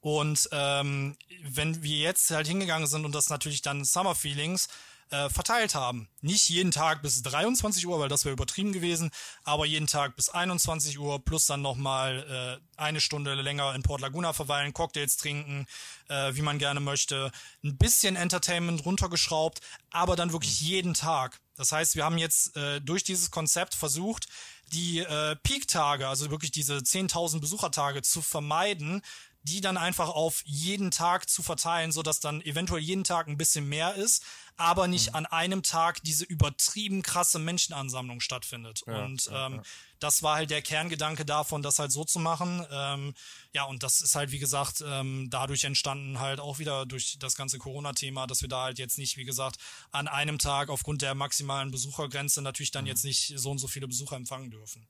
und 0.00 0.48
ähm, 0.52 1.16
wenn 1.42 1.82
wir 1.82 1.96
jetzt 1.96 2.30
halt 2.30 2.46
hingegangen 2.46 2.86
sind 2.86 3.04
und 3.04 3.14
das 3.14 3.28
natürlich 3.28 3.62
dann 3.62 3.84
Summer 3.84 4.14
Feelings 4.14 4.68
äh, 5.12 5.28
verteilt 5.28 5.74
haben. 5.74 6.08
Nicht 6.20 6.48
jeden 6.48 6.70
Tag 6.70 7.02
bis 7.02 7.22
23 7.22 7.86
Uhr, 7.86 8.00
weil 8.00 8.08
das 8.08 8.24
wäre 8.24 8.32
übertrieben 8.32 8.72
gewesen, 8.72 9.10
aber 9.44 9.66
jeden 9.66 9.86
Tag 9.86 10.16
bis 10.16 10.30
21 10.30 10.98
Uhr 10.98 11.22
plus 11.24 11.46
dann 11.46 11.62
nochmal 11.62 12.58
äh, 12.58 12.80
eine 12.80 13.00
Stunde 13.00 13.34
länger 13.34 13.74
in 13.74 13.82
Port 13.82 14.00
Laguna 14.00 14.32
verweilen, 14.32 14.72
Cocktails 14.72 15.16
trinken, 15.16 15.66
äh, 16.08 16.34
wie 16.34 16.42
man 16.42 16.58
gerne 16.58 16.80
möchte. 16.80 17.30
Ein 17.62 17.76
bisschen 17.76 18.16
Entertainment 18.16 18.84
runtergeschraubt, 18.84 19.60
aber 19.90 20.16
dann 20.16 20.32
wirklich 20.32 20.60
jeden 20.60 20.94
Tag. 20.94 21.40
Das 21.56 21.72
heißt, 21.72 21.94
wir 21.94 22.04
haben 22.04 22.18
jetzt 22.18 22.56
äh, 22.56 22.80
durch 22.80 23.04
dieses 23.04 23.30
Konzept 23.30 23.74
versucht, 23.74 24.26
die 24.72 25.00
äh, 25.00 25.36
Peak-Tage, 25.36 26.08
also 26.08 26.30
wirklich 26.30 26.50
diese 26.50 26.78
10.000 26.78 27.40
Besuchertage 27.40 28.00
zu 28.02 28.22
vermeiden, 28.22 29.02
die 29.42 29.60
dann 29.60 29.76
einfach 29.76 30.08
auf 30.08 30.42
jeden 30.44 30.90
Tag 30.90 31.28
zu 31.28 31.42
verteilen, 31.42 31.92
so 31.92 32.02
dass 32.02 32.20
dann 32.20 32.40
eventuell 32.42 32.80
jeden 32.80 33.04
Tag 33.04 33.26
ein 33.26 33.36
bisschen 33.36 33.68
mehr 33.68 33.94
ist, 33.94 34.24
aber 34.56 34.86
nicht 34.86 35.10
mhm. 35.10 35.16
an 35.16 35.26
einem 35.26 35.62
Tag 35.62 36.02
diese 36.02 36.24
übertrieben 36.24 37.02
krasse 37.02 37.38
Menschenansammlung 37.38 38.20
stattfindet. 38.20 38.82
Ja, 38.86 39.04
und 39.04 39.26
ja, 39.26 39.46
ähm, 39.46 39.56
ja. 39.56 39.62
das 39.98 40.22
war 40.22 40.36
halt 40.36 40.50
der 40.50 40.62
Kerngedanke 40.62 41.24
davon, 41.24 41.62
das 41.62 41.78
halt 41.78 41.90
so 41.90 42.04
zu 42.04 42.20
machen. 42.20 42.64
Ähm, 42.70 43.14
ja, 43.52 43.64
und 43.64 43.82
das 43.82 44.00
ist 44.00 44.14
halt, 44.14 44.30
wie 44.30 44.38
gesagt, 44.38 44.82
ähm, 44.86 45.28
dadurch 45.30 45.64
entstanden 45.64 46.20
halt 46.20 46.38
auch 46.38 46.58
wieder 46.58 46.86
durch 46.86 47.16
das 47.18 47.34
ganze 47.34 47.58
Corona-Thema, 47.58 48.26
dass 48.26 48.42
wir 48.42 48.48
da 48.48 48.64
halt 48.64 48.78
jetzt 48.78 48.98
nicht, 48.98 49.16
wie 49.16 49.24
gesagt, 49.24 49.56
an 49.90 50.06
einem 50.06 50.38
Tag 50.38 50.68
aufgrund 50.68 51.02
der 51.02 51.14
maximalen 51.14 51.70
Besuchergrenze 51.70 52.42
natürlich 52.42 52.70
dann 52.70 52.84
mhm. 52.84 52.90
jetzt 52.90 53.04
nicht 53.04 53.32
so 53.36 53.50
und 53.50 53.58
so 53.58 53.66
viele 53.66 53.88
Besucher 53.88 54.16
empfangen 54.16 54.50
dürfen. 54.50 54.86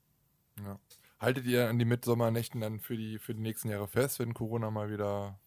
Ja. 0.59 0.79
Haltet 1.19 1.45
ihr 1.45 1.69
an 1.69 1.79
die 1.79 1.85
Mitsommernächten 1.85 2.61
dann 2.61 2.79
für 2.79 2.97
die, 2.97 3.19
für 3.19 3.33
die 3.33 3.41
nächsten 3.41 3.69
Jahre 3.69 3.87
fest, 3.87 4.19
wenn 4.19 4.33
Corona 4.33 4.71
mal 4.71 4.89
wieder 4.91 5.39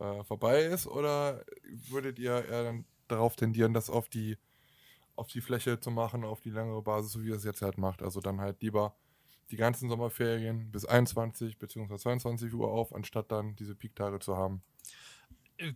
äh, 0.00 0.24
vorbei 0.24 0.62
ist? 0.62 0.86
Oder 0.86 1.44
würdet 1.88 2.18
ihr 2.18 2.44
eher 2.44 2.64
dann 2.64 2.84
darauf 3.08 3.36
tendieren, 3.36 3.72
das 3.72 3.90
auf 3.90 4.08
die, 4.08 4.36
auf 5.14 5.28
die 5.28 5.40
Fläche 5.40 5.80
zu 5.80 5.90
machen, 5.90 6.24
auf 6.24 6.40
die 6.40 6.50
längere 6.50 6.82
Basis, 6.82 7.12
so 7.12 7.22
wie 7.22 7.28
ihr 7.28 7.36
es 7.36 7.44
jetzt 7.44 7.62
halt 7.62 7.78
macht? 7.78 8.02
Also 8.02 8.20
dann 8.20 8.40
halt 8.40 8.62
lieber 8.62 8.96
die 9.50 9.56
ganzen 9.56 9.88
Sommerferien 9.88 10.70
bis 10.72 10.84
21 10.84 11.58
bzw. 11.58 11.96
22 11.96 12.52
Uhr 12.52 12.68
auf, 12.68 12.94
anstatt 12.94 13.30
dann 13.30 13.54
diese 13.56 13.76
Peaktage 13.76 14.18
zu 14.18 14.36
haben? 14.36 14.62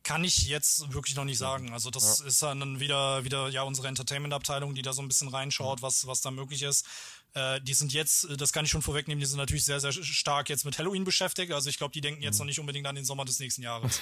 Kann 0.02 0.24
ich 0.24 0.42
jetzt 0.46 0.92
wirklich 0.92 1.16
noch 1.16 1.24
nicht 1.24 1.38
sagen. 1.38 1.72
Also 1.72 1.90
das 1.90 2.20
ja. 2.20 2.26
ist 2.26 2.42
dann 2.42 2.80
wieder, 2.80 3.24
wieder 3.24 3.48
ja 3.48 3.62
unsere 3.62 3.88
Entertainment-Abteilung, 3.88 4.74
die 4.74 4.82
da 4.82 4.92
so 4.92 5.00
ein 5.00 5.08
bisschen 5.08 5.28
reinschaut, 5.28 5.82
was, 5.82 6.06
was 6.06 6.20
da 6.20 6.30
möglich 6.30 6.62
ist. 6.62 6.86
Äh, 7.34 7.60
die 7.62 7.74
sind 7.74 7.92
jetzt, 7.92 8.26
das 8.36 8.52
kann 8.52 8.64
ich 8.64 8.70
schon 8.70 8.82
vorwegnehmen, 8.82 9.20
die 9.20 9.26
sind 9.26 9.38
natürlich 9.38 9.64
sehr, 9.64 9.80
sehr 9.80 9.92
stark 9.92 10.48
jetzt 10.48 10.64
mit 10.64 10.78
Halloween 10.78 11.04
beschäftigt. 11.04 11.52
Also 11.52 11.70
ich 11.70 11.78
glaube, 11.78 11.92
die 11.92 12.00
denken 12.00 12.22
jetzt 12.22 12.36
mhm. 12.36 12.40
noch 12.40 12.46
nicht 12.46 12.60
unbedingt 12.60 12.86
an 12.86 12.94
den 12.94 13.04
Sommer 13.04 13.24
des 13.24 13.38
nächsten 13.38 13.62
Jahres. 13.62 14.00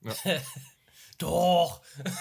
Doch. 1.18 1.80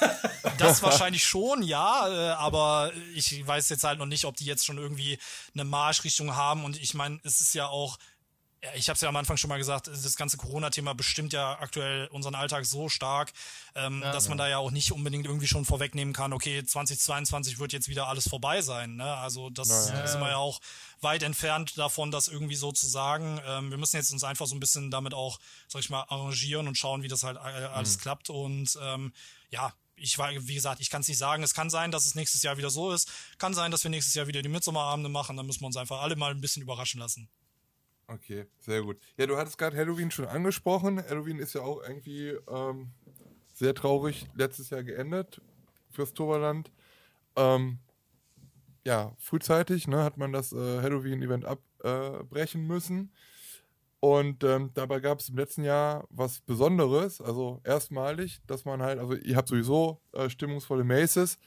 das 0.58 0.84
wahrscheinlich 0.84 1.24
schon, 1.24 1.64
ja, 1.64 2.08
äh, 2.08 2.34
aber 2.34 2.92
ich 3.16 3.46
weiß 3.46 3.70
jetzt 3.70 3.84
halt 3.84 4.00
noch 4.00 4.06
nicht, 4.06 4.26
ob 4.26 4.36
die 4.36 4.46
jetzt 4.46 4.66
schon 4.66 4.78
irgendwie 4.78 5.18
eine 5.54 5.64
Marschrichtung 5.64 6.36
haben. 6.36 6.64
Und 6.64 6.80
ich 6.80 6.94
meine, 6.94 7.20
es 7.24 7.42
ist 7.42 7.56
ja 7.56 7.68
auch 7.68 7.98
ich 8.76 8.90
habe 8.90 8.96
es 8.96 9.02
ja 9.02 9.10
am 9.10 9.16
Anfang 9.16 9.38
schon 9.38 9.50
mal 9.50 9.58
gesagt, 9.58 9.88
das 9.88 10.16
ganze 10.16 10.38
Corona-Thema 10.38 10.94
bestimmt 10.94 11.34
ja 11.34 11.60
aktuell 11.60 12.08
unseren 12.08 12.36
Alltag 12.36 12.66
so 12.66 12.90
stark, 12.90 13.34
ähm, 13.76 14.02
ja, 14.02 14.12
dass 14.12 14.30
man 14.30 14.38
da 14.38 14.48
ja 14.48 14.58
auch 14.58 14.72
nicht 14.72 14.92
unbedingt 14.92 15.26
irgendwie 15.26 15.48
schon 15.48 15.66
vorwegnehmen 15.66 16.14
kann, 16.14 16.34
okay, 16.34 16.64
2022 16.64 17.60
wird 17.60 17.74
jetzt 17.74 17.90
wieder 17.90 18.08
alles 18.08 18.28
vorbei 18.28 18.62
sein. 18.62 18.96
Ne? 18.96 19.16
Also 19.18 19.50
das 19.50 19.70
ja, 19.70 20.08
sind 20.08 20.22
wir 20.22 20.30
ja 20.30 20.38
auch 20.38 20.62
weit 21.02 21.24
entfernt 21.24 21.78
davon, 21.78 22.12
das 22.12 22.28
irgendwie 22.28 22.56
so 22.56 22.72
zu 22.72 22.88
sagen. 22.88 23.42
Ähm, 23.46 23.70
wir 23.70 23.78
müssen 23.78 23.98
jetzt 23.98 24.12
uns 24.12 24.24
einfach 24.24 24.48
so 24.48 24.56
ein 24.56 24.60
bisschen 24.60 24.92
damit 24.92 25.14
auch, 25.14 25.40
sag 25.68 25.82
ich 25.82 25.90
mal, 25.90 26.06
arrangieren 26.08 26.68
und 26.68 26.78
schauen, 26.78 27.04
wie 27.04 27.08
das 27.08 27.24
halt 27.24 27.38
äh, 27.38 27.40
alles 27.40 27.98
mhm. 27.98 28.02
klappt. 28.02 28.30
Und 28.30 28.78
ähm, 28.82 29.14
ja, 29.50 29.74
ich 29.96 30.18
war, 30.18 30.32
wie 30.32 30.56
gesagt, 30.56 30.82
ich 30.82 30.90
kann 30.90 31.02
es 31.02 31.08
nicht 31.08 31.18
sagen. 31.18 31.44
Es 31.44 31.54
kann 31.54 31.70
sein, 31.70 31.92
dass 31.92 32.06
es 32.06 32.16
nächstes 32.16 32.44
Jahr 32.44 32.58
wieder 32.58 32.70
so 32.70 32.92
ist. 32.92 33.12
Kann 33.38 33.54
sein, 33.54 33.72
dass 33.72 33.84
wir 33.84 33.92
nächstes 33.92 34.16
Jahr 34.16 34.28
wieder 34.28 34.42
die 34.42 34.50
Midsommerabende 34.50 35.10
machen. 35.10 35.38
Dann 35.38 35.46
müssen 35.46 35.62
wir 35.62 35.68
uns 35.68 35.78
einfach 35.78 36.02
alle 36.02 36.16
mal 36.16 36.32
ein 36.32 36.42
bisschen 36.42 36.64
überraschen 36.64 37.00
lassen. 37.00 37.30
Okay, 38.14 38.46
sehr 38.60 38.84
gut. 38.84 38.98
Ja, 39.18 39.26
du 39.26 39.38
hattest 39.38 39.58
gerade 39.58 39.76
Halloween 39.76 40.12
schon 40.12 40.26
angesprochen. 40.26 41.02
Halloween 41.04 41.40
ist 41.40 41.54
ja 41.54 41.62
auch 41.62 41.82
irgendwie 41.82 42.30
ähm, 42.48 42.92
sehr 43.54 43.74
traurig 43.74 44.28
letztes 44.36 44.70
Jahr 44.70 44.84
geendet 44.84 45.42
fürs 45.90 46.14
Toverland. 46.14 46.72
Ähm, 47.36 47.80
ja, 48.86 49.16
frühzeitig 49.18 49.88
ne, 49.88 50.04
hat 50.04 50.18
man 50.18 50.32
das 50.32 50.54
äh, 50.54 50.82
Halloween-Event 50.82 51.46
abbrechen 51.46 52.62
äh, 52.62 52.68
müssen. 52.68 53.12
Und 54.00 54.44
ähm, 54.44 54.70
dabei 54.76 55.00
gab 55.00 55.20
es 55.20 55.30
im 55.30 55.38
letzten 55.38 55.64
Jahr 55.64 56.06
was 56.10 56.42
Besonderes, 56.42 57.20
also 57.22 57.62
erstmalig, 57.64 58.42
dass 58.46 58.66
man 58.66 58.82
halt, 58.82 59.00
also 59.00 59.16
ihr 59.16 59.38
habt 59.38 59.48
sowieso 59.48 60.02
äh, 60.12 60.30
stimmungsvolle 60.30 60.84
Maces. 60.84 61.40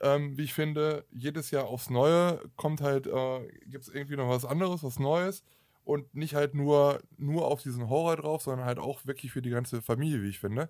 Ähm, 0.00 0.38
wie 0.38 0.44
ich 0.44 0.54
finde, 0.54 1.04
jedes 1.10 1.50
Jahr 1.50 1.66
aufs 1.66 1.90
Neue 1.90 2.40
kommt 2.56 2.80
halt, 2.80 3.08
äh, 3.08 3.48
gibt 3.66 3.84
es 3.84 3.92
irgendwie 3.92 4.16
noch 4.16 4.28
was 4.28 4.44
anderes, 4.44 4.84
was 4.84 4.98
Neues 5.00 5.42
und 5.88 6.14
nicht 6.14 6.34
halt 6.34 6.54
nur, 6.54 7.00
nur 7.16 7.46
auf 7.46 7.62
diesen 7.62 7.88
Horror 7.88 8.16
drauf, 8.16 8.42
sondern 8.42 8.66
halt 8.66 8.78
auch 8.78 9.06
wirklich 9.06 9.32
für 9.32 9.40
die 9.40 9.48
ganze 9.48 9.80
Familie, 9.80 10.22
wie 10.22 10.28
ich 10.28 10.38
finde. 10.38 10.68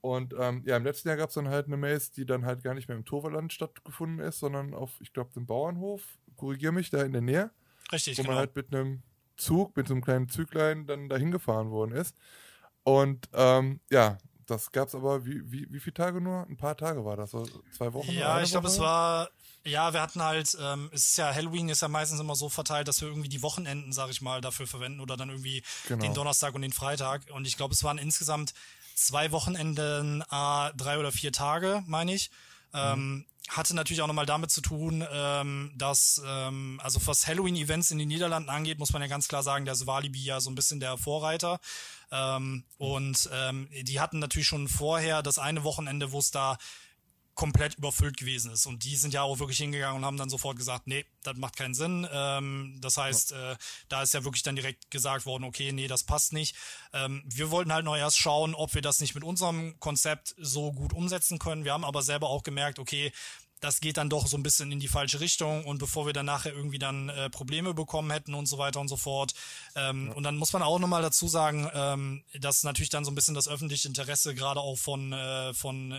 Und 0.00 0.34
ähm, 0.36 0.64
ja, 0.66 0.76
im 0.76 0.82
letzten 0.82 1.06
Jahr 1.06 1.16
gab 1.16 1.28
es 1.28 1.36
dann 1.36 1.46
halt 1.46 1.66
eine 1.66 1.76
Maze, 1.76 2.10
die 2.10 2.26
dann 2.26 2.44
halt 2.44 2.64
gar 2.64 2.74
nicht 2.74 2.88
mehr 2.88 2.96
im 2.96 3.04
Toverland 3.04 3.52
stattgefunden 3.52 4.18
ist, 4.18 4.40
sondern 4.40 4.74
auf, 4.74 4.90
ich 5.00 5.12
glaube, 5.12 5.30
dem 5.34 5.46
Bauernhof, 5.46 6.02
korrigiere 6.36 6.72
mich, 6.72 6.90
da 6.90 7.02
in 7.02 7.12
der 7.12 7.22
Nähe. 7.22 7.52
Richtig, 7.92 8.18
Wo 8.18 8.22
genau. 8.22 8.32
man 8.32 8.38
halt 8.40 8.56
mit 8.56 8.74
einem 8.74 9.04
Zug, 9.36 9.76
mit 9.76 9.86
so 9.86 9.94
einem 9.94 10.02
kleinen 10.02 10.28
Züglein 10.28 10.84
dann 10.84 11.08
dahin 11.08 11.30
gefahren 11.30 11.70
worden 11.70 11.92
ist. 11.92 12.16
Und 12.82 13.28
ähm, 13.32 13.78
ja, 13.88 14.18
das 14.46 14.72
gab 14.72 14.88
es 14.88 14.96
aber, 14.96 15.24
wie, 15.26 15.48
wie, 15.52 15.72
wie 15.72 15.78
viele 15.78 15.94
Tage 15.94 16.20
nur? 16.20 16.44
Ein 16.48 16.56
paar 16.56 16.76
Tage 16.76 17.04
war 17.04 17.16
das, 17.16 17.30
so 17.30 17.46
zwei 17.70 17.92
Wochen? 17.92 18.10
Ja, 18.10 18.42
ich 18.42 18.50
glaube, 18.50 18.66
es 18.66 18.80
war 18.80 19.30
ja, 19.64 19.92
wir 19.92 20.00
hatten 20.00 20.22
halt, 20.22 20.56
ähm, 20.60 20.90
es 20.92 21.06
ist 21.06 21.18
ja 21.18 21.34
Halloween 21.34 21.68
ist 21.68 21.82
ja 21.82 21.88
meistens 21.88 22.20
immer 22.20 22.34
so 22.34 22.48
verteilt, 22.48 22.88
dass 22.88 23.00
wir 23.00 23.08
irgendwie 23.08 23.28
die 23.28 23.42
Wochenenden, 23.42 23.92
sag 23.92 24.10
ich 24.10 24.22
mal, 24.22 24.40
dafür 24.40 24.66
verwenden 24.66 25.00
oder 25.00 25.16
dann 25.16 25.28
irgendwie 25.28 25.62
genau. 25.86 26.02
den 26.02 26.14
Donnerstag 26.14 26.54
und 26.54 26.62
den 26.62 26.72
Freitag. 26.72 27.22
Und 27.32 27.46
ich 27.46 27.56
glaube, 27.56 27.74
es 27.74 27.84
waren 27.84 27.98
insgesamt 27.98 28.54
zwei 28.94 29.32
Wochenenden, 29.32 30.22
äh, 30.22 30.70
drei 30.76 30.98
oder 30.98 31.12
vier 31.12 31.32
Tage, 31.32 31.82
meine 31.86 32.14
ich. 32.14 32.30
Ähm, 32.72 32.98
mhm. 32.98 33.24
Hatte 33.48 33.74
natürlich 33.74 34.00
auch 34.00 34.06
nochmal 34.06 34.26
damit 34.26 34.50
zu 34.50 34.60
tun, 34.60 35.04
ähm, 35.12 35.72
dass, 35.76 36.22
ähm, 36.24 36.80
also 36.82 37.04
was 37.06 37.26
Halloween-Events 37.26 37.90
in 37.90 37.98
den 37.98 38.08
Niederlanden 38.08 38.48
angeht, 38.48 38.78
muss 38.78 38.92
man 38.92 39.02
ja 39.02 39.08
ganz 39.08 39.28
klar 39.28 39.42
sagen, 39.42 39.64
der 39.64 39.74
ist 39.74 39.86
Walibi 39.86 40.22
ja 40.22 40.40
so 40.40 40.50
ein 40.50 40.54
bisschen 40.54 40.78
der 40.78 40.96
Vorreiter. 40.96 41.58
Ähm, 42.12 42.52
mhm. 42.52 42.64
Und 42.78 43.30
ähm, 43.32 43.68
die 43.82 44.00
hatten 44.00 44.20
natürlich 44.20 44.46
schon 44.46 44.68
vorher 44.68 45.22
das 45.22 45.38
eine 45.38 45.64
Wochenende, 45.64 46.12
wo 46.12 46.18
es 46.18 46.30
da 46.30 46.58
komplett 47.40 47.76
überfüllt 47.76 48.18
gewesen 48.18 48.52
ist. 48.52 48.66
Und 48.66 48.84
die 48.84 48.96
sind 48.96 49.14
ja 49.14 49.22
auch 49.22 49.38
wirklich 49.38 49.56
hingegangen 49.56 49.96
und 49.96 50.04
haben 50.04 50.18
dann 50.18 50.28
sofort 50.28 50.58
gesagt, 50.58 50.86
nee, 50.86 51.06
das 51.22 51.38
macht 51.38 51.56
keinen 51.56 51.72
Sinn. 51.72 52.06
Ähm, 52.12 52.76
das 52.82 52.98
heißt, 52.98 53.30
ja. 53.30 53.52
äh, 53.52 53.56
da 53.88 54.02
ist 54.02 54.12
ja 54.12 54.24
wirklich 54.24 54.42
dann 54.42 54.56
direkt 54.56 54.90
gesagt 54.90 55.24
worden, 55.24 55.44
okay, 55.44 55.72
nee, 55.72 55.88
das 55.88 56.04
passt 56.04 56.34
nicht. 56.34 56.54
Ähm, 56.92 57.22
wir 57.24 57.50
wollten 57.50 57.72
halt 57.72 57.86
noch 57.86 57.96
erst 57.96 58.18
schauen, 58.18 58.54
ob 58.54 58.74
wir 58.74 58.82
das 58.82 59.00
nicht 59.00 59.14
mit 59.14 59.24
unserem 59.24 59.80
Konzept 59.80 60.34
so 60.36 60.70
gut 60.70 60.92
umsetzen 60.92 61.38
können. 61.38 61.64
Wir 61.64 61.72
haben 61.72 61.86
aber 61.86 62.02
selber 62.02 62.28
auch 62.28 62.42
gemerkt, 62.42 62.78
okay, 62.78 63.10
das 63.60 63.80
geht 63.80 63.96
dann 63.96 64.08
doch 64.08 64.26
so 64.26 64.36
ein 64.36 64.42
bisschen 64.42 64.72
in 64.72 64.80
die 64.80 64.88
falsche 64.88 65.20
Richtung 65.20 65.64
und 65.64 65.78
bevor 65.78 66.06
wir 66.06 66.12
dann 66.12 66.26
nachher 66.26 66.52
irgendwie 66.52 66.78
dann 66.78 67.08
äh, 67.10 67.30
Probleme 67.30 67.74
bekommen 67.74 68.10
hätten 68.10 68.34
und 68.34 68.46
so 68.46 68.58
weiter 68.58 68.80
und 68.80 68.88
so 68.88 68.96
fort. 68.96 69.34
Ähm, 69.74 70.08
ja. 70.08 70.14
Und 70.14 70.22
dann 70.22 70.36
muss 70.36 70.52
man 70.52 70.62
auch 70.62 70.78
nochmal 70.78 71.02
dazu 71.02 71.28
sagen, 71.28 71.70
ähm, 71.74 72.24
dass 72.40 72.62
natürlich 72.62 72.90
dann 72.90 73.04
so 73.04 73.10
ein 73.10 73.14
bisschen 73.14 73.34
das 73.34 73.48
öffentliche 73.48 73.88
Interesse 73.88 74.34
gerade 74.34 74.60
auch 74.60 74.76
von, 74.76 75.12
äh, 75.12 75.54
von 75.54 75.94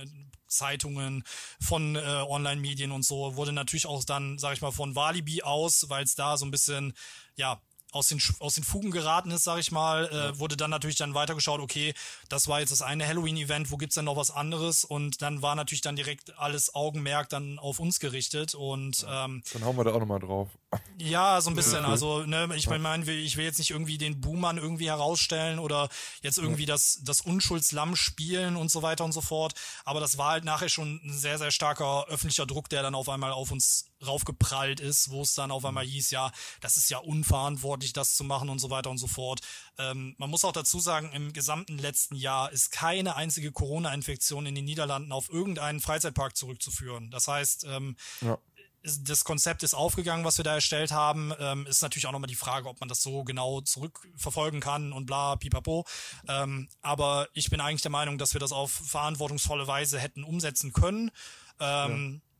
Zeitungen, 0.47 1.23
von 1.59 1.95
äh, 1.95 1.99
Online-Medien 1.99 2.91
und 2.91 3.05
so 3.05 3.35
wurde 3.35 3.53
natürlich 3.53 3.85
auch 3.85 4.03
dann, 4.03 4.37
sag 4.37 4.53
ich 4.53 4.61
mal, 4.61 4.71
von 4.71 4.95
Walibi 4.95 5.43
aus, 5.43 5.85
weil 5.87 6.03
es 6.03 6.15
da 6.15 6.37
so 6.37 6.45
ein 6.45 6.51
bisschen, 6.51 6.93
ja, 7.35 7.61
aus 7.91 8.07
den, 8.07 8.21
aus 8.39 8.55
den 8.55 8.63
Fugen 8.63 8.91
geraten 8.91 9.31
ist, 9.31 9.43
sag 9.43 9.59
ich 9.59 9.71
mal, 9.71 10.07
äh, 10.07 10.39
wurde 10.39 10.57
dann 10.57 10.69
natürlich 10.69 10.95
dann 10.95 11.13
weitergeschaut, 11.13 11.59
okay, 11.59 11.93
das 12.29 12.47
war 12.47 12.61
jetzt 12.61 12.71
das 12.71 12.81
eine 12.81 13.05
Halloween-Event, 13.05 13.69
wo 13.71 13.77
gibt's 13.77 13.95
denn 13.95 14.05
noch 14.05 14.15
was 14.15 14.31
anderes? 14.31 14.85
Und 14.85 15.21
dann 15.21 15.41
war 15.41 15.55
natürlich 15.55 15.81
dann 15.81 15.95
direkt 15.95 16.37
alles 16.39 16.73
Augenmerk 16.73 17.29
dann 17.29 17.59
auf 17.59 17.79
uns 17.79 17.99
gerichtet 17.99 18.55
und 18.55 19.01
ja. 19.01 19.25
ähm, 19.25 19.43
Dann 19.53 19.65
hauen 19.65 19.77
wir 19.77 19.83
da 19.83 19.91
auch 19.93 19.99
nochmal 19.99 20.19
drauf. 20.19 20.49
Ja, 20.97 21.41
so 21.41 21.49
ein 21.49 21.55
bisschen. 21.55 21.83
Also, 21.83 22.23
ne, 22.23 22.49
ich 22.55 22.69
meine, 22.69 23.11
ich 23.11 23.35
will 23.35 23.43
jetzt 23.43 23.59
nicht 23.59 23.71
irgendwie 23.71 23.97
den 23.97 24.21
Buhmann 24.21 24.57
irgendwie 24.57 24.87
herausstellen 24.87 25.59
oder 25.59 25.89
jetzt 26.21 26.37
irgendwie 26.37 26.65
das, 26.65 27.01
das 27.03 27.21
Unschuldslamm 27.21 27.95
spielen 27.95 28.55
und 28.55 28.71
so 28.71 28.81
weiter 28.81 29.03
und 29.03 29.11
so 29.11 29.21
fort. 29.21 29.53
Aber 29.83 29.99
das 29.99 30.17
war 30.17 30.31
halt 30.31 30.45
nachher 30.45 30.69
schon 30.69 31.01
ein 31.03 31.13
sehr, 31.13 31.37
sehr 31.37 31.51
starker 31.51 32.05
öffentlicher 32.07 32.45
Druck, 32.45 32.69
der 32.69 32.83
dann 32.83 32.95
auf 32.95 33.09
einmal 33.09 33.31
auf 33.31 33.51
uns 33.51 33.90
raufgeprallt 34.05 34.79
ist, 34.79 35.11
wo 35.11 35.21
es 35.21 35.33
dann 35.33 35.51
auf 35.51 35.65
einmal 35.65 35.85
hieß, 35.85 36.11
ja, 36.11 36.31
das 36.59 36.77
ist 36.77 36.89
ja 36.89 36.97
unverantwortlich, 36.99 37.93
das 37.93 38.15
zu 38.15 38.23
machen 38.23 38.49
und 38.49 38.59
so 38.59 38.69
weiter 38.69 38.89
und 38.89 38.97
so 38.97 39.07
fort. 39.07 39.41
Ähm, 39.77 40.15
man 40.17 40.29
muss 40.29 40.45
auch 40.45 40.51
dazu 40.51 40.79
sagen, 40.79 41.11
im 41.13 41.33
gesamten 41.33 41.77
letzten 41.77 42.15
Jahr 42.15 42.51
ist 42.51 42.71
keine 42.71 43.15
einzige 43.15 43.51
Corona-Infektion 43.51 44.45
in 44.45 44.55
den 44.55 44.65
Niederlanden 44.65 45.11
auf 45.11 45.29
irgendeinen 45.29 45.79
Freizeitpark 45.79 46.35
zurückzuführen. 46.35 47.11
Das 47.11 47.27
heißt, 47.27 47.65
ähm, 47.65 47.95
ja 48.21 48.37
das 48.83 49.23
Konzept 49.23 49.63
ist 49.63 49.73
aufgegangen, 49.73 50.25
was 50.25 50.37
wir 50.37 50.43
da 50.43 50.55
erstellt 50.55 50.91
haben. 50.91 51.33
Ähm, 51.39 51.67
ist 51.67 51.81
natürlich 51.81 52.07
auch 52.07 52.11
nochmal 52.11 52.27
die 52.27 52.35
Frage, 52.35 52.67
ob 52.67 52.79
man 52.79 52.89
das 52.89 53.01
so 53.01 53.23
genau 53.23 53.61
zurückverfolgen 53.61 54.59
kann 54.59 54.91
und 54.91 55.05
bla, 55.05 55.35
pipapo. 55.35 55.85
Ähm, 56.27 56.67
aber 56.81 57.27
ich 57.33 57.49
bin 57.49 57.61
eigentlich 57.61 57.83
der 57.83 57.91
Meinung, 57.91 58.17
dass 58.17 58.33
wir 58.33 58.39
das 58.39 58.51
auf 58.51 58.71
verantwortungsvolle 58.71 59.67
Weise 59.67 59.99
hätten 59.99 60.23
umsetzen 60.23 60.73
können. 60.73 61.11
Ähm, 61.59 62.21
ja. 62.23 62.30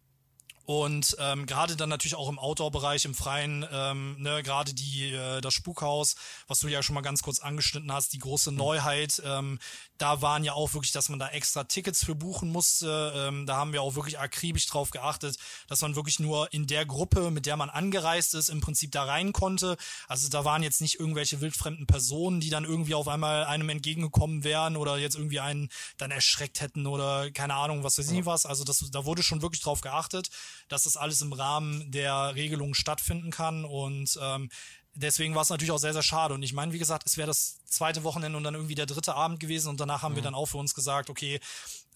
Und 0.72 1.18
ähm, 1.20 1.48
gerade 1.48 1.76
dann 1.76 1.90
natürlich 1.90 2.16
auch 2.16 2.30
im 2.30 2.40
Outdoor-Bereich, 2.40 3.04
im 3.04 3.14
Freien, 3.14 3.68
ähm, 3.74 4.16
ne, 4.20 4.42
gerade 4.42 4.74
die 4.74 5.12
äh, 5.12 5.42
das 5.42 5.54
Spukhaus, 5.54 6.16
was 6.48 6.60
du 6.60 6.70
ja 6.70 6.82
schon 6.82 6.94
mal 6.94 7.02
ganz 7.02 7.22
kurz 7.24 7.40
angeschnitten 7.40 7.92
hast, 7.92 8.14
die 8.14 8.20
große 8.20 8.52
mhm. 8.52 8.58
Neuheit, 8.58 9.22
ähm, 9.26 9.60
da 10.02 10.22
waren 10.24 10.44
ja 10.44 10.54
auch 10.54 10.74
wirklich, 10.74 10.92
dass 10.92 11.10
man 11.10 11.20
da 11.20 11.30
extra 11.30 11.64
Tickets 11.64 12.04
für 12.04 12.16
buchen 12.16 12.52
musste. 12.52 13.14
Ähm, 13.16 13.46
da 13.46 13.58
haben 13.58 13.72
wir 13.72 13.84
auch 13.84 13.94
wirklich 13.94 14.18
akribisch 14.18 14.66
drauf 14.66 14.90
geachtet, 14.90 15.38
dass 15.68 15.82
man 15.82 15.96
wirklich 15.96 16.20
nur 16.20 16.52
in 16.52 16.66
der 16.66 16.88
Gruppe, 16.88 17.30
mit 17.30 17.46
der 17.46 17.56
man 17.56 17.70
angereist 17.70 18.34
ist, 18.34 18.50
im 18.50 18.62
Prinzip 18.62 18.92
da 18.92 19.04
rein 19.04 19.32
konnte. 19.32 19.78
Also 20.08 20.28
da 20.30 20.44
waren 20.44 20.64
jetzt 20.64 20.82
nicht 20.82 21.00
irgendwelche 21.00 21.40
wildfremden 21.40 21.86
Personen, 21.86 22.40
die 22.40 22.50
dann 22.50 22.66
irgendwie 22.66 22.96
auf 22.96 23.08
einmal 23.08 23.46
einem 23.46 23.70
entgegengekommen 23.70 24.44
wären 24.44 24.76
oder 24.76 24.98
jetzt 24.98 25.16
irgendwie 25.16 25.40
einen 25.40 25.70
dann 25.98 26.10
erschreckt 26.10 26.62
hätten 26.62 26.88
oder 26.88 27.30
keine 27.30 27.54
Ahnung, 27.54 27.84
was 27.84 28.00
weiß 28.00 28.10
ich 28.10 28.26
was. 28.26 28.48
Also 28.48 28.64
das, 28.64 28.84
da 28.92 29.06
wurde 29.06 29.22
schon 29.22 29.44
wirklich 29.44 29.62
drauf 29.62 29.82
geachtet, 29.82 30.30
dass 30.68 30.84
das 30.84 30.98
alles 30.98 31.22
im 31.22 31.34
Rahmen 31.34 31.92
der 31.92 32.34
Regelungen 32.34 32.74
stattfinden 32.74 33.30
kann 33.30 33.66
und 33.66 34.18
ähm, 34.20 34.50
deswegen 34.94 35.36
war 35.36 35.42
es 35.42 35.50
natürlich 35.50 35.72
auch 35.72 35.78
sehr, 35.78 35.94
sehr 35.94 36.02
schade. 36.02 36.34
Und 36.34 36.44
ich 36.44 36.54
meine, 36.54 36.74
wie 36.74 36.80
gesagt, 36.80 37.06
es 37.06 37.18
wäre 37.18 37.28
das 37.28 37.64
zweite 37.66 38.04
Wochenende 38.04 38.38
und 38.38 38.44
dann 38.44 38.56
irgendwie 38.56 38.76
der 38.76 38.86
dritte 38.86 39.16
Abend 39.16 39.40
gewesen 39.40 39.70
und 39.70 39.80
danach 39.80 40.02
haben 40.02 40.14
mhm. 40.14 40.18
wir 40.18 40.24
dann 40.24 40.36
auch 40.36 40.48
für 40.48 40.58
uns 40.58 40.74
gesagt, 40.74 41.10
okay, 41.10 41.40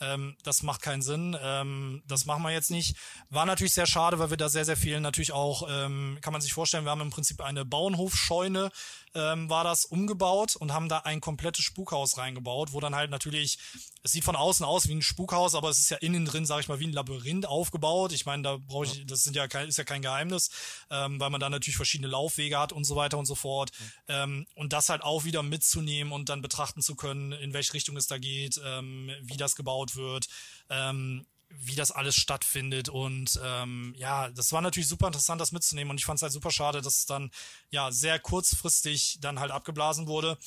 ähm, 0.02 0.36
das 0.44 0.64
macht 0.64 0.82
keinen 0.82 1.02
Sinn, 1.02 1.38
ähm, 1.42 2.04
das 2.08 2.26
machen 2.26 2.44
wir 2.44 2.52
jetzt 2.52 2.72
nicht. 2.72 2.98
War 3.30 3.46
natürlich 3.46 3.74
sehr 3.74 3.86
schade, 3.86 4.20
weil 4.20 4.30
wir 4.30 4.38
da 4.38 4.50
sehr, 4.50 4.66
sehr 4.66 4.78
viel 4.78 5.00
natürlich 5.00 5.32
auch, 5.32 5.68
ähm, 5.70 6.18
kann 6.22 6.34
man 6.34 6.42
sich 6.42 6.54
vorstellen, 6.54 6.86
wir 6.86 6.92
haben 6.92 7.02
im 7.02 7.12
Prinzip 7.12 7.42
eine 7.42 7.66
Bauernhofscheune, 7.66 8.72
ähm, 9.16 9.50
war 9.50 9.64
das 9.64 9.86
umgebaut 9.86 10.56
und 10.56 10.74
haben 10.74 10.90
da 10.90 11.00
ein 11.00 11.22
komplettes 11.22 11.64
Spukhaus 11.64 12.18
reingebaut, 12.18 12.74
wo 12.74 12.80
dann 12.80 12.96
halt 12.96 13.10
natürlich, 13.10 13.58
es 14.04 14.12
sieht 14.12 14.24
von 14.24 14.36
außen 14.36 14.66
aus 14.66 14.88
wie 14.88 14.94
ein 14.94 15.02
Spukhaus, 15.02 15.56
aber 15.56 15.70
es 15.70 15.80
ist 15.80 15.90
ja 15.90 15.98
innen 15.98 16.26
drin, 16.26 16.46
sag 16.46 16.60
ich 16.60 16.68
mal, 16.68 16.80
wie 16.80 16.88
ein 16.88 16.94
Labyrinth 16.94 17.48
aufgebaut. 17.48 18.12
Ich 18.12 18.26
meine, 18.26 18.44
da 18.44 18.58
brauche 18.58 18.86
ich, 18.86 19.06
das 19.06 19.24
sind 19.24 19.36
ja 19.36 19.48
kein, 19.48 19.68
ist 19.68 19.78
ja 19.78 19.86
kein 19.86 20.02
Geheimnis, 20.02 20.50
ähm, 20.92 21.20
weil 21.20 21.30
man 21.30 21.40
da 21.40 21.50
natürlich 21.50 21.78
verschiedene 21.78 22.10
Laufwege 22.10 22.60
hat 22.60 22.74
und 22.74 22.84
so 22.84 22.96
weiter 22.96 23.18
und 23.18 23.26
so 23.26 23.36
fort. 23.36 23.72
Mhm. 23.80 23.92
Ähm, 24.10 24.48
und 24.56 24.74
das 24.74 24.90
halt 24.90 25.02
auch 25.02 25.24
wieder 25.24 25.42
mitzunehmen 25.42 26.12
und 26.12 26.30
dann 26.30 26.42
betrachten 26.42 26.82
zu 26.82 26.96
können, 26.96 27.32
in 27.32 27.54
welche 27.54 27.74
Richtung 27.74 27.96
es 27.98 28.08
da 28.08 28.18
geht, 28.18 28.60
ähm, 28.64 29.10
wie 29.22 29.38
das 29.38 29.56
gebaut 29.56 29.96
wird. 29.96 30.28
Ähm, 30.70 31.26
wie 31.60 31.76
das 31.76 31.92
alles 31.92 32.16
stattfindet. 32.16 32.90
Und 32.90 33.40
ähm, 33.44 33.94
ja, 33.98 34.30
das 34.30 34.52
war 34.52 34.62
natürlich 34.62 34.88
super 34.88 35.08
interessant, 35.08 35.42
das 35.42 35.52
mitzunehmen. 35.52 35.92
Und 35.92 35.98
ich 35.98 36.06
fand 36.06 36.18
es 36.18 36.24
halt 36.24 36.34
super 36.34 36.52
schade, 36.52 36.82
dass 36.82 36.98
es 37.00 37.06
dann 37.06 37.32
ja 37.70 37.92
sehr 37.92 38.20
kurzfristig 38.20 39.18
dann 39.22 39.40
halt 39.40 39.52
abgeblasen 39.52 40.08
wurde. 40.08 40.38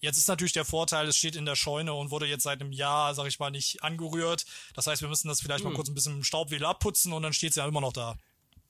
Jetzt 0.00 0.18
ist 0.18 0.28
natürlich 0.28 0.52
der 0.52 0.64
Vorteil, 0.64 1.08
es 1.08 1.16
steht 1.16 1.34
in 1.34 1.44
der 1.44 1.56
Scheune 1.56 1.92
und 1.92 2.10
wurde 2.10 2.26
jetzt 2.26 2.44
seit 2.44 2.60
einem 2.60 2.72
Jahr, 2.72 3.14
sag 3.14 3.26
ich 3.26 3.40
mal, 3.40 3.50
nicht 3.50 3.82
angerührt. 3.82 4.46
Das 4.74 4.86
heißt, 4.86 5.02
wir 5.02 5.08
müssen 5.08 5.28
das 5.28 5.40
vielleicht 5.40 5.64
hm. 5.64 5.72
mal 5.72 5.76
kurz 5.76 5.88
ein 5.88 5.94
bisschen 5.94 6.18
im 6.18 6.24
Staubwedel 6.24 6.66
abputzen 6.66 7.12
und 7.12 7.22
dann 7.22 7.32
steht 7.32 7.50
es 7.50 7.56
ja 7.56 7.66
immer 7.66 7.80
noch 7.80 7.92
da. 7.92 8.16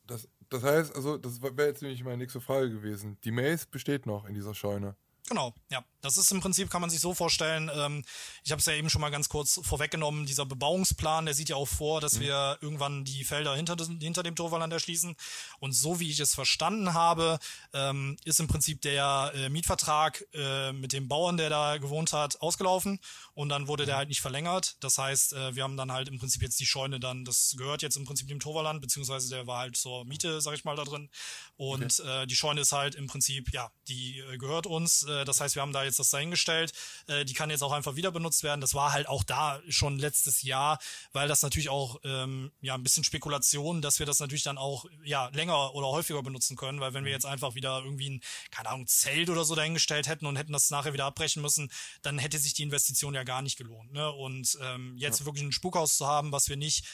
Das, 0.07 0.27
das 0.49 0.63
heißt, 0.63 0.95
also, 0.97 1.19
das 1.19 1.43
wäre 1.43 1.67
jetzt 1.67 1.83
nämlich 1.83 2.03
meine 2.03 2.17
nächste 2.17 2.41
Frage 2.41 2.71
gewesen. 2.71 3.19
Die 3.25 3.31
Maze 3.31 3.67
besteht 3.71 4.07
noch 4.07 4.25
in 4.25 4.35
dieser 4.35 4.55
Scheune. 4.55 4.97
Genau, 5.29 5.55
ja. 5.71 5.85
Das 6.01 6.17
ist 6.17 6.31
im 6.31 6.41
Prinzip, 6.41 6.71
kann 6.71 6.81
man 6.81 6.91
sich 6.91 7.01
so 7.01 7.13
vorstellen, 7.13 7.69
ähm, 7.75 8.05
ich 8.45 8.53
habe 8.53 8.61
es 8.61 8.67
ja 8.67 8.73
eben 8.75 8.89
schon 8.89 9.01
mal 9.01 9.11
ganz 9.11 9.29
kurz 9.29 9.61
vorweggenommen, 9.65 10.27
dieser 10.27 10.47
Bebauungsplan, 10.47 11.25
der 11.25 11.35
sieht 11.35 11.49
ja 11.49 11.57
auch 11.57 11.67
vor, 11.67 12.01
dass 12.01 12.15
mhm. 12.15 12.21
wir 12.21 12.59
irgendwann 12.61 13.05
die 13.05 13.25
Felder 13.25 13.57
hinter, 13.57 13.77
hinter 14.01 14.23
dem 14.23 14.37
Torwalland 14.37 14.73
erschließen. 14.73 15.17
Und 15.59 15.73
so 15.73 15.99
wie 15.99 16.09
ich 16.09 16.21
es 16.21 16.37
verstanden 16.37 16.95
habe, 16.95 17.41
ähm, 17.73 18.17
ist 18.25 18.39
im 18.39 18.47
Prinzip 18.47 18.81
der 18.83 19.33
äh, 19.35 19.49
Mietvertrag 19.49 20.25
äh, 20.35 20.73
mit 20.73 20.93
dem 20.93 21.09
Bauern, 21.09 21.37
der 21.37 21.51
da 21.51 21.79
gewohnt 21.79 22.13
hat, 22.13 22.41
ausgelaufen 22.41 23.01
und 23.35 23.49
dann 23.49 23.67
wurde 23.67 23.85
der 23.85 23.97
mhm. 23.97 23.99
halt 23.99 24.09
nicht 24.09 24.21
verlängert. 24.21 24.77
Das 24.79 24.99
heißt, 24.99 25.33
äh, 25.33 25.57
wir 25.57 25.65
haben 25.65 25.77
dann 25.77 25.91
halt 25.91 26.07
im 26.07 26.21
Prinzip 26.21 26.43
jetzt 26.43 26.61
die 26.61 26.67
Scheune 26.67 27.01
dann, 27.01 27.25
das 27.25 27.57
gehört 27.59 27.83
jetzt 27.83 27.97
im 27.97 28.05
Prinzip 28.05 28.29
dem 28.29 28.39
Torwalland, 28.39 28.81
beziehungsweise 28.81 29.31
der 29.31 29.49
war 29.49 29.59
halt 29.59 29.77
zur 29.77 30.05
Miete, 30.05 30.41
sag 30.41 30.55
ich 30.55 30.65
mal, 30.65 30.77
da 30.77 30.85
drin. 30.85 31.11
Und 31.57 32.01
okay. 32.01 32.23
äh, 32.23 32.27
die 32.27 32.37
Scheune 32.37 32.61
ist 32.61 32.71
halt 32.71 32.95
im 32.95 33.09
Prinzip, 33.09 33.53
ja, 33.53 33.73
die 33.89 34.21
äh, 34.21 34.39
gehört 34.39 34.67
uns. 34.67 35.03
Äh, 35.03 35.18
das 35.25 35.41
heißt, 35.41 35.55
wir 35.55 35.63
haben 35.63 35.73
da 35.73 35.85
jetzt 35.85 35.99
das 35.99 36.11
dahingestellt. 36.11 36.73
Äh, 37.07 37.25
die 37.25 37.35
kann 37.35 37.51
jetzt 37.51 37.63
auch 37.63 37.73
einfach 37.73 37.97
wieder 37.97 38.11
benutzt 38.11 38.43
werden. 38.43 38.61
Das 38.61 38.75
war 38.75 38.93
halt 38.93 39.09
auch 39.09 39.25
da 39.25 39.61
schon 39.69 39.99
letztes 39.99 40.43
Jahr, 40.43 40.79
weil 41.13 41.29
das 41.29 41.43
natürlich 41.43 41.69
auch 41.69 42.01
ähm, 42.05 42.53
ja 42.61 42.75
ein 42.75 42.83
bisschen 42.83 43.05
Spekulation, 43.05 43.83
dass 43.83 43.99
wir 43.99 44.07
das 44.07 44.21
natürlich 44.21 44.43
dann 44.43 44.59
auch 44.59 44.87
ja 45.05 45.29
länger 45.33 45.75
oder 45.75 45.89
häufiger 45.89 46.23
benutzen 46.23 46.57
können, 46.57 46.81
weil 46.81 46.95
wenn 46.95 47.05
wir 47.05 47.11
mhm. 47.11 47.17
jetzt 47.17 47.27
einfach 47.27 47.55
wieder 47.55 47.83
irgendwie 47.85 48.11
ein 48.11 48.21
keine 48.51 48.71
Ahnung 48.71 48.87
Zelt 48.87 49.31
oder 49.31 49.45
so 49.45 49.55
dahingestellt 49.55 50.09
hätten 50.09 50.27
und 50.27 50.37
hätten 50.37 50.53
das 50.53 50.71
nachher 50.71 50.93
wieder 50.93 51.05
abbrechen 51.05 51.43
müssen, 51.43 51.71
dann 52.03 52.19
hätte 52.19 52.39
sich 52.39 52.55
die 52.55 52.63
Investition 52.63 53.15
ja 53.15 53.25
gar 53.25 53.43
nicht 53.43 53.57
gelohnt. 53.57 53.93
Ne? 53.93 54.11
Und 54.11 54.59
ähm, 54.63 54.95
jetzt 54.97 55.21
ja. 55.21 55.27
wirklich 55.27 55.45
ein 55.45 55.53
Spukhaus 55.53 55.97
zu 55.97 56.07
haben, 56.07 56.33
was 56.33 56.49
wir 56.49 56.57
nicht 56.57 56.85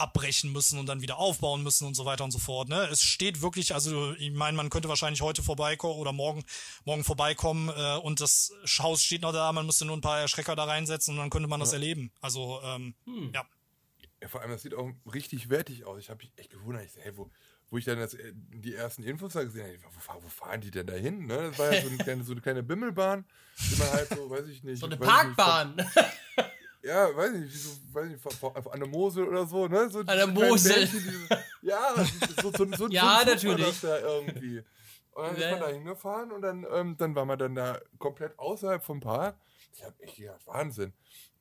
abbrechen 0.00 0.52
müssen 0.52 0.78
und 0.78 0.86
dann 0.86 1.02
wieder 1.02 1.18
aufbauen 1.18 1.62
müssen 1.62 1.86
und 1.86 1.94
so 1.94 2.04
weiter 2.04 2.24
und 2.24 2.30
so 2.30 2.38
fort. 2.38 2.68
Ne? 2.68 2.88
Es 2.90 3.02
steht 3.02 3.42
wirklich, 3.42 3.74
also 3.74 4.12
ich 4.14 4.32
meine, 4.32 4.56
man 4.56 4.70
könnte 4.70 4.88
wahrscheinlich 4.88 5.22
heute 5.22 5.42
vorbeikommen 5.42 5.98
oder 5.98 6.12
morgen, 6.12 6.44
morgen 6.84 7.04
vorbeikommen 7.04 7.68
äh, 7.68 7.96
und 7.98 8.20
das 8.20 8.52
Haus 8.78 9.02
steht 9.02 9.22
noch 9.22 9.32
da, 9.32 9.52
man 9.52 9.66
müsste 9.66 9.84
nur 9.84 9.96
ein 9.96 10.00
paar 10.00 10.20
Erschrecker 10.20 10.56
da 10.56 10.64
reinsetzen 10.64 11.14
und 11.14 11.18
dann 11.18 11.30
könnte 11.30 11.48
man 11.48 11.60
ja. 11.60 11.64
das 11.64 11.72
erleben. 11.72 12.12
Also 12.20 12.60
ähm, 12.64 12.94
hm. 13.04 13.30
ja. 13.34 13.44
ja. 14.22 14.28
Vor 14.28 14.40
allem, 14.40 14.50
das 14.50 14.62
sieht 14.62 14.74
auch 14.74 14.90
richtig 15.12 15.50
wertig 15.50 15.84
aus. 15.84 15.98
Ich 16.00 16.10
habe 16.10 16.22
mich 16.22 16.32
echt 16.36 16.50
gewundert, 16.50 16.84
ich 16.84 16.92
so, 16.92 17.00
hey, 17.00 17.16
wo, 17.16 17.30
wo 17.70 17.78
ich 17.78 17.84
dann 17.84 17.98
das, 17.98 18.14
äh, 18.14 18.32
die 18.34 18.74
ersten 18.74 19.02
Infos 19.02 19.34
da 19.34 19.44
gesehen 19.44 19.64
habe, 19.64 19.94
wo, 19.94 20.24
wo, 20.24 20.28
fahren 20.28 20.60
die 20.60 20.70
denn 20.70 20.86
da 20.86 20.94
hin? 20.94 21.26
Ne? 21.26 21.50
Das 21.50 21.58
war 21.58 21.72
ja 21.72 21.82
so 21.82 21.88
eine 21.88 21.98
kleine, 22.02 22.24
so 22.24 22.32
eine 22.32 22.40
kleine 22.40 22.62
Bimmelbahn, 22.62 23.24
die 23.70 23.76
man 23.76 23.90
halt 23.92 24.08
so, 24.08 24.30
weiß 24.30 24.48
ich 24.48 24.62
nicht. 24.62 24.80
So 24.80 24.86
eine 24.86 24.96
Parkbahn. 24.96 25.76
Nicht, 25.76 25.90
ja, 26.82 27.14
weiß 27.14 27.34
ich 27.34 27.40
nicht, 27.40 27.62
so, 27.62 27.70
weiß 27.92 28.08
nicht, 28.08 28.66
an 28.72 28.80
der 28.80 28.88
Mosel 28.88 29.28
oder 29.28 29.46
so, 29.46 29.68
ne? 29.68 29.88
So, 29.90 30.00
an 30.00 30.06
der 30.06 30.26
Mosel. 30.26 30.88
ja, 31.62 31.94
so, 32.42 32.50
so, 32.50 32.66
so, 32.76 32.88
ja, 32.90 33.20
so 33.20 33.30
natürlich. 33.30 33.66
Das 33.66 33.80
da 33.80 33.98
irgendwie. 33.98 34.62
Und 35.12 35.24
dann 35.24 35.36
ist 35.36 35.50
man 35.50 35.60
da 35.60 35.68
hingefahren 35.68 36.32
und 36.32 36.42
dann, 36.42 36.66
ähm, 36.72 36.96
dann 36.96 37.14
war 37.14 37.24
man 37.24 37.38
dann 37.38 37.54
da 37.54 37.80
komplett 37.98 38.38
außerhalb 38.38 38.82
vom 38.82 39.00
Park. 39.00 39.36
Ich 39.74 39.84
hab 39.84 40.00
echt 40.00 40.16
gedacht, 40.16 40.46
Wahnsinn. 40.46 40.92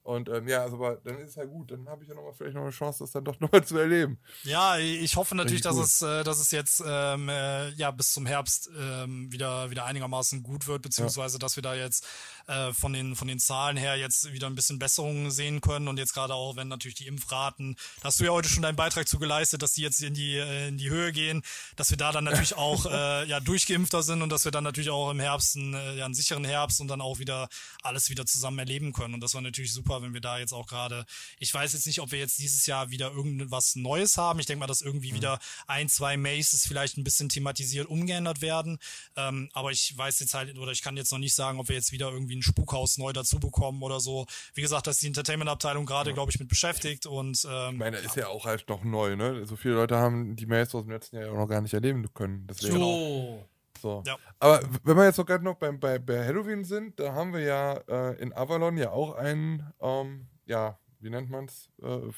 Und 0.09 0.29
ähm, 0.29 0.47
ja, 0.47 0.63
also 0.63 0.77
aber 0.77 0.95
dann 1.03 1.19
ist 1.19 1.29
es 1.29 1.35
ja 1.35 1.45
gut, 1.45 1.71
dann 1.71 1.87
habe 1.87 2.01
ich 2.03 2.09
ja 2.09 2.15
noch 2.15 2.23
mal 2.23 2.33
vielleicht 2.33 2.55
noch 2.55 2.63
eine 2.63 2.71
Chance, 2.71 3.03
das 3.03 3.11
dann 3.11 3.25
doch 3.25 3.39
nochmal 3.39 3.63
zu 3.63 3.77
erleben. 3.77 4.17
Ja, 4.43 4.77
ich 4.77 5.15
hoffe 5.17 5.35
natürlich, 5.35 5.61
dass 5.61 5.77
es, 5.77 6.01
äh, 6.01 6.23
dass 6.23 6.39
es 6.39 6.51
jetzt 6.51 6.81
ähm, 6.83 7.29
äh, 7.29 7.69
ja 7.71 7.91
bis 7.91 8.13
zum 8.13 8.25
Herbst 8.25 8.71
ähm, 8.75 9.31
wieder 9.31 9.69
wieder 9.69 9.85
einigermaßen 9.85 10.41
gut 10.41 10.67
wird, 10.67 10.81
beziehungsweise 10.81 11.35
ja. 11.35 11.39
dass 11.39 11.57
wir 11.57 11.63
da 11.63 11.75
jetzt 11.75 12.07
äh, 12.49 12.73
von 12.73 12.93
den 12.93 13.15
von 13.15 13.27
den 13.27 13.39
Zahlen 13.39 13.77
her 13.77 13.95
jetzt 13.95 14.33
wieder 14.33 14.47
ein 14.47 14.55
bisschen 14.55 14.79
Besserungen 14.79 15.31
sehen 15.31 15.61
können 15.61 15.87
und 15.87 15.97
jetzt 15.97 16.13
gerade 16.13 16.33
auch, 16.33 16.55
wenn 16.55 16.67
natürlich 16.67 16.95
die 16.95 17.07
Impfraten, 17.07 17.75
da 18.01 18.07
hast 18.07 18.19
du 18.19 18.25
ja 18.25 18.31
heute 18.31 18.49
schon 18.49 18.63
deinen 18.63 18.75
Beitrag 18.75 19.07
zu 19.07 19.19
geleistet, 19.19 19.61
dass 19.61 19.73
die 19.73 19.81
jetzt 19.81 20.01
in 20.01 20.13
die 20.13 20.35
äh, 20.35 20.69
in 20.69 20.77
die 20.77 20.89
Höhe 20.89 21.11
gehen, 21.11 21.43
dass 21.75 21.91
wir 21.91 21.97
da 21.97 22.11
dann 22.11 22.23
natürlich 22.23 22.55
auch 22.57 22.85
äh, 22.85 23.27
ja 23.27 23.39
durchgeimpfter 23.39 24.03
sind 24.03 24.21
und 24.21 24.29
dass 24.29 24.45
wir 24.45 24.51
dann 24.51 24.63
natürlich 24.63 24.89
auch 24.89 25.11
im 25.11 25.19
Herbst 25.19 25.55
einen, 25.55 25.75
äh, 25.75 25.95
ja, 25.95 26.05
einen 26.05 26.13
sicheren 26.13 26.45
Herbst 26.45 26.81
und 26.81 26.87
dann 26.87 27.01
auch 27.01 27.19
wieder 27.19 27.47
alles 27.83 28.09
wieder 28.09 28.25
zusammen 28.25 28.59
erleben 28.59 28.91
können 28.93 29.13
und 29.13 29.21
das 29.21 29.33
war 29.33 29.41
natürlich 29.41 29.71
super 29.71 29.99
wenn 30.01 30.13
wir 30.13 30.21
da 30.21 30.39
jetzt 30.39 30.53
auch 30.53 30.67
gerade, 30.67 31.05
ich 31.39 31.53
weiß 31.53 31.73
jetzt 31.73 31.87
nicht, 31.87 31.99
ob 32.01 32.11
wir 32.11 32.19
jetzt 32.19 32.39
dieses 32.39 32.65
Jahr 32.65 32.89
wieder 32.89 33.11
irgendwas 33.11 33.75
Neues 33.75 34.17
haben. 34.17 34.39
Ich 34.39 34.45
denke 34.45 34.59
mal, 34.59 34.67
dass 34.67 34.81
irgendwie 34.81 35.11
mhm. 35.11 35.17
wieder 35.17 35.39
ein, 35.67 35.89
zwei 35.89 36.17
Maces 36.17 36.65
vielleicht 36.65 36.97
ein 36.97 37.03
bisschen 37.03 37.29
thematisiert 37.29 37.87
umgeändert 37.87 38.41
werden. 38.41 38.79
Ähm, 39.15 39.49
aber 39.53 39.71
ich 39.71 39.95
weiß 39.97 40.19
jetzt 40.19 40.33
halt, 40.33 40.57
oder 40.57 40.71
ich 40.71 40.81
kann 40.81 40.97
jetzt 40.97 41.11
noch 41.11 41.19
nicht 41.19 41.33
sagen, 41.33 41.59
ob 41.59 41.69
wir 41.69 41.75
jetzt 41.75 41.91
wieder 41.91 42.09
irgendwie 42.11 42.38
ein 42.39 42.43
Spukhaus 42.43 42.97
neu 42.97 43.13
dazu 43.13 43.39
bekommen 43.39 43.81
oder 43.83 43.99
so. 43.99 44.25
Wie 44.53 44.61
gesagt, 44.61 44.87
da 44.87 44.91
ist 44.91 45.01
die 45.01 45.07
Entertainment-Abteilung 45.07 45.85
gerade, 45.85 46.09
ja. 46.09 46.13
glaube 46.13 46.31
ich, 46.31 46.39
mit 46.39 46.49
beschäftigt 46.49 47.05
und 47.05 47.45
ähm, 47.49 47.73
ich 47.73 47.79
meine, 47.79 47.97
ist 47.97 48.15
ja. 48.15 48.23
ja 48.23 48.27
auch 48.29 48.45
halt 48.45 48.67
noch 48.69 48.83
neu, 48.83 49.15
ne? 49.15 49.45
So 49.45 49.55
viele 49.55 49.75
Leute 49.75 49.97
haben 49.97 50.35
die 50.35 50.45
Mails 50.45 50.73
aus 50.73 50.83
dem 50.83 50.91
letzten 50.91 51.17
Jahr 51.17 51.31
auch 51.31 51.37
noch 51.37 51.47
gar 51.47 51.61
nicht 51.61 51.73
erleben 51.73 52.05
können. 52.13 52.47
Deswegen. 52.47 52.77
So. 52.77 53.45
So. 53.81 54.03
Ja. 54.05 54.17
Aber 54.39 54.61
wenn 54.83 54.97
wir 54.97 55.05
jetzt 55.05 55.17
noch 55.17 55.25
gerade 55.25 55.43
noch 55.43 55.55
beim, 55.55 55.79
bei, 55.79 55.99
bei 55.99 56.25
Halloween 56.25 56.65
sind, 56.65 56.99
da 56.99 57.13
haben 57.13 57.33
wir 57.33 57.41
ja 57.41 57.73
äh, 57.87 58.21
in 58.21 58.33
Avalon 58.33 58.77
ja 58.77 58.91
auch 58.91 59.15
einen, 59.15 59.71
ähm, 59.79 60.27
ja, 60.45 60.77
wie 60.99 61.09
nennt 61.09 61.29
man 61.29 61.45
es, 61.45 61.69
äh, 61.81 62.11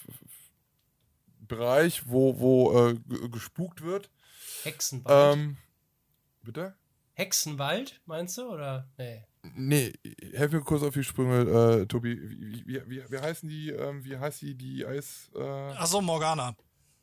Bereich, 1.39 2.07
wo, 2.07 2.39
wo 2.39 2.89
äh, 2.89 2.95
gespukt 3.29 3.81
wird. 3.81 4.09
Hexenwald. 4.63 5.35
Ähm, 5.35 5.57
bitte? 6.43 6.75
Hexenwald, 7.13 7.99
meinst 8.05 8.37
du? 8.37 8.49
Oder? 8.49 8.87
Nee. 8.97 9.25
Nee, 9.55 9.93
helf 10.33 10.51
mir 10.51 10.61
kurz 10.61 10.83
auf 10.83 10.93
die 10.93 11.03
Sprünge, 11.03 11.81
äh, 11.81 11.85
Tobi. 11.87 12.19
Wie, 12.21 12.63
wie, 12.65 12.81
wie, 12.87 13.03
wie, 13.09 13.17
heißen 13.17 13.49
die, 13.49 13.69
ähm, 13.69 14.03
wie 14.05 14.17
heißt 14.17 14.41
die, 14.41 14.55
die 14.55 14.85
Eis. 14.85 15.31
Äh 15.35 15.41
Achso, 15.41 16.01
Morgana. 16.01 16.55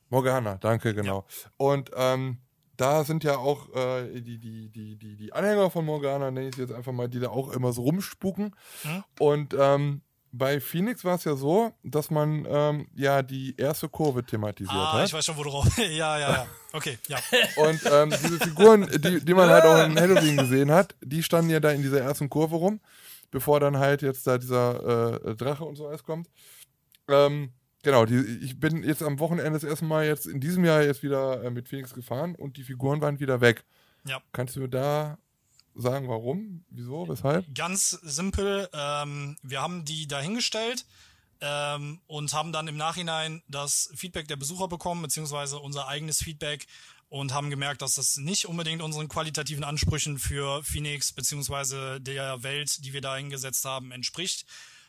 Morgana, 0.08 0.56
danke, 0.56 0.94
genau. 0.94 1.26
Ja. 1.28 1.50
Und 1.56 1.90
ähm, 1.94 2.38
da 2.76 3.04
sind 3.04 3.24
ja 3.24 3.36
auch 3.36 3.74
äh, 3.74 4.20
die, 4.20 4.38
die, 4.38 4.70
die, 4.70 4.96
die, 4.96 5.16
die 5.16 5.32
Anhänger 5.32 5.70
von 5.70 5.84
Morgana, 5.84 6.30
nenne 6.30 6.48
ich 6.48 6.54
sie 6.54 6.62
jetzt 6.62 6.72
einfach 6.72 6.92
mal, 6.92 7.08
die 7.08 7.18
da 7.20 7.28
auch 7.28 7.50
immer 7.50 7.72
so 7.72 7.82
rumspuken. 7.82 8.54
Hm? 8.82 9.04
Und 9.18 9.56
ähm, 9.58 10.02
bei 10.32 10.60
Phoenix 10.60 11.04
war 11.04 11.16
es 11.16 11.24
ja 11.24 11.34
so, 11.34 11.72
dass 11.82 12.10
man 12.10 12.46
ähm, 12.48 12.88
ja 12.94 13.22
die 13.22 13.56
erste 13.56 13.88
Kurve 13.88 14.24
thematisiert 14.24 14.74
ah, 14.74 14.94
hat. 14.94 15.06
ich 15.06 15.12
weiß 15.12 15.24
schon, 15.24 15.36
wo 15.36 15.44
du 15.44 15.50
raus. 15.50 15.68
ja, 15.76 16.18
ja, 16.18 16.18
ja. 16.18 16.46
Okay, 16.72 16.98
ja. 17.08 17.18
Und 17.56 17.80
ähm, 17.90 18.10
diese 18.10 18.38
Figuren, 18.38 18.88
die, 18.90 19.24
die 19.24 19.34
man 19.34 19.48
halt 19.48 19.64
auch 19.64 19.84
in 19.84 19.98
Halloween 19.98 20.36
gesehen 20.36 20.70
hat, 20.70 20.94
die 21.00 21.22
standen 21.22 21.50
ja 21.50 21.60
da 21.60 21.70
in 21.70 21.82
dieser 21.82 22.00
ersten 22.00 22.28
Kurve 22.28 22.56
rum, 22.56 22.80
bevor 23.30 23.60
dann 23.60 23.78
halt 23.78 24.02
jetzt 24.02 24.26
da 24.26 24.38
dieser 24.38 25.24
äh, 25.24 25.34
Drache 25.34 25.64
und 25.64 25.76
so 25.76 25.86
alles 25.86 26.02
kommt. 26.02 26.28
Ähm, 27.08 27.52
Genau, 27.84 28.04
die, 28.04 28.18
ich 28.42 28.58
bin 28.58 28.82
jetzt 28.82 29.02
am 29.02 29.20
Wochenende 29.20 29.52
das 29.52 29.64
erste 29.64 29.84
Mal 29.84 30.04
jetzt 30.04 30.26
in 30.26 30.40
diesem 30.40 30.64
Jahr 30.64 30.82
jetzt 30.82 31.02
wieder 31.02 31.44
äh, 31.44 31.50
mit 31.50 31.68
Phoenix 31.68 31.94
gefahren 31.94 32.34
und 32.34 32.56
die 32.56 32.64
Figuren 32.64 33.00
waren 33.00 33.20
wieder 33.20 33.40
weg. 33.40 33.64
Ja. 34.04 34.20
Kannst 34.32 34.56
du 34.56 34.60
mir 34.60 34.68
da 34.68 35.18
sagen, 35.80 36.08
warum? 36.08 36.64
Wieso? 36.70 37.08
Weshalb? 37.08 37.54
Ganz 37.54 37.90
simpel. 37.90 38.68
Ähm, 38.72 39.36
wir 39.42 39.62
haben 39.62 39.84
die 39.84 40.06
dahingestellt 40.06 40.84
ähm, 41.40 42.00
und 42.06 42.32
haben 42.32 42.52
dann 42.52 42.68
im 42.68 42.76
Nachhinein 42.76 43.42
das 43.48 43.90
Feedback 43.94 44.28
der 44.28 44.36
Besucher 44.36 44.68
bekommen, 44.68 45.02
beziehungsweise 45.02 45.58
unser 45.58 45.88
eigenes 45.88 46.18
Feedback 46.18 46.66
und 47.08 47.32
haben 47.32 47.50
gemerkt, 47.50 47.80
dass 47.80 47.94
das 47.94 48.16
nicht 48.16 48.46
unbedingt 48.46 48.82
unseren 48.82 49.08
qualitativen 49.08 49.64
Ansprüchen 49.64 50.18
für 50.18 50.62
Phoenix 50.62 51.12
beziehungsweise 51.12 52.00
der 52.00 52.42
Welt, 52.42 52.84
die 52.84 52.92
wir 52.92 53.00
da 53.00 53.16
hingesetzt 53.16 53.64
haben, 53.64 53.92
entspricht 53.92 54.44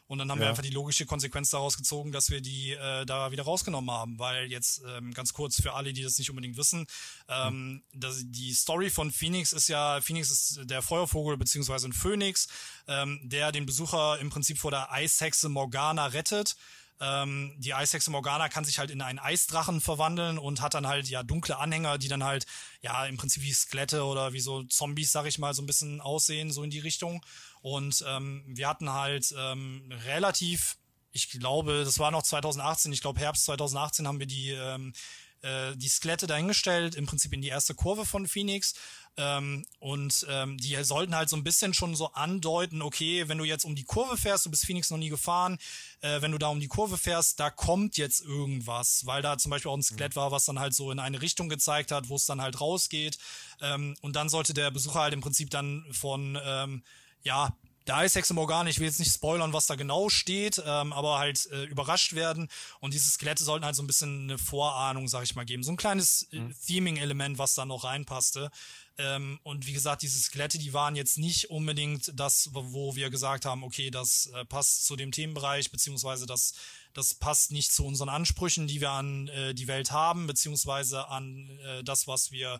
Und 0.09 0.17
dann 0.17 0.31
haben 0.31 0.39
ja. 0.39 0.45
wir 0.45 0.49
einfach 0.49 0.63
die 0.63 0.71
logische 0.71 1.05
Konsequenz 1.05 1.51
daraus 1.51 1.77
gezogen, 1.77 2.11
dass 2.11 2.31
wir 2.31 2.41
die 2.41 2.71
äh, 2.71 3.05
da 3.05 3.31
wieder 3.31 3.43
rausgenommen 3.43 3.91
haben, 3.91 4.17
weil 4.17 4.49
jetzt 4.51 4.81
ähm, 4.97 5.13
ganz 5.13 5.33
kurz 5.33 5.61
für 5.61 5.75
alle, 5.75 5.93
die 5.93 6.01
das 6.01 6.17
nicht 6.17 6.31
unbedingt 6.31 6.57
wissen, 6.57 6.87
ähm, 7.27 7.83
das, 7.93 8.23
die 8.25 8.51
Story 8.53 8.89
von 8.89 9.11
Phoenix 9.11 9.53
ist 9.53 9.67
ja, 9.67 10.01
Phoenix 10.01 10.31
ist 10.31 10.61
der 10.63 10.81
Feuervogel 10.81 11.37
beziehungsweise 11.37 11.87
ein 11.87 11.93
Phönix, 11.93 12.47
ähm, 12.87 13.19
der 13.23 13.51
den 13.51 13.67
Besucher 13.67 14.17
im 14.17 14.31
Prinzip 14.31 14.57
vor 14.57 14.71
der 14.71 14.91
Eishexe 14.91 15.47
Morgana 15.47 16.07
rettet. 16.07 16.55
Ähm, 17.01 17.55
die 17.57 17.73
Eishexe 17.73 18.11
Morgana 18.11 18.49
kann 18.49 18.65
sich 18.65 18.79
halt 18.79 18.91
in 18.91 19.01
einen 19.01 19.19
Eisdrachen 19.19 19.79
verwandeln 19.79 20.37
und 20.37 20.61
hat 20.61 20.73
dann 20.73 20.87
halt 20.87 21.07
ja 21.07 21.23
dunkle 21.23 21.57
Anhänger, 21.57 21.97
die 21.97 22.07
dann 22.09 22.23
halt 22.23 22.45
ja 22.81 23.05
im 23.05 23.17
Prinzip 23.17 23.43
wie 23.43 23.53
Skelette 23.53 24.03
oder 24.03 24.33
wie 24.33 24.39
so 24.39 24.63
Zombies, 24.63 25.11
sag 25.11 25.25
ich 25.25 25.39
mal, 25.39 25.53
so 25.53 25.61
ein 25.61 25.65
bisschen 25.65 26.01
aussehen, 26.01 26.51
so 26.51 26.63
in 26.63 26.69
die 26.69 26.79
Richtung. 26.79 27.25
Und 27.61 28.03
ähm, 28.07 28.43
wir 28.47 28.67
hatten 28.67 28.91
halt 28.91 29.33
ähm, 29.37 29.89
relativ, 30.05 30.77
ich 31.11 31.29
glaube, 31.29 31.83
das 31.85 31.99
war 31.99 32.11
noch 32.11 32.23
2018, 32.23 32.91
ich 32.91 33.01
glaube 33.01 33.19
Herbst 33.19 33.45
2018 33.45 34.07
haben 34.07 34.19
wir 34.19 34.27
die 34.27 34.51
ähm, 34.51 34.93
äh, 35.41 35.75
die 35.75 35.87
Skelette 35.87 36.27
dahingestellt, 36.27 36.95
im 36.95 37.05
Prinzip 37.05 37.33
in 37.33 37.41
die 37.41 37.47
erste 37.47 37.75
Kurve 37.75 38.05
von 38.05 38.27
Phoenix. 38.27 38.73
Ähm, 39.17 39.65
und 39.79 40.25
ähm, 40.29 40.57
die 40.57 40.81
sollten 40.83 41.15
halt 41.15 41.29
so 41.29 41.35
ein 41.35 41.43
bisschen 41.43 41.73
schon 41.73 41.95
so 41.95 42.13
andeuten, 42.13 42.81
okay, 42.81 43.27
wenn 43.27 43.37
du 43.37 43.43
jetzt 43.43 43.65
um 43.65 43.75
die 43.75 43.83
Kurve 43.83 44.15
fährst, 44.17 44.45
du 44.45 44.49
bist 44.49 44.65
Phoenix 44.65 44.91
noch 44.91 44.97
nie 44.97 45.09
gefahren, 45.09 45.57
äh, 46.01 46.21
wenn 46.21 46.31
du 46.31 46.37
da 46.37 46.47
um 46.47 46.59
die 46.59 46.67
Kurve 46.67 46.97
fährst, 46.97 47.39
da 47.39 47.49
kommt 47.49 47.97
jetzt 47.97 48.21
irgendwas, 48.21 49.05
weil 49.05 49.21
da 49.21 49.37
zum 49.37 49.49
Beispiel 49.49 49.71
auch 49.71 49.77
ein 49.77 49.83
Skelett 49.83 50.15
war, 50.15 50.31
was 50.31 50.45
dann 50.45 50.59
halt 50.59 50.73
so 50.73 50.91
in 50.91 50.99
eine 50.99 51.21
Richtung 51.21 51.49
gezeigt 51.49 51.91
hat, 51.91 52.07
wo 52.07 52.15
es 52.15 52.25
dann 52.25 52.41
halt 52.41 52.61
rausgeht. 52.61 53.17
Ähm, 53.61 53.95
und 54.01 54.15
dann 54.15 54.29
sollte 54.29 54.53
der 54.53 54.71
Besucher 54.71 55.01
halt 55.01 55.13
im 55.13 55.21
Prinzip 55.21 55.49
dann 55.49 55.85
von 55.91 56.39
ähm, 56.41 56.83
ja, 57.23 57.53
der 57.89 57.97
Eishexe 57.97 58.33
Morgana, 58.33 58.69
ich 58.69 58.79
will 58.79 58.85
jetzt 58.85 58.99
nicht 58.99 59.11
spoilern, 59.11 59.51
was 59.51 59.65
da 59.65 59.75
genau 59.75 60.09
steht, 60.09 60.61
ähm, 60.65 60.93
aber 60.93 61.17
halt 61.17 61.47
äh, 61.51 61.63
überrascht 61.63 62.13
werden. 62.13 62.47
Und 62.79 62.93
diese 62.93 63.09
Skelette 63.09 63.43
sollten 63.43 63.65
halt 63.65 63.75
so 63.75 63.81
ein 63.81 63.87
bisschen 63.87 64.23
eine 64.23 64.37
Vorahnung, 64.37 65.07
sag 65.07 65.23
ich 65.23 65.35
mal, 65.35 65.43
geben. 65.45 65.63
So 65.63 65.71
ein 65.71 65.77
kleines 65.77 66.23
äh, 66.31 66.39
mhm. 66.39 66.55
Theming-Element, 66.65 67.39
was 67.39 67.55
da 67.55 67.65
noch 67.65 67.85
reinpasste. 67.85 68.51
Ähm, 68.99 69.39
und 69.41 69.65
wie 69.65 69.73
gesagt, 69.73 70.03
diese 70.03 70.19
Skelette, 70.19 70.59
die 70.59 70.71
waren 70.73 70.95
jetzt 70.95 71.17
nicht 71.17 71.49
unbedingt 71.49 72.11
das, 72.13 72.49
wo 72.53 72.95
wir 72.95 73.09
gesagt 73.09 73.45
haben, 73.45 73.63
okay, 73.63 73.89
das 73.89 74.27
äh, 74.35 74.45
passt 74.45 74.85
zu 74.85 74.95
dem 74.95 75.11
Themenbereich, 75.11 75.71
beziehungsweise 75.71 76.27
das, 76.27 76.53
das 76.93 77.15
passt 77.15 77.51
nicht 77.51 77.73
zu 77.73 77.85
unseren 77.85 78.09
Ansprüchen, 78.09 78.67
die 78.67 78.81
wir 78.81 78.91
an 78.91 79.29
äh, 79.29 79.55
die 79.55 79.67
Welt 79.67 79.91
haben, 79.91 80.27
beziehungsweise 80.27 81.07
an 81.07 81.49
äh, 81.65 81.83
das, 81.83 82.07
was 82.07 82.31
wir 82.31 82.59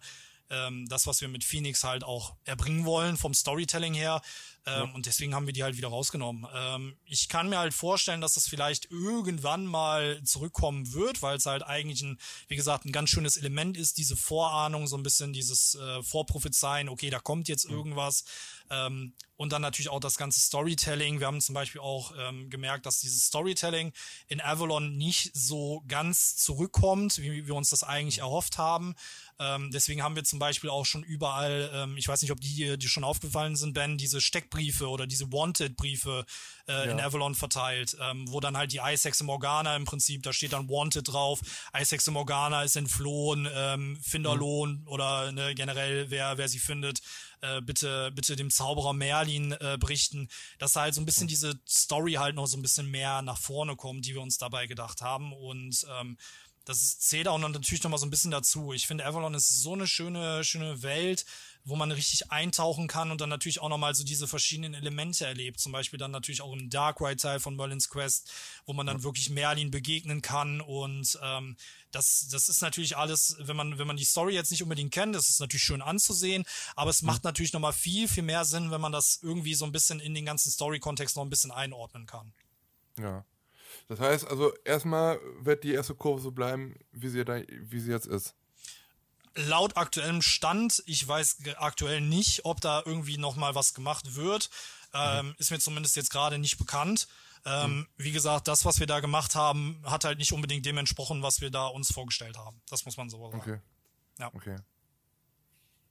ähm, 0.50 0.88
das, 0.90 1.08
was 1.08 1.22
wir 1.22 1.28
mit 1.28 1.44
Phoenix 1.44 1.84
halt 1.84 2.04
auch 2.04 2.36
erbringen 2.46 2.86
wollen 2.86 3.18
vom 3.18 3.34
Storytelling 3.34 3.94
her. 3.94 4.22
Ähm, 4.66 4.88
ja. 4.88 4.94
Und 4.94 5.06
deswegen 5.06 5.34
haben 5.34 5.46
wir 5.46 5.54
die 5.54 5.64
halt 5.64 5.78
wieder 5.78 5.88
rausgenommen. 5.88 6.46
Ähm, 6.54 6.98
ich 7.06 7.30
kann 7.30 7.50
mir 7.50 7.60
halt 7.60 7.74
vorstellen, 7.74 8.22
dass 8.22 8.34
das 8.34 8.48
vielleicht 8.48 8.92
irgendwann 8.92 9.66
mal 9.66 10.22
zurückkommen 10.24 10.94
wird, 10.94 11.22
weil 11.22 11.38
es 11.38 11.46
halt 11.46 11.64
eigentlich 11.64 12.02
ein, 12.02 12.20
wie 12.48 12.56
gesagt, 12.56 12.86
ein 12.86 12.92
ganz 12.92 13.10
schönes 13.10 13.38
Element 13.38 13.78
ist, 13.78 13.98
diese 13.98 14.16
Vorahnung, 14.16 14.88
so 14.88 14.98
ein 14.98 15.04
bisschen 15.04 15.34
dieses 15.34 15.76
äh, 15.76 16.04
Vorprophezeien, 16.04 16.90
okay, 16.90 17.10
da 17.10 17.20
kommt 17.20 17.48
jetzt 17.48 17.68
mhm. 17.68 17.76
irgendwas. 17.76 18.24
Ähm, 18.70 19.14
und 19.40 19.54
dann 19.54 19.62
natürlich 19.62 19.90
auch 19.90 20.02
das 20.02 20.18
ganze 20.18 20.42
Storytelling. 20.42 21.22
Wir 21.22 21.28
haben 21.28 21.40
zum 21.40 21.56
Beispiel 21.56 21.80
auch 21.80 22.14
ähm, 22.20 22.50
gemerkt, 22.50 22.86
dass 22.86 23.00
dieses 23.00 23.28
Storytelling 23.28 23.94
in 24.28 24.42
Avalon 24.42 24.98
nicht 24.98 25.32
so 25.34 25.82
ganz 25.88 26.36
zurückkommt, 26.36 27.20
wie 27.20 27.48
wir 27.48 27.56
uns 27.56 27.70
das 27.70 27.84
eigentlich 27.84 28.18
mhm. 28.18 28.24
erhofft 28.24 28.58
haben. 28.58 28.96
Ähm, 29.40 29.72
deswegen 29.72 30.04
haben 30.04 30.18
wir 30.18 30.26
zum 30.26 30.40
Beispiel 30.40 30.70
auch 30.70 30.86
schon 30.86 31.04
überall, 31.04 31.72
ähm, 31.74 31.96
ich 31.96 32.08
weiß 32.08 32.22
nicht, 32.22 32.32
ob 32.32 32.42
die 32.42 32.78
dir 32.78 32.90
schon 32.90 33.06
aufgefallen 33.06 33.56
sind, 33.56 33.74
Ben, 33.74 33.98
diese 33.98 34.20
Steckbriefe 34.50 34.90
oder 34.90 35.08
diese 35.08 35.32
Wanted-Briefe 35.32 36.26
äh, 36.68 36.72
ja. 36.72 36.84
in 36.84 37.00
Avalon 37.00 37.36
verteilt, 37.36 37.96
ähm, 38.02 38.26
wo 38.32 38.40
dann 38.40 38.58
halt 38.58 38.72
die 38.72 38.80
Icehexe 38.84 39.24
Morgana 39.24 39.76
im 39.76 39.86
Prinzip, 39.86 40.24
da 40.24 40.34
steht 40.34 40.54
dann 40.54 40.70
Wanted 40.70 41.08
drauf, 41.08 41.40
Icehexe 41.74 42.12
Morgana 42.12 42.64
ist 42.64 42.76
entflohen, 42.76 43.48
ähm, 43.54 44.00
Finderlohn 44.02 44.82
mhm. 44.82 44.88
oder 44.88 45.32
ne, 45.32 45.56
generell, 45.56 46.10
wer, 46.10 46.38
wer 46.38 46.48
sie 46.48 46.60
findet, 46.60 47.02
äh, 47.42 47.62
bitte, 47.62 48.12
bitte 48.14 48.36
dem 48.36 48.50
Zauberer 48.50 48.94
Merlin 48.94 49.54
äh, 49.54 49.78
berichten, 49.80 50.30
dass 50.58 50.74
da 50.74 50.82
halt 50.82 50.94
so 50.94 51.02
ein 51.02 51.06
bisschen 51.06 51.28
diese 51.28 51.60
Story 51.68 52.14
halt 52.14 52.36
noch 52.36 52.48
so 52.48 52.58
ein 52.58 52.62
bisschen 52.62 52.90
mehr 52.90 53.22
nach 53.22 53.38
vorne 53.38 53.76
kommt, 53.76 54.06
die 54.06 54.14
wir 54.14 54.22
uns 54.22 54.38
dabei 54.38 54.68
gedacht 54.68 55.02
haben 55.02 55.32
und 55.34 55.86
ähm, 56.00 56.18
das 56.70 57.00
zählt 57.00 57.28
auch 57.28 57.40
noch 57.40 57.50
natürlich 57.50 57.82
noch 57.82 57.90
mal 57.90 57.98
so 57.98 58.06
ein 58.06 58.12
bisschen 58.12 58.30
dazu. 58.30 58.74
Ich 58.74 58.86
finde, 58.86 59.04
Avalon 59.04 59.34
ist 59.34 59.64
so 59.64 59.74
eine 59.74 59.88
schöne, 59.88 60.44
schöne 60.44 60.84
Welt, 60.84 61.26
wo 61.66 61.76
man 61.76 61.92
richtig 61.92 62.32
eintauchen 62.32 62.88
kann 62.88 63.10
und 63.10 63.22
dann 63.22 63.30
natürlich 63.30 63.60
auch 63.60 63.70
noch 63.70 63.80
mal 63.80 63.96
so 63.96 64.04
diese 64.04 64.28
verschiedenen 64.28 64.76
Elemente 64.76 65.26
erlebt. 65.26 65.60
Zum 65.60 65.72
Beispiel 65.72 65.98
dann 65.98 66.12
natürlich 66.12 66.44
auch 66.44 66.54
im 66.54 66.70
Dark 66.70 67.02
Ride 67.02 67.18
Teil 67.18 67.40
von 67.40 67.56
Merlin's 67.56 67.90
Quest, 67.90 68.32
wo 68.68 68.74
man 68.74 68.86
dann 68.86 69.02
wirklich 69.02 69.32
Merlin 69.32 69.72
begegnen 69.72 70.22
kann 70.22 70.62
und 70.62 71.18
ähm, 71.24 71.58
das, 71.90 72.28
das 72.30 72.50
ist 72.50 72.62
natürlich 72.62 72.96
alles, 72.96 73.36
wenn 73.40 73.56
man, 73.56 73.80
wenn 73.80 73.88
man 73.88 73.98
die 73.98 74.04
Story 74.04 74.36
jetzt 74.36 74.52
nicht 74.52 74.62
unbedingt 74.62 74.94
kennt, 74.94 75.16
das 75.16 75.28
ist 75.28 75.40
natürlich 75.40 75.64
schön 75.64 75.82
anzusehen, 75.82 76.46
aber 76.76 76.92
es 76.92 77.02
macht 77.02 77.24
natürlich 77.24 77.52
noch 77.52 77.62
mal 77.62 77.74
viel, 77.74 78.08
viel 78.08 78.22
mehr 78.22 78.46
Sinn, 78.46 78.70
wenn 78.70 78.80
man 78.80 78.92
das 78.92 79.22
irgendwie 79.24 79.56
so 79.56 79.66
ein 79.66 79.72
bisschen 79.72 80.00
in 80.00 80.14
den 80.14 80.26
ganzen 80.26 80.52
Story-Kontext 80.52 81.16
noch 81.16 81.24
ein 81.24 81.32
bisschen 81.32 81.50
einordnen 81.50 82.06
kann. 82.06 82.32
Ja. 83.00 83.26
Das 83.90 84.00
heißt 84.00 84.28
also, 84.28 84.54
erstmal 84.64 85.20
wird 85.40 85.64
die 85.64 85.74
erste 85.74 85.96
Kurve 85.96 86.22
so 86.22 86.32
bleiben, 86.32 86.76
wie 86.92 87.10
sie, 87.10 87.26
da, 87.26 87.42
wie 87.48 87.80
sie 87.80 87.92
jetzt 87.92 88.06
ist. 88.06 88.36
Laut 89.34 89.78
aktuellem 89.78 90.22
Stand, 90.22 90.84
ich 90.86 91.06
weiß 91.08 91.40
aktuell 91.58 92.00
nicht, 92.00 92.46
ob 92.46 92.62
da 92.62 92.84
irgendwie 92.86 93.18
nochmal 93.18 93.56
was 93.56 93.74
gemacht 93.74 94.16
wird. 94.16 94.52
Ähm, 94.94 95.28
mhm. 95.28 95.36
Ist 95.40 95.50
mir 95.50 95.60
zumindest 95.60 95.96
jetzt 95.96 96.12
gerade 96.12 96.38
nicht 96.38 96.60
bekannt. 96.60 97.08
Ähm, 97.46 97.78
mhm. 97.78 97.88
Wie 97.98 98.12
gesagt, 98.12 98.48
das, 98.48 98.64
was 98.64 98.80
wir 98.80 98.86
da 98.86 99.00
gemacht 99.00 99.34
haben, 99.34 99.82
hat 99.86 100.06
halt 100.06 100.20
nicht 100.20 100.34
unbedingt 100.34 100.66
dem 100.68 100.78
entsprochen, 100.78 101.24
was 101.24 101.42
wir 101.42 101.50
da 101.50 101.66
uns 101.66 101.92
vorgestellt 101.92 102.38
haben. 102.38 102.62
Das 102.70 102.86
muss 102.86 102.96
man 102.96 103.10
so 103.10 103.32
sagen. 103.32 103.42
Okay. 103.42 103.60
Ja. 104.20 104.32
Okay. 104.34 104.58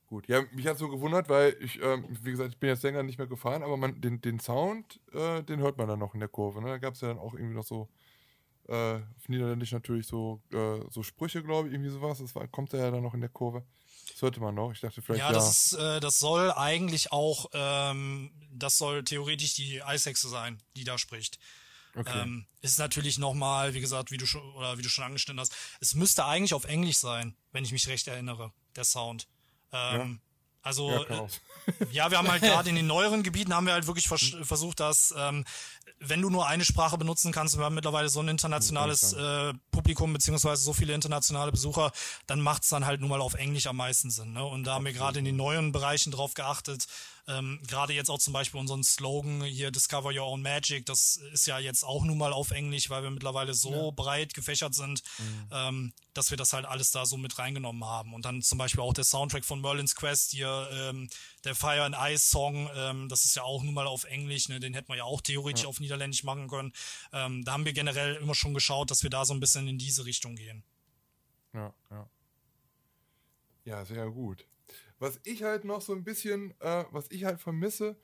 Gut, 0.09 0.27
ja, 0.27 0.43
mich 0.53 0.67
hat 0.67 0.79
so 0.79 0.89
gewundert, 0.89 1.29
weil 1.29 1.55
ich, 1.61 1.81
ähm, 1.83 2.07
wie 2.23 2.31
gesagt, 2.31 2.51
ich 2.51 2.59
bin 2.59 2.71
jetzt 2.71 2.83
länger 2.83 3.03
nicht 3.03 3.19
mehr 3.19 3.27
gefahren, 3.27 3.63
aber 3.63 3.77
man, 3.77 4.01
den, 4.01 4.23
den 4.23 4.41
Sound, 4.41 5.01
äh, 5.13 5.43
den 5.43 5.61
hört 5.61 5.77
man 5.77 5.87
dann 5.87 5.99
noch 5.99 6.15
in 6.15 6.21
der 6.21 6.31
Kurve. 6.31 6.63
Ne? 6.63 6.69
Da 6.69 6.79
gab 6.79 6.95
es 6.95 7.03
ja 7.03 7.09
dann 7.09 7.19
auch 7.19 7.35
irgendwie 7.35 7.55
noch 7.55 7.65
so, 7.65 7.91
äh, 8.69 8.95
auf 8.95 9.29
Niederländisch 9.29 9.73
natürlich 9.73 10.07
so, 10.07 10.43
äh, 10.51 10.81
so 10.91 11.03
Sprüche, 11.03 11.43
glaube 11.43 11.69
ich, 11.69 11.75
irgendwie 11.75 11.91
sowas. 11.91 12.19
Das 12.19 12.35
war, 12.35 12.49
kommt 12.49 12.73
ja 12.73 12.91
dann 12.91 13.03
noch 13.03 13.13
in 13.13 13.21
der 13.21 13.29
Kurve. 13.29 13.67
Das 14.11 14.23
hörte 14.23 14.41
man 14.41 14.55
noch. 14.55 14.73
Ich 14.73 14.81
dachte 14.81 15.03
vielleicht. 15.03 15.21
Ja, 15.21 15.31
das, 15.31 15.73
ja. 15.73 15.79
Ist, 15.79 15.97
äh, 15.97 16.01
das 16.01 16.19
soll 16.19 16.53
eigentlich 16.53 17.13
auch, 17.13 17.47
ähm, 17.53 18.31
das 18.51 18.79
soll 18.79 19.05
theoretisch 19.05 19.55
die 19.55 19.83
Eishexe 19.83 20.31
sein, 20.31 20.63
die 20.75 20.85
da 20.85 20.97
spricht. 20.97 21.39
Okay. 21.95 22.23
Ähm, 22.23 22.47
ist 22.63 22.79
natürlich 22.79 23.19
nochmal, 23.19 23.75
wie 23.75 23.81
gesagt, 23.81 24.11
wie 24.11 24.17
du 24.17 24.25
schon, 24.27 24.43
oder 24.55 24.79
wie 24.79 24.83
du 24.83 24.89
schon 24.89 25.05
angeschnitten 25.05 25.41
hast, 25.41 25.55
es 25.81 25.95
müsste 25.95 26.25
eigentlich 26.25 26.55
auf 26.55 26.65
Englisch 26.65 26.99
sein, 26.99 27.37
wenn 27.53 27.65
ich 27.65 27.73
mich 27.73 27.89
recht 27.89 28.07
erinnere, 28.09 28.53
der 28.77 28.85
Sound. 28.85 29.27
Ähm, 29.73 30.21
ja. 30.21 30.29
Also 30.63 30.91
ja, 30.91 31.03
äh, 31.03 31.27
ja, 31.93 32.11
wir 32.11 32.19
haben 32.19 32.29
halt 32.29 32.43
gerade 32.43 32.69
in 32.69 32.77
den 32.77 32.87
neueren 32.87 33.23
Gebieten 33.23 33.55
haben 33.55 33.67
wir 33.67 33.73
halt 33.73 33.87
wirklich 33.87 34.09
vers 34.09 34.37
versucht, 34.43 34.81
dass 34.81 35.15
ähm, 35.17 35.45
wenn 36.01 36.21
du 36.21 36.31
nur 36.31 36.47
eine 36.47 36.65
Sprache 36.65 36.99
benutzen 36.99 37.33
kannst, 37.33 37.57
wir 37.59 37.65
haben 37.65 37.75
mittlerweile 37.75 38.09
so 38.09 38.21
ein 38.21 38.29
internationales 38.29 39.13
äh, 39.15 39.53
Publikum 39.71 40.13
beziehungsweise 40.13 40.63
so 40.63 40.73
viele 40.73 40.95
internationale 40.95 41.51
Besucher, 41.51 41.91
dann 42.27 42.41
macht's 42.41 42.69
dann 42.69 42.87
halt 42.87 43.01
nur 43.01 43.09
mal 43.09 43.21
auf 43.21 43.35
Englisch 43.35 43.67
am 43.67 43.77
meisten 43.77 44.11
Sinn. 44.11 44.33
Ne? 44.33 44.45
Und 44.45 44.65
da 44.65 44.75
haben 44.75 44.85
wir 44.85 44.93
gerade 44.93 45.19
in 45.19 45.25
den 45.25 45.37
neuen 45.37 45.73
Bereichen 45.73 46.13
drauf 46.13 46.35
geachtet, 46.35 46.87
ähm, 47.29 47.61
Gerade 47.67 47.93
jetzt 47.93 48.09
auch 48.09 48.19
zum 48.19 48.33
Beispiel 48.33 48.59
unseren 48.59 48.83
Slogan 48.83 49.45
hier 49.45 49.71
Discover 49.71 50.11
Your 50.15 50.27
Own 50.27 50.41
Magic, 50.41 50.87
das 50.87 51.17
ist 51.33 51.47
ja 51.47 51.59
jetzt 51.59 51.85
auch 51.85 52.05
nun 52.05 52.17
mal 52.17 52.33
auf 52.33 52.51
Englisch, 52.53 52.89
weil 52.89 53.03
wir 53.03 53.11
mittlerweile 53.11 53.53
so 53.53 53.71
ja. 53.71 53.91
breit 53.91 54.33
gefächert 54.33 54.75
sind, 54.75 55.03
mhm. 55.19 55.49
ähm, 55.53 55.93
dass 56.15 56.31
wir 56.31 56.39
das 56.39 56.55
halt 56.55 56.65
alles 56.65 56.91
da 56.91 57.05
so 57.05 57.19
mit 57.19 57.39
reingenommen 57.39 57.85
haben. 57.85 58.15
Und 58.15 58.25
dann 58.25 58.41
zum 58.41 58.57
Beispiel 58.57 58.81
auch 58.81 58.95
der 58.95 59.05
Soundtrack 59.05 59.45
von 59.45 59.61
Merlin's 59.61 59.95
Quest 59.95 60.31
hier, 60.31 60.69
ähm, 60.73 61.11
der 61.45 61.55
Fire 61.55 61.83
and 61.83 61.95
Ice 62.01 62.31
Song, 62.31 62.71
ähm, 62.75 63.11
das 63.11 63.25
ist 63.25 63.37
ja 63.37 63.43
auch 63.43 63.63
nun 63.63 63.75
mal 63.75 63.87
auf 63.87 64.05
Englisch, 64.05 64.49
ne? 64.49 64.59
den 64.59 64.73
hätten 64.73 64.89
wir 64.89 64.97
ja 64.97 65.05
auch 65.05 65.21
theoretisch 65.21 65.65
ja. 65.65 65.69
auf 65.69 65.81
Niederländisch 65.81 66.25
machen 66.25 66.49
können. 66.49 66.73
Ähm, 67.13 67.45
da 67.45 67.53
haben 67.53 67.67
wir 67.67 67.75
generell 67.75 68.15
immer 68.17 68.35
schon 68.35 68.55
geschaut, 68.55 68.91
dass 68.91 69.03
wir 69.03 69.11
da 69.11 69.27
so 69.27 69.35
ein 69.35 69.41
bisschen 69.41 69.69
in 69.69 69.77
diese 69.77 70.07
Richtung 70.07 70.35
gehen. 70.35 70.65
Ja, 71.53 71.75
ja. 71.91 72.09
Ja, 73.67 73.85
sehr 73.85 74.09
gut. 74.09 74.47
Was 74.99 75.21
ich 75.25 75.43
halt 75.43 75.65
noch 75.65 75.81
so 75.81 75.93
ein 75.93 76.05
bisschen, 76.05 76.53
äh, 76.61 76.85
was 76.91 77.11
ich 77.11 77.25
halt 77.25 77.41
vermisse, 77.41 77.97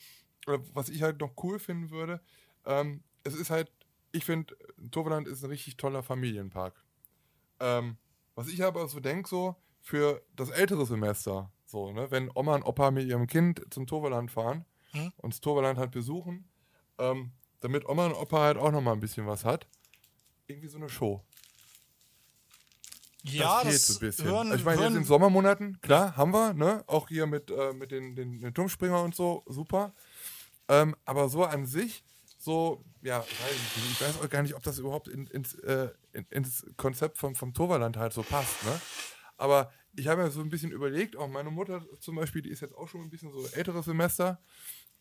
oder 0.47 0.61
was 0.73 0.89
ich 0.89 1.03
halt 1.03 1.21
noch 1.21 1.33
cool 1.43 1.59
finden 1.59 1.91
würde, 1.91 2.21
ähm, 2.67 3.03
es 3.25 3.35
ist 3.35 3.51
halt, 3.51 3.71
ich 4.13 4.25
finde, 4.25 4.57
Toverland 4.91 5.27
ist 5.27 5.43
ein 5.43 5.51
richtig 5.51 5.77
toller 5.77 6.03
Familienpark. 6.03 6.85
Ähm, 7.61 7.97
was 8.35 8.49
ich 8.49 8.63
aber 8.63 8.87
so 8.89 9.01
denke, 9.01 9.29
so, 9.29 9.57
für 9.81 10.23
das 10.35 10.51
ältere 10.51 10.87
Semester, 10.87 11.53
so, 11.67 11.93
ne, 11.93 12.11
wenn 12.11 12.31
Oma 12.35 12.55
und 12.55 12.63
Opa 12.63 12.91
mit 12.91 13.07
ihrem 13.07 13.27
Kind 13.27 13.63
zum 13.71 13.87
Toverland 13.87 14.31
fahren 14.31 14.65
hm? 14.93 15.13
und 15.19 15.35
das 15.35 15.41
Toverland 15.41 15.79
halt 15.79 15.91
besuchen, 15.91 16.49
ähm, 16.99 17.33
damit 17.61 17.89
Oma 17.89 18.07
und 18.07 18.15
Opa 18.15 18.41
halt 18.41 18.57
auch 18.57 18.71
noch 18.71 18.81
mal 18.81 18.93
ein 18.93 19.01
bisschen 19.01 19.27
was 19.27 19.45
hat, 19.45 19.67
irgendwie 20.47 20.69
so 20.69 20.79
eine 20.79 20.89
Show. 20.89 21.23
Ja, 23.25 23.65
das, 23.65 23.73
das 23.73 23.87
so 23.87 23.95
ein 23.95 24.01
bisschen. 24.01 24.25
Hören, 24.27 24.47
also 24.49 24.59
ich 24.59 24.65
meine, 24.65 24.81
jetzt 24.83 24.89
in 24.89 24.95
den 24.97 25.05
Sommermonaten, 25.05 25.81
klar, 25.81 26.17
haben 26.17 26.33
wir, 26.33 26.53
ne? 26.53 26.85
Auch 26.87 27.09
hier 27.09 27.27
mit, 27.27 27.51
äh, 27.51 27.73
mit 27.73 27.91
den, 27.91 28.15
den, 28.15 28.41
den 28.41 28.55
Turmspringer 28.55 29.03
und 29.03 29.15
so, 29.15 29.43
super. 29.47 29.95
Ähm, 30.69 30.95
aber 31.05 31.29
so 31.29 31.45
an 31.45 31.67
sich, 31.67 32.05
so, 32.39 32.85
ja, 33.03 33.21
weiß 33.21 33.29
ich 33.91 34.01
weiß 34.01 34.21
auch 34.23 34.29
gar 34.29 34.43
nicht, 34.43 34.55
ob 34.55 34.63
das 34.63 34.79
überhaupt 34.79 35.09
in, 35.09 35.27
ins, 35.29 35.55
äh, 35.55 35.89
in, 36.13 36.27
ins 36.31 36.67
Konzept 36.77 37.17
vom, 37.17 37.35
vom 37.35 37.55
Toverland 37.55 37.97
halt 37.97 38.13
so 38.13 38.23
passt, 38.23 38.63
ne? 38.65 38.81
Aber 39.37 39.73
ich 39.97 40.09
habe 40.09 40.23
mir 40.23 40.31
so 40.31 40.41
ein 40.41 40.51
bisschen 40.51 40.71
überlegt, 40.71 41.17
auch 41.17 41.29
meine 41.29 41.51
Mutter 41.51 41.85
zum 42.01 42.17
Beispiel, 42.17 42.43
die 42.43 42.51
ist 42.51 42.61
jetzt 42.61 42.75
auch 42.75 42.89
schon 42.89 43.01
ein 43.01 43.11
bisschen 43.11 43.33
so 43.33 43.47
älteres 43.53 43.87
Semester, 43.87 44.41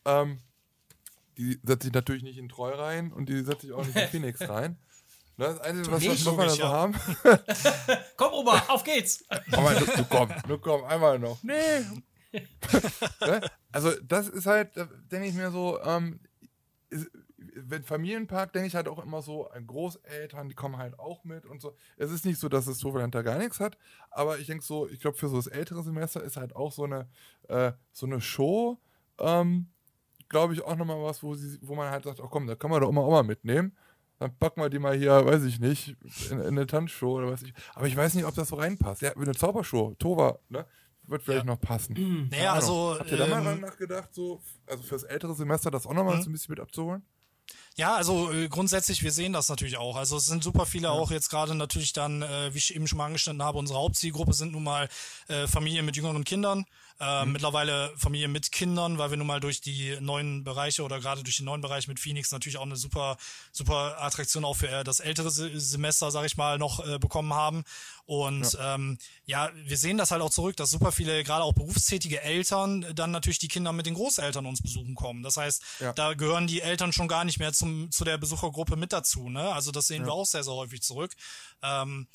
ähm, 0.06 0.40
die 1.38 1.60
setzt 1.64 1.84
sich 1.84 1.94
natürlich 1.94 2.24
nicht 2.24 2.38
in 2.38 2.50
Treu 2.50 2.72
rein 2.72 3.12
und 3.12 3.28
die 3.28 3.44
setzt 3.44 3.62
sich 3.62 3.74
auch 3.74 3.86
nicht 3.86 3.96
in 3.96 4.08
Phoenix 4.12 4.48
rein. 4.48 4.78
Das 5.38 5.60
Einzige, 5.62 5.92
was, 5.92 6.06
was 6.06 6.26
wir 6.26 6.46
da 6.46 6.50
so 6.50 6.64
haben. 6.64 6.94
komm, 8.18 8.34
Oma, 8.34 8.64
auf 8.68 8.84
geht's! 8.84 9.24
Aber 9.52 9.74
du, 9.74 9.86
du 9.86 10.06
komm, 10.06 10.30
du 10.48 10.58
komm, 10.60 10.84
einmal 10.86 11.20
noch. 11.20 11.42
Nee. 11.44 11.54
Ne? 13.22 13.42
also, 13.72 13.92
das 14.02 14.28
ist 14.28 14.48
halt, 14.48 14.72
denke 15.12 15.28
ich 15.28 15.36
mir 15.36 15.52
so, 15.52 15.80
ähm, 15.84 16.20
ist, 16.90 17.12
wenn 17.56 17.84
Familienpark, 17.84 18.54
denke 18.54 18.68
ich 18.68 18.76
halt 18.76 18.88
auch 18.88 19.04
immer 19.04 19.22
so, 19.22 19.48
an 19.50 19.68
Großeltern, 19.68 20.50
die 20.50 20.56
kommen 20.56 20.78
halt 20.78 20.98
auch 20.98 21.24
mit 21.24 21.46
und 21.46 21.62
so. 21.62 21.76
Es 21.98 22.12
ist 22.12 22.26
nicht 22.26 22.40
so, 22.40 22.50
dass 22.50 22.66
das 22.66 22.80
Toverland 22.80 23.14
da 23.14 23.22
gar 23.22 23.38
nichts 23.38 23.60
hat, 23.60 23.78
aber 24.10 24.40
ich 24.40 24.48
denke 24.48 24.64
so, 24.64 24.88
ich 24.88 25.00
glaube, 25.00 25.18
für 25.18 25.30
so 25.30 25.36
das 25.36 25.48
ältere 25.48 25.84
Semester 25.84 26.24
ist 26.24 26.38
halt 26.38 26.56
auch 26.56 26.72
so 26.72 26.86
eine, 26.86 27.08
äh, 27.50 27.74
so 27.92 28.06
eine 28.06 28.22
Show, 28.22 28.80
ähm, 29.20 29.70
glaube 30.30 30.54
ich, 30.54 30.64
auch 30.64 30.76
nochmal 30.76 31.02
was, 31.04 31.22
wo, 31.22 31.36
sie, 31.36 31.60
wo 31.62 31.76
man 31.76 31.92
halt 31.92 32.06
sagt, 32.06 32.20
oh 32.20 32.28
komm, 32.28 32.48
da 32.48 32.56
kann 32.56 32.72
man 32.72 32.82
doch 32.82 32.90
immer 32.90 33.02
auch 33.02 33.12
mal 33.12 33.24
mitnehmen. 33.24 33.78
Dann 34.24 34.38
packen 34.38 34.62
wir 34.62 34.70
die 34.70 34.80
mal 34.80 34.96
hier, 34.96 35.26
weiß 35.26 35.44
ich 35.44 35.60
nicht, 35.60 35.98
in, 36.30 36.40
in 36.40 36.48
eine 36.48 36.66
Tanzshow 36.66 37.18
oder 37.18 37.30
was 37.30 37.44
ich. 37.44 37.54
Aber 37.74 37.88
ich 37.88 37.98
weiß 37.98 38.14
nicht, 38.14 38.24
ob 38.24 38.34
das 38.34 38.48
so 38.48 38.56
reinpasst. 38.56 39.02
Ja, 39.02 39.14
eine 39.18 39.34
Zaubershow, 39.34 39.96
Tova, 40.00 40.40
ne? 40.48 40.66
Wird 41.06 41.24
vielleicht 41.24 41.46
ja. 41.46 41.52
noch 41.52 41.60
passen. 41.60 41.94
Mhm. 42.00 42.30
Naja, 42.32 42.54
also. 42.54 42.96
Habt 42.98 43.12
ihr 43.12 43.18
da 43.18 43.28
mal 43.28 43.46
ähm, 43.46 43.60
nachgedacht, 43.60 44.14
so, 44.14 44.42
also 44.66 44.82
fürs 44.82 45.04
ältere 45.04 45.36
Semester 45.36 45.72
das 45.72 45.86
auch 45.86 45.94
nochmal 45.94 46.16
mhm. 46.16 46.22
so 46.22 46.30
ein 46.30 46.32
bisschen 46.32 46.54
mit 46.54 46.62
abzuholen? 46.62 47.04
Ja, 47.76 47.96
also 47.96 48.32
äh, 48.32 48.48
grundsätzlich, 48.48 49.04
wir 49.04 49.12
sehen 49.12 49.34
das 49.34 49.50
natürlich 49.50 49.76
auch. 49.76 49.98
Also 49.98 50.16
es 50.16 50.28
sind 50.28 50.42
super 50.42 50.66
viele 50.66 50.88
ja. 50.88 50.94
auch 50.94 51.12
jetzt 51.12 51.28
gerade 51.28 51.54
natürlich 51.54 51.92
dann, 51.92 52.22
äh, 52.22 52.54
wie 52.54 52.60
ich 52.60 52.74
eben 52.74 52.88
schon 52.88 52.98
mal 53.00 53.08
angeschnitten 53.08 53.44
habe, 53.44 53.58
unsere 53.58 53.80
Hauptzielgruppe 53.80 54.32
sind 54.32 54.54
nun 54.54 54.64
mal 54.64 54.88
äh, 55.28 55.48
Familien 55.48 55.86
mit 55.86 55.98
jüngeren 55.98 56.24
Kindern. 56.24 56.64
Äh, 57.00 57.26
mhm. 57.26 57.34
Mittlerweile 57.34 57.94
Familien 57.98 58.32
mit 58.32 58.52
Kindern, 58.52 58.98
weil 58.98 59.10
wir 59.10 59.18
nun 59.18 59.28
mal 59.28 59.40
durch 59.40 59.62
die 59.62 59.98
neuen 60.00 60.44
Bereiche 60.44 60.84
oder 60.84 61.00
gerade 61.00 61.24
durch 61.24 61.38
den 61.38 61.46
neuen 61.46 61.62
Bereich 61.62 61.88
mit 61.88 62.00
Phoenix 62.00 62.32
natürlich 62.32 62.58
auch 62.58 62.64
eine 62.64 62.76
super, 62.76 63.18
super 63.52 64.02
Attraktion 64.02 64.46
auch 64.46 64.56
für 64.56 64.70
äh, 64.70 64.84
das 64.84 65.00
ältere 65.00 65.32
Semester, 65.32 66.12
sag 66.12 66.26
ich 66.26 66.38
mal, 66.38 66.58
noch 66.58 66.86
äh, 66.88 67.00
bekommen 67.00 67.34
haben. 67.34 67.64
Und 68.06 68.54
ja. 68.54 68.76
Ähm, 68.76 68.98
ja, 69.26 69.50
wir 69.56 69.78
sehen 69.78 69.98
das 69.98 70.12
halt 70.12 70.22
auch 70.22 70.30
zurück, 70.30 70.58
dass 70.58 70.72
super 70.72 70.92
viele, 70.92 71.24
gerade 71.24 71.44
auch 71.44 71.54
berufstätige 71.54 72.22
Eltern, 72.22 72.86
dann 72.94 73.12
natürlich 73.12 73.40
die 73.40 73.48
Kinder 73.48 73.72
mit 73.72 73.86
den 73.86 73.94
Großeltern 73.94 74.46
uns 74.46 74.62
besuchen 74.62 74.96
kommen. 74.96 75.24
Das 75.24 75.38
heißt, 75.38 75.64
ja. 75.80 75.94
da 75.94 76.14
gehören 76.14 76.48
die 76.48 76.62
Eltern 76.62 76.92
schon 76.92 77.08
gar 77.08 77.24
nicht 77.24 77.40
mehr 77.40 77.54
zum, 77.54 77.92
zu 77.92 78.04
der 78.04 78.18
Besuchergruppe 78.18 78.76
mit 78.76 78.92
dazu. 78.92 79.30
Ne? 79.30 79.54
Also 79.54 79.72
das 79.72 79.88
sehen 79.88 80.02
ja. 80.02 80.08
wir 80.08 80.14
auch 80.14 80.26
sehr, 80.26 80.44
sehr 80.44 80.54
häufig 80.54 80.82
zurück. 80.82 81.14
Ähm, 81.62 82.08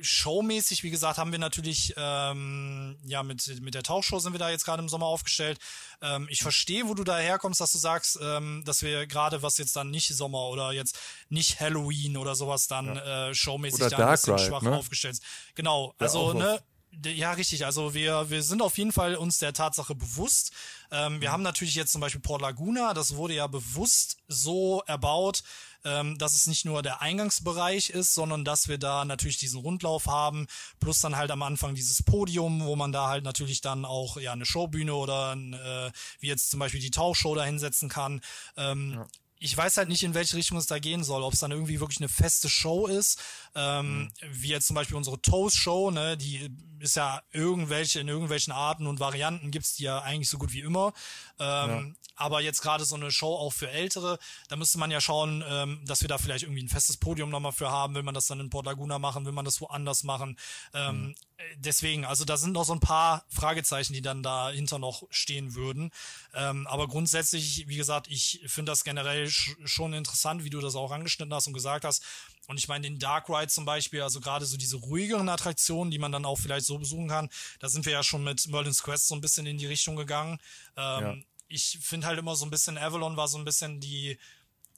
showmäßig, 0.00 0.82
wie 0.82 0.90
gesagt, 0.90 1.18
haben 1.18 1.32
wir 1.32 1.38
natürlich, 1.38 1.94
ähm, 1.96 2.96
ja, 3.04 3.22
mit, 3.22 3.60
mit 3.60 3.74
der 3.74 3.82
Tauchshow 3.82 4.18
sind 4.18 4.32
wir 4.32 4.38
da 4.38 4.50
jetzt 4.50 4.64
gerade 4.64 4.82
im 4.82 4.88
Sommer 4.88 5.06
aufgestellt. 5.06 5.58
Ähm, 6.00 6.26
ich 6.30 6.42
verstehe, 6.42 6.88
wo 6.88 6.94
du 6.94 7.04
da 7.04 7.18
herkommst, 7.18 7.60
dass 7.60 7.72
du 7.72 7.78
sagst, 7.78 8.18
ähm, 8.22 8.62
dass 8.64 8.82
wir 8.82 9.06
gerade, 9.06 9.42
was 9.42 9.58
jetzt 9.58 9.74
dann 9.74 9.90
nicht 9.90 10.14
Sommer 10.14 10.48
oder 10.48 10.72
jetzt 10.72 10.98
nicht 11.28 11.60
Halloween 11.60 12.16
oder 12.16 12.34
sowas 12.34 12.66
dann 12.66 12.94
ja. 12.94 13.30
äh, 13.30 13.34
showmäßig 13.34 13.80
oder 13.80 13.90
da 13.90 14.06
ein 14.06 14.12
bisschen 14.12 14.34
Ride, 14.34 14.46
schwach 14.46 14.62
ne? 14.62 14.76
aufgestellt 14.76 15.16
sind. 15.16 15.26
Genau, 15.54 15.94
ja, 15.98 16.06
also, 16.06 16.32
ne, 16.32 16.60
ja, 17.04 17.32
richtig. 17.32 17.64
Also 17.64 17.94
wir, 17.94 18.28
wir 18.30 18.42
sind 18.42 18.60
auf 18.62 18.76
jeden 18.76 18.92
Fall 18.92 19.16
uns 19.16 19.38
der 19.38 19.52
Tatsache 19.52 19.94
bewusst. 19.94 20.52
Ähm, 20.90 21.20
wir 21.20 21.28
mhm. 21.28 21.32
haben 21.32 21.42
natürlich 21.42 21.74
jetzt 21.74 21.92
zum 21.92 22.00
Beispiel 22.00 22.20
Port 22.20 22.42
Laguna, 22.42 22.94
das 22.94 23.16
wurde 23.16 23.34
ja 23.34 23.46
bewusst 23.46 24.18
so 24.28 24.82
erbaut, 24.86 25.42
ähm, 25.84 26.18
dass 26.18 26.34
es 26.34 26.46
nicht 26.46 26.64
nur 26.64 26.82
der 26.82 27.00
Eingangsbereich 27.02 27.90
ist, 27.90 28.14
sondern 28.14 28.44
dass 28.44 28.68
wir 28.68 28.78
da 28.78 29.04
natürlich 29.04 29.38
diesen 29.38 29.60
Rundlauf 29.60 30.06
haben, 30.06 30.46
plus 30.80 31.00
dann 31.00 31.16
halt 31.16 31.30
am 31.30 31.42
Anfang 31.42 31.74
dieses 31.74 32.02
Podium, 32.02 32.64
wo 32.64 32.76
man 32.76 32.92
da 32.92 33.08
halt 33.08 33.24
natürlich 33.24 33.60
dann 33.60 33.84
auch 33.84 34.16
ja 34.16 34.32
eine 34.32 34.46
Showbühne 34.46 34.94
oder 34.94 35.34
ein, 35.34 35.54
äh, 35.54 35.90
wie 36.20 36.28
jetzt 36.28 36.50
zum 36.50 36.60
Beispiel 36.60 36.80
die 36.80 36.90
Tauchshow 36.90 37.34
da 37.34 37.44
hinsetzen 37.44 37.88
kann. 37.88 38.20
Ähm, 38.56 38.92
ja 38.94 39.06
ich 39.42 39.56
weiß 39.56 39.76
halt 39.76 39.88
nicht, 39.88 40.04
in 40.04 40.14
welche 40.14 40.36
Richtung 40.36 40.56
es 40.56 40.66
da 40.66 40.78
gehen 40.78 41.02
soll. 41.02 41.24
Ob 41.24 41.32
es 41.32 41.40
dann 41.40 41.50
irgendwie 41.50 41.80
wirklich 41.80 41.98
eine 41.98 42.08
feste 42.08 42.48
Show 42.48 42.86
ist, 42.86 43.20
ähm, 43.56 44.02
mhm. 44.02 44.10
wie 44.30 44.48
jetzt 44.48 44.68
zum 44.68 44.74
Beispiel 44.74 44.96
unsere 44.96 45.20
Toast-Show, 45.20 45.90
ne, 45.90 46.16
die 46.16 46.48
ist 46.78 46.94
ja 46.94 47.22
irgendwelche, 47.32 47.98
in 47.98 48.08
irgendwelchen 48.08 48.52
Arten 48.52 48.86
und 48.86 49.00
Varianten 49.00 49.50
gibt's 49.50 49.74
die 49.74 49.84
ja 49.84 50.00
eigentlich 50.00 50.28
so 50.28 50.38
gut 50.38 50.52
wie 50.52 50.60
immer. 50.60 50.92
Ähm, 51.40 51.70
ja. 51.70 51.82
Aber 52.22 52.40
jetzt 52.40 52.62
gerade 52.62 52.84
so 52.84 52.94
eine 52.94 53.10
Show 53.10 53.34
auch 53.34 53.52
für 53.52 53.68
Ältere, 53.68 54.16
da 54.48 54.54
müsste 54.54 54.78
man 54.78 54.92
ja 54.92 55.00
schauen, 55.00 55.44
ähm, 55.48 55.80
dass 55.84 56.02
wir 56.02 56.08
da 56.08 56.18
vielleicht 56.18 56.44
irgendwie 56.44 56.62
ein 56.62 56.68
festes 56.68 56.96
Podium 56.96 57.30
nochmal 57.30 57.50
für 57.50 57.68
haben. 57.68 57.96
Will 57.96 58.04
man 58.04 58.14
das 58.14 58.28
dann 58.28 58.38
in 58.38 58.48
Port 58.48 58.64
Laguna 58.64 59.00
machen? 59.00 59.26
Will 59.26 59.32
man 59.32 59.44
das 59.44 59.60
woanders 59.60 60.04
machen? 60.04 60.38
Ähm, 60.72 61.06
mhm. 61.08 61.14
Deswegen, 61.56 62.04
also 62.04 62.24
da 62.24 62.36
sind 62.36 62.52
noch 62.52 62.64
so 62.64 62.72
ein 62.72 62.78
paar 62.78 63.24
Fragezeichen, 63.28 63.92
die 63.92 64.02
dann 64.02 64.22
dahinter 64.22 64.78
noch 64.78 65.02
stehen 65.10 65.56
würden. 65.56 65.90
Ähm, 66.32 66.68
aber 66.68 66.86
grundsätzlich, 66.86 67.66
wie 67.66 67.76
gesagt, 67.76 68.06
ich 68.08 68.40
finde 68.46 68.70
das 68.70 68.84
generell 68.84 69.28
sch 69.28 69.56
schon 69.64 69.92
interessant, 69.92 70.44
wie 70.44 70.50
du 70.50 70.60
das 70.60 70.76
auch 70.76 70.92
angeschnitten 70.92 71.34
hast 71.34 71.48
und 71.48 71.54
gesagt 71.54 71.84
hast. 71.84 72.04
Und 72.46 72.58
ich 72.58 72.68
meine, 72.68 72.82
den 72.82 73.00
Dark 73.00 73.28
Ride 73.28 73.48
zum 73.48 73.64
Beispiel, 73.64 74.02
also 74.02 74.20
gerade 74.20 74.46
so 74.46 74.56
diese 74.56 74.76
ruhigeren 74.76 75.28
Attraktionen, 75.28 75.90
die 75.90 75.98
man 75.98 76.12
dann 76.12 76.24
auch 76.24 76.38
vielleicht 76.38 76.66
so 76.66 76.78
besuchen 76.78 77.08
kann, 77.08 77.28
da 77.58 77.68
sind 77.68 77.84
wir 77.84 77.92
ja 77.92 78.04
schon 78.04 78.22
mit 78.22 78.46
Merlin's 78.46 78.84
Quest 78.84 79.08
so 79.08 79.16
ein 79.16 79.20
bisschen 79.20 79.46
in 79.46 79.58
die 79.58 79.66
Richtung 79.66 79.96
gegangen. 79.96 80.38
Ähm, 80.76 81.02
ja 81.02 81.16
ich 81.52 81.78
finde 81.80 82.06
halt 82.06 82.18
immer 82.18 82.34
so 82.34 82.44
ein 82.44 82.50
bisschen, 82.50 82.78
Avalon 82.78 83.16
war 83.16 83.28
so 83.28 83.38
ein 83.38 83.44
bisschen 83.44 83.80
die, 83.80 84.18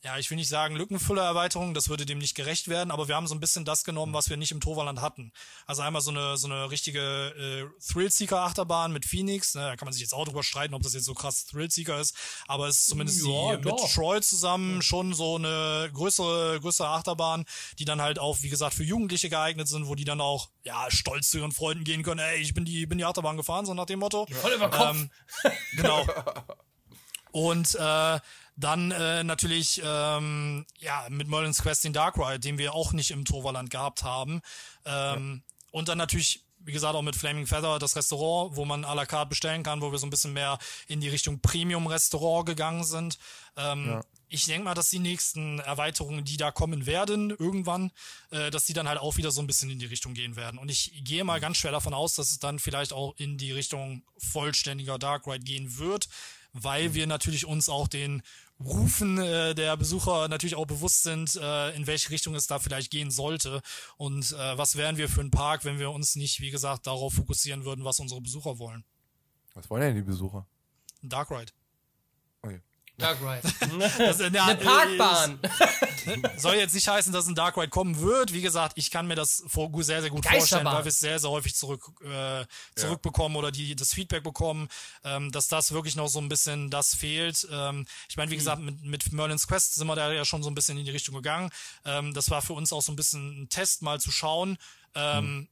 ja, 0.04 0.18
ich 0.18 0.30
will 0.30 0.36
nicht 0.36 0.50
sagen 0.50 0.76
Lückenfüller-Erweiterung, 0.76 1.72
das 1.72 1.88
würde 1.88 2.04
dem 2.04 2.18
nicht 2.18 2.34
gerecht 2.34 2.68
werden, 2.68 2.90
aber 2.90 3.08
wir 3.08 3.16
haben 3.16 3.26
so 3.26 3.34
ein 3.34 3.40
bisschen 3.40 3.64
das 3.64 3.84
genommen, 3.84 4.12
was 4.12 4.28
wir 4.28 4.36
nicht 4.36 4.52
im 4.52 4.60
Toverland 4.60 5.00
hatten. 5.00 5.32
Also 5.66 5.80
einmal 5.80 6.02
so 6.02 6.10
eine 6.10 6.36
so 6.36 6.46
eine 6.46 6.70
richtige 6.70 7.00
äh, 7.00 7.80
Thrill-Seeker-Achterbahn 7.90 8.92
mit 8.92 9.06
Phoenix, 9.06 9.54
ne, 9.54 9.62
da 9.62 9.76
kann 9.76 9.86
man 9.86 9.94
sich 9.94 10.02
jetzt 10.02 10.12
auch 10.12 10.26
drüber 10.26 10.42
streiten, 10.42 10.74
ob 10.74 10.82
das 10.82 10.92
jetzt 10.92 11.06
so 11.06 11.14
krass 11.14 11.46
Thrill-Seeker 11.46 11.98
ist, 11.98 12.14
aber 12.46 12.68
es 12.68 12.80
ist 12.80 12.86
zumindest 12.88 13.24
ja, 13.24 13.56
die 13.56 13.62
doch. 13.62 13.82
mit 13.82 13.92
Troy 13.92 14.20
zusammen 14.20 14.82
schon 14.82 15.14
so 15.14 15.36
eine 15.36 15.90
größere, 15.94 16.60
größere 16.60 16.88
Achterbahn, 16.88 17.46
die 17.78 17.86
dann 17.86 18.02
halt 18.02 18.18
auch, 18.18 18.42
wie 18.42 18.50
gesagt, 18.50 18.74
für 18.74 18.84
Jugendliche 18.84 19.30
geeignet 19.30 19.68
sind, 19.68 19.88
wo 19.88 19.94
die 19.94 20.04
dann 20.04 20.20
auch, 20.20 20.50
ja, 20.64 20.90
stolz 20.90 21.30
zu 21.30 21.38
ihren 21.38 21.52
Freunden 21.52 21.84
gehen 21.84 22.02
können, 22.02 22.20
ey, 22.20 22.40
ich 22.42 22.52
bin 22.52 22.66
die, 22.66 22.84
bin 22.84 22.98
die 22.98 23.06
Achterbahn 23.06 23.38
gefahren, 23.38 23.64
so 23.64 23.72
nach 23.72 23.86
dem 23.86 24.00
Motto. 24.00 24.26
Voll 24.42 24.52
über 24.52 24.68
Kopf. 24.68 24.96
Ähm, 24.96 25.10
genau. 25.76 26.06
Und 27.34 27.74
äh, 27.74 28.20
dann 28.56 28.90
äh, 28.90 29.24
natürlich 29.24 29.82
ähm, 29.84 30.66
ja 30.78 31.06
mit 31.08 31.28
Merlin's 31.28 31.62
Quest 31.62 31.84
den 31.84 31.92
Dark 31.92 32.16
Ride, 32.18 32.40
den 32.40 32.58
wir 32.58 32.74
auch 32.74 32.92
nicht 32.92 33.10
im 33.10 33.24
Toverland 33.24 33.70
gehabt 33.70 34.02
haben. 34.02 34.40
Ähm, 34.84 35.42
ja. 35.44 35.54
Und 35.72 35.88
dann 35.88 35.98
natürlich 35.98 36.44
wie 36.64 36.72
gesagt, 36.72 36.94
auch 36.94 37.02
mit 37.02 37.14
Flaming 37.14 37.46
Feather 37.46 37.78
das 37.78 37.94
Restaurant, 37.94 38.56
wo 38.56 38.64
man 38.64 38.84
à 38.84 38.94
la 38.94 39.04
carte 39.04 39.28
bestellen 39.28 39.62
kann, 39.62 39.82
wo 39.82 39.92
wir 39.92 39.98
so 39.98 40.06
ein 40.06 40.10
bisschen 40.10 40.32
mehr 40.32 40.58
in 40.86 41.00
die 41.00 41.08
Richtung 41.08 41.40
Premium-Restaurant 41.40 42.46
gegangen 42.46 42.84
sind. 42.84 43.18
Ähm, 43.56 43.86
ja. 43.86 44.00
Ich 44.28 44.46
denke 44.46 44.64
mal, 44.64 44.74
dass 44.74 44.88
die 44.88 44.98
nächsten 44.98 45.58
Erweiterungen, 45.60 46.24
die 46.24 46.38
da 46.38 46.50
kommen 46.50 46.86
werden, 46.86 47.30
irgendwann, 47.30 47.92
äh, 48.30 48.50
dass 48.50 48.64
die 48.64 48.72
dann 48.72 48.88
halt 48.88 48.98
auch 48.98 49.16
wieder 49.16 49.30
so 49.30 49.42
ein 49.42 49.46
bisschen 49.46 49.70
in 49.70 49.78
die 49.78 49.86
Richtung 49.86 50.14
gehen 50.14 50.36
werden. 50.36 50.58
Und 50.58 50.70
ich 50.70 51.04
gehe 51.04 51.22
mal 51.22 51.38
ganz 51.38 51.58
schwer 51.58 51.70
davon 51.70 51.94
aus, 51.94 52.14
dass 52.14 52.30
es 52.30 52.38
dann 52.38 52.58
vielleicht 52.58 52.92
auch 52.92 53.14
in 53.16 53.36
die 53.36 53.52
Richtung 53.52 54.02
vollständiger 54.16 54.98
Dark 54.98 55.26
Ride 55.26 55.44
gehen 55.44 55.78
wird 55.78 56.08
weil 56.54 56.94
wir 56.94 57.08
natürlich 57.08 57.44
uns 57.46 57.68
auch 57.68 57.88
den 57.88 58.22
Rufen 58.60 59.18
äh, 59.18 59.54
der 59.54 59.76
Besucher 59.76 60.28
natürlich 60.28 60.54
auch 60.54 60.66
bewusst 60.66 61.02
sind, 61.02 61.36
äh, 61.36 61.74
in 61.74 61.86
welche 61.86 62.10
Richtung 62.10 62.34
es 62.34 62.46
da 62.46 62.58
vielleicht 62.58 62.90
gehen 62.90 63.10
sollte. 63.10 63.60
Und 63.96 64.32
äh, 64.32 64.58
was 64.58 64.76
wären 64.76 64.96
wir 64.96 65.08
für 65.08 65.20
ein 65.20 65.30
Park, 65.30 65.64
wenn 65.64 65.78
wir 65.78 65.90
uns 65.90 66.16
nicht, 66.16 66.40
wie 66.40 66.50
gesagt, 66.50 66.86
darauf 66.86 67.14
fokussieren 67.14 67.64
würden, 67.64 67.84
was 67.84 67.98
unsere 67.98 68.20
Besucher 68.20 68.58
wollen. 68.58 68.84
Was 69.54 69.68
wollen 69.70 69.82
denn 69.82 69.96
die 69.96 70.02
Besucher? 70.02 70.46
Dark 71.02 71.30
Ride. 71.30 71.52
Dark 72.96 73.18
Ride. 73.20 73.42
das, 73.98 74.18
na, 74.30 74.46
eine 74.46 74.56
Parkbahn. 74.56 75.40
soll 76.36 76.54
jetzt 76.54 76.74
nicht 76.74 76.86
heißen, 76.86 77.12
dass 77.12 77.26
ein 77.26 77.34
Dark 77.34 77.56
Ride 77.56 77.68
kommen 77.68 78.00
wird. 78.00 78.32
Wie 78.32 78.40
gesagt, 78.40 78.74
ich 78.76 78.90
kann 78.90 79.06
mir 79.06 79.16
das 79.16 79.38
sehr, 79.38 80.00
sehr 80.00 80.10
gut 80.10 80.24
vorstellen, 80.24 80.64
weil 80.64 80.84
wir 80.84 80.90
es 80.90 81.00
sehr, 81.00 81.18
sehr 81.18 81.30
häufig 81.30 81.56
zurück, 81.56 81.90
äh, 82.04 82.44
zurückbekommen 82.76 83.34
ja. 83.34 83.38
oder 83.40 83.50
die 83.50 83.74
das 83.74 83.92
Feedback 83.92 84.22
bekommen, 84.22 84.68
ähm, 85.02 85.32
dass 85.32 85.48
das 85.48 85.72
wirklich 85.72 85.96
noch 85.96 86.08
so 86.08 86.20
ein 86.20 86.28
bisschen 86.28 86.70
das 86.70 86.94
fehlt. 86.94 87.46
Ähm, 87.50 87.86
ich 88.08 88.16
meine, 88.16 88.30
wie 88.30 88.36
gesagt, 88.36 88.62
mit, 88.62 88.82
mit 88.84 89.12
Merlin's 89.12 89.48
Quest 89.48 89.74
sind 89.74 89.86
wir 89.86 89.96
da 89.96 90.12
ja 90.12 90.24
schon 90.24 90.42
so 90.42 90.50
ein 90.50 90.54
bisschen 90.54 90.78
in 90.78 90.84
die 90.84 90.92
Richtung 90.92 91.16
gegangen. 91.16 91.50
Ähm, 91.84 92.14
das 92.14 92.30
war 92.30 92.42
für 92.42 92.52
uns 92.52 92.72
auch 92.72 92.82
so 92.82 92.92
ein 92.92 92.96
bisschen 92.96 93.42
ein 93.42 93.48
Test, 93.48 93.82
mal 93.82 94.00
zu 94.00 94.12
schauen. 94.12 94.56
Ähm, 94.94 95.24
mhm 95.24 95.48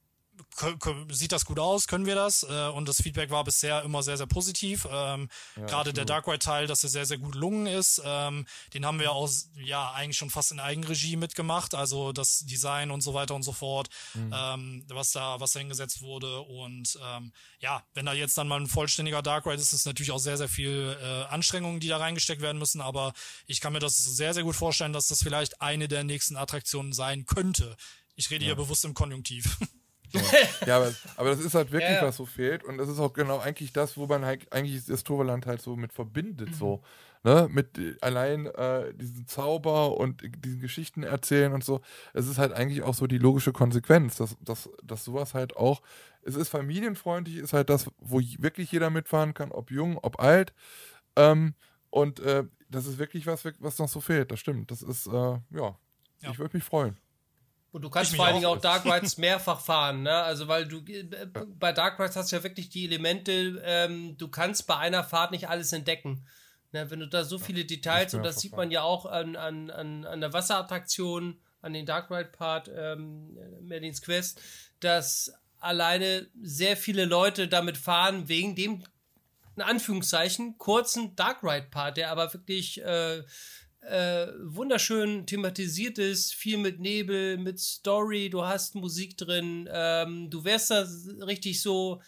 sieht 1.11 1.33
das 1.33 1.45
gut 1.45 1.59
aus, 1.59 1.87
können 1.87 2.07
wir 2.07 2.15
das? 2.15 2.43
Äh, 2.43 2.69
und 2.69 2.89
das 2.89 3.03
Feedback 3.03 3.31
war 3.31 3.45
bisher 3.45 3.83
immer 3.83 4.03
sehr, 4.03 4.17
sehr 4.17 4.27
positiv. 4.27 4.87
Ähm, 4.91 5.29
ja, 5.57 5.67
Gerade 5.67 5.93
der 5.93 6.05
Dark 6.05 6.27
Ride-Teil, 6.27 6.67
dass 6.67 6.83
er 6.85 6.91
sehr, 6.91 7.07
sehr 7.07 7.19
gut 7.19 7.35
lungen 7.35 7.67
ist. 7.67 8.01
Ähm, 8.05 8.47
den 8.75 8.87
haben 8.87 8.99
wir 8.99 9.13
auch, 9.13 9.29
ja, 9.57 9.93
eigentlich 9.93 10.17
schon 10.17 10.31
fast 10.31 10.53
in 10.53 10.61
Eigenregie 10.61 11.17
mitgemacht. 11.17 11.75
Also 11.75 12.13
das 12.13 12.41
Design 12.41 12.91
und 12.91 13.03
so 13.03 13.15
weiter 13.15 13.35
und 13.35 13.43
so 13.43 13.53
fort, 13.53 13.89
mhm. 14.15 14.35
ähm, 14.35 14.85
was 14.89 15.13
da, 15.13 15.41
was 15.41 15.53
da 15.53 15.61
hingesetzt 15.61 16.01
wurde. 16.01 16.41
Und 16.41 16.99
ähm, 17.03 17.33
ja, 17.61 17.85
wenn 17.95 18.07
da 18.07 18.13
jetzt 18.13 18.37
dann 18.39 18.49
mal 18.49 18.61
ein 18.61 18.69
vollständiger 18.69 19.23
Dark 19.23 19.47
Ride 19.47 19.61
ist, 19.61 19.73
ist 19.73 19.87
natürlich 19.87 20.13
auch 20.13 20.19
sehr, 20.19 20.37
sehr 20.37 20.49
viel 20.49 20.97
äh, 21.01 21.25
Anstrengungen, 21.25 21.81
die 21.81 21.89
da 21.89 21.99
reingesteckt 21.99 22.43
werden 22.43 22.59
müssen. 22.59 22.81
Aber 22.81 23.13
ich 23.47 23.61
kann 23.61 23.73
mir 23.73 23.81
das 23.81 23.97
sehr, 23.97 24.35
sehr 24.35 24.45
gut 24.45 24.57
vorstellen, 24.57 24.93
dass 24.93 25.09
das 25.09 25.23
vielleicht 25.23 25.61
eine 25.61 25.89
der 25.89 26.05
nächsten 26.05 26.37
Attraktionen 26.37 26.93
sein 26.93 27.27
könnte. 27.27 27.77
Ich 28.15 28.31
rede 28.31 28.45
ja. 28.45 28.51
hier 28.51 28.57
bewusst 28.57 28.85
im 28.85 28.95
Konjunktiv. 28.95 29.59
ja, 30.67 30.77
aber, 30.77 30.93
aber, 31.17 31.31
das 31.31 31.41
ist 31.41 31.55
halt 31.55 31.73
wirklich, 31.73 31.91
ja, 31.91 32.03
ja. 32.03 32.07
was 32.07 32.17
so 32.17 32.27
fehlt. 32.27 32.65
Und 32.65 32.79
das 32.79 32.89
ist 32.89 32.99
auch 32.99 33.13
genau 33.13 33.39
eigentlich 33.39 33.73
das, 33.73 33.97
wo 33.97 34.07
man 34.07 34.25
halt 34.25 34.53
eigentlich 34.53 34.85
das 34.87 35.05
Toverland 35.05 35.47
halt 35.47 35.63
so 35.63 35.77
mit 35.77 35.93
verbindet. 35.93 36.51
Mhm. 36.51 36.55
So. 36.55 36.83
Ne? 37.25 37.49
Mit 37.51 37.79
äh, 37.79 37.97
allein 38.01 38.47
äh, 38.47 38.93
diesen 38.95 39.27
Zauber 39.27 39.97
und 39.97 40.23
diesen 40.45 40.61
Geschichten 40.61 41.03
erzählen 41.03 41.53
und 41.53 41.65
so. 41.65 41.81
Es 42.15 42.27
ist 42.27 42.39
halt 42.39 42.53
eigentlich 42.53 42.83
auch 42.83 42.95
so 42.95 43.07
die 43.07 43.19
logische 43.19 43.53
Konsequenz, 43.53 44.17
dass, 44.17 44.37
dass, 44.41 44.69
dass 44.83 45.05
sowas 45.05 45.35
halt 45.35 45.57
auch, 45.57 45.83
es 46.23 46.35
ist 46.35 46.49
familienfreundlich, 46.49 47.37
ist 47.37 47.53
halt 47.53 47.71
das, 47.71 47.87
wo 47.99 48.21
wirklich 48.39 48.73
jeder 48.73 48.91
mitfahren 48.91 49.35
kann, 49.35 49.53
ob 49.53 49.71
jung, 49.71 49.99
ob 49.99 50.21
alt. 50.21 50.53
Ähm, 51.17 51.55
und 51.91 52.21
äh, 52.21 52.45
das 52.69 52.87
ist 52.87 52.99
wirklich 52.99 53.27
was, 53.27 53.45
was 53.45 53.79
noch 53.79 53.89
so 53.89 54.01
fehlt. 54.01 54.33
Das 54.33 54.41
stimmt. 54.41 54.71
Das 54.71 54.83
ist, 54.83 55.07
äh, 55.07 55.11
ja, 55.11 55.41
ja. 55.51 56.31
ich 56.31 56.39
würde 56.39 56.57
mich 56.57 56.65
freuen. 56.65 56.97
Und 57.73 57.83
du 57.83 57.91
kannst 57.91 58.15
vor 58.15 58.27
allen 58.27 58.35
Dingen 58.35 58.47
auch, 58.47 58.61
Dark 58.61 58.85
Rides 58.93 59.17
mehrfach 59.17 59.61
fahren, 59.61 60.03
ne? 60.03 60.13
Also 60.13 60.47
weil 60.47 60.67
du 60.67 60.79
äh, 60.87 61.05
bei 61.59 61.73
Dark 61.73 61.99
Rides 61.99 62.17
hast 62.17 62.31
du 62.31 62.37
ja 62.37 62.43
wirklich 62.43 62.69
die 62.69 62.85
Elemente, 62.85 63.63
ähm, 63.65 64.17
du 64.19 64.29
kannst 64.29 64.67
bei 64.67 64.77
einer 64.77 65.03
Fahrt 65.03 65.31
nicht 65.31 65.49
alles 65.49 65.73
entdecken. 65.73 66.27
Ne? 66.73 66.91
Wenn 66.91 67.01
du 67.01 67.09
da 67.09 67.25
so 67.25 67.39
viele 67.39 67.65
Details, 67.65 68.15
und 68.15 68.23
das 68.25 68.41
sieht 68.41 68.57
man 68.57 68.71
ja 68.71 68.83
auch 68.83 69.07
an, 69.07 69.37
an, 69.37 69.71
an, 69.71 70.05
an 70.05 70.21
der 70.21 70.33
Wasserattraktion, 70.33 71.41
an 71.63 71.73
den 71.73 71.87
Dark 71.87 72.11
Ride 72.11 72.31
Part, 72.31 72.71
ähm, 72.75 73.39
Merlins 73.63 74.03
Quest, 74.03 74.41
dass 74.81 75.33
alleine 75.59 76.27
sehr 76.43 76.77
viele 76.77 77.05
Leute 77.05 77.49
damit 77.49 77.79
fahren, 77.79 78.29
wegen 78.29 78.55
dem, 78.55 78.83
in 79.57 79.63
Anführungszeichen, 79.63 80.59
kurzen 80.59 81.15
Dark 81.15 81.43
Ride 81.43 81.69
Part, 81.71 81.97
der 81.97 82.11
aber 82.11 82.33
wirklich 82.35 82.83
äh, 82.83 83.23
äh, 83.83 84.29
wunderschön 84.43 85.27
thematisiert 85.27 85.99
ist, 85.99 86.35
viel 86.35 86.57
mit 86.57 86.81
Nebel, 86.81 87.37
mit 87.37 87.59
Story, 87.59 88.31
du 88.31 88.45
hast 88.45 88.75
Musik 88.75 89.17
drin, 89.17 89.69
ähm, 89.73 90.31
du 90.31 90.45
wärst 90.45 90.71
da 90.71 90.87
richtig 91.27 91.61
so, 91.61 92.01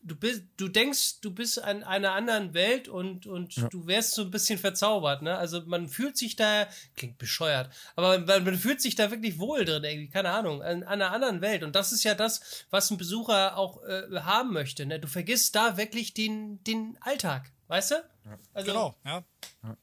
du 0.00 0.14
bist, 0.14 0.44
du 0.56 0.68
denkst, 0.68 1.20
du 1.20 1.32
bist 1.32 1.62
an 1.62 1.82
einer 1.82 2.12
anderen 2.12 2.54
Welt 2.54 2.88
und, 2.88 3.26
und 3.26 3.56
ja. 3.56 3.68
du 3.68 3.86
wärst 3.88 4.14
so 4.14 4.22
ein 4.22 4.30
bisschen 4.30 4.60
verzaubert, 4.60 5.22
ne? 5.22 5.36
Also 5.36 5.62
man 5.66 5.88
fühlt 5.88 6.16
sich 6.16 6.36
da, 6.36 6.68
klingt 6.96 7.18
bescheuert, 7.18 7.70
aber 7.96 8.20
man, 8.20 8.44
man 8.44 8.56
fühlt 8.56 8.80
sich 8.80 8.94
da 8.94 9.10
wirklich 9.10 9.40
wohl 9.40 9.64
drin, 9.64 9.82
irgendwie, 9.82 10.08
keine 10.08 10.30
Ahnung, 10.30 10.62
an, 10.62 10.84
an 10.84 11.02
einer 11.02 11.10
anderen 11.10 11.40
Welt. 11.40 11.64
Und 11.64 11.74
das 11.74 11.92
ist 11.92 12.04
ja 12.04 12.14
das, 12.14 12.64
was 12.70 12.90
ein 12.90 12.96
Besucher 12.96 13.56
auch 13.56 13.82
äh, 13.82 14.20
haben 14.20 14.52
möchte, 14.52 14.86
ne? 14.86 15.00
Du 15.00 15.08
vergisst 15.08 15.56
da 15.56 15.76
wirklich 15.76 16.14
den, 16.14 16.62
den 16.62 16.96
Alltag, 17.00 17.50
weißt 17.66 17.90
du? 17.90 17.94
Ja. 17.96 18.38
Also, 18.54 18.70
genau, 18.70 18.96
ja. 19.04 19.24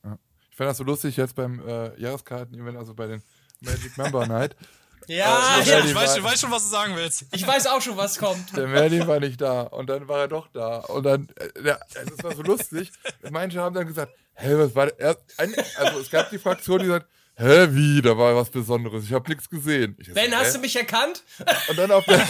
ja 0.04 0.18
ich 0.56 0.58
fand 0.58 0.70
das 0.70 0.78
so 0.78 0.86
lustig 0.86 1.18
jetzt 1.18 1.36
beim 1.36 1.60
äh, 1.68 2.00
Jahreskarten-Event, 2.00 2.78
also 2.78 2.94
bei 2.94 3.08
den 3.08 3.22
Magic 3.60 3.98
Member 3.98 4.26
Night. 4.26 4.56
ja, 5.08 5.60
äh, 5.60 5.68
ja 5.68 5.80
ich 5.80 5.94
weiß, 5.94 6.24
weiß, 6.24 6.40
schon, 6.40 6.50
was 6.50 6.64
du 6.64 6.70
sagen 6.70 6.96
willst. 6.96 7.26
Ich 7.34 7.46
weiß 7.46 7.68
auch 7.68 7.82
schon, 7.82 7.98
was 7.98 8.18
kommt. 8.18 8.56
Der 8.56 8.66
Merlin 8.66 9.06
war 9.06 9.20
nicht 9.20 9.42
da 9.42 9.64
und 9.64 9.90
dann 9.90 10.08
war 10.08 10.20
er 10.20 10.28
doch 10.30 10.48
da. 10.54 10.78
Und 10.78 11.04
dann, 11.04 11.28
äh, 11.36 11.68
ja, 11.68 11.78
das 11.94 12.24
war 12.24 12.34
so 12.34 12.42
lustig. 12.42 12.90
Manche 13.30 13.60
haben 13.60 13.76
dann 13.76 13.86
gesagt, 13.86 14.14
hä, 14.36 14.54
was 14.56 14.74
war 14.74 14.88
der? 14.88 15.18
Also 15.36 16.00
es 16.00 16.10
gab 16.10 16.30
die 16.30 16.40
Fraktion, 16.40 16.80
die 16.80 16.88
sagt, 16.88 17.06
Hä, 17.38 17.68
wie? 17.72 18.02
Da 18.02 18.18
war 18.18 18.34
was 18.34 18.50
Besonderes. 18.50 19.04
Ich 19.04 19.12
habe 19.12 19.30
nichts 19.30 19.50
gesehen. 19.50 19.98
Ich 20.00 20.14
ben, 20.14 20.34
hast 20.34 20.56
du 20.56 20.60
mich 20.60 20.74
erkannt? 20.78 21.22
Und 21.68 21.78
dann 21.78 21.92
auf 21.92 22.06
der, 22.06 22.26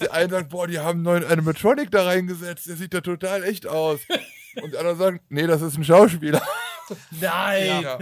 die 0.00 0.08
einen 0.08 0.30
sagen, 0.30 0.48
boah, 0.48 0.66
die 0.66 0.78
haben 0.78 1.00
einen 1.00 1.02
neuen 1.02 1.24
Animatronic 1.24 1.90
da 1.90 2.04
reingesetzt. 2.04 2.66
Der 2.66 2.76
sieht 2.76 2.94
ja 2.94 3.02
total 3.02 3.44
echt 3.44 3.66
aus. 3.66 4.00
Und 4.62 4.72
die 4.72 4.78
anderen 4.78 4.98
sagen, 4.98 5.20
nee, 5.28 5.46
das 5.46 5.60
ist 5.60 5.76
ein 5.76 5.84
Schauspieler. 5.84 6.40
Nein! 7.10 7.82
Ja. 7.82 7.98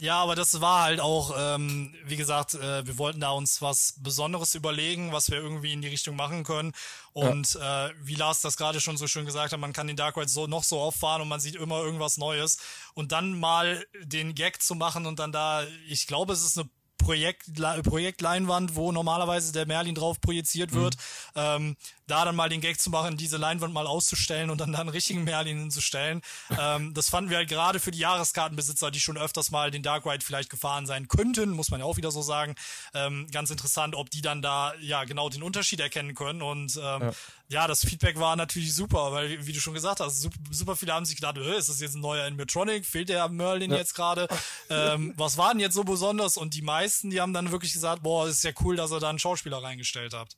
Ja, 0.00 0.22
aber 0.22 0.34
das 0.34 0.62
war 0.62 0.84
halt 0.84 0.98
auch, 0.98 1.34
ähm, 1.36 1.94
wie 2.06 2.16
gesagt, 2.16 2.54
äh, 2.54 2.86
wir 2.86 2.96
wollten 2.96 3.20
da 3.20 3.32
uns 3.32 3.60
was 3.60 3.96
Besonderes 3.98 4.54
überlegen, 4.54 5.12
was 5.12 5.30
wir 5.30 5.36
irgendwie 5.36 5.74
in 5.74 5.82
die 5.82 5.88
Richtung 5.88 6.16
machen 6.16 6.42
können. 6.42 6.72
Und 7.12 7.52
ja. 7.52 7.88
äh, 7.88 7.92
wie 8.00 8.14
Lars 8.14 8.40
das 8.40 8.56
gerade 8.56 8.80
schon 8.80 8.96
so 8.96 9.06
schön 9.06 9.26
gesagt 9.26 9.52
hat, 9.52 9.60
man 9.60 9.74
kann 9.74 9.88
den 9.88 9.96
Dark 9.96 10.16
Ride 10.16 10.30
so 10.30 10.46
noch 10.46 10.64
so 10.64 10.80
auffahren 10.80 11.20
und 11.20 11.28
man 11.28 11.40
sieht 11.40 11.54
immer 11.54 11.80
irgendwas 11.82 12.16
Neues. 12.16 12.58
Und 12.94 13.12
dann 13.12 13.38
mal 13.38 13.84
den 14.02 14.34
Gag 14.34 14.62
zu 14.62 14.74
machen 14.74 15.04
und 15.04 15.18
dann 15.18 15.32
da, 15.32 15.64
ich 15.86 16.06
glaube, 16.06 16.32
es 16.32 16.42
ist 16.46 16.58
eine 16.58 16.70
Projekt, 16.96 17.50
Projektleinwand, 17.84 18.76
wo 18.76 18.92
normalerweise 18.92 19.52
der 19.52 19.66
Merlin 19.66 19.94
drauf 19.94 20.20
projiziert 20.20 20.72
wird, 20.72 20.96
mhm. 21.34 21.40
ähm, 21.40 21.76
da 22.10 22.24
dann 22.24 22.36
mal 22.36 22.48
den 22.48 22.60
Gag 22.60 22.80
zu 22.80 22.90
machen, 22.90 23.16
diese 23.16 23.36
Leinwand 23.36 23.72
mal 23.72 23.86
auszustellen 23.86 24.50
und 24.50 24.60
dann 24.60 24.72
da 24.72 24.80
einen 24.80 24.88
richtigen 24.88 25.24
Merlin 25.24 25.58
hinzustellen. 25.58 26.22
ähm, 26.58 26.92
das 26.94 27.08
fanden 27.08 27.30
wir 27.30 27.38
halt 27.38 27.48
gerade 27.48 27.80
für 27.80 27.90
die 27.90 27.98
Jahreskartenbesitzer, 27.98 28.90
die 28.90 29.00
schon 29.00 29.16
öfters 29.16 29.50
mal 29.50 29.70
den 29.70 29.82
Dark 29.82 30.06
Ride 30.06 30.24
vielleicht 30.24 30.50
gefahren 30.50 30.86
sein 30.86 31.08
könnten, 31.08 31.50
muss 31.50 31.70
man 31.70 31.80
ja 31.80 31.86
auch 31.86 31.96
wieder 31.96 32.10
so 32.10 32.22
sagen, 32.22 32.54
ähm, 32.94 33.26
ganz 33.30 33.50
interessant, 33.50 33.94
ob 33.94 34.10
die 34.10 34.22
dann 34.22 34.42
da 34.42 34.74
ja 34.80 35.04
genau 35.04 35.28
den 35.28 35.42
Unterschied 35.42 35.80
erkennen 35.80 36.14
können. 36.14 36.42
Und 36.42 36.76
ähm, 36.76 36.82
ja. 36.82 37.12
ja. 37.48 37.66
das 37.68 37.84
Feedback 37.84 38.18
war 38.18 38.36
natürlich 38.36 38.74
super, 38.74 39.12
weil, 39.12 39.46
wie 39.46 39.52
du 39.52 39.60
schon 39.60 39.74
gesagt 39.74 40.00
hast, 40.00 40.20
super, 40.20 40.38
super 40.50 40.76
viele 40.76 40.94
haben 40.94 41.04
sich 41.04 41.16
gedacht, 41.16 41.36
ist 41.38 41.68
das 41.68 41.80
jetzt 41.80 41.94
ein 41.94 42.00
neuer 42.00 42.24
Animatronic? 42.24 42.84
Fehlt 42.84 43.08
der 43.08 43.28
Merlin 43.28 43.70
ja. 43.70 43.78
jetzt 43.78 43.94
gerade? 43.94 44.28
ähm, 44.70 45.14
was 45.16 45.36
war 45.36 45.52
denn 45.52 45.60
jetzt 45.60 45.74
so 45.74 45.84
besonders? 45.84 46.36
Und 46.36 46.54
die 46.54 46.62
meisten, 46.62 47.10
die 47.10 47.20
haben 47.20 47.32
dann 47.32 47.52
wirklich 47.52 47.72
gesagt, 47.72 48.02
boah, 48.02 48.26
ist 48.26 48.44
ja 48.44 48.52
cool, 48.60 48.76
dass 48.76 48.90
ihr 48.90 49.00
da 49.00 49.08
einen 49.08 49.18
Schauspieler 49.18 49.62
reingestellt 49.62 50.12
habt. 50.14 50.36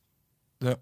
Ja. 0.61 0.75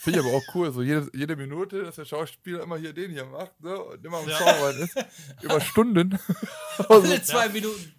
Finde 0.00 0.18
ich 0.18 0.24
aber 0.24 0.34
auch 0.34 0.54
cool, 0.54 0.72
so 0.72 0.80
jede, 0.80 1.10
jede 1.12 1.36
Minute, 1.36 1.82
dass 1.82 1.96
der 1.96 2.06
Schauspieler 2.06 2.62
immer 2.62 2.78
hier 2.78 2.94
den 2.94 3.10
hier 3.10 3.26
macht 3.26 3.60
ne, 3.60 3.78
und 3.78 4.02
immer 4.02 4.16
am 4.16 4.28
ja. 4.30 4.38
Zaubern 4.38 4.78
ist. 4.78 4.94
Über 5.42 5.60
Stunden. 5.60 6.18
Alle 6.78 6.88
also, 6.88 7.18
zwei 7.18 7.46
ja. 7.46 7.52
Minuten. 7.52 7.94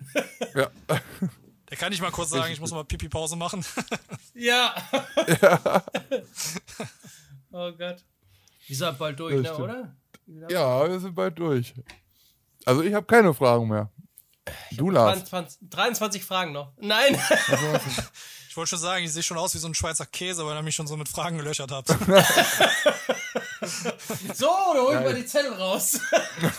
Ja. 0.56 0.72
Der 1.70 1.78
kann 1.78 1.94
ich 1.94 2.02
mal 2.02 2.10
kurz 2.10 2.32
sagen, 2.32 2.52
ich 2.52 2.60
muss 2.60 2.72
mal 2.72 2.86
Pipi-Pause 2.86 3.36
machen. 3.36 3.64
ja. 4.34 4.74
ja. 5.44 5.84
oh 7.52 7.72
Gott. 7.72 8.04
Wir 8.66 8.76
sind 8.76 8.98
bald 8.98 9.20
durch, 9.20 9.44
ne, 9.44 9.56
oder? 9.56 9.96
Ja, 10.50 10.90
wir 10.90 11.00
sind 11.00 11.14
bald 11.14 11.38
durch. 11.38 11.72
Also 12.66 12.82
ich 12.82 12.96
habe 12.96 13.06
keine 13.06 13.32
Fragen 13.32 13.68
mehr. 13.68 13.92
Du, 14.72 14.90
Lars. 14.90 15.20
23, 15.30 15.70
23 15.70 16.26
Fragen 16.26 16.52
noch. 16.52 16.74
Nein. 16.80 17.16
Ich 18.52 18.58
wollte 18.58 18.72
schon 18.72 18.80
sagen, 18.80 19.06
ich 19.06 19.14
sehe 19.14 19.24
schon 19.24 19.38
aus 19.38 19.56
wie 19.56 19.60
so 19.60 19.68
ein 19.70 19.74
Schweizer 19.74 20.06
Käse, 20.06 20.46
weil 20.46 20.58
ihr 20.58 20.62
mich 20.62 20.76
schon 20.76 20.86
so 20.86 20.98
mit 20.98 21.08
Fragen 21.08 21.38
gelöchert 21.38 21.72
habt. 21.72 21.88
so, 24.34 24.48
da 24.48 24.82
holen 24.82 25.04
wir 25.04 25.14
die 25.14 25.26
Zettel 25.26 25.54
raus. 25.54 26.00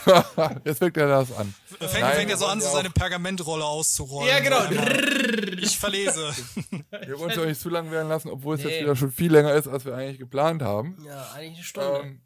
Jetzt 0.64 0.78
fängt 0.78 0.96
er 0.96 1.08
das 1.08 1.32
an. 1.32 1.52
Fängt, 1.80 2.06
fängt 2.06 2.30
er 2.30 2.36
so 2.36 2.46
an, 2.46 2.60
so 2.60 2.68
seine 2.68 2.90
Pergamentrolle 2.90 3.64
auszurollen. 3.64 4.28
Ja, 4.28 4.38
genau. 4.38 4.60
Ich 5.60 5.76
verlese. 5.76 6.32
Wir 7.06 7.18
wollen 7.18 7.30
es 7.30 7.38
euch 7.38 7.48
nicht 7.48 7.60
zu 7.60 7.70
lang 7.70 7.90
werden 7.90 8.08
lassen, 8.08 8.28
obwohl 8.28 8.54
es 8.54 8.62
nee. 8.62 8.70
jetzt 8.70 8.82
wieder 8.82 8.94
schon 8.94 9.10
viel 9.10 9.32
länger 9.32 9.52
ist, 9.54 9.66
als 9.66 9.84
wir 9.84 9.94
eigentlich 9.94 10.18
geplant 10.18 10.62
haben. 10.62 10.96
Ja, 11.04 11.30
eigentlich 11.34 11.56
eine 11.56 11.64
Stunde. 11.64 12.00
Ähm, 12.00 12.20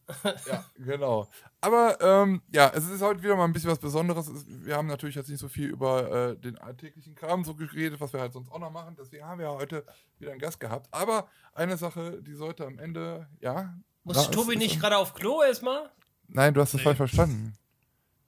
ja, 0.47 0.65
genau. 0.77 1.29
Aber 1.61 1.99
ähm, 2.01 2.43
ja, 2.53 2.71
es 2.75 2.87
ist 2.87 3.01
heute 3.01 3.23
wieder 3.23 3.37
mal 3.37 3.45
ein 3.45 3.53
bisschen 3.53 3.71
was 3.71 3.79
Besonderes. 3.79 4.31
Wir 4.47 4.77
haben 4.77 4.89
natürlich 4.89 5.15
jetzt 5.15 5.31
nicht 5.31 5.41
so 5.41 5.49
viel 5.49 5.69
über 5.69 6.31
äh, 6.31 6.37
den 6.37 6.59
alltäglichen 6.59 7.15
Kram 7.15 7.45
so 7.45 7.55
geredet, 7.55 8.01
was 8.01 8.13
wir 8.13 8.21
halt 8.21 8.33
sonst 8.35 8.53
auch 8.53 8.59
noch 8.59 8.71
machen. 8.71 8.95
Deswegen 8.99 9.25
haben 9.25 9.41
wir 9.41 9.51
heute 9.51 9.85
wieder 10.19 10.33
einen 10.33 10.41
Gast 10.41 10.61
gehabt. 10.61 10.89
Aber 10.91 11.29
eine 11.55 11.77
Sache, 11.77 12.23
die 12.23 12.35
sollte 12.35 12.67
am 12.67 12.79
Ende, 12.79 13.27
ja. 13.41 13.75
Muss 14.07 14.31
Tobi 14.31 14.55
nicht 14.57 14.79
gerade 14.79 14.97
auf 14.97 15.15
Klo 15.15 15.43
erstmal? 15.43 15.91
Nein, 16.29 16.55
du 16.55 16.61
hast 16.61 16.73
das 16.73 16.79
nee. 16.79 16.85
falsch 16.85 16.97
verstanden. 16.97 17.55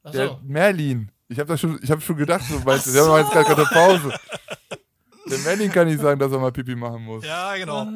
Ach 0.02 0.10
Der 0.10 0.28
so. 0.28 0.40
Merlin. 0.42 1.12
Ich 1.28 1.38
habe 1.38 1.56
schon, 1.56 1.78
hab 1.88 2.02
schon 2.02 2.16
gedacht, 2.16 2.44
so, 2.48 2.64
weil 2.64 2.80
so. 2.80 2.92
wir 2.92 3.04
haben 3.04 3.20
jetzt 3.20 3.32
gerade 3.32 3.54
eine 3.54 3.66
Pause. 3.66 4.20
Der 5.30 5.38
Merlin 5.38 5.70
kann 5.70 5.86
nicht 5.86 6.00
sagen, 6.00 6.18
dass 6.18 6.32
er 6.32 6.38
mal 6.38 6.50
Pipi 6.50 6.74
machen 6.74 7.04
muss. 7.04 7.24
Ja, 7.24 7.54
genau. 7.54 7.86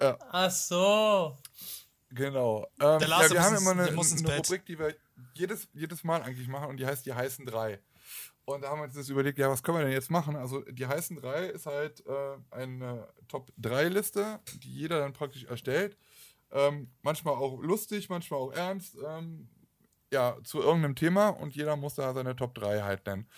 Ja. 0.00 0.16
Ach 0.30 0.50
so. 0.50 1.36
Genau. 2.10 2.66
Ähm, 2.80 3.00
ja, 3.00 3.30
wir 3.30 3.42
haben 3.42 3.56
immer 3.56 3.72
eine, 3.72 3.88
eine 3.88 3.96
Rubrik, 4.36 4.64
die 4.64 4.78
wir 4.78 4.94
jedes, 5.34 5.68
jedes 5.74 6.04
Mal 6.04 6.22
eigentlich 6.22 6.48
machen 6.48 6.70
und 6.70 6.78
die 6.78 6.86
heißt 6.86 7.04
die 7.04 7.12
heißen 7.12 7.44
drei. 7.44 7.78
Und 8.46 8.62
da 8.62 8.70
haben 8.70 8.78
wir 8.78 8.84
uns 8.84 8.96
jetzt 8.96 9.10
überlegt, 9.10 9.38
ja, 9.38 9.50
was 9.50 9.62
können 9.62 9.78
wir 9.78 9.84
denn 9.84 9.92
jetzt 9.92 10.10
machen? 10.10 10.34
Also 10.34 10.62
die 10.62 10.86
heißen 10.86 11.16
drei 11.16 11.48
ist 11.48 11.66
halt 11.66 12.02
äh, 12.06 12.38
eine 12.50 13.06
Top-3-Liste, 13.28 14.40
die 14.62 14.72
jeder 14.72 15.00
dann 15.00 15.12
praktisch 15.12 15.44
erstellt. 15.44 15.98
Ähm, 16.50 16.90
manchmal 17.02 17.34
auch 17.34 17.60
lustig, 17.60 18.08
manchmal 18.08 18.40
auch 18.40 18.52
ernst. 18.52 18.96
Ähm, 19.06 19.48
ja, 20.12 20.36
zu 20.42 20.60
irgendeinem 20.60 20.94
Thema 20.94 21.28
und 21.28 21.54
jeder 21.54 21.76
muss 21.76 21.94
da 21.94 22.14
seine 22.14 22.34
Top 22.34 22.54
3 22.54 22.82
halt 22.82 23.06
nennen. 23.06 23.28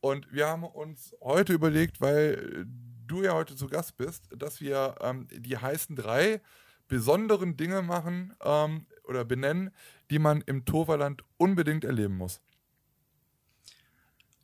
Und 0.00 0.32
wir 0.32 0.46
haben 0.46 0.64
uns 0.64 1.14
heute 1.20 1.52
überlegt, 1.52 2.00
weil 2.00 2.66
du 3.06 3.22
ja 3.22 3.34
heute 3.34 3.56
zu 3.56 3.68
Gast 3.68 3.96
bist, 3.96 4.28
dass 4.36 4.60
wir 4.60 4.94
ähm, 5.00 5.26
die 5.30 5.58
heißen 5.58 5.96
drei 5.96 6.40
besonderen 6.88 7.56
Dinge 7.56 7.82
machen 7.82 8.34
ähm, 8.42 8.86
oder 9.04 9.24
benennen, 9.24 9.70
die 10.10 10.18
man 10.18 10.40
im 10.42 10.64
Toverland 10.64 11.24
unbedingt 11.36 11.84
erleben 11.84 12.16
muss. 12.16 12.40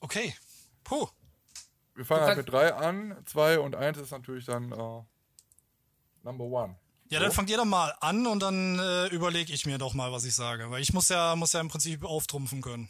Okay. 0.01 0.35
Puh. 0.85 1.09
Wir 1.95 2.05
fangen 2.05 2.25
halt 2.25 2.37
mit 2.37 2.49
drei 2.49 2.75
an. 2.75 3.17
Zwei 3.25 3.59
und 3.59 3.75
eins 3.75 3.99
ist 3.99 4.11
natürlich 4.11 4.45
dann 4.45 4.71
äh, 4.73 5.03
Number 6.23 6.45
One. 6.45 6.77
Ja, 7.09 7.21
dann 7.21 7.33
fangt 7.33 7.51
ihr 7.51 7.57
doch 7.57 7.65
mal 7.65 7.95
an 8.01 8.27
und 8.27 8.41
dann 8.41 8.79
äh, 8.79 9.07
überlege 9.09 9.53
ich 9.53 9.67
mir 9.67 9.79
doch 9.79 9.95
mal, 9.95 10.11
was 10.13 10.25
ich 10.25 10.35
sage. 10.35 10.71
Weil 10.71 10.83
ich 10.83 10.93
muss 10.93 11.09
ja, 11.09 11.37
muss 11.37 11.53
ja 11.53 11.61
im 11.61 11.69
Prinzip 11.69 12.05
auftrumpfen 12.05 12.61
können. 12.63 12.89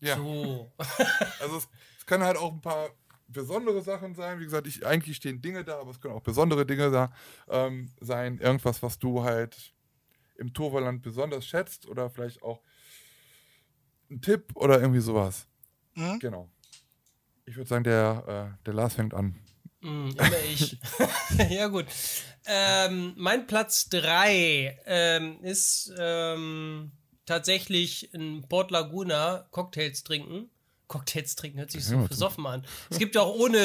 Ja. 0.00 0.16
So. 0.16 0.72
also 1.40 1.56
es, 1.58 1.68
es 1.98 2.06
können 2.06 2.24
halt 2.24 2.36
auch 2.36 2.52
ein 2.52 2.60
paar 2.60 2.90
besondere 3.28 3.82
Sachen 3.82 4.14
sein. 4.14 4.40
Wie 4.40 4.44
gesagt, 4.44 4.66
ich, 4.66 4.86
eigentlich 4.86 5.16
stehen 5.16 5.42
Dinge 5.42 5.64
da, 5.64 5.80
aber 5.80 5.90
es 5.90 6.00
können 6.00 6.14
auch 6.14 6.22
besondere 6.22 6.64
Dinge 6.64 6.90
da 6.90 7.12
ähm, 7.48 7.90
sein. 8.00 8.38
Irgendwas, 8.38 8.82
was 8.82 8.98
du 8.98 9.22
halt 9.22 9.74
im 10.36 10.52
Toverland 10.52 11.02
besonders 11.02 11.46
schätzt 11.46 11.86
oder 11.86 12.10
vielleicht 12.10 12.42
auch 12.42 12.62
ein 14.10 14.20
Tipp 14.20 14.52
oder 14.54 14.80
irgendwie 14.80 15.00
sowas. 15.00 15.46
Mhm. 15.94 16.18
Genau. 16.20 16.50
Ich 17.44 17.56
würde 17.56 17.68
sagen, 17.68 17.84
der, 17.84 18.56
äh, 18.58 18.64
der 18.64 18.74
Lars 18.74 18.94
fängt 18.94 19.14
an. 19.14 19.38
Mm, 19.80 20.10
immer 20.10 20.38
ich. 20.50 20.78
ja, 21.50 21.66
gut. 21.68 21.86
Ähm, 22.46 23.14
mein 23.16 23.46
Platz 23.46 23.88
3 23.88 24.78
ähm, 24.86 25.42
ist 25.42 25.92
ähm, 25.98 26.92
tatsächlich 27.26 28.14
in 28.14 28.46
Port 28.48 28.70
Laguna 28.70 29.46
Cocktails 29.50 30.04
trinken. 30.04 30.48
Cocktails 30.88 31.34
trinken 31.34 31.58
hört 31.58 31.72
sich 31.72 31.84
so 31.84 31.96
Ja, 31.96 32.06
besoffen 32.06 32.46
an. 32.46 32.64
Es 32.90 32.98
gibt 32.98 33.16
ja 33.16 33.22
auch 33.22 33.34
ohne 33.34 33.58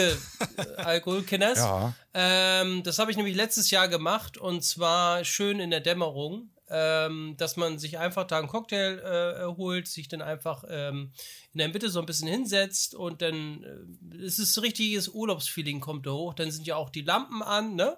äh, 0.57 0.75
Alkoholkenners. 0.77 1.59
Ja. 1.59 1.93
Ähm, 2.13 2.83
das 2.83 2.99
habe 2.99 3.11
ich 3.11 3.15
nämlich 3.15 3.35
letztes 3.35 3.71
Jahr 3.71 3.87
gemacht 3.87 4.37
und 4.37 4.65
zwar 4.65 5.23
schön 5.23 5.59
in 5.61 5.69
der 5.69 5.79
Dämmerung, 5.79 6.49
ähm, 6.71 7.35
dass 7.37 7.57
man 7.57 7.77
sich 7.77 7.99
einfach 7.99 8.25
da 8.25 8.39
einen 8.39 8.47
Cocktail 8.47 8.99
äh, 8.99 9.45
holt, 9.57 9.87
sich 9.87 10.07
dann 10.07 10.21
einfach 10.21 10.63
ähm, 10.69 11.11
in 11.53 11.57
der 11.57 11.67
Mitte 11.67 11.89
so 11.89 11.99
ein 11.99 12.05
bisschen 12.05 12.29
hinsetzt 12.29 12.95
und 12.95 13.21
dann 13.21 13.63
äh, 14.11 14.23
es 14.23 14.39
ist 14.39 14.61
richtiges 14.61 15.09
Urlaubsfeeling 15.09 15.81
kommt 15.81 16.05
da 16.05 16.11
hoch. 16.11 16.33
Dann 16.33 16.49
sind 16.49 16.65
ja 16.65 16.77
auch 16.77 16.89
die 16.89 17.01
Lampen 17.01 17.43
an, 17.43 17.75
ne? 17.75 17.97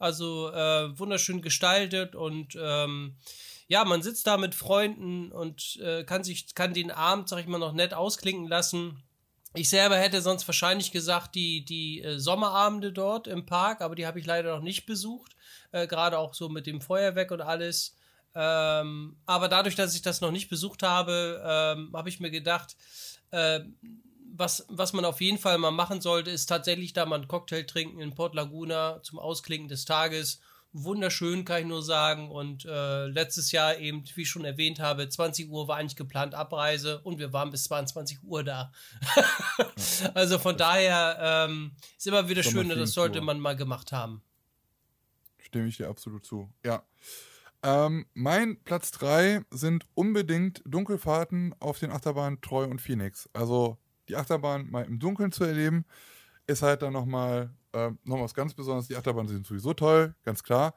Also 0.00 0.50
äh, 0.52 0.98
wunderschön 0.98 1.42
gestaltet 1.42 2.14
und 2.14 2.56
ähm, 2.60 3.16
ja, 3.68 3.84
man 3.84 4.02
sitzt 4.02 4.26
da 4.26 4.36
mit 4.36 4.54
Freunden 4.54 5.30
und 5.30 5.78
äh, 5.82 6.02
kann 6.04 6.24
sich, 6.24 6.54
kann 6.54 6.72
den 6.72 6.90
Abend, 6.90 7.28
sag 7.28 7.40
ich 7.40 7.46
mal, 7.46 7.58
noch 7.58 7.72
nett 7.72 7.94
ausklinken 7.94 8.48
lassen. 8.48 9.02
Ich 9.54 9.70
selber 9.70 9.96
hätte 9.96 10.22
sonst 10.22 10.46
wahrscheinlich 10.46 10.92
gesagt, 10.92 11.34
die, 11.34 11.64
die 11.64 12.02
äh, 12.02 12.18
Sommerabende 12.18 12.92
dort 12.92 13.26
im 13.26 13.46
Park, 13.46 13.80
aber 13.80 13.94
die 13.94 14.06
habe 14.06 14.18
ich 14.18 14.26
leider 14.26 14.54
noch 14.54 14.62
nicht 14.62 14.86
besucht. 14.86 15.36
Äh, 15.72 15.86
Gerade 15.86 16.18
auch 16.18 16.34
so 16.34 16.48
mit 16.48 16.66
dem 16.66 16.80
Feuerwerk 16.80 17.30
und 17.30 17.40
alles. 17.40 17.97
Ähm, 18.40 19.16
aber 19.26 19.48
dadurch, 19.48 19.74
dass 19.74 19.96
ich 19.96 20.02
das 20.02 20.20
noch 20.20 20.30
nicht 20.30 20.48
besucht 20.48 20.84
habe, 20.84 21.42
ähm, 21.44 21.90
habe 21.92 22.08
ich 22.08 22.20
mir 22.20 22.30
gedacht, 22.30 22.76
äh, 23.32 23.60
was, 24.32 24.64
was 24.68 24.92
man 24.92 25.04
auf 25.04 25.20
jeden 25.20 25.38
Fall 25.38 25.58
mal 25.58 25.72
machen 25.72 26.00
sollte, 26.00 26.30
ist 26.30 26.46
tatsächlich 26.46 26.92
da 26.92 27.04
mal 27.04 27.16
einen 27.16 27.26
Cocktail 27.26 27.64
trinken 27.64 27.98
in 27.98 28.14
Port 28.14 28.36
Laguna 28.36 29.02
zum 29.02 29.18
Ausklinken 29.18 29.68
des 29.68 29.86
Tages. 29.86 30.40
Wunderschön, 30.72 31.44
kann 31.44 31.62
ich 31.62 31.66
nur 31.66 31.82
sagen. 31.82 32.30
Und 32.30 32.64
äh, 32.64 33.06
letztes 33.06 33.50
Jahr 33.50 33.76
eben, 33.78 34.04
wie 34.14 34.22
ich 34.22 34.30
schon 34.30 34.44
erwähnt 34.44 34.78
habe, 34.78 35.08
20 35.08 35.50
Uhr 35.50 35.66
war 35.66 35.78
eigentlich 35.78 35.96
geplant 35.96 36.36
Abreise 36.36 37.00
und 37.00 37.18
wir 37.18 37.32
waren 37.32 37.50
bis 37.50 37.64
22 37.64 38.22
Uhr 38.22 38.44
da. 38.44 38.70
also 40.14 40.38
von 40.38 40.56
daher 40.56 41.48
ähm, 41.48 41.72
ist 41.96 42.06
immer 42.06 42.28
wieder 42.28 42.44
schön, 42.44 42.68
das 42.68 42.92
sollte 42.92 43.20
man 43.20 43.40
mal 43.40 43.56
gemacht 43.56 43.90
haben. 43.90 44.22
Stimme 45.38 45.66
ich 45.66 45.78
dir 45.78 45.88
absolut 45.88 46.24
zu. 46.24 46.48
Ja. 46.64 46.84
Ähm, 47.62 48.06
mein 48.14 48.62
Platz 48.64 48.90
3 48.92 49.42
sind 49.50 49.86
unbedingt 49.94 50.62
Dunkelfahrten 50.64 51.54
auf 51.58 51.78
den 51.78 51.90
Achterbahnen 51.90 52.40
Treu 52.40 52.64
und 52.64 52.80
Phoenix. 52.80 53.28
Also 53.32 53.78
die 54.08 54.16
Achterbahn 54.16 54.70
mal 54.70 54.84
im 54.84 54.98
Dunkeln 54.98 55.32
zu 55.32 55.44
erleben, 55.44 55.84
ist 56.46 56.62
halt 56.62 56.82
dann 56.82 56.92
nochmal 56.92 57.54
äh, 57.72 57.90
noch 58.04 58.20
was 58.20 58.34
ganz 58.34 58.54
Besonderes. 58.54 58.88
Die 58.88 58.96
Achterbahnen 58.96 59.28
sind 59.28 59.46
sowieso 59.46 59.74
toll, 59.74 60.14
ganz 60.24 60.42
klar. 60.42 60.74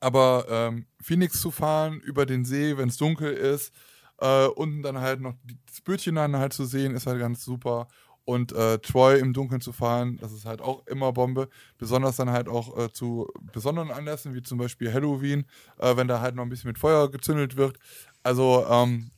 Aber 0.00 0.46
ähm, 0.48 0.86
Phoenix 1.00 1.40
zu 1.40 1.50
fahren 1.50 2.00
über 2.00 2.26
den 2.26 2.44
See, 2.44 2.76
wenn 2.76 2.88
es 2.88 2.96
dunkel 2.96 3.32
ist, 3.32 3.72
äh, 4.18 4.46
unten 4.46 4.82
dann 4.82 5.00
halt 5.00 5.20
noch 5.20 5.34
das 5.66 5.80
Bötchen 5.82 6.16
dann 6.16 6.36
halt 6.36 6.52
zu 6.52 6.64
sehen, 6.64 6.94
ist 6.94 7.06
halt 7.06 7.20
ganz 7.20 7.44
super. 7.44 7.88
Und 8.26 8.50
äh, 8.52 8.80
Troy 8.80 9.20
im 9.20 9.32
Dunkeln 9.32 9.60
zu 9.60 9.72
fahren, 9.72 10.18
das 10.20 10.32
ist 10.32 10.46
halt 10.46 10.60
auch 10.60 10.84
immer 10.88 11.12
Bombe. 11.12 11.48
Besonders 11.78 12.16
dann 12.16 12.30
halt 12.30 12.48
auch 12.48 12.76
äh, 12.76 12.92
zu 12.92 13.32
besonderen 13.52 13.92
Anlässen, 13.92 14.34
wie 14.34 14.42
zum 14.42 14.58
Beispiel 14.58 14.92
Halloween, 14.92 15.46
äh, 15.78 15.96
wenn 15.96 16.08
da 16.08 16.20
halt 16.20 16.34
noch 16.34 16.42
ein 16.42 16.48
bisschen 16.48 16.66
mit 16.66 16.78
Feuer 16.78 17.08
gezündelt 17.08 17.56
wird. 17.56 17.78
Also 18.24 18.66
ähm, 18.68 19.12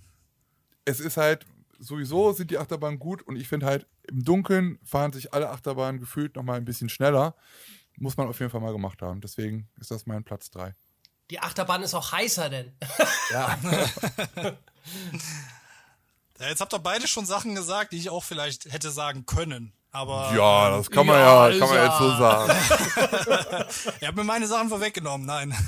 es 0.85 1.01
ist 1.01 1.17
halt, 1.17 1.47
sowieso 1.79 2.33
sind 2.33 2.51
die 2.51 2.59
Achterbahnen 2.59 2.99
gut 2.99 3.23
und 3.23 3.37
ich 3.37 3.49
finde 3.49 3.65
halt, 3.65 3.87
im 4.11 4.25
Dunkeln 4.25 4.79
fahren 4.85 5.13
sich 5.13 5.33
alle 5.33 5.49
Achterbahnen 5.49 5.99
gefühlt 5.99 6.37
nochmal 6.37 6.59
ein 6.59 6.67
bisschen 6.67 6.91
schneller. 6.91 7.35
Muss 7.97 8.19
man 8.19 8.29
auf 8.29 8.39
jeden 8.41 8.51
Fall 8.51 8.61
mal 8.61 8.73
gemacht 8.73 9.01
haben. 9.01 9.23
Deswegen 9.23 9.71
ist 9.81 9.91
das 9.91 10.05
mein 10.05 10.23
Platz 10.23 10.51
3. 10.51 10.75
Die 11.31 11.41
Achterbahn 11.41 11.83
ist 11.83 11.95
auch 11.95 12.13
heißer 12.13 12.51
denn. 12.51 12.73
Ja. 13.31 13.59
Ja, 16.41 16.49
jetzt 16.49 16.61
habt 16.61 16.73
ihr 16.73 16.79
beide 16.79 17.09
schon 17.09 17.27
Sachen 17.27 17.55
gesagt, 17.55 17.93
die 17.93 17.99
ich 17.99 18.11
auch 18.11 18.23
vielleicht 18.25 18.67
hätte 18.73 18.91
sagen 18.91 19.27
können. 19.27 19.73
Aber 19.91 20.33
ja, 20.37 20.77
das 20.77 20.91
kann 20.91 21.07
man 21.07 21.17
Ja, 21.19 21.49
ja, 21.49 21.59
kann 21.59 21.69
man 21.69 21.79
ist 21.79 21.85
jetzt 21.85 21.99
so 21.99 22.09
ja- 22.11 22.19
sagen. 22.19 22.53
ihr 24.01 24.09
habt 24.09 24.17
mir 24.17 24.25
meine 24.25 24.47
Sachen 24.47 24.69
vorweggenommen. 24.69 25.27
Nein. 25.27 25.55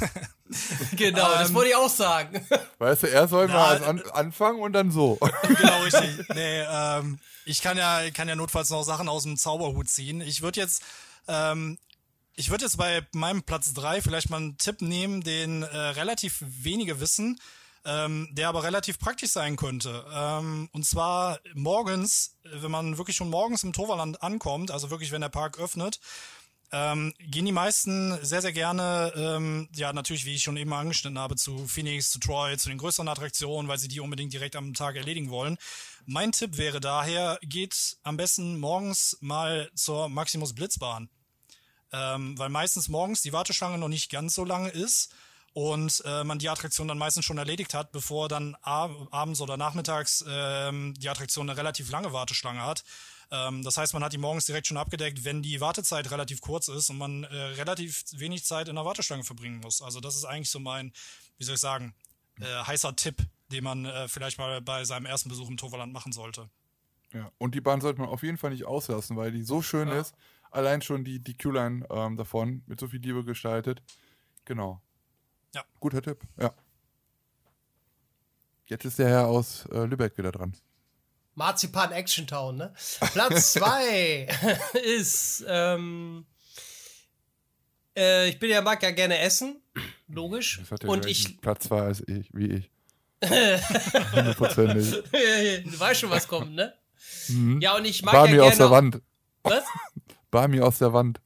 Genau, 0.96 1.30
das 1.34 1.50
Ähm, 1.50 1.54
wollte 1.54 1.70
ich 1.70 1.76
auch 1.76 1.88
sagen. 1.88 2.44
Weißt 2.78 3.04
du, 3.04 3.06
er 3.08 3.28
soll 3.28 3.46
Ja, 3.48 3.54
mal 3.54 3.68
als 3.76 3.82
an, 3.84 4.02
anfangen 4.10 4.60
und 4.60 4.72
dann 4.72 4.90
so. 4.90 5.16
genau 5.42 5.82
richtig. 5.82 6.26
Nee, 6.34 6.62
ähm, 6.62 7.20
ich 7.44 7.62
kann 7.62 7.78
ja, 7.78 8.10
kann 8.10 8.28
ja 8.28 8.34
notfalls 8.34 8.68
noch 8.70 8.82
Sachen 8.82 9.08
aus 9.08 9.22
dem 9.22 9.36
Zauberhut 9.36 9.88
ziehen. 9.88 10.20
Ich 10.20 10.42
würde 10.42 10.58
jetzt, 10.60 10.82
ähm, 11.28 11.78
ich 12.34 12.50
würde 12.50 12.64
jetzt 12.64 12.78
bei 12.78 13.06
meinem 13.12 13.44
Platz 13.44 13.72
drei 13.74 14.02
vielleicht 14.02 14.28
mal 14.30 14.38
einen 14.38 14.58
Tipp 14.58 14.82
nehmen, 14.82 15.20
den 15.22 15.62
äh, 15.62 15.76
relativ 15.76 16.38
wenige 16.40 16.98
wissen, 16.98 17.38
ähm, 17.84 18.28
der 18.32 18.48
aber 18.48 18.62
relativ 18.62 18.98
praktisch 18.98 19.30
sein 19.30 19.56
könnte. 19.56 20.04
Ähm, 20.12 20.68
und 20.72 20.84
zwar 20.84 21.40
morgens, 21.54 22.36
äh, 22.44 22.62
wenn 22.62 22.70
man 22.70 22.98
wirklich 22.98 23.16
schon 23.16 23.30
morgens 23.30 23.62
im 23.62 23.72
Toverland 23.72 24.22
ankommt, 24.22 24.70
also 24.70 24.90
wirklich, 24.90 25.12
wenn 25.12 25.22
der 25.22 25.30
Park 25.30 25.58
öffnet, 25.58 25.98
ähm, 26.72 27.14
gehen 27.18 27.46
die 27.46 27.52
meisten 27.52 28.16
sehr, 28.24 28.42
sehr 28.42 28.52
gerne, 28.52 29.12
ähm, 29.16 29.68
ja, 29.74 29.92
natürlich, 29.92 30.24
wie 30.24 30.36
ich 30.36 30.42
schon 30.42 30.56
eben 30.56 30.72
angeschnitten 30.72 31.18
habe, 31.18 31.34
zu 31.34 31.66
Phoenix, 31.66 32.10
zu 32.10 32.20
Troy, 32.20 32.56
zu 32.58 32.68
den 32.68 32.78
größeren 32.78 33.08
Attraktionen, 33.08 33.68
weil 33.68 33.78
sie 33.78 33.88
die 33.88 33.98
unbedingt 33.98 34.32
direkt 34.32 34.54
am 34.54 34.72
Tag 34.74 34.94
erledigen 34.94 35.30
wollen. 35.30 35.58
Mein 36.06 36.32
Tipp 36.32 36.58
wäre 36.58 36.80
daher, 36.80 37.38
geht 37.42 37.96
am 38.04 38.16
besten 38.16 38.58
morgens 38.60 39.16
mal 39.20 39.70
zur 39.74 40.08
Maximus 40.08 40.54
Blitzbahn. 40.54 41.08
Ähm, 41.92 42.38
weil 42.38 42.50
meistens 42.50 42.88
morgens 42.88 43.20
die 43.22 43.32
Warteschlange 43.32 43.76
noch 43.76 43.88
nicht 43.88 44.10
ganz 44.12 44.36
so 44.36 44.44
lange 44.44 44.68
ist 44.68 45.12
und 45.52 46.02
äh, 46.04 46.24
man 46.24 46.38
die 46.38 46.48
Attraktion 46.48 46.88
dann 46.88 46.98
meistens 46.98 47.24
schon 47.24 47.38
erledigt 47.38 47.74
hat, 47.74 47.92
bevor 47.92 48.28
dann 48.28 48.54
ab 48.62 48.90
abends 49.10 49.40
oder 49.40 49.56
nachmittags 49.56 50.24
ähm, 50.28 50.94
die 50.96 51.08
Attraktion 51.08 51.48
eine 51.48 51.56
relativ 51.56 51.90
lange 51.90 52.12
Warteschlange 52.12 52.62
hat. 52.62 52.84
Ähm, 53.32 53.62
das 53.62 53.76
heißt, 53.76 53.92
man 53.94 54.04
hat 54.04 54.12
die 54.12 54.18
morgens 54.18 54.46
direkt 54.46 54.66
schon 54.66 54.76
abgedeckt, 54.76 55.24
wenn 55.24 55.42
die 55.42 55.60
Wartezeit 55.60 56.10
relativ 56.10 56.40
kurz 56.40 56.68
ist 56.68 56.90
und 56.90 56.98
man 56.98 57.24
äh, 57.24 57.36
relativ 57.36 58.04
wenig 58.12 58.44
Zeit 58.44 58.68
in 58.68 58.76
der 58.76 58.84
Warteschlange 58.84 59.24
verbringen 59.24 59.60
muss. 59.60 59.82
Also 59.82 60.00
das 60.00 60.16
ist 60.16 60.24
eigentlich 60.24 60.50
so 60.50 60.60
mein, 60.60 60.92
wie 61.38 61.44
soll 61.44 61.56
ich 61.56 61.60
sagen, 61.60 61.94
äh, 62.40 62.44
heißer 62.44 62.94
Tipp, 62.96 63.16
den 63.50 63.64
man 63.64 63.84
äh, 63.84 64.08
vielleicht 64.08 64.38
mal 64.38 64.60
bei 64.60 64.84
seinem 64.84 65.06
ersten 65.06 65.28
Besuch 65.28 65.48
im 65.48 65.56
Toverland 65.56 65.92
machen 65.92 66.12
sollte. 66.12 66.48
Ja. 67.12 67.32
Und 67.38 67.56
die 67.56 67.60
Bahn 67.60 67.80
sollte 67.80 68.00
man 68.00 68.08
auf 68.08 68.22
jeden 68.22 68.38
Fall 68.38 68.50
nicht 68.50 68.66
auslassen, 68.66 69.16
weil 69.16 69.32
die 69.32 69.42
so 69.42 69.62
schön 69.62 69.88
ist. 69.88 70.14
Allein 70.52 70.82
schon 70.82 71.04
die, 71.04 71.18
die 71.18 71.36
Q-Line 71.36 71.86
ähm, 71.90 72.16
davon 72.16 72.62
mit 72.66 72.78
so 72.78 72.88
viel 72.88 73.00
Liebe 73.00 73.24
gestaltet. 73.24 73.82
Genau. 74.44 74.80
Ja. 75.54 75.64
Guter 75.80 76.02
Tipp, 76.02 76.22
ja. 76.40 76.54
Jetzt 78.66 78.84
ist 78.84 78.98
der 78.98 79.08
Herr 79.08 79.26
aus 79.26 79.66
äh, 79.72 79.84
Lübeck 79.84 80.16
wieder 80.16 80.30
dran. 80.30 80.54
Marzipan 81.34 81.92
Action 81.92 82.26
Town, 82.26 82.56
ne? 82.56 82.74
Platz 83.12 83.52
2 83.54 84.28
ist, 84.84 85.44
ähm, 85.48 86.24
äh, 87.96 88.28
ich 88.28 88.38
bin 88.38 88.50
ja, 88.50 88.62
mag 88.62 88.82
ja 88.82 88.90
gerne 88.92 89.18
essen, 89.18 89.60
logisch. 90.06 90.60
Und 90.84 91.06
ich, 91.06 91.40
Platz 91.40 91.66
zwei 91.66 91.82
als 91.82 92.06
ich, 92.06 92.32
wie 92.32 92.52
ich. 92.52 92.70
Hundertprozentig. 94.12 95.02
du 95.12 95.80
weißt 95.80 96.00
schon, 96.00 96.10
was 96.10 96.26
kommt, 96.26 96.54
ne? 96.54 96.74
Ja, 97.60 97.76
und 97.76 97.84
ich 97.84 98.02
mag 98.02 98.12
Barmi 98.12 98.36
ja 98.36 98.42
aus 98.42 98.56
der 98.56 98.68
gerne. 98.68 98.92
Wand. 98.92 99.02
Was? 99.42 99.64
Barmi 100.30 100.60
aus 100.60 100.78
der 100.78 100.92
Wand. 100.92 101.20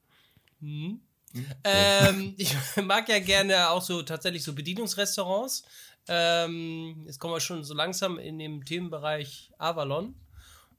Ähm, 1.65 2.35
ich 2.37 2.55
mag 2.83 3.09
ja 3.09 3.19
gerne 3.19 3.71
auch 3.71 3.83
so 3.83 4.03
tatsächlich 4.03 4.43
so 4.43 4.55
Bedienungsrestaurants. 4.55 5.65
Ähm, 6.07 7.05
jetzt 7.07 7.19
kommen 7.19 7.35
wir 7.35 7.41
schon 7.41 7.65
so 7.65 7.75
langsam 7.75 8.19
in 8.19 8.39
den 8.39 8.63
Themenbereich 8.65 9.51
Avalon. 9.59 10.15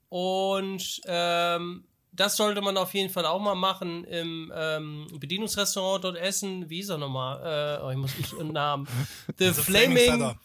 Und 0.09 1.01
ähm, 1.05 1.85
das 2.11 2.37
sollte 2.37 2.61
man 2.61 2.77
auf 2.77 2.93
jeden 2.93 3.09
Fall 3.09 3.25
auch 3.25 3.41
mal 3.41 3.55
machen 3.55 4.05
im 4.05 4.51
ähm, 4.55 5.07
Bedienungsrestaurant 5.19 6.03
dort 6.03 6.17
essen. 6.17 6.69
Wie 6.69 6.79
ist 6.79 6.89
er 6.89 6.97
nochmal? 6.97 7.79
Äh, 7.79 7.83
oh, 7.83 7.89
ich 7.89 7.97
muss 7.97 8.11
ich 8.17 8.39
einen 8.39 8.53
Namen. 8.53 8.87
The, 9.37 9.47
The 9.47 9.61
Flaming. 9.61 9.97
Flaming 9.97 10.37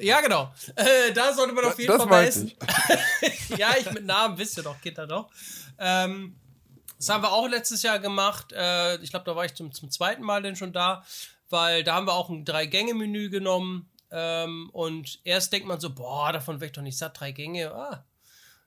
ja, 0.00 0.20
genau. 0.20 0.52
Äh, 0.74 1.12
da 1.12 1.32
sollte 1.32 1.52
man 1.52 1.66
auf 1.66 1.78
jeden 1.78 1.92
das 1.92 2.02
Fall 2.02 2.08
mal 2.08 2.24
essen. 2.24 2.52
Ja, 3.56 3.74
ich 3.78 3.90
mit 3.92 4.06
Namen 4.06 4.38
wisst 4.38 4.56
ihr 4.56 4.62
doch, 4.62 4.80
Kinder 4.80 5.06
doch. 5.06 5.28
Ähm, 5.78 6.36
das 7.02 7.08
haben 7.08 7.24
wir 7.24 7.32
auch 7.32 7.48
letztes 7.48 7.82
Jahr 7.82 7.98
gemacht. 7.98 8.52
Äh, 8.52 9.02
ich 9.02 9.10
glaube, 9.10 9.24
da 9.24 9.34
war 9.34 9.44
ich 9.44 9.54
zum, 9.54 9.72
zum 9.72 9.90
zweiten 9.90 10.22
Mal 10.22 10.40
denn 10.40 10.54
schon 10.54 10.72
da, 10.72 11.04
weil 11.50 11.82
da 11.82 11.96
haben 11.96 12.06
wir 12.06 12.12
auch 12.12 12.30
ein 12.30 12.44
Drei-Gänge-Menü 12.44 13.28
genommen. 13.28 13.90
Ähm, 14.12 14.70
und 14.72 15.18
erst 15.24 15.52
denkt 15.52 15.66
man 15.66 15.80
so, 15.80 15.92
boah, 15.92 16.32
davon 16.32 16.60
wäre 16.60 16.66
ich 16.66 16.72
doch 16.72 16.82
nicht 16.82 16.96
satt, 16.96 17.18
drei 17.18 17.32
Gänge. 17.32 17.72
Ah. 17.74 18.04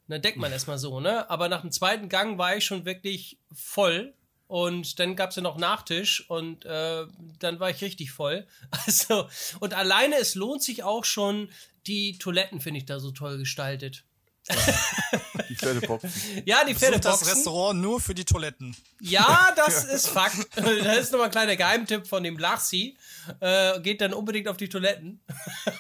Und 0.08 0.10
dann 0.10 0.22
denkt 0.22 0.38
man 0.38 0.52
erstmal 0.52 0.78
so, 0.78 1.00
ne? 1.00 1.30
Aber 1.30 1.48
nach 1.48 1.62
dem 1.62 1.72
zweiten 1.72 2.10
Gang 2.10 2.38
war 2.38 2.58
ich 2.58 2.66
schon 2.66 2.84
wirklich 2.84 3.40
voll. 3.54 4.14
Und 4.48 5.00
dann 5.00 5.16
gab 5.16 5.30
es 5.30 5.38
ja 5.38 5.42
noch 5.42 5.58
Nachtisch 5.58 6.30
und 6.30 6.66
äh, 6.66 7.06
dann 7.40 7.62
war 7.62 7.70
ich 7.70 7.82
richtig 7.82 8.12
voll. 8.12 8.46
Also, 8.86 9.30
und 9.62 9.74
alleine, 9.74 10.18
es 10.18 10.36
lohnt 10.36 10.62
sich 10.62 10.84
auch 10.84 11.06
schon, 11.06 11.50
die 11.88 12.18
Toiletten 12.18 12.60
finde 12.60 12.80
ich 12.80 12.86
da 12.86 13.00
so 13.00 13.12
toll 13.12 13.38
gestaltet. 13.38 14.04
Ja, 14.50 14.56
die 15.50 15.56
Pferdeboxen. 15.56 16.12
Ja, 16.46 16.64
die 16.64 16.76
Pferdeboxen. 16.76 17.28
das 17.28 17.36
Restaurant 17.36 17.82
nur 17.82 18.00
für 18.00 18.14
die 18.14 18.26
Toiletten. 18.26 18.76
Ja, 19.02 19.54
das 19.56 19.86
ist 19.86 20.08
Fakt. 20.08 20.36
Das 20.56 20.98
ist 20.98 21.12
nochmal 21.12 21.28
ein 21.28 21.32
kleiner 21.32 21.56
Geheimtipp 21.56 22.08
von 22.08 22.24
dem 22.24 22.38
Lachsi. 22.38 22.98
Äh, 23.40 23.80
geht 23.82 24.02
dann 24.02 24.14
unbedingt 24.14 24.48
auf 24.48 24.58
die 24.58 24.70
Toiletten 24.70 25.20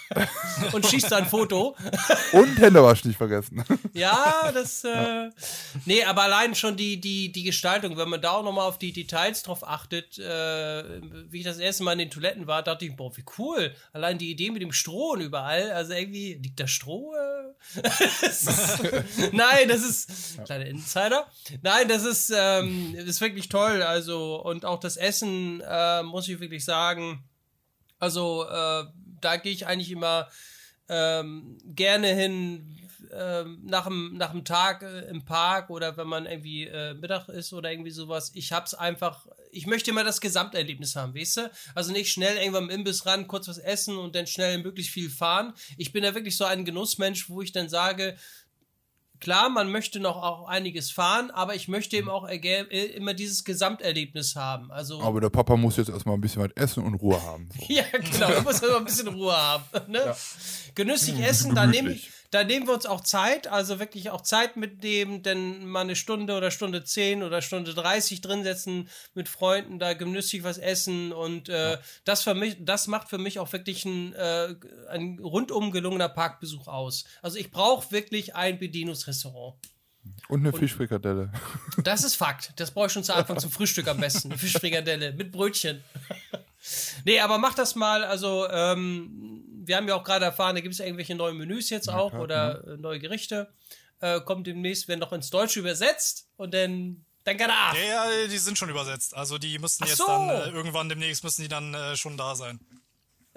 und 0.73 0.85
schießt 0.85 1.11
da 1.11 1.17
ein 1.17 1.25
Foto. 1.25 1.75
Und 2.31 2.59
Händewaschen 2.59 3.09
nicht 3.09 3.17
vergessen. 3.17 3.63
Ja, 3.93 4.51
das. 4.53 4.83
Äh, 4.83 5.29
nee, 5.85 6.03
aber 6.03 6.23
allein 6.23 6.55
schon 6.55 6.75
die, 6.75 6.99
die, 6.99 7.31
die 7.31 7.43
Gestaltung, 7.43 7.97
wenn 7.97 8.09
man 8.09 8.21
da 8.21 8.31
auch 8.31 8.43
nochmal 8.43 8.67
auf 8.67 8.79
die 8.79 8.93
Details 8.93 9.43
drauf 9.43 9.67
achtet, 9.67 10.17
äh, 10.17 10.83
wie 11.29 11.39
ich 11.39 11.45
das 11.45 11.57
erste 11.57 11.83
Mal 11.83 11.93
in 11.93 11.99
den 11.99 12.11
Toiletten 12.11 12.47
war, 12.47 12.63
dachte 12.63 12.85
ich, 12.85 12.95
boah, 12.95 13.15
wie 13.15 13.25
cool. 13.37 13.75
Allein 13.93 14.17
die 14.17 14.31
Idee 14.31 14.51
mit 14.51 14.61
dem 14.61 14.71
Stroh 14.71 15.13
und 15.13 15.21
überall. 15.21 15.71
Also 15.71 15.93
irgendwie, 15.93 16.33
liegt 16.35 16.59
da 16.59 16.67
Stroh? 16.67 17.13
Nein, 19.51 19.67
das 19.67 19.83
ist. 19.83 20.43
Kleiner 20.45 20.65
Insider. 20.65 21.29
Nein, 21.61 21.87
das 21.87 22.03
ist, 22.03 22.33
ähm, 22.35 22.95
ist 22.95 23.21
wirklich 23.21 23.49
toll. 23.49 23.83
Also, 23.83 24.41
und 24.41 24.65
auch 24.65 24.79
das 24.79 24.97
Essen, 24.97 25.61
äh, 25.61 26.03
muss 26.03 26.27
ich 26.27 26.39
wirklich 26.39 26.65
sagen. 26.65 27.23
Also, 27.99 28.45
äh, 28.49 28.85
da 29.21 29.37
gehe 29.37 29.51
ich 29.51 29.67
eigentlich 29.67 29.91
immer 29.91 30.27
ähm, 30.89 31.57
gerne 31.65 32.07
hin 32.07 32.85
ähm, 33.11 33.61
nach, 33.63 33.85
dem, 33.85 34.17
nach 34.17 34.31
dem 34.31 34.43
Tag 34.45 34.83
äh, 34.83 35.01
im 35.09 35.25
Park 35.25 35.69
oder 35.69 35.95
wenn 35.97 36.07
man 36.07 36.25
irgendwie 36.25 36.65
äh, 36.65 36.93
Mittag 36.93 37.29
ist 37.29 37.53
oder 37.53 37.71
irgendwie 37.71 37.91
sowas. 37.91 38.31
Ich 38.33 38.51
hab's 38.51 38.73
einfach, 38.73 39.27
ich 39.51 39.67
möchte 39.67 39.91
immer 39.91 40.03
das 40.03 40.21
Gesamterlebnis 40.21 40.95
haben, 40.95 41.15
weißt 41.15 41.37
du? 41.37 41.51
Also 41.73 41.91
nicht 41.91 42.11
schnell 42.11 42.37
irgendwann 42.37 42.65
im 42.65 42.69
Imbiss 42.69 43.05
ran, 43.05 43.27
kurz 43.27 43.47
was 43.47 43.57
essen 43.57 43.97
und 43.97 44.15
dann 44.15 44.27
schnell 44.27 44.57
möglichst 44.59 44.91
viel 44.91 45.09
fahren. 45.09 45.53
Ich 45.77 45.91
bin 45.91 46.03
ja 46.03 46.13
wirklich 46.15 46.37
so 46.37 46.45
ein 46.45 46.65
Genussmensch, 46.65 47.29
wo 47.29 47.41
ich 47.41 47.51
dann 47.51 47.69
sage, 47.69 48.17
klar, 49.19 49.49
man 49.49 49.71
möchte 49.71 49.99
noch 49.99 50.17
auch 50.17 50.47
einiges 50.47 50.91
fahren, 50.91 51.31
aber 51.31 51.55
ich 51.55 51.67
möchte 51.67 51.97
eben 51.97 52.09
auch 52.09 52.27
äh, 52.27 52.85
immer 52.95 53.13
dieses 53.13 53.43
Gesamterlebnis 53.43 54.35
haben. 54.35 54.71
Also 54.71 55.01
aber 55.01 55.21
der 55.21 55.29
Papa 55.29 55.55
muss 55.55 55.77
jetzt 55.77 55.89
erstmal 55.89 56.15
ein 56.15 56.21
bisschen 56.21 56.43
was 56.43 56.51
essen 56.55 56.83
und 56.83 56.95
Ruhe 56.95 57.21
haben. 57.21 57.49
So. 57.57 57.65
ja, 57.73 57.83
genau, 57.91 58.29
er 58.29 58.41
muss 58.41 58.61
erstmal 58.61 58.77
ein 58.77 58.85
bisschen 58.85 59.07
Ruhe 59.07 59.35
haben. 59.35 59.63
Ne? 59.87 59.99
Ja. 60.05 60.15
Genüsslich 60.75 61.19
essen, 61.19 61.55
da 61.55 61.65
nehme 61.65 61.91
ich, 61.91 62.09
da 62.35 62.43
nehmen 62.43 62.67
wir 62.67 62.73
uns 62.73 62.85
auch 62.85 62.99
Zeit, 62.99 63.47
also 63.47 63.79
wirklich 63.79 64.09
auch 64.09 64.19
Zeit 64.19 64.57
mitnehmen, 64.57 65.23
denn 65.23 65.65
mal 65.65 65.79
eine 65.79 65.95
Stunde 65.95 66.35
oder 66.35 66.51
Stunde 66.51 66.83
10 66.83 67.23
oder 67.23 67.41
Stunde 67.41 67.73
30 67.73 68.19
drin 68.19 68.43
setzen 68.43 68.89
mit 69.13 69.29
Freunden, 69.29 69.79
da 69.79 69.93
genüsslich 69.93 70.43
was 70.43 70.57
essen 70.57 71.13
und 71.13 71.47
äh, 71.47 71.71
ja. 71.71 71.79
das 72.03 72.23
für 72.23 72.33
mich, 72.33 72.57
das 72.59 72.87
macht 72.87 73.07
für 73.07 73.19
mich 73.19 73.39
auch 73.39 73.53
wirklich 73.53 73.85
ein, 73.85 74.11
äh, 74.15 74.53
ein 74.89 75.17
rundum 75.19 75.71
gelungener 75.71 76.09
Parkbesuch 76.09 76.67
aus. 76.67 77.05
Also 77.21 77.37
ich 77.37 77.51
brauche 77.51 77.89
wirklich 77.93 78.35
ein 78.35 78.59
Bedienungsrestaurant. 78.59 79.55
Und 80.27 80.41
eine 80.41 80.51
Fischfrikadelle. 80.51 81.31
Das 81.83 82.03
ist 82.03 82.15
Fakt. 82.15 82.51
Das 82.57 82.71
brauche 82.71 82.87
ich 82.87 82.91
schon 82.91 83.05
zu 83.05 83.15
Anfang 83.15 83.39
zum 83.39 83.49
Frühstück 83.49 83.87
am 83.87 84.01
besten. 84.01 84.29
Eine 84.29 84.37
Fischfrikadelle 84.39 85.13
mit 85.13 85.31
Brötchen. 85.31 85.81
nee, 87.05 87.21
aber 87.21 87.37
mach 87.37 87.55
das 87.55 87.75
mal. 87.75 88.03
Also, 88.03 88.45
ähm, 88.49 89.54
wir 89.67 89.77
haben 89.77 89.87
ja 89.87 89.95
auch 89.95 90.03
gerade 90.03 90.25
erfahren, 90.25 90.55
da 90.55 90.61
gibt 90.61 90.73
es 90.73 90.79
irgendwelche 90.79 91.15
neuen 91.15 91.37
Menüs 91.37 91.69
jetzt 91.69 91.89
auch 91.89 92.13
ja, 92.13 92.19
oder 92.19 92.63
ja. 92.65 92.73
Äh, 92.73 92.77
neue 92.77 92.99
Gerichte. 92.99 93.53
Äh, 93.99 94.21
kommt 94.21 94.45
demnächst, 94.45 94.87
werden 94.87 94.99
noch 94.99 95.13
ins 95.13 95.29
Deutsche 95.29 95.59
übersetzt 95.59 96.27
und 96.37 96.53
dann 96.53 97.05
dann 97.23 97.37
kann 97.37 97.49
er 97.49 97.73
Ja, 97.75 98.09
ja, 98.09 98.27
die 98.27 98.37
sind 98.37 98.57
schon 98.57 98.69
übersetzt. 98.69 99.15
Also 99.15 99.37
die 99.37 99.57
müssten 99.57 99.83
Ach 99.83 99.87
jetzt 99.87 99.97
so. 99.97 100.05
dann 100.05 100.29
äh, 100.29 100.49
irgendwann 100.49 100.89
demnächst 100.89 101.23
müssen 101.23 101.41
die 101.41 101.47
dann 101.47 101.73
äh, 101.73 101.95
schon 101.95 102.17
da 102.17 102.35
sein. 102.35 102.59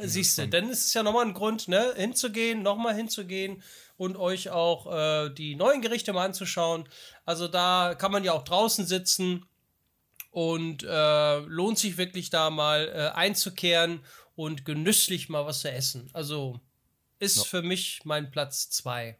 Siehst 0.00 0.38
du, 0.38 0.46
dann 0.46 0.70
ist 0.70 0.86
es 0.86 0.94
ja 0.94 1.02
nochmal 1.02 1.26
ein 1.26 1.34
Grund, 1.34 1.66
ne, 1.66 1.92
hinzugehen, 1.96 2.62
nochmal 2.62 2.94
hinzugehen 2.94 3.64
und 3.96 4.16
euch 4.16 4.50
auch 4.50 4.86
äh, 4.92 5.30
die 5.30 5.56
neuen 5.56 5.82
Gerichte 5.82 6.12
mal 6.12 6.24
anzuschauen. 6.24 6.88
Also 7.24 7.48
da 7.48 7.96
kann 7.98 8.12
man 8.12 8.22
ja 8.22 8.32
auch 8.32 8.44
draußen 8.44 8.86
sitzen 8.86 9.44
und 10.30 10.84
äh, 10.84 11.38
lohnt 11.38 11.80
sich 11.80 11.96
wirklich 11.96 12.30
da 12.30 12.50
mal 12.50 12.88
äh, 12.94 13.16
einzukehren 13.16 14.04
und 14.38 14.64
genüsslich 14.64 15.28
mal 15.28 15.44
was 15.46 15.62
zu 15.62 15.70
essen. 15.72 16.08
Also 16.12 16.60
ist 17.18 17.38
ja. 17.38 17.42
für 17.42 17.62
mich 17.62 18.02
mein 18.04 18.30
Platz 18.30 18.70
2. 18.70 19.18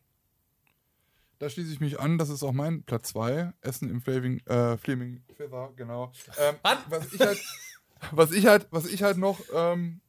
Da 1.40 1.50
schließe 1.50 1.72
ich 1.72 1.80
mich 1.80 1.98
an, 1.98 2.18
das 2.18 2.28
ist 2.28 2.44
auch 2.44 2.52
mein 2.52 2.84
Platz 2.84 3.08
2. 3.08 3.52
Essen 3.60 3.90
im 3.90 4.00
Flaming, 4.00 4.38
äh, 4.46 4.76
Flaming 4.76 5.24
Feather, 5.36 5.72
genau. 5.74 6.12
Ähm, 6.38 6.54
was, 6.88 7.12
ich 7.12 7.20
halt, 7.20 7.38
was, 8.12 8.30
ich 8.30 8.46
halt, 8.46 8.68
was 8.70 8.86
ich 8.86 9.02
halt 9.02 9.16
noch 9.18 9.40
ähm, 9.52 10.00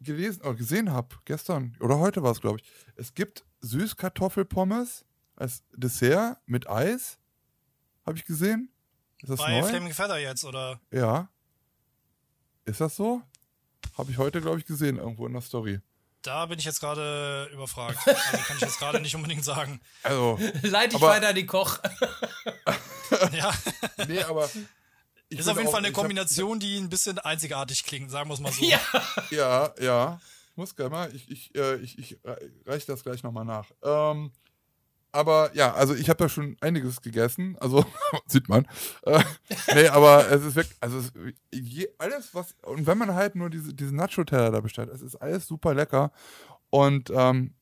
gelesen 0.00 0.42
oder 0.42 0.54
gesehen 0.54 0.92
habe, 0.92 1.16
gestern 1.24 1.74
oder 1.80 1.98
heute 1.98 2.22
war 2.22 2.32
es, 2.32 2.42
glaube 2.42 2.58
ich. 2.60 2.70
Es 2.94 3.14
gibt 3.14 3.46
Süßkartoffelpommes 3.62 5.06
als 5.34 5.64
Dessert 5.72 6.36
mit 6.44 6.68
Eis. 6.68 7.18
Habe 8.04 8.18
ich 8.18 8.26
gesehen. 8.26 8.70
Ist 9.22 9.30
das 9.30 9.38
Bei 9.38 9.60
neu? 9.60 9.66
Flaming 9.66 9.94
Feather 9.94 10.18
jetzt, 10.18 10.44
oder? 10.44 10.78
Ja. 10.90 11.30
Ist 12.66 12.82
das 12.82 12.96
so? 12.96 13.22
Habe 13.96 14.10
ich 14.10 14.18
heute, 14.18 14.40
glaube 14.40 14.58
ich, 14.58 14.66
gesehen, 14.66 14.96
irgendwo 14.96 15.26
in 15.26 15.32
der 15.32 15.42
Story. 15.42 15.80
Da 16.22 16.46
bin 16.46 16.58
ich 16.58 16.64
jetzt 16.64 16.80
gerade 16.80 17.50
überfragt. 17.52 17.98
Also 18.06 18.44
kann 18.44 18.56
ich 18.56 18.62
jetzt 18.62 18.78
gerade 18.78 19.00
nicht 19.00 19.14
unbedingt 19.16 19.44
sagen. 19.44 19.80
Also. 20.02 20.38
Leite 20.62 20.96
ich 20.96 21.02
weiter 21.02 21.28
an 21.28 21.34
den 21.34 21.46
Koch. 21.46 21.78
ja. 23.32 23.52
Nee, 24.06 24.22
aber. 24.22 24.48
Ist 25.28 25.48
auf 25.48 25.56
jeden 25.56 25.68
auch, 25.68 25.72
Fall 25.72 25.84
eine 25.84 25.92
Kombination, 25.92 26.52
hab, 26.52 26.60
die 26.60 26.76
ein 26.76 26.90
bisschen 26.90 27.18
einzigartig 27.18 27.84
klingt, 27.84 28.10
sagen 28.10 28.28
wir 28.28 28.34
es 28.34 28.40
mal 28.40 28.52
so. 28.52 28.64
Ja, 28.64 28.80
ja. 29.30 29.74
ja. 29.80 30.20
Muss 30.54 30.76
gleich 30.76 30.90
mal. 30.90 31.14
Ich, 31.14 31.30
ich, 31.30 31.54
äh, 31.54 31.76
ich, 31.76 31.98
ich 31.98 32.18
reiche 32.66 32.86
das 32.86 33.02
gleich 33.02 33.22
nochmal 33.22 33.44
nach. 33.44 33.70
Ähm, 33.82 34.30
aber 35.12 35.54
ja, 35.54 35.74
also 35.74 35.94
ich 35.94 36.08
habe 36.08 36.18
da 36.18 36.28
schon 36.28 36.56
einiges 36.60 37.02
gegessen, 37.02 37.56
also 37.60 37.84
sieht 38.26 38.48
man. 38.48 38.66
Äh, 39.02 39.22
nee, 39.74 39.88
aber 39.88 40.30
es 40.30 40.42
ist 40.42 40.56
wirklich, 40.56 40.76
also 40.80 40.98
es, 40.98 41.12
je, 41.52 41.88
alles, 41.98 42.34
was, 42.34 42.54
und 42.62 42.86
wenn 42.86 42.96
man 42.96 43.14
halt 43.14 43.34
nur 43.34 43.50
diese, 43.50 43.74
diese 43.74 43.94
Nacho-Teller 43.94 44.50
da 44.50 44.60
bestellt, 44.60 44.88
es 44.88 45.02
ist 45.02 45.16
alles 45.16 45.46
super 45.46 45.74
lecker. 45.74 46.12
Und 46.70 47.10
ähm, 47.14 47.54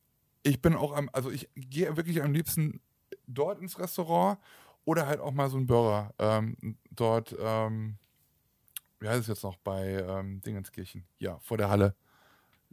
ich 0.43 0.61
bin 0.61 0.75
auch 0.75 0.95
am, 0.95 1.09
also 1.11 1.29
ich 1.29 1.49
gehe 1.55 1.95
wirklich 1.97 2.23
am 2.23 2.31
liebsten 2.31 2.81
dort 3.27 3.59
ins 3.59 3.77
Restaurant 3.77 4.39
oder 4.85 5.05
halt 5.05 5.19
auch 5.19 5.31
mal 5.31 5.49
so 5.49 5.57
einen 5.57 5.67
Burger 5.67 6.13
ähm, 6.19 6.77
dort, 6.89 7.35
ähm, 7.37 7.97
wie 8.99 9.09
heißt 9.09 9.21
es 9.21 9.27
jetzt 9.27 9.43
noch, 9.43 9.57
bei 9.57 10.05
ähm, 10.07 10.41
Dingenskirchen, 10.41 11.05
ja, 11.19 11.37
vor 11.39 11.57
der 11.57 11.69
Halle, 11.69 11.95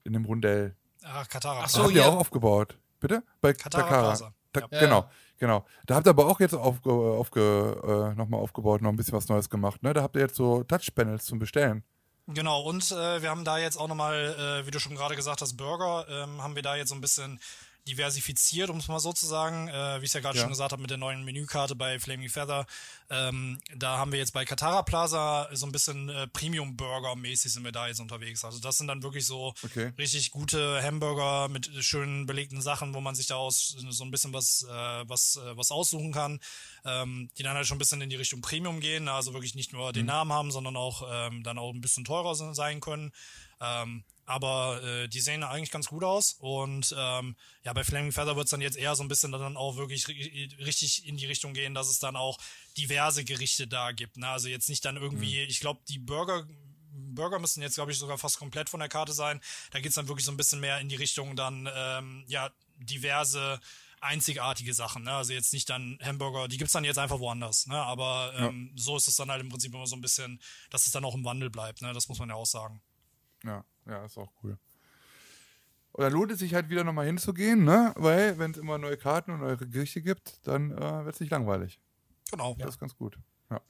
in 0.05 0.13
dem 0.13 0.25
Rundell. 0.25 0.77
Ach, 1.03 1.29
Katara. 1.29 1.63
Ach 1.65 1.69
so, 1.69 1.91
ja. 1.91 2.07
auch 2.07 2.17
aufgebaut. 2.17 2.79
Bitte? 3.01 3.23
Bei 3.41 3.53
Katara. 3.53 4.13
Katara. 4.13 4.35
Da, 4.53 4.61
ja. 4.71 4.81
Genau, 4.81 5.11
genau. 5.39 5.67
Da 5.87 5.97
habt 5.97 6.07
ihr 6.07 6.11
aber 6.11 6.27
auch 6.27 6.41
jetzt 6.41 6.55
aufge, 6.55 6.91
aufge, 6.91 8.13
äh, 8.13 8.17
nochmal 8.17 8.41
aufgebaut, 8.41 8.83
noch 8.83 8.91
ein 8.91 8.97
bisschen 8.97 9.15
was 9.15 9.29
Neues 9.29 9.51
gemacht. 9.51 9.83
Ne? 9.83 9.93
Da 9.93 10.03
habt 10.03 10.17
ihr 10.17 10.23
jetzt 10.23 10.37
so 10.37 10.65
Touchpanels 10.65 11.25
zum 11.25 11.39
Bestellen. 11.39 11.85
Genau, 12.27 12.61
und 12.63 12.91
äh, 12.93 13.23
wir 13.23 13.31
haben 13.31 13.45
da 13.45 13.57
jetzt 13.57 13.79
auch 13.79 13.89
nochmal, 13.89 14.61
äh, 14.63 14.67
wie 14.67 14.71
du 14.71 14.79
schon 14.79 14.95
gerade 14.95 15.17
gesagt 15.17 15.41
hast, 15.41 15.57
Burger, 15.57 16.07
ähm, 16.11 16.43
haben 16.43 16.57
wir 16.57 16.63
da 16.63 16.77
jetzt 16.77 16.91
so 16.91 16.95
ein 16.95 17.01
bisschen 17.01 17.41
diversifiziert, 17.89 18.71
um 18.71 18.79
es 18.79 18.89
mal 18.89 19.01
so 19.01 19.13
zu 19.13 19.27
sagen. 19.27 19.69
Äh, 19.69 20.01
wie 20.01 20.05
ich 20.05 20.11
es 20.11 20.13
ja 20.13 20.21
gerade 20.21 20.37
ja. 20.37 20.43
schon 20.43 20.51
gesagt 20.51 20.73
habe 20.73 20.83
mit 20.83 20.91
der 20.91 20.99
neuen 20.99 21.25
Menükarte 21.25 21.75
bei 21.75 21.99
Flaming 21.99 22.29
Feather. 22.29 22.67
Ähm, 23.11 23.59
da 23.75 23.99
haben 23.99 24.13
wir 24.13 24.19
jetzt 24.19 24.33
bei 24.33 24.45
Katara 24.45 24.83
Plaza 24.83 25.49
so 25.53 25.67
ein 25.67 25.73
bisschen 25.73 26.09
äh, 26.09 26.27
Premium-Burger-mäßig 26.29 27.53
sind 27.53 27.65
wir 27.65 27.73
da 27.73 27.89
jetzt 27.89 28.01
unterwegs. 28.01 28.45
Also 28.45 28.61
das 28.61 28.77
sind 28.77 28.87
dann 28.89 29.03
wirklich 29.03 29.25
so 29.25 29.55
okay. 29.65 29.93
richtig 29.97 30.31
gute 30.31 30.83
Hamburger 30.83 31.49
mit 31.49 31.71
schönen 31.81 32.27
belegten 32.27 32.61
Sachen, 32.61 32.95
wo 32.95 33.01
man 33.01 33.15
sich 33.15 33.27
da 33.27 33.37
aus 33.37 33.77
so 33.89 34.05
ein 34.05 34.11
bisschen 34.11 34.33
was, 34.33 34.67
äh, 34.69 35.09
was, 35.09 35.37
äh, 35.37 35.57
was 35.57 35.71
aussuchen 35.71 36.13
kann. 36.13 36.41
Ähm, 36.85 37.31
die 37.39 37.43
dann 37.43 37.57
halt 37.57 37.67
schon 37.67 37.77
ein 37.77 37.81
bisschen 37.81 38.01
in 38.01 38.11
die 38.11 38.17
Richtung 38.17 38.41
Premium 38.41 38.81
gehen, 38.81 39.09
also 39.09 39.33
wirklich 39.33 39.55
nicht 39.55 39.73
nur 39.73 39.93
den 39.93 40.03
mhm. 40.03 40.09
Namen 40.09 40.33
haben, 40.33 40.51
sondern 40.51 40.77
auch 40.77 41.03
ähm, 41.11 41.43
dann 41.43 41.59
auch 41.59 41.73
ein 41.73 41.81
bisschen 41.81 42.05
teurer 42.05 42.35
sein 42.35 42.81
können. 42.81 43.13
Ähm, 43.61 44.05
aber 44.29 44.83
äh, 44.83 45.09
die 45.09 45.21
sehen 45.21 45.43
eigentlich 45.43 45.71
ganz 45.71 45.87
gut 45.87 46.05
aus. 46.05 46.37
Und 46.39 46.95
ähm, 46.97 47.35
ja, 47.65 47.73
bei 47.73 47.83
Flaming 47.83 48.13
Feather 48.13 48.37
wird 48.37 48.45
es 48.45 48.51
dann 48.51 48.61
jetzt 48.61 48.77
eher 48.77 48.95
so 48.95 49.03
ein 49.03 49.09
bisschen 49.09 49.33
dann 49.33 49.57
auch 49.57 49.77
wirklich 49.77 50.07
richtig 50.07 51.07
in 51.07 51.17
die 51.17 51.25
Richtung 51.25 51.55
gehen, 51.55 51.75
dass 51.75 51.89
es 51.89 51.99
dann 51.99 52.15
auch 52.15 52.37
diverse 52.77 53.25
Gerichte 53.25 53.67
da 53.67 53.93
gibt. 53.93 54.19
Ne? 54.19 54.29
Also 54.29 54.49
jetzt 54.49 54.69
nicht 54.69 54.85
dann 54.85 54.99
irgendwie, 54.99 55.43
mhm. 55.43 55.49
ich 55.49 55.61
glaube, 55.61 55.81
die 55.89 55.99
Burger. 55.99 56.47
Burger 56.91 57.39
müssen 57.39 57.63
jetzt, 57.63 57.77
glaube 57.77 57.91
ich, 57.91 57.99
sogar 57.99 58.19
fast 58.19 58.39
komplett 58.39 58.69
von 58.69 58.81
der 58.81 58.89
Karte 58.89 59.13
sein. 59.13 59.41
Da 59.71 59.81
geht's 59.81 59.95
dann 59.95 60.09
wirklich 60.09 60.25
so 60.25 60.31
ein 60.31 60.37
bisschen 60.37 60.61
mehr 60.61 60.79
in 60.79 60.89
die 60.89 60.97
Richtung 60.97 61.35
dann, 61.35 61.69
ähm, 61.75 62.25
ja, 62.29 62.51
diverse 62.77 63.61
einzigartige 64.01 64.75
Sachen. 64.75 65.05
Ne? 65.05 65.13
Also 65.13 65.33
jetzt 65.33 65.53
nicht 65.53 65.71
dann 65.71 65.99
Hamburger, 66.03 66.49
die 66.49 66.59
gibt's 66.59 66.75
dann 66.75 66.85
jetzt 66.85 66.99
einfach 66.99 67.19
woanders. 67.19 67.67
Ne? 67.67 67.77
Aber 67.77 68.33
ähm, 68.37 68.71
ja. 68.75 68.83
so 68.83 68.97
ist 68.97 69.09
es 69.09 69.17
dann 69.17 69.31
halt 69.31 69.41
im 69.41 69.49
Prinzip 69.49 69.75
immer 69.75 69.87
so 69.87 69.97
ein 69.97 70.01
bisschen, 70.01 70.41
dass 70.71 70.87
es 70.87 70.93
dann 70.93 71.05
auch 71.05 71.15
im 71.15 71.25
Wandel 71.25 71.51
bleibt. 71.51 71.83
Ne? 71.83 71.93
Das 71.93 72.09
muss 72.09 72.19
man 72.19 72.29
ja 72.29 72.35
auch 72.35 72.47
sagen. 72.47 72.81
Ja, 73.45 73.65
ja, 73.89 74.05
ist 74.05 74.19
auch 74.19 74.31
cool. 74.43 74.59
Und 75.93 76.05
dann 76.05 76.13
lohnt 76.13 76.31
es 76.31 76.39
sich 76.39 76.55
halt 76.55 76.69
wieder 76.69 76.85
nochmal 76.85 77.07
hinzugehen, 77.07 77.65
ne? 77.65 77.93
Weil, 77.97 78.39
wenn 78.39 78.53
es 78.53 78.59
immer 78.59 78.79
neue 78.79 78.97
Karten 78.97 79.33
und 79.33 79.41
neue 79.41 79.57
Gerichte 79.57 80.01
gibt, 80.01 80.47
dann 80.47 80.71
äh, 80.71 81.05
wird 81.05 81.15
es 81.15 81.21
nicht 81.21 81.31
langweilig. 81.31 81.81
Genau. 82.31 82.55
Das 82.55 82.61
ja. 82.61 82.69
ist 82.69 82.79
ganz 82.79 82.97
gut. 82.97 83.19
Ja. 83.51 83.61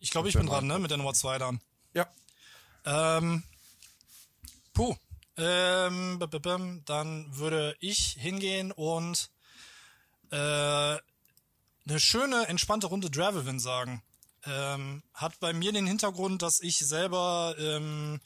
Ich 0.00 0.10
glaube, 0.10 0.28
ich 0.28 0.34
bin 0.34 0.46
dran, 0.46 0.66
ne? 0.66 0.78
Mit 0.78 0.90
der 0.90 0.96
Nummer 0.96 1.12
2 1.12 1.38
dann. 1.38 1.60
Ja. 1.92 2.06
Ähm, 2.86 3.42
puh. 4.72 4.96
Ähm, 5.36 6.18
dann 6.86 7.36
würde 7.36 7.76
ich 7.78 8.16
hingehen 8.18 8.72
und 8.72 9.30
äh, 10.30 10.36
eine 10.36 11.00
schöne, 11.98 12.48
entspannte 12.48 12.86
Runde 12.88 13.10
Dravelwin 13.10 13.60
sagen. 13.60 14.02
Ähm, 14.48 15.02
hat 15.14 15.38
bei 15.40 15.52
mir 15.52 15.72
den 15.72 15.86
Hintergrund, 15.86 16.42
dass 16.42 16.60
ich 16.60 16.78
selber 16.78 17.54
ähm, 17.58 18.20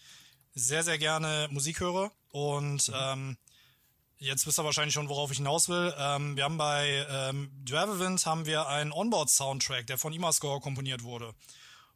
sehr, 0.54 0.84
sehr 0.84 0.98
gerne 0.98 1.48
Musik 1.50 1.80
höre 1.80 2.12
und 2.30 2.88
mhm. 2.88 2.94
ähm, 2.94 3.36
jetzt 4.18 4.46
wisst 4.46 4.58
ihr 4.58 4.64
wahrscheinlich 4.64 4.94
schon, 4.94 5.08
worauf 5.08 5.30
ich 5.30 5.38
hinaus 5.38 5.68
will. 5.68 5.94
Ähm, 5.98 6.36
wir 6.36 6.44
haben 6.44 6.58
bei 6.58 7.06
ähm, 7.10 7.50
Dravelwind 7.64 8.24
haben 8.24 8.46
wir 8.46 8.68
einen 8.68 8.92
Onboard-Soundtrack, 8.92 9.86
der 9.86 9.98
von 9.98 10.12
Imascore 10.12 10.60
komponiert 10.60 11.02
wurde. 11.02 11.34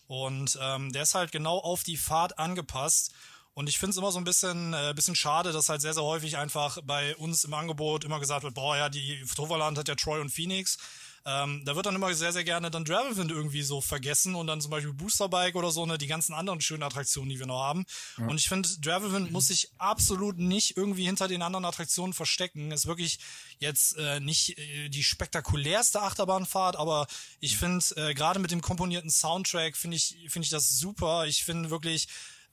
Und 0.09 0.59
ähm, 0.61 0.93
der 0.93 1.03
ist 1.03 1.15
halt 1.15 1.33
genau 1.33 1.59
auf 1.59 1.83
die 1.83 1.97
Fahrt 1.97 2.39
angepasst. 2.39 3.13
Und 3.55 3.69
ich 3.69 3.79
finde 3.79 3.93
es 3.93 3.97
immer 3.97 4.13
so 4.13 4.19
ein 4.19 4.25
bisschen, 4.25 4.75
äh, 4.75 4.93
bisschen 4.95 5.17
schade, 5.17 5.53
dass 5.53 5.69
halt 5.69 5.81
sehr, 5.81 5.95
sehr 5.95 6.03
häufig 6.03 6.37
einfach 6.37 6.79
bei 6.85 7.17
uns 7.17 7.45
im 7.45 7.55
Angebot 7.55 8.05
immer 8.05 8.21
gesagt 8.21 8.43
wird, 8.43 8.55
boah, 8.55 8.77
ja, 8.77 8.89
die 8.89 9.25
Toverland 9.35 9.79
hat 9.79 9.89
ja 9.89 9.95
Troy 9.95 10.21
und 10.21 10.31
Phoenix. 10.31 10.79
Ähm, 11.27 11.63
da 11.65 11.75
wird 11.75 11.87
dann 11.87 11.97
immer 11.97 12.15
sehr, 12.15 12.33
sehr 12.33 12.45
gerne 12.45 12.71
dann 12.71 12.85
Gravelwind 12.85 13.33
irgendwie 13.33 13.63
so 13.63 13.81
vergessen 13.81 14.37
und 14.37 14.47
dann 14.47 14.61
zum 14.61 14.71
Beispiel 14.71 14.93
Boosterbike 14.93 15.57
oder 15.57 15.73
so, 15.73 15.85
ne, 15.85 15.99
die 15.99 16.07
ganzen 16.07 16.33
anderen 16.35 16.61
schönen 16.61 16.85
Attraktionen, 16.85 17.29
die 17.29 17.41
wir 17.41 17.47
noch 17.47 17.61
haben. 17.61 17.85
Ja. 18.17 18.27
Und 18.29 18.39
ich 18.39 18.49
finde, 18.49 18.69
Gravelwind 18.81 19.33
muss 19.33 19.49
sich 19.49 19.73
absolut 19.79 20.39
nicht 20.39 20.77
irgendwie 20.77 21.05
hinter 21.05 21.27
den 21.27 21.43
anderen 21.43 21.65
Attraktionen 21.65 22.13
verstecken. 22.13 22.71
Ist 22.71 22.87
wirklich 22.87 23.19
jetzt 23.59 23.97
äh, 23.97 24.21
nicht 24.21 24.57
äh, 24.57 24.89
die 24.89 25.03
spektakulärste 25.03 26.01
Achterbahnfahrt, 26.01 26.77
aber 26.77 27.09
ich 27.41 27.59
finde, 27.59 27.85
äh, 27.97 28.15
gerade 28.15 28.39
mit 28.39 28.53
dem 28.53 28.61
komponierten 28.61 29.11
Soundtrack 29.11 29.77
finde 29.77 29.97
ich, 29.97 30.17
finde 30.29 30.45
ich 30.45 30.51
das 30.51 30.79
super. 30.79 31.27
Ich 31.27 31.43
finde 31.43 31.71
wirklich, 31.71 32.07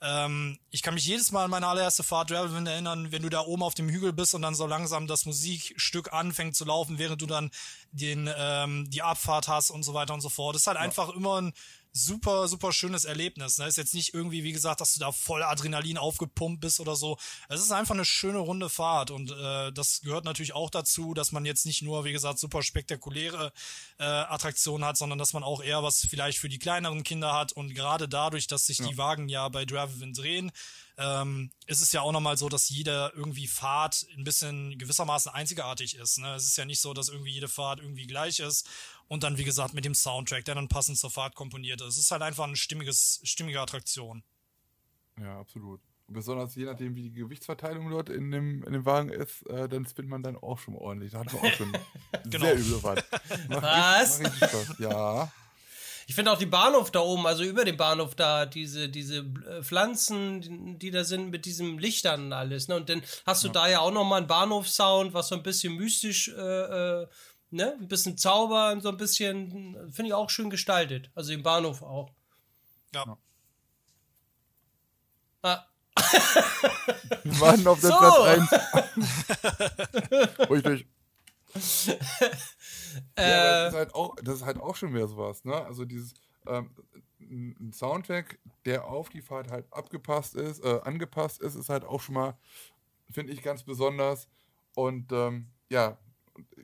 ähm, 0.04 0.58
ich 0.70 0.82
kann 0.82 0.94
mich 0.94 1.06
jedes 1.06 1.32
Mal 1.32 1.44
an 1.44 1.50
meine 1.50 1.66
allererste 1.66 2.02
Fahrt 2.02 2.28
Gravelwind 2.28 2.68
erinnern, 2.68 3.10
wenn 3.10 3.22
du 3.22 3.30
da 3.30 3.40
oben 3.40 3.62
auf 3.62 3.74
dem 3.74 3.88
Hügel 3.88 4.12
bist 4.12 4.34
und 4.34 4.42
dann 4.42 4.54
so 4.54 4.66
langsam 4.66 5.06
das 5.06 5.24
Musikstück 5.24 6.12
anfängt 6.12 6.56
zu 6.56 6.66
laufen, 6.66 6.98
während 6.98 7.22
du 7.22 7.26
dann 7.26 7.50
den 7.92 8.30
ähm, 8.36 8.90
die 8.90 9.02
Abfahrt 9.02 9.48
hast 9.48 9.70
und 9.70 9.82
so 9.82 9.94
weiter 9.94 10.12
und 10.12 10.20
so 10.20 10.28
fort. 10.28 10.54
Das 10.54 10.62
ist 10.62 10.66
halt 10.66 10.76
ja. 10.76 10.82
einfach 10.82 11.08
immer 11.08 11.40
ein 11.40 11.54
super, 11.96 12.48
super 12.48 12.72
schönes 12.72 13.04
Erlebnis. 13.04 13.58
Ne? 13.58 13.68
Ist 13.68 13.78
jetzt 13.78 13.94
nicht 13.94 14.14
irgendwie, 14.14 14.42
wie 14.42 14.52
gesagt, 14.52 14.80
dass 14.80 14.94
du 14.94 15.00
da 15.00 15.12
voll 15.12 15.44
Adrenalin 15.44 15.96
aufgepumpt 15.96 16.60
bist 16.60 16.80
oder 16.80 16.96
so. 16.96 17.16
Es 17.48 17.60
ist 17.60 17.70
einfach 17.70 17.94
eine 17.94 18.04
schöne 18.04 18.38
runde 18.38 18.68
Fahrt 18.68 19.12
und 19.12 19.30
äh, 19.30 19.72
das 19.72 20.00
gehört 20.00 20.24
natürlich 20.24 20.54
auch 20.54 20.70
dazu, 20.70 21.14
dass 21.14 21.30
man 21.30 21.44
jetzt 21.44 21.66
nicht 21.66 21.82
nur, 21.82 22.04
wie 22.04 22.12
gesagt, 22.12 22.40
super 22.40 22.62
spektakuläre 22.62 23.52
äh, 23.98 24.04
Attraktionen 24.04 24.84
hat, 24.84 24.96
sondern 24.96 25.20
dass 25.20 25.32
man 25.32 25.44
auch 25.44 25.62
eher 25.62 25.84
was 25.84 26.00
vielleicht 26.00 26.38
für 26.38 26.48
die 26.48 26.58
kleineren 26.58 27.04
Kinder 27.04 27.32
hat 27.32 27.52
und 27.52 27.72
gerade 27.74 28.08
dadurch, 28.08 28.48
dass 28.48 28.66
sich 28.66 28.78
ja. 28.78 28.88
die 28.88 28.98
Wagen 28.98 29.28
ja 29.28 29.48
bei 29.48 29.64
Drive-In 29.64 30.14
drehen, 30.14 30.50
ähm, 30.96 31.50
ist 31.66 31.80
es 31.80 31.92
ja 31.92 32.02
auch 32.02 32.12
nochmal 32.12 32.36
so, 32.36 32.48
dass 32.48 32.68
jede 32.68 33.12
irgendwie 33.14 33.46
Fahrt 33.46 34.06
ein 34.16 34.24
bisschen 34.24 34.78
gewissermaßen 34.78 35.32
einzigartig 35.32 35.96
ist. 35.96 36.18
Ne? 36.18 36.34
Es 36.34 36.44
ist 36.44 36.56
ja 36.56 36.64
nicht 36.64 36.80
so, 36.80 36.92
dass 36.92 37.08
irgendwie 37.08 37.32
jede 37.32 37.48
Fahrt 37.48 37.80
irgendwie 37.80 38.06
gleich 38.06 38.40
ist 38.40 38.68
und 39.08 39.22
dann, 39.22 39.38
wie 39.38 39.44
gesagt, 39.44 39.74
mit 39.74 39.84
dem 39.84 39.94
Soundtrack, 39.94 40.44
der 40.44 40.54
dann 40.54 40.68
passend 40.68 40.98
zur 40.98 41.10
Fahrt 41.10 41.34
komponiert 41.34 41.80
ist. 41.80 41.88
Es 41.88 41.98
ist 41.98 42.10
halt 42.10 42.22
einfach 42.22 42.44
eine 42.44 42.56
stimmiges, 42.56 43.20
stimmige 43.24 43.60
Attraktion. 43.60 44.22
Ja, 45.20 45.38
absolut. 45.38 45.80
Und 46.06 46.14
besonders 46.14 46.54
je 46.54 46.64
nachdem, 46.64 46.94
wie 46.96 47.02
die 47.02 47.12
Gewichtsverteilung 47.12 47.90
dort 47.90 48.10
in 48.10 48.30
dem, 48.30 48.62
in 48.64 48.72
dem 48.72 48.84
Wagen 48.84 49.08
ist, 49.08 49.46
äh, 49.46 49.68
dann 49.68 49.86
spinnt 49.86 50.08
man 50.08 50.22
dann 50.22 50.36
auch 50.36 50.58
schon 50.58 50.74
ordentlich. 50.74 51.12
Da 51.12 51.20
hat 51.20 51.32
man 51.32 51.42
auch 51.42 51.54
schon 51.54 51.72
genau. 52.24 52.46
sehr 52.46 52.58
üble 52.58 52.78
Fahrt. 52.78 53.04
Was? 53.48 54.20
Richtig, 54.20 54.78
ja. 54.80 55.32
Ich 56.06 56.14
finde 56.14 56.32
auch 56.32 56.38
die 56.38 56.46
Bahnhof 56.46 56.90
da 56.90 57.00
oben, 57.00 57.26
also 57.26 57.44
über 57.44 57.64
dem 57.64 57.76
Bahnhof 57.76 58.14
da, 58.14 58.44
diese, 58.44 58.88
diese 58.88 59.18
äh, 59.18 59.62
Pflanzen, 59.62 60.78
die 60.78 60.90
da 60.90 61.04
sind 61.04 61.30
mit 61.30 61.46
diesem 61.46 61.78
Lichtern 61.78 62.26
und 62.26 62.32
alles. 62.32 62.68
Ne? 62.68 62.76
Und 62.76 62.90
dann 62.90 63.02
hast 63.24 63.42
du 63.42 63.48
ja. 63.48 63.52
da 63.54 63.68
ja 63.68 63.80
auch 63.80 63.92
nochmal 63.92 64.18
einen 64.18 64.26
Bahnhofsound, 64.26 65.14
was 65.14 65.28
so 65.28 65.36
ein 65.36 65.42
bisschen 65.42 65.74
mystisch, 65.74 66.28
äh, 66.28 67.02
äh, 67.02 67.06
ne? 67.54 67.76
Ein 67.80 67.88
bisschen 67.88 68.18
Zauber 68.18 68.72
und 68.72 68.82
so 68.82 68.88
ein 68.88 68.96
bisschen, 68.96 69.76
finde 69.92 70.08
ich 70.08 70.14
auch 70.14 70.30
schön 70.30 70.50
gestaltet. 70.50 71.10
Also 71.14 71.32
im 71.32 71.42
Bahnhof 71.42 71.82
auch. 71.82 72.10
Ja. 72.94 73.18
Ah. 75.42 75.66
Wir 77.22 77.40
warten 77.40 77.66
auf 77.66 77.80
den 77.80 77.90
so. 77.90 77.98
Platz 77.98 78.50
1. 80.38 80.48
Ruhig 80.48 80.62
durch. 80.62 80.86
ja, 83.16 83.64
das, 83.64 83.72
ist 83.72 83.78
halt 83.78 83.94
auch, 83.94 84.16
das 84.22 84.36
ist 84.36 84.44
halt 84.44 84.58
auch 84.58 84.74
schon 84.74 84.92
wieder 84.92 85.06
sowas, 85.06 85.44
ne? 85.44 85.54
Also 85.54 85.84
dieses 85.84 86.14
ähm, 86.46 86.74
ein 87.20 87.72
Soundtrack, 87.72 88.38
der 88.64 88.86
auf 88.86 89.08
die 89.08 89.22
Fahrt 89.22 89.50
halt 89.50 89.72
abgepasst 89.72 90.34
ist, 90.34 90.64
äh, 90.64 90.80
angepasst 90.82 91.40
ist, 91.40 91.54
ist 91.54 91.68
halt 91.68 91.84
auch 91.84 92.00
schon 92.00 92.14
mal, 92.14 92.36
finde 93.10 93.32
ich, 93.32 93.42
ganz 93.42 93.62
besonders. 93.62 94.28
Und 94.74 95.12
ähm, 95.12 95.48
ja, 95.70 95.98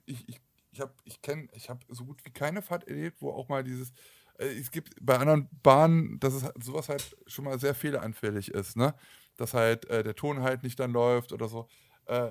ich, 0.07 0.29
ich, 0.29 0.41
ich 0.81 0.83
habe, 0.83 0.95
ich 1.05 1.23
kenne, 1.23 1.49
ich 1.53 1.69
habe 1.69 1.81
so 1.89 2.05
gut 2.05 2.25
wie 2.25 2.31
keine 2.31 2.63
Fahrt 2.63 2.89
erlebt, 2.89 3.21
wo 3.21 3.31
auch 3.31 3.49
mal 3.49 3.63
dieses, 3.63 3.93
äh, 4.39 4.47
es 4.47 4.71
gibt 4.71 4.95
bei 5.01 5.19
anderen 5.19 5.49
Bahnen, 5.63 6.19
dass 6.21 6.35
es 6.35 6.45
halt, 6.45 6.63
sowas 6.63 6.89
halt 6.89 7.17
schon 7.27 7.45
mal 7.45 7.59
sehr 7.61 7.75
fehleranfällig 7.75 8.51
ist, 8.51 8.77
ne? 8.77 8.95
Dass 9.37 9.55
halt 9.55 9.87
äh, 9.91 10.03
der 10.03 10.15
Ton 10.15 10.43
halt 10.43 10.63
nicht 10.63 10.81
dann 10.81 10.93
läuft 10.93 11.33
oder 11.33 11.49
so. 11.49 11.69
Äh, 12.07 12.31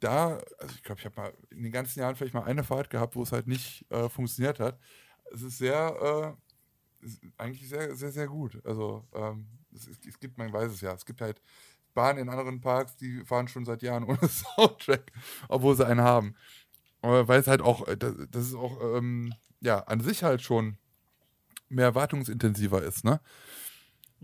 da, 0.00 0.38
also 0.58 0.74
ich 0.74 0.82
glaube, 0.82 1.00
ich 1.00 1.04
habe 1.04 1.20
mal 1.20 1.32
in 1.50 1.62
den 1.62 1.72
ganzen 1.72 2.00
Jahren 2.00 2.16
vielleicht 2.16 2.34
mal 2.34 2.42
eine 2.44 2.64
Fahrt 2.64 2.90
gehabt, 2.90 3.14
wo 3.14 3.22
es 3.22 3.32
halt 3.32 3.46
nicht 3.46 3.86
äh, 3.90 4.08
funktioniert 4.08 4.58
hat. 4.58 4.80
Es 5.32 5.42
ist 5.42 5.58
sehr, 5.58 6.36
äh, 7.02 7.06
eigentlich 7.38 7.68
sehr, 7.68 7.94
sehr, 7.94 8.10
sehr 8.10 8.26
gut. 8.26 8.60
Also 8.66 9.06
ähm, 9.14 9.46
es, 9.72 9.86
es, 9.86 10.18
gibt, 10.18 10.38
man 10.38 10.52
weiß 10.52 10.72
es 10.72 10.80
ja, 10.80 10.92
es 10.92 11.06
gibt 11.06 11.20
halt 11.20 11.40
Bahnen 11.94 12.18
in 12.18 12.28
anderen 12.28 12.60
Parks, 12.60 12.96
die 12.96 13.24
fahren 13.24 13.48
schon 13.48 13.64
seit 13.64 13.82
Jahren 13.82 14.04
ohne 14.08 14.28
Soundtrack, 14.28 15.12
obwohl 15.48 15.76
sie 15.76 15.86
einen 15.86 16.00
haben. 16.00 16.34
Weil 17.02 17.40
es 17.40 17.46
halt 17.46 17.62
auch, 17.62 17.86
äh, 17.88 17.96
das, 17.96 18.46
ist 18.46 18.54
auch, 18.54 18.80
ähm, 18.96 19.34
ja, 19.60 19.80
an 19.80 20.00
sich 20.00 20.22
halt 20.22 20.42
schon 20.42 20.78
mehr 21.68 21.94
wartungsintensiver 21.94 22.82
ist, 22.82 23.04
ne? 23.04 23.20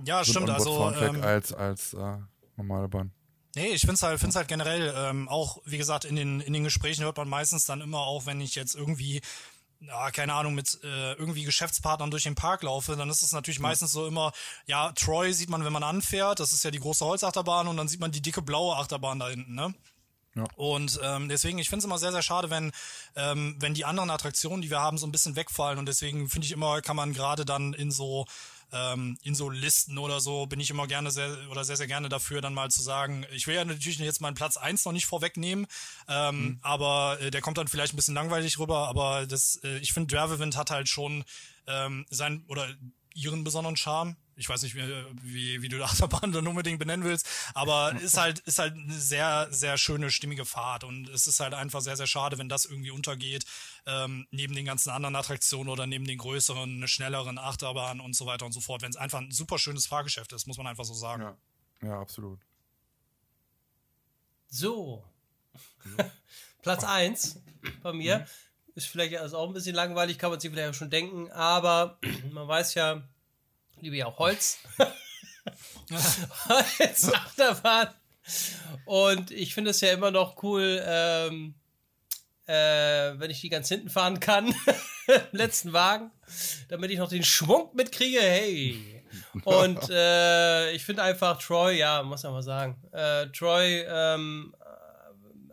Ja, 0.05 0.23
so 0.25 0.33
stimmt. 0.33 0.51
Also 0.51 0.93
ähm, 0.93 1.23
als 1.23 1.53
als 1.53 1.95
äh, 1.95 2.19
normale 2.57 2.89
Bahn. 2.89 3.13
Nee, 3.57 3.69
ich 3.69 3.81
finde 3.81 3.95
es 3.95 4.03
halt, 4.03 4.21
find's 4.21 4.37
halt 4.37 4.47
generell 4.47 4.95
ähm, 4.97 5.29
auch, 5.29 5.59
wie 5.65 5.79
gesagt, 5.79 6.05
in 6.05 6.15
den, 6.15 6.41
in 6.41 6.53
den 6.53 6.63
Gesprächen 6.63 7.03
hört 7.03 7.17
man 7.17 7.29
meistens 7.29 7.65
dann 7.65 7.81
immer 7.81 8.01
auch, 8.01 8.27
wenn 8.27 8.41
ich 8.41 8.55
jetzt 8.55 8.77
irgendwie 8.77 9.21
ja, 9.81 10.11
keine 10.11 10.35
Ahnung, 10.35 10.55
mit 10.55 10.79
äh, 10.83 11.13
irgendwie 11.15 11.45
Geschäftspartnern 11.45 12.11
durch 12.11 12.25
den 12.25 12.35
Park 12.35 12.63
laufe, 12.63 12.97
dann 12.97 13.09
ist 13.11 13.23
es 13.23 13.33
natürlich 13.33 13.61
mhm. 13.61 13.65
meistens 13.65 13.93
so 13.93 14.07
immer, 14.07 14.33
ja, 14.67 14.93
Troy 14.93 15.33
sieht 15.33 15.51
man, 15.51 15.65
wenn 15.65 15.73
man 15.73 15.85
anfährt, 15.85 16.41
das 16.41 16.53
ist 16.53 16.65
ja 16.65 16.71
die 16.71 16.81
große 16.81 17.05
Holzachterbahn 17.05 17.69
und 17.69 17.77
dann 17.77 17.89
sieht 17.89 18.01
man 18.01 18.11
die 18.11 18.23
dicke 18.23 18.43
blaue 18.43 18.77
Achterbahn 18.77 19.19
da 19.19 19.29
hinten, 19.29 19.55
ne? 19.55 19.75
Ja. 20.39 20.45
Und 20.57 20.99
ähm, 21.03 21.29
deswegen, 21.29 21.59
ich 21.59 21.69
finde 21.69 21.81
es 21.81 21.85
immer 21.85 21.99
sehr, 21.99 22.13
sehr 22.13 22.23
schade, 22.23 22.51
wenn, 22.51 22.73
ähm, 23.17 23.57
wenn 23.59 23.75
die 23.75 23.85
anderen 23.85 24.11
Attraktionen, 24.11 24.63
die 24.63 24.71
wir 24.71 24.81
haben, 24.81 24.99
so 24.99 25.07
ein 25.07 25.13
bisschen 25.13 25.37
wegfallen. 25.37 25.79
Und 25.79 25.87
deswegen 25.87 26.29
finde 26.29 26.47
ich 26.47 26.53
immer, 26.53 26.81
kann 26.81 26.97
man 26.97 27.13
gerade 27.13 27.45
dann 27.45 27.75
in 27.75 27.91
so 27.91 28.25
ähm, 28.73 29.17
in 29.23 29.35
so 29.35 29.49
Listen 29.49 29.99
oder 29.99 30.21
so 30.21 30.47
bin 30.47 30.61
ich 30.61 30.71
immer 30.71 30.87
gerne 30.87 31.11
sehr 31.11 31.37
oder 31.51 31.65
sehr, 31.65 31.77
sehr 31.77 31.87
gerne 31.87 32.09
dafür, 32.09 32.41
dann 32.41 32.55
mal 32.55 32.71
zu 32.71 32.83
sagen, 32.83 33.25
ich 33.33 33.47
will 33.47 33.55
ja 33.55 33.65
natürlich 33.65 33.99
jetzt 33.99 34.21
meinen 34.21 34.35
Platz 34.35 34.57
eins 34.57 34.85
noch 34.85 34.93
nicht 34.93 35.07
vorwegnehmen, 35.07 35.67
ähm, 36.07 36.41
mhm. 36.41 36.59
aber 36.63 37.19
äh, 37.21 37.31
der 37.31 37.41
kommt 37.41 37.59
dann 37.59 37.69
vielleicht 37.69 37.95
ein 37.95 37.97
bisschen 37.97 38.15
langweilig 38.15 38.59
rüber, 38.59 38.89
aber 38.89 39.27
das, 39.27 39.59
äh, 39.65 39.79
ich 39.79 39.93
finde, 39.93 40.15
Dravewind 40.15 40.57
hat 40.57 40.71
halt 40.71 40.89
schon 40.89 41.25
ähm, 41.67 42.07
sein 42.11 42.45
oder 42.47 42.69
ihren 43.15 43.45
besonderen 43.45 43.77
Charme. 43.77 44.17
Ich 44.39 44.49
weiß 44.49 44.63
nicht, 44.63 44.75
wie, 44.75 44.83
wie, 45.23 45.63
wie 45.63 45.69
du 45.69 45.77
die 45.77 45.83
Achterbahn 45.85 46.33
dann 46.33 46.47
unbedingt 46.47 46.79
benennen 46.79 47.05
willst, 47.05 47.29
aber 47.55 47.93
ist 48.01 48.17
halt, 48.17 48.39
ist 48.41 48.59
halt 48.59 48.75
eine 48.75 48.95
sehr, 48.95 49.49
sehr 49.51 49.77
schöne, 49.77 50.11
stimmige 50.11 50.45
Fahrt 50.45 50.85
und 50.85 51.09
es 51.09 51.27
ist 51.27 51.41
halt 51.41 51.55
einfach 51.55 51.81
sehr, 51.81 51.97
sehr 51.97 52.07
schade, 52.07 52.39
wenn 52.39 52.49
das 52.49 52.65
irgendwie 52.65 52.91
untergeht, 52.91 53.45
ähm, 53.87 54.27
neben 54.31 54.55
den 54.55 54.65
ganzen 54.65 54.91
anderen 54.91 55.17
Attraktionen 55.17 55.69
oder 55.69 55.87
neben 55.87 56.07
den 56.07 56.19
größeren, 56.19 56.87
schnelleren 56.87 57.39
Achterbahnen 57.39 58.01
und 58.01 58.15
so 58.15 58.27
weiter 58.27 58.47
und 58.47 58.53
so 58.53 58.61
fort, 58.61 58.83
wenn 58.83 58.91
es 58.91 58.97
einfach 58.97 59.19
ein 59.19 59.31
super 59.31 59.59
schönes 59.59 59.87
Fahrgeschäft 59.87 60.33
ist, 60.33 60.47
muss 60.47 60.57
man 60.57 60.67
einfach 60.67 60.85
so 60.85 60.95
sagen. 60.95 61.23
Ja, 61.23 61.37
ja 61.89 62.01
absolut. 62.01 62.41
So. 64.49 65.05
Platz 66.63 66.85
1 66.85 67.41
bei 67.83 67.93
mir. 67.93 68.21
Mhm. 68.21 68.25
Ist 68.75 68.87
vielleicht 68.87 69.17
also 69.17 69.39
auch 69.39 69.49
ein 69.49 69.55
bisschen 69.55 69.75
langweilig, 69.75 70.19
kann 70.19 70.31
man 70.31 70.39
sich 70.39 70.51
vielleicht 70.53 70.71
auch 70.71 70.79
schon 70.79 70.91
denken, 70.91 71.31
aber 71.33 71.99
man 72.31 72.47
weiß 72.47 72.75
ja, 72.75 73.03
liebe 73.81 73.97
ja 73.97 74.07
auch 74.07 74.19
Holz. 74.19 74.59
Holz 76.49 77.13
Achterbahn. 77.13 77.89
Und 78.85 79.31
ich 79.31 79.55
finde 79.55 79.71
es 79.71 79.81
ja 79.81 79.93
immer 79.93 80.11
noch 80.11 80.43
cool, 80.43 80.83
ähm, 80.85 81.55
äh, 82.47 83.19
wenn 83.19 83.31
ich 83.31 83.41
die 83.41 83.49
ganz 83.49 83.69
hinten 83.69 83.89
fahren 83.89 84.21
kann, 84.21 84.55
letzten 85.33 85.73
Wagen, 85.73 86.11
damit 86.69 86.91
ich 86.91 86.99
noch 86.99 87.09
den 87.09 87.25
Schwung 87.25 87.71
mitkriege. 87.75 88.21
Hey. 88.21 89.03
Und 89.45 89.89
äh, 89.91 90.73
ich 90.73 90.85
finde 90.85 91.03
einfach 91.03 91.39
Troy, 91.39 91.79
ja, 91.79 92.03
muss 92.03 92.23
man 92.23 92.33
mal 92.33 92.43
sagen. 92.43 92.83
Äh, 92.93 93.29
Troy, 93.29 93.85
ähm, 93.89 94.55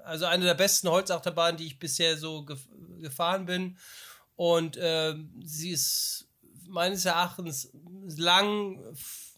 also 0.03 0.25
eine 0.25 0.45
der 0.45 0.53
besten 0.53 0.89
Holzachterbahnen, 0.89 1.57
die 1.57 1.67
ich 1.67 1.79
bisher 1.79 2.17
so 2.17 2.45
gef 2.45 2.67
gefahren 3.01 3.45
bin. 3.45 3.77
Und 4.35 4.77
äh, 4.77 5.15
sie 5.43 5.71
ist 5.71 6.27
meines 6.67 7.05
Erachtens 7.05 7.71
lang, 8.17 8.79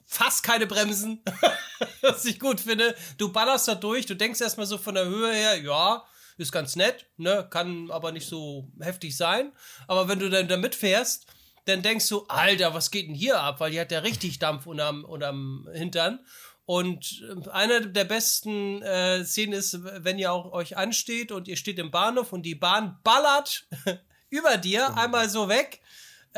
fast 0.05 0.43
keine 0.43 0.67
Bremsen, 0.67 1.21
was 2.01 2.25
ich 2.25 2.39
gut 2.39 2.59
finde. 2.61 2.95
Du 3.17 3.31
ballerst 3.31 3.67
da 3.67 3.75
durch, 3.75 4.05
du 4.05 4.15
denkst 4.15 4.41
erstmal 4.41 4.65
so 4.65 4.77
von 4.77 4.95
der 4.95 5.05
Höhe 5.05 5.33
her, 5.33 5.61
ja, 5.61 6.03
ist 6.37 6.51
ganz 6.51 6.75
nett, 6.75 7.07
ne, 7.17 7.47
kann 7.49 7.91
aber 7.91 8.11
nicht 8.11 8.27
so 8.27 8.71
heftig 8.79 9.17
sein. 9.17 9.51
Aber 9.87 10.07
wenn 10.07 10.19
du 10.19 10.29
dann 10.29 10.47
da 10.47 10.57
mitfährst, 10.57 11.25
dann 11.65 11.81
denkst 11.81 12.07
du, 12.07 12.25
Alter, 12.27 12.73
was 12.73 12.91
geht 12.91 13.07
denn 13.07 13.15
hier 13.15 13.41
ab? 13.41 13.59
Weil 13.59 13.71
die 13.71 13.79
hat 13.79 13.91
ja 13.91 13.99
richtig 13.99 14.39
Dampf 14.39 14.67
unterm, 14.67 15.03
unterm 15.03 15.67
Hintern. 15.73 16.19
Und 16.65 17.23
äh, 17.23 17.49
eine 17.49 17.87
der 17.87 18.05
besten 18.05 18.81
äh, 18.81 19.23
Szenen 19.25 19.53
ist, 19.53 19.79
wenn 19.83 20.19
ihr 20.19 20.31
auch 20.31 20.51
euch 20.51 20.77
ansteht 20.77 21.31
und 21.31 21.47
ihr 21.47 21.57
steht 21.57 21.79
im 21.79 21.91
Bahnhof 21.91 22.33
und 22.33 22.43
die 22.43 22.55
Bahn 22.55 22.99
ballert 23.03 23.67
über 24.29 24.57
dir 24.57 24.95
einmal 24.95 25.29
so 25.29 25.49
weg 25.49 25.81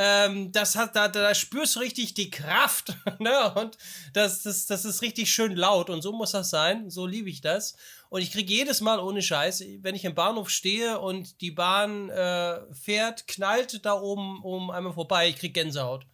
ähm, 0.02 0.53
das 0.53 0.78
hat, 0.78 0.95
da, 0.95 1.10
da 1.10 1.36
spürst 1.36 1.76
du 1.76 1.82
richtig 1.82 2.14
die 2.14 2.30
Kraft, 2.30 2.95
ne? 3.19 3.53
Und 3.56 3.78
das, 4.14 4.44
das, 4.44 4.66
das 4.66 4.86
ist 4.86 5.02
richtig 5.02 5.30
schön 5.30 5.58
laut 5.58 5.90
und 5.90 6.02
so 6.02 6.14
muss 6.14 6.32
das 6.32 6.50
sein. 6.50 6.90
So 6.90 7.06
liebe 7.06 7.30
ich 7.30 7.42
das. 7.42 7.76
Und 8.08 8.22
ich 8.22 8.32
kriege 8.32 8.53
jedes 8.53 8.80
Mal 8.80 9.00
ohne 9.00 9.22
Scheiß, 9.22 9.61
wenn 9.82 9.95
ich 9.95 10.06
im 10.06 10.16
Bahnhof 10.16 10.50
stehe 10.50 11.00
und 11.00 11.42
die 11.42 11.52
Bahn 11.52 12.10
äh, 12.10 12.61
fährt, 12.74 13.28
knallt 13.28 13.86
da 13.86 14.00
oben, 14.00 14.42
oben 14.42 14.72
einmal 14.72 14.94
vorbei, 14.94 15.28
ich 15.28 15.36
krieg 15.36 15.53
Gänsehaut. 15.53 16.06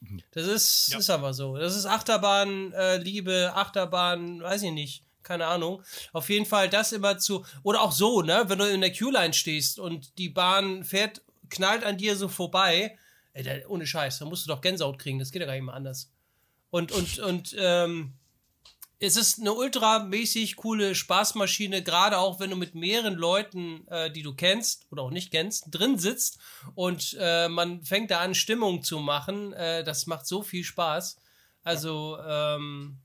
Mhm. 0.00 0.22
Das 0.32 0.46
ist, 0.46 0.88
ja. 0.92 0.98
ist 0.98 1.08
aber 1.08 1.32
so. 1.32 1.56
Das 1.56 1.74
ist 1.74 1.86
Achterbahn, 1.86 2.74
äh, 2.74 2.98
Liebe, 2.98 3.52
Achterbahn, 3.54 4.42
weiß 4.42 4.62
ich 4.64 4.72
nicht 4.72 5.04
keine 5.22 5.46
Ahnung. 5.46 5.84
Auf 6.12 6.28
jeden 6.30 6.46
Fall 6.46 6.68
das 6.68 6.90
immer 6.90 7.16
zu, 7.16 7.46
oder 7.62 7.80
auch 7.80 7.92
so, 7.92 8.22
ne, 8.22 8.42
wenn 8.48 8.58
du 8.58 8.68
in 8.68 8.80
der 8.80 8.92
Q-Line 8.92 9.32
stehst 9.32 9.78
und 9.78 10.18
die 10.18 10.28
Bahn 10.28 10.82
fährt, 10.82 11.22
knallt 11.48 11.84
an 11.84 11.96
dir 11.96 12.16
so 12.16 12.26
vorbei, 12.26 12.98
Ey, 13.32 13.42
der, 13.42 13.70
ohne 13.70 13.86
Scheiß, 13.86 14.18
da 14.18 14.24
musst 14.24 14.44
du 14.44 14.48
doch 14.48 14.60
Gänsehaut 14.60 14.98
kriegen, 14.98 15.18
das 15.18 15.30
geht 15.30 15.40
ja 15.40 15.46
gar 15.46 15.54
nicht 15.54 15.64
mehr 15.64 15.74
anders. 15.74 16.10
Und, 16.70 16.92
und, 16.92 17.18
und, 17.18 17.56
ähm, 17.58 18.14
es 19.04 19.16
ist 19.16 19.40
eine 19.40 19.52
ultramäßig 19.52 20.54
coole 20.54 20.94
Spaßmaschine, 20.94 21.82
gerade 21.82 22.18
auch 22.18 22.38
wenn 22.38 22.50
du 22.50 22.56
mit 22.56 22.76
mehreren 22.76 23.14
Leuten, 23.14 23.86
äh, 23.88 24.12
die 24.12 24.22
du 24.22 24.32
kennst 24.34 24.86
oder 24.92 25.02
auch 25.02 25.10
nicht 25.10 25.32
kennst, 25.32 25.66
drin 25.72 25.98
sitzt 25.98 26.38
und 26.76 27.16
äh, 27.18 27.48
man 27.48 27.82
fängt 27.82 28.12
da 28.12 28.20
an, 28.20 28.36
Stimmung 28.36 28.84
zu 28.84 29.00
machen. 29.00 29.52
Äh, 29.54 29.82
das 29.82 30.06
macht 30.06 30.26
so 30.26 30.42
viel 30.42 30.62
Spaß. 30.62 31.16
Also, 31.64 32.16
ähm, 32.24 32.98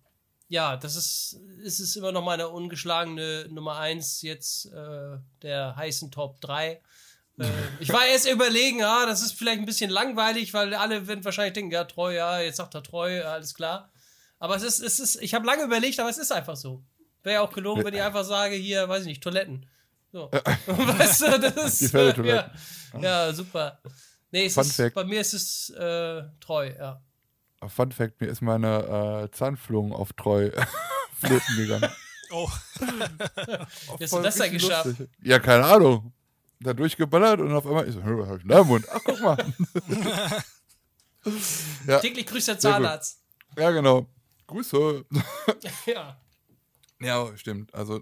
ja, 0.49 0.77
das 0.77 0.95
ist, 0.95 1.39
ist 1.63 1.79
es 1.79 1.95
immer 1.95 2.11
noch 2.11 2.23
meine 2.23 2.49
ungeschlagene 2.49 3.47
Nummer 3.49 3.77
1 3.77 4.21
jetzt 4.21 4.67
äh, 4.67 5.17
der 5.41 5.75
heißen 5.75 6.11
Top 6.11 6.39
3. 6.41 6.79
Äh, 7.39 7.45
ich 7.79 7.89
war 7.89 8.05
erst 8.05 8.29
überlegen, 8.29 8.79
ja, 8.79 9.05
das 9.05 9.21
ist 9.21 9.33
vielleicht 9.33 9.59
ein 9.59 9.65
bisschen 9.65 9.89
langweilig, 9.89 10.53
weil 10.53 10.73
alle 10.73 11.07
werden 11.07 11.23
wahrscheinlich 11.23 11.53
denken, 11.53 11.71
ja, 11.71 11.83
treu, 11.83 12.15
ja, 12.15 12.39
jetzt 12.39 12.57
sagt 12.57 12.75
er 12.75 12.83
treu, 12.83 13.23
alles 13.25 13.53
klar. 13.53 13.91
Aber 14.39 14.55
es 14.55 14.63
ist, 14.63 14.79
es 14.79 14.99
ist, 14.99 15.21
ich 15.21 15.33
habe 15.33 15.45
lange 15.45 15.63
überlegt, 15.63 15.99
aber 15.99 16.09
es 16.09 16.17
ist 16.17 16.31
einfach 16.31 16.55
so. 16.55 16.83
Wäre 17.23 17.35
ja 17.35 17.41
auch 17.41 17.51
gelogen, 17.51 17.83
wenn 17.83 17.93
ich 17.93 18.01
einfach 18.01 18.23
sage, 18.23 18.55
hier, 18.55 18.87
weiß 18.87 19.01
ich 19.01 19.07
nicht, 19.07 19.23
Toiletten. 19.23 19.67
So. 20.11 20.31
weißt 20.65 21.21
du, 21.21 21.39
das 21.39 21.81
ist. 21.81 21.93
Äh, 21.93 22.27
ja, 22.27 22.51
ja, 22.99 23.33
super. 23.33 23.81
Nee, 24.31 24.45
es 24.45 24.57
ist, 24.57 24.93
bei 24.93 25.03
mir 25.03 25.21
ist 25.21 25.33
es 25.33 25.69
äh, 25.71 26.23
treu, 26.39 26.73
ja. 26.77 27.01
Fun 27.67 27.91
Fact: 27.91 28.21
Mir 28.21 28.27
ist 28.27 28.41
meine 28.41 29.25
äh, 29.25 29.31
Zahnflung 29.31 29.91
auf 29.91 30.13
treu 30.13 30.51
flöten 31.19 31.57
gegangen. 31.57 31.91
Oh. 32.31 32.49
Wie 33.97 34.03
hast 34.03 34.13
du 34.13 34.21
das 34.21 34.35
denn 34.35 34.53
geschafft? 34.53 34.85
Lustig. 34.85 35.09
Ja, 35.23 35.39
keine 35.39 35.65
Ahnung 35.65 36.13
da 36.59 36.73
durchgeballert 36.73 37.39
und 37.39 37.51
auf 37.51 37.65
einmal, 37.65 37.87
ich 37.87 37.93
so, 37.93 38.03
hab 38.03 38.37
ich 38.37 38.47
da 38.47 38.61
im 38.61 38.67
Mund? 38.67 38.85
Ach, 38.91 39.01
guck 39.03 39.21
mal. 39.21 39.37
ja. 41.87 41.99
Täglich 41.99 42.25
grüßt 42.25 42.47
der 42.47 42.59
Zahnarzt. 42.59 43.21
Ja, 43.57 43.71
genau. 43.71 44.07
Grüße. 44.47 45.05
ja. 45.85 46.19
Ja, 46.99 47.37
stimmt. 47.37 47.73
Also, 47.73 48.01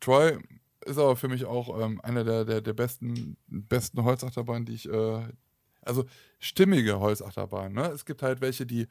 Troy 0.00 0.38
ist 0.84 0.98
aber 0.98 1.16
für 1.16 1.28
mich 1.28 1.44
auch 1.44 1.80
ähm, 1.80 2.00
einer 2.02 2.24
der, 2.24 2.44
der, 2.44 2.60
der 2.60 2.72
besten, 2.72 3.36
besten 3.46 4.02
Holzachterbahnen, 4.02 4.64
die 4.64 4.74
ich, 4.74 4.88
äh, 4.88 5.28
also 5.82 6.04
stimmige 6.38 6.98
Holzachterbahnen. 6.98 7.74
Ne? 7.74 7.88
Es 7.88 8.04
gibt 8.04 8.22
halt 8.22 8.40
welche, 8.40 8.66
die 8.66 8.86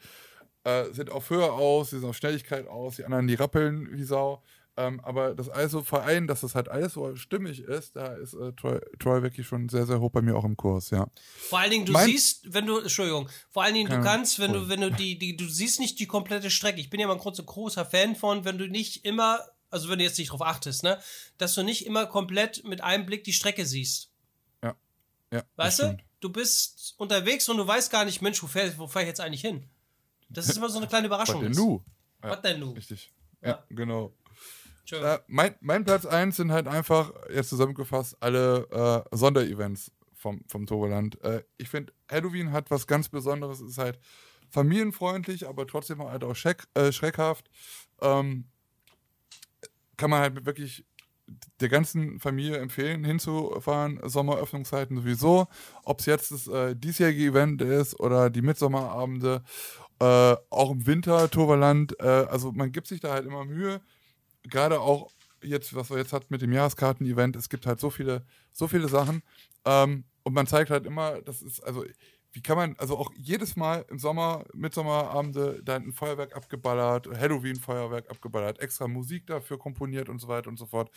äh, 0.63 0.85
sind 0.91 1.09
auf 1.09 1.29
Höhe 1.29 1.51
aus, 1.51 1.89
die 1.89 1.99
sind 1.99 2.09
auf 2.09 2.17
Schnelligkeit 2.17 2.67
aus, 2.67 2.97
die 2.97 3.05
anderen, 3.05 3.27
die 3.27 3.35
rappeln 3.35 3.89
wie 3.91 4.03
Sau. 4.03 4.43
Ähm, 4.77 4.99
aber 5.01 5.35
das 5.35 5.47
alles 5.47 5.71
so 5.71 5.83
vereint, 5.83 6.29
dass 6.29 6.41
das 6.41 6.53
halt 6.53 6.67
alles 6.67 6.93
so 6.93 7.15
stimmig 7.15 7.61
ist, 7.61 7.95
da 7.95 8.07
ist 8.07 8.33
äh, 8.33 8.51
Troy, 8.53 8.79
Troy, 8.99 9.23
wirklich 9.23 9.47
schon 9.47 9.69
sehr, 9.69 9.85
sehr 9.85 10.01
hoch 10.01 10.11
bei 10.11 10.21
mir 10.21 10.35
auch 10.35 10.43
im 10.43 10.57
Kurs, 10.57 10.89
ja. 10.89 11.07
Vor 11.37 11.59
allen 11.59 11.71
Dingen, 11.71 11.85
du 11.85 11.93
mein 11.93 12.05
siehst, 12.05 12.53
wenn 12.53 12.65
du, 12.65 12.79
Entschuldigung, 12.79 13.29
vor 13.49 13.63
allen 13.63 13.73
Dingen, 13.73 13.89
du 13.89 14.01
kannst, 14.01 14.37
wenn 14.39 14.51
du, 14.51 14.67
wenn 14.67 14.81
du 14.81 14.91
die, 14.91 15.17
die, 15.17 15.37
du 15.37 15.47
siehst 15.47 15.79
nicht 15.79 15.97
die 15.99 16.07
komplette 16.07 16.51
Strecke. 16.51 16.81
Ich 16.81 16.89
bin 16.89 16.99
ja 16.99 17.07
mal 17.07 17.13
ein 17.13 17.19
großer, 17.19 17.43
großer 17.43 17.85
Fan 17.85 18.17
von, 18.17 18.43
wenn 18.43 18.57
du 18.57 18.67
nicht 18.67 19.05
immer, 19.05 19.39
also 19.69 19.87
wenn 19.87 19.99
du 19.99 20.03
jetzt 20.03 20.19
nicht 20.19 20.31
drauf 20.31 20.41
achtest, 20.41 20.83
ne, 20.83 20.99
dass 21.37 21.55
du 21.55 21.63
nicht 21.63 21.85
immer 21.85 22.05
komplett 22.05 22.65
mit 22.65 22.81
einem 22.81 23.05
Blick 23.05 23.23
die 23.23 23.33
Strecke 23.33 23.65
siehst. 23.65 24.09
Ja. 24.61 24.75
Ja. 25.31 25.43
Weißt 25.55 25.79
du? 25.79 25.97
Du 26.19 26.29
bist 26.29 26.95
unterwegs 26.97 27.47
und 27.47 27.57
du 27.57 27.67
weißt 27.67 27.91
gar 27.91 28.03
nicht, 28.03 28.21
Mensch, 28.21 28.43
wo 28.43 28.47
fähr, 28.47 28.77
wo 28.77 28.87
fahr 28.87 29.03
ich 29.03 29.07
jetzt 29.07 29.21
eigentlich 29.21 29.41
hin? 29.41 29.69
Das 30.27 30.49
ist 30.49 30.57
immer 30.57 30.69
so 30.69 30.79
eine 30.79 30.87
kleine 30.87 31.07
Überraschung. 31.07 31.35
Was 31.35 31.55
denn 31.55 31.65
nu? 31.65 31.83
Was 32.19 32.41
denn 32.41 32.59
nu? 32.59 32.71
Richtig. 32.71 33.11
ja. 33.41 33.49
ja 33.49 33.63
genau. 33.69 34.11
Äh, 34.91 35.19
mein, 35.27 35.55
mein 35.61 35.83
Platz 35.83 36.05
1 36.05 36.35
sind 36.35 36.51
halt 36.51 36.67
einfach, 36.67 37.11
jetzt 37.33 37.49
zusammengefasst, 37.49 38.17
alle 38.19 39.05
äh, 39.11 39.15
Sonderevents 39.15 39.91
vom, 40.13 40.41
vom 40.47 40.65
Toverland. 40.65 41.21
Äh, 41.23 41.43
ich 41.57 41.69
finde, 41.69 41.93
Halloween 42.09 42.51
hat 42.51 42.71
was 42.71 42.87
ganz 42.87 43.09
Besonderes, 43.09 43.61
ist 43.61 43.77
halt 43.77 43.99
familienfreundlich, 44.49 45.47
aber 45.47 45.67
trotzdem 45.67 46.01
halt 46.03 46.23
auch 46.23 46.35
schreck, 46.35 46.63
äh, 46.73 46.91
schreckhaft. 46.91 47.49
Ähm, 48.01 48.45
kann 49.97 50.09
man 50.09 50.19
halt 50.19 50.45
wirklich 50.45 50.85
der 51.59 51.69
ganzen 51.69 52.19
Familie 52.19 52.57
empfehlen, 52.57 53.03
hinzufahren. 53.03 53.99
Sommeröffnungszeiten 54.03 54.97
sowieso. 54.97 55.47
Ob 55.83 55.99
es 55.99 56.05
jetzt 56.05 56.31
das 56.31 56.47
äh, 56.47 56.75
diesjährige 56.75 57.25
Event 57.25 57.61
ist 57.61 57.99
oder 57.99 58.29
die 58.29 58.41
Mitsommerabende, 58.41 59.43
äh, 59.99 60.35
auch 60.49 60.71
im 60.71 60.85
Winter, 60.85 61.29
Toverland. 61.29 61.99
Äh, 61.99 62.03
also 62.03 62.51
man 62.51 62.71
gibt 62.71 62.87
sich 62.87 62.99
da 62.99 63.13
halt 63.13 63.25
immer 63.25 63.45
Mühe 63.45 63.81
gerade 64.49 64.79
auch 64.79 65.11
jetzt, 65.41 65.75
was 65.75 65.89
wir 65.89 65.97
jetzt 65.97 66.13
hatten 66.13 66.27
mit 66.29 66.41
dem 66.41 66.51
Jahreskarten-Event, 66.51 67.35
es 67.35 67.49
gibt 67.49 67.65
halt 67.65 67.79
so 67.79 67.89
viele, 67.89 68.25
so 68.51 68.67
viele 68.67 68.87
Sachen. 68.87 69.21
Ähm, 69.65 70.05
und 70.23 70.33
man 70.33 70.47
zeigt 70.47 70.71
halt 70.71 70.85
immer, 70.85 71.21
das 71.21 71.41
ist, 71.41 71.61
also, 71.61 71.85
wie 72.31 72.41
kann 72.41 72.57
man, 72.57 72.75
also 72.77 72.97
auch 72.97 73.11
jedes 73.15 73.55
Mal 73.55 73.85
im 73.89 73.99
Sommer, 73.99 74.43
Mitsommerabende, 74.53 75.61
da 75.63 75.75
ein 75.75 75.93
Feuerwerk 75.93 76.35
abgeballert, 76.35 77.07
Halloween-Feuerwerk 77.07 78.09
abgeballert, 78.09 78.59
extra 78.59 78.87
Musik 78.87 79.27
dafür 79.27 79.57
komponiert 79.57 80.09
und 80.09 80.19
so 80.19 80.27
weiter 80.27 80.49
und 80.49 80.57
so 80.57 80.65
fort. 80.65 80.89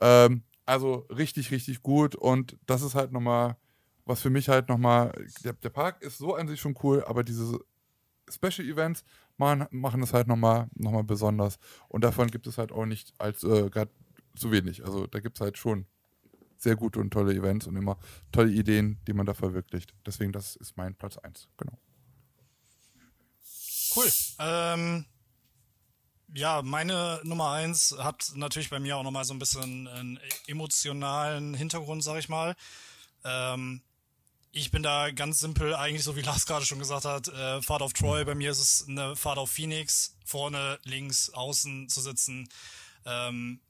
Ähm, 0.00 0.44
also 0.66 1.06
richtig, 1.10 1.50
richtig 1.50 1.82
gut. 1.82 2.14
Und 2.14 2.56
das 2.66 2.82
ist 2.82 2.94
halt 2.94 3.10
nochmal, 3.10 3.56
was 4.04 4.20
für 4.20 4.30
mich 4.30 4.48
halt 4.48 4.68
nochmal, 4.68 5.12
der, 5.44 5.54
der 5.54 5.70
Park 5.70 6.02
ist 6.02 6.18
so 6.18 6.34
an 6.34 6.46
sich 6.46 6.60
schon 6.60 6.78
cool, 6.82 7.02
aber 7.04 7.24
diese 7.24 7.58
Special 8.30 8.68
Events 8.68 9.02
machen, 9.38 9.66
machen 9.70 10.02
es 10.02 10.12
halt 10.12 10.28
nochmal 10.28 10.68
noch 10.74 10.92
mal 10.92 11.04
besonders. 11.04 11.58
Und 11.88 12.04
davon 12.04 12.30
gibt 12.30 12.46
es 12.46 12.58
halt 12.58 12.72
auch 12.72 12.86
nicht 12.86 13.14
als 13.18 13.42
äh, 13.44 13.70
gerade 13.70 13.90
zu 14.36 14.50
wenig. 14.50 14.84
Also 14.84 15.06
da 15.06 15.20
gibt 15.20 15.38
es 15.38 15.40
halt 15.40 15.58
schon 15.58 15.86
sehr 16.56 16.76
gute 16.76 16.98
und 17.00 17.10
tolle 17.10 17.34
Events 17.34 17.66
und 17.66 17.76
immer 17.76 17.98
tolle 18.32 18.50
Ideen, 18.50 18.98
die 19.06 19.12
man 19.12 19.26
da 19.26 19.34
verwirklicht. 19.34 19.94
Deswegen, 20.04 20.32
das 20.32 20.56
ist 20.56 20.76
mein 20.76 20.94
Platz 20.94 21.16
1, 21.16 21.48
genau. 21.56 21.78
Cool. 23.94 24.10
Ähm, 24.40 25.06
ja, 26.34 26.62
meine 26.62 27.20
Nummer 27.24 27.52
eins 27.52 27.96
hat 27.98 28.32
natürlich 28.34 28.70
bei 28.70 28.80
mir 28.80 28.96
auch 28.96 29.02
nochmal 29.02 29.24
so 29.24 29.34
ein 29.34 29.38
bisschen 29.38 29.88
einen 29.88 30.20
emotionalen 30.46 31.54
Hintergrund, 31.54 32.02
sag 32.02 32.18
ich 32.18 32.28
mal. 32.28 32.54
Ähm, 33.24 33.82
ich 34.52 34.70
bin 34.70 34.82
da 34.82 35.10
ganz 35.10 35.40
simpel, 35.40 35.74
eigentlich 35.74 36.04
so 36.04 36.16
wie 36.16 36.22
Lars 36.22 36.46
gerade 36.46 36.64
schon 36.64 36.78
gesagt 36.78 37.04
hat, 37.04 37.28
äh, 37.28 37.62
Fahrt 37.62 37.82
auf 37.82 37.92
Troy. 37.92 38.24
Bei 38.24 38.34
mir 38.34 38.50
ist 38.50 38.60
es 38.60 38.86
eine 38.88 39.16
Fahrt 39.16 39.38
auf 39.38 39.50
Phoenix, 39.50 40.16
vorne, 40.24 40.78
links, 40.84 41.30
außen 41.30 41.88
zu 41.88 42.00
sitzen. 42.00 42.48
Ähm, 43.04 43.60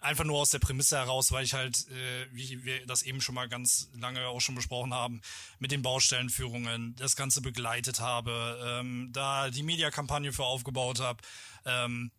einfach 0.00 0.24
nur 0.24 0.38
aus 0.38 0.50
der 0.50 0.58
Prämisse 0.58 0.96
heraus, 0.96 1.32
weil 1.32 1.44
ich 1.44 1.54
halt, 1.54 1.88
äh, 1.88 2.26
wie 2.32 2.64
wir 2.64 2.86
das 2.86 3.02
eben 3.02 3.20
schon 3.20 3.34
mal 3.34 3.48
ganz 3.48 3.88
lange 3.94 4.26
auch 4.26 4.40
schon 4.40 4.54
besprochen 4.54 4.92
haben, 4.92 5.22
mit 5.58 5.70
den 5.70 5.82
Baustellenführungen 5.82 6.96
das 6.96 7.16
Ganze 7.16 7.40
begleitet 7.40 8.00
habe, 8.00 8.58
ähm, 8.80 9.10
da 9.12 9.50
die 9.50 9.62
Mediakampagne 9.62 10.32
für 10.32 10.44
aufgebaut 10.44 11.00
habe. 11.00 11.22
Ähm, 11.64 12.10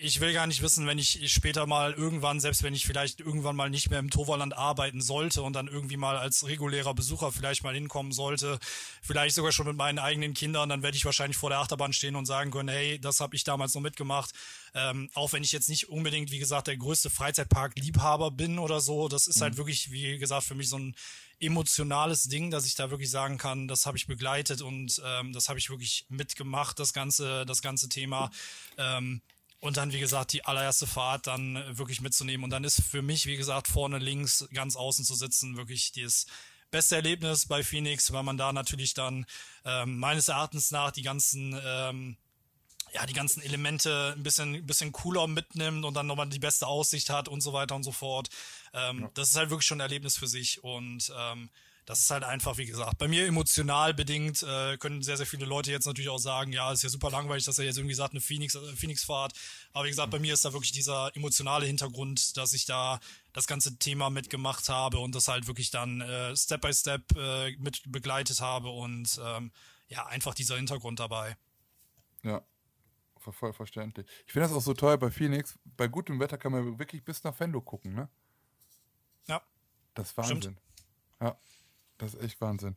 ich 0.00 0.20
will 0.20 0.32
gar 0.32 0.46
nicht 0.46 0.62
wissen, 0.62 0.86
wenn 0.86 0.98
ich 0.98 1.32
später 1.32 1.66
mal 1.66 1.92
irgendwann, 1.92 2.40
selbst 2.40 2.62
wenn 2.62 2.74
ich 2.74 2.86
vielleicht 2.86 3.20
irgendwann 3.20 3.56
mal 3.56 3.70
nicht 3.70 3.90
mehr 3.90 3.98
im 3.98 4.10
Toverland 4.10 4.56
arbeiten 4.56 5.00
sollte 5.00 5.42
und 5.42 5.52
dann 5.52 5.68
irgendwie 5.68 5.96
mal 5.96 6.16
als 6.16 6.46
regulärer 6.46 6.94
Besucher 6.94 7.32
vielleicht 7.32 7.62
mal 7.62 7.74
hinkommen 7.74 8.12
sollte, 8.12 8.58
vielleicht 9.02 9.34
sogar 9.34 9.52
schon 9.52 9.66
mit 9.66 9.76
meinen 9.76 9.98
eigenen 9.98 10.34
Kindern, 10.34 10.68
dann 10.68 10.82
werde 10.82 10.96
ich 10.96 11.04
wahrscheinlich 11.04 11.36
vor 11.36 11.50
der 11.50 11.58
Achterbahn 11.58 11.92
stehen 11.92 12.16
und 12.16 12.26
sagen 12.26 12.50
können, 12.50 12.68
hey, 12.68 12.98
das 12.98 13.20
habe 13.20 13.36
ich 13.36 13.44
damals 13.44 13.74
noch 13.74 13.82
mitgemacht. 13.82 14.30
Ähm, 14.74 15.10
auch 15.14 15.32
wenn 15.32 15.42
ich 15.42 15.52
jetzt 15.52 15.68
nicht 15.68 15.88
unbedingt, 15.88 16.30
wie 16.30 16.38
gesagt, 16.38 16.68
der 16.68 16.76
größte 16.76 17.10
Freizeitpark-Liebhaber 17.10 18.30
bin 18.30 18.58
oder 18.58 18.80
so, 18.80 19.08
das 19.08 19.26
ist 19.26 19.40
halt 19.40 19.40
mhm. 19.40 19.44
halt 19.44 19.56
wirklich, 19.58 19.90
wie 19.90 20.18
gesagt, 20.18 20.44
für 20.44 20.54
mich 20.54 20.68
so 20.68 20.78
ein 20.78 20.94
emotionales 21.40 22.24
Ding, 22.24 22.50
dass 22.50 22.66
ich 22.66 22.74
da 22.74 22.90
wirklich 22.90 23.10
sagen 23.10 23.38
kann, 23.38 23.66
das 23.66 23.86
habe 23.86 23.96
ich 23.96 24.06
begleitet 24.06 24.62
und 24.62 25.00
ähm, 25.04 25.32
das 25.32 25.48
habe 25.48 25.58
ich 25.58 25.70
wirklich 25.70 26.06
mitgemacht, 26.08 26.78
das 26.78 26.92
ganze, 26.92 27.46
das 27.46 27.62
ganze 27.62 27.88
Thema. 27.88 28.30
Ähm, 28.76 29.22
und 29.60 29.76
dann, 29.76 29.92
wie 29.92 30.00
gesagt, 30.00 30.32
die 30.32 30.44
allererste 30.44 30.86
Fahrt 30.86 31.26
dann 31.26 31.62
wirklich 31.76 32.00
mitzunehmen. 32.00 32.44
Und 32.44 32.50
dann 32.50 32.64
ist 32.64 32.82
für 32.82 33.02
mich, 33.02 33.26
wie 33.26 33.36
gesagt, 33.36 33.68
vorne 33.68 33.98
links 33.98 34.48
ganz 34.52 34.74
außen 34.74 35.04
zu 35.04 35.14
sitzen, 35.14 35.56
wirklich 35.56 35.92
das 35.92 36.26
beste 36.70 36.96
Erlebnis 36.96 37.46
bei 37.46 37.62
Phoenix, 37.62 38.12
weil 38.12 38.22
man 38.22 38.38
da 38.38 38.52
natürlich 38.52 38.94
dann 38.94 39.26
ähm, 39.64 39.98
meines 39.98 40.28
Erachtens 40.28 40.70
nach 40.70 40.92
die 40.92 41.02
ganzen 41.02 41.60
ähm, 41.64 42.16
ja, 42.92 43.06
die 43.06 43.12
ganzen 43.12 43.40
Elemente 43.42 44.14
ein 44.16 44.22
bisschen, 44.22 44.54
ein 44.54 44.66
bisschen 44.66 44.92
cooler 44.92 45.28
mitnimmt 45.28 45.84
und 45.84 45.94
dann 45.94 46.06
nochmal 46.06 46.28
die 46.28 46.38
beste 46.38 46.66
Aussicht 46.66 47.10
hat 47.10 47.28
und 47.28 47.40
so 47.40 47.52
weiter 47.52 47.76
und 47.76 47.84
so 47.84 47.92
fort. 47.92 48.28
Ähm, 48.72 49.02
ja. 49.02 49.10
Das 49.14 49.28
ist 49.30 49.36
halt 49.36 49.50
wirklich 49.50 49.66
schon 49.66 49.78
ein 49.78 49.82
Erlebnis 49.82 50.16
für 50.16 50.26
sich 50.26 50.64
und 50.64 51.12
ähm, 51.16 51.50
das 51.90 52.02
ist 52.02 52.10
halt 52.12 52.22
einfach, 52.22 52.56
wie 52.56 52.66
gesagt, 52.66 52.98
bei 52.98 53.08
mir 53.08 53.26
emotional 53.26 53.92
bedingt, 53.94 54.44
äh, 54.44 54.76
können 54.76 55.02
sehr, 55.02 55.16
sehr 55.16 55.26
viele 55.26 55.44
Leute 55.44 55.72
jetzt 55.72 55.86
natürlich 55.86 56.08
auch 56.08 56.20
sagen, 56.20 56.52
ja, 56.52 56.70
ist 56.70 56.84
ja 56.84 56.88
super 56.88 57.10
langweilig, 57.10 57.44
dass 57.46 57.58
er 57.58 57.64
jetzt 57.64 57.78
irgendwie 57.78 57.96
sagt, 57.96 58.12
eine 58.12 58.20
Phoenix, 58.20 58.54
äh, 58.54 58.76
Phoenix-Fahrt. 58.76 59.32
Aber 59.72 59.86
wie 59.86 59.88
gesagt, 59.88 60.12
bei 60.12 60.20
mir 60.20 60.32
ist 60.32 60.44
da 60.44 60.52
wirklich 60.52 60.70
dieser 60.70 61.10
emotionale 61.16 61.66
Hintergrund, 61.66 62.36
dass 62.36 62.52
ich 62.52 62.64
da 62.64 63.00
das 63.32 63.48
ganze 63.48 63.76
Thema 63.76 64.08
mitgemacht 64.08 64.68
habe 64.68 65.00
und 65.00 65.16
das 65.16 65.26
halt 65.26 65.48
wirklich 65.48 65.72
dann 65.72 66.00
äh, 66.00 66.36
Step 66.36 66.60
by 66.60 66.72
Step 66.72 67.02
äh, 67.16 67.56
mit 67.56 67.82
begleitet 67.90 68.40
habe 68.40 68.68
und 68.68 69.20
ähm, 69.24 69.50
ja, 69.88 70.06
einfach 70.06 70.34
dieser 70.34 70.54
Hintergrund 70.54 71.00
dabei. 71.00 71.36
Ja, 72.22 72.44
voll 73.18 73.52
verständlich. 73.52 74.06
Ich 74.26 74.32
finde 74.32 74.46
das 74.46 74.56
auch 74.56 74.62
so 74.62 74.74
toll 74.74 74.96
bei 74.96 75.10
Phoenix. 75.10 75.58
Bei 75.64 75.88
gutem 75.88 76.20
Wetter 76.20 76.38
kann 76.38 76.52
man 76.52 76.78
wirklich 76.78 77.04
bis 77.04 77.24
nach 77.24 77.34
Fendo 77.34 77.60
gucken, 77.60 77.94
ne? 77.94 78.08
Ja. 79.26 79.42
Das 79.94 80.10
ist 80.10 80.16
Wahnsinn. 80.16 80.40
Stimmt. 80.40 80.60
Ja. 81.20 81.36
Das 82.00 82.14
ist 82.14 82.22
echt 82.22 82.40
Wahnsinn. 82.40 82.76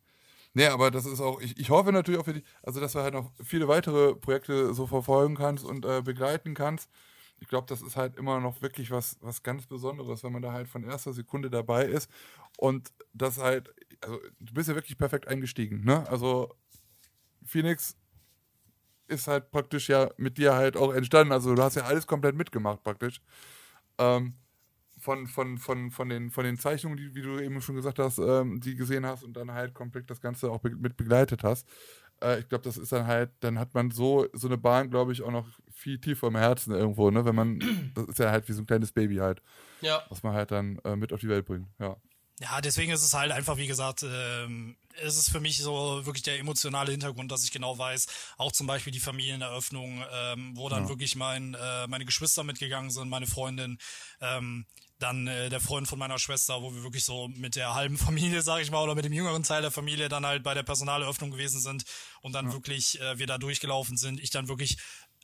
Nee, 0.53 0.67
aber 0.67 0.91
das 0.91 1.05
ist 1.05 1.21
auch, 1.21 1.41
ich, 1.41 1.59
ich 1.59 1.69
hoffe 1.69 1.91
natürlich 1.91 2.19
auch 2.19 2.25
für 2.25 2.33
dich, 2.33 2.43
also 2.63 2.79
dass 2.79 2.93
du 2.93 2.99
halt 2.99 3.13
noch 3.13 3.31
viele 3.43 3.67
weitere 3.67 4.15
Projekte 4.15 4.73
so 4.73 4.87
verfolgen 4.87 5.35
kannst 5.35 5.65
und 5.65 5.85
äh, 5.85 6.01
begleiten 6.01 6.53
kannst. 6.55 6.89
Ich 7.39 7.47
glaube, 7.47 7.67
das 7.67 7.81
ist 7.81 7.97
halt 7.97 8.17
immer 8.17 8.39
noch 8.39 8.61
wirklich 8.61 8.91
was, 8.91 9.17
was 9.21 9.43
ganz 9.43 9.67
Besonderes, 9.67 10.23
wenn 10.23 10.31
man 10.33 10.41
da 10.43 10.53
halt 10.53 10.67
von 10.67 10.83
erster 10.83 11.13
Sekunde 11.13 11.49
dabei 11.49 11.85
ist 11.85 12.09
und 12.57 12.93
das 13.13 13.37
halt, 13.39 13.73
also 14.01 14.19
du 14.39 14.53
bist 14.53 14.69
ja 14.69 14.75
wirklich 14.75 14.97
perfekt 14.97 15.27
eingestiegen, 15.27 15.83
ne? 15.83 16.07
Also 16.09 16.55
Phoenix 17.45 17.97
ist 19.07 19.27
halt 19.27 19.51
praktisch 19.51 19.89
ja 19.89 20.09
mit 20.17 20.37
dir 20.37 20.55
halt 20.55 20.77
auch 20.77 20.93
entstanden, 20.93 21.33
also 21.33 21.53
du 21.55 21.61
hast 21.61 21.75
ja 21.75 21.83
alles 21.83 22.07
komplett 22.07 22.35
mitgemacht 22.35 22.83
praktisch. 22.83 23.21
Ähm, 23.99 24.35
von, 25.03 25.27
von, 25.27 25.57
von, 25.57 25.91
von, 25.91 26.07
den, 26.09 26.31
von 26.31 26.45
den 26.45 26.57
Zeichnungen, 26.57 26.97
die, 26.97 27.13
wie 27.13 27.21
du 27.21 27.37
eben 27.37 27.59
schon 27.61 27.75
gesagt 27.75 27.99
hast, 27.99 28.19
ähm, 28.19 28.61
die 28.61 28.75
gesehen 28.75 29.05
hast 29.05 29.23
und 29.23 29.33
dann 29.33 29.51
halt 29.51 29.73
komplett 29.73 30.09
das 30.09 30.21
Ganze 30.21 30.49
auch 30.49 30.59
be 30.59 30.69
mit 30.69 30.95
begleitet 30.95 31.43
hast. 31.43 31.67
Äh, 32.21 32.39
ich 32.39 32.47
glaube, 32.47 32.63
das 32.63 32.77
ist 32.77 32.93
dann 32.93 33.05
halt, 33.05 33.31
dann 33.41 33.59
hat 33.59 33.73
man 33.73 33.91
so, 33.91 34.27
so 34.31 34.47
eine 34.47 34.57
Bahn, 34.57 34.89
glaube 34.89 35.11
ich, 35.11 35.21
auch 35.21 35.31
noch 35.31 35.47
viel 35.71 35.99
tiefer 35.99 36.27
im 36.27 36.37
Herzen 36.37 36.73
irgendwo, 36.73 37.11
ne? 37.11 37.25
Wenn 37.25 37.35
man, 37.35 37.59
das 37.95 38.05
ist 38.05 38.19
ja 38.19 38.31
halt 38.31 38.47
wie 38.47 38.53
so 38.53 38.61
ein 38.61 38.65
kleines 38.65 38.93
Baby 38.93 39.17
halt. 39.17 39.43
Ja. 39.81 40.01
Was 40.07 40.23
man 40.23 40.33
halt 40.33 40.51
dann 40.51 40.79
äh, 40.85 40.95
mit 40.95 41.11
auf 41.11 41.19
die 41.19 41.29
Welt 41.29 41.45
bringt, 41.45 41.67
ja. 41.79 41.97
Ja, 42.39 42.61
deswegen 42.61 42.91
ist 42.91 43.03
es 43.03 43.13
halt 43.13 43.31
einfach, 43.31 43.57
wie 43.57 43.67
gesagt, 43.67 44.03
ähm, 44.03 44.75
es 45.01 45.17
ist 45.17 45.29
für 45.29 45.39
mich 45.39 45.57
so 45.57 46.05
wirklich 46.05 46.23
der 46.23 46.39
emotionale 46.39 46.91
Hintergrund, 46.91 47.31
dass 47.31 47.43
ich 47.43 47.51
genau 47.51 47.77
weiß, 47.77 48.07
auch 48.37 48.51
zum 48.51 48.65
Beispiel 48.67 48.91
die 48.91 48.99
Familieneröffnung, 48.99 50.03
ähm, 50.11 50.57
wo 50.57 50.67
dann 50.67 50.83
ja. 50.83 50.89
wirklich 50.89 51.15
mein, 51.15 51.53
äh, 51.53 51.87
meine 51.87 52.05
Geschwister 52.05 52.43
mitgegangen 52.43 52.89
sind, 52.89 53.09
meine 53.09 53.27
Freundin, 53.27 53.77
ähm, 54.19 54.65
dann 54.99 55.27
äh, 55.27 55.49
der 55.49 55.59
Freund 55.59 55.87
von 55.87 55.99
meiner 55.99 56.17
Schwester, 56.17 56.61
wo 56.61 56.73
wir 56.73 56.83
wirklich 56.83 57.05
so 57.05 57.27
mit 57.27 57.55
der 57.55 57.75
halben 57.75 57.97
Familie, 57.97 58.41
sag 58.41 58.61
ich 58.61 58.71
mal, 58.71 58.81
oder 58.81 58.95
mit 58.95 59.05
dem 59.05 59.13
jüngeren 59.13 59.43
Teil 59.43 59.61
der 59.61 59.71
Familie 59.71 60.09
dann 60.09 60.25
halt 60.25 60.43
bei 60.43 60.53
der 60.53 60.63
Personaleröffnung 60.63 61.31
gewesen 61.31 61.59
sind 61.59 61.83
und 62.21 62.33
dann 62.33 62.47
ja. 62.47 62.53
wirklich 62.53 62.99
äh, 62.99 63.19
wir 63.19 63.27
da 63.27 63.37
durchgelaufen 63.37 63.97
sind. 63.97 64.19
Ich 64.19 64.31
dann 64.31 64.47
wirklich 64.47 64.77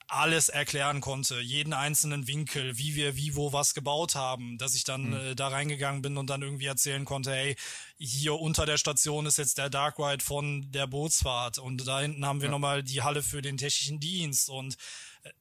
alles 0.10 0.50
erklären 0.50 1.02
konnte, 1.02 1.40
jeden 1.40 1.72
einzelnen 1.74 2.28
Winkel, 2.28 2.78
wie 2.78 2.96
wir 2.96 3.16
wie 3.16 3.36
wo 3.36 3.54
was 3.54 3.74
gebaut 3.74 4.16
haben, 4.16 4.58
dass 4.58 4.76
ich 4.76 4.84
dann 4.84 5.10
mhm. 5.10 5.14
äh, 5.14 5.36
da 5.36 5.50
reingegangen 5.50 6.02
bin 6.02 6.18
und 6.18 6.30
dann 6.30 6.42
irgendwie 6.42 6.66
erzählen 6.66 7.06
konnte, 7.06 7.32
hey, 7.32 7.56
hier 7.98 8.40
unter 8.40 8.66
der 8.66 8.78
Station 8.78 9.26
ist 9.26 9.38
jetzt 9.38 9.58
der 9.58 9.70
Dark 9.70 10.00
Ride 10.00 10.24
von 10.24 10.72
der 10.72 10.88
Bootsfahrt 10.88 11.60
und 11.60 11.88
da 11.88 12.02
hinten 12.02 12.26
haben 12.26 12.42
wir 12.42 12.48
ja. 12.48 12.52
nochmal 12.52 12.84
die 12.84 13.04
Halle 13.04 13.22
für 13.22 13.42
den 13.42 13.58
technischen 13.58 14.00
Dienst 14.00 14.50
und 14.50 14.78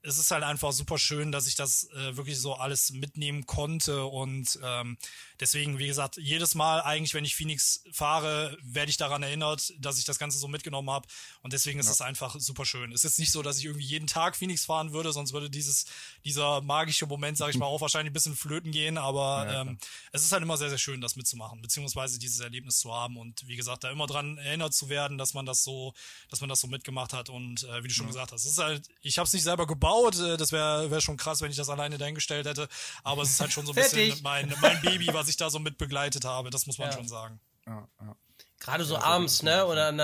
es 0.03 0.19
ist 0.19 0.31
halt 0.31 0.43
einfach 0.43 0.73
super 0.73 0.99
schön, 0.99 1.33
dass 1.33 1.47
ich 1.47 1.55
das 1.55 1.89
äh, 1.95 2.17
wirklich 2.17 2.39
so 2.39 2.55
alles 2.55 2.91
mitnehmen 2.91 3.47
konnte 3.47 4.05
und 4.05 4.59
ähm, 4.63 4.97
deswegen, 5.41 5.79
wie 5.79 5.87
gesagt, 5.87 6.17
jedes 6.17 6.55
Mal 6.55 6.81
eigentlich, 6.83 7.15
wenn 7.15 7.25
ich 7.25 7.37
Phoenix 7.37 7.85
fahre, 7.93 8.57
werde 8.63 8.91
ich 8.91 8.97
daran 8.97 9.23
erinnert, 9.23 9.73
dass 9.79 9.99
ich 9.99 10.05
das 10.05 10.19
Ganze 10.19 10.39
so 10.39 10.49
mitgenommen 10.49 10.91
habe 10.91 11.09
und 11.43 11.53
deswegen 11.53 11.79
ist 11.79 11.87
ja. 11.87 11.93
es 11.93 12.01
einfach 12.01 12.37
super 12.39 12.65
schön. 12.65 12.93
Es 12.93 13.01
ist 13.01 13.11
jetzt 13.11 13.19
nicht 13.19 13.33
so, 13.33 13.43
dass 13.43 13.59
ich 13.59 13.65
irgendwie 13.65 13.87
jeden 13.87 14.07
Tag 14.07 14.37
Phoenix 14.37 14.65
fahren 14.65 14.93
würde, 14.93 15.13
sonst 15.13 15.33
würde 15.33 15.51
dieses 15.51 15.87
dieser 16.25 16.61
magische 16.61 17.07
Moment, 17.07 17.37
sage 17.39 17.53
ich 17.53 17.59
mal, 17.59 17.67
auch 17.67 17.81
wahrscheinlich 17.81 18.11
ein 18.11 18.15
bisschen 18.15 18.37
flöten 18.37 18.73
gehen, 18.73 18.99
aber 18.99 19.47
ja, 19.47 19.63
ähm, 19.63 19.79
es 20.13 20.23
ist 20.23 20.33
halt 20.33 20.43
immer 20.43 20.57
sehr 20.57 20.69
sehr 20.69 20.79
schön, 20.79 21.01
das 21.01 21.17
mitzumachen, 21.17 21.61
beziehungsweise 21.63 22.19
dieses 22.19 22.41
Erlebnis 22.41 22.79
zu 22.79 22.93
haben 22.93 23.17
und 23.17 23.47
wie 23.47 23.57
gesagt, 23.57 23.85
da 23.85 23.91
immer 23.91 24.07
dran 24.07 24.39
erinnert 24.39 24.75
zu 24.75 24.89
werden, 24.89 25.19
dass 25.19 25.35
man 25.35 25.47
das 25.47 25.65
so, 25.65 25.95
dass 26.31 26.41
man 26.41 26.49
das 26.49 26.61
so 26.61 26.67
mitgemacht 26.67 27.13
hat 27.13 27.29
und 27.29 27.65
äh, 27.65 27.83
wie 27.83 27.89
du 27.89 27.95
schon 27.95 28.07
ja. 28.07 28.13
gesagt 28.13 28.33
hast, 28.33 28.45
es 28.45 28.53
ist 28.53 28.59
halt, 28.59 28.89
ich 29.03 29.19
habe 29.19 29.27
es 29.27 29.33
nicht 29.33 29.43
selber 29.43 29.67
gebaut. 29.79 30.19
Äh, 30.19 30.37
das 30.37 30.53
wäre 30.53 30.91
wär 30.91 31.01
schon 31.01 31.17
krass, 31.17 31.41
wenn 31.41 31.51
ich 31.51 31.57
das 31.57 31.69
alleine 31.69 31.99
dahingestellt 31.99 32.47
hätte. 32.47 32.69
Aber 33.05 33.23
es 33.23 33.31
ist 33.31 33.41
halt 33.41 33.53
schon 33.53 33.67
so 33.67 33.73
ein 33.73 33.75
bisschen 33.77 34.21
mein, 34.23 34.53
mein 34.61 34.81
Baby, 34.83 35.09
was 35.13 35.29
ich 35.29 35.37
da 35.37 35.51
so 35.51 35.59
mit 35.59 35.79
begleitet 35.79 36.25
habe. 36.25 36.51
Das 36.51 36.67
muss 36.67 36.79
man 36.79 36.89
ja. 36.89 36.97
schon 36.97 37.09
sagen. 37.09 37.41
Ja, 37.67 37.89
ja. 38.01 38.17
Gerade 38.61 38.85
so 38.85 38.95
ja, 38.95 39.03
abends, 39.03 39.43
ne? 39.43 39.67
Oder 39.67 39.89
an 39.89 39.99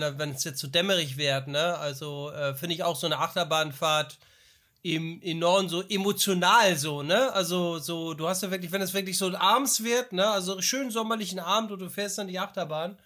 der, 0.00 0.18
wenn 0.18 0.30
es 0.30 0.44
jetzt 0.44 0.60
so 0.60 0.68
dämmerig 0.68 1.16
wird, 1.16 1.48
ne? 1.48 1.76
Also 1.78 2.30
äh, 2.30 2.54
finde 2.54 2.74
ich 2.74 2.84
auch 2.84 2.96
so 2.96 3.06
eine 3.06 3.18
Achterbahnfahrt 3.18 4.18
im, 4.82 5.20
Norden 5.38 5.68
so 5.68 5.82
emotional 5.82 6.76
so, 6.76 7.02
ne? 7.02 7.32
Also 7.32 7.78
so, 7.80 8.14
du 8.14 8.28
hast 8.28 8.42
ja 8.42 8.50
wirklich, 8.50 8.70
wenn 8.70 8.80
es 8.80 8.94
wirklich 8.94 9.18
so 9.18 9.36
abends 9.36 9.82
wird, 9.82 10.12
ne? 10.12 10.30
Also 10.30 10.62
schön 10.62 10.90
sommerlichen 10.90 11.40
Abend 11.40 11.72
und 11.72 11.80
du 11.80 11.90
fährst 11.90 12.18
dann 12.18 12.28
die 12.28 12.38
Achterbahn 12.38 12.96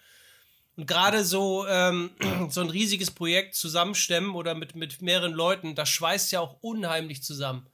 und 0.77 0.87
gerade 0.87 1.23
so, 1.23 1.65
ähm, 1.67 2.11
so 2.49 2.61
ein 2.61 2.69
riesiges 2.69 3.11
Projekt 3.11 3.55
zusammenstemmen 3.55 4.35
oder 4.35 4.55
mit, 4.55 4.75
mit 4.75 5.01
mehreren 5.01 5.33
Leuten, 5.33 5.75
das 5.75 5.89
schweißt 5.89 6.31
ja 6.31 6.41
auch 6.41 6.57
unheimlich 6.61 7.23
zusammen. 7.23 7.65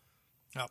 Ja, 0.54 0.68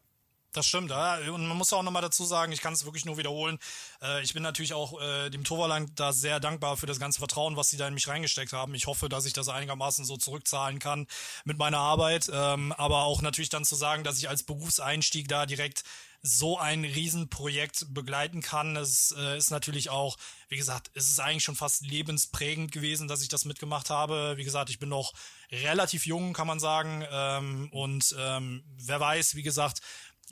das 0.52 0.66
stimmt. 0.66 0.90
Ja. 0.90 1.18
Und 1.32 1.46
man 1.46 1.56
muss 1.56 1.72
auch 1.72 1.82
nochmal 1.82 2.02
dazu 2.02 2.24
sagen, 2.24 2.52
ich 2.52 2.60
kann 2.60 2.72
es 2.72 2.84
wirklich 2.84 3.04
nur 3.04 3.18
wiederholen. 3.18 3.58
Äh, 4.00 4.22
ich 4.22 4.32
bin 4.32 4.44
natürlich 4.44 4.74
auch 4.74 5.00
äh, 5.00 5.30
dem 5.30 5.42
Toverland 5.42 5.98
da 5.98 6.12
sehr 6.12 6.38
dankbar 6.38 6.76
für 6.76 6.86
das 6.86 7.00
ganze 7.00 7.18
Vertrauen, 7.18 7.56
was 7.56 7.70
sie 7.70 7.76
da 7.76 7.88
in 7.88 7.94
mich 7.94 8.06
reingesteckt 8.06 8.52
haben. 8.52 8.74
Ich 8.74 8.86
hoffe, 8.86 9.08
dass 9.08 9.26
ich 9.26 9.32
das 9.32 9.48
einigermaßen 9.48 10.04
so 10.04 10.16
zurückzahlen 10.16 10.78
kann 10.78 11.08
mit 11.44 11.58
meiner 11.58 11.78
Arbeit. 11.78 12.30
Ähm, 12.32 12.72
aber 12.72 13.02
auch 13.02 13.22
natürlich 13.22 13.50
dann 13.50 13.64
zu 13.64 13.74
sagen, 13.74 14.04
dass 14.04 14.18
ich 14.18 14.28
als 14.28 14.44
Berufseinstieg 14.44 15.26
da 15.26 15.46
direkt 15.46 15.82
so 16.22 16.58
ein 16.58 16.84
Riesenprojekt 16.84 17.94
begleiten 17.94 18.42
kann. 18.42 18.76
Es 18.76 19.14
äh, 19.16 19.38
ist 19.38 19.50
natürlich 19.50 19.90
auch, 19.90 20.16
wie 20.48 20.56
gesagt, 20.56 20.90
es 20.94 21.10
ist 21.10 21.20
eigentlich 21.20 21.44
schon 21.44 21.56
fast 21.56 21.82
lebensprägend 21.82 22.72
gewesen, 22.72 23.08
dass 23.08 23.22
ich 23.22 23.28
das 23.28 23.44
mitgemacht 23.44 23.90
habe. 23.90 24.34
Wie 24.36 24.44
gesagt, 24.44 24.70
ich 24.70 24.78
bin 24.78 24.90
noch 24.90 25.12
relativ 25.50 26.06
jung, 26.06 26.32
kann 26.32 26.46
man 26.46 26.60
sagen. 26.60 27.04
Ähm, 27.10 27.68
und 27.72 28.14
ähm, 28.18 28.64
wer 28.76 29.00
weiß, 29.00 29.34
wie 29.34 29.42
gesagt, 29.42 29.80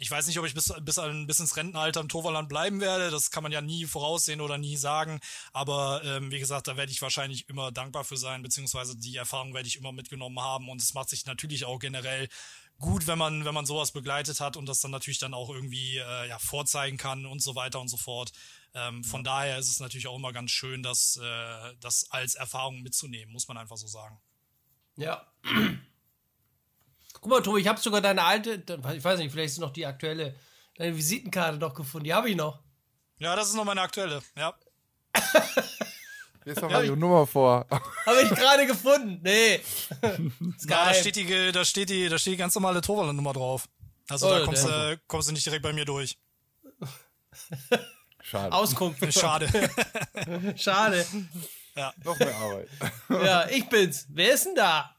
ich 0.00 0.10
weiß 0.10 0.28
nicht, 0.28 0.38
ob 0.38 0.46
ich 0.46 0.54
bis, 0.54 0.72
bis, 0.82 1.00
bis 1.26 1.40
ins 1.40 1.56
Rentenalter 1.56 2.00
im 2.00 2.08
Torwalland 2.08 2.48
bleiben 2.48 2.80
werde. 2.80 3.10
Das 3.10 3.30
kann 3.30 3.42
man 3.42 3.50
ja 3.50 3.60
nie 3.60 3.84
voraussehen 3.84 4.40
oder 4.40 4.56
nie 4.56 4.76
sagen. 4.76 5.20
Aber 5.52 6.02
ähm, 6.04 6.30
wie 6.30 6.38
gesagt, 6.38 6.68
da 6.68 6.76
werde 6.76 6.92
ich 6.92 7.02
wahrscheinlich 7.02 7.48
immer 7.48 7.72
dankbar 7.72 8.04
für 8.04 8.16
sein, 8.16 8.42
beziehungsweise 8.42 8.96
die 8.96 9.16
Erfahrung 9.16 9.54
werde 9.54 9.66
ich 9.66 9.76
immer 9.76 9.92
mitgenommen 9.92 10.40
haben. 10.40 10.68
Und 10.68 10.80
es 10.80 10.94
macht 10.94 11.08
sich 11.08 11.26
natürlich 11.26 11.64
auch 11.64 11.80
generell 11.80 12.28
gut, 12.80 13.06
wenn 13.06 13.18
man, 13.18 13.44
wenn 13.44 13.54
man 13.54 13.66
sowas 13.66 13.92
begleitet 13.92 14.40
hat 14.40 14.56
und 14.56 14.66
das 14.66 14.80
dann 14.80 14.90
natürlich 14.90 15.18
dann 15.18 15.34
auch 15.34 15.50
irgendwie 15.50 15.98
äh, 15.98 16.28
ja, 16.28 16.38
vorzeigen 16.38 16.96
kann 16.96 17.26
und 17.26 17.42
so 17.42 17.54
weiter 17.54 17.80
und 17.80 17.88
so 17.88 17.96
fort. 17.96 18.32
Ähm, 18.74 19.02
von 19.04 19.24
ja. 19.24 19.32
daher 19.32 19.58
ist 19.58 19.68
es 19.68 19.80
natürlich 19.80 20.06
auch 20.06 20.16
immer 20.16 20.32
ganz 20.32 20.50
schön, 20.50 20.82
das, 20.82 21.18
äh, 21.22 21.74
das 21.80 22.10
als 22.10 22.34
Erfahrung 22.34 22.82
mitzunehmen, 22.82 23.32
muss 23.32 23.48
man 23.48 23.56
einfach 23.56 23.76
so 23.76 23.86
sagen. 23.86 24.20
Ja. 24.96 25.26
Guck 27.14 27.30
mal, 27.30 27.42
Tobi, 27.42 27.60
ich 27.60 27.68
habe 27.68 27.80
sogar 27.80 28.00
deine 28.00 28.22
alte, 28.22 28.62
ich 28.94 29.04
weiß 29.04 29.18
nicht, 29.18 29.32
vielleicht 29.32 29.52
ist 29.52 29.58
noch 29.58 29.72
die 29.72 29.86
aktuelle, 29.86 30.38
deine 30.76 30.96
Visitenkarte 30.96 31.58
noch 31.58 31.74
gefunden. 31.74 32.04
Die 32.04 32.14
habe 32.14 32.30
ich 32.30 32.36
noch. 32.36 32.62
Ja, 33.18 33.34
das 33.34 33.48
ist 33.48 33.54
noch 33.54 33.64
meine 33.64 33.80
aktuelle, 33.80 34.22
ja. 34.36 34.54
Lies 36.48 36.56
doch 36.56 36.70
mal 36.70 36.82
die 36.82 36.96
Nummer 36.96 37.26
vor. 37.26 37.66
Habe 37.70 38.22
ich 38.22 38.30
gerade 38.30 38.66
gefunden. 38.66 39.20
Nee. 39.22 39.60
Na, 40.00 40.86
da 40.86 40.94
steht 40.94 41.16
die, 41.16 41.52
da 41.52 41.62
steht 41.62 41.90
die, 41.90 42.08
da 42.08 42.18
steht 42.18 42.32
die 42.32 42.36
ganz 42.38 42.54
normale 42.54 42.80
Torwalder-Nummer 42.80 43.34
drauf. 43.34 43.68
Also 44.08 44.28
oh, 44.28 44.30
da 44.30 44.44
kommst, 44.46 44.66
äh, 44.66 44.96
kommst 45.06 45.28
du 45.28 45.32
nicht 45.34 45.44
direkt 45.44 45.62
bei 45.62 45.74
mir 45.74 45.84
durch. 45.84 46.18
Schade. 48.22 48.52
Auskunft. 48.52 49.12
Schade. 49.12 49.46
Schade. 50.56 51.04
Ja. 51.76 51.92
Noch 52.02 52.18
mehr 52.18 52.34
Arbeit. 52.34 52.68
Ja, 53.10 53.48
ich 53.50 53.68
bin's. 53.68 54.06
Wer 54.08 54.32
ist 54.32 54.46
denn 54.46 54.54
da? 54.54 54.96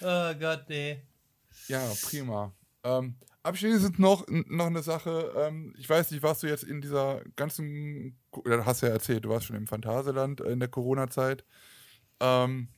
oh 0.00 0.34
Gott, 0.40 0.64
nee. 0.68 1.02
Ja, 1.68 1.92
prima. 2.02 2.52
Ähm, 2.84 3.16
abschließend 3.44 3.98
noch, 3.98 4.26
noch 4.28 4.66
eine 4.66 4.82
Sache. 4.82 5.32
Ähm, 5.36 5.74
ich 5.78 5.88
weiß 5.88 6.10
nicht, 6.10 6.22
warst 6.22 6.42
du 6.42 6.48
jetzt 6.48 6.64
in 6.64 6.80
dieser 6.80 7.22
ganzen, 7.36 8.18
oder 8.32 8.66
hast 8.66 8.80
ja 8.80 8.88
erzählt, 8.88 9.24
du 9.24 9.28
warst 9.28 9.46
schon 9.46 9.56
im 9.56 9.66
Phantasialand 9.66 10.40
in 10.40 10.58
der 10.58 10.68
Corona-Zeit. 10.68 11.44
Ähm, 12.20 12.68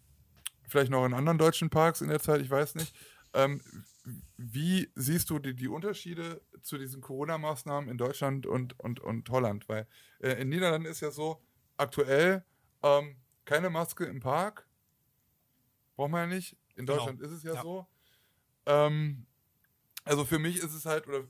vielleicht 0.69 0.91
noch 0.91 1.07
in 1.07 1.15
anderen 1.15 1.39
deutschen 1.39 1.70
Parks 1.70 2.01
in 2.01 2.09
der 2.09 2.20
Zeit, 2.20 2.43
ich 2.43 2.51
weiß 2.51 2.75
nicht. 2.75 2.95
Ähm, 3.33 3.62
wie 4.36 4.91
siehst 4.95 5.31
du 5.31 5.39
die, 5.39 5.55
die 5.55 5.69
Unterschiede 5.69 6.43
zu 6.62 6.78
diesen 6.78 7.01
Corona-Maßnahmen 7.01 7.89
in 7.89 7.99
Deutschland 7.99 8.47
und, 8.47 8.78
und, 8.78 9.01
und 9.01 9.28
Holland? 9.31 9.69
Weil 9.69 9.86
äh, 10.20 10.33
in 10.41 10.49
Niederlanden 10.49 10.89
ist 10.89 11.01
ja 11.01 11.11
so, 11.11 11.41
aktuell 11.77 12.45
ähm, 12.83 13.17
keine 13.45 13.70
Maske 13.70 14.05
im 14.05 14.20
Park. 14.20 14.67
Braucht 15.97 16.11
man 16.11 16.28
ja 16.28 16.36
nicht. 16.36 16.57
In 16.75 16.86
genau. 16.86 16.99
Deutschland 16.99 17.20
genau. 17.20 17.33
ist 17.33 17.39
es 17.39 17.43
ja, 17.45 17.55
ja. 17.55 17.62
so. 17.62 17.86
Ähm, 18.67 19.27
also 20.07 20.25
für 20.25 20.39
mich 20.39 20.57
ist 20.57 20.73
es 20.73 20.86
halt, 20.86 21.07
oder 21.07 21.25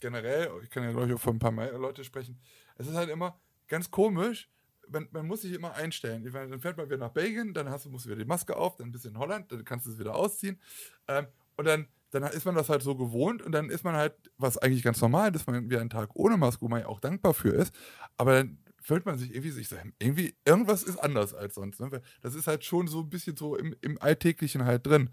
generell, 0.00 0.50
ich 0.62 0.70
kann 0.70 0.82
ja 0.82 0.90
glaube 0.90 1.08
ich 1.08 1.14
auch 1.14 1.20
von 1.20 1.36
ein 1.36 1.38
paar 1.38 1.52
Leute 1.52 2.04
sprechen, 2.04 2.40
es 2.76 2.86
ist 2.86 2.94
halt 2.94 3.10
immer 3.10 3.38
ganz 3.68 3.90
komisch, 3.90 4.48
man, 4.88 5.08
man, 5.12 5.26
muss 5.26 5.42
sich 5.42 5.52
immer 5.52 5.74
einstellen. 5.74 6.24
Dann 6.24 6.60
fährt 6.60 6.76
man 6.76 6.86
wieder 6.86 6.98
nach 6.98 7.12
Belgien, 7.12 7.54
dann 7.54 7.70
hast 7.70 7.86
du, 7.86 7.90
musst 7.90 8.04
du 8.04 8.10
wieder 8.10 8.18
die 8.18 8.28
Maske 8.28 8.56
auf, 8.56 8.76
dann 8.76 8.90
bist 8.90 9.04
du 9.04 9.10
in 9.10 9.18
Holland, 9.18 9.50
dann 9.52 9.64
kannst 9.64 9.86
du 9.86 9.90
es 9.90 9.98
wieder 9.98 10.14
ausziehen. 10.14 10.60
Ähm, 11.08 11.26
und 11.56 11.66
dann 11.66 11.86
dann 12.12 12.24
ist 12.24 12.44
man 12.44 12.54
das 12.54 12.68
halt 12.68 12.82
so 12.82 12.94
gewohnt 12.94 13.42
und 13.42 13.52
dann 13.52 13.70
ist 13.70 13.84
man 13.84 13.96
halt, 13.96 14.14
was 14.36 14.58
eigentlich 14.58 14.82
ganz 14.82 15.00
normal 15.00 15.34
ist, 15.34 15.46
man 15.46 15.70
wie 15.70 15.78
einen 15.78 15.90
Tag 15.90 16.10
ohne 16.14 16.36
Maske, 16.36 16.62
wo 16.62 16.68
man 16.68 16.80
ja 16.80 16.86
auch 16.86 17.00
dankbar 17.00 17.32
für 17.32 17.48
ist, 17.48 17.74
aber 18.18 18.34
dann 18.34 18.58
fühlt 18.82 19.06
man 19.06 19.16
sich 19.16 19.30
irgendwie 19.30 19.50
sich 19.50 19.68
so, 19.68 19.76
irgendwie, 19.98 20.34
irgendwas 20.44 20.82
ist 20.82 20.98
anders 20.98 21.34
als 21.34 21.54
sonst. 21.54 21.80
Ne? 21.80 22.02
Das 22.20 22.34
ist 22.34 22.46
halt 22.46 22.64
schon 22.64 22.86
so 22.86 23.00
ein 23.00 23.08
bisschen 23.08 23.36
so 23.36 23.56
im, 23.56 23.74
im 23.80 24.00
Alltäglichen 24.00 24.64
halt 24.64 24.86
drin. 24.86 25.10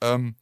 Ähm, 0.00 0.34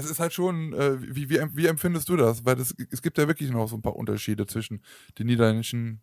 es 0.00 0.10
ist 0.10 0.20
halt 0.20 0.32
schon, 0.32 0.72
äh, 0.72 1.00
wie, 1.00 1.30
wie, 1.30 1.40
wie 1.52 1.66
empfindest 1.66 2.08
du 2.08 2.16
das? 2.16 2.44
Weil 2.44 2.56
das, 2.56 2.74
es 2.90 3.02
gibt 3.02 3.18
ja 3.18 3.28
wirklich 3.28 3.50
noch 3.50 3.68
so 3.68 3.76
ein 3.76 3.82
paar 3.82 3.96
Unterschiede 3.96 4.46
zwischen 4.46 4.82
den 5.18 5.26
niederländischen 5.26 6.00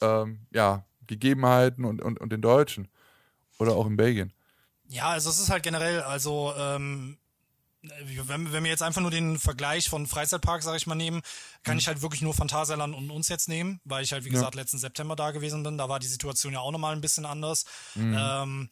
ähm, 0.00 0.46
ja, 0.50 0.84
Gegebenheiten 1.06 1.84
und, 1.84 2.02
und, 2.02 2.20
und 2.20 2.30
den 2.30 2.42
deutschen. 2.42 2.88
Oder 3.58 3.72
auch 3.72 3.86
in 3.86 3.96
Belgien. 3.96 4.32
Ja, 4.88 5.08
also 5.10 5.30
es 5.30 5.38
ist 5.38 5.50
halt 5.50 5.62
generell, 5.62 6.00
also 6.00 6.54
ähm, 6.56 7.18
wenn, 7.82 8.52
wenn 8.52 8.64
wir 8.64 8.70
jetzt 8.70 8.82
einfach 8.82 9.00
nur 9.00 9.10
den 9.10 9.38
Vergleich 9.38 9.88
von 9.88 10.06
Freizeitpark, 10.06 10.62
sag 10.62 10.76
ich 10.76 10.86
mal, 10.86 10.94
nehmen, 10.94 11.22
kann 11.62 11.74
mhm. 11.74 11.80
ich 11.80 11.88
halt 11.88 12.02
wirklich 12.02 12.22
nur 12.22 12.34
Phantasialand 12.34 12.94
und 12.94 13.10
uns 13.10 13.28
jetzt 13.28 13.48
nehmen, 13.48 13.80
weil 13.84 14.02
ich 14.02 14.12
halt, 14.12 14.24
wie 14.24 14.28
ja. 14.28 14.34
gesagt, 14.34 14.54
letzten 14.54 14.78
September 14.78 15.16
da 15.16 15.30
gewesen 15.30 15.62
bin. 15.62 15.78
Da 15.78 15.88
war 15.88 15.98
die 15.98 16.06
Situation 16.06 16.52
ja 16.52 16.60
auch 16.60 16.72
nochmal 16.72 16.94
ein 16.94 17.00
bisschen 17.00 17.26
anders. 17.26 17.64
Mhm. 17.94 18.16
Ähm, 18.18 18.70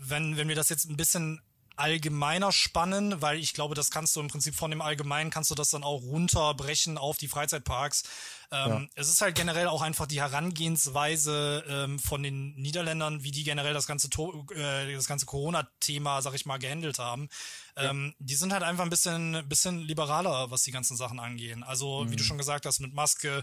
wenn, 0.00 0.36
wenn 0.36 0.48
wir 0.48 0.56
das 0.56 0.68
jetzt 0.68 0.88
ein 0.88 0.96
bisschen 0.96 1.40
allgemeiner 1.76 2.52
spannen, 2.52 3.20
weil 3.20 3.38
ich 3.38 3.52
glaube, 3.52 3.74
das 3.74 3.90
kannst 3.90 4.14
du 4.16 4.20
im 4.20 4.28
Prinzip 4.28 4.54
von 4.54 4.70
dem 4.70 4.80
Allgemeinen 4.80 5.30
kannst 5.30 5.50
du 5.50 5.54
das 5.54 5.70
dann 5.70 5.82
auch 5.82 6.02
runterbrechen 6.02 6.98
auf 6.98 7.16
die 7.16 7.28
Freizeitparks. 7.28 8.04
Ähm, 8.50 8.70
ja. 8.70 8.86
Es 8.94 9.08
ist 9.08 9.20
halt 9.20 9.34
generell 9.34 9.66
auch 9.66 9.82
einfach 9.82 10.06
die 10.06 10.20
Herangehensweise 10.20 11.64
ähm, 11.68 11.98
von 11.98 12.22
den 12.22 12.54
Niederländern, 12.54 13.24
wie 13.24 13.30
die 13.30 13.42
generell 13.42 13.74
das 13.74 13.86
ganze 13.86 14.08
äh, 14.54 14.94
das 14.94 15.06
ganze 15.06 15.26
Corona-Thema, 15.26 16.22
sag 16.22 16.34
ich 16.34 16.46
mal, 16.46 16.58
gehandelt 16.58 16.98
haben. 16.98 17.28
Ja. 17.76 17.90
Ähm, 17.90 18.14
die 18.18 18.36
sind 18.36 18.52
halt 18.52 18.62
einfach 18.62 18.84
ein 18.84 18.90
bisschen, 18.90 19.46
bisschen 19.48 19.80
liberaler, 19.80 20.50
was 20.50 20.62
die 20.62 20.72
ganzen 20.72 20.96
Sachen 20.96 21.18
angehen. 21.18 21.64
Also, 21.64 22.04
mhm. 22.04 22.10
wie 22.10 22.16
du 22.16 22.22
mhm. 22.22 22.26
schon 22.26 22.38
gesagt 22.38 22.66
hast, 22.66 22.80
mit 22.80 22.94
Maske, 22.94 23.42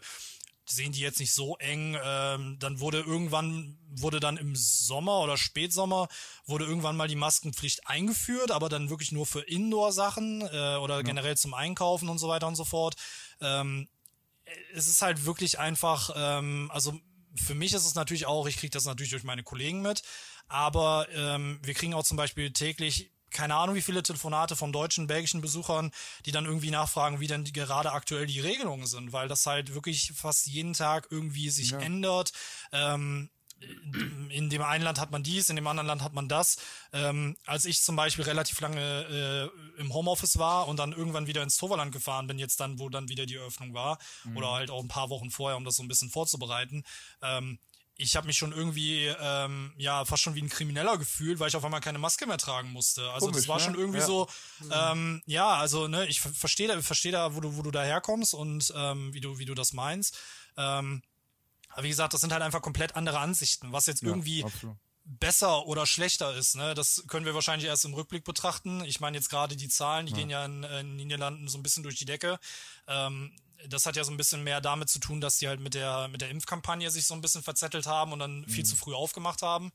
sehen 0.66 0.92
die 0.92 1.02
jetzt 1.02 1.20
nicht 1.20 1.34
so 1.34 1.58
eng. 1.58 1.98
Ähm, 2.04 2.58
dann 2.60 2.80
wurde 2.80 3.00
irgendwann, 3.00 3.78
wurde 3.90 4.20
dann 4.20 4.38
im 4.38 4.56
Sommer 4.56 5.20
oder 5.20 5.38
Spätsommer, 5.38 6.08
wurde 6.46 6.66
irgendwann 6.66 6.96
mal 6.96 7.08
die 7.08 7.16
Maskenpflicht 7.16 7.88
eingeführt, 7.88 8.52
aber 8.52 8.70
dann 8.70 8.90
wirklich 8.90 9.12
nur 9.12 9.26
für 9.26 9.42
Indoor-Sachen 9.42 10.42
äh, 10.42 10.76
oder 10.78 10.98
ja. 10.98 11.02
generell 11.02 11.38
zum 11.38 11.54
Einkaufen 11.54 12.10
und 12.10 12.20
so 12.20 12.28
weiter 12.28 12.48
und 12.48 12.56
so 12.56 12.66
fort. 12.66 12.96
Ähm, 13.40 13.90
es 14.74 14.88
ist 14.88 15.02
halt 15.02 15.26
wirklich 15.26 15.60
einfach, 15.60 16.12
ähm, 16.16 16.70
also 16.74 17.00
für 17.36 17.56
mich 17.56 17.74
ist 17.74 17.86
es 17.86 17.96
natürlich 17.96 18.26
auch, 18.26 18.48
ich 18.48 18.58
kriege 18.58 18.72
das 18.72 18.86
natürlich 18.86 19.12
durch 19.12 19.24
meine 19.24 19.44
Kollegen 19.44 19.82
mit, 19.82 20.04
aber 20.48 21.08
ähm, 21.14 21.60
wir 21.64 21.74
kriegen 21.74 21.94
auch 21.94 22.04
zum 22.04 22.18
Beispiel 22.18 22.52
täglich 22.52 23.12
keine 23.32 23.56
Ahnung, 23.56 23.76
wie 23.76 23.82
viele 23.82 24.04
Telefonate 24.04 24.56
von 24.56 24.72
deutschen, 24.72 25.08
belgischen 25.08 25.42
Besuchern, 25.42 25.92
die 26.26 26.32
dann 26.32 26.46
irgendwie 26.46 26.72
nachfragen, 26.72 27.20
wie 27.20 27.28
denn 27.28 27.44
die, 27.44 27.54
gerade 27.54 27.92
aktuell 27.92 28.28
die 28.28 28.40
Regelungen 28.40 28.86
sind, 28.86 29.14
weil 29.14 29.28
das 29.28 29.46
halt 29.46 29.74
wirklich 29.74 30.12
fast 30.16 30.48
jeden 30.48 30.74
Tag 30.74 31.08
irgendwie 31.10 31.50
sich 31.50 31.72
ja. 31.72 31.80
ändert. 31.80 32.32
Ähm, 32.72 33.30
in 34.30 34.50
dem 34.50 34.62
einen 34.62 34.84
Land 34.84 35.00
hat 35.00 35.12
man 35.12 35.24
dies, 35.24 35.50
in 35.50 35.56
dem 35.56 35.68
anderen 35.68 35.88
Land 35.88 36.02
hat 36.02 36.14
man 36.14 36.28
das. 36.28 36.58
Ähm, 36.94 37.38
als 37.46 37.66
ich 37.66 37.82
zum 37.82 37.96
Beispiel 37.96 38.26
relativ 38.26 38.60
lange 38.60 39.52
äh, 39.78 39.80
im 39.80 39.94
Homeoffice 39.94 40.38
war 40.38 40.68
und 40.68 40.78
dann 40.78 40.94
irgendwann 40.94 41.28
wieder 41.28 41.44
ins 41.44 41.58
Toverland 41.58 41.92
gefahren 41.92 42.28
bin, 42.28 42.40
jetzt 42.40 42.60
dann, 42.60 42.80
wo 42.80 42.90
dann 42.90 43.10
wieder 43.10 43.26
die 43.26 43.36
Eröffnung 43.36 43.74
war, 43.74 44.00
mhm. 44.24 44.38
oder 44.38 44.52
halt 44.52 44.72
auch 44.72 44.82
ein 44.82 44.88
paar 44.88 45.10
Wochen 45.10 45.30
vorher, 45.30 45.58
um 45.58 45.66
das 45.66 45.76
so 45.76 45.84
ein 45.84 45.88
bisschen 45.88 46.10
vorzubereiten, 46.10 46.84
ähm, 47.22 47.60
ich 48.02 48.16
habe 48.16 48.28
mich 48.28 48.38
schon 48.38 48.52
irgendwie 48.52 49.06
ähm, 49.20 49.74
ja 49.78 50.04
fast 50.06 50.24
schon 50.24 50.36
wie 50.36 50.42
ein 50.42 50.50
Krimineller 50.50 50.98
gefühlt, 50.98 51.40
weil 51.40 51.50
ich 51.50 51.56
auf 51.56 51.64
einmal 51.64 51.82
keine 51.82 52.00
Maske 52.00 52.26
mehr 52.26 52.38
tragen 52.38 52.72
musste. 52.72 53.10
Also 53.12 53.28
Komisch, 53.28 53.42
das 53.42 53.48
war 53.48 53.58
ne? 53.58 53.64
schon 53.64 53.76
irgendwie 53.76 54.00
ja. 54.00 54.06
so, 54.06 54.28
ähm, 54.72 55.22
ja, 55.26 55.56
also 55.56 55.88
ne, 55.88 56.08
ich 56.08 56.22
verstehe 56.22 56.68
da, 56.68 56.82
verstehe 56.82 57.12
da, 57.12 57.36
wo 57.36 57.40
du, 57.40 57.56
wo 57.58 57.62
du 57.62 57.72
da 57.72 57.84
herkommst 57.84 58.34
und 58.34 58.74
ähm, 58.76 59.14
wie 59.14 59.22
du, 59.22 59.38
wie 59.38 59.46
du 59.46 59.54
das 59.54 59.74
meinst. 59.74 60.18
Ähm, 60.58 61.02
aber 61.70 61.84
wie 61.84 61.90
gesagt, 61.90 62.14
das 62.14 62.22
sind 62.22 62.34
halt 62.34 62.42
einfach 62.42 62.62
komplett 62.62 62.96
andere 62.96 63.20
Ansichten, 63.20 63.72
was 63.72 63.86
jetzt 63.86 64.04
irgendwie 64.04 64.44
absolut. 64.44 64.76
besser 65.06 65.66
oder 65.68 65.86
schlechter 65.86 66.36
ist. 66.36 66.56
Ne? 66.56 66.74
Das 66.74 67.04
können 67.08 67.26
wir 67.26 67.34
wahrscheinlich 67.34 67.68
erst 67.68 67.86
im 67.86 67.94
Rückblick 67.94 68.24
betrachten. 68.24 68.84
Ich 68.84 69.00
meine 69.00 69.18
jetzt 69.18 69.30
gerade 69.30 69.56
die 69.56 69.70
Zahlen, 69.70 70.06
die 70.06 70.12
ja. 70.12 70.18
gehen 70.18 70.30
ja 70.30 70.46
in, 70.46 70.64
in 70.64 70.96
Niederlanden 70.98 71.48
so 71.48 71.58
ein 71.58 71.64
bisschen 71.64 71.84
durch 71.84 71.96
die 71.96 72.06
Decke. 72.06 72.40
Ähm, 72.88 73.32
das 73.68 73.86
hat 73.86 73.96
ja 73.96 74.04
so 74.04 74.12
ein 74.12 74.18
bisschen 74.18 74.44
mehr 74.44 74.62
damit 74.62 74.90
zu 74.90 75.00
tun, 75.00 75.22
dass 75.22 75.38
die 75.38 75.48
halt 75.48 75.60
mit 75.60 75.74
der, 75.74 76.08
mit 76.08 76.22
der 76.22 76.30
Impfkampagne 76.30 76.90
sich 76.92 77.06
so 77.06 77.14
ein 77.14 77.22
bisschen 77.22 77.44
verzettelt 77.44 77.86
haben 77.86 78.12
und 78.14 78.20
dann 78.20 78.42
mhm. 78.42 78.48
viel 78.48 78.66
zu 78.66 78.76
früh 78.76 78.94
aufgemacht 78.94 79.42
haben. 79.42 79.72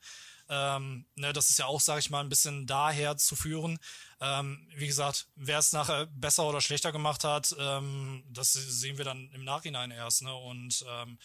Ähm, 0.48 1.06
ne, 1.16 1.32
das 1.32 1.50
ist 1.50 1.58
ja 1.58 1.66
auch, 1.66 1.80
sage 1.80 2.00
ich 2.00 2.10
mal, 2.10 2.20
ein 2.20 2.28
bisschen 2.28 2.66
daher 2.66 3.16
zu 3.16 3.34
führen. 3.34 3.78
Ähm, 4.20 4.66
wie 4.76 4.86
gesagt, 4.86 5.26
wer 5.34 5.58
es 5.58 5.72
nachher 5.72 6.06
besser 6.06 6.44
oder 6.44 6.60
schlechter 6.60 6.92
gemacht 6.92 7.24
hat, 7.24 7.54
ähm, 7.58 8.22
das 8.28 8.52
sehen 8.52 8.98
wir 8.98 9.04
dann 9.04 9.28
im 9.32 9.44
Nachhinein 9.44 9.90
erst. 9.90 10.22
Ne? 10.22 10.34
Und 10.34 10.84
ähm, 10.88 11.18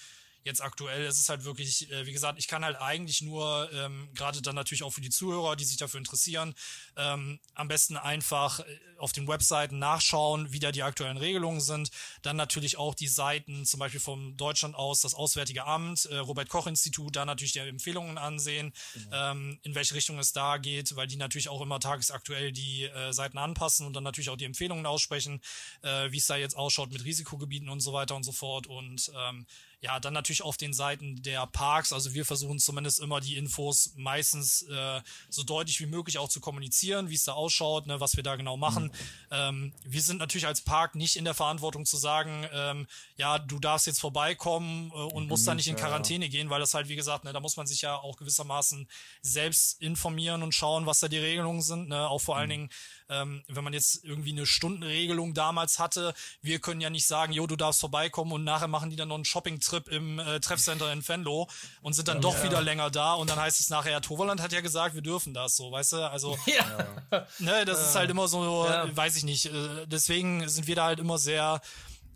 Jetzt 0.43 0.61
aktuell 0.61 1.05
ist 1.05 1.19
es 1.19 1.29
halt 1.29 1.43
wirklich, 1.43 1.91
äh, 1.91 2.05
wie 2.05 2.13
gesagt, 2.13 2.39
ich 2.39 2.47
kann 2.47 2.65
halt 2.65 2.77
eigentlich 2.77 3.21
nur, 3.21 3.69
ähm, 3.73 4.09
gerade 4.13 4.41
dann 4.41 4.55
natürlich 4.55 4.83
auch 4.83 4.91
für 4.91 5.01
die 5.01 5.09
Zuhörer, 5.09 5.55
die 5.55 5.65
sich 5.65 5.77
dafür 5.77 5.99
interessieren, 5.99 6.55
ähm, 6.97 7.39
am 7.53 7.67
besten 7.67 7.95
einfach 7.97 8.59
äh, 8.59 8.63
auf 8.97 9.11
den 9.11 9.27
Webseiten 9.27 9.79
nachschauen, 9.79 10.51
wie 10.51 10.59
da 10.59 10.71
die 10.71 10.83
aktuellen 10.83 11.17
Regelungen 11.17 11.61
sind. 11.61 11.91
Dann 12.21 12.37
natürlich 12.37 12.77
auch 12.77 12.95
die 12.95 13.07
Seiten, 13.07 13.65
zum 13.65 13.79
Beispiel 13.79 13.99
vom 13.99 14.37
Deutschland 14.37 14.75
aus, 14.75 15.01
das 15.01 15.13
Auswärtige 15.13 15.65
Amt, 15.65 16.05
äh, 16.05 16.17
Robert-Koch-Institut, 16.17 17.15
da 17.15 17.25
natürlich 17.25 17.53
die 17.53 17.59
Empfehlungen 17.59 18.17
ansehen, 18.17 18.73
mhm. 18.95 19.09
ähm, 19.11 19.59
in 19.63 19.75
welche 19.75 19.95
Richtung 19.95 20.19
es 20.19 20.33
da 20.33 20.57
geht, 20.57 20.95
weil 20.95 21.07
die 21.07 21.17
natürlich 21.17 21.49
auch 21.49 21.61
immer 21.61 21.79
tagesaktuell 21.79 22.51
die 22.51 22.85
äh, 22.85 23.11
Seiten 23.11 23.37
anpassen 23.37 23.85
und 23.87 23.93
dann 23.93 24.03
natürlich 24.03 24.29
auch 24.29 24.37
die 24.37 24.45
Empfehlungen 24.45 24.85
aussprechen, 24.85 25.41
äh, 25.81 26.11
wie 26.11 26.17
es 26.17 26.27
da 26.27 26.35
jetzt 26.35 26.55
ausschaut 26.55 26.91
mit 26.91 27.03
Risikogebieten 27.03 27.69
und 27.69 27.79
so 27.79 27.93
weiter 27.93 28.15
und 28.15 28.23
so 28.23 28.31
fort. 28.31 28.67
Und 28.67 29.11
ähm, 29.15 29.45
ja, 29.81 29.99
dann 29.99 30.13
natürlich 30.13 30.43
auf 30.43 30.57
den 30.57 30.73
Seiten 30.73 31.23
der 31.23 31.47
Parks. 31.47 31.91
Also 31.91 32.13
wir 32.13 32.23
versuchen 32.23 32.59
zumindest 32.59 32.99
immer 32.99 33.19
die 33.19 33.35
Infos 33.35 33.93
meistens 33.95 34.61
äh, 34.63 35.01
so 35.27 35.41
deutlich 35.41 35.79
wie 35.79 35.87
möglich 35.87 36.19
auch 36.19 36.29
zu 36.29 36.39
kommunizieren, 36.39 37.09
wie 37.09 37.15
es 37.15 37.23
da 37.23 37.33
ausschaut, 37.33 37.87
ne, 37.87 37.99
was 37.99 38.15
wir 38.15 38.21
da 38.21 38.35
genau 38.35 38.57
machen. 38.57 38.85
Mhm. 38.85 38.91
Ähm, 39.31 39.73
wir 39.83 40.01
sind 40.03 40.19
natürlich 40.19 40.45
als 40.45 40.61
Park 40.61 40.93
nicht 40.93 41.15
in 41.15 41.25
der 41.25 41.33
Verantwortung 41.33 41.87
zu 41.87 41.97
sagen, 41.97 42.45
ähm, 42.53 42.87
ja, 43.17 43.39
du 43.39 43.57
darfst 43.57 43.87
jetzt 43.87 43.99
vorbeikommen 43.99 44.91
äh, 44.91 44.93
und 44.93 45.27
musst 45.27 45.47
da 45.47 45.55
nicht 45.55 45.67
in 45.67 45.75
Quarantäne 45.75 46.25
ja. 46.25 46.31
gehen, 46.31 46.51
weil 46.51 46.59
das 46.59 46.75
halt, 46.75 46.87
wie 46.87 46.95
gesagt, 46.95 47.23
ne, 47.23 47.33
da 47.33 47.39
muss 47.39 47.57
man 47.57 47.65
sich 47.65 47.81
ja 47.81 47.95
auch 47.95 48.17
gewissermaßen 48.17 48.87
selbst 49.23 49.81
informieren 49.81 50.43
und 50.43 50.53
schauen, 50.53 50.85
was 50.85 50.99
da 50.99 51.07
die 51.07 51.17
Regelungen 51.17 51.63
sind. 51.63 51.89
Ne? 51.89 52.07
Auch 52.07 52.21
vor 52.21 52.35
mhm. 52.35 52.39
allen 52.39 52.49
Dingen 52.51 52.69
ähm, 53.11 53.43
wenn 53.47 53.63
man 53.63 53.73
jetzt 53.73 54.03
irgendwie 54.03 54.31
eine 54.31 54.45
Stundenregelung 54.45 55.33
damals 55.33 55.77
hatte, 55.79 56.13
wir 56.41 56.59
können 56.59 56.81
ja 56.81 56.89
nicht 56.89 57.05
sagen, 57.05 57.33
jo, 57.33 57.45
du 57.45 57.55
darfst 57.55 57.81
vorbeikommen 57.81 58.31
und 58.31 58.43
nachher 58.43 58.67
machen 58.67 58.89
die 58.89 58.95
dann 58.95 59.09
noch 59.09 59.15
einen 59.15 59.25
Shopping-Trip 59.25 59.87
im 59.89 60.19
äh, 60.19 60.39
Treffcenter 60.39 60.91
in 60.91 61.07
Venlo 61.07 61.47
und 61.81 61.93
sind 61.93 62.07
dann 62.07 62.17
ja, 62.17 62.21
doch 62.21 62.37
ja. 62.37 62.43
wieder 62.43 62.61
länger 62.61 62.89
da 62.89 63.13
und 63.13 63.29
dann 63.29 63.39
heißt 63.39 63.59
es 63.59 63.69
nachher, 63.69 63.91
ja, 63.91 63.99
Toverland 63.99 64.41
hat 64.41 64.53
ja 64.53 64.61
gesagt, 64.61 64.95
wir 64.95 65.01
dürfen 65.01 65.33
das 65.33 65.55
so, 65.55 65.71
weißt 65.71 65.93
du? 65.93 66.09
Also, 66.09 66.37
ja. 66.45 67.21
ne, 67.39 67.65
das 67.65 67.89
ist 67.89 67.95
halt 67.95 68.09
immer 68.09 68.27
so, 68.27 68.39
weiß 68.39 69.17
ich 69.17 69.23
nicht. 69.23 69.47
Äh, 69.47 69.85
deswegen 69.87 70.47
sind 70.47 70.67
wir 70.67 70.75
da 70.75 70.85
halt 70.85 70.99
immer 70.99 71.17
sehr 71.17 71.61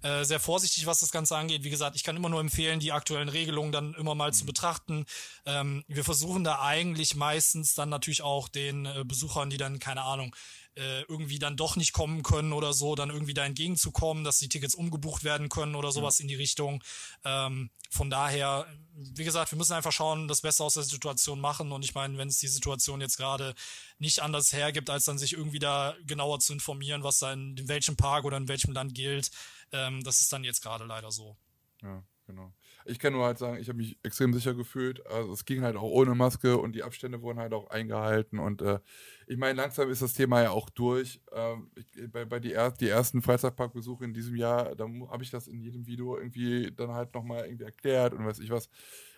äh, 0.05 0.23
sehr 0.23 0.39
vorsichtig, 0.39 0.85
was 0.85 0.99
das 0.99 1.11
Ganze 1.11 1.35
angeht. 1.35 1.63
Wie 1.63 1.71
gesagt, 1.71 1.95
ich 1.95 2.03
kann 2.03 2.15
immer 2.15 2.29
nur 2.29 2.39
empfehlen, 2.39 2.79
die 2.79 2.91
aktuellen 2.91 3.27
Regelungen 3.27 3.71
dann 3.71 3.95
immer 3.95 4.13
mal 4.13 4.29
mhm. 4.29 4.33
zu 4.33 4.45
betrachten. 4.45 5.07
Ähm, 5.47 5.83
wir 5.87 6.03
versuchen 6.03 6.43
da 6.43 6.61
eigentlich 6.61 7.15
meistens 7.15 7.73
dann 7.73 7.89
natürlich 7.89 8.21
auch 8.21 8.47
den 8.47 8.85
äh, 8.85 9.03
Besuchern, 9.03 9.49
die 9.49 9.57
dann, 9.57 9.79
keine 9.79 10.03
Ahnung, 10.03 10.35
äh, 10.75 11.01
irgendwie 11.03 11.39
dann 11.39 11.57
doch 11.57 11.75
nicht 11.75 11.93
kommen 11.93 12.23
können 12.23 12.53
oder 12.53 12.73
so, 12.73 12.95
dann 12.95 13.09
irgendwie 13.09 13.33
da 13.33 13.45
entgegenzukommen, 13.45 14.23
dass 14.23 14.39
die 14.39 14.49
Tickets 14.49 14.75
umgebucht 14.75 15.23
werden 15.23 15.49
können 15.49 15.75
oder 15.75 15.91
sowas 15.91 16.19
ja. 16.19 16.23
in 16.23 16.27
die 16.27 16.35
Richtung. 16.35 16.83
Ähm, 17.23 17.69
von 17.89 18.09
daher, 18.09 18.67
wie 18.93 19.23
gesagt, 19.23 19.51
wir 19.51 19.57
müssen 19.57 19.73
einfach 19.73 19.91
schauen, 19.91 20.27
das 20.27 20.41
Beste 20.41 20.63
aus 20.63 20.73
der 20.73 20.83
Situation 20.83 21.39
machen. 21.39 21.71
Und 21.71 21.85
ich 21.85 21.95
meine, 21.95 22.17
wenn 22.17 22.27
es 22.27 22.39
die 22.39 22.47
Situation 22.47 22.99
jetzt 22.99 23.17
gerade 23.17 23.55
nicht 23.99 24.21
anders 24.21 24.51
hergibt, 24.51 24.89
als 24.89 25.05
dann 25.05 25.17
sich 25.17 25.33
irgendwie 25.33 25.59
da 25.59 25.95
genauer 26.05 26.39
zu 26.39 26.53
informieren, 26.53 27.03
was 27.03 27.19
da 27.19 27.31
in, 27.31 27.55
in 27.57 27.67
welchem 27.67 27.95
Park 27.95 28.25
oder 28.25 28.37
in 28.37 28.47
welchem 28.47 28.73
Land 28.73 28.93
gilt, 28.93 29.31
ähm, 29.71 30.03
das 30.03 30.19
ist 30.19 30.33
dann 30.33 30.43
jetzt 30.43 30.61
gerade 30.61 30.83
leider 30.83 31.11
so. 31.11 31.37
Ja, 31.81 32.03
genau. 32.25 32.53
Ich 32.87 32.99
kann 32.99 33.13
nur 33.13 33.25
halt 33.25 33.39
sagen, 33.39 33.57
ich 33.59 33.67
habe 33.67 33.77
mich 33.77 33.97
extrem 34.03 34.31
sicher 34.33 34.53
gefühlt. 34.53 35.05
Also 35.07 35.33
es 35.33 35.45
ging 35.45 35.61
halt 35.61 35.75
auch 35.75 35.81
ohne 35.89 36.13
Maske 36.13 36.57
und 36.57 36.73
die 36.75 36.83
Abstände 36.83 37.21
wurden 37.21 37.39
halt 37.39 37.53
auch 37.53 37.69
eingehalten. 37.69 38.37
Und 38.39 38.61
äh, 38.61 38.79
ich 39.27 39.37
meine, 39.37 39.59
langsam 39.59 39.89
ist 39.89 40.03
das 40.03 40.13
Thema 40.13 40.43
ja 40.43 40.51
auch 40.51 40.69
durch. 40.69 41.19
Ähm, 41.31 41.71
ich, 41.75 42.11
bei 42.11 42.25
bei 42.25 42.39
die, 42.39 42.53
er 42.53 42.71
die 42.71 42.87
ersten 42.87 43.21
Freizeitparkbesuche 43.21 44.05
in 44.05 44.13
diesem 44.13 44.35
Jahr, 44.35 44.75
da 44.75 44.85
habe 45.09 45.23
ich 45.23 45.31
das 45.31 45.47
in 45.47 45.59
jedem 45.59 45.87
Video 45.87 46.17
irgendwie 46.17 46.71
dann 46.71 46.91
halt 46.91 47.13
nochmal 47.15 47.45
irgendwie 47.45 47.65
erklärt 47.65 48.13
und 48.13 48.25
weiß 48.25 48.39
ich 48.39 48.51
was. 48.51 48.69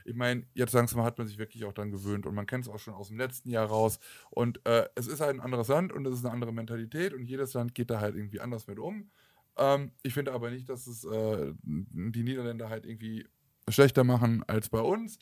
Ich 0.05 0.15
meine, 0.15 0.45
jetzt 0.53 0.73
langsam 0.73 1.03
hat 1.03 1.17
man 1.17 1.27
sich 1.27 1.37
wirklich 1.37 1.65
auch 1.65 1.73
dann 1.73 1.91
gewöhnt 1.91 2.25
und 2.25 2.33
man 2.33 2.45
kennt 2.45 2.65
es 2.65 2.71
auch 2.71 2.79
schon 2.79 2.93
aus 2.93 3.09
dem 3.09 3.17
letzten 3.17 3.49
Jahr 3.49 3.65
raus. 3.67 3.99
Und 4.29 4.65
äh, 4.65 4.87
es 4.95 5.07
ist 5.07 5.19
halt 5.19 5.35
ein 5.35 5.41
anderes 5.41 5.67
Land 5.67 5.91
und 5.91 6.05
es 6.07 6.13
ist 6.15 6.25
eine 6.25 6.33
andere 6.33 6.53
Mentalität 6.53 7.13
und 7.13 7.25
jedes 7.25 7.53
Land 7.53 7.75
geht 7.75 7.89
da 7.89 7.99
halt 7.99 8.15
irgendwie 8.15 8.39
anders 8.39 8.67
mit 8.67 8.79
um. 8.79 9.11
Ähm, 9.57 9.91
ich 10.03 10.13
finde 10.13 10.31
aber 10.33 10.51
nicht, 10.51 10.69
dass 10.69 10.87
es 10.87 11.03
äh, 11.03 11.53
die 11.63 12.23
Niederländer 12.23 12.69
halt 12.69 12.85
irgendwie 12.85 13.25
schlechter 13.69 14.03
machen 14.03 14.43
als 14.47 14.69
bei 14.69 14.79
uns. 14.79 15.17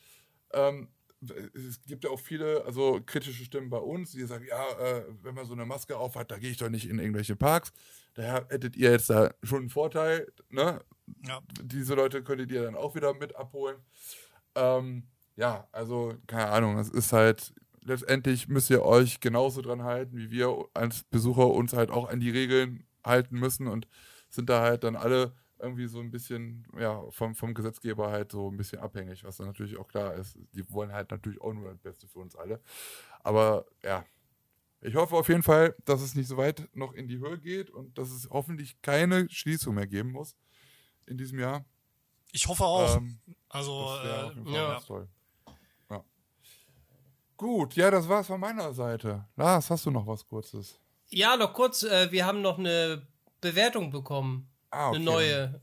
Ähm, 0.52 0.88
es 1.54 1.82
gibt 1.82 2.04
ja 2.04 2.10
auch 2.10 2.20
viele, 2.20 2.64
also 2.64 3.00
kritische 3.04 3.44
Stimmen 3.44 3.70
bei 3.70 3.78
uns, 3.78 4.12
die 4.12 4.24
sagen, 4.26 4.46
ja, 4.48 4.64
äh, 4.78 5.04
wenn 5.22 5.34
man 5.34 5.46
so 5.46 5.54
eine 5.54 5.64
Maske 5.64 5.96
auf 5.96 6.14
hat, 6.14 6.30
da 6.30 6.38
gehe 6.38 6.50
ich 6.50 6.58
doch 6.58 6.68
nicht 6.68 6.88
in 6.88 6.98
irgendwelche 6.98 7.36
Parks. 7.36 7.72
Daher 8.14 8.46
hättet 8.50 8.76
ihr 8.76 8.90
jetzt 8.90 9.10
da 9.10 9.30
schon 9.42 9.60
einen 9.60 9.70
Vorteil, 9.70 10.30
ne? 10.50 10.82
Ja. 11.26 11.40
Diese 11.62 11.94
Leute 11.94 12.22
könntet 12.22 12.50
ihr 12.50 12.62
dann 12.62 12.74
auch 12.74 12.94
wieder 12.94 13.14
mit 13.14 13.34
abholen. 13.36 13.76
Ähm, 14.54 15.04
ja, 15.36 15.68
also 15.72 16.14
keine 16.26 16.48
Ahnung, 16.48 16.78
es 16.78 16.90
ist 16.90 17.12
halt, 17.12 17.54
letztendlich 17.82 18.48
müsst 18.48 18.70
ihr 18.70 18.82
euch 18.84 19.20
genauso 19.20 19.62
dran 19.62 19.84
halten, 19.84 20.16
wie 20.16 20.30
wir 20.30 20.66
als 20.74 21.04
Besucher 21.04 21.48
uns 21.48 21.72
halt 21.72 21.90
auch 21.90 22.08
an 22.08 22.20
die 22.20 22.30
Regeln 22.30 22.86
halten 23.04 23.38
müssen 23.38 23.68
und 23.68 23.86
sind 24.28 24.50
da 24.50 24.62
halt 24.62 24.84
dann 24.84 24.96
alle 24.96 25.34
irgendwie 25.58 25.86
so 25.86 26.00
ein 26.00 26.10
bisschen, 26.10 26.66
ja, 26.78 27.02
vom, 27.10 27.34
vom 27.34 27.54
Gesetzgeber 27.54 28.10
halt 28.10 28.32
so 28.32 28.50
ein 28.50 28.56
bisschen 28.56 28.78
abhängig, 28.78 29.24
was 29.24 29.36
dann 29.36 29.46
natürlich 29.46 29.78
auch 29.78 29.88
klar 29.88 30.14
ist. 30.14 30.38
Die 30.52 30.70
wollen 30.72 30.92
halt 30.92 31.10
natürlich 31.10 31.40
auch 31.40 31.52
nur 31.52 31.70
das 31.70 31.78
Beste 31.78 32.06
für 32.08 32.18
uns 32.18 32.36
alle. 32.36 32.60
Aber 33.22 33.66
ja, 33.82 34.04
ich 34.80 34.94
hoffe 34.94 35.16
auf 35.16 35.28
jeden 35.28 35.42
Fall, 35.42 35.74
dass 35.84 36.00
es 36.00 36.14
nicht 36.14 36.28
so 36.28 36.36
weit 36.36 36.68
noch 36.74 36.92
in 36.92 37.08
die 37.08 37.18
Höhe 37.18 37.38
geht 37.38 37.70
und 37.70 37.96
dass 37.98 38.10
es 38.10 38.28
hoffentlich 38.30 38.80
keine 38.82 39.28
Schließung 39.30 39.74
mehr 39.74 39.86
geben 39.86 40.12
muss 40.12 40.36
in 41.06 41.16
diesem 41.16 41.38
Jahr. 41.38 41.64
Ich 42.32 42.46
hoffe 42.46 42.64
auch. 42.64 42.96
Ähm, 42.96 43.18
also, 43.48 43.96
äh, 44.04 44.52
ja. 44.52 44.80
toll. 44.80 45.08
Ja. 45.90 46.04
Gut, 47.36 47.74
ja, 47.74 47.90
das 47.90 48.08
war's 48.08 48.26
von 48.26 48.40
meiner 48.40 48.72
Seite. 48.74 49.26
Lars, 49.36 49.70
hast 49.70 49.86
du 49.86 49.90
noch 49.90 50.06
was 50.06 50.26
Kurzes? 50.26 50.78
Ja, 51.08 51.36
noch 51.36 51.54
kurz. 51.54 51.82
Äh, 51.82 52.10
wir 52.12 52.26
haben 52.26 52.42
noch 52.42 52.58
eine 52.58 53.06
Bewertung 53.40 53.90
bekommen. 53.90 54.48
Ah, 54.70 54.88
okay. 54.88 54.96
Eine 54.96 55.04
neue. 55.04 55.60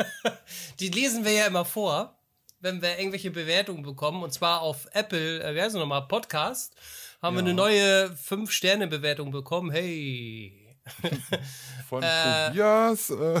die 0.80 0.88
lesen 0.88 1.24
wir 1.24 1.32
ja 1.32 1.46
immer 1.46 1.64
vor, 1.64 2.18
wenn 2.60 2.82
wir 2.82 2.98
irgendwelche 2.98 3.30
Bewertungen 3.30 3.82
bekommen. 3.82 4.22
Und 4.22 4.32
zwar 4.32 4.62
auf 4.62 4.88
Apple, 4.92 5.42
äh, 5.42 5.54
wie 5.54 5.60
heißt 5.60 5.74
es 5.74 5.80
nochmal, 5.80 6.06
Podcast, 6.08 6.74
haben 7.20 7.36
ja. 7.36 7.42
wir 7.42 7.48
eine 7.48 7.54
neue 7.54 8.06
5-Sterne-Bewertung 8.06 9.30
bekommen. 9.30 9.70
Hey. 9.70 10.61
Von 11.88 12.02
äh, 12.02 12.48
Tobias. 12.48 13.10
Äh, 13.10 13.40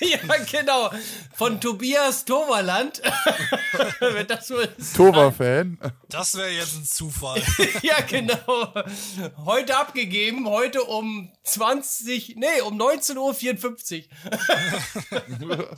ja, 0.00 0.18
genau. 0.50 0.90
Von 1.34 1.60
Tobias 1.60 2.24
Toverland. 2.24 3.02
das 4.28 4.52
Tova-Fan. 4.94 5.78
Das 6.08 6.36
wäre 6.36 6.50
jetzt 6.50 6.76
ein 6.76 6.84
Zufall. 6.84 7.42
ja, 7.82 8.00
genau. 8.00 8.72
Heute 9.44 9.76
abgegeben, 9.76 10.48
heute 10.48 10.84
um 10.84 11.32
20, 11.44 12.36
nee, 12.36 12.60
um 12.64 12.80
19.54 12.80 14.08
Uhr. 15.42 15.76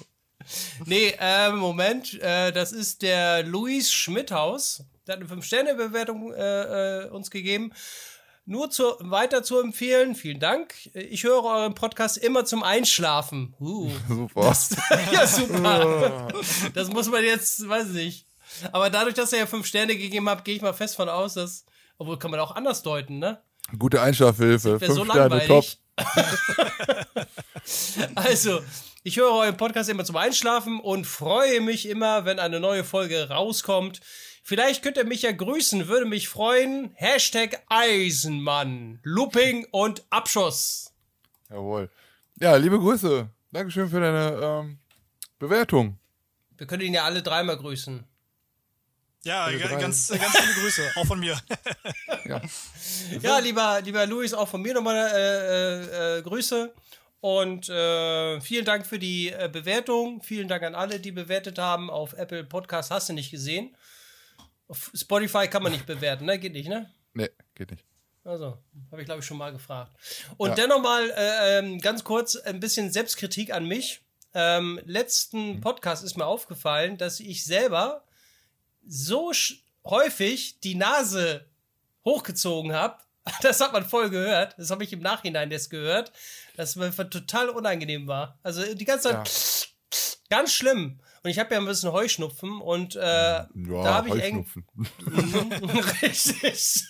nee, 0.84 1.14
äh, 1.18 1.50
Moment, 1.52 2.20
äh, 2.20 2.52
das 2.52 2.72
ist 2.72 3.02
der 3.02 3.42
Luis 3.44 3.92
Schmidhaus. 3.92 4.84
Der 5.06 5.16
hat 5.16 5.22
eine 5.22 5.30
5-Sterne-Bewertung 5.30 6.32
äh, 6.32 7.04
äh, 7.04 7.08
uns 7.08 7.30
gegeben. 7.30 7.72
Nur 8.44 8.70
zu, 8.70 8.96
weiter 8.98 9.44
zu 9.44 9.60
empfehlen, 9.60 10.16
vielen 10.16 10.40
Dank. 10.40 10.74
Ich 10.94 11.22
höre 11.22 11.44
euren 11.44 11.74
Podcast 11.74 12.18
immer 12.18 12.44
zum 12.44 12.64
Einschlafen. 12.64 13.54
Uh, 13.60 13.88
super. 14.08 14.40
Das, 14.42 14.76
ja, 15.12 15.26
super. 15.26 16.28
das 16.74 16.88
muss 16.88 17.08
man 17.08 17.22
jetzt, 17.22 17.68
weiß 17.68 17.90
ich 17.90 17.94
nicht. 17.94 18.26
Aber 18.72 18.90
dadurch, 18.90 19.14
dass 19.14 19.32
er 19.32 19.40
ja 19.40 19.46
fünf 19.46 19.66
Sterne 19.66 19.96
gegeben 19.96 20.28
hat, 20.28 20.44
gehe 20.44 20.56
ich 20.56 20.62
mal 20.62 20.72
fest 20.72 20.96
von 20.96 21.08
aus, 21.08 21.34
dass, 21.34 21.64
obwohl 21.98 22.18
kann 22.18 22.32
man 22.32 22.40
auch 22.40 22.54
anders 22.56 22.82
deuten, 22.82 23.18
ne? 23.20 23.40
Gute 23.78 24.02
Einschlafhilfe. 24.02 24.80
Fünf 24.80 24.94
so 24.94 25.04
Sterne, 25.04 25.46
top. 25.46 25.64
also, 28.16 28.60
ich 29.04 29.16
höre 29.18 29.30
euren 29.30 29.56
Podcast 29.56 29.88
immer 29.88 30.04
zum 30.04 30.16
Einschlafen 30.16 30.80
und 30.80 31.06
freue 31.06 31.60
mich 31.60 31.88
immer, 31.88 32.24
wenn 32.24 32.40
eine 32.40 32.58
neue 32.58 32.82
Folge 32.82 33.28
rauskommt. 33.28 34.00
Vielleicht 34.42 34.82
könnt 34.82 34.96
ihr 34.96 35.04
mich 35.04 35.22
ja 35.22 35.30
grüßen, 35.30 35.86
würde 35.86 36.04
mich 36.04 36.28
freuen. 36.28 36.90
Hashtag 36.94 37.62
Eisenmann, 37.68 38.98
Looping 39.04 39.66
und 39.70 40.04
Abschuss. 40.10 40.92
Jawohl. 41.48 41.88
Ja, 42.40 42.56
liebe 42.56 42.78
Grüße. 42.78 43.28
Dankeschön 43.52 43.88
für 43.88 44.00
deine 44.00 44.40
ähm, 44.42 44.78
Bewertung. 45.38 45.96
Wir 46.56 46.66
können 46.66 46.82
ihn 46.82 46.94
ja 46.94 47.04
alle 47.04 47.22
dreimal 47.22 47.56
grüßen. 47.56 48.04
Ja, 49.24 49.48
ganz, 49.52 50.08
ganz 50.08 50.08
viele 50.08 50.54
Grüße, 50.54 50.90
auch 50.96 51.06
von 51.06 51.20
mir. 51.20 51.38
ja. 52.24 52.40
ja, 53.20 53.38
lieber, 53.38 53.80
lieber 53.80 54.04
Luis, 54.06 54.34
auch 54.34 54.48
von 54.48 54.60
mir 54.60 54.74
nochmal 54.74 54.96
äh, 54.96 56.16
äh, 56.16 56.18
äh, 56.18 56.22
Grüße. 56.22 56.72
Und 57.20 57.68
äh, 57.68 58.40
vielen 58.40 58.64
Dank 58.64 58.84
für 58.84 58.98
die 58.98 59.28
äh, 59.28 59.48
Bewertung. 59.52 60.20
Vielen 60.22 60.48
Dank 60.48 60.64
an 60.64 60.74
alle, 60.74 60.98
die 60.98 61.12
bewertet 61.12 61.60
haben. 61.60 61.88
Auf 61.88 62.14
Apple 62.14 62.42
Podcast 62.42 62.90
hast 62.90 63.10
du 63.10 63.12
nicht 63.12 63.30
gesehen. 63.30 63.76
Auf 64.72 64.90
Spotify 64.94 65.48
kann 65.48 65.62
man 65.62 65.70
nicht 65.70 65.84
bewerten, 65.84 66.24
ne? 66.24 66.38
Geht 66.38 66.54
nicht, 66.54 66.66
ne? 66.66 66.90
Nee, 67.12 67.28
geht 67.54 67.70
nicht. 67.70 67.84
Also, 68.24 68.56
habe 68.90 69.02
ich 69.02 69.04
glaube 69.04 69.20
ich 69.20 69.26
schon 69.26 69.36
mal 69.36 69.52
gefragt. 69.52 69.92
Und 70.38 70.48
ja. 70.48 70.54
dennoch 70.54 70.80
mal 70.80 71.10
äh, 71.10 71.58
ähm, 71.58 71.78
ganz 71.78 72.04
kurz 72.04 72.36
ein 72.36 72.58
bisschen 72.58 72.90
Selbstkritik 72.90 73.52
an 73.52 73.66
mich. 73.66 74.00
Ähm, 74.32 74.80
letzten 74.86 75.56
mhm. 75.56 75.60
Podcast 75.60 76.02
ist 76.02 76.16
mir 76.16 76.24
aufgefallen, 76.24 76.96
dass 76.96 77.20
ich 77.20 77.44
selber 77.44 78.02
so 78.86 79.30
häufig 79.84 80.58
die 80.60 80.74
Nase 80.74 81.44
hochgezogen 82.06 82.72
habe. 82.72 82.96
Das 83.42 83.60
hat 83.60 83.74
man 83.74 83.84
voll 83.84 84.08
gehört. 84.08 84.54
Das 84.56 84.70
habe 84.70 84.84
ich 84.84 84.92
im 84.94 85.00
Nachhinein 85.00 85.50
jetzt 85.50 85.68
gehört, 85.68 86.12
dass 86.56 86.76
mir 86.76 86.90
total 86.92 87.50
unangenehm 87.50 88.08
war. 88.08 88.38
Also 88.42 88.74
die 88.74 88.84
ganze 88.86 89.10
Zeit 89.10 89.28
ja. 89.28 90.38
ganz 90.38 90.54
schlimm. 90.54 90.98
Und 91.24 91.30
ich 91.30 91.38
habe 91.38 91.54
ja 91.54 91.60
ein 91.60 91.66
bisschen 91.66 91.92
Heuschnupfen 91.92 92.60
und 92.60 92.96
äh, 92.96 93.00
ja, 93.00 93.46
da 93.54 93.94
habe 93.94 94.08
ich 94.08 94.24
eng. 94.24 94.44
Richtig. 96.02 96.88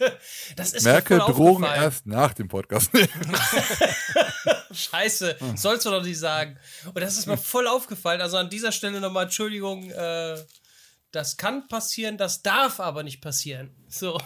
Das 0.57 0.73
ist 0.73 0.85
Merke 0.85 1.19
Drogen 1.19 1.65
erst 1.65 2.07
nach 2.07 2.33
dem 2.33 2.49
Podcast. 2.49 2.91
Scheiße, 4.73 5.37
sollst 5.55 5.85
du 5.85 5.91
doch 5.91 6.03
nicht 6.03 6.19
sagen. 6.19 6.59
Und 6.87 7.01
das 7.01 7.19
ist 7.19 7.27
mir 7.27 7.37
voll 7.37 7.67
aufgefallen. 7.67 8.23
Also 8.23 8.39
an 8.39 8.49
dieser 8.49 8.73
Stelle 8.73 9.01
nochmal 9.01 9.25
Entschuldigung. 9.25 9.91
Äh, 9.91 10.39
das 11.11 11.37
kann 11.37 11.69
passieren, 11.69 12.17
das 12.17 12.43
darf 12.43 12.81
aber 12.81 13.03
nicht 13.03 13.21
passieren. 13.21 13.77
So. 13.89 14.19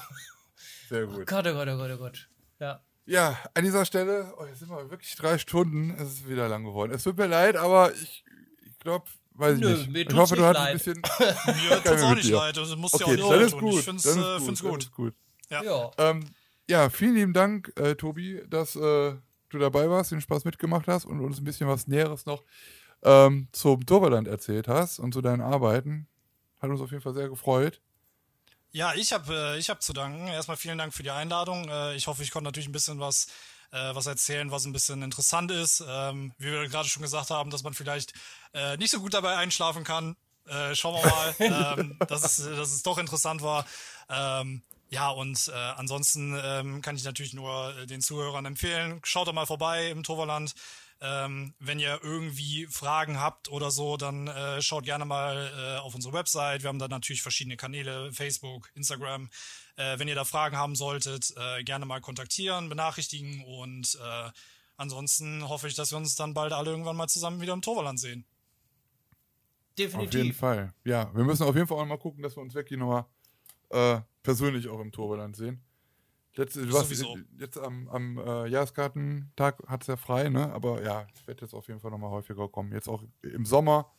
Sehr 0.88 1.06
gut. 1.06 1.22
Oh 1.22 1.24
Gott, 1.24 1.46
oh 1.48 1.52
Gott, 1.52 1.68
oh 1.68 1.76
Gott, 1.76 1.90
oh 1.92 1.98
Gott. 1.98 2.28
Ja. 2.60 2.80
Ja, 3.06 3.38
an 3.54 3.64
dieser 3.64 3.84
Stelle, 3.84 4.32
oh, 4.38 4.46
jetzt 4.46 4.60
sind 4.60 4.68
wir 4.68 4.88
wirklich 4.88 5.14
drei 5.16 5.38
Stunden, 5.38 5.90
es 5.98 6.12
ist 6.12 6.28
wieder 6.28 6.48
lang 6.48 6.64
geworden. 6.64 6.92
Es 6.92 7.02
tut 7.02 7.16
mir 7.16 7.26
leid, 7.26 7.56
aber 7.56 7.92
ich, 7.92 8.24
ich 8.64 8.78
glaube, 8.78 9.06
weiß 9.38 9.58
Nö, 9.58 9.74
ich 9.74 9.88
nicht. 9.88 10.10
ich 10.10 10.16
hoffe, 10.16 10.36
du 10.36 10.44
hast 10.44 10.56
ein 10.56 10.72
bisschen. 10.74 10.94
mir 11.18 11.82
tut's 11.82 12.02
auch 12.02 12.14
nicht 12.14 12.30
leid, 12.30 12.58
also 12.58 12.76
musst 12.76 12.94
okay, 12.94 13.16
ja 13.16 13.24
auch 13.24 13.30
nicht 13.30 13.30
dann 13.30 13.40
ist 13.42 13.58
gut. 13.58 13.74
Ich 13.74 13.84
find's, 13.84 14.02
dann 14.02 14.18
ist 14.18 14.42
äh, 14.42 14.62
gut. 14.62 14.70
gut. 14.70 14.82
Ist 14.82 14.92
gut. 14.92 15.14
Ja. 15.50 15.62
Ja. 15.62 15.90
Ähm, 15.98 16.24
ja, 16.68 16.90
vielen 16.90 17.14
lieben 17.14 17.32
Dank, 17.32 17.72
äh, 17.76 17.94
Tobi, 17.94 18.42
dass 18.48 18.74
äh, 18.76 19.14
du 19.48 19.58
dabei 19.58 19.88
warst, 19.88 20.10
den 20.10 20.20
Spaß 20.20 20.44
mitgemacht 20.44 20.88
hast 20.88 21.04
und 21.04 21.20
uns 21.20 21.38
ein 21.38 21.44
bisschen 21.44 21.68
was 21.68 21.86
Näheres 21.86 22.26
noch 22.26 22.42
ähm, 23.02 23.48
zum 23.52 23.86
Turberland 23.86 24.28
erzählt 24.28 24.68
hast 24.68 24.98
und 24.98 25.12
zu 25.12 25.22
deinen 25.22 25.42
Arbeiten. 25.42 26.08
Hat 26.60 26.70
uns 26.70 26.80
auf 26.80 26.90
jeden 26.90 27.02
Fall 27.02 27.14
sehr 27.14 27.28
gefreut. 27.28 27.80
Ja, 28.72 28.94
ich 28.94 29.12
habe 29.12 29.32
äh, 29.32 29.58
ich 29.58 29.70
hab 29.70 29.82
zu 29.82 29.92
danken. 29.92 30.26
Erstmal 30.26 30.56
vielen 30.56 30.78
Dank 30.78 30.92
für 30.92 31.02
die 31.02 31.10
Einladung. 31.10 31.68
Äh, 31.68 31.94
ich 31.94 32.06
hoffe, 32.08 32.22
ich 32.22 32.30
konnte 32.30 32.44
natürlich 32.46 32.68
ein 32.68 32.72
bisschen 32.72 32.98
was 32.98 33.28
äh, 33.72 33.94
was 33.94 34.06
erzählen, 34.06 34.50
was 34.50 34.64
ein 34.64 34.72
bisschen 34.72 35.02
interessant 35.02 35.50
ist. 35.50 35.84
Ähm, 35.86 36.32
wie 36.38 36.52
wir 36.52 36.68
gerade 36.68 36.88
schon 36.88 37.02
gesagt 37.02 37.30
haben, 37.30 37.50
dass 37.50 37.62
man 37.62 37.74
vielleicht 37.74 38.12
äh, 38.54 38.76
nicht 38.76 38.90
so 38.90 39.00
gut 39.00 39.14
dabei 39.14 39.36
einschlafen 39.36 39.84
kann. 39.84 40.16
Äh, 40.46 40.74
schauen 40.74 40.94
wir 40.94 41.10
mal, 41.10 41.34
ähm, 41.78 41.98
dass, 42.08 42.24
es, 42.24 42.36
dass 42.44 42.72
es 42.72 42.82
doch 42.82 42.98
interessant 42.98 43.42
war. 43.42 43.66
Ähm, 44.08 44.62
ja, 44.88 45.10
und 45.10 45.48
äh, 45.48 45.52
ansonsten 45.52 46.38
ähm, 46.40 46.80
kann 46.80 46.96
ich 46.96 47.04
natürlich 47.04 47.34
nur 47.34 47.76
äh, 47.76 47.86
den 47.86 48.00
Zuhörern 48.00 48.46
empfehlen, 48.46 49.00
schaut 49.04 49.26
doch 49.26 49.32
mal 49.32 49.46
vorbei 49.46 49.90
im 49.90 50.04
Toverland. 50.04 50.54
Ähm, 51.00 51.54
wenn 51.58 51.78
ihr 51.78 52.00
irgendwie 52.02 52.66
Fragen 52.68 53.20
habt 53.20 53.50
oder 53.50 53.70
so, 53.70 53.98
dann 53.98 54.28
äh, 54.28 54.62
schaut 54.62 54.84
gerne 54.84 55.04
mal 55.04 55.52
äh, 55.58 55.80
auf 55.80 55.94
unsere 55.94 56.14
Website. 56.14 56.62
Wir 56.62 56.68
haben 56.68 56.78
da 56.78 56.88
natürlich 56.88 57.20
verschiedene 57.20 57.58
Kanäle, 57.58 58.12
Facebook, 58.12 58.70
Instagram. 58.74 59.28
Äh, 59.76 59.98
wenn 59.98 60.08
ihr 60.08 60.14
da 60.14 60.24
Fragen 60.24 60.56
haben 60.56 60.74
solltet, 60.74 61.34
äh, 61.36 61.62
gerne 61.62 61.86
mal 61.86 62.00
kontaktieren, 62.00 62.68
benachrichtigen 62.68 63.44
und 63.44 63.98
äh, 64.02 64.30
ansonsten 64.76 65.46
hoffe 65.48 65.68
ich, 65.68 65.74
dass 65.74 65.92
wir 65.92 65.98
uns 65.98 66.14
dann 66.14 66.34
bald 66.34 66.52
alle 66.52 66.70
irgendwann 66.70 66.96
mal 66.96 67.08
zusammen 67.08 67.40
wieder 67.40 67.52
im 67.52 67.62
Torvaland 67.62 68.00
sehen. 68.00 68.24
Definitiv. 69.78 70.08
Auf 70.08 70.24
jeden 70.24 70.34
Fall. 70.34 70.74
Ja, 70.84 71.14
wir 71.14 71.24
müssen 71.24 71.42
auf 71.42 71.54
jeden 71.54 71.66
Fall 71.66 71.78
auch 71.78 71.86
mal 71.86 71.98
gucken, 71.98 72.22
dass 72.22 72.36
wir 72.36 72.42
uns 72.42 72.54
wirklich 72.54 72.78
nochmal 72.78 73.04
äh, 73.70 74.00
persönlich 74.22 74.68
auch 74.68 74.80
im 74.80 74.92
Torvaland 74.92 75.36
sehen. 75.36 75.62
Letzte, 76.34 76.70
warst 76.70 76.92
jetzt 77.38 77.58
am, 77.58 77.88
am 77.88 78.18
äh, 78.18 78.46
Jahreskartentag 78.48 79.62
hat 79.66 79.82
es 79.82 79.86
ja 79.86 79.96
frei, 79.96 80.28
ne? 80.28 80.52
Aber 80.52 80.82
ja, 80.82 81.06
ich 81.14 81.26
werde 81.26 81.42
jetzt 81.42 81.54
auf 81.54 81.66
jeden 81.68 81.80
Fall 81.80 81.90
nochmal 81.90 82.10
häufiger 82.10 82.46
kommen. 82.48 82.72
Jetzt 82.72 82.88
auch 82.88 83.02
im 83.22 83.46
Sommer. 83.46 83.90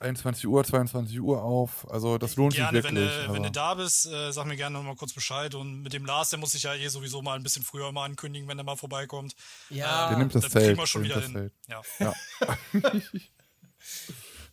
21 0.00 0.46
Uhr, 0.46 0.64
22 0.64 1.20
Uhr 1.20 1.42
auf. 1.42 1.88
Also 1.90 2.18
das 2.18 2.36
lohnt 2.36 2.54
gerne, 2.54 2.82
sich 2.82 2.84
wirklich. 2.84 3.08
Wenn 3.08 3.28
du, 3.28 3.34
wenn 3.34 3.42
du 3.42 3.50
da 3.50 3.74
bist, 3.74 4.06
äh, 4.06 4.32
sag 4.32 4.46
mir 4.46 4.56
gerne 4.56 4.78
nochmal 4.78 4.96
kurz 4.96 5.12
Bescheid. 5.12 5.54
Und 5.54 5.82
mit 5.82 5.92
dem 5.92 6.04
Lars, 6.04 6.30
der 6.30 6.38
muss 6.38 6.52
sich 6.52 6.62
ja 6.62 6.74
eh 6.74 6.88
sowieso 6.88 7.22
mal 7.22 7.36
ein 7.36 7.42
bisschen 7.42 7.62
früher 7.62 7.92
mal 7.92 8.06
ankündigen, 8.06 8.48
wenn 8.48 8.58
er 8.58 8.64
mal 8.64 8.76
vorbeikommt. 8.76 9.34
Ja, 9.68 10.04
ähm, 10.04 10.10
der 10.10 10.18
nimmt 10.18 10.34
das 10.34 10.48
Zelt. 10.48 10.76
wir 10.76 10.86
schon 10.86 11.02
wieder 11.02 11.20
hin. 11.20 11.32
Zelt. 11.32 11.52
Ja. 11.68 11.82
ja. 11.98 12.14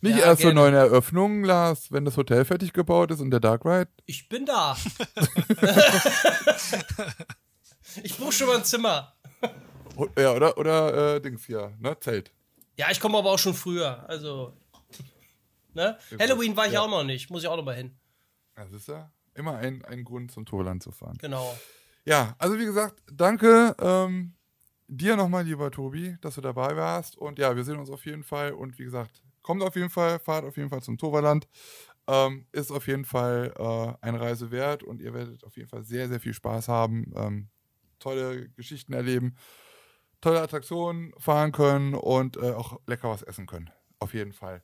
Nicht 0.00 0.18
ja, 0.18 0.26
erst 0.26 0.42
zur 0.42 0.52
neuen 0.52 0.74
Eröffnung, 0.74 1.42
Lars, 1.42 1.90
wenn 1.90 2.04
das 2.04 2.16
Hotel 2.16 2.44
fertig 2.44 2.72
gebaut 2.72 3.10
ist 3.10 3.20
und 3.20 3.32
der 3.32 3.40
Dark 3.40 3.64
Ride. 3.64 3.90
Ich 4.06 4.28
bin 4.28 4.46
da. 4.46 4.76
ich 8.04 8.16
buche 8.16 8.30
schon 8.30 8.46
mal 8.46 8.58
ein 8.58 8.64
Zimmer. 8.64 9.12
Ja, 10.16 10.34
oder, 10.34 10.56
oder 10.56 11.16
äh, 11.16 11.20
Dings 11.20 11.46
hier, 11.46 11.72
ne? 11.80 11.98
Zelt. 11.98 12.30
Ja, 12.76 12.92
ich 12.92 13.00
komme 13.00 13.18
aber 13.18 13.32
auch 13.32 13.40
schon 13.40 13.54
früher. 13.54 14.08
Also. 14.08 14.56
Ne? 15.74 15.98
Halloween 16.18 16.56
war 16.56 16.66
ich 16.66 16.72
ja. 16.72 16.80
auch 16.80 16.90
noch 16.90 17.04
nicht. 17.04 17.30
Muss 17.30 17.42
ich 17.42 17.48
auch 17.48 17.56
noch 17.56 17.64
mal 17.64 17.76
hin. 17.76 17.98
Das 18.54 18.72
ist 18.72 18.88
ja 18.88 19.12
immer 19.34 19.56
ein, 19.56 19.84
ein 19.84 20.04
Grund, 20.04 20.32
zum 20.32 20.44
Torland 20.44 20.82
zu 20.82 20.90
fahren. 20.90 21.16
Genau. 21.20 21.56
Ja, 22.04 22.34
also 22.38 22.58
wie 22.58 22.64
gesagt, 22.64 23.02
danke 23.12 23.76
ähm, 23.80 24.34
dir 24.88 25.16
nochmal, 25.16 25.44
lieber 25.44 25.70
Tobi, 25.70 26.16
dass 26.20 26.34
du 26.34 26.40
dabei 26.40 26.76
warst. 26.76 27.16
Und 27.16 27.38
ja, 27.38 27.54
wir 27.54 27.64
sehen 27.64 27.78
uns 27.78 27.90
auf 27.90 28.04
jeden 28.04 28.24
Fall. 28.24 28.52
Und 28.52 28.78
wie 28.78 28.84
gesagt, 28.84 29.22
kommt 29.42 29.62
auf 29.62 29.76
jeden 29.76 29.90
Fall, 29.90 30.18
fahrt 30.18 30.44
auf 30.44 30.56
jeden 30.56 30.70
Fall 30.70 30.82
zum 30.82 30.98
Toverland. 30.98 31.48
Ähm, 32.06 32.46
ist 32.52 32.72
auf 32.72 32.86
jeden 32.86 33.04
Fall 33.04 33.52
äh, 33.58 34.06
eine 34.06 34.20
Reise 34.20 34.50
wert 34.50 34.82
und 34.82 35.02
ihr 35.02 35.12
werdet 35.12 35.44
auf 35.44 35.56
jeden 35.56 35.68
Fall 35.68 35.84
sehr, 35.84 36.08
sehr 36.08 36.20
viel 36.20 36.32
Spaß 36.32 36.68
haben, 36.68 37.12
ähm, 37.14 37.48
tolle 37.98 38.48
Geschichten 38.50 38.94
erleben, 38.94 39.36
tolle 40.22 40.40
Attraktionen 40.40 41.12
fahren 41.18 41.52
können 41.52 41.94
und 41.94 42.38
äh, 42.38 42.52
auch 42.52 42.80
lecker 42.86 43.10
was 43.10 43.22
essen 43.22 43.46
können. 43.46 43.70
Auf 43.98 44.14
jeden 44.14 44.32
Fall. 44.32 44.62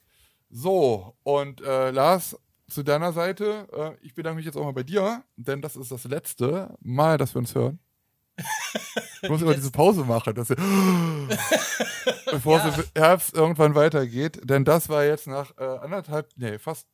So, 0.57 1.17
und 1.25 1.63
äh, 1.63 1.91
Lars, 1.91 2.39
zu 2.69 2.85
deiner 2.85 3.13
Seite, 3.13 3.67
äh, 3.73 4.07
ich 4.07 4.15
bedanke 4.15 4.37
mich 4.37 4.47
jetzt 4.47 4.57
auch 4.57 4.63
mal 4.63 4.73
bei 4.73 4.85
dir, 4.85 5.25
denn 5.35 5.61
das 5.61 5.75
ist 5.75 5.91
das 5.91 6.05
letzte 6.05 6.73
Mal, 6.81 7.19
dass 7.19 7.35
wir 7.35 7.41
uns 7.41 7.57
hören. 7.57 7.81
Ich 9.21 9.29
muss 9.29 9.43
immer 9.43 9.55
diese 9.55 9.73
Pause 9.73 10.05
machen, 10.05 10.33
dass 10.37 10.51
wir, 10.51 10.57
bevor 12.31 12.59
ja. 12.59 12.69
es 12.69 12.79
im 12.79 12.85
Herbst 12.95 13.35
irgendwann 13.35 13.75
weitergeht. 13.75 14.43
Denn 14.45 14.65
das 14.65 14.89
war 14.89 15.05
jetzt 15.05 15.27
nach 15.27 15.59
äh, 15.59 15.65
anderthalb, 15.65 16.29
nee, 16.37 16.57
fast 16.61 16.87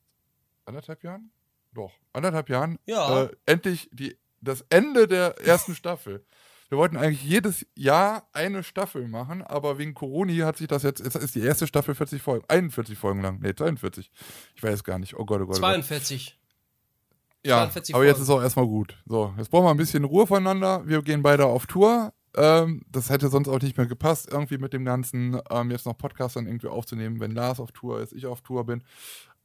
anderthalb 0.64 1.04
Jahren? 1.04 1.30
Doch, 1.74 1.92
anderthalb 2.14 2.48
Jahren. 2.48 2.78
Ja. 2.86 3.24
Äh, 3.24 3.36
endlich 3.44 3.90
die, 3.92 4.16
das 4.40 4.64
Ende 4.70 5.06
der 5.06 5.38
ersten 5.38 5.74
Staffel. 5.74 6.24
Wir 6.70 6.78
wollten 6.78 6.96
eigentlich 6.96 7.24
jedes 7.24 7.66
Jahr 7.74 8.28
eine 8.32 8.62
Staffel 8.62 9.08
machen, 9.08 9.42
aber 9.42 9.76
wegen 9.78 9.92
Corona 9.92 10.46
hat 10.46 10.56
sich 10.56 10.68
das 10.68 10.84
jetzt, 10.84 11.00
jetzt 11.00 11.16
ist 11.16 11.34
die 11.34 11.40
erste 11.40 11.66
Staffel 11.66 11.96
40 11.96 12.22
Folgen, 12.22 12.44
41 12.46 12.96
Folgen 12.96 13.22
lang. 13.22 13.40
Nee, 13.40 13.54
42. 13.54 14.08
Ich 14.54 14.62
weiß 14.62 14.84
gar 14.84 15.00
nicht. 15.00 15.18
Oh 15.18 15.24
Gott, 15.24 15.40
oh 15.40 15.46
Gott. 15.46 15.56
42. 15.56 16.38
Ja, 17.44 17.62
aber 17.62 17.72
Folgen. 17.72 18.06
jetzt 18.06 18.20
ist 18.20 18.30
auch 18.30 18.40
erstmal 18.40 18.66
gut. 18.66 18.96
So, 19.04 19.34
jetzt 19.36 19.50
brauchen 19.50 19.64
wir 19.64 19.70
ein 19.72 19.78
bisschen 19.78 20.04
Ruhe 20.04 20.28
voneinander. 20.28 20.86
Wir 20.86 21.02
gehen 21.02 21.22
beide 21.22 21.46
auf 21.46 21.66
Tour. 21.66 22.12
Ähm, 22.36 22.82
das 22.88 23.10
hätte 23.10 23.28
sonst 23.28 23.48
auch 23.48 23.60
nicht 23.60 23.76
mehr 23.76 23.86
gepasst, 23.86 24.28
irgendwie 24.30 24.58
mit 24.58 24.72
dem 24.72 24.84
Ganzen 24.84 25.40
ähm, 25.50 25.72
jetzt 25.72 25.86
noch 25.86 25.98
Podcast 25.98 26.36
dann 26.36 26.46
irgendwie 26.46 26.68
aufzunehmen, 26.68 27.18
wenn 27.18 27.32
Lars 27.32 27.58
auf 27.58 27.72
Tour 27.72 28.00
ist, 28.00 28.12
ich 28.12 28.26
auf 28.26 28.42
Tour 28.42 28.64
bin. 28.64 28.84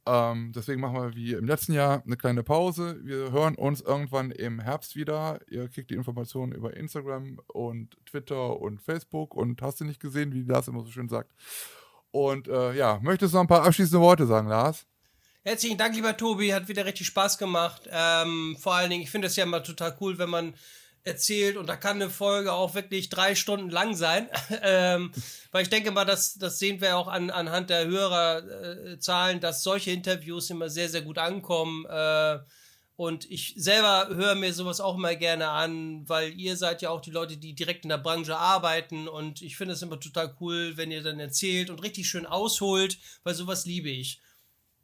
Ähm, 0.06 0.52
deswegen 0.54 0.80
machen 0.80 0.94
wir 0.94 1.14
wie 1.16 1.32
im 1.32 1.46
letzten 1.46 1.72
Jahr 1.72 2.02
eine 2.06 2.16
kleine 2.16 2.44
Pause. 2.44 3.00
Wir 3.02 3.32
hören 3.32 3.56
uns 3.56 3.80
irgendwann 3.80 4.30
im 4.30 4.60
Herbst 4.60 4.94
wieder. 4.94 5.40
Ihr 5.50 5.68
kriegt 5.68 5.90
die 5.90 5.94
Informationen 5.94 6.52
über 6.52 6.76
Instagram 6.76 7.40
und 7.48 7.96
Twitter 8.06 8.60
und 8.60 8.80
Facebook 8.80 9.34
und 9.34 9.60
hast 9.62 9.80
du 9.80 9.84
nicht 9.84 10.00
gesehen, 10.00 10.32
wie 10.32 10.44
Lars 10.44 10.68
immer 10.68 10.82
so 10.82 10.90
schön 10.90 11.08
sagt. 11.08 11.32
Und 12.12 12.46
äh, 12.46 12.74
ja, 12.74 13.00
möchtest 13.02 13.34
du 13.34 13.38
noch 13.38 13.44
ein 13.44 13.48
paar 13.48 13.64
abschließende 13.64 14.00
Worte 14.00 14.26
sagen, 14.26 14.48
Lars? 14.48 14.86
Herzlichen 15.42 15.78
Dank, 15.78 15.94
lieber 15.94 16.16
Tobi. 16.16 16.54
Hat 16.54 16.68
wieder 16.68 16.84
richtig 16.84 17.08
Spaß 17.08 17.38
gemacht. 17.38 17.88
Ähm, 17.90 18.56
vor 18.60 18.74
allen 18.74 18.90
Dingen, 18.90 19.02
ich 19.02 19.10
finde 19.10 19.26
es 19.26 19.36
ja 19.36 19.44
immer 19.44 19.62
total 19.62 19.96
cool, 20.00 20.18
wenn 20.18 20.30
man 20.30 20.54
erzählt 21.06 21.56
und 21.56 21.68
da 21.68 21.76
kann 21.76 21.96
eine 21.96 22.10
Folge 22.10 22.52
auch 22.52 22.74
wirklich 22.74 23.08
drei 23.08 23.34
Stunden 23.34 23.70
lang 23.70 23.94
sein. 23.94 24.28
ähm, 24.62 25.12
weil 25.52 25.62
ich 25.62 25.70
denke 25.70 25.90
mal, 25.92 26.04
das, 26.04 26.34
das 26.34 26.58
sehen 26.58 26.80
wir 26.80 26.96
auch 26.96 27.08
an, 27.08 27.30
anhand 27.30 27.70
der 27.70 27.86
Hörerzahlen, 27.86 29.40
dass 29.40 29.62
solche 29.62 29.92
Interviews 29.92 30.50
immer 30.50 30.68
sehr, 30.68 30.88
sehr 30.88 31.02
gut 31.02 31.18
ankommen. 31.18 31.86
Äh, 31.86 32.38
und 32.96 33.30
ich 33.30 33.52
selber 33.56 34.08
höre 34.08 34.34
mir 34.34 34.54
sowas 34.54 34.80
auch 34.80 34.96
immer 34.96 35.14
gerne 35.16 35.48
an, 35.48 36.08
weil 36.08 36.32
ihr 36.32 36.56
seid 36.56 36.80
ja 36.80 36.88
auch 36.90 37.02
die 37.02 37.10
Leute, 37.10 37.36
die 37.36 37.54
direkt 37.54 37.84
in 37.84 37.90
der 37.90 37.98
Branche 37.98 38.36
arbeiten. 38.36 39.06
Und 39.06 39.42
ich 39.42 39.56
finde 39.56 39.74
es 39.74 39.82
immer 39.82 40.00
total 40.00 40.34
cool, 40.40 40.76
wenn 40.76 40.90
ihr 40.90 41.02
dann 41.02 41.20
erzählt 41.20 41.68
und 41.68 41.82
richtig 41.82 42.08
schön 42.08 42.26
ausholt, 42.26 42.98
weil 43.22 43.34
sowas 43.34 43.66
liebe 43.66 43.90
ich. 43.90 44.20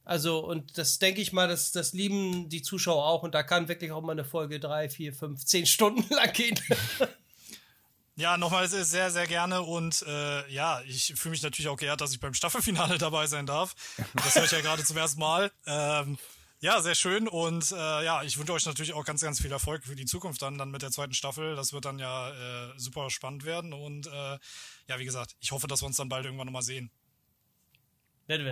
Also, 0.04 0.40
und 0.40 0.78
das 0.78 0.98
denke 0.98 1.20
ich 1.20 1.32
mal, 1.32 1.48
das, 1.48 1.72
das 1.72 1.92
lieben 1.92 2.48
die 2.48 2.62
Zuschauer 2.62 3.06
auch. 3.06 3.22
Und 3.22 3.34
da 3.34 3.42
kann 3.42 3.68
wirklich 3.68 3.92
auch 3.92 4.02
mal 4.02 4.12
eine 4.12 4.24
Folge 4.24 4.58
drei, 4.58 4.88
vier, 4.88 5.12
fünf, 5.12 5.44
zehn 5.44 5.66
Stunden 5.66 6.04
lang 6.14 6.32
gehen. 6.32 6.58
Ja, 8.14 8.36
nochmal 8.36 8.68
sehr, 8.68 9.10
sehr 9.10 9.26
gerne 9.26 9.62
und 9.62 10.04
äh, 10.06 10.48
ja, 10.52 10.82
ich 10.82 11.14
fühle 11.16 11.30
mich 11.30 11.42
natürlich 11.42 11.68
auch 11.68 11.78
geehrt, 11.78 12.02
dass 12.02 12.12
ich 12.12 12.20
beim 12.20 12.34
Staffelfinale 12.34 12.98
dabei 12.98 13.26
sein 13.26 13.46
darf. 13.46 13.74
Das 14.14 14.34
höre 14.36 14.44
ich 14.44 14.50
ja 14.50 14.60
gerade 14.60 14.84
zum 14.84 14.98
ersten 14.98 15.18
Mal. 15.18 15.50
Ähm, 15.66 16.18
ja, 16.60 16.80
sehr 16.82 16.94
schön 16.94 17.26
und 17.26 17.72
äh, 17.72 18.04
ja, 18.04 18.22
ich 18.22 18.38
wünsche 18.38 18.52
euch 18.52 18.66
natürlich 18.66 18.92
auch 18.92 19.04
ganz, 19.04 19.22
ganz 19.22 19.40
viel 19.40 19.50
Erfolg 19.50 19.84
für 19.84 19.96
die 19.96 20.04
Zukunft 20.04 20.42
dann, 20.42 20.58
dann 20.58 20.70
mit 20.70 20.82
der 20.82 20.90
zweiten 20.90 21.14
Staffel. 21.14 21.56
Das 21.56 21.72
wird 21.72 21.86
dann 21.86 21.98
ja 21.98 22.30
äh, 22.30 22.72
super 22.76 23.08
spannend 23.08 23.44
werden 23.44 23.72
und 23.72 24.06
äh, 24.06 24.38
ja, 24.88 24.98
wie 24.98 25.06
gesagt, 25.06 25.34
ich 25.40 25.50
hoffe, 25.50 25.66
dass 25.66 25.82
wir 25.82 25.86
uns 25.86 25.96
dann 25.96 26.10
bald 26.10 26.26
irgendwann 26.26 26.46
nochmal 26.46 26.62
sehen. 26.62 26.90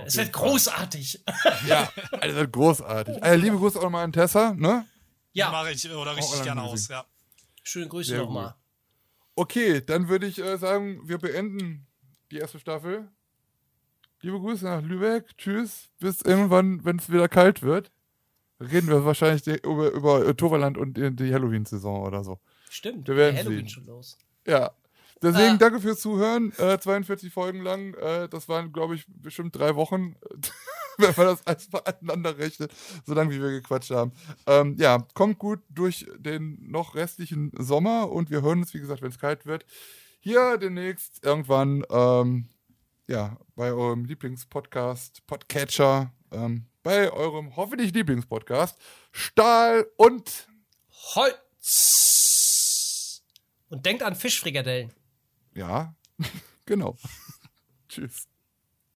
Es 0.07 0.17
wird 0.17 0.33
großartig. 0.33 1.23
Ja, 1.67 1.91
es 2.21 2.35
wird 2.35 2.53
großartig. 2.53 3.23
Also, 3.23 3.45
liebe 3.45 3.57
Grüße 3.57 3.79
auch 3.79 3.85
nochmal 3.85 4.05
an 4.05 4.13
Tessa, 4.13 4.55
ne? 4.55 4.87
Ja. 5.33 5.51
Mache 5.51 5.73
ich 5.73 5.91
oder 5.91 6.17
richtig 6.17 6.43
gerne 6.43 6.63
aus, 6.63 6.89
ja. 6.89 7.05
Schöne 7.63 7.89
Grüße 7.89 8.17
nochmal. 8.17 8.55
Okay, 9.37 9.81
dann 9.85 10.09
würde 10.09 10.27
ich 10.27 10.39
äh, 10.39 10.57
sagen, 10.59 11.01
wir 11.09 11.19
beenden 11.19 11.87
die 12.31 12.39
erste 12.39 12.59
Staffel. 12.59 13.09
liebe 14.23 14.39
Grüße 14.41 14.65
nach 14.65 14.83
Lübeck. 14.83 15.37
Tschüss. 15.39 15.89
Bis 15.99 16.23
irgendwann, 16.23 16.85
wenn 16.85 16.99
es 16.99 17.11
wieder 17.11 17.29
kalt 17.29 17.63
wird. 17.63 17.91
Reden 18.61 18.89
wir 18.89 19.05
wahrscheinlich 19.05 19.47
über, 19.65 19.91
über 19.93 20.37
Toverland 20.37 20.77
und 20.77 20.95
die 20.95 21.33
Halloween-Saison 21.33 22.03
oder 22.03 22.23
so. 22.25 22.39
Stimmt, 22.69 23.09
Wir 23.09 23.17
werden 23.17 23.37
Halloween 23.37 23.59
sehen. 23.61 23.69
schon 23.69 23.87
los. 23.87 24.19
Ja. 24.47 24.73
Deswegen 25.23 25.55
Ah. 25.55 25.59
danke 25.59 25.81
fürs 25.81 26.01
Zuhören. 26.01 26.53
Äh, 26.59 26.79
42 26.79 27.33
Folgen 27.33 27.63
lang. 27.63 27.95
Äh, 27.95 28.29
das 28.29 28.49
waren, 28.49 28.73
glaube 28.73 28.95
ich, 28.95 29.05
bestimmt 29.09 29.55
drei 29.55 29.75
Wochen, 29.77 30.17
wenn 30.99 31.15
man 31.17 31.27
das 31.27 31.47
alles 31.47 31.69
beieinander 31.69 32.39
rechnet, 32.39 32.73
so 33.05 33.15
lange 33.15 33.31
wie 33.31 33.41
wir 33.41 33.51
gequatscht 33.51 33.91
haben. 33.91 34.13
Ähm, 34.47 34.77
ja, 34.79 35.07
kommt 35.15 35.39
gut 35.39 35.61
durch 35.69 36.07
den 36.17 36.59
noch 36.71 36.95
restlichen 36.95 37.53
Sommer 37.59 38.11
und 38.11 38.31
wir 38.31 38.43
hören 38.43 38.61
uns, 38.61 38.73
wie 38.73 38.81
gesagt, 38.81 39.03
wenn 39.03 39.11
es 39.11 39.19
kalt 39.19 39.45
wird. 39.45 39.67
Hier 40.21 40.57
demnächst 40.59 41.25
irgendwann, 41.25 41.85
ähm, 41.91 42.49
ja, 43.07 43.37
bei 43.57 43.73
eurem 43.73 44.05
Lieblingspodcast, 44.05 45.27
Podcatcher, 45.27 46.13
ähm, 46.33 46.67
bei 46.83 47.13
eurem 47.13 47.57
hoffentlich 47.57 47.93
Lieblingspodcast, 47.93 48.79
Stahl 49.13 49.87
und 49.97 50.49
Holz! 51.15 53.23
Und 53.69 53.87
denkt 53.87 54.03
an 54.03 54.17
Fischfrikadellen. 54.17 54.93
Ja, 55.55 55.95
genau. 56.67 56.97
Tschüss. 57.89 58.30